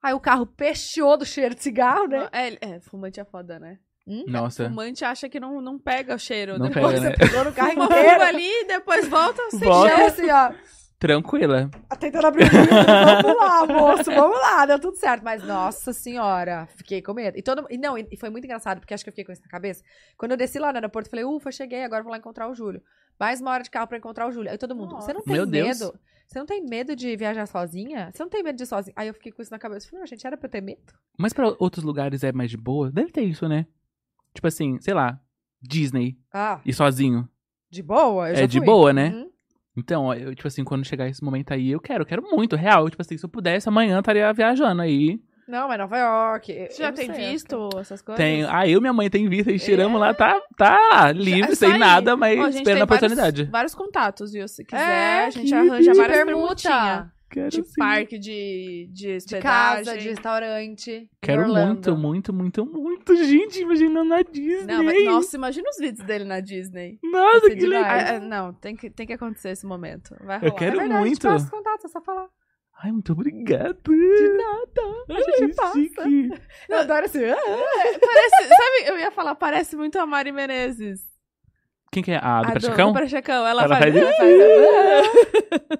Aí 0.00 0.14
o 0.14 0.20
carro 0.20 0.46
peixou 0.46 1.16
do 1.16 1.26
cheiro 1.26 1.54
de 1.56 1.62
cigarro, 1.64 2.06
né? 2.06 2.28
É, 2.30 2.74
é, 2.74 2.80
fumante 2.80 3.18
é 3.18 3.24
foda, 3.24 3.58
né? 3.58 3.80
Nossa. 4.26 4.68
Fumante 4.68 5.04
acha 5.04 5.28
que 5.28 5.40
não, 5.40 5.60
não 5.60 5.78
pega 5.78 6.14
o 6.14 6.18
cheiro. 6.18 6.58
Não 6.58 6.68
depois 6.68 6.94
pega, 7.00 7.10
né? 7.10 7.16
Pegou 7.16 7.44
no 7.44 7.52
carro 7.52 7.72
Uma 7.74 7.84
inteiro. 7.86 8.22
ali, 8.22 8.64
depois 8.68 9.08
volta 9.08 9.42
sem 9.50 9.60
Volta. 9.60 9.88
cheiro. 9.96 10.04
assim, 10.06 10.30
ó. 10.30 10.52
Tranquila. 10.98 11.68
Tentando 12.00 12.26
abrir 12.26 12.44
o 12.46 12.48
vidro. 12.48 12.66
Vamos 13.22 13.36
lá, 13.36 13.66
moço, 13.66 14.04
vamos 14.04 14.38
lá, 14.40 14.64
deu 14.64 14.78
tudo 14.78 14.96
certo. 14.96 15.22
Mas, 15.22 15.42
nossa 15.44 15.92
senhora, 15.92 16.66
fiquei 16.76 17.02
com 17.02 17.12
medo. 17.12 17.36
E, 17.36 17.42
todo, 17.42 17.66
e 17.68 17.76
não, 17.76 17.98
e 17.98 18.16
foi 18.18 18.30
muito 18.30 18.44
engraçado, 18.44 18.78
porque 18.80 18.94
acho 18.94 19.04
que 19.04 19.10
eu 19.10 19.12
fiquei 19.12 19.24
com 19.24 19.32
isso 19.32 19.42
na 19.42 19.48
cabeça. 19.48 19.82
Quando 20.16 20.30
eu 20.32 20.36
desci 20.38 20.58
lá 20.58 20.70
no 20.72 20.78
aeroporto, 20.78 21.08
eu 21.08 21.10
falei, 21.10 21.24
ufa, 21.26 21.52
cheguei, 21.52 21.84
agora 21.84 22.00
eu 22.00 22.04
vou 22.04 22.12
lá 22.12 22.18
encontrar 22.18 22.48
o 22.48 22.54
Júlio. 22.54 22.80
Mais 23.20 23.40
uma 23.42 23.50
hora 23.50 23.62
de 23.62 23.70
carro 23.70 23.86
pra 23.86 23.98
encontrar 23.98 24.26
o 24.26 24.32
Júlio. 24.32 24.50
Aí 24.50 24.56
todo 24.58 24.74
mundo, 24.74 24.92
Nossa. 24.92 25.06
você 25.06 25.12
não 25.12 25.22
tem 25.22 25.34
Meu 25.34 25.46
medo? 25.46 25.78
Deus. 25.78 25.92
Você 26.26 26.38
não 26.40 26.46
tem 26.46 26.64
medo 26.64 26.96
de 26.96 27.14
viajar 27.14 27.46
sozinha? 27.46 28.10
Você 28.12 28.22
não 28.22 28.30
tem 28.30 28.42
medo 28.42 28.56
de 28.56 28.62
ir 28.64 28.66
sozinha? 28.66 28.92
Aí 28.96 29.06
eu 29.06 29.14
fiquei 29.14 29.30
com 29.30 29.40
isso 29.42 29.50
na 29.50 29.58
cabeça. 29.58 29.86
Eu 29.86 29.90
falei, 29.90 30.00
não, 30.00 30.06
gente, 30.06 30.26
era 30.26 30.36
pra 30.36 30.46
eu 30.46 30.50
ter 30.50 30.60
medo? 30.60 30.80
Mas 31.18 31.32
pra 31.32 31.54
outros 31.58 31.84
lugares 31.84 32.24
é 32.24 32.32
mais 32.32 32.50
de 32.50 32.56
boa? 32.56 32.90
Deve 32.90 33.12
ter 33.12 33.22
isso, 33.22 33.46
né? 33.48 33.66
Tipo 34.36 34.46
assim, 34.46 34.78
sei 34.80 34.94
lá, 34.94 35.18
Disney 35.60 36.16
Ah, 36.32 36.60
e 36.64 36.72
sozinho. 36.72 37.28
de 37.70 37.82
boa? 37.82 38.28
Eu 38.28 38.32
É 38.34 38.36
já 38.36 38.46
de 38.46 38.58
fui. 38.58 38.66
boa, 38.66 38.92
né? 38.92 39.10
Uhum. 39.10 39.30
Então, 39.78 40.14
eu, 40.14 40.34
tipo 40.34 40.48
assim, 40.48 40.64
quando 40.64 40.86
chegar 40.86 41.06
esse 41.08 41.22
momento 41.22 41.52
aí, 41.52 41.70
eu 41.70 41.80
quero, 41.80 42.02
eu 42.02 42.06
quero 42.06 42.22
muito, 42.22 42.56
real. 42.56 42.88
Tipo 42.88 43.02
assim, 43.02 43.18
se 43.18 43.24
eu 43.24 43.28
pudesse, 43.28 43.68
amanhã 43.68 43.96
eu 43.96 44.00
estaria 44.00 44.32
viajando 44.32 44.80
aí. 44.80 45.20
Não, 45.46 45.68
mas 45.68 45.78
Nova 45.78 45.96
York. 45.98 46.52
Você 46.70 46.82
já 46.82 46.90
tem 46.90 47.06
sei, 47.12 47.30
visto 47.32 47.68
essas 47.78 48.00
coisas? 48.02 48.16
Tem, 48.16 48.42
ah, 48.44 48.66
eu 48.66 48.78
e 48.78 48.80
minha 48.80 48.92
mãe 48.92 49.08
tem 49.10 49.28
visto, 49.28 49.50
e 49.50 49.58
tiramos 49.60 50.00
lá, 50.00 50.12
tá, 50.14 50.40
tá 50.56 51.12
livre, 51.12 51.52
É 51.52 51.54
sem 51.54 51.78
nada, 51.78 52.16
mas 52.16 52.36
Ó, 52.38 52.42
a 52.42 52.50
gente 52.50 52.56
esperando 52.62 52.82
a 52.82 52.86
tem 52.86 52.98
vários- 52.98 53.12
oportunidade. 53.12 53.44
Vários, 53.44 53.74
contatos, 53.74 54.32
viu? 54.32 54.48
Se 54.48 54.64
quiser, 54.64 54.80
É, 54.80 55.24
a 55.26 55.30
gente 55.30 55.54
arranja 55.54 55.94
várias 55.94 56.16
permuta. 56.24 56.54
permutinhas. 56.62 57.06
Quero 57.28 57.50
de 57.50 57.62
sim. 57.64 57.72
parque, 57.76 58.18
de, 58.18 58.88
de 58.92 59.18
De 59.18 59.40
casa, 59.40 59.98
de 59.98 60.08
restaurante. 60.08 61.10
Quero 61.20 61.48
muito, 61.48 61.96
muito, 61.96 62.32
muito, 62.32 62.64
muito. 62.64 63.16
Gente, 63.16 63.60
imaginando 63.60 64.08
na 64.08 64.22
Disney. 64.22 64.66
Não, 64.66 64.84
mas, 64.84 65.04
nossa, 65.04 65.36
imagina 65.36 65.68
os 65.68 65.76
vídeos 65.76 66.06
dele 66.06 66.24
na 66.24 66.40
Disney. 66.40 66.98
Nossa, 67.02 67.50
que 67.50 67.66
legal. 67.66 67.84
Ah, 67.84 68.16
ah, 68.16 68.20
não, 68.20 68.52
tem 68.52 68.76
que, 68.76 68.90
tem 68.90 69.06
que 69.06 69.12
acontecer 69.12 69.50
esse 69.50 69.66
momento. 69.66 70.14
Vai 70.20 70.36
Eu 70.36 70.50
rolar. 70.50 70.54
quero 70.54 70.76
é 70.76 70.80
verdade, 70.80 71.00
muito. 71.00 71.28
Os 71.28 71.50
contatos, 71.50 71.84
é 71.84 71.88
só 71.88 72.00
falar. 72.00 72.28
Ai, 72.82 72.92
muito 72.92 73.12
obrigado. 73.12 73.82
De 73.82 74.28
nada. 74.36 75.04
a 75.08 75.38
gente 75.38 75.56
passa. 75.56 75.78
Eu 76.68 76.78
adoro 76.78 77.06
ah, 77.06 77.98
Parece, 78.00 78.48
sabe, 78.48 78.90
eu 78.90 78.98
ia 78.98 79.10
falar, 79.10 79.34
parece 79.34 79.76
muito 79.76 79.98
a 79.98 80.06
Mari 80.06 80.30
Menezes. 80.30 81.15
Quem 81.90 82.02
que 82.02 82.10
é? 82.10 82.16
A 82.22 82.42
do 82.42 82.48
A 82.48 82.50
Prachacão? 82.52 82.88
do 82.92 82.98
Prachacão. 82.98 83.46
Ela, 83.46 83.62
Ela 83.64 83.76
faz... 83.78 83.94
faz- 83.94 84.06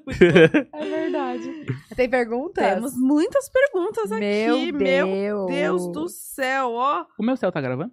É 0.72 0.84
verdade. 0.84 1.66
Tem 1.94 2.08
perguntas? 2.08 2.64
Temos 2.74 2.96
muitas 2.96 3.48
perguntas 3.50 4.10
Meu 4.10 4.54
aqui. 4.54 4.72
Deus. 4.72 5.08
Meu 5.10 5.46
Deus 5.46 5.88
do 5.92 6.08
céu, 6.08 6.72
ó. 6.72 7.04
o 7.18 7.22
meu 7.22 7.36
céu 7.36 7.50
tá 7.52 7.60
gravando? 7.60 7.92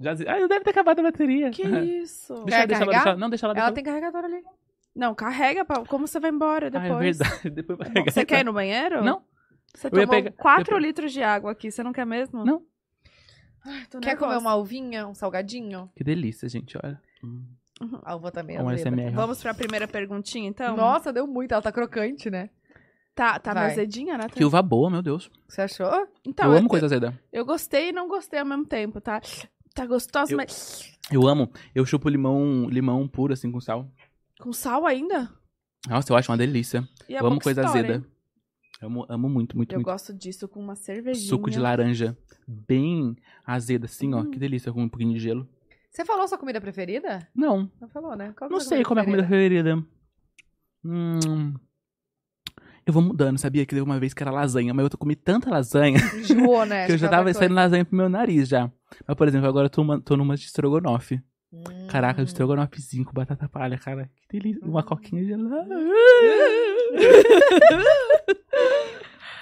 Já... 0.00 0.12
Ah, 0.12 0.46
deve 0.46 0.60
ter 0.60 0.70
acabado 0.70 0.98
a 1.00 1.02
bateria. 1.04 1.50
Que 1.50 1.62
isso? 2.02 2.34
Deixa, 2.44 2.60
Quer 2.60 2.66
deixa 2.66 2.82
ela, 2.82 2.92
carregar? 2.92 3.04
deixa, 3.04 3.16
não, 3.18 3.30
deixa 3.30 3.46
ela. 3.46 3.58
Ela 3.58 3.72
tem 3.72 3.84
carregador 3.84 4.24
ali. 4.24 4.42
Não, 4.94 5.14
carrega, 5.14 5.64
pra... 5.64 5.84
como 5.84 6.06
você 6.06 6.18
vai 6.18 6.30
embora 6.30 6.66
Ah, 6.68 6.70
depois? 6.70 7.20
é 7.20 7.24
verdade. 7.24 7.50
Depois 7.54 7.78
vai 7.78 7.90
pegar. 7.90 8.10
Você 8.12 8.24
quer 8.24 8.40
ir 8.40 8.44
no 8.44 8.52
banheiro? 8.52 9.04
Não. 9.04 9.22
Você 9.74 9.86
Eu 9.88 9.90
tomou 9.90 10.08
pegar- 10.08 10.32
4 10.32 10.74
eu 10.74 10.76
ia 10.76 10.80
pe- 10.80 10.86
litros 10.86 11.12
de 11.12 11.22
água 11.22 11.52
aqui, 11.52 11.70
você 11.70 11.82
não 11.82 11.92
quer 11.92 12.06
mesmo? 12.06 12.44
Não. 12.44 12.62
Ai, 13.66 13.86
Quer 13.90 14.00
nervosa. 14.00 14.16
comer 14.16 14.36
uma 14.38 14.54
uvinha, 14.54 15.06
um 15.06 15.14
salgadinho? 15.14 15.90
Que 15.96 16.04
delícia, 16.04 16.48
gente, 16.48 16.78
olha. 16.82 17.00
Hum. 17.24 17.44
A 18.04 18.14
uva 18.16 18.30
também. 18.30 18.58
Um 18.60 18.68
azeda. 18.68 18.90
SMR. 18.90 19.14
Vamos 19.14 19.42
pra 19.42 19.52
primeira 19.52 19.86
perguntinha, 19.86 20.48
então? 20.48 20.76
Nossa, 20.76 21.12
deu 21.12 21.26
muito. 21.26 21.52
Ela 21.52 21.60
tá 21.62 21.70
crocante, 21.72 22.30
né? 22.30 22.48
Tá, 23.14 23.38
tá 23.38 23.52
Vai. 23.54 23.70
azedinha, 23.72 24.16
né? 24.18 24.28
Que 24.28 24.44
uva 24.44 24.62
boa, 24.62 24.90
meu 24.90 25.02
Deus. 25.02 25.30
Você 25.48 25.62
achou? 25.62 26.06
Então, 26.24 26.52
eu 26.52 26.58
amo 26.58 26.68
coisa 26.68 26.86
azeda. 26.86 27.18
Eu 27.32 27.44
gostei 27.44 27.88
e 27.88 27.92
não 27.92 28.08
gostei 28.08 28.38
ao 28.40 28.46
mesmo 28.46 28.64
tempo, 28.66 29.00
tá? 29.00 29.20
Tá 29.74 29.86
gostosa, 29.86 30.32
Eu- 30.32 30.36
mas... 30.36 30.90
Eu 31.10 31.26
amo. 31.26 31.50
Eu 31.74 31.84
chupo 31.86 32.08
limão, 32.08 32.66
limão 32.68 33.06
puro, 33.06 33.32
assim, 33.32 33.50
com 33.52 33.60
sal. 33.60 33.88
Com 34.40 34.52
sal 34.52 34.86
ainda? 34.86 35.30
Nossa, 35.88 36.12
eu 36.12 36.16
acho 36.16 36.30
uma 36.32 36.36
delícia. 36.38 36.86
E 37.08 37.16
a 37.16 37.20
eu 37.20 37.26
amo 37.26 37.40
coisa 37.40 37.60
estoura, 37.62 37.78
azeda. 37.80 37.94
hein? 38.04 38.12
Amo, 38.80 39.06
amo 39.08 39.28
muito, 39.28 39.56
muito, 39.56 39.72
Eu 39.72 39.78
muito. 39.78 39.86
gosto 39.86 40.12
disso 40.12 40.46
com 40.46 40.60
uma 40.60 40.76
cervejinha. 40.76 41.28
Suco 41.28 41.50
de 41.50 41.58
laranja. 41.58 42.16
Bem 42.46 43.16
azeda, 43.44 43.86
assim, 43.86 44.12
ó. 44.12 44.20
Hum. 44.20 44.30
Que 44.30 44.38
delícia, 44.38 44.72
com 44.72 44.82
um 44.82 44.88
pouquinho 44.88 45.14
de 45.14 45.18
gelo. 45.18 45.48
Você 45.90 46.04
falou 46.04 46.28
sua 46.28 46.36
comida 46.36 46.60
preferida? 46.60 47.26
Não, 47.34 47.70
Não 47.80 47.88
falou, 47.88 48.14
né? 48.14 48.34
Qual 48.36 48.50
não 48.50 48.58
é 48.58 48.60
sei 48.60 48.84
qual 48.84 48.98
é 48.98 49.00
a 49.00 49.04
comida 49.04 49.22
preferida. 49.22 49.82
Hum... 50.84 51.54
Eu 52.84 52.92
vou 52.92 53.02
mudando, 53.02 53.36
sabia? 53.38 53.66
Que 53.66 53.70
teve 53.74 53.82
uma 53.82 53.98
vez 53.98 54.14
que 54.14 54.22
era 54.22 54.30
lasanha, 54.30 54.72
mas 54.72 54.84
eu 54.84 54.98
comi 54.98 55.16
tanta 55.16 55.50
lasanha 55.50 55.98
Enjoou, 56.14 56.64
né? 56.64 56.84
que 56.86 56.92
eu 56.92 56.98
já 56.98 57.08
tava 57.08 57.32
saindo 57.34 57.54
lasanha 57.54 57.84
pro 57.84 57.96
meu 57.96 58.08
nariz 58.08 58.46
já. 58.46 58.70
Mas, 59.06 59.16
por 59.16 59.26
exemplo, 59.26 59.48
agora 59.48 59.66
eu 59.66 59.70
tô, 59.70 59.82
uma, 59.82 60.00
tô 60.00 60.16
numa 60.16 60.36
de 60.36 60.44
estrogonofe. 60.44 61.20
Hum. 61.52 61.86
Caraca, 61.88 62.22
de 62.22 62.28
estrogonofezinho 62.30 63.04
com 63.04 63.12
batata 63.12 63.48
palha, 63.48 63.78
cara. 63.78 64.10
Que 64.28 64.38
delícia. 64.38 64.66
Uma 64.66 64.82
coquinha 64.82 65.24
gelada. 65.24 65.76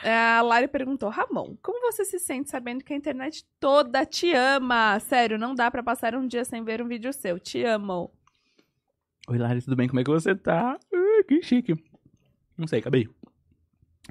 É, 0.03 0.15
A 0.15 0.43
Lari 0.43 0.69
perguntou, 0.69 1.09
Ramon, 1.09 1.57
como 1.63 1.81
você 1.81 2.05
se 2.05 2.19
sente 2.19 2.51
sabendo 2.51 2.85
que 2.85 2.93
a 2.93 2.97
internet 2.97 3.43
toda 3.59 4.05
te 4.05 4.35
ama? 4.35 5.01
Sério, 5.01 5.39
não 5.39 5.55
dá 5.55 5.71
pra 5.71 5.83
passar 5.83 6.15
um 6.15 6.27
dia 6.27 6.45
sem 6.45 6.63
ver 6.63 6.83
um 6.83 6.87
vídeo 6.89 7.11
seu. 7.11 7.41
Te 7.41 7.65
amo. 7.65 8.13
Oi, 9.27 9.39
Lari, 9.39 9.63
tudo 9.63 9.75
bem? 9.75 9.89
Como 9.89 10.01
é 10.01 10.05
que 10.05 10.11
você 10.11 10.35
tá? 10.35 10.79
Ah, 10.95 11.25
que 11.27 11.41
chique. 11.43 11.75
Não 12.59 12.67
sei, 12.67 12.81
acabei. 12.81 13.09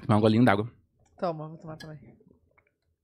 Tomar 0.04 0.16
um 0.16 0.20
golinho 0.20 0.44
d'água. 0.44 0.68
Toma, 1.16 1.46
vou 1.46 1.58
tomar 1.58 1.76
também. 1.76 2.00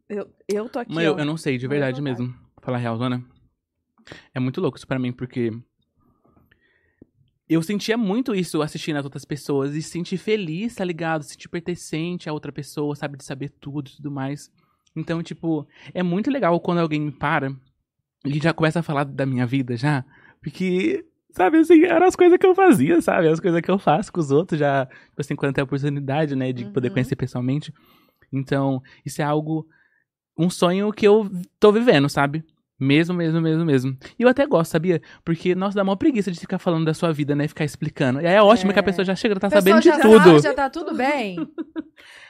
Eu, 0.09 0.29
eu 0.49 0.69
tô 0.69 0.81
aqui, 0.81 0.93
Mas 0.93 1.05
eu, 1.05 1.17
eu 1.17 1.25
não 1.25 1.37
sei, 1.37 1.57
de 1.59 1.69
verdade 1.69 2.03
mesmo. 2.03 2.35
Falar 2.61 2.79
real, 2.79 2.97
Zona. 2.97 3.25
É 4.35 4.41
muito 4.41 4.61
louco 4.61 4.77
isso 4.79 4.87
pra 4.87 4.99
mim, 4.99 5.13
porque. 5.13 5.51
Eu 7.49 7.63
sentia 7.63 7.97
muito 7.99 8.33
isso 8.33 8.63
assistindo 8.63 8.97
as 8.97 9.05
outras 9.05 9.25
pessoas 9.25 9.75
e 9.75 9.83
se 9.83 9.91
sentir 9.91 10.19
feliz, 10.19 10.77
tá 10.77 10.85
ligado? 10.85 11.25
Se 11.25 11.31
sentir 11.31 11.49
pertencente 11.49 12.29
a 12.29 12.33
outra 12.33 12.53
pessoa, 12.53 12.95
sabe? 12.95 13.17
De 13.19 13.25
saber 13.25 13.49
tudo 13.61 13.89
e 13.91 13.97
tudo 13.97 14.09
mais. 14.11 14.53
Então, 14.95 15.21
tipo, 15.21 15.67
é 15.93 16.01
muito 16.03 16.31
legal 16.31 16.59
quando 16.61 16.79
alguém 16.79 17.01
me 17.01 17.11
para 17.11 17.53
e 18.25 18.39
já 18.41 18.53
começa 18.53 18.79
a 18.79 18.83
falar 18.85 19.03
da 19.05 19.27
minha 19.27 19.47
vida 19.47 19.77
já. 19.77 20.05
Porque, 20.41 21.05
sabe, 21.33 21.59
assim, 21.59 21.83
eram 21.85 22.07
as 22.07 22.15
coisas 22.15 22.39
que 22.39 22.47
eu 22.47 22.55
fazia, 22.55 23.03
sabe? 23.03 23.27
As 23.27 23.41
coisas 23.41 23.61
que 23.61 23.71
eu 23.71 23.79
faço 23.81 24.13
com 24.13 24.21
os 24.21 24.31
outros 24.31 24.61
já, 24.61 24.87
tipo 24.87 25.21
assim, 25.21 25.35
quando 25.35 25.53
tem 25.53 25.63
a 25.63 25.65
oportunidade, 25.65 26.37
né, 26.37 26.53
de 26.53 26.65
poder 26.67 26.87
Uhum. 26.89 26.95
conhecer 26.95 27.17
pessoalmente. 27.17 27.75
Então, 28.33 28.81
isso 29.05 29.21
é 29.21 29.25
algo 29.25 29.67
um 30.39 30.49
sonho 30.49 30.93
que 30.93 31.07
eu 31.07 31.29
tô 31.59 31.73
vivendo, 31.73 32.09
sabe? 32.09 32.45
Mesmo, 32.81 33.15
mesmo, 33.15 33.41
mesmo, 33.41 33.65
mesmo. 33.65 33.97
E 34.19 34.23
eu 34.23 34.29
até 34.29 34.47
gosto, 34.47 34.71
sabia? 34.73 35.03
Porque, 35.25 35.55
nossa, 35.55 35.77
dá 35.77 35.83
uma 35.83 35.97
preguiça 35.97 36.31
de 36.33 36.41
ficar 36.41 36.59
falando 36.59 36.87
da 36.87 36.95
sua 36.95 37.13
vida, 37.13 37.35
né? 37.37 37.47
Ficar 37.47 37.65
explicando. 37.65 38.21
E 38.23 38.27
aí 38.27 38.35
é 38.35 38.43
ótimo 38.43 38.71
É. 38.71 38.75
que 38.75 38.81
a 38.81 38.83
pessoa 38.83 39.05
já 39.05 39.15
chega, 39.15 39.39
tá 39.39 39.51
sabendo 39.51 39.81
de 39.81 39.89
já 39.89 39.99
tudo. 40.01 40.19
Tá, 40.35 40.39
já 40.39 40.55
tá 40.55 40.71
tudo 40.71 40.95
bem. 40.95 41.37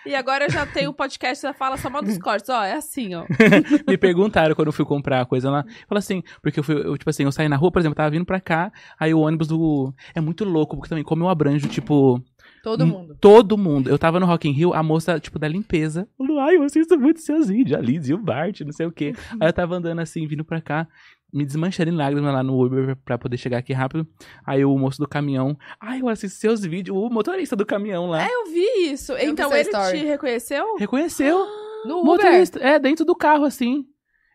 E 0.06 0.14
agora 0.14 0.46
eu 0.46 0.50
já 0.50 0.64
tenho 0.66 0.90
o 0.90 0.94
podcast, 0.94 1.42
já 1.42 1.52
fala 1.52 1.76
só 1.76 1.88
mal 1.90 2.02
dos 2.02 2.18
cortes. 2.18 2.48
Ó, 2.48 2.62
é 2.64 2.72
assim, 2.72 3.14
ó. 3.14 3.24
Me 3.86 3.96
perguntaram 3.98 4.54
quando 4.54 4.68
eu 4.68 4.72
fui 4.72 4.84
comprar 4.84 5.20
a 5.20 5.26
coisa 5.26 5.50
lá. 5.50 5.64
Fala 5.86 5.98
assim, 5.98 6.22
porque 6.42 6.58
eu 6.58 6.64
fui, 6.64 6.74
eu, 6.74 6.96
tipo 6.98 7.08
assim, 7.10 7.24
eu 7.24 7.30
saí 7.32 7.48
na 7.48 7.56
rua, 7.56 7.70
por 7.70 7.78
exemplo, 7.78 7.94
tava 7.94 8.10
vindo 8.10 8.24
pra 8.24 8.40
cá, 8.40 8.72
aí 8.98 9.12
o 9.14 9.20
ônibus 9.20 9.46
do. 9.48 9.94
É 10.14 10.20
muito 10.20 10.44
louco, 10.44 10.76
porque 10.76 10.88
também, 10.88 11.04
como 11.04 11.24
eu 11.24 11.28
abranjo, 11.28 11.68
tipo, 11.68 12.20
Todo 12.62 12.86
mundo. 12.86 13.16
todo 13.20 13.56
mundo. 13.56 13.88
Eu 13.88 13.98
tava 13.98 14.20
no 14.20 14.26
Rock 14.26 14.48
in 14.48 14.52
Rio, 14.52 14.74
a 14.74 14.82
moça, 14.82 15.18
tipo, 15.18 15.38
da 15.38 15.48
limpeza. 15.48 16.06
Falou, 16.16 16.38
ai, 16.38 16.56
eu 16.56 16.62
assisto 16.62 16.98
muito 16.98 17.20
seus 17.20 17.48
vídeos, 17.48 17.78
a 17.78 17.80
Liz 17.82 18.08
e 18.08 18.14
o 18.14 18.18
Bart, 18.18 18.60
não 18.60 18.72
sei 18.72 18.86
o 18.86 18.92
quê. 18.92 19.14
Aí 19.40 19.48
eu 19.48 19.52
tava 19.52 19.76
andando 19.76 20.00
assim, 20.00 20.26
vindo 20.26 20.44
pra 20.44 20.60
cá, 20.60 20.86
me 21.32 21.44
desmanchando 21.44 21.90
em 21.90 21.96
lágrimas 21.96 22.32
lá 22.32 22.42
no 22.42 22.62
Uber 22.62 22.96
pra 23.04 23.16
poder 23.16 23.36
chegar 23.36 23.58
aqui 23.58 23.72
rápido. 23.72 24.06
Aí 24.44 24.64
o 24.64 24.76
moço 24.76 24.98
do 24.98 25.08
caminhão, 25.08 25.56
ai, 25.80 26.00
eu 26.00 26.08
assisto 26.08 26.38
seus 26.38 26.64
vídeos. 26.64 26.96
O 26.96 27.08
motorista 27.08 27.56
do 27.56 27.64
caminhão 27.64 28.06
lá. 28.08 28.22
É, 28.22 28.28
eu 28.28 28.46
vi 28.46 28.92
isso. 28.92 29.12
Eu 29.12 29.30
então 29.30 29.52
ele 29.52 29.68
story. 29.68 30.00
te 30.00 30.06
reconheceu? 30.06 30.76
Reconheceu. 30.76 31.46
No 31.82 32.00
Uber. 32.00 32.04
Motorista, 32.04 32.58
é, 32.58 32.78
dentro 32.78 33.06
do 33.06 33.16
carro, 33.16 33.46
assim. 33.46 33.86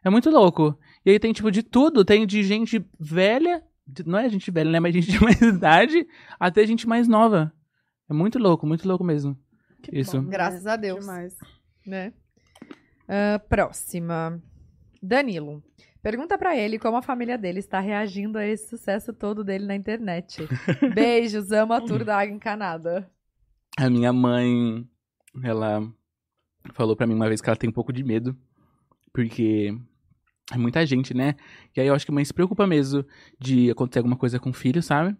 É 0.03 0.09
muito 0.09 0.31
louco. 0.31 0.75
E 1.05 1.11
aí 1.11 1.19
tem, 1.19 1.31
tipo, 1.31 1.51
de 1.51 1.61
tudo. 1.61 2.03
Tem 2.03 2.25
de 2.25 2.41
gente 2.41 2.83
velha, 2.99 3.61
não 4.03 4.17
é 4.17 4.27
gente 4.29 4.49
velha, 4.49 4.71
né? 4.71 4.79
Mas 4.79 4.95
gente 4.95 5.11
de 5.11 5.21
mais 5.23 5.39
idade, 5.39 6.07
até 6.39 6.65
gente 6.65 6.87
mais 6.87 7.07
nova. 7.07 7.53
É 8.09 8.13
muito 8.13 8.37
louco, 8.39 8.65
muito 8.67 8.87
louco 8.87 9.03
mesmo. 9.03 9.37
Que 9.81 9.99
Isso. 9.99 10.21
bom, 10.21 10.29
Graças 10.29 10.65
a 10.65 10.75
Deus. 10.75 11.01
Demais. 11.01 11.35
né? 11.85 12.13
Ah, 13.07 13.39
próxima. 13.49 14.41
Danilo. 15.01 15.63
Pergunta 16.01 16.37
pra 16.37 16.55
ele 16.55 16.77
como 16.77 16.97
a 16.97 17.01
família 17.01 17.37
dele 17.37 17.59
está 17.59 17.79
reagindo 17.79 18.37
a 18.37 18.45
esse 18.45 18.69
sucesso 18.69 19.11
todo 19.11 19.43
dele 19.43 19.65
na 19.65 19.75
internet. 19.75 20.37
Beijos, 20.93 21.51
amo 21.51 21.73
a 21.73 21.81
tour 21.81 22.03
da 22.03 22.19
água 22.19 22.33
encanada. 22.33 23.09
A 23.77 23.89
minha 23.89 24.13
mãe, 24.13 24.87
ela 25.43 25.81
falou 26.73 26.95
pra 26.95 27.07
mim 27.07 27.15
uma 27.15 27.27
vez 27.27 27.41
que 27.41 27.49
ela 27.49 27.57
tem 27.57 27.69
um 27.69 27.73
pouco 27.73 27.91
de 27.91 28.03
medo, 28.03 28.37
porque 29.11 29.75
é 30.51 30.57
muita 30.57 30.85
gente, 30.85 31.13
né? 31.13 31.35
E 31.75 31.81
aí 31.81 31.87
eu 31.87 31.93
acho 31.95 32.05
que 32.05 32.11
a 32.11 32.13
mãe 32.15 32.23
se 32.23 32.33
preocupa 32.33 32.67
mesmo 32.67 33.03
de 33.39 33.71
acontecer 33.71 33.99
alguma 33.99 34.15
coisa 34.15 34.39
com 34.39 34.51
o 34.51 34.53
filho, 34.53 34.81
sabe? 34.81 35.17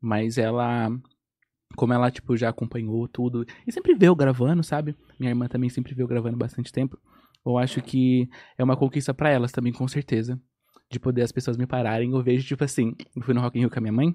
Mas 0.00 0.36
ela, 0.36 0.90
como 1.76 1.92
ela, 1.92 2.10
tipo, 2.10 2.36
já 2.36 2.48
acompanhou 2.48 3.06
tudo, 3.08 3.44
e 3.66 3.72
sempre 3.72 3.94
veio 3.94 4.14
gravando, 4.14 4.62
sabe? 4.62 4.96
Minha 5.18 5.30
irmã 5.30 5.46
também 5.46 5.68
sempre 5.70 5.94
veio 5.94 6.08
gravando 6.08 6.36
bastante 6.36 6.72
tempo. 6.72 6.98
Eu 7.46 7.56
acho 7.58 7.80
que 7.80 8.28
é 8.56 8.64
uma 8.64 8.76
conquista 8.76 9.14
pra 9.14 9.30
elas 9.30 9.52
também, 9.52 9.72
com 9.72 9.86
certeza. 9.86 10.38
De 10.90 10.98
poder 10.98 11.22
as 11.22 11.32
pessoas 11.32 11.56
me 11.56 11.66
pararem. 11.66 12.10
Eu 12.12 12.22
vejo, 12.22 12.46
tipo 12.46 12.64
assim, 12.64 12.94
eu 13.14 13.22
fui 13.22 13.34
no 13.34 13.40
Rock 13.40 13.56
in 13.58 13.60
Rio 13.62 13.70
com 13.70 13.78
a 13.78 13.82
minha 13.82 13.92
mãe, 13.92 14.14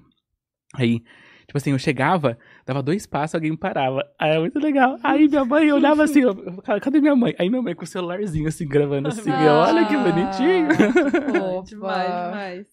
aí, 0.74 0.98
tipo 1.46 1.56
assim, 1.56 1.70
eu 1.70 1.78
chegava, 1.78 2.36
dava 2.66 2.82
dois 2.82 3.06
passos, 3.06 3.34
alguém 3.36 3.52
me 3.52 3.56
parava. 3.56 4.02
Aí 4.18 4.30
era 4.30 4.40
muito 4.40 4.58
legal. 4.58 4.96
Aí 5.02 5.28
minha 5.28 5.44
mãe 5.44 5.70
olhava 5.72 6.04
assim, 6.04 6.20
eu, 6.20 6.34
"Cara, 6.62 6.80
cadê 6.80 7.00
minha 7.00 7.14
mãe? 7.16 7.34
Aí 7.38 7.48
minha 7.48 7.62
mãe 7.62 7.74
com 7.74 7.84
o 7.84 7.86
celularzinho 7.86 8.48
assim, 8.48 8.66
gravando 8.66 9.08
assim. 9.08 9.30
eu, 9.30 9.52
Olha 9.52 9.86
que 9.86 9.96
bonitinho. 9.96 10.68
Ah, 10.70 11.44
Opa. 11.54 11.62
Demais, 11.64 12.26
demais. 12.26 12.66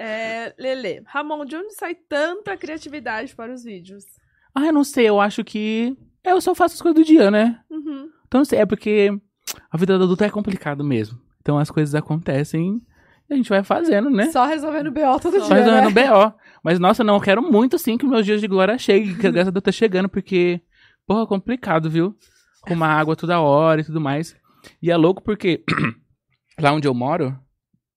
É, 0.00 0.54
Lele, 0.56 1.02
Ramon, 1.06 1.44
de 1.44 1.56
onde 1.56 1.74
sai 1.74 1.96
tanta 1.96 2.56
criatividade 2.56 3.34
para 3.34 3.52
os 3.52 3.64
vídeos? 3.64 4.04
Ah, 4.54 4.66
eu 4.66 4.72
não 4.72 4.84
sei, 4.84 5.08
eu 5.08 5.20
acho 5.20 5.42
que. 5.42 5.96
Eu 6.22 6.40
só 6.40 6.54
faço 6.54 6.76
as 6.76 6.82
coisas 6.82 7.02
do 7.02 7.04
dia, 7.04 7.32
né? 7.32 7.60
Uhum. 7.68 8.08
Então 8.28 8.38
não 8.38 8.44
sei, 8.44 8.60
é 8.60 8.66
porque 8.66 9.10
a 9.68 9.76
vida 9.76 9.98
do 9.98 10.04
adulto 10.04 10.22
é 10.22 10.30
complicado 10.30 10.84
mesmo. 10.84 11.18
Então 11.40 11.58
as 11.58 11.68
coisas 11.68 11.96
acontecem 11.96 12.80
e 13.28 13.34
a 13.34 13.36
gente 13.36 13.48
vai 13.48 13.64
fazendo, 13.64 14.08
né? 14.08 14.30
Só 14.30 14.46
resolvendo 14.46 14.92
BO 14.92 15.18
todo 15.20 15.40
Só 15.40 15.46
dia, 15.46 15.64
Faz 15.64 15.66
né? 15.66 15.80
no 15.80 15.90
BO. 15.90 16.34
Mas, 16.62 16.78
nossa, 16.78 17.02
não, 17.02 17.14
eu 17.14 17.20
quero 17.20 17.42
muito 17.42 17.76
sim 17.76 17.98
que 17.98 18.06
meus 18.06 18.24
dias 18.24 18.40
de 18.40 18.46
glória 18.46 18.78
cheguem, 18.78 19.16
que 19.16 19.26
a 19.26 19.30
graça 19.30 19.48
a 19.48 19.52
Deus 19.52 19.64
tá 19.64 19.72
chegando, 19.72 20.08
porque, 20.08 20.60
porra, 21.06 21.22
é 21.22 21.26
complicado, 21.26 21.90
viu? 21.90 22.14
Arrumar 22.64 22.94
água 22.94 23.16
toda 23.16 23.40
hora 23.40 23.80
e 23.80 23.84
tudo 23.84 24.00
mais. 24.00 24.36
E 24.80 24.90
é 24.90 24.96
louco 24.96 25.22
porque 25.22 25.64
lá 26.60 26.72
onde 26.72 26.86
eu 26.86 26.94
moro, 26.94 27.36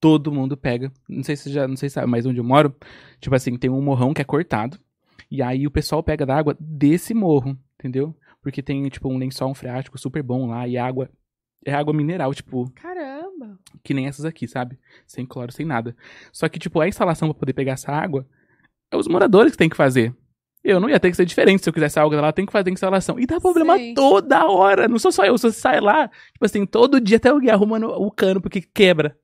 todo 0.01 0.31
mundo 0.31 0.57
pega. 0.57 0.91
Não 1.07 1.23
sei 1.23 1.37
se 1.37 1.43
você 1.43 1.49
já, 1.51 1.67
não 1.67 1.77
sei 1.77 1.87
se 1.87 1.93
sabe, 1.93 2.07
mas 2.07 2.25
onde 2.25 2.39
eu 2.39 2.43
moro, 2.43 2.75
tipo 3.21 3.33
assim, 3.35 3.55
tem 3.55 3.69
um 3.69 3.81
morrão 3.81 4.13
que 4.13 4.21
é 4.21 4.25
cortado. 4.25 4.77
E 5.29 5.41
aí 5.41 5.65
o 5.65 5.71
pessoal 5.71 6.03
pega 6.03 6.25
da 6.25 6.35
água 6.35 6.57
desse 6.59 7.13
morro, 7.13 7.57
entendeu? 7.79 8.13
Porque 8.41 8.63
tem, 8.63 8.89
tipo, 8.89 9.07
um 9.07 9.17
lençol 9.17 9.51
um 9.51 9.53
freático 9.53 9.97
super 9.99 10.23
bom 10.23 10.47
lá 10.47 10.67
e 10.67 10.77
água. 10.77 11.09
É 11.63 11.71
água 11.71 11.93
mineral, 11.93 12.33
tipo, 12.33 12.69
Caramba. 12.71 13.59
que 13.83 13.93
nem 13.93 14.07
essas 14.07 14.25
aqui, 14.25 14.47
sabe? 14.47 14.79
Sem 15.05 15.27
cloro, 15.27 15.51
sem 15.51 15.63
nada. 15.63 15.95
Só 16.33 16.49
que, 16.49 16.57
tipo, 16.57 16.81
a 16.81 16.87
instalação 16.87 17.29
pra 17.29 17.39
poder 17.39 17.53
pegar 17.53 17.73
essa 17.73 17.91
água 17.91 18.27
é 18.91 18.97
os 18.97 19.07
moradores 19.07 19.51
que 19.51 19.59
tem 19.59 19.69
que 19.69 19.77
fazer. 19.77 20.13
Eu 20.63 20.79
não 20.79 20.89
ia 20.89 20.99
ter 20.99 21.11
que 21.11 21.15
ser 21.17 21.25
diferente. 21.25 21.63
Se 21.63 21.69
eu 21.69 21.73
quisesse 21.73 21.99
água 21.99 22.19
lá, 22.19 22.33
tem 22.33 22.45
que 22.45 22.51
fazer 22.51 22.71
a 22.71 22.73
instalação. 22.73 23.19
E 23.19 23.27
dá 23.27 23.39
problema 23.39 23.77
Sim. 23.77 23.93
toda 23.93 24.47
hora. 24.47 24.87
Não 24.87 24.97
sou 24.97 25.11
só 25.11 25.23
eu. 25.23 25.37
Se 25.37 25.51
você 25.51 25.59
sai 25.59 25.79
lá, 25.79 26.07
tipo 26.07 26.45
assim, 26.45 26.65
todo 26.65 26.99
dia 26.99 27.17
até 27.17 27.29
alguém 27.29 27.51
arrumando 27.51 27.87
o 27.89 28.11
cano 28.11 28.41
porque 28.41 28.61
quebra. 28.61 29.15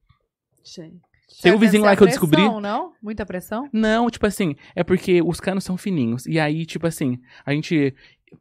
Gente. 0.75 0.99
Tem 1.41 1.53
um 1.53 1.57
vizinho 1.57 1.83
lá 1.83 1.91
a 1.91 1.95
que 1.95 2.03
eu 2.03 2.07
descobri. 2.07 2.37
pressão, 2.37 2.61
não? 2.61 2.93
Muita 3.01 3.25
pressão? 3.25 3.69
Não, 3.73 4.09
tipo 4.09 4.25
assim, 4.25 4.55
é 4.75 4.83
porque 4.83 5.21
os 5.21 5.39
canos 5.41 5.63
são 5.63 5.75
fininhos. 5.77 6.25
E 6.25 6.39
aí, 6.39 6.65
tipo 6.65 6.87
assim, 6.87 7.19
a 7.45 7.51
gente 7.51 7.93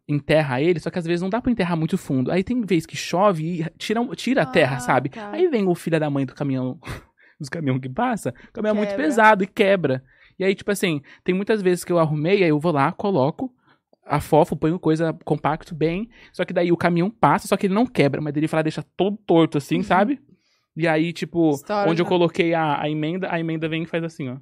enterra 0.09 0.61
ele, 0.61 0.78
só 0.81 0.90
que 0.90 0.98
às 0.98 1.07
vezes 1.07 1.20
não 1.23 1.28
dá 1.31 1.40
pra 1.40 1.51
enterrar 1.51 1.77
muito 1.77 1.98
fundo. 1.98 2.31
Aí 2.31 2.43
tem 2.44 2.61
vez 2.62 2.86
que 2.86 2.97
chove 2.97 3.61
e 3.62 3.70
tira, 3.77 4.05
tira 4.15 4.43
a 4.43 4.47
terra, 4.47 4.77
Ah, 4.77 4.81
sabe? 4.81 5.09
tá. 5.11 5.31
Aí 5.32 5.48
vem 5.48 5.66
o 5.66 5.74
filho 5.74 5.98
da 5.98 6.09
mãe 6.11 6.24
do 6.24 6.35
caminhão, 6.35 6.78
dos 7.40 7.48
caminhões 7.48 7.81
que 7.81 7.89
passa, 7.89 8.32
o 8.48 8.53
caminhão 8.53 8.74
é 8.74 8.78
muito 8.78 8.90
Quebra. 8.90 9.05
pesado 9.05 9.44
e 9.44 9.47
quebra. 9.47 10.05
E 10.39 10.44
aí, 10.44 10.55
tipo 10.55 10.70
assim, 10.70 11.03
tem 11.24 11.35
muitas 11.35 11.62
vezes 11.62 11.82
que 11.85 11.90
eu 11.93 11.98
arrumei, 11.98 12.43
aí 12.44 12.51
eu 12.51 12.61
vou 12.61 12.73
lá, 12.73 12.93
coloco, 12.93 13.53
afofo, 14.05 14.55
ponho 14.57 14.78
coisa 14.78 15.12
compacto 15.24 15.74
bem, 15.74 16.09
só 16.32 16.44
que 16.44 16.53
daí 16.53 16.70
o 16.70 16.77
caminhão 16.77 17.11
passa, 17.11 17.48
só 17.48 17.57
que 17.57 17.66
ele 17.66 17.74
não 17.74 17.86
quebra, 17.86 18.20
mas 18.20 18.36
ele 18.36 18.47
fala 18.48 18.62
deixa 18.62 18.85
todo 18.97 19.16
torto 19.16 19.59
assim, 19.59 19.82
sabe? 19.82 20.20
E 20.77 20.86
aí, 20.86 21.12
tipo, 21.12 21.53
História 21.53 21.90
onde 21.90 22.03
eu 22.03 22.05
já. 22.05 22.09
coloquei 22.09 22.53
a, 22.55 22.81
a 22.82 22.90
emenda, 22.90 23.32
a 23.32 23.40
emenda 23.40 23.69
vem 23.69 23.85
e 23.85 23.86
faz 23.86 24.05
assim, 24.05 24.28
ó. 24.28 24.36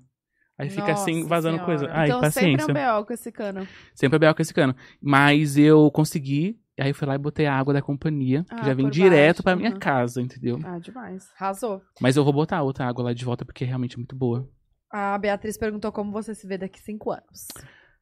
Aí 0.59 0.70
fica 0.70 0.93
assim, 0.93 1.16
Nossa 1.16 1.28
vazando 1.28 1.56
Senhora. 1.56 1.66
coisa. 1.78 1.93
Ai, 1.93 2.06
então 2.09 2.20
paciência. 2.20 2.65
sempre 2.66 2.81
é 2.82 2.93
um 2.93 3.01
BO 3.01 3.06
com 3.06 3.12
esse 3.12 3.32
cano. 3.32 3.69
Sempre 3.94 4.16
é 4.16 4.19
B.O. 4.20 4.35
com 4.35 4.43
esse 4.43 4.55
cano. 4.55 4.77
Mas 5.02 5.56
eu 5.59 5.90
consegui, 5.90 6.56
aí 6.78 6.90
eu 6.90 6.94
fui 6.94 7.09
lá 7.09 7.16
e 7.16 7.19
botei 7.19 7.47
a 7.47 7.55
água 7.56 7.74
da 7.74 7.82
companhia, 7.82 8.44
que 8.44 8.55
Ah, 8.55 8.62
já 8.65 8.73
vem 8.74 8.89
direto 8.89 9.36
baixo, 9.39 9.43
pra 9.43 9.56
minha 9.56 9.73
uhum. 9.73 9.78
casa, 9.81 10.23
entendeu? 10.23 10.61
Ah, 10.65 10.78
demais. 10.78 11.28
Arrasou. 11.39 11.82
Mas 12.01 12.16
eu 12.16 12.23
vou 12.23 12.32
botar 12.32 12.62
outra 12.62 12.86
água 12.86 13.05
lá 13.06 13.12
de 13.12 13.24
volta 13.24 13.44
porque 13.44 13.65
é 13.65 13.66
realmente 13.66 13.97
muito 13.97 14.15
boa. 14.15 14.48
A 14.90 15.19
Beatriz 15.19 15.59
perguntou 15.59 15.90
como 15.90 16.12
você 16.12 16.36
se 16.36 16.47
vê 16.47 16.56
daqui 16.56 16.81
cinco 16.81 17.11
anos. 17.11 17.48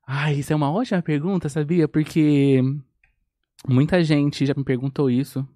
Ai, 0.06 0.34
isso 0.34 0.52
é 0.52 0.56
uma 0.56 0.70
ótima 0.70 1.00
pergunta, 1.00 1.48
sabia? 1.48 1.88
Porque 1.88 2.60
muita 3.66 4.04
gente 4.04 4.44
já 4.44 4.52
me 4.54 4.62
perguntou 4.64 5.10
isso. 5.10 5.46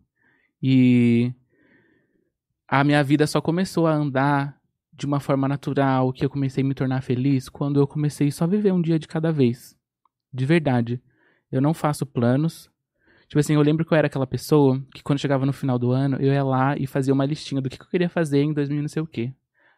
E 0.62 1.30
a 2.68 2.82
minha 2.82 3.02
vida 3.02 3.26
só 3.26 3.40
começou 3.40 3.86
a 3.86 3.94
andar 3.94 4.56
de 4.92 5.06
uma 5.06 5.20
forma 5.20 5.46
natural, 5.46 6.12
que 6.12 6.24
eu 6.24 6.30
comecei 6.30 6.64
a 6.64 6.66
me 6.66 6.74
tornar 6.74 7.02
feliz 7.02 7.48
quando 7.48 7.78
eu 7.78 7.86
comecei 7.86 8.30
só 8.30 8.44
a 8.44 8.48
viver 8.48 8.72
um 8.72 8.80
dia 8.80 8.98
de 8.98 9.06
cada 9.06 9.30
vez. 9.30 9.76
De 10.32 10.44
verdade. 10.46 11.00
Eu 11.52 11.60
não 11.60 11.74
faço 11.74 12.06
planos. 12.06 12.70
Tipo 13.28 13.38
assim, 13.38 13.54
eu 13.54 13.60
lembro 13.60 13.84
que 13.84 13.92
eu 13.92 13.98
era 13.98 14.06
aquela 14.06 14.26
pessoa 14.26 14.82
que 14.94 15.02
quando 15.02 15.18
chegava 15.18 15.44
no 15.44 15.52
final 15.52 15.78
do 15.78 15.90
ano, 15.90 16.16
eu 16.16 16.32
ia 16.32 16.42
lá 16.42 16.76
e 16.76 16.86
fazia 16.86 17.12
uma 17.12 17.26
listinha 17.26 17.60
do 17.60 17.68
que 17.68 17.80
eu 17.80 17.86
queria 17.86 18.08
fazer 18.08 18.40
em 18.42 18.52
2000 18.52 18.82
não 18.82 18.88
sei 18.88 19.02
o 19.02 19.06
quê. 19.06 19.32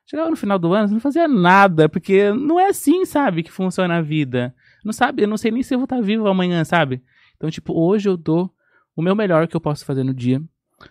Chegava 0.07 0.31
no 0.31 0.37
final 0.37 0.59
do 0.59 0.73
ano, 0.73 0.89
eu 0.89 0.93
não 0.93 1.01
fazia 1.01 1.29
nada, 1.29 1.89
porque 1.89 2.33
não 2.33 2.59
é 2.59 2.69
assim, 2.69 3.05
sabe, 3.05 3.43
que 3.43 3.53
funciona 3.53 3.99
a 3.99 4.01
vida. 4.01 4.55
Não 4.83 4.93
sabe, 4.93 5.23
eu 5.23 5.29
não 5.29 5.37
sei 5.37 5.51
nem 5.51 5.63
se 5.63 5.75
eu 5.75 5.79
vou 5.79 5.85
estar 5.85 6.01
vivo 6.01 6.27
amanhã, 6.29 6.65
sabe? 6.65 7.03
Então, 7.37 7.51
tipo, 7.51 7.79
hoje 7.79 8.09
eu 8.09 8.17
dou 8.17 8.51
o 8.97 9.03
meu 9.03 9.15
melhor 9.15 9.47
que 9.47 9.55
eu 9.55 9.61
posso 9.61 9.85
fazer 9.85 10.05
no 10.05 10.15
dia. 10.15 10.43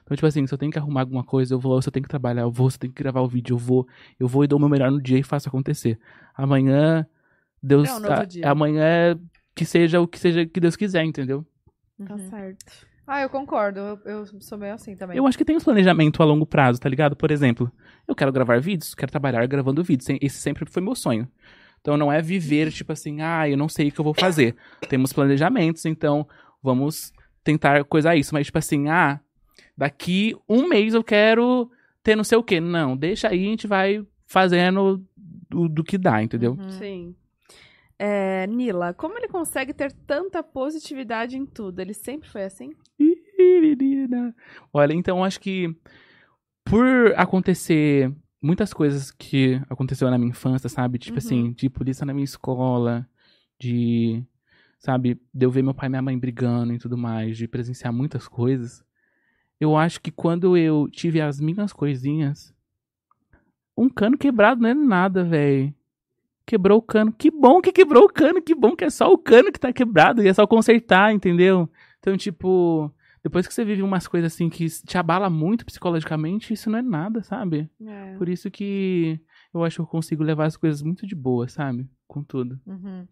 Então, 0.04 0.16
tipo 0.16 0.26
assim, 0.28 0.46
se 0.46 0.54
eu 0.54 0.58
tenho 0.58 0.72
que 0.72 0.78
arrumar 0.78 1.02
alguma 1.02 1.24
coisa, 1.24 1.54
eu 1.54 1.60
vou. 1.60 1.82
Se 1.82 1.88
eu 1.88 1.92
tenho 1.92 2.04
que 2.04 2.10
trabalhar, 2.10 2.42
eu 2.42 2.52
vou. 2.52 2.70
Se 2.70 2.76
eu 2.78 2.82
tenho 2.82 2.94
que 2.94 3.02
gravar 3.02 3.22
o 3.22 3.28
vídeo, 3.28 3.54
eu 3.54 3.58
vou. 3.58 3.88
Eu 4.20 4.28
vou 4.28 4.44
e 4.44 4.48
dou 4.48 4.58
o 4.58 4.60
meu 4.60 4.70
melhor 4.70 4.92
no 4.92 5.02
dia 5.02 5.18
e 5.18 5.24
faço 5.24 5.48
acontecer. 5.48 5.98
Amanhã, 6.36 7.06
Deus. 7.64 7.88
É 7.90 7.94
um 7.94 8.00
novo 8.00 8.14
a- 8.14 8.26
dia. 8.26 8.50
amanhã 8.50 8.84
é 8.84 9.18
que 9.56 9.66
seja 9.66 10.00
o 10.02 10.08
que 10.08 10.20
seja 10.20 10.46
que 10.46 10.60
Deus 10.60 10.76
quiser, 10.76 11.04
entendeu? 11.04 11.46
Tá 12.06 12.14
Uhum. 12.16 12.30
certo. 12.30 12.88
Ah, 13.08 13.22
eu 13.22 13.30
concordo. 13.30 13.80
Eu, 13.80 14.00
eu 14.06 14.26
sou 14.42 14.58
meio 14.58 14.74
assim 14.74 14.96
também. 14.96 15.18
Eu 15.18 15.26
acho 15.26 15.38
que 15.38 15.46
tem 15.46 15.56
uns 15.56 15.64
planejamento 15.64 16.22
a 16.22 16.26
longo 16.26 16.46
prazo, 16.46 16.80
tá 16.80 16.90
ligado? 16.90 17.16
Por 17.16 17.32
exemplo, 17.32 17.72
eu 18.08 18.14
quero 18.14 18.32
gravar 18.34 18.60
vídeos, 18.60 18.94
quero 18.94 19.10
trabalhar 19.12 19.46
gravando 19.48 19.82
vídeos. 19.84 20.10
Esse 20.22 20.38
sempre 20.42 20.66
foi 20.70 20.82
meu 20.82 20.94
sonho. 20.94 21.28
Então 21.80 21.96
não 21.96 22.12
é 22.12 22.22
viver, 22.22 22.70
tipo 22.72 22.92
assim, 22.92 23.22
ah, 23.22 23.48
eu 23.50 23.56
não 23.56 23.70
sei 23.70 23.88
o 23.88 23.92
que 23.94 24.00
eu 24.00 24.04
vou 24.04 24.14
fazer. 24.14 24.56
Temos 24.90 25.14
planejamentos, 25.14 25.86
então 25.86 26.28
vamos 26.62 27.14
tentar 27.46 27.86
coisar 27.86 28.16
isso. 28.18 28.34
Mas, 28.34 28.48
tipo 28.48 28.58
assim, 28.58 28.90
ah, 28.90 29.22
daqui 29.78 30.36
um 30.50 30.68
mês 30.68 30.94
eu 30.94 31.04
quero 31.04 31.70
ter 32.04 32.16
não 32.16 32.24
sei 32.24 32.38
o 32.38 32.44
quê. 32.44 32.60
Não, 32.60 32.96
deixa 32.98 33.30
aí, 33.30 33.46
a 33.46 33.50
gente 33.50 33.68
vai 33.68 34.06
fazendo 34.26 35.06
do, 35.50 35.70
do 35.70 35.84
que 35.84 35.98
dá, 35.98 36.22
entendeu? 36.22 36.54
Uhum. 36.54 36.70
Sim. 36.72 37.16
É, 38.00 38.46
Nila, 38.48 38.94
como 38.94 39.18
ele 39.18 39.28
consegue 39.28 39.74
ter 39.74 39.92
tanta 39.92 40.44
positividade 40.44 41.36
em 41.38 41.46
tudo? 41.46 41.80
Ele 41.80 41.94
sempre 41.94 42.30
foi 42.30 42.44
assim? 42.44 42.72
Ih, 43.00 43.16
menina. 43.62 44.36
Olha, 44.72 44.94
então 44.94 45.24
acho 45.24 45.40
que 45.40 45.76
por 46.64 47.14
acontecer 47.16 48.14
muitas 48.42 48.74
coisas 48.74 49.10
que 49.12 49.60
aconteceu 49.70 50.10
na 50.12 50.18
minha 50.18 50.30
infância, 50.30 50.70
sabe? 50.70 51.00
Tipo 51.00 51.14
Uhum. 51.16 51.18
assim, 51.18 51.52
de 51.54 51.70
polícia 51.70 52.06
na 52.06 52.14
minha 52.14 52.24
escola, 52.26 53.08
de, 53.60 54.24
sabe, 54.80 55.20
de 55.34 55.46
eu 55.46 55.50
ver 55.52 55.64
meu 55.64 55.74
pai 55.74 55.88
e 55.88 55.90
minha 55.90 56.02
mãe 56.02 56.18
brigando 56.20 56.74
e 56.74 56.78
tudo 56.78 56.98
mais, 56.98 57.38
de 57.38 57.48
presenciar 57.48 57.92
muitas 57.92 58.28
coisas. 58.28 58.84
Eu 59.60 59.76
acho 59.76 60.00
que 60.02 60.12
quando 60.12 60.56
eu 60.56 60.88
tive 60.92 61.20
as 61.20 61.40
minhas 61.40 61.74
coisinhas, 61.74 62.54
um 63.76 63.90
cano 63.90 64.18
quebrado 64.18 64.62
não 64.62 64.70
é 64.70 64.74
nada, 64.74 65.24
velho. 65.24 65.74
Quebrou 66.46 66.80
o 66.80 66.82
cano. 66.82 67.12
Que 67.12 67.30
bom 67.30 67.62
que 67.62 67.72
quebrou 67.72 68.06
o 68.06 68.10
cano, 68.10 68.42
que 68.42 68.56
bom 68.56 68.76
que 68.76 68.86
é 68.86 68.90
só 68.90 69.12
o 69.12 69.18
cano 69.18 69.52
que 69.52 69.60
tá 69.60 69.74
quebrado 69.74 70.24
e 70.24 70.28
é 70.28 70.34
só 70.34 70.48
consertar, 70.48 71.14
entendeu? 71.14 71.70
Então, 72.00 72.16
tipo, 72.16 72.92
depois 73.24 73.46
que 73.46 73.54
você 73.54 73.66
vive 73.66 73.82
umas 73.82 74.08
coisas 74.08 74.34
assim 74.34 74.50
que 74.50 74.66
te 74.68 74.98
abala 74.98 75.30
muito 75.30 75.66
psicologicamente, 75.66 76.54
isso 76.54 76.70
não 76.70 76.80
é 76.80 76.82
nada, 76.82 77.24
sabe? 77.24 77.70
É. 77.86 78.16
Por 78.18 78.30
isso 78.30 78.50
que 78.50 79.20
eu 79.54 79.64
acho 79.64 79.78
que 79.78 79.82
eu 79.82 79.88
consigo 79.88 80.24
levar 80.24 80.46
as 80.46 80.56
coisas 80.56 80.82
muito 80.82 81.06
de 81.06 81.16
boa, 81.16 81.48
sabe? 81.48 81.90
Com 82.08 82.24
tudo. 82.24 82.60
Uhum. 82.66 83.06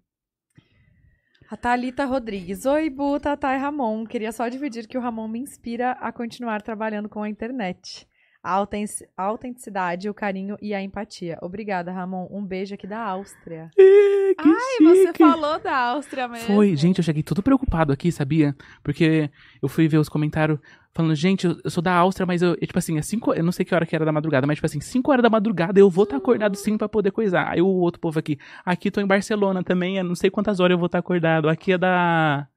A 1.48 1.56
Thalita 1.56 2.06
Rodrigues. 2.06 2.66
Oi, 2.66 2.90
Bu, 2.90 3.20
Tatá 3.20 3.54
e 3.54 3.58
Ramon. 3.58 4.06
Queria 4.06 4.32
só 4.32 4.48
dividir 4.48 4.88
que 4.88 4.98
o 4.98 5.02
Ramon 5.02 5.28
me 5.28 5.38
inspira 5.38 5.92
a 5.92 6.12
continuar 6.12 6.64
trabalhando 6.64 7.08
com 7.08 7.22
a 7.22 7.30
internet. 7.30 8.08
A 8.46 8.52
auten- 8.52 8.86
a 9.18 9.24
autenticidade, 9.24 10.08
o 10.08 10.14
carinho 10.14 10.56
e 10.62 10.72
a 10.72 10.80
empatia. 10.80 11.36
Obrigada, 11.42 11.92
Ramon. 11.92 12.28
Um 12.30 12.46
beijo 12.46 12.76
aqui 12.76 12.86
da 12.86 13.00
Áustria. 13.00 13.72
que 13.76 14.36
Ai, 14.38 14.86
você 14.86 15.14
falou 15.18 15.60
da 15.60 15.76
Áustria 15.76 16.28
mesmo. 16.28 16.46
Foi, 16.46 16.76
gente, 16.76 17.00
eu 17.00 17.04
cheguei 17.04 17.24
todo 17.24 17.42
preocupado 17.42 17.92
aqui, 17.92 18.12
sabia? 18.12 18.56
Porque 18.84 19.32
eu 19.60 19.68
fui 19.68 19.88
ver 19.88 19.98
os 19.98 20.08
comentários 20.08 20.60
falando, 20.94 21.16
gente, 21.16 21.48
eu, 21.48 21.58
eu 21.64 21.72
sou 21.72 21.82
da 21.82 21.94
Áustria, 21.96 22.28
mas 22.28 22.44
eu, 22.44 22.50
eu, 22.50 22.68
tipo 22.68 22.78
assim, 22.78 23.00
é 23.00 23.02
cinco, 23.02 23.34
eu 23.34 23.44
não 23.44 23.52
sei 23.52 23.66
que 23.66 23.74
hora 23.74 23.84
que 23.86 23.96
era 23.96 24.06
da 24.06 24.12
madrugada, 24.12 24.46
mas 24.46 24.58
tipo 24.58 24.68
assim, 24.68 24.80
5 24.80 25.12
horas 25.12 25.24
da 25.24 25.30
madrugada 25.30 25.80
eu 25.80 25.90
vou 25.90 26.04
estar 26.04 26.18
acordado 26.18 26.56
sim 26.56 26.78
pra 26.78 26.88
poder 26.88 27.10
coisar. 27.10 27.50
Aí 27.50 27.62
o 27.64 27.68
outro 27.68 28.00
povo 28.00 28.20
aqui, 28.20 28.38
aqui 28.64 28.92
tô 28.92 29.02
em 29.02 29.08
Barcelona 29.08 29.64
também, 29.64 29.98
é 29.98 30.04
não 30.04 30.14
sei 30.14 30.30
quantas 30.30 30.60
horas 30.60 30.76
eu 30.76 30.80
vou 30.80 30.86
estar 30.86 31.00
acordado. 31.00 31.50
Aqui 31.50 31.72
é 31.72 31.78
da 31.80 32.48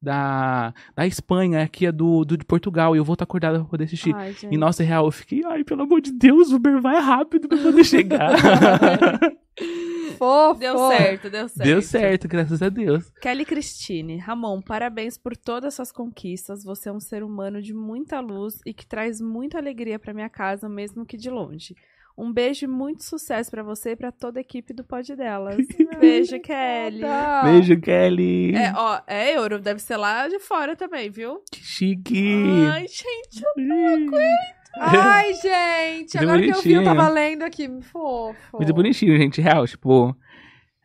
da 0.00 0.72
da 0.94 1.06
Espanha, 1.06 1.62
aqui 1.62 1.86
é 1.86 1.92
do, 1.92 2.24
do 2.24 2.36
de 2.36 2.44
Portugal, 2.44 2.94
e 2.94 2.98
eu 2.98 3.04
vou 3.04 3.14
estar 3.14 3.24
acordado 3.24 3.60
pra 3.60 3.70
poder 3.70 3.84
assistir. 3.84 4.14
Ai, 4.14 4.32
gente. 4.32 4.54
E 4.54 4.58
nossa, 4.58 4.82
real, 4.82 5.06
eu 5.06 5.10
fiquei, 5.10 5.42
ai, 5.44 5.64
pelo 5.64 5.82
amor 5.82 6.00
de 6.00 6.12
Deus, 6.12 6.50
Uber, 6.50 6.80
vai 6.80 7.00
rápido 7.00 7.48
pra 7.48 7.58
poder 7.58 7.84
chegar. 7.84 8.30
Fofo! 10.16 10.58
Deu 10.58 10.78
certo, 10.88 11.30
deu 11.30 11.48
certo. 11.48 11.66
Deu 11.66 11.82
certo, 11.82 12.28
graças 12.28 12.62
a 12.62 12.68
Deus. 12.68 13.10
Kelly 13.20 13.44
Cristine, 13.44 14.18
Ramon, 14.18 14.62
parabéns 14.62 15.18
por 15.18 15.36
todas 15.36 15.68
as 15.68 15.74
suas 15.74 15.92
conquistas. 15.92 16.64
Você 16.64 16.88
é 16.88 16.92
um 16.92 17.00
ser 17.00 17.22
humano 17.22 17.60
de 17.60 17.74
muita 17.74 18.20
luz 18.20 18.60
e 18.64 18.72
que 18.72 18.86
traz 18.86 19.20
muita 19.20 19.58
alegria 19.58 19.98
pra 19.98 20.14
minha 20.14 20.28
casa, 20.30 20.68
mesmo 20.68 21.04
que 21.04 21.16
de 21.16 21.28
longe. 21.28 21.74
Um 22.18 22.32
beijo 22.32 22.64
e 22.64 22.68
muito 22.68 23.04
sucesso 23.04 23.50
pra 23.50 23.62
você 23.62 23.90
e 23.90 23.96
pra 23.96 24.10
toda 24.10 24.38
a 24.38 24.40
equipe 24.40 24.72
do 24.72 24.82
Pod 24.82 25.14
Delas. 25.14 25.56
Beijo, 26.00 26.40
Kelly. 26.40 27.02
Beijo, 27.44 27.78
Kelly. 27.78 28.54
É, 28.54 28.72
ó, 28.74 29.02
é 29.06 29.36
euro, 29.36 29.58
deve 29.58 29.80
ser 29.80 29.98
lá 29.98 30.26
de 30.26 30.38
fora 30.38 30.74
também, 30.74 31.10
viu? 31.10 31.42
Que 31.52 31.62
chique. 31.62 32.34
Ai, 32.72 32.86
gente, 32.88 33.44
Ai, 34.78 35.34
gente, 35.34 36.16
Muito 36.16 36.18
agora 36.18 36.42
que 36.42 36.50
eu 36.50 36.62
vi, 36.62 36.72
eu 36.72 36.84
tava 36.84 37.08
lendo 37.08 37.42
aqui. 37.42 37.68
Fofo. 37.82 38.56
Muito 38.56 38.74
bonitinho, 38.74 39.16
gente. 39.16 39.40
Real, 39.40 39.66
tipo. 39.66 40.16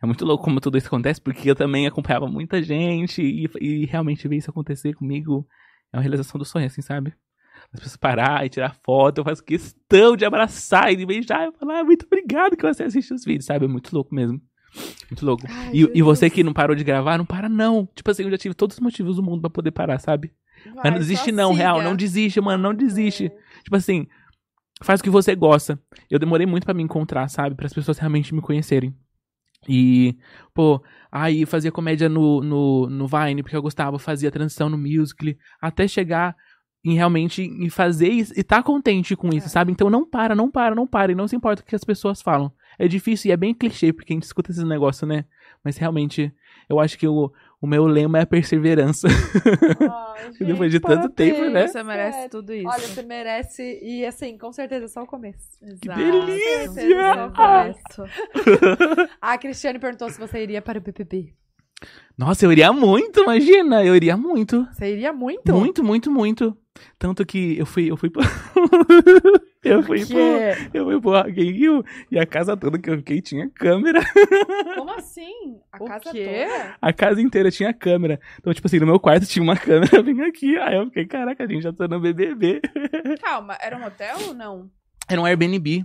É 0.02 0.06
muito 0.06 0.24
louco 0.24 0.44
como 0.44 0.60
tudo 0.60 0.76
isso 0.76 0.88
acontece, 0.88 1.20
porque 1.20 1.48
eu 1.48 1.54
também 1.54 1.86
acompanhava 1.86 2.26
muita 2.26 2.60
gente 2.60 3.22
e, 3.22 3.48
e 3.60 3.86
realmente 3.86 4.26
ver 4.26 4.36
isso 4.36 4.50
acontecer 4.50 4.94
comigo 4.94 5.46
é 5.92 5.96
uma 5.96 6.02
realização 6.02 6.38
do 6.38 6.44
sonho, 6.44 6.66
assim, 6.66 6.82
sabe? 6.82 7.14
As 7.72 7.80
pessoas 7.80 7.96
parar 7.96 8.44
e 8.44 8.48
tirar 8.50 8.74
foto, 8.84 9.18
eu 9.18 9.24
faço 9.24 9.42
questão 9.42 10.14
de 10.16 10.24
abraçar 10.24 10.92
e 10.92 10.96
de 10.96 11.06
beijar 11.06 11.48
e 11.48 11.52
falar, 11.58 11.80
ah, 11.80 11.84
muito 11.84 12.04
obrigado 12.06 12.56
que 12.56 12.62
você 12.66 12.82
assiste 12.84 13.14
os 13.14 13.24
vídeos, 13.24 13.46
sabe? 13.46 13.64
É 13.64 13.68
muito 13.68 13.94
louco 13.94 14.14
mesmo. 14.14 14.40
Muito 15.10 15.24
louco. 15.24 15.44
Ai, 15.48 15.70
E, 15.72 15.90
e 15.94 16.02
você 16.02 16.28
que 16.28 16.42
não 16.42 16.52
parou 16.52 16.76
de 16.76 16.84
gravar, 16.84 17.16
não 17.18 17.24
para 17.24 17.48
não. 17.48 17.88
Tipo 17.94 18.10
assim, 18.10 18.24
eu 18.24 18.30
já 18.30 18.38
tive 18.38 18.54
todos 18.54 18.76
os 18.76 18.80
motivos 18.80 19.16
do 19.16 19.22
mundo 19.22 19.40
pra 19.40 19.50
poder 19.50 19.70
parar, 19.70 19.98
sabe? 19.98 20.32
vai, 20.66 20.74
Mas 20.84 20.92
não 20.92 20.98
desiste 20.98 21.32
não, 21.32 21.50
siga. 21.52 21.62
real, 21.62 21.82
não 21.82 21.96
desiste, 21.96 22.40
mano, 22.40 22.62
não 22.62 22.74
desiste. 22.74 23.30
Tipo 23.64 23.76
assim, 23.76 24.06
faz 24.82 25.00
o 25.00 25.02
que 25.02 25.10
você 25.10 25.34
gosta. 25.34 25.78
Eu 26.10 26.18
demorei 26.18 26.46
muito 26.46 26.64
pra 26.64 26.74
me 26.74 26.82
encontrar, 26.82 27.28
sabe? 27.28 27.54
Para 27.54 27.66
as 27.66 27.72
pessoas 27.72 27.98
realmente 27.98 28.34
me 28.34 28.40
conhecerem. 28.42 28.94
E, 29.68 30.18
pô, 30.52 30.82
aí 31.10 31.46
fazia 31.46 31.70
comédia 31.70 32.08
no, 32.08 32.42
no, 32.42 32.90
no 32.90 33.06
Vine, 33.06 33.42
porque 33.42 33.56
eu 33.56 33.62
gostava, 33.62 33.98
fazia 33.98 34.30
transição 34.30 34.68
no 34.68 34.76
Musical.ly, 34.76 35.38
até 35.60 35.86
chegar 35.86 36.34
em 36.84 36.94
realmente 36.94 37.42
em 37.42 37.68
fazer 37.70 38.08
isso 38.08 38.32
e 38.36 38.42
tá 38.42 38.62
contente 38.62 39.14
com 39.14 39.28
isso, 39.28 39.46
É. 39.46 39.50
sabe? 39.50 39.70
Então 39.72 39.88
não 39.88 40.04
para, 40.04 40.34
não 40.34 40.50
para, 40.50 40.74
não 40.74 40.86
para, 40.86 41.12
e 41.12 41.14
não 41.14 41.28
se 41.28 41.36
importa 41.36 41.62
o 41.62 41.64
que 41.64 41.76
as 41.76 41.84
pessoas 41.84 42.20
falam. 42.20 42.52
É 42.78 42.88
difícil 42.88 43.28
e 43.28 43.32
é 43.32 43.36
bem 43.36 43.54
clichê, 43.54 43.92
porque 43.92 44.12
a 44.12 44.16
gente 44.16 44.24
escuta 44.24 44.50
esses 44.50 44.64
negócios, 44.64 45.06
né? 45.08 45.24
Mas 45.64 45.76
realmente, 45.76 46.32
eu 46.68 46.80
acho 46.80 46.98
que 46.98 47.06
o, 47.06 47.30
o 47.60 47.66
meu 47.66 47.86
lema 47.86 48.18
é 48.18 48.22
a 48.22 48.26
perseverança. 48.26 49.06
Depois 50.40 50.70
de 50.72 50.80
tanto 50.80 51.08
tempo, 51.08 51.44
né? 51.50 51.68
Você 51.68 51.82
merece 51.82 52.16
Sério. 52.16 52.30
tudo 52.30 52.52
isso. 52.52 52.66
Olha, 52.68 52.80
você 52.80 53.02
merece. 53.02 53.78
E 53.82 54.04
assim, 54.04 54.36
com 54.36 54.52
certeza, 54.52 54.86
é 54.86 54.88
só 54.88 55.02
o 55.02 55.06
começo. 55.06 55.38
Que 55.80 55.88
Exato. 55.88 56.00
delícia! 56.00 56.68
Certeza, 56.72 57.14
só 57.14 57.26
o 57.26 57.32
começo. 57.32 59.08
A 59.20 59.38
Cristiane 59.38 59.78
perguntou 59.78 60.10
se 60.10 60.18
você 60.18 60.42
iria 60.42 60.60
para 60.62 60.78
o 60.78 60.82
BBB. 60.82 61.32
Nossa, 62.16 62.44
eu 62.46 62.52
iria 62.52 62.72
muito, 62.72 63.20
imagina, 63.22 63.84
eu 63.84 63.96
iria 63.96 64.16
muito. 64.16 64.66
Você 64.72 64.92
iria 64.92 65.12
muito? 65.12 65.52
Muito, 65.52 65.82
muito, 65.84 66.10
muito. 66.10 66.56
Tanto 66.98 67.24
que 67.26 67.58
eu 67.58 67.66
fui, 67.66 67.90
eu 67.90 67.96
fui 67.96 68.10
pro... 68.10 68.22
eu 69.64 69.82
fui 69.82 70.04
pro... 70.06 70.18
Eu 70.74 70.84
fui 70.84 71.00
pro 71.00 71.10
Rock 71.10 71.40
in 71.40 71.50
Rio 71.52 71.84
e 72.10 72.18
a 72.18 72.26
casa 72.26 72.56
toda 72.56 72.78
que 72.78 72.90
eu 72.90 72.96
fiquei 72.98 73.20
tinha 73.20 73.48
câmera. 73.50 74.00
Como 74.76 74.90
assim? 74.92 75.60
A 75.72 75.82
O 75.82 75.86
casa 75.86 76.10
quê? 76.10 76.24
toda? 76.48 76.76
A 76.80 76.92
casa 76.92 77.20
inteira 77.20 77.50
tinha 77.50 77.72
câmera. 77.72 78.20
Então, 78.38 78.52
tipo 78.52 78.66
assim, 78.66 78.78
no 78.78 78.86
meu 78.86 78.98
quarto 79.00 79.26
tinha 79.26 79.42
uma 79.42 79.56
câmera 79.58 80.02
bem 80.02 80.20
aqui. 80.22 80.56
Aí 80.58 80.76
eu 80.76 80.86
fiquei, 80.86 81.06
caraca, 81.06 81.44
a 81.44 81.46
gente 81.46 81.62
já 81.62 81.72
tá 81.72 81.86
no 81.88 82.00
BBB. 82.00 82.60
Calma, 83.22 83.56
era 83.60 83.76
um 83.76 83.84
hotel 83.84 84.16
ou 84.28 84.34
não? 84.34 84.70
Era 85.08 85.20
um 85.20 85.24
Airbnb. 85.24 85.84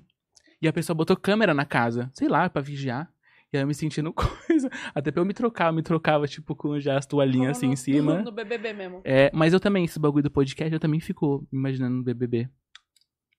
E 0.62 0.68
a 0.68 0.74
pessoa 0.74 0.96
botou 0.96 1.16
câmera 1.16 1.54
na 1.54 1.66
casa. 1.66 2.10
Sei 2.14 2.28
lá, 2.28 2.50
pra 2.50 2.62
vigiar. 2.62 3.08
E 3.58 3.60
aí 3.60 3.64
eu 3.64 3.68
me 3.68 3.74
sentindo 3.74 4.14
coisa. 4.14 4.70
Até 4.94 5.12
pra 5.12 5.22
eu 5.22 5.26
me 5.26 5.34
trocar, 5.34 5.68
eu 5.70 5.74
me 5.74 5.82
trocava, 5.82 6.28
tipo, 6.28 6.56
com 6.56 6.80
já 6.80 6.98
as 6.98 7.06
toalhinhas 7.06 7.58
assim 7.58 7.68
no, 7.68 7.74
em 7.74 7.76
cima. 7.76 8.22
No 8.22 8.32
BBB 8.32 8.74
mesmo. 8.74 9.02
É, 9.04 9.32
mas 9.34 9.52
eu 9.54 9.60
também, 9.60 9.84
esse 9.86 10.00
bagulho 10.00 10.24
do 10.24 10.32
podcast, 10.32 10.72
eu 10.72 10.80
também 10.80 11.00
fico 11.00 11.48
imaginando 11.52 11.98
no 11.98 12.04
BBB. 12.04 12.48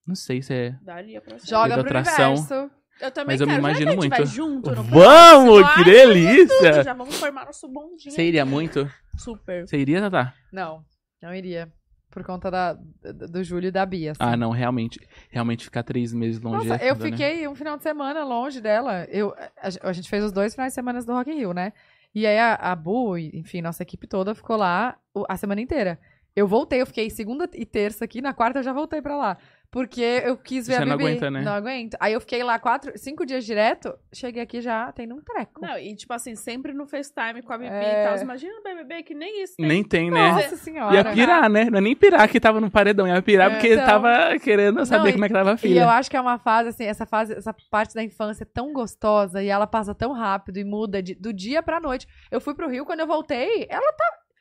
Não 0.06 0.14
sei 0.14 0.42
se 0.42 0.52
é. 0.52 0.76
Daria 0.82 1.20
pra 1.20 1.38
ser. 1.38 1.48
Joga 1.48 1.74
pro 1.74 1.82
atração. 1.82 2.32
universo. 2.34 2.70
Eu 3.00 3.12
também 3.12 3.34
Mas 3.34 3.40
eu 3.40 3.46
me 3.46 3.52
quero. 3.52 3.60
imagino 3.64 3.86
vai 3.86 3.96
muito. 3.96 4.26
junto 4.26 4.70
no 4.74 4.82
Vamos, 4.82 5.74
que 5.74 5.84
delícia! 5.84 6.72
tudo, 6.72 6.82
Já 6.82 6.94
vamos 6.94 7.14
formar 7.16 7.44
nosso 7.44 7.68
bondinho. 7.68 8.12
Você 8.12 8.24
iria 8.26 8.44
muito? 8.44 8.90
Super. 9.16 9.68
Você 9.68 9.78
iria, 9.78 10.00
Tatá? 10.00 10.34
Não, 10.52 10.84
não 11.22 11.32
iria. 11.32 11.72
Por 12.10 12.24
conta 12.24 12.50
da, 12.50 12.72
do 12.72 13.44
Júlio 13.44 13.68
e 13.68 13.70
da 13.70 13.84
Bia. 13.84 14.12
assim. 14.12 14.20
Ah, 14.22 14.36
não, 14.36 14.50
realmente. 14.50 14.98
Realmente 15.30 15.64
ficar 15.64 15.82
três 15.82 16.12
meses 16.12 16.40
longe. 16.40 16.66
Nossa, 16.66 16.82
é 16.82 16.90
eu 16.90 16.96
foda, 16.96 17.10
né? 17.10 17.16
fiquei 17.16 17.46
um 17.46 17.54
final 17.54 17.76
de 17.76 17.82
semana 17.82 18.24
longe 18.24 18.60
dela. 18.60 19.04
Eu, 19.10 19.34
a, 19.56 19.88
a 19.88 19.92
gente 19.92 20.08
fez 20.08 20.24
os 20.24 20.32
dois 20.32 20.54
finais 20.54 20.72
de 20.72 20.74
semana 20.74 21.02
do 21.02 21.12
Rock 21.12 21.30
in 21.30 21.36
Rio, 21.36 21.52
né? 21.52 21.72
E 22.14 22.26
aí 22.26 22.38
a, 22.38 22.54
a 22.54 22.74
Bu, 22.74 23.18
enfim, 23.18 23.60
nossa 23.60 23.82
equipe 23.82 24.06
toda 24.06 24.34
ficou 24.34 24.56
lá 24.56 24.96
a 25.28 25.36
semana 25.36 25.60
inteira. 25.60 25.98
Eu 26.34 26.46
voltei, 26.46 26.80
eu 26.80 26.86
fiquei 26.86 27.10
segunda 27.10 27.48
e 27.52 27.66
terça 27.66 28.04
aqui, 28.04 28.22
na 28.22 28.32
quarta 28.32 28.60
eu 28.60 28.62
já 28.62 28.72
voltei 28.72 29.02
pra 29.02 29.16
lá. 29.16 29.36
Porque 29.70 30.00
eu 30.24 30.34
quis 30.36 30.66
ver 30.66 30.76
Você 30.76 30.82
a 30.82 30.86
não 30.86 30.96
Bibi. 30.96 31.10
aguenta, 31.10 31.30
né? 31.30 31.42
Não 31.42 31.52
aguento. 31.52 31.94
Aí 32.00 32.14
eu 32.14 32.20
fiquei 32.20 32.42
lá 32.42 32.58
quatro, 32.58 32.90
cinco 32.96 33.26
dias 33.26 33.44
direto, 33.44 33.94
cheguei 34.14 34.42
aqui 34.42 34.62
já 34.62 34.90
tendo 34.92 35.14
um 35.14 35.20
treco. 35.20 35.60
Não, 35.60 35.78
e 35.78 35.94
tipo 35.94 36.10
assim, 36.14 36.34
sempre 36.34 36.72
no 36.72 36.86
FaceTime 36.86 37.42
com 37.42 37.52
a 37.52 37.58
Bibi 37.58 37.70
É. 37.74 38.02
e 38.02 38.04
tal. 38.08 38.16
Imagina 38.18 38.54
o 38.58 38.62
BBB 38.62 39.02
que 39.02 39.14
nem 39.14 39.42
isso 39.42 39.56
tem. 39.58 39.66
Nem 39.68 39.84
tem, 39.84 40.10
né? 40.10 40.32
Nossa 40.32 40.56
senhora. 40.56 40.94
Ia 40.94 41.04
pirar, 41.12 41.50
né? 41.50 41.66
Não 41.68 41.78
é 41.78 41.80
nem 41.82 41.94
pirar 41.94 42.26
que 42.30 42.40
tava 42.40 42.60
no 42.62 42.70
paredão, 42.70 43.06
ia 43.06 43.20
pirar 43.20 43.50
É, 43.50 43.54
porque 43.54 43.74
então. 43.74 43.84
tava 43.86 44.38
querendo 44.38 44.86
saber 44.86 45.10
e- 45.10 45.12
como 45.12 45.24
é 45.26 45.28
que 45.28 45.34
tava 45.34 45.50
a 45.50 45.52
E 45.52 45.56
eu 45.56 45.58
filha. 45.58 45.88
acho 45.90 46.10
que 46.10 46.16
é 46.16 46.20
uma 46.20 46.38
fase, 46.38 46.70
assim, 46.70 46.84
essa 46.84 47.04
fase, 47.04 47.34
essa 47.34 47.54
parte 47.70 47.94
da 47.94 48.02
infância 48.02 48.44
é 48.44 48.46
tão 48.46 48.72
gostosa 48.72 49.42
e 49.42 49.48
ela 49.48 49.66
passa 49.66 49.94
tão 49.94 50.12
rápido 50.12 50.56
e 50.58 50.64
muda 50.64 51.02
de- 51.02 51.14
do 51.14 51.30
dia 51.30 51.62
pra 51.62 51.78
noite. 51.78 52.06
Eu 52.30 52.40
fui 52.40 52.54
pro 52.54 52.68
Rio, 52.70 52.86
quando 52.86 53.00
eu 53.00 53.06
voltei, 53.06 53.66
ela 53.68 53.92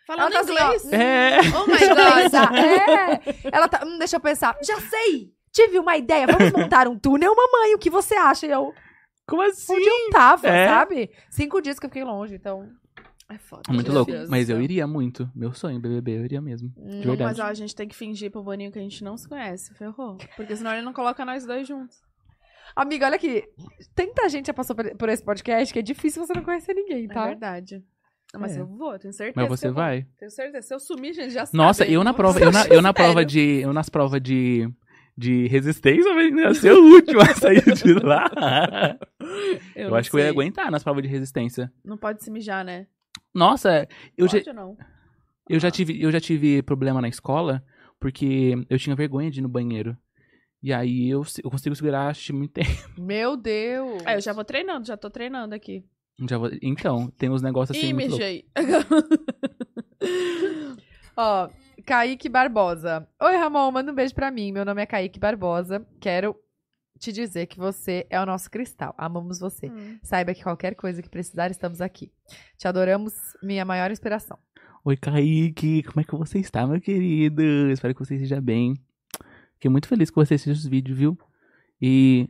Falando 0.07 0.21
Ela 0.21 0.31
tá 0.31 0.39
assim, 0.39 0.51
ó, 0.51 0.65
inglês. 0.65 0.93
É. 0.93 1.37
Oh 1.53 1.67
my 1.67 1.77
Deixa 1.77 1.85
eu 1.91 1.95
god. 1.95 2.13
pensar. 2.23 2.55
É. 2.55 3.21
Ela 3.51 3.67
tá. 3.67 3.85
hum, 3.85 3.97
deixa 3.99 4.15
eu 4.15 4.19
pensar. 4.21 4.57
Já 4.63 4.79
sei! 4.79 5.33
Tive 5.51 5.77
uma 5.79 5.97
ideia. 5.97 6.25
Vamos 6.27 6.51
montar 6.53 6.87
um 6.87 6.97
túnel, 6.97 7.35
mamãe. 7.35 7.75
O 7.75 7.77
que 7.77 7.89
você 7.89 8.15
acha? 8.15 8.45
E 8.47 8.51
eu. 8.51 8.73
Como 9.27 9.41
assim? 9.41 9.73
Onde 9.73 9.85
eu 9.89 10.09
tava, 10.11 10.47
É. 10.47 10.67
sabe? 10.69 11.11
Cinco 11.29 11.61
dias 11.61 11.77
que 11.77 11.85
eu 11.85 11.89
fiquei 11.89 12.03
longe, 12.05 12.35
então. 12.35 12.69
É 13.29 13.37
foda. 13.37 13.63
É 13.67 13.73
muito 13.73 13.91
louco. 13.91 14.09
Deus 14.09 14.29
Mas 14.29 14.47
eu 14.49 14.55
céu. 14.55 14.63
iria 14.63 14.87
muito. 14.87 15.29
Meu 15.35 15.53
sonho, 15.53 15.77
BBB, 15.81 16.11
eu 16.19 16.23
iria 16.23 16.41
mesmo. 16.41 16.71
Hum, 16.77 16.87
De 16.87 16.95
Não, 17.07 17.15
verdade. 17.17 17.23
mas 17.23 17.39
ó, 17.39 17.43
a 17.43 17.53
gente 17.53 17.75
tem 17.75 17.85
que 17.85 17.95
fingir 17.95 18.31
pro 18.31 18.41
Boninho 18.41 18.71
que 18.71 18.79
a 18.79 18.81
gente 18.81 19.03
não 19.03 19.17
se 19.17 19.27
conhece. 19.27 19.73
Ferrou. 19.73 20.17
Porque 20.37 20.55
senão 20.55 20.71
ele 20.71 20.81
não 20.83 20.93
coloca 20.93 21.25
nós 21.25 21.45
dois 21.45 21.67
juntos. 21.67 21.97
Amiga, 22.73 23.05
olha 23.07 23.15
aqui. 23.17 23.43
Tanta 23.93 24.29
gente 24.29 24.47
já 24.47 24.53
passou 24.53 24.73
por 24.75 25.09
esse 25.09 25.23
podcast 25.23 25.73
que 25.73 25.79
é 25.79 25.81
difícil 25.81 26.25
você 26.25 26.33
não 26.33 26.43
conhecer 26.43 26.73
ninguém, 26.73 27.03
É 27.05 27.07
tá? 27.13 27.35
Verdade. 28.33 28.39
Mas 28.39 28.57
É. 28.57 28.61
eu 28.61 28.65
vou, 28.67 28.97
tenho 28.99 29.13
certeza. 29.13 29.33
Mas 29.35 29.49
você 29.49 29.67
eu 29.67 29.73
vou. 29.73 29.81
vai. 29.83 30.05
Tenho 30.17 30.31
certeza. 30.31 30.67
Se 30.67 30.73
eu 30.73 30.79
sumir, 30.79 31.13
gente, 31.13 31.31
já 31.31 31.45
Nossa, 31.53 31.83
sabe. 31.83 31.93
eu 31.93 32.03
na 32.03 32.13
prova, 32.13 32.39
eu 32.39 32.51
na, 32.51 32.65
eu 32.67 32.81
na 32.81 32.93
prova 32.93 33.23
de. 33.25 33.61
Eu 33.61 33.73
nas 33.73 33.89
provas 33.89 34.21
de. 34.21 34.67
De 35.19 35.47
resistência, 35.47 36.07
eu 36.07 36.37
ia 36.37 36.53
ser 36.53 36.73
o 36.73 36.93
último 36.93 37.19
a 37.19 37.33
sair 37.33 37.63
de 37.73 37.91
lá. 37.93 38.29
Eu, 39.75 39.89
não 39.89 39.97
acho 39.97 40.11
que 40.11 40.15
eu 40.15 40.19
ia 40.19 40.25
sei. 40.25 40.31
aguentar 40.31 40.69
nas 40.69 40.83
provas 40.83 41.01
de 41.01 41.09
resistência. 41.09 41.71
Não 41.83 41.97
pode 41.97 42.23
se 42.23 42.29
mijar, 42.29 42.63
né? 42.63 42.85
Nossa, 43.33 43.87
eu 44.15 44.27
já, 44.27 44.37
Pode 44.37 44.49
ou 44.49 44.55
não? 44.55 44.77
eu 45.49 45.59
já 45.59 45.71
tive, 45.71 45.99
eu 46.01 46.11
já 46.11 46.19
tive 46.19 46.61
problema 46.61 47.01
na 47.01 47.07
escola 47.07 47.63
porque 47.99 48.53
eu 48.69 48.77
tinha 48.77 48.95
vergonha 48.95 49.31
de 49.31 49.39
ir 49.39 49.41
no 49.41 49.49
banheiro. 49.49 49.97
E 50.61 50.71
aí 50.71 51.09
eu, 51.09 51.23
eu 51.43 51.49
consigo 51.49 51.75
segurar 51.75 52.07
acho 52.09 52.31
muito 52.33 52.51
tempo. 52.53 52.69
Meu 53.01 53.35
Deus. 53.35 54.03
É, 54.05 54.15
eu 54.17 54.21
já 54.21 54.33
vou 54.33 54.43
treinando, 54.45 54.85
já 54.87 54.95
tô 54.97 55.09
treinando 55.09 55.55
aqui. 55.55 55.83
Já 56.27 56.37
vou- 56.37 56.49
então, 56.61 57.09
tem 57.11 57.29
uns 57.29 57.41
negócios 57.41 57.77
assim 57.77 57.89
Ih, 57.89 57.93
muito 57.93 58.11
mijei. 58.11 58.45
Ó, 61.15 61.49
Kaique 61.85 62.29
Barbosa. 62.29 63.07
Oi, 63.21 63.35
Ramon, 63.35 63.71
manda 63.71 63.91
um 63.91 63.95
beijo 63.95 64.15
pra 64.15 64.31
mim. 64.31 64.51
Meu 64.51 64.65
nome 64.65 64.81
é 64.81 64.85
Kaique 64.85 65.19
Barbosa. 65.19 65.85
Quero 65.99 66.35
te 66.99 67.11
dizer 67.11 67.45
que 67.45 67.57
você 67.59 68.05
é 68.09 68.19
o 68.19 68.25
nosso 68.25 68.49
cristal. 68.49 68.93
Amamos 68.97 69.39
você. 69.39 69.67
Hum. 69.69 69.99
Saiba 70.01 70.33
que 70.33 70.43
qualquer 70.43 70.75
coisa 70.75 71.01
que 71.01 71.09
precisar, 71.09 71.51
estamos 71.51 71.81
aqui. 71.81 72.11
Te 72.57 72.67
adoramos, 72.67 73.13
minha 73.43 73.65
maior 73.65 73.91
inspiração. 73.91 74.37
Oi, 74.83 74.97
Kaique, 74.97 75.83
como 75.83 76.01
é 76.01 76.03
que 76.03 76.15
você 76.15 76.39
está, 76.39 76.65
meu 76.65 76.79
querido? 76.81 77.41
Espero 77.71 77.93
que 77.93 77.99
você 78.05 78.15
esteja 78.15 78.41
bem. 78.41 78.73
Fiquei 79.53 79.69
muito 79.69 79.87
feliz 79.87 80.09
que 80.09 80.15
você 80.15 80.35
assistiu 80.35 80.53
os 80.53 80.65
vídeos, 80.65 80.97
viu? 80.97 81.17
E. 81.81 82.27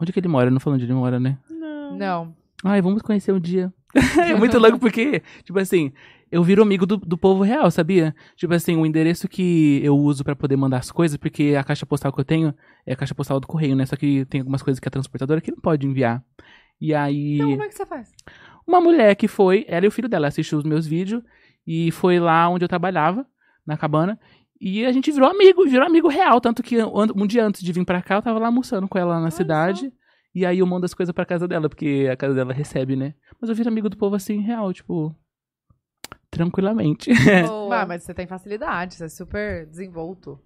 Onde 0.00 0.12
que 0.12 0.20
ele 0.20 0.28
mora? 0.28 0.50
Não 0.50 0.60
falando 0.60 0.76
onde 0.76 0.84
ele 0.86 0.94
mora, 0.94 1.18
né? 1.18 1.38
Não. 1.48 1.96
Não. 1.96 2.36
Ai, 2.64 2.80
vamos 2.82 3.02
conhecer 3.02 3.32
um 3.32 3.40
dia. 3.40 3.72
é 3.94 4.34
muito 4.34 4.58
louco 4.58 4.78
porque, 4.78 5.22
tipo 5.44 5.58
assim, 5.58 5.92
eu 6.30 6.42
viro 6.42 6.62
amigo 6.62 6.84
do, 6.84 6.96
do 6.96 7.16
povo 7.16 7.42
real, 7.42 7.70
sabia? 7.70 8.14
Tipo 8.36 8.54
assim, 8.54 8.76
o 8.76 8.84
endereço 8.84 9.28
que 9.28 9.80
eu 9.82 9.96
uso 9.96 10.24
pra 10.24 10.34
poder 10.36 10.56
mandar 10.56 10.78
as 10.78 10.90
coisas, 10.90 11.16
porque 11.16 11.54
a 11.58 11.64
caixa 11.64 11.86
postal 11.86 12.12
que 12.12 12.20
eu 12.20 12.24
tenho 12.24 12.54
é 12.84 12.92
a 12.92 12.96
caixa 12.96 13.14
postal 13.14 13.38
do 13.40 13.46
correio, 13.46 13.76
né? 13.76 13.86
Só 13.86 13.96
que 13.96 14.24
tem 14.26 14.40
algumas 14.40 14.62
coisas 14.62 14.80
que 14.80 14.88
a 14.88 14.90
transportadora 14.90 15.40
que 15.40 15.50
não 15.50 15.58
pode 15.58 15.86
enviar. 15.86 16.22
E 16.80 16.94
aí, 16.94 17.36
Então, 17.36 17.50
como 17.50 17.62
é 17.62 17.68
que 17.68 17.74
você 17.74 17.86
faz? 17.86 18.12
uma 18.66 18.80
mulher 18.80 19.14
que 19.14 19.28
foi, 19.28 19.64
ela 19.68 19.86
e 19.86 19.88
o 19.88 19.92
filho 19.92 20.08
dela 20.08 20.26
assistiu 20.26 20.58
os 20.58 20.64
meus 20.64 20.86
vídeos 20.86 21.22
e 21.66 21.90
foi 21.92 22.18
lá 22.18 22.48
onde 22.48 22.64
eu 22.64 22.68
trabalhava, 22.68 23.24
na 23.66 23.76
cabana. 23.76 24.18
E 24.60 24.84
a 24.84 24.92
gente 24.92 25.10
virou 25.12 25.28
amigo, 25.28 25.64
virou 25.64 25.86
amigo 25.86 26.08
real. 26.08 26.40
Tanto 26.40 26.62
que 26.62 26.76
um 26.82 27.26
dia 27.26 27.44
antes 27.44 27.62
de 27.62 27.72
vir 27.72 27.84
pra 27.84 28.02
cá, 28.02 28.16
eu 28.16 28.22
tava 28.22 28.38
lá 28.38 28.46
almoçando 28.46 28.88
com 28.88 28.98
ela 28.98 29.14
lá 29.14 29.20
na 29.20 29.30
cidade. 29.30 29.92
E 30.36 30.44
aí 30.44 30.58
eu 30.58 30.66
mando 30.66 30.84
as 30.84 30.92
coisas 30.92 31.14
pra 31.14 31.24
casa 31.24 31.48
dela, 31.48 31.66
porque 31.66 32.06
a 32.12 32.14
casa 32.14 32.34
dela 32.34 32.52
recebe, 32.52 32.94
né? 32.94 33.14
Mas 33.40 33.48
eu 33.48 33.56
viro 33.56 33.70
amigo 33.70 33.88
do 33.88 33.96
povo 33.96 34.14
assim, 34.16 34.38
real, 34.42 34.70
tipo. 34.70 35.16
Tranquilamente. 36.30 37.10
Ah, 37.72 37.86
mas 37.86 38.02
você 38.02 38.12
tem 38.12 38.26
facilidade, 38.26 38.96
você 38.96 39.04
é 39.04 39.08
super 39.08 39.64
desenvolto. 39.66 40.38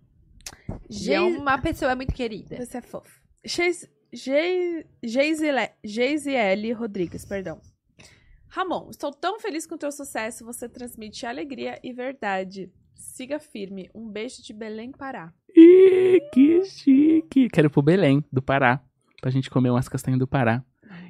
E 0.88 0.94
Ge- 0.94 1.14
é 1.14 1.20
uma 1.20 1.58
pessoa 1.58 1.96
muito 1.96 2.14
querida. 2.14 2.64
Você 2.64 2.78
é 2.78 2.80
fofo. 2.80 3.20
Geisiele 5.84 6.72
Rodrigues, 6.72 7.24
perdão. 7.24 7.60
Ramon, 8.48 8.90
estou 8.90 9.12
tão 9.12 9.40
feliz 9.40 9.66
com 9.66 9.74
o 9.74 9.78
teu 9.78 9.90
sucesso. 9.90 10.44
Você 10.44 10.68
transmite 10.68 11.26
alegria 11.26 11.80
e 11.82 11.92
verdade. 11.92 12.70
Siga 12.94 13.40
firme. 13.40 13.90
Um 13.92 14.08
beijo 14.08 14.40
de 14.42 14.52
Belém, 14.52 14.92
Pará. 14.92 15.32
Ih, 15.56 16.20
que 16.32 16.62
chique. 16.64 17.48
Quero 17.48 17.66
ir 17.66 17.70
pro 17.70 17.82
Belém, 17.82 18.24
do 18.32 18.40
Pará. 18.42 18.80
Pra 19.20 19.30
gente 19.30 19.50
comer 19.50 19.70
umas 19.70 19.88
castanhas 19.88 20.18
do 20.18 20.26
Pará. 20.26 20.62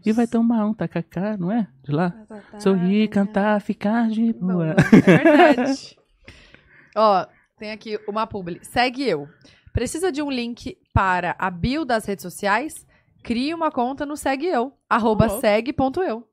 E 0.04 0.12
vai 0.12 0.26
tomar 0.26 0.66
um 0.66 0.74
tacacá, 0.74 1.36
não 1.36 1.52
é? 1.52 1.68
De 1.82 1.92
lá? 1.92 2.14
Sorrir, 2.58 3.08
cantar, 3.08 3.60
ficar 3.60 4.08
de 4.08 4.32
boa. 4.32 4.74
É 4.92 5.00
verdade. 5.00 5.96
Ó, 6.96 7.26
tem 7.58 7.70
aqui 7.70 7.98
uma 8.08 8.26
publi. 8.26 8.58
Segue 8.62 9.06
eu. 9.06 9.28
Precisa 9.72 10.10
de 10.10 10.22
um 10.22 10.30
link 10.30 10.76
para 10.92 11.36
a 11.38 11.50
bio 11.50 11.84
das 11.84 12.04
redes 12.04 12.22
sociais? 12.22 12.86
Crie 13.22 13.54
uma 13.54 13.70
conta 13.70 14.06
no 14.06 14.16
Segue 14.16 14.46
Eu. 14.46 14.72
Arroba 14.88 15.28
segue.eu. 15.28 16.26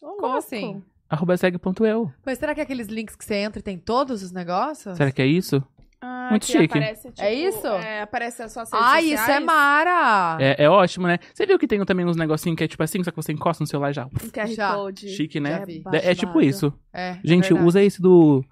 Como 0.00 0.20
louco. 0.20 0.36
assim? 0.38 0.82
Arroba 1.08 1.36
segue.eu. 1.36 2.10
Mas 2.24 2.38
será 2.38 2.54
que 2.54 2.60
é 2.60 2.64
aqueles 2.64 2.88
links 2.88 3.14
que 3.14 3.24
você 3.24 3.36
entra 3.36 3.60
e 3.60 3.62
tem 3.62 3.78
todos 3.78 4.22
os 4.22 4.32
negócios? 4.32 4.96
Será 4.96 5.12
que 5.12 5.22
é 5.22 5.26
isso? 5.26 5.62
Ah, 6.00 6.26
Ah, 6.26 6.30
Muito 6.30 6.46
que 6.46 6.52
chique. 6.52 6.64
Aparece, 6.78 7.08
tipo, 7.08 7.22
É 7.22 7.32
isso? 7.34 7.66
É, 7.66 8.02
aparece 8.02 8.42
as 8.42 8.52
suas 8.52 8.70
redes 8.70 8.86
Ai, 8.86 9.04
isso 9.04 9.14
é 9.14 9.18
sociais. 9.18 9.44
mara! 9.44 10.36
É, 10.40 10.64
é 10.64 10.70
ótimo, 10.70 11.06
né? 11.06 11.18
Você 11.34 11.46
viu 11.46 11.58
que 11.58 11.66
tem 11.66 11.82
também 11.84 12.04
uns 12.04 12.16
negocinhos 12.16 12.56
que 12.56 12.64
é 12.64 12.68
tipo 12.68 12.82
assim, 12.82 13.02
só 13.02 13.10
que 13.10 13.16
você 13.16 13.32
encosta 13.32 13.62
no 13.62 13.66
celular 13.68 13.90
e 13.90 13.94
já. 13.94 14.06
Um 14.06 14.10
QR 14.10 14.46
Já. 14.48 14.74
Code. 14.74 15.08
Chique, 15.08 15.40
né? 15.40 15.64
É, 15.92 16.10
é 16.10 16.14
tipo 16.14 16.40
isso. 16.40 16.72
É, 16.92 17.14
Gente, 17.24 17.48
verdade. 17.48 17.66
usa 17.66 17.82
esse 17.82 18.00
do 18.02 18.44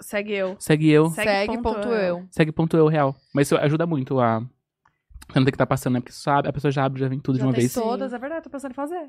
Segue 0.00 0.32
eu. 0.32 0.56
segue 0.58 0.90
eu, 0.90 1.08
Segue 1.10 1.30
Segue 1.30 1.56
ponto 1.58 1.62
ponto 1.74 1.88
eu. 1.88 1.94
eu. 2.18 2.26
segue 2.30 2.52
ponto 2.52 2.76
eu 2.76 2.86
real. 2.88 3.14
Mas 3.34 3.46
isso 3.48 3.56
ajuda 3.56 3.86
muito 3.86 4.18
a. 4.20 4.40
Você 4.40 5.38
não 5.40 5.44
tem 5.44 5.52
que 5.52 5.54
estar 5.56 5.66
passando, 5.66 5.94
né? 5.94 6.00
Porque 6.00 6.12
sabe, 6.12 6.48
a 6.48 6.52
pessoa 6.52 6.70
já 6.70 6.84
abre, 6.84 7.00
já 7.00 7.08
vem 7.08 7.18
tudo 7.18 7.36
Já 7.38 7.42
de 7.42 7.46
uma 7.48 7.52
vez. 7.52 7.72
todas, 7.72 8.12
é 8.12 8.18
verdade, 8.18 8.44
tô 8.44 8.50
pensando 8.50 8.72
em 8.72 8.74
fazer. 8.74 9.08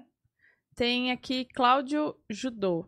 Tem 0.75 1.11
aqui 1.11 1.45
Cláudio 1.53 2.15
Judô. 2.29 2.85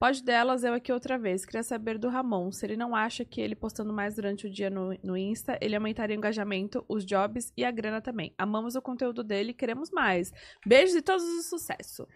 Pode 0.00 0.22
delas, 0.22 0.62
eu 0.62 0.72
aqui 0.74 0.92
outra 0.92 1.18
vez. 1.18 1.44
Queria 1.44 1.62
saber 1.64 1.98
do 1.98 2.08
Ramon. 2.08 2.52
Se 2.52 2.64
ele 2.64 2.76
não 2.76 2.94
acha 2.94 3.24
que 3.24 3.40
ele 3.40 3.56
postando 3.56 3.92
mais 3.92 4.14
durante 4.14 4.46
o 4.46 4.50
dia 4.50 4.70
no, 4.70 4.96
no 5.02 5.16
Insta, 5.16 5.58
ele 5.60 5.74
aumentaria 5.74 6.14
o 6.14 6.18
engajamento, 6.18 6.84
os 6.88 7.04
jobs 7.04 7.52
e 7.56 7.64
a 7.64 7.70
grana 7.72 8.00
também. 8.00 8.32
Amamos 8.38 8.76
o 8.76 8.82
conteúdo 8.82 9.24
dele 9.24 9.50
e 9.50 9.54
queremos 9.54 9.90
mais. 9.90 10.32
Beijos 10.64 10.94
e 10.94 11.02
todos 11.02 11.24
os 11.24 11.48
sucesso. 11.48 12.06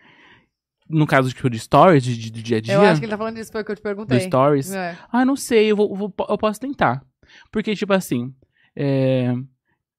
No 0.88 1.06
caso 1.08 1.30
tipo, 1.30 1.50
de 1.50 1.58
stories, 1.58 2.04
de, 2.04 2.16
de- 2.16 2.30
do 2.30 2.42
dia 2.42 2.58
a 2.58 2.60
dia, 2.60 2.74
Eu 2.74 2.82
acho 2.82 3.00
que 3.00 3.04
ele 3.06 3.10
tá 3.12 3.18
falando 3.18 3.34
disso, 3.36 3.50
foi 3.50 3.62
o 3.62 3.64
que 3.64 3.72
eu 3.72 3.76
te 3.76 3.80
do 3.80 3.82
perguntei. 3.82 4.20
stories. 4.20 4.72
É. 4.72 4.96
Ah, 5.10 5.24
não 5.24 5.34
sei, 5.34 5.72
eu, 5.72 5.76
vou, 5.76 5.96
vou- 5.96 6.14
eu 6.28 6.38
posso 6.38 6.60
tentar. 6.60 7.04
Porque, 7.50 7.74
tipo 7.74 7.92
assim, 7.92 8.32
é, 8.76 9.32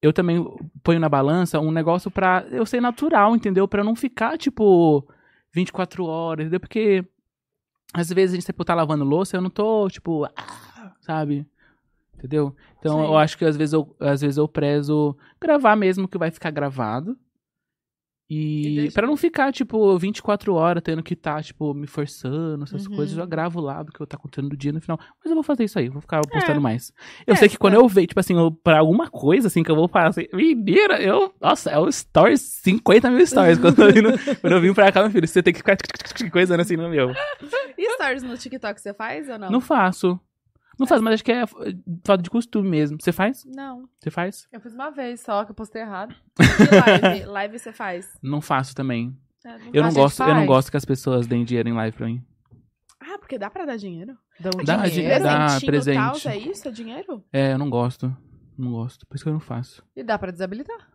eu 0.02 0.14
também 0.14 0.42
ponho 0.84 1.00
na 1.02 1.10
balança 1.10 1.60
um 1.60 1.72
negócio 1.72 2.10
pra 2.12 2.46
eu 2.50 2.66
ser 2.66 2.82
natural, 2.82 3.36
entendeu? 3.36 3.68
Pra 3.68 3.84
não 3.84 3.96
ficar, 3.96 4.38
tipo, 4.38 5.06
24 5.54 6.06
horas, 6.06 6.46
entendeu? 6.46 6.60
Porque 6.60 7.04
às 7.94 8.10
vezes 8.10 8.34
a 8.34 8.36
gente 8.36 8.46
tipo, 8.46 8.66
tá 8.66 8.74
lavando 8.74 9.04
louça, 9.04 9.38
eu 9.38 9.42
não 9.42 9.50
tô, 9.50 9.88
tipo, 9.88 10.26
ah, 10.36 10.94
sabe? 11.00 11.46
Entendeu? 12.16 12.56
Então 12.80 13.00
Sim. 13.00 13.06
eu 13.06 13.18
acho 13.18 13.38
que 13.38 13.46
às 13.46 13.56
vezes 13.56 13.74
eu, 13.74 13.96
às 14.00 14.22
vezes 14.22 14.38
eu 14.38 14.48
prezo 14.48 15.16
gravar 15.40 15.76
mesmo 15.76 16.08
que 16.08 16.18
vai 16.18 16.32
ficar 16.32 16.52
gravado. 16.52 17.18
E 18.34 18.86
E 18.88 18.92
pra 18.92 19.06
não 19.06 19.16
ficar, 19.18 19.52
tipo, 19.54 19.98
24 19.98 20.54
horas 20.56 20.82
tendo 20.84 21.04
que 21.04 21.16
tá, 21.16 21.42
tipo, 21.42 21.74
me 21.74 21.86
forçando, 21.88 22.64
essas 22.64 22.86
Uhum. 22.88 22.96
coisas, 22.96 23.16
eu 23.16 23.22
já 23.24 23.26
gravo 23.26 23.60
lá 23.62 23.84
do 23.84 23.92
que 23.92 24.00
eu 24.02 24.08
tá 24.08 24.18
contando 24.18 24.50
do 24.50 24.58
dia 24.58 24.72
no 24.72 24.82
final. 24.82 25.00
Mas 25.24 25.30
eu 25.30 25.36
vou 25.36 25.44
fazer 25.44 25.64
isso 25.66 25.78
aí, 25.78 25.90
vou 25.90 26.02
ficar 26.02 26.22
postando 26.28 26.60
mais. 26.62 26.92
Eu 27.28 27.34
É, 27.34 27.38
sei 27.38 27.50
que 27.50 27.58
quando 27.58 27.74
tá. 27.74 27.80
eu 27.80 27.88
ver, 27.88 28.08
tipo 28.08 28.20
assim, 28.20 28.36
eu, 28.36 28.52
pra 28.52 28.80
alguma 28.80 29.10
coisa, 29.10 29.48
assim, 29.48 29.62
que 29.64 29.70
eu 29.72 29.76
vou 29.76 29.88
fazer, 29.88 30.30
menina, 30.34 30.96
eu, 31.00 31.34
nossa, 31.40 31.70
é 31.70 31.78
o 31.78 31.92
stories, 31.92 32.42
50 32.64 33.10
mil 33.12 33.26
stories. 33.26 33.60
quando, 33.60 33.80
eu 33.82 33.92
vim 33.94 34.02
quando 34.42 34.54
eu 34.54 34.62
vim 34.62 34.74
pra 34.74 34.92
cá, 34.92 35.02
meu 35.02 35.12
filho, 35.12 35.28
você 35.28 35.44
tem 35.44 35.54
que 35.54 35.60
ficar 35.60 35.78
coisando 36.32 36.62
assim 36.62 36.76
no 36.78 36.90
meu. 36.90 37.12
E 37.78 37.90
stories 37.96 38.24
no 38.24 38.38
TikTok 38.38 38.80
você 38.82 38.94
faz 38.94 39.30
ou 39.30 39.38
não? 39.38 39.50
Não 39.52 39.62
faço. 39.62 40.20
Não 40.84 40.88
faço, 40.88 41.04
mas 41.04 41.14
acho 41.14 41.24
que 41.24 41.32
é 41.32 41.46
falta 41.48 42.22
de 42.22 42.30
costume 42.30 42.70
mesmo. 42.70 42.98
Você 43.00 43.12
faz? 43.14 43.46
Não. 43.46 43.88
Você 44.00 44.12
faz? 44.12 44.48
Eu 44.52 44.60
fiz 44.60 44.74
uma 44.74 44.90
vez 44.92 45.22
só, 45.22 45.46
que 45.46 45.52
eu 45.52 45.56
postei 45.56 45.82
errado. 45.82 46.14
E 46.40 46.76
live? 47.10 47.26
live 47.32 47.60
você 47.60 47.72
faz? 47.72 48.18
Não 48.22 48.42
faço 48.42 48.76
também. 48.76 49.18
É, 49.46 49.58
não 49.58 49.70
Eu 49.74 49.84
não 49.84 49.94
gosto, 49.94 50.22
eu 50.22 50.28
não 50.28 50.36
faz. 50.36 50.48
gosto 50.48 50.72
que 50.72 50.78
as 50.78 50.86
pessoas 50.86 51.26
deem 51.28 51.46
dinheiro 51.46 51.70
em 51.70 51.74
live 51.74 51.96
pra 51.96 52.06
mim. 52.08 52.22
Ah, 53.00 53.18
porque 53.18 53.38
dá 53.38 53.50
pra 53.50 53.66
dar 53.66 53.78
dinheiro? 53.78 54.18
Dá 54.40 54.50
um 54.56 54.64
Dá, 54.64 54.88
dinheiro. 54.88 55.24
dá. 55.24 55.58
Presente. 55.66 55.96
Tal, 56.24 56.32
é 56.32 56.38
isso? 56.38 56.68
É 56.68 56.72
dinheiro? 56.72 57.24
É, 57.32 57.54
eu 57.54 57.58
não 57.58 57.70
gosto. 57.70 58.16
Não 58.58 58.72
gosto. 58.72 59.06
Por 59.08 59.16
isso 59.16 59.24
que 59.24 59.30
eu 59.30 59.34
não 59.34 59.40
faço. 59.40 59.84
E 59.96 60.04
dá 60.04 60.18
pra 60.20 60.32
desabilitar. 60.32 60.90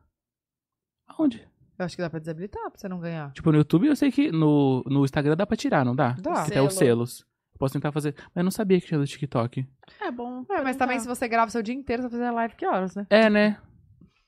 Aonde? 1.06 1.46
Eu 1.78 1.84
acho 1.84 1.94
que 1.96 2.02
dá 2.02 2.10
pra 2.10 2.18
desabilitar 2.18 2.70
pra 2.70 2.78
você 2.78 2.88
não 2.88 2.98
ganhar. 2.98 3.32
Tipo, 3.32 3.52
no 3.52 3.58
YouTube 3.58 3.86
eu 3.86 3.96
sei 3.96 4.10
que 4.10 4.32
no, 4.32 4.82
no 4.86 5.04
Instagram 5.04 5.36
dá 5.36 5.46
pra 5.46 5.56
tirar, 5.56 5.84
não 5.84 5.94
dá? 5.94 6.12
Dá. 6.20 6.42
Até 6.42 6.60
os 6.60 6.74
Selo. 6.74 7.06
selos. 7.06 7.26
Posso 7.58 7.74
tentar 7.74 7.90
fazer. 7.92 8.14
Mas 8.16 8.36
eu 8.36 8.44
não 8.44 8.50
sabia 8.50 8.80
que 8.80 8.86
tinha 8.86 8.98
do 8.98 9.06
TikTok. 9.06 9.66
É 10.00 10.10
bom. 10.10 10.44
É, 10.50 10.62
mas 10.62 10.76
também 10.76 10.96
perguntar. 10.96 11.00
se 11.00 11.08
você 11.08 11.28
grava 11.28 11.48
o 11.48 11.50
seu 11.50 11.62
dia 11.62 11.74
inteiro, 11.74 12.02
você 12.02 12.08
vai 12.08 12.18
fazer 12.20 12.30
live 12.30 12.54
que 12.54 12.66
horas, 12.66 12.94
né? 12.94 13.06
É, 13.10 13.28
né? 13.28 13.58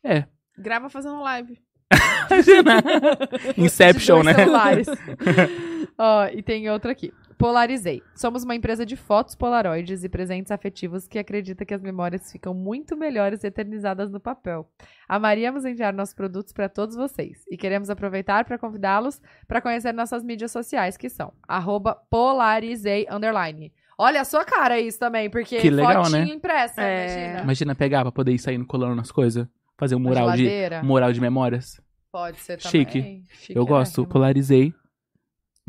É. 0.03 0.25
Grava 0.59 0.89
fazendo 0.91 1.21
live. 1.21 1.59
Inception, 3.57 4.21
De 4.21 4.27
né? 4.27 4.35
Ó, 5.99 6.27
e 6.27 6.43
tem 6.43 6.69
outra 6.71 6.93
aqui. 6.93 7.13
Polarizei. 7.41 8.03
Somos 8.15 8.45
uma 8.45 8.55
empresa 8.55 8.85
de 8.85 8.97
fotos 8.97 9.35
polaroides 9.35 10.05
e 10.05 10.11
presentes 10.11 10.53
afetivos 10.53 11.09
que 11.09 11.19
acredita 11.19 11.65
que 11.65 11.73
as 11.73 11.81
memórias 11.81 12.31
ficam 12.31 12.53
muito 12.53 12.99
melhores 12.99 13.43
eternizadas 13.43 14.11
no 14.11 14.21
papel. 14.21 14.69
Amaríamos 15.09 15.65
enviar 15.65 15.95
nossos 15.95 16.15
produtos 16.15 16.53
para 16.53 16.69
todos 16.69 16.95
vocês 16.97 17.43
e 17.51 17.57
queremos 17.57 17.89
aproveitar 17.89 18.45
para 18.45 18.59
convidá-los 18.59 19.23
para 19.49 19.63
conhecer 19.63 19.95
nossas 19.95 20.23
mídias 20.23 20.53
sociais, 20.53 20.99
que 20.99 21.09
são 21.09 21.33
arroba 21.49 21.95
polarizei 22.11 23.07
underline. 23.11 23.73
Olha 23.97 24.21
a 24.21 24.25
sua 24.27 24.45
cara 24.45 24.79
isso 24.79 24.99
também, 24.99 25.31
porque 25.31 25.61
Que 25.61 25.71
legal, 25.71 26.05
fotinho 26.05 26.27
né? 26.27 26.35
impressa, 26.35 26.83
É. 26.83 27.07
imagina. 27.07 27.43
Imagina 27.43 27.75
pegar 27.75 28.03
pra 28.03 28.13
poder 28.13 28.33
ir 28.33 28.39
saindo 28.39 28.67
colando 28.67 28.95
nas 28.95 29.11
coisas. 29.11 29.49
Fazer 29.79 29.95
um 29.95 29.99
mural 30.01 30.31
de, 30.33 30.47
mural 30.85 31.11
de 31.11 31.23
memórias. 31.23 31.81
Pode 32.13 32.39
ser 32.39 32.59
também. 32.59 32.71
Chique. 32.71 33.23
Chique, 33.31 33.57
eu 33.59 33.63
né? 33.63 33.69
gosto. 33.69 34.07
Polarizei. 34.07 34.75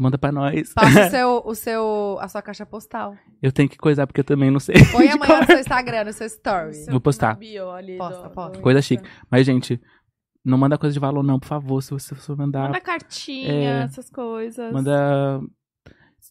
Manda 0.02 0.18
pra 0.18 0.32
nós. 0.32 0.74
Passa 0.74 1.06
o 1.06 1.10
seu, 1.12 1.42
o 1.46 1.56
seu, 1.56 2.18
a 2.20 2.28
sua 2.28 2.42
caixa 2.42 2.66
postal. 2.66 3.16
Eu 3.42 3.52
tenho 3.52 3.70
que 3.70 3.78
coisar 3.78 4.08
porque 4.08 4.20
eu 4.22 4.24
também 4.26 4.50
não 4.50 4.60
sei. 4.60 4.76
Põe 4.92 5.10
amanhã 5.12 5.42
no 5.42 5.46
seu 5.46 5.60
Instagram, 5.60 6.04
no 6.06 6.14
seu 6.14 6.26
story. 6.28 6.74
Seu- 6.74 6.92
Vou 6.92 7.00
postar. 7.00 7.36
bio 7.36 7.70
ali 7.70 7.98
Posta, 7.98 8.24
do- 8.24 8.30
posta. 8.34 8.58
do 8.58 8.62
Coisa 8.64 8.82
chique. 8.82 9.08
Mas, 9.30 9.46
gente, 9.46 9.80
não 10.44 10.58
manda 10.58 10.78
coisa 10.78 10.92
de 10.94 11.00
valor, 11.00 11.22
não, 11.22 11.40
por 11.40 11.46
favor. 11.48 11.82
Se 11.84 11.92
você 11.92 12.16
for 12.16 12.36
mandar. 12.36 12.64
Manda 12.70 12.82
cartinha, 12.82 13.52
É. 13.82 13.84
essas 13.84 14.10
coisas. 14.10 14.74
Manda. 14.74 15.40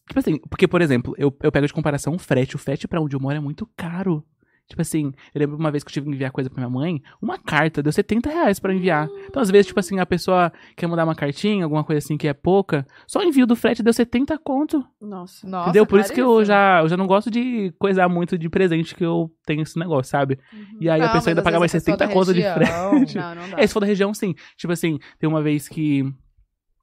Tipo 0.07 0.19
assim, 0.19 0.37
porque, 0.49 0.67
por 0.67 0.81
exemplo, 0.81 1.13
eu, 1.17 1.33
eu 1.41 1.51
pego 1.51 1.67
de 1.67 1.73
comparação 1.73 2.13
o 2.13 2.19
frete. 2.19 2.55
O 2.57 2.59
frete 2.59 2.87
pra 2.89 2.99
onde 2.99 3.15
eu 3.15 3.19
moro 3.21 3.37
é 3.37 3.39
muito 3.39 3.65
caro. 3.77 4.25
Tipo 4.71 4.81
assim, 4.83 5.11
eu 5.35 5.39
lembro 5.39 5.57
uma 5.57 5.69
vez 5.69 5.83
que 5.83 5.89
eu 5.89 5.93
tive 5.93 6.05
que 6.07 6.15
enviar 6.15 6.31
coisa 6.31 6.49
pra 6.49 6.61
minha 6.65 6.69
mãe, 6.69 7.01
uma 7.21 7.37
carta 7.37 7.83
deu 7.83 7.91
70 7.91 8.29
reais 8.29 8.57
pra 8.57 8.73
enviar. 8.73 9.09
Então, 9.27 9.41
às 9.41 9.51
vezes, 9.51 9.67
tipo 9.67 9.77
assim, 9.81 9.99
a 9.99 10.05
pessoa 10.05 10.49
quer 10.77 10.87
mandar 10.87 11.03
uma 11.03 11.13
cartinha, 11.13 11.65
alguma 11.65 11.83
coisa 11.83 11.97
assim 11.97 12.15
que 12.17 12.25
é 12.25 12.33
pouca, 12.33 12.87
só 13.05 13.19
o 13.19 13.23
envio 13.23 13.45
do 13.45 13.53
frete 13.53 13.83
deu 13.83 13.91
70 13.91 14.37
conto. 14.37 14.81
Nossa. 15.01 15.45
Nossa, 15.45 15.69
entendeu? 15.69 15.85
Por 15.85 15.99
isso 15.99 16.13
que 16.13 16.21
eu 16.21 16.45
já, 16.45 16.79
eu 16.81 16.87
já 16.87 16.95
não 16.95 17.05
gosto 17.05 17.29
de 17.29 17.73
coisar 17.77 18.07
muito 18.07 18.37
de 18.37 18.47
presente 18.49 18.95
que 18.95 19.03
eu 19.03 19.29
tenho 19.45 19.61
esse 19.61 19.77
negócio, 19.77 20.09
sabe? 20.09 20.39
E 20.79 20.89
aí 20.89 21.01
Não, 21.01 21.07
a 21.07 21.11
pessoa 21.11 21.31
ainda 21.31 21.41
às 21.41 21.43
pagar 21.43 21.59
mais 21.59 21.71
vezes 21.73 21.85
a 21.85 21.91
pessoa 21.91 21.97
70 21.97 22.07
da 22.07 22.13
conto 22.13 22.33
de 22.33 22.39
região- 22.41 22.97
frete. 22.97 23.17
Não, 23.17 23.35
não 23.35 23.49
dá. 23.51 23.59
É, 23.61 23.67
se 23.67 23.73
for 23.73 23.81
da 23.81 23.85
região, 23.87 24.13
sim. 24.13 24.33
Tipo 24.55 24.71
assim, 24.71 24.97
tem 25.19 25.29
uma 25.29 25.41
vez 25.43 25.67
que 25.67 25.99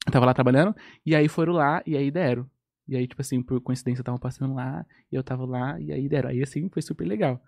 eu 0.07 0.12
tava 0.12 0.26
lá 0.26 0.34
trabalhando, 0.34 0.75
e 1.07 1.15
aí 1.17 1.26
foram 1.26 1.55
lá, 1.55 1.83
e 1.86 1.97
aí 1.97 2.10
deram. 2.10 2.44
E 2.86 2.97
aí, 2.97 3.07
tipo 3.07 3.20
assim, 3.20 3.42
por 3.42 3.60
coincidência, 3.60 4.00
eu 4.00 4.05
tava 4.05 4.18
passando 4.18 4.55
lá, 4.55 4.83
e 5.12 5.15
eu 5.17 5.23
tava 5.23 5.44
lá, 5.44 5.78
e 5.78 5.92
aí 5.92 6.08
deram. 6.08 6.31
Aí, 6.31 6.42
assim, 6.42 6.68
foi 6.70 6.81
super 6.81 7.07
legal. 7.07 7.39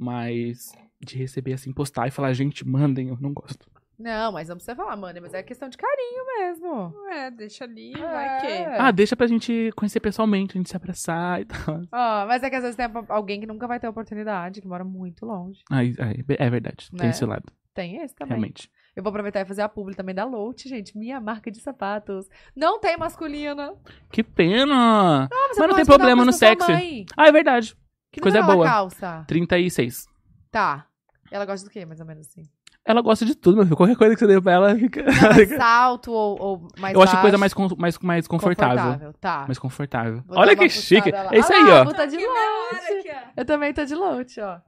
Mas 0.00 0.72
de 1.00 1.16
receber, 1.18 1.52
assim, 1.52 1.72
postar 1.72 2.08
e 2.08 2.10
falar, 2.10 2.32
gente, 2.32 2.66
mandem, 2.66 3.08
eu 3.08 3.18
não 3.20 3.32
gosto. 3.32 3.70
Não, 3.98 4.32
mas 4.32 4.48
não 4.48 4.56
precisa 4.56 4.74
falar, 4.74 4.96
mano, 4.96 5.18
mas 5.20 5.34
é 5.34 5.42
questão 5.42 5.68
de 5.68 5.76
carinho 5.76 6.24
mesmo. 6.38 6.94
É, 7.10 7.30
deixa 7.30 7.64
ali, 7.64 7.92
É. 7.94 7.98
vai 7.98 8.40
que. 8.40 8.52
Ah, 8.78 8.90
deixa 8.90 9.14
pra 9.14 9.26
gente 9.26 9.70
conhecer 9.76 10.00
pessoalmente, 10.00 10.56
a 10.56 10.58
gente 10.58 10.70
se 10.70 10.76
abraçar 10.76 11.42
e 11.42 11.44
tal. 11.44 11.82
Ó, 11.92 12.26
mas 12.26 12.42
é 12.42 12.48
que 12.48 12.56
às 12.56 12.62
vezes 12.62 12.76
tem 12.76 12.86
alguém 13.10 13.40
que 13.40 13.46
nunca 13.46 13.66
vai 13.68 13.78
ter 13.78 13.86
oportunidade, 13.88 14.62
que 14.62 14.66
mora 14.68 14.84
muito 14.84 15.26
longe. 15.26 15.60
Aí, 15.70 15.94
aí, 15.98 16.24
é 16.38 16.48
verdade, 16.48 16.88
Né? 16.92 16.98
tem 17.00 17.10
esse 17.10 17.26
lado, 17.26 17.44
Tem 17.74 17.96
esse 18.02 18.14
também. 18.14 18.30
realmente. 18.38 18.70
Eu 18.96 19.02
vou 19.02 19.10
aproveitar 19.10 19.40
e 19.42 19.44
fazer 19.44 19.60
a 19.62 19.68
publi 19.68 19.94
também 19.94 20.14
da 20.14 20.24
Lout, 20.24 20.66
gente. 20.66 20.96
Minha 20.96 21.20
marca 21.20 21.50
de 21.50 21.60
sapatos. 21.60 22.26
Não 22.56 22.80
tem 22.80 22.96
masculina. 22.96 23.74
Que 24.10 24.22
pena! 24.22 25.28
Não, 25.30 25.48
Mas 25.48 25.58
não 25.58 25.64
pode 25.68 25.76
tem 25.76 25.84
problema 25.84 26.22
uma 26.22 26.24
no 26.24 26.38
pra 26.38 26.38
sua 26.38 26.48
sexy. 26.48 26.72
mãe. 26.72 27.04
Ah, 27.16 27.28
é 27.28 27.32
verdade. 27.32 27.76
Que 28.12 28.20
Coisa 28.20 28.38
ela 28.38 28.46
boa. 28.54 28.66
calça? 28.66 29.24
36. 29.28 30.06
Tá. 30.50 30.86
Ela 31.30 31.44
gosta 31.46 31.66
do 31.68 31.70
quê, 31.70 31.84
mais 31.86 32.00
ou 32.00 32.06
menos 32.06 32.26
assim? 32.26 32.42
Ela 32.84 33.02
gosta 33.02 33.24
de 33.24 33.34
tudo, 33.36 33.56
meu 33.56 33.64
filho. 33.64 33.76
Qualquer 33.76 33.96
coisa 33.96 34.14
que 34.14 34.20
você 34.20 34.26
dê 34.26 34.40
pra 34.40 34.52
ela, 34.52 34.74
fica. 34.74 35.02
Não, 35.02 35.12
mas 35.36 35.48
salto 35.50 36.10
ou, 36.10 36.40
ou 36.42 36.68
mais 36.78 36.94
eu 36.94 37.02
acho 37.02 37.14
que 37.14 37.20
coisa 37.20 37.38
baixo? 37.38 37.40
mais, 37.40 37.54
con- 37.54 37.76
mais, 37.78 37.98
mais 37.98 38.26
confortável. 38.26 39.12
Tá. 39.20 39.44
Mais 39.46 39.58
confortável. 39.58 40.24
Vou 40.26 40.38
Olha 40.38 40.56
que 40.56 40.68
chique. 40.68 41.10
lá. 41.12 41.28
É 41.32 41.38
isso 41.38 41.52
aí, 41.52 41.62
lá, 41.62 41.82
ó. 41.82 41.84
vou 41.84 41.94
tá 41.94 42.06
de 42.06 42.16
lote. 42.16 43.08
Eu 43.36 43.44
também 43.44 43.72
tô 43.72 43.84
de 43.84 43.94
lote, 43.94 44.40
ó. 44.40 44.58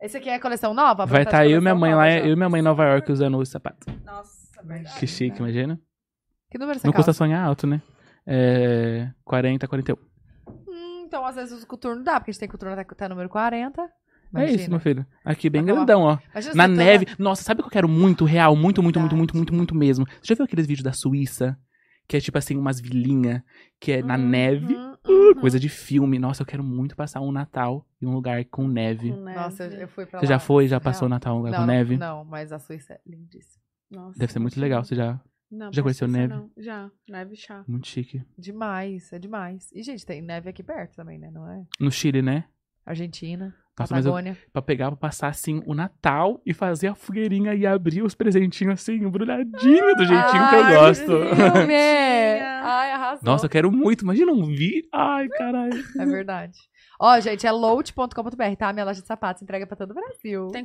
Esse 0.00 0.16
aqui 0.16 0.30
é 0.30 0.34
a 0.36 0.40
coleção 0.40 0.72
nova? 0.74 1.04
Vai 1.06 1.22
estar 1.22 1.44
estar 1.44 1.46
eu 1.46 1.58
e 1.58 1.60
minha 1.60 1.74
mãe 1.74 1.94
lá, 1.94 2.10
eu 2.10 2.32
e 2.32 2.36
minha 2.36 2.48
mãe 2.48 2.60
em 2.60 2.64
Nova 2.64 2.82
York 2.86 3.12
usando 3.12 3.36
os 3.38 3.50
sapatos. 3.50 3.86
Nossa, 4.04 4.62
verdade. 4.64 4.98
Que 4.98 5.06
chique, 5.06 5.38
imagina. 5.38 5.78
Que 6.50 6.58
número 6.58 6.78
você 6.80 6.86
Não 6.86 6.92
custa 6.92 7.08
calça? 7.10 7.18
sonhar 7.18 7.46
alto, 7.46 7.66
né? 7.66 7.80
É. 8.26 9.10
40, 9.24 9.68
41. 9.68 9.96
Então 11.10 11.26
às 11.26 11.34
vezes 11.34 11.60
o 11.60 11.66
coturno 11.66 12.04
dá, 12.04 12.20
porque 12.20 12.30
a 12.30 12.32
gente 12.32 12.38
tem 12.38 12.48
coturno 12.48 12.72
até, 12.72 12.82
até 12.88 13.08
número 13.08 13.28
40. 13.28 13.82
É 14.32 14.44
isso, 14.48 14.70
meu 14.70 14.78
filho. 14.78 15.04
Aqui 15.24 15.50
bem 15.50 15.64
grandão, 15.64 16.02
ó. 16.02 16.16
Imagina 16.30 16.54
Na 16.54 16.62
tá- 16.62 16.68
neve. 16.68 17.04
Nossa, 17.18 17.42
sabe 17.42 17.58
o 17.60 17.64
que 17.64 17.66
eu 17.66 17.72
quero 17.72 17.88
muito 17.88 18.24
real? 18.24 18.54
Muito, 18.54 18.80
muito, 18.80 19.00
muito, 19.00 19.16
muito, 19.16 19.36
muito, 19.36 19.52
muito 19.52 19.74
mesmo. 19.74 20.06
Você 20.06 20.20
já 20.22 20.34
viu 20.36 20.44
aqueles 20.44 20.68
vídeos 20.68 20.84
da 20.84 20.92
Suíça? 20.92 21.58
Que 22.06 22.16
é 22.16 22.20
tipo 22.20 22.38
assim, 22.38 22.56
umas 22.56 22.80
vilinhas, 22.80 23.42
que 23.80 23.90
é 23.90 24.02
na 24.02 24.14
Uhum, 24.16 24.28
neve. 24.28 24.72
uhum. 24.74 24.90
Uh, 25.04 25.40
coisa 25.40 25.58
de 25.58 25.68
filme. 25.68 26.16
Nossa, 26.16 26.42
eu 26.42 26.46
quero 26.46 26.62
muito 26.62 26.94
passar 26.94 27.20
um 27.20 27.32
Natal 27.32 27.84
em 28.00 28.06
um 28.06 28.12
lugar 28.12 28.44
com 28.44 28.68
neve. 28.68 29.10
Com 29.10 29.20
neve. 29.24 29.36
Nossa, 29.40 29.64
eu 29.64 29.88
fui 29.88 30.06
pra 30.06 30.20
Você 30.20 30.26
lá. 30.26 30.30
já 30.30 30.38
foi? 30.38 30.68
Já 30.68 30.78
passou 30.78 31.06
o. 31.06 31.08
Natal 31.08 31.34
em 31.34 31.36
um 31.36 31.38
lugar 31.38 31.52
não, 31.52 31.60
com 31.60 31.66
neve? 31.66 31.96
Não, 31.96 32.18
não, 32.18 32.24
mas 32.24 32.52
a 32.52 32.58
Suíça 32.60 32.92
é 32.94 33.00
lindíssima. 33.04 33.60
Nossa, 33.90 34.16
Deve 34.16 34.32
ser 34.32 34.38
muito 34.38 34.60
legal. 34.60 34.84
Você 34.84 34.94
já. 34.94 35.20
Não, 35.50 35.72
Já 35.72 35.82
conheceu 35.82 36.06
neve? 36.06 36.32
não. 36.32 36.50
Já, 36.56 36.90
neve 37.08 37.34
chá. 37.36 37.64
Muito 37.66 37.86
chique. 37.88 38.22
Demais, 38.38 39.12
é 39.12 39.18
demais. 39.18 39.68
E, 39.74 39.82
gente, 39.82 40.06
tem 40.06 40.22
neve 40.22 40.48
aqui 40.48 40.62
perto 40.62 40.94
também, 40.96 41.18
né? 41.18 41.30
Não 41.30 41.50
é? 41.50 41.64
No 41.80 41.90
Chile, 41.90 42.22
né? 42.22 42.44
Argentina. 42.86 43.54
Nossa, 43.78 43.94
mas 43.94 44.04
eu, 44.04 44.12
Patagônia. 44.12 44.38
pra 44.52 44.60
pegar, 44.62 44.88
pra 44.88 44.96
passar 44.96 45.28
assim 45.28 45.62
o 45.66 45.74
Natal 45.74 46.40
e 46.44 46.52
fazer 46.52 46.88
a 46.88 46.94
fogueirinha 46.94 47.54
e 47.54 47.66
abrir 47.66 48.02
os 48.02 48.14
presentinhos 48.14 48.74
assim, 48.74 48.94
embrulhadinho 48.96 49.94
do 49.96 50.04
jeitinho 50.04 50.48
que 50.50 50.54
eu 50.54 50.64
Ai, 50.64 50.74
gosto. 50.74 51.04
filme! 51.06 51.74
Ai, 52.62 52.92
arrasou. 52.92 53.24
Nossa, 53.24 53.46
eu 53.46 53.50
quero 53.50 53.72
muito. 53.72 54.02
Imagina 54.04 54.32
um 54.32 54.44
vi. 54.44 54.86
Ai, 54.92 55.28
caralho. 55.28 55.82
É 55.98 56.04
verdade. 56.04 56.58
Ó, 57.00 57.18
gente, 57.20 57.46
é 57.46 57.50
load.com.br, 57.50 58.56
tá? 58.58 58.72
Minha 58.72 58.84
loja 58.84 59.00
de 59.00 59.06
sapatos 59.06 59.42
entrega 59.42 59.66
pra 59.66 59.76
todo 59.76 59.92
o 59.92 59.94
Brasil. 59.94 60.48
Tem, 60.48 60.64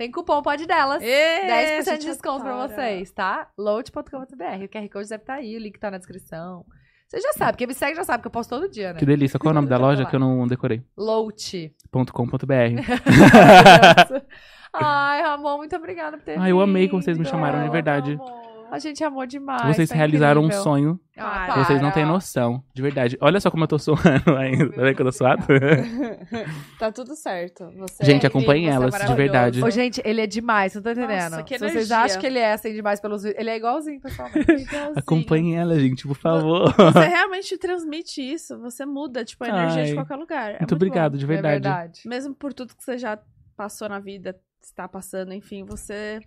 Tem 0.00 0.10
cupom? 0.10 0.40
pode 0.40 0.64
delas. 0.64 1.02
Ê, 1.02 1.82
10% 1.82 1.98
de 1.98 2.06
desconto 2.06 2.40
pra 2.40 2.54
adora. 2.54 2.68
vocês, 2.68 3.10
tá? 3.10 3.48
Load.com.br. 3.58 4.64
O 4.64 4.66
QR 4.66 4.88
Code 4.90 5.10
deve 5.10 5.22
estar 5.22 5.34
aí, 5.34 5.54
o 5.54 5.60
link 5.60 5.78
tá 5.78 5.90
na 5.90 5.98
descrição. 5.98 6.64
Você 7.06 7.20
já 7.20 7.34
sabe, 7.34 7.58
quem 7.58 7.66
me 7.66 7.74
segue 7.74 7.96
já 7.96 8.04
sabe 8.04 8.22
que 8.22 8.26
eu 8.26 8.30
posto 8.30 8.48
todo 8.48 8.66
dia, 8.66 8.94
né? 8.94 8.98
Que 8.98 9.04
delícia. 9.04 9.38
Qual 9.38 9.50
é 9.50 9.52
o 9.52 9.54
nome 9.54 9.68
da 9.68 9.76
loja 9.76 10.06
que 10.06 10.16
eu 10.16 10.20
não 10.20 10.46
decorei? 10.46 10.82
Load. 10.96 11.74
.com.br. 12.14 12.32
Ai, 14.72 15.20
Ramon, 15.20 15.58
muito 15.58 15.76
obrigada 15.76 16.16
por 16.16 16.24
ter 16.24 16.38
Ai, 16.38 16.50
eu 16.50 16.62
amei 16.62 16.88
que 16.88 16.94
vocês 16.94 17.18
me 17.18 17.26
chamaram, 17.26 17.62
de 17.62 17.68
verdade. 17.68 18.18
A 18.70 18.78
gente 18.78 19.02
amou 19.04 19.26
demais. 19.26 19.74
Vocês 19.74 19.88
foi 19.88 19.96
realizaram 19.98 20.42
um 20.42 20.44
incrível. 20.44 20.62
sonho. 20.64 21.00
Ah, 21.16 21.46
Para. 21.46 21.64
Vocês 21.64 21.82
não 21.82 21.90
têm 21.90 22.06
noção. 22.06 22.62
De 22.74 22.80
verdade. 22.80 23.18
Olha 23.20 23.40
só 23.40 23.50
como 23.50 23.64
eu 23.64 23.68
tô 23.68 23.78
suando 23.78 24.36
ainda. 24.38 24.70
Tá 24.72 24.82
vendo 24.82 24.94
que 24.96 25.02
eu 25.02 25.06
tô 25.06 25.12
suado? 25.12 25.44
tá 26.78 26.90
tudo 26.92 27.14
certo. 27.14 27.70
Você 27.76 28.04
Gente, 28.04 28.24
é 28.24 28.28
acompanhem 28.28 28.64
incrível, 28.66 28.82
elas, 28.88 29.00
é 29.00 29.06
de 29.06 29.14
verdade. 29.14 29.64
Ô, 29.64 29.70
gente, 29.70 30.00
ele 30.04 30.20
é 30.20 30.26
demais, 30.26 30.74
não 30.74 30.82
tô 30.82 30.90
entendendo. 30.90 31.30
Nossa, 31.32 31.42
que 31.42 31.58
Se 31.58 31.68
vocês 31.68 31.90
acham 31.90 32.20
que 32.20 32.26
ele 32.26 32.38
é 32.38 32.52
assim 32.52 32.72
demais 32.72 33.00
pelos 33.00 33.22
vídeos, 33.22 33.40
ele 33.40 33.50
é 33.50 33.56
igualzinho, 33.56 34.00
pessoalmente. 34.00 34.50
Igualzinho. 34.50 34.92
Acompanhem 34.96 35.58
ela, 35.58 35.78
gente, 35.78 36.06
por 36.06 36.16
favor. 36.16 36.72
Você 36.74 37.06
realmente 37.06 37.58
transmite 37.58 38.20
isso, 38.20 38.58
você 38.60 38.86
muda, 38.86 39.24
tipo, 39.24 39.44
a 39.44 39.48
energia 39.48 39.84
de 39.84 39.90
Ai, 39.90 39.94
qualquer 39.96 40.16
lugar. 40.16 40.50
É 40.54 40.58
Muito 40.60 40.74
obrigado, 40.74 41.18
de 41.18 41.24
É 41.24 41.28
verdade. 41.28 41.52
verdade. 41.54 42.00
bom. 42.04 42.10
Mesmo 42.10 42.34
por 42.34 42.52
tudo 42.52 42.74
que 42.76 42.82
você 42.84 42.96
já 42.96 43.18
passou 43.56 43.88
na 43.88 43.98
vida, 43.98 44.34
está 44.62 44.88
passando, 44.88 45.32
enfim, 45.34 45.64
você 45.64 46.20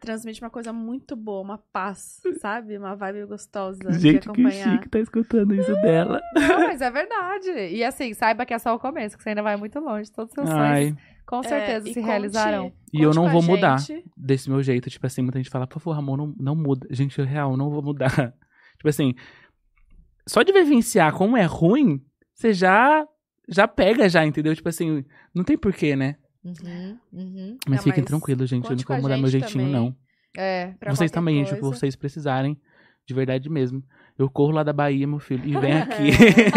transmite 0.00 0.40
uma 0.42 0.50
coisa 0.50 0.72
muito 0.72 1.14
boa, 1.16 1.42
uma 1.42 1.58
paz, 1.58 2.20
sabe? 2.40 2.78
Uma 2.78 2.94
vibe 2.94 3.26
gostosa 3.26 3.78
de 3.90 3.98
Gente, 3.98 4.20
que 4.22 4.28
acompanhar. 4.30 4.72
chique 4.72 4.88
tá 4.88 4.98
escutando 4.98 5.54
isso 5.54 5.72
dela. 5.82 6.20
Não, 6.34 6.58
mas 6.68 6.80
é 6.80 6.90
verdade. 6.90 7.50
E 7.50 7.84
assim, 7.84 8.14
saiba 8.14 8.46
que 8.46 8.54
é 8.54 8.58
só 8.58 8.74
o 8.74 8.78
começo, 8.78 9.16
que 9.16 9.22
você 9.22 9.30
ainda 9.30 9.42
vai 9.42 9.56
muito 9.56 9.78
longe. 9.80 10.10
Todos 10.10 10.30
os 10.30 10.34
seus 10.34 10.48
sonhos, 10.48 10.62
Ai, 10.62 10.96
com 11.26 11.42
certeza, 11.42 11.88
É, 11.88 11.92
se 11.92 11.94
conte- 12.00 12.06
realizarão. 12.06 12.72
E 12.92 13.02
eu 13.02 13.12
não 13.12 13.28
vou 13.28 13.42
mudar. 13.42 13.76
desse 14.16 14.48
meu 14.48 14.62
jeito. 14.62 14.88
Tipo 14.88 15.06
assim, 15.06 15.22
muita 15.22 15.38
gente 15.38 15.50
fala, 15.50 15.66
por 15.66 15.80
favor, 15.80 15.96
Ramon, 15.96 16.16
não, 16.16 16.34
não 16.38 16.54
muda. 16.56 16.86
Gente, 16.90 17.18
eu 17.18 17.24
real, 17.26 17.56
não 17.56 17.68
vou 17.70 17.82
mudar. 17.82 18.32
Tipo 18.78 18.88
assim, 18.88 19.14
só 20.28 20.42
de 20.42 20.52
vivenciar 20.52 21.12
como 21.14 21.36
é 21.36 21.44
ruim, 21.44 22.00
você 22.34 22.52
já, 22.52 23.06
já 23.48 23.66
pega 23.66 24.08
já, 24.08 24.24
entendeu? 24.24 24.54
Tipo 24.54 24.68
assim, 24.68 25.04
não 25.34 25.42
tem 25.44 25.56
porquê, 25.56 25.96
né? 25.96 26.16
Uhum, 26.46 26.98
uhum. 27.12 27.58
Mas 27.68 27.76
Não, 27.78 27.84
fiquem 27.84 28.02
mas 28.02 28.08
tranquilos, 28.08 28.48
gente. 28.48 28.64
Eu 28.70 28.76
não 28.76 28.84
vou 28.86 28.96
mudar 29.02 29.16
meu 29.16 29.28
gente 29.28 29.40
jeitinho, 29.42 29.64
também. 29.66 29.80
não. 29.80 29.96
É. 30.36 30.74
Pra 30.78 30.94
vocês 30.94 31.10
também, 31.10 31.36
gente, 31.44 31.48
coisa. 31.58 31.74
se 31.74 31.80
vocês 31.80 31.96
precisarem. 31.96 32.56
De 33.06 33.14
verdade 33.14 33.48
mesmo. 33.48 33.84
Eu 34.18 34.28
corro 34.28 34.50
lá 34.50 34.62
da 34.64 34.72
Bahia, 34.72 35.06
meu 35.06 35.20
filho, 35.20 35.42
e 35.46 35.56
vem 35.60 35.74
aqui. 35.80 36.10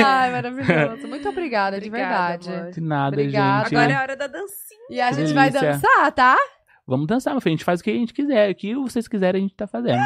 Ai, 0.04 0.32
maravilhoso. 0.32 1.08
Muito 1.08 1.30
obrigada, 1.30 1.80
de 1.80 1.88
Obrigada, 1.90 2.38
verdade. 2.38 2.50
amor. 2.60 2.72
De 2.72 2.82
nada, 2.82 3.08
Obrigada. 3.16 3.64
gente. 3.66 3.76
Agora 3.76 3.92
é 3.92 3.96
a 3.96 4.02
hora 4.02 4.16
da 4.16 4.28
dancinha. 4.28 4.80
E 4.90 5.00
a 5.00 5.10
Que 5.10 5.16
gente 5.16 5.34
vai 5.34 5.52
dançar, 5.52 6.12
tá? 6.12 6.38
Vamos 6.90 7.08
dançar, 7.08 7.34
meu 7.34 7.40
filho. 7.42 7.54
A 7.54 7.58
gente 7.58 7.64
faz 7.66 7.80
o 7.80 7.84
que 7.84 7.92
a 7.92 7.94
gente 7.94 8.14
quiser. 8.14 8.52
O 8.52 8.56
que 8.56 8.76
vocês 8.76 9.08
quiserem, 9.08 9.40
a 9.40 9.42
gente 9.44 9.56
tá 9.56 9.68
fazendo. 9.68 10.02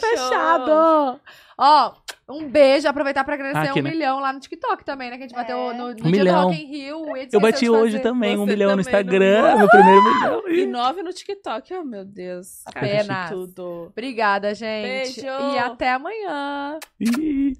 Fechado! 0.00 1.20
Ó, 1.58 1.92
um 2.28 2.48
beijo. 2.48 2.88
Aproveitar 2.88 3.22
pra 3.24 3.34
agradecer 3.34 3.68
Aqui, 3.70 3.80
um 3.80 3.82
né? 3.82 3.90
milhão 3.90 4.18
lá 4.20 4.32
no 4.32 4.40
TikTok 4.40 4.84
também, 4.84 5.10
né? 5.10 5.16
Que 5.18 5.24
a 5.24 5.26
gente 5.28 5.36
bateu 5.36 5.56
É. 5.58 5.74
no, 5.74 5.84
no 5.84 5.90
Um 5.90 5.94
dia 5.94 6.10
milhão. 6.10 6.40
do 6.42 6.48
Rock 6.48 6.62
in 6.62 6.66
Rio. 6.66 7.04
Eu 7.32 7.40
bati 7.40 7.68
hoje 7.68 7.98
também, 8.00 8.36
um 8.38 8.46
milhão 8.46 8.74
no 8.76 8.82
também, 8.82 9.00
Instagram, 9.00 9.42
não- 9.50 9.58
meu 9.58 9.68
primeiro 9.68 10.02
milhão. 10.02 10.48
E 10.48 10.66
nove 10.66 11.02
no 11.02 11.12
TikTok. 11.12 11.74
Oh, 11.74 11.84
meu 11.84 12.04
Deus. 12.04 12.62
Apenas. 12.66 13.30
Tudo. 13.30 13.88
Obrigada, 13.92 14.54
gente. 14.54 15.20
Beijo. 15.22 15.26
E 15.54 15.58
até 15.58 15.92
amanhã. 15.92 16.78
Ih. 16.98 17.54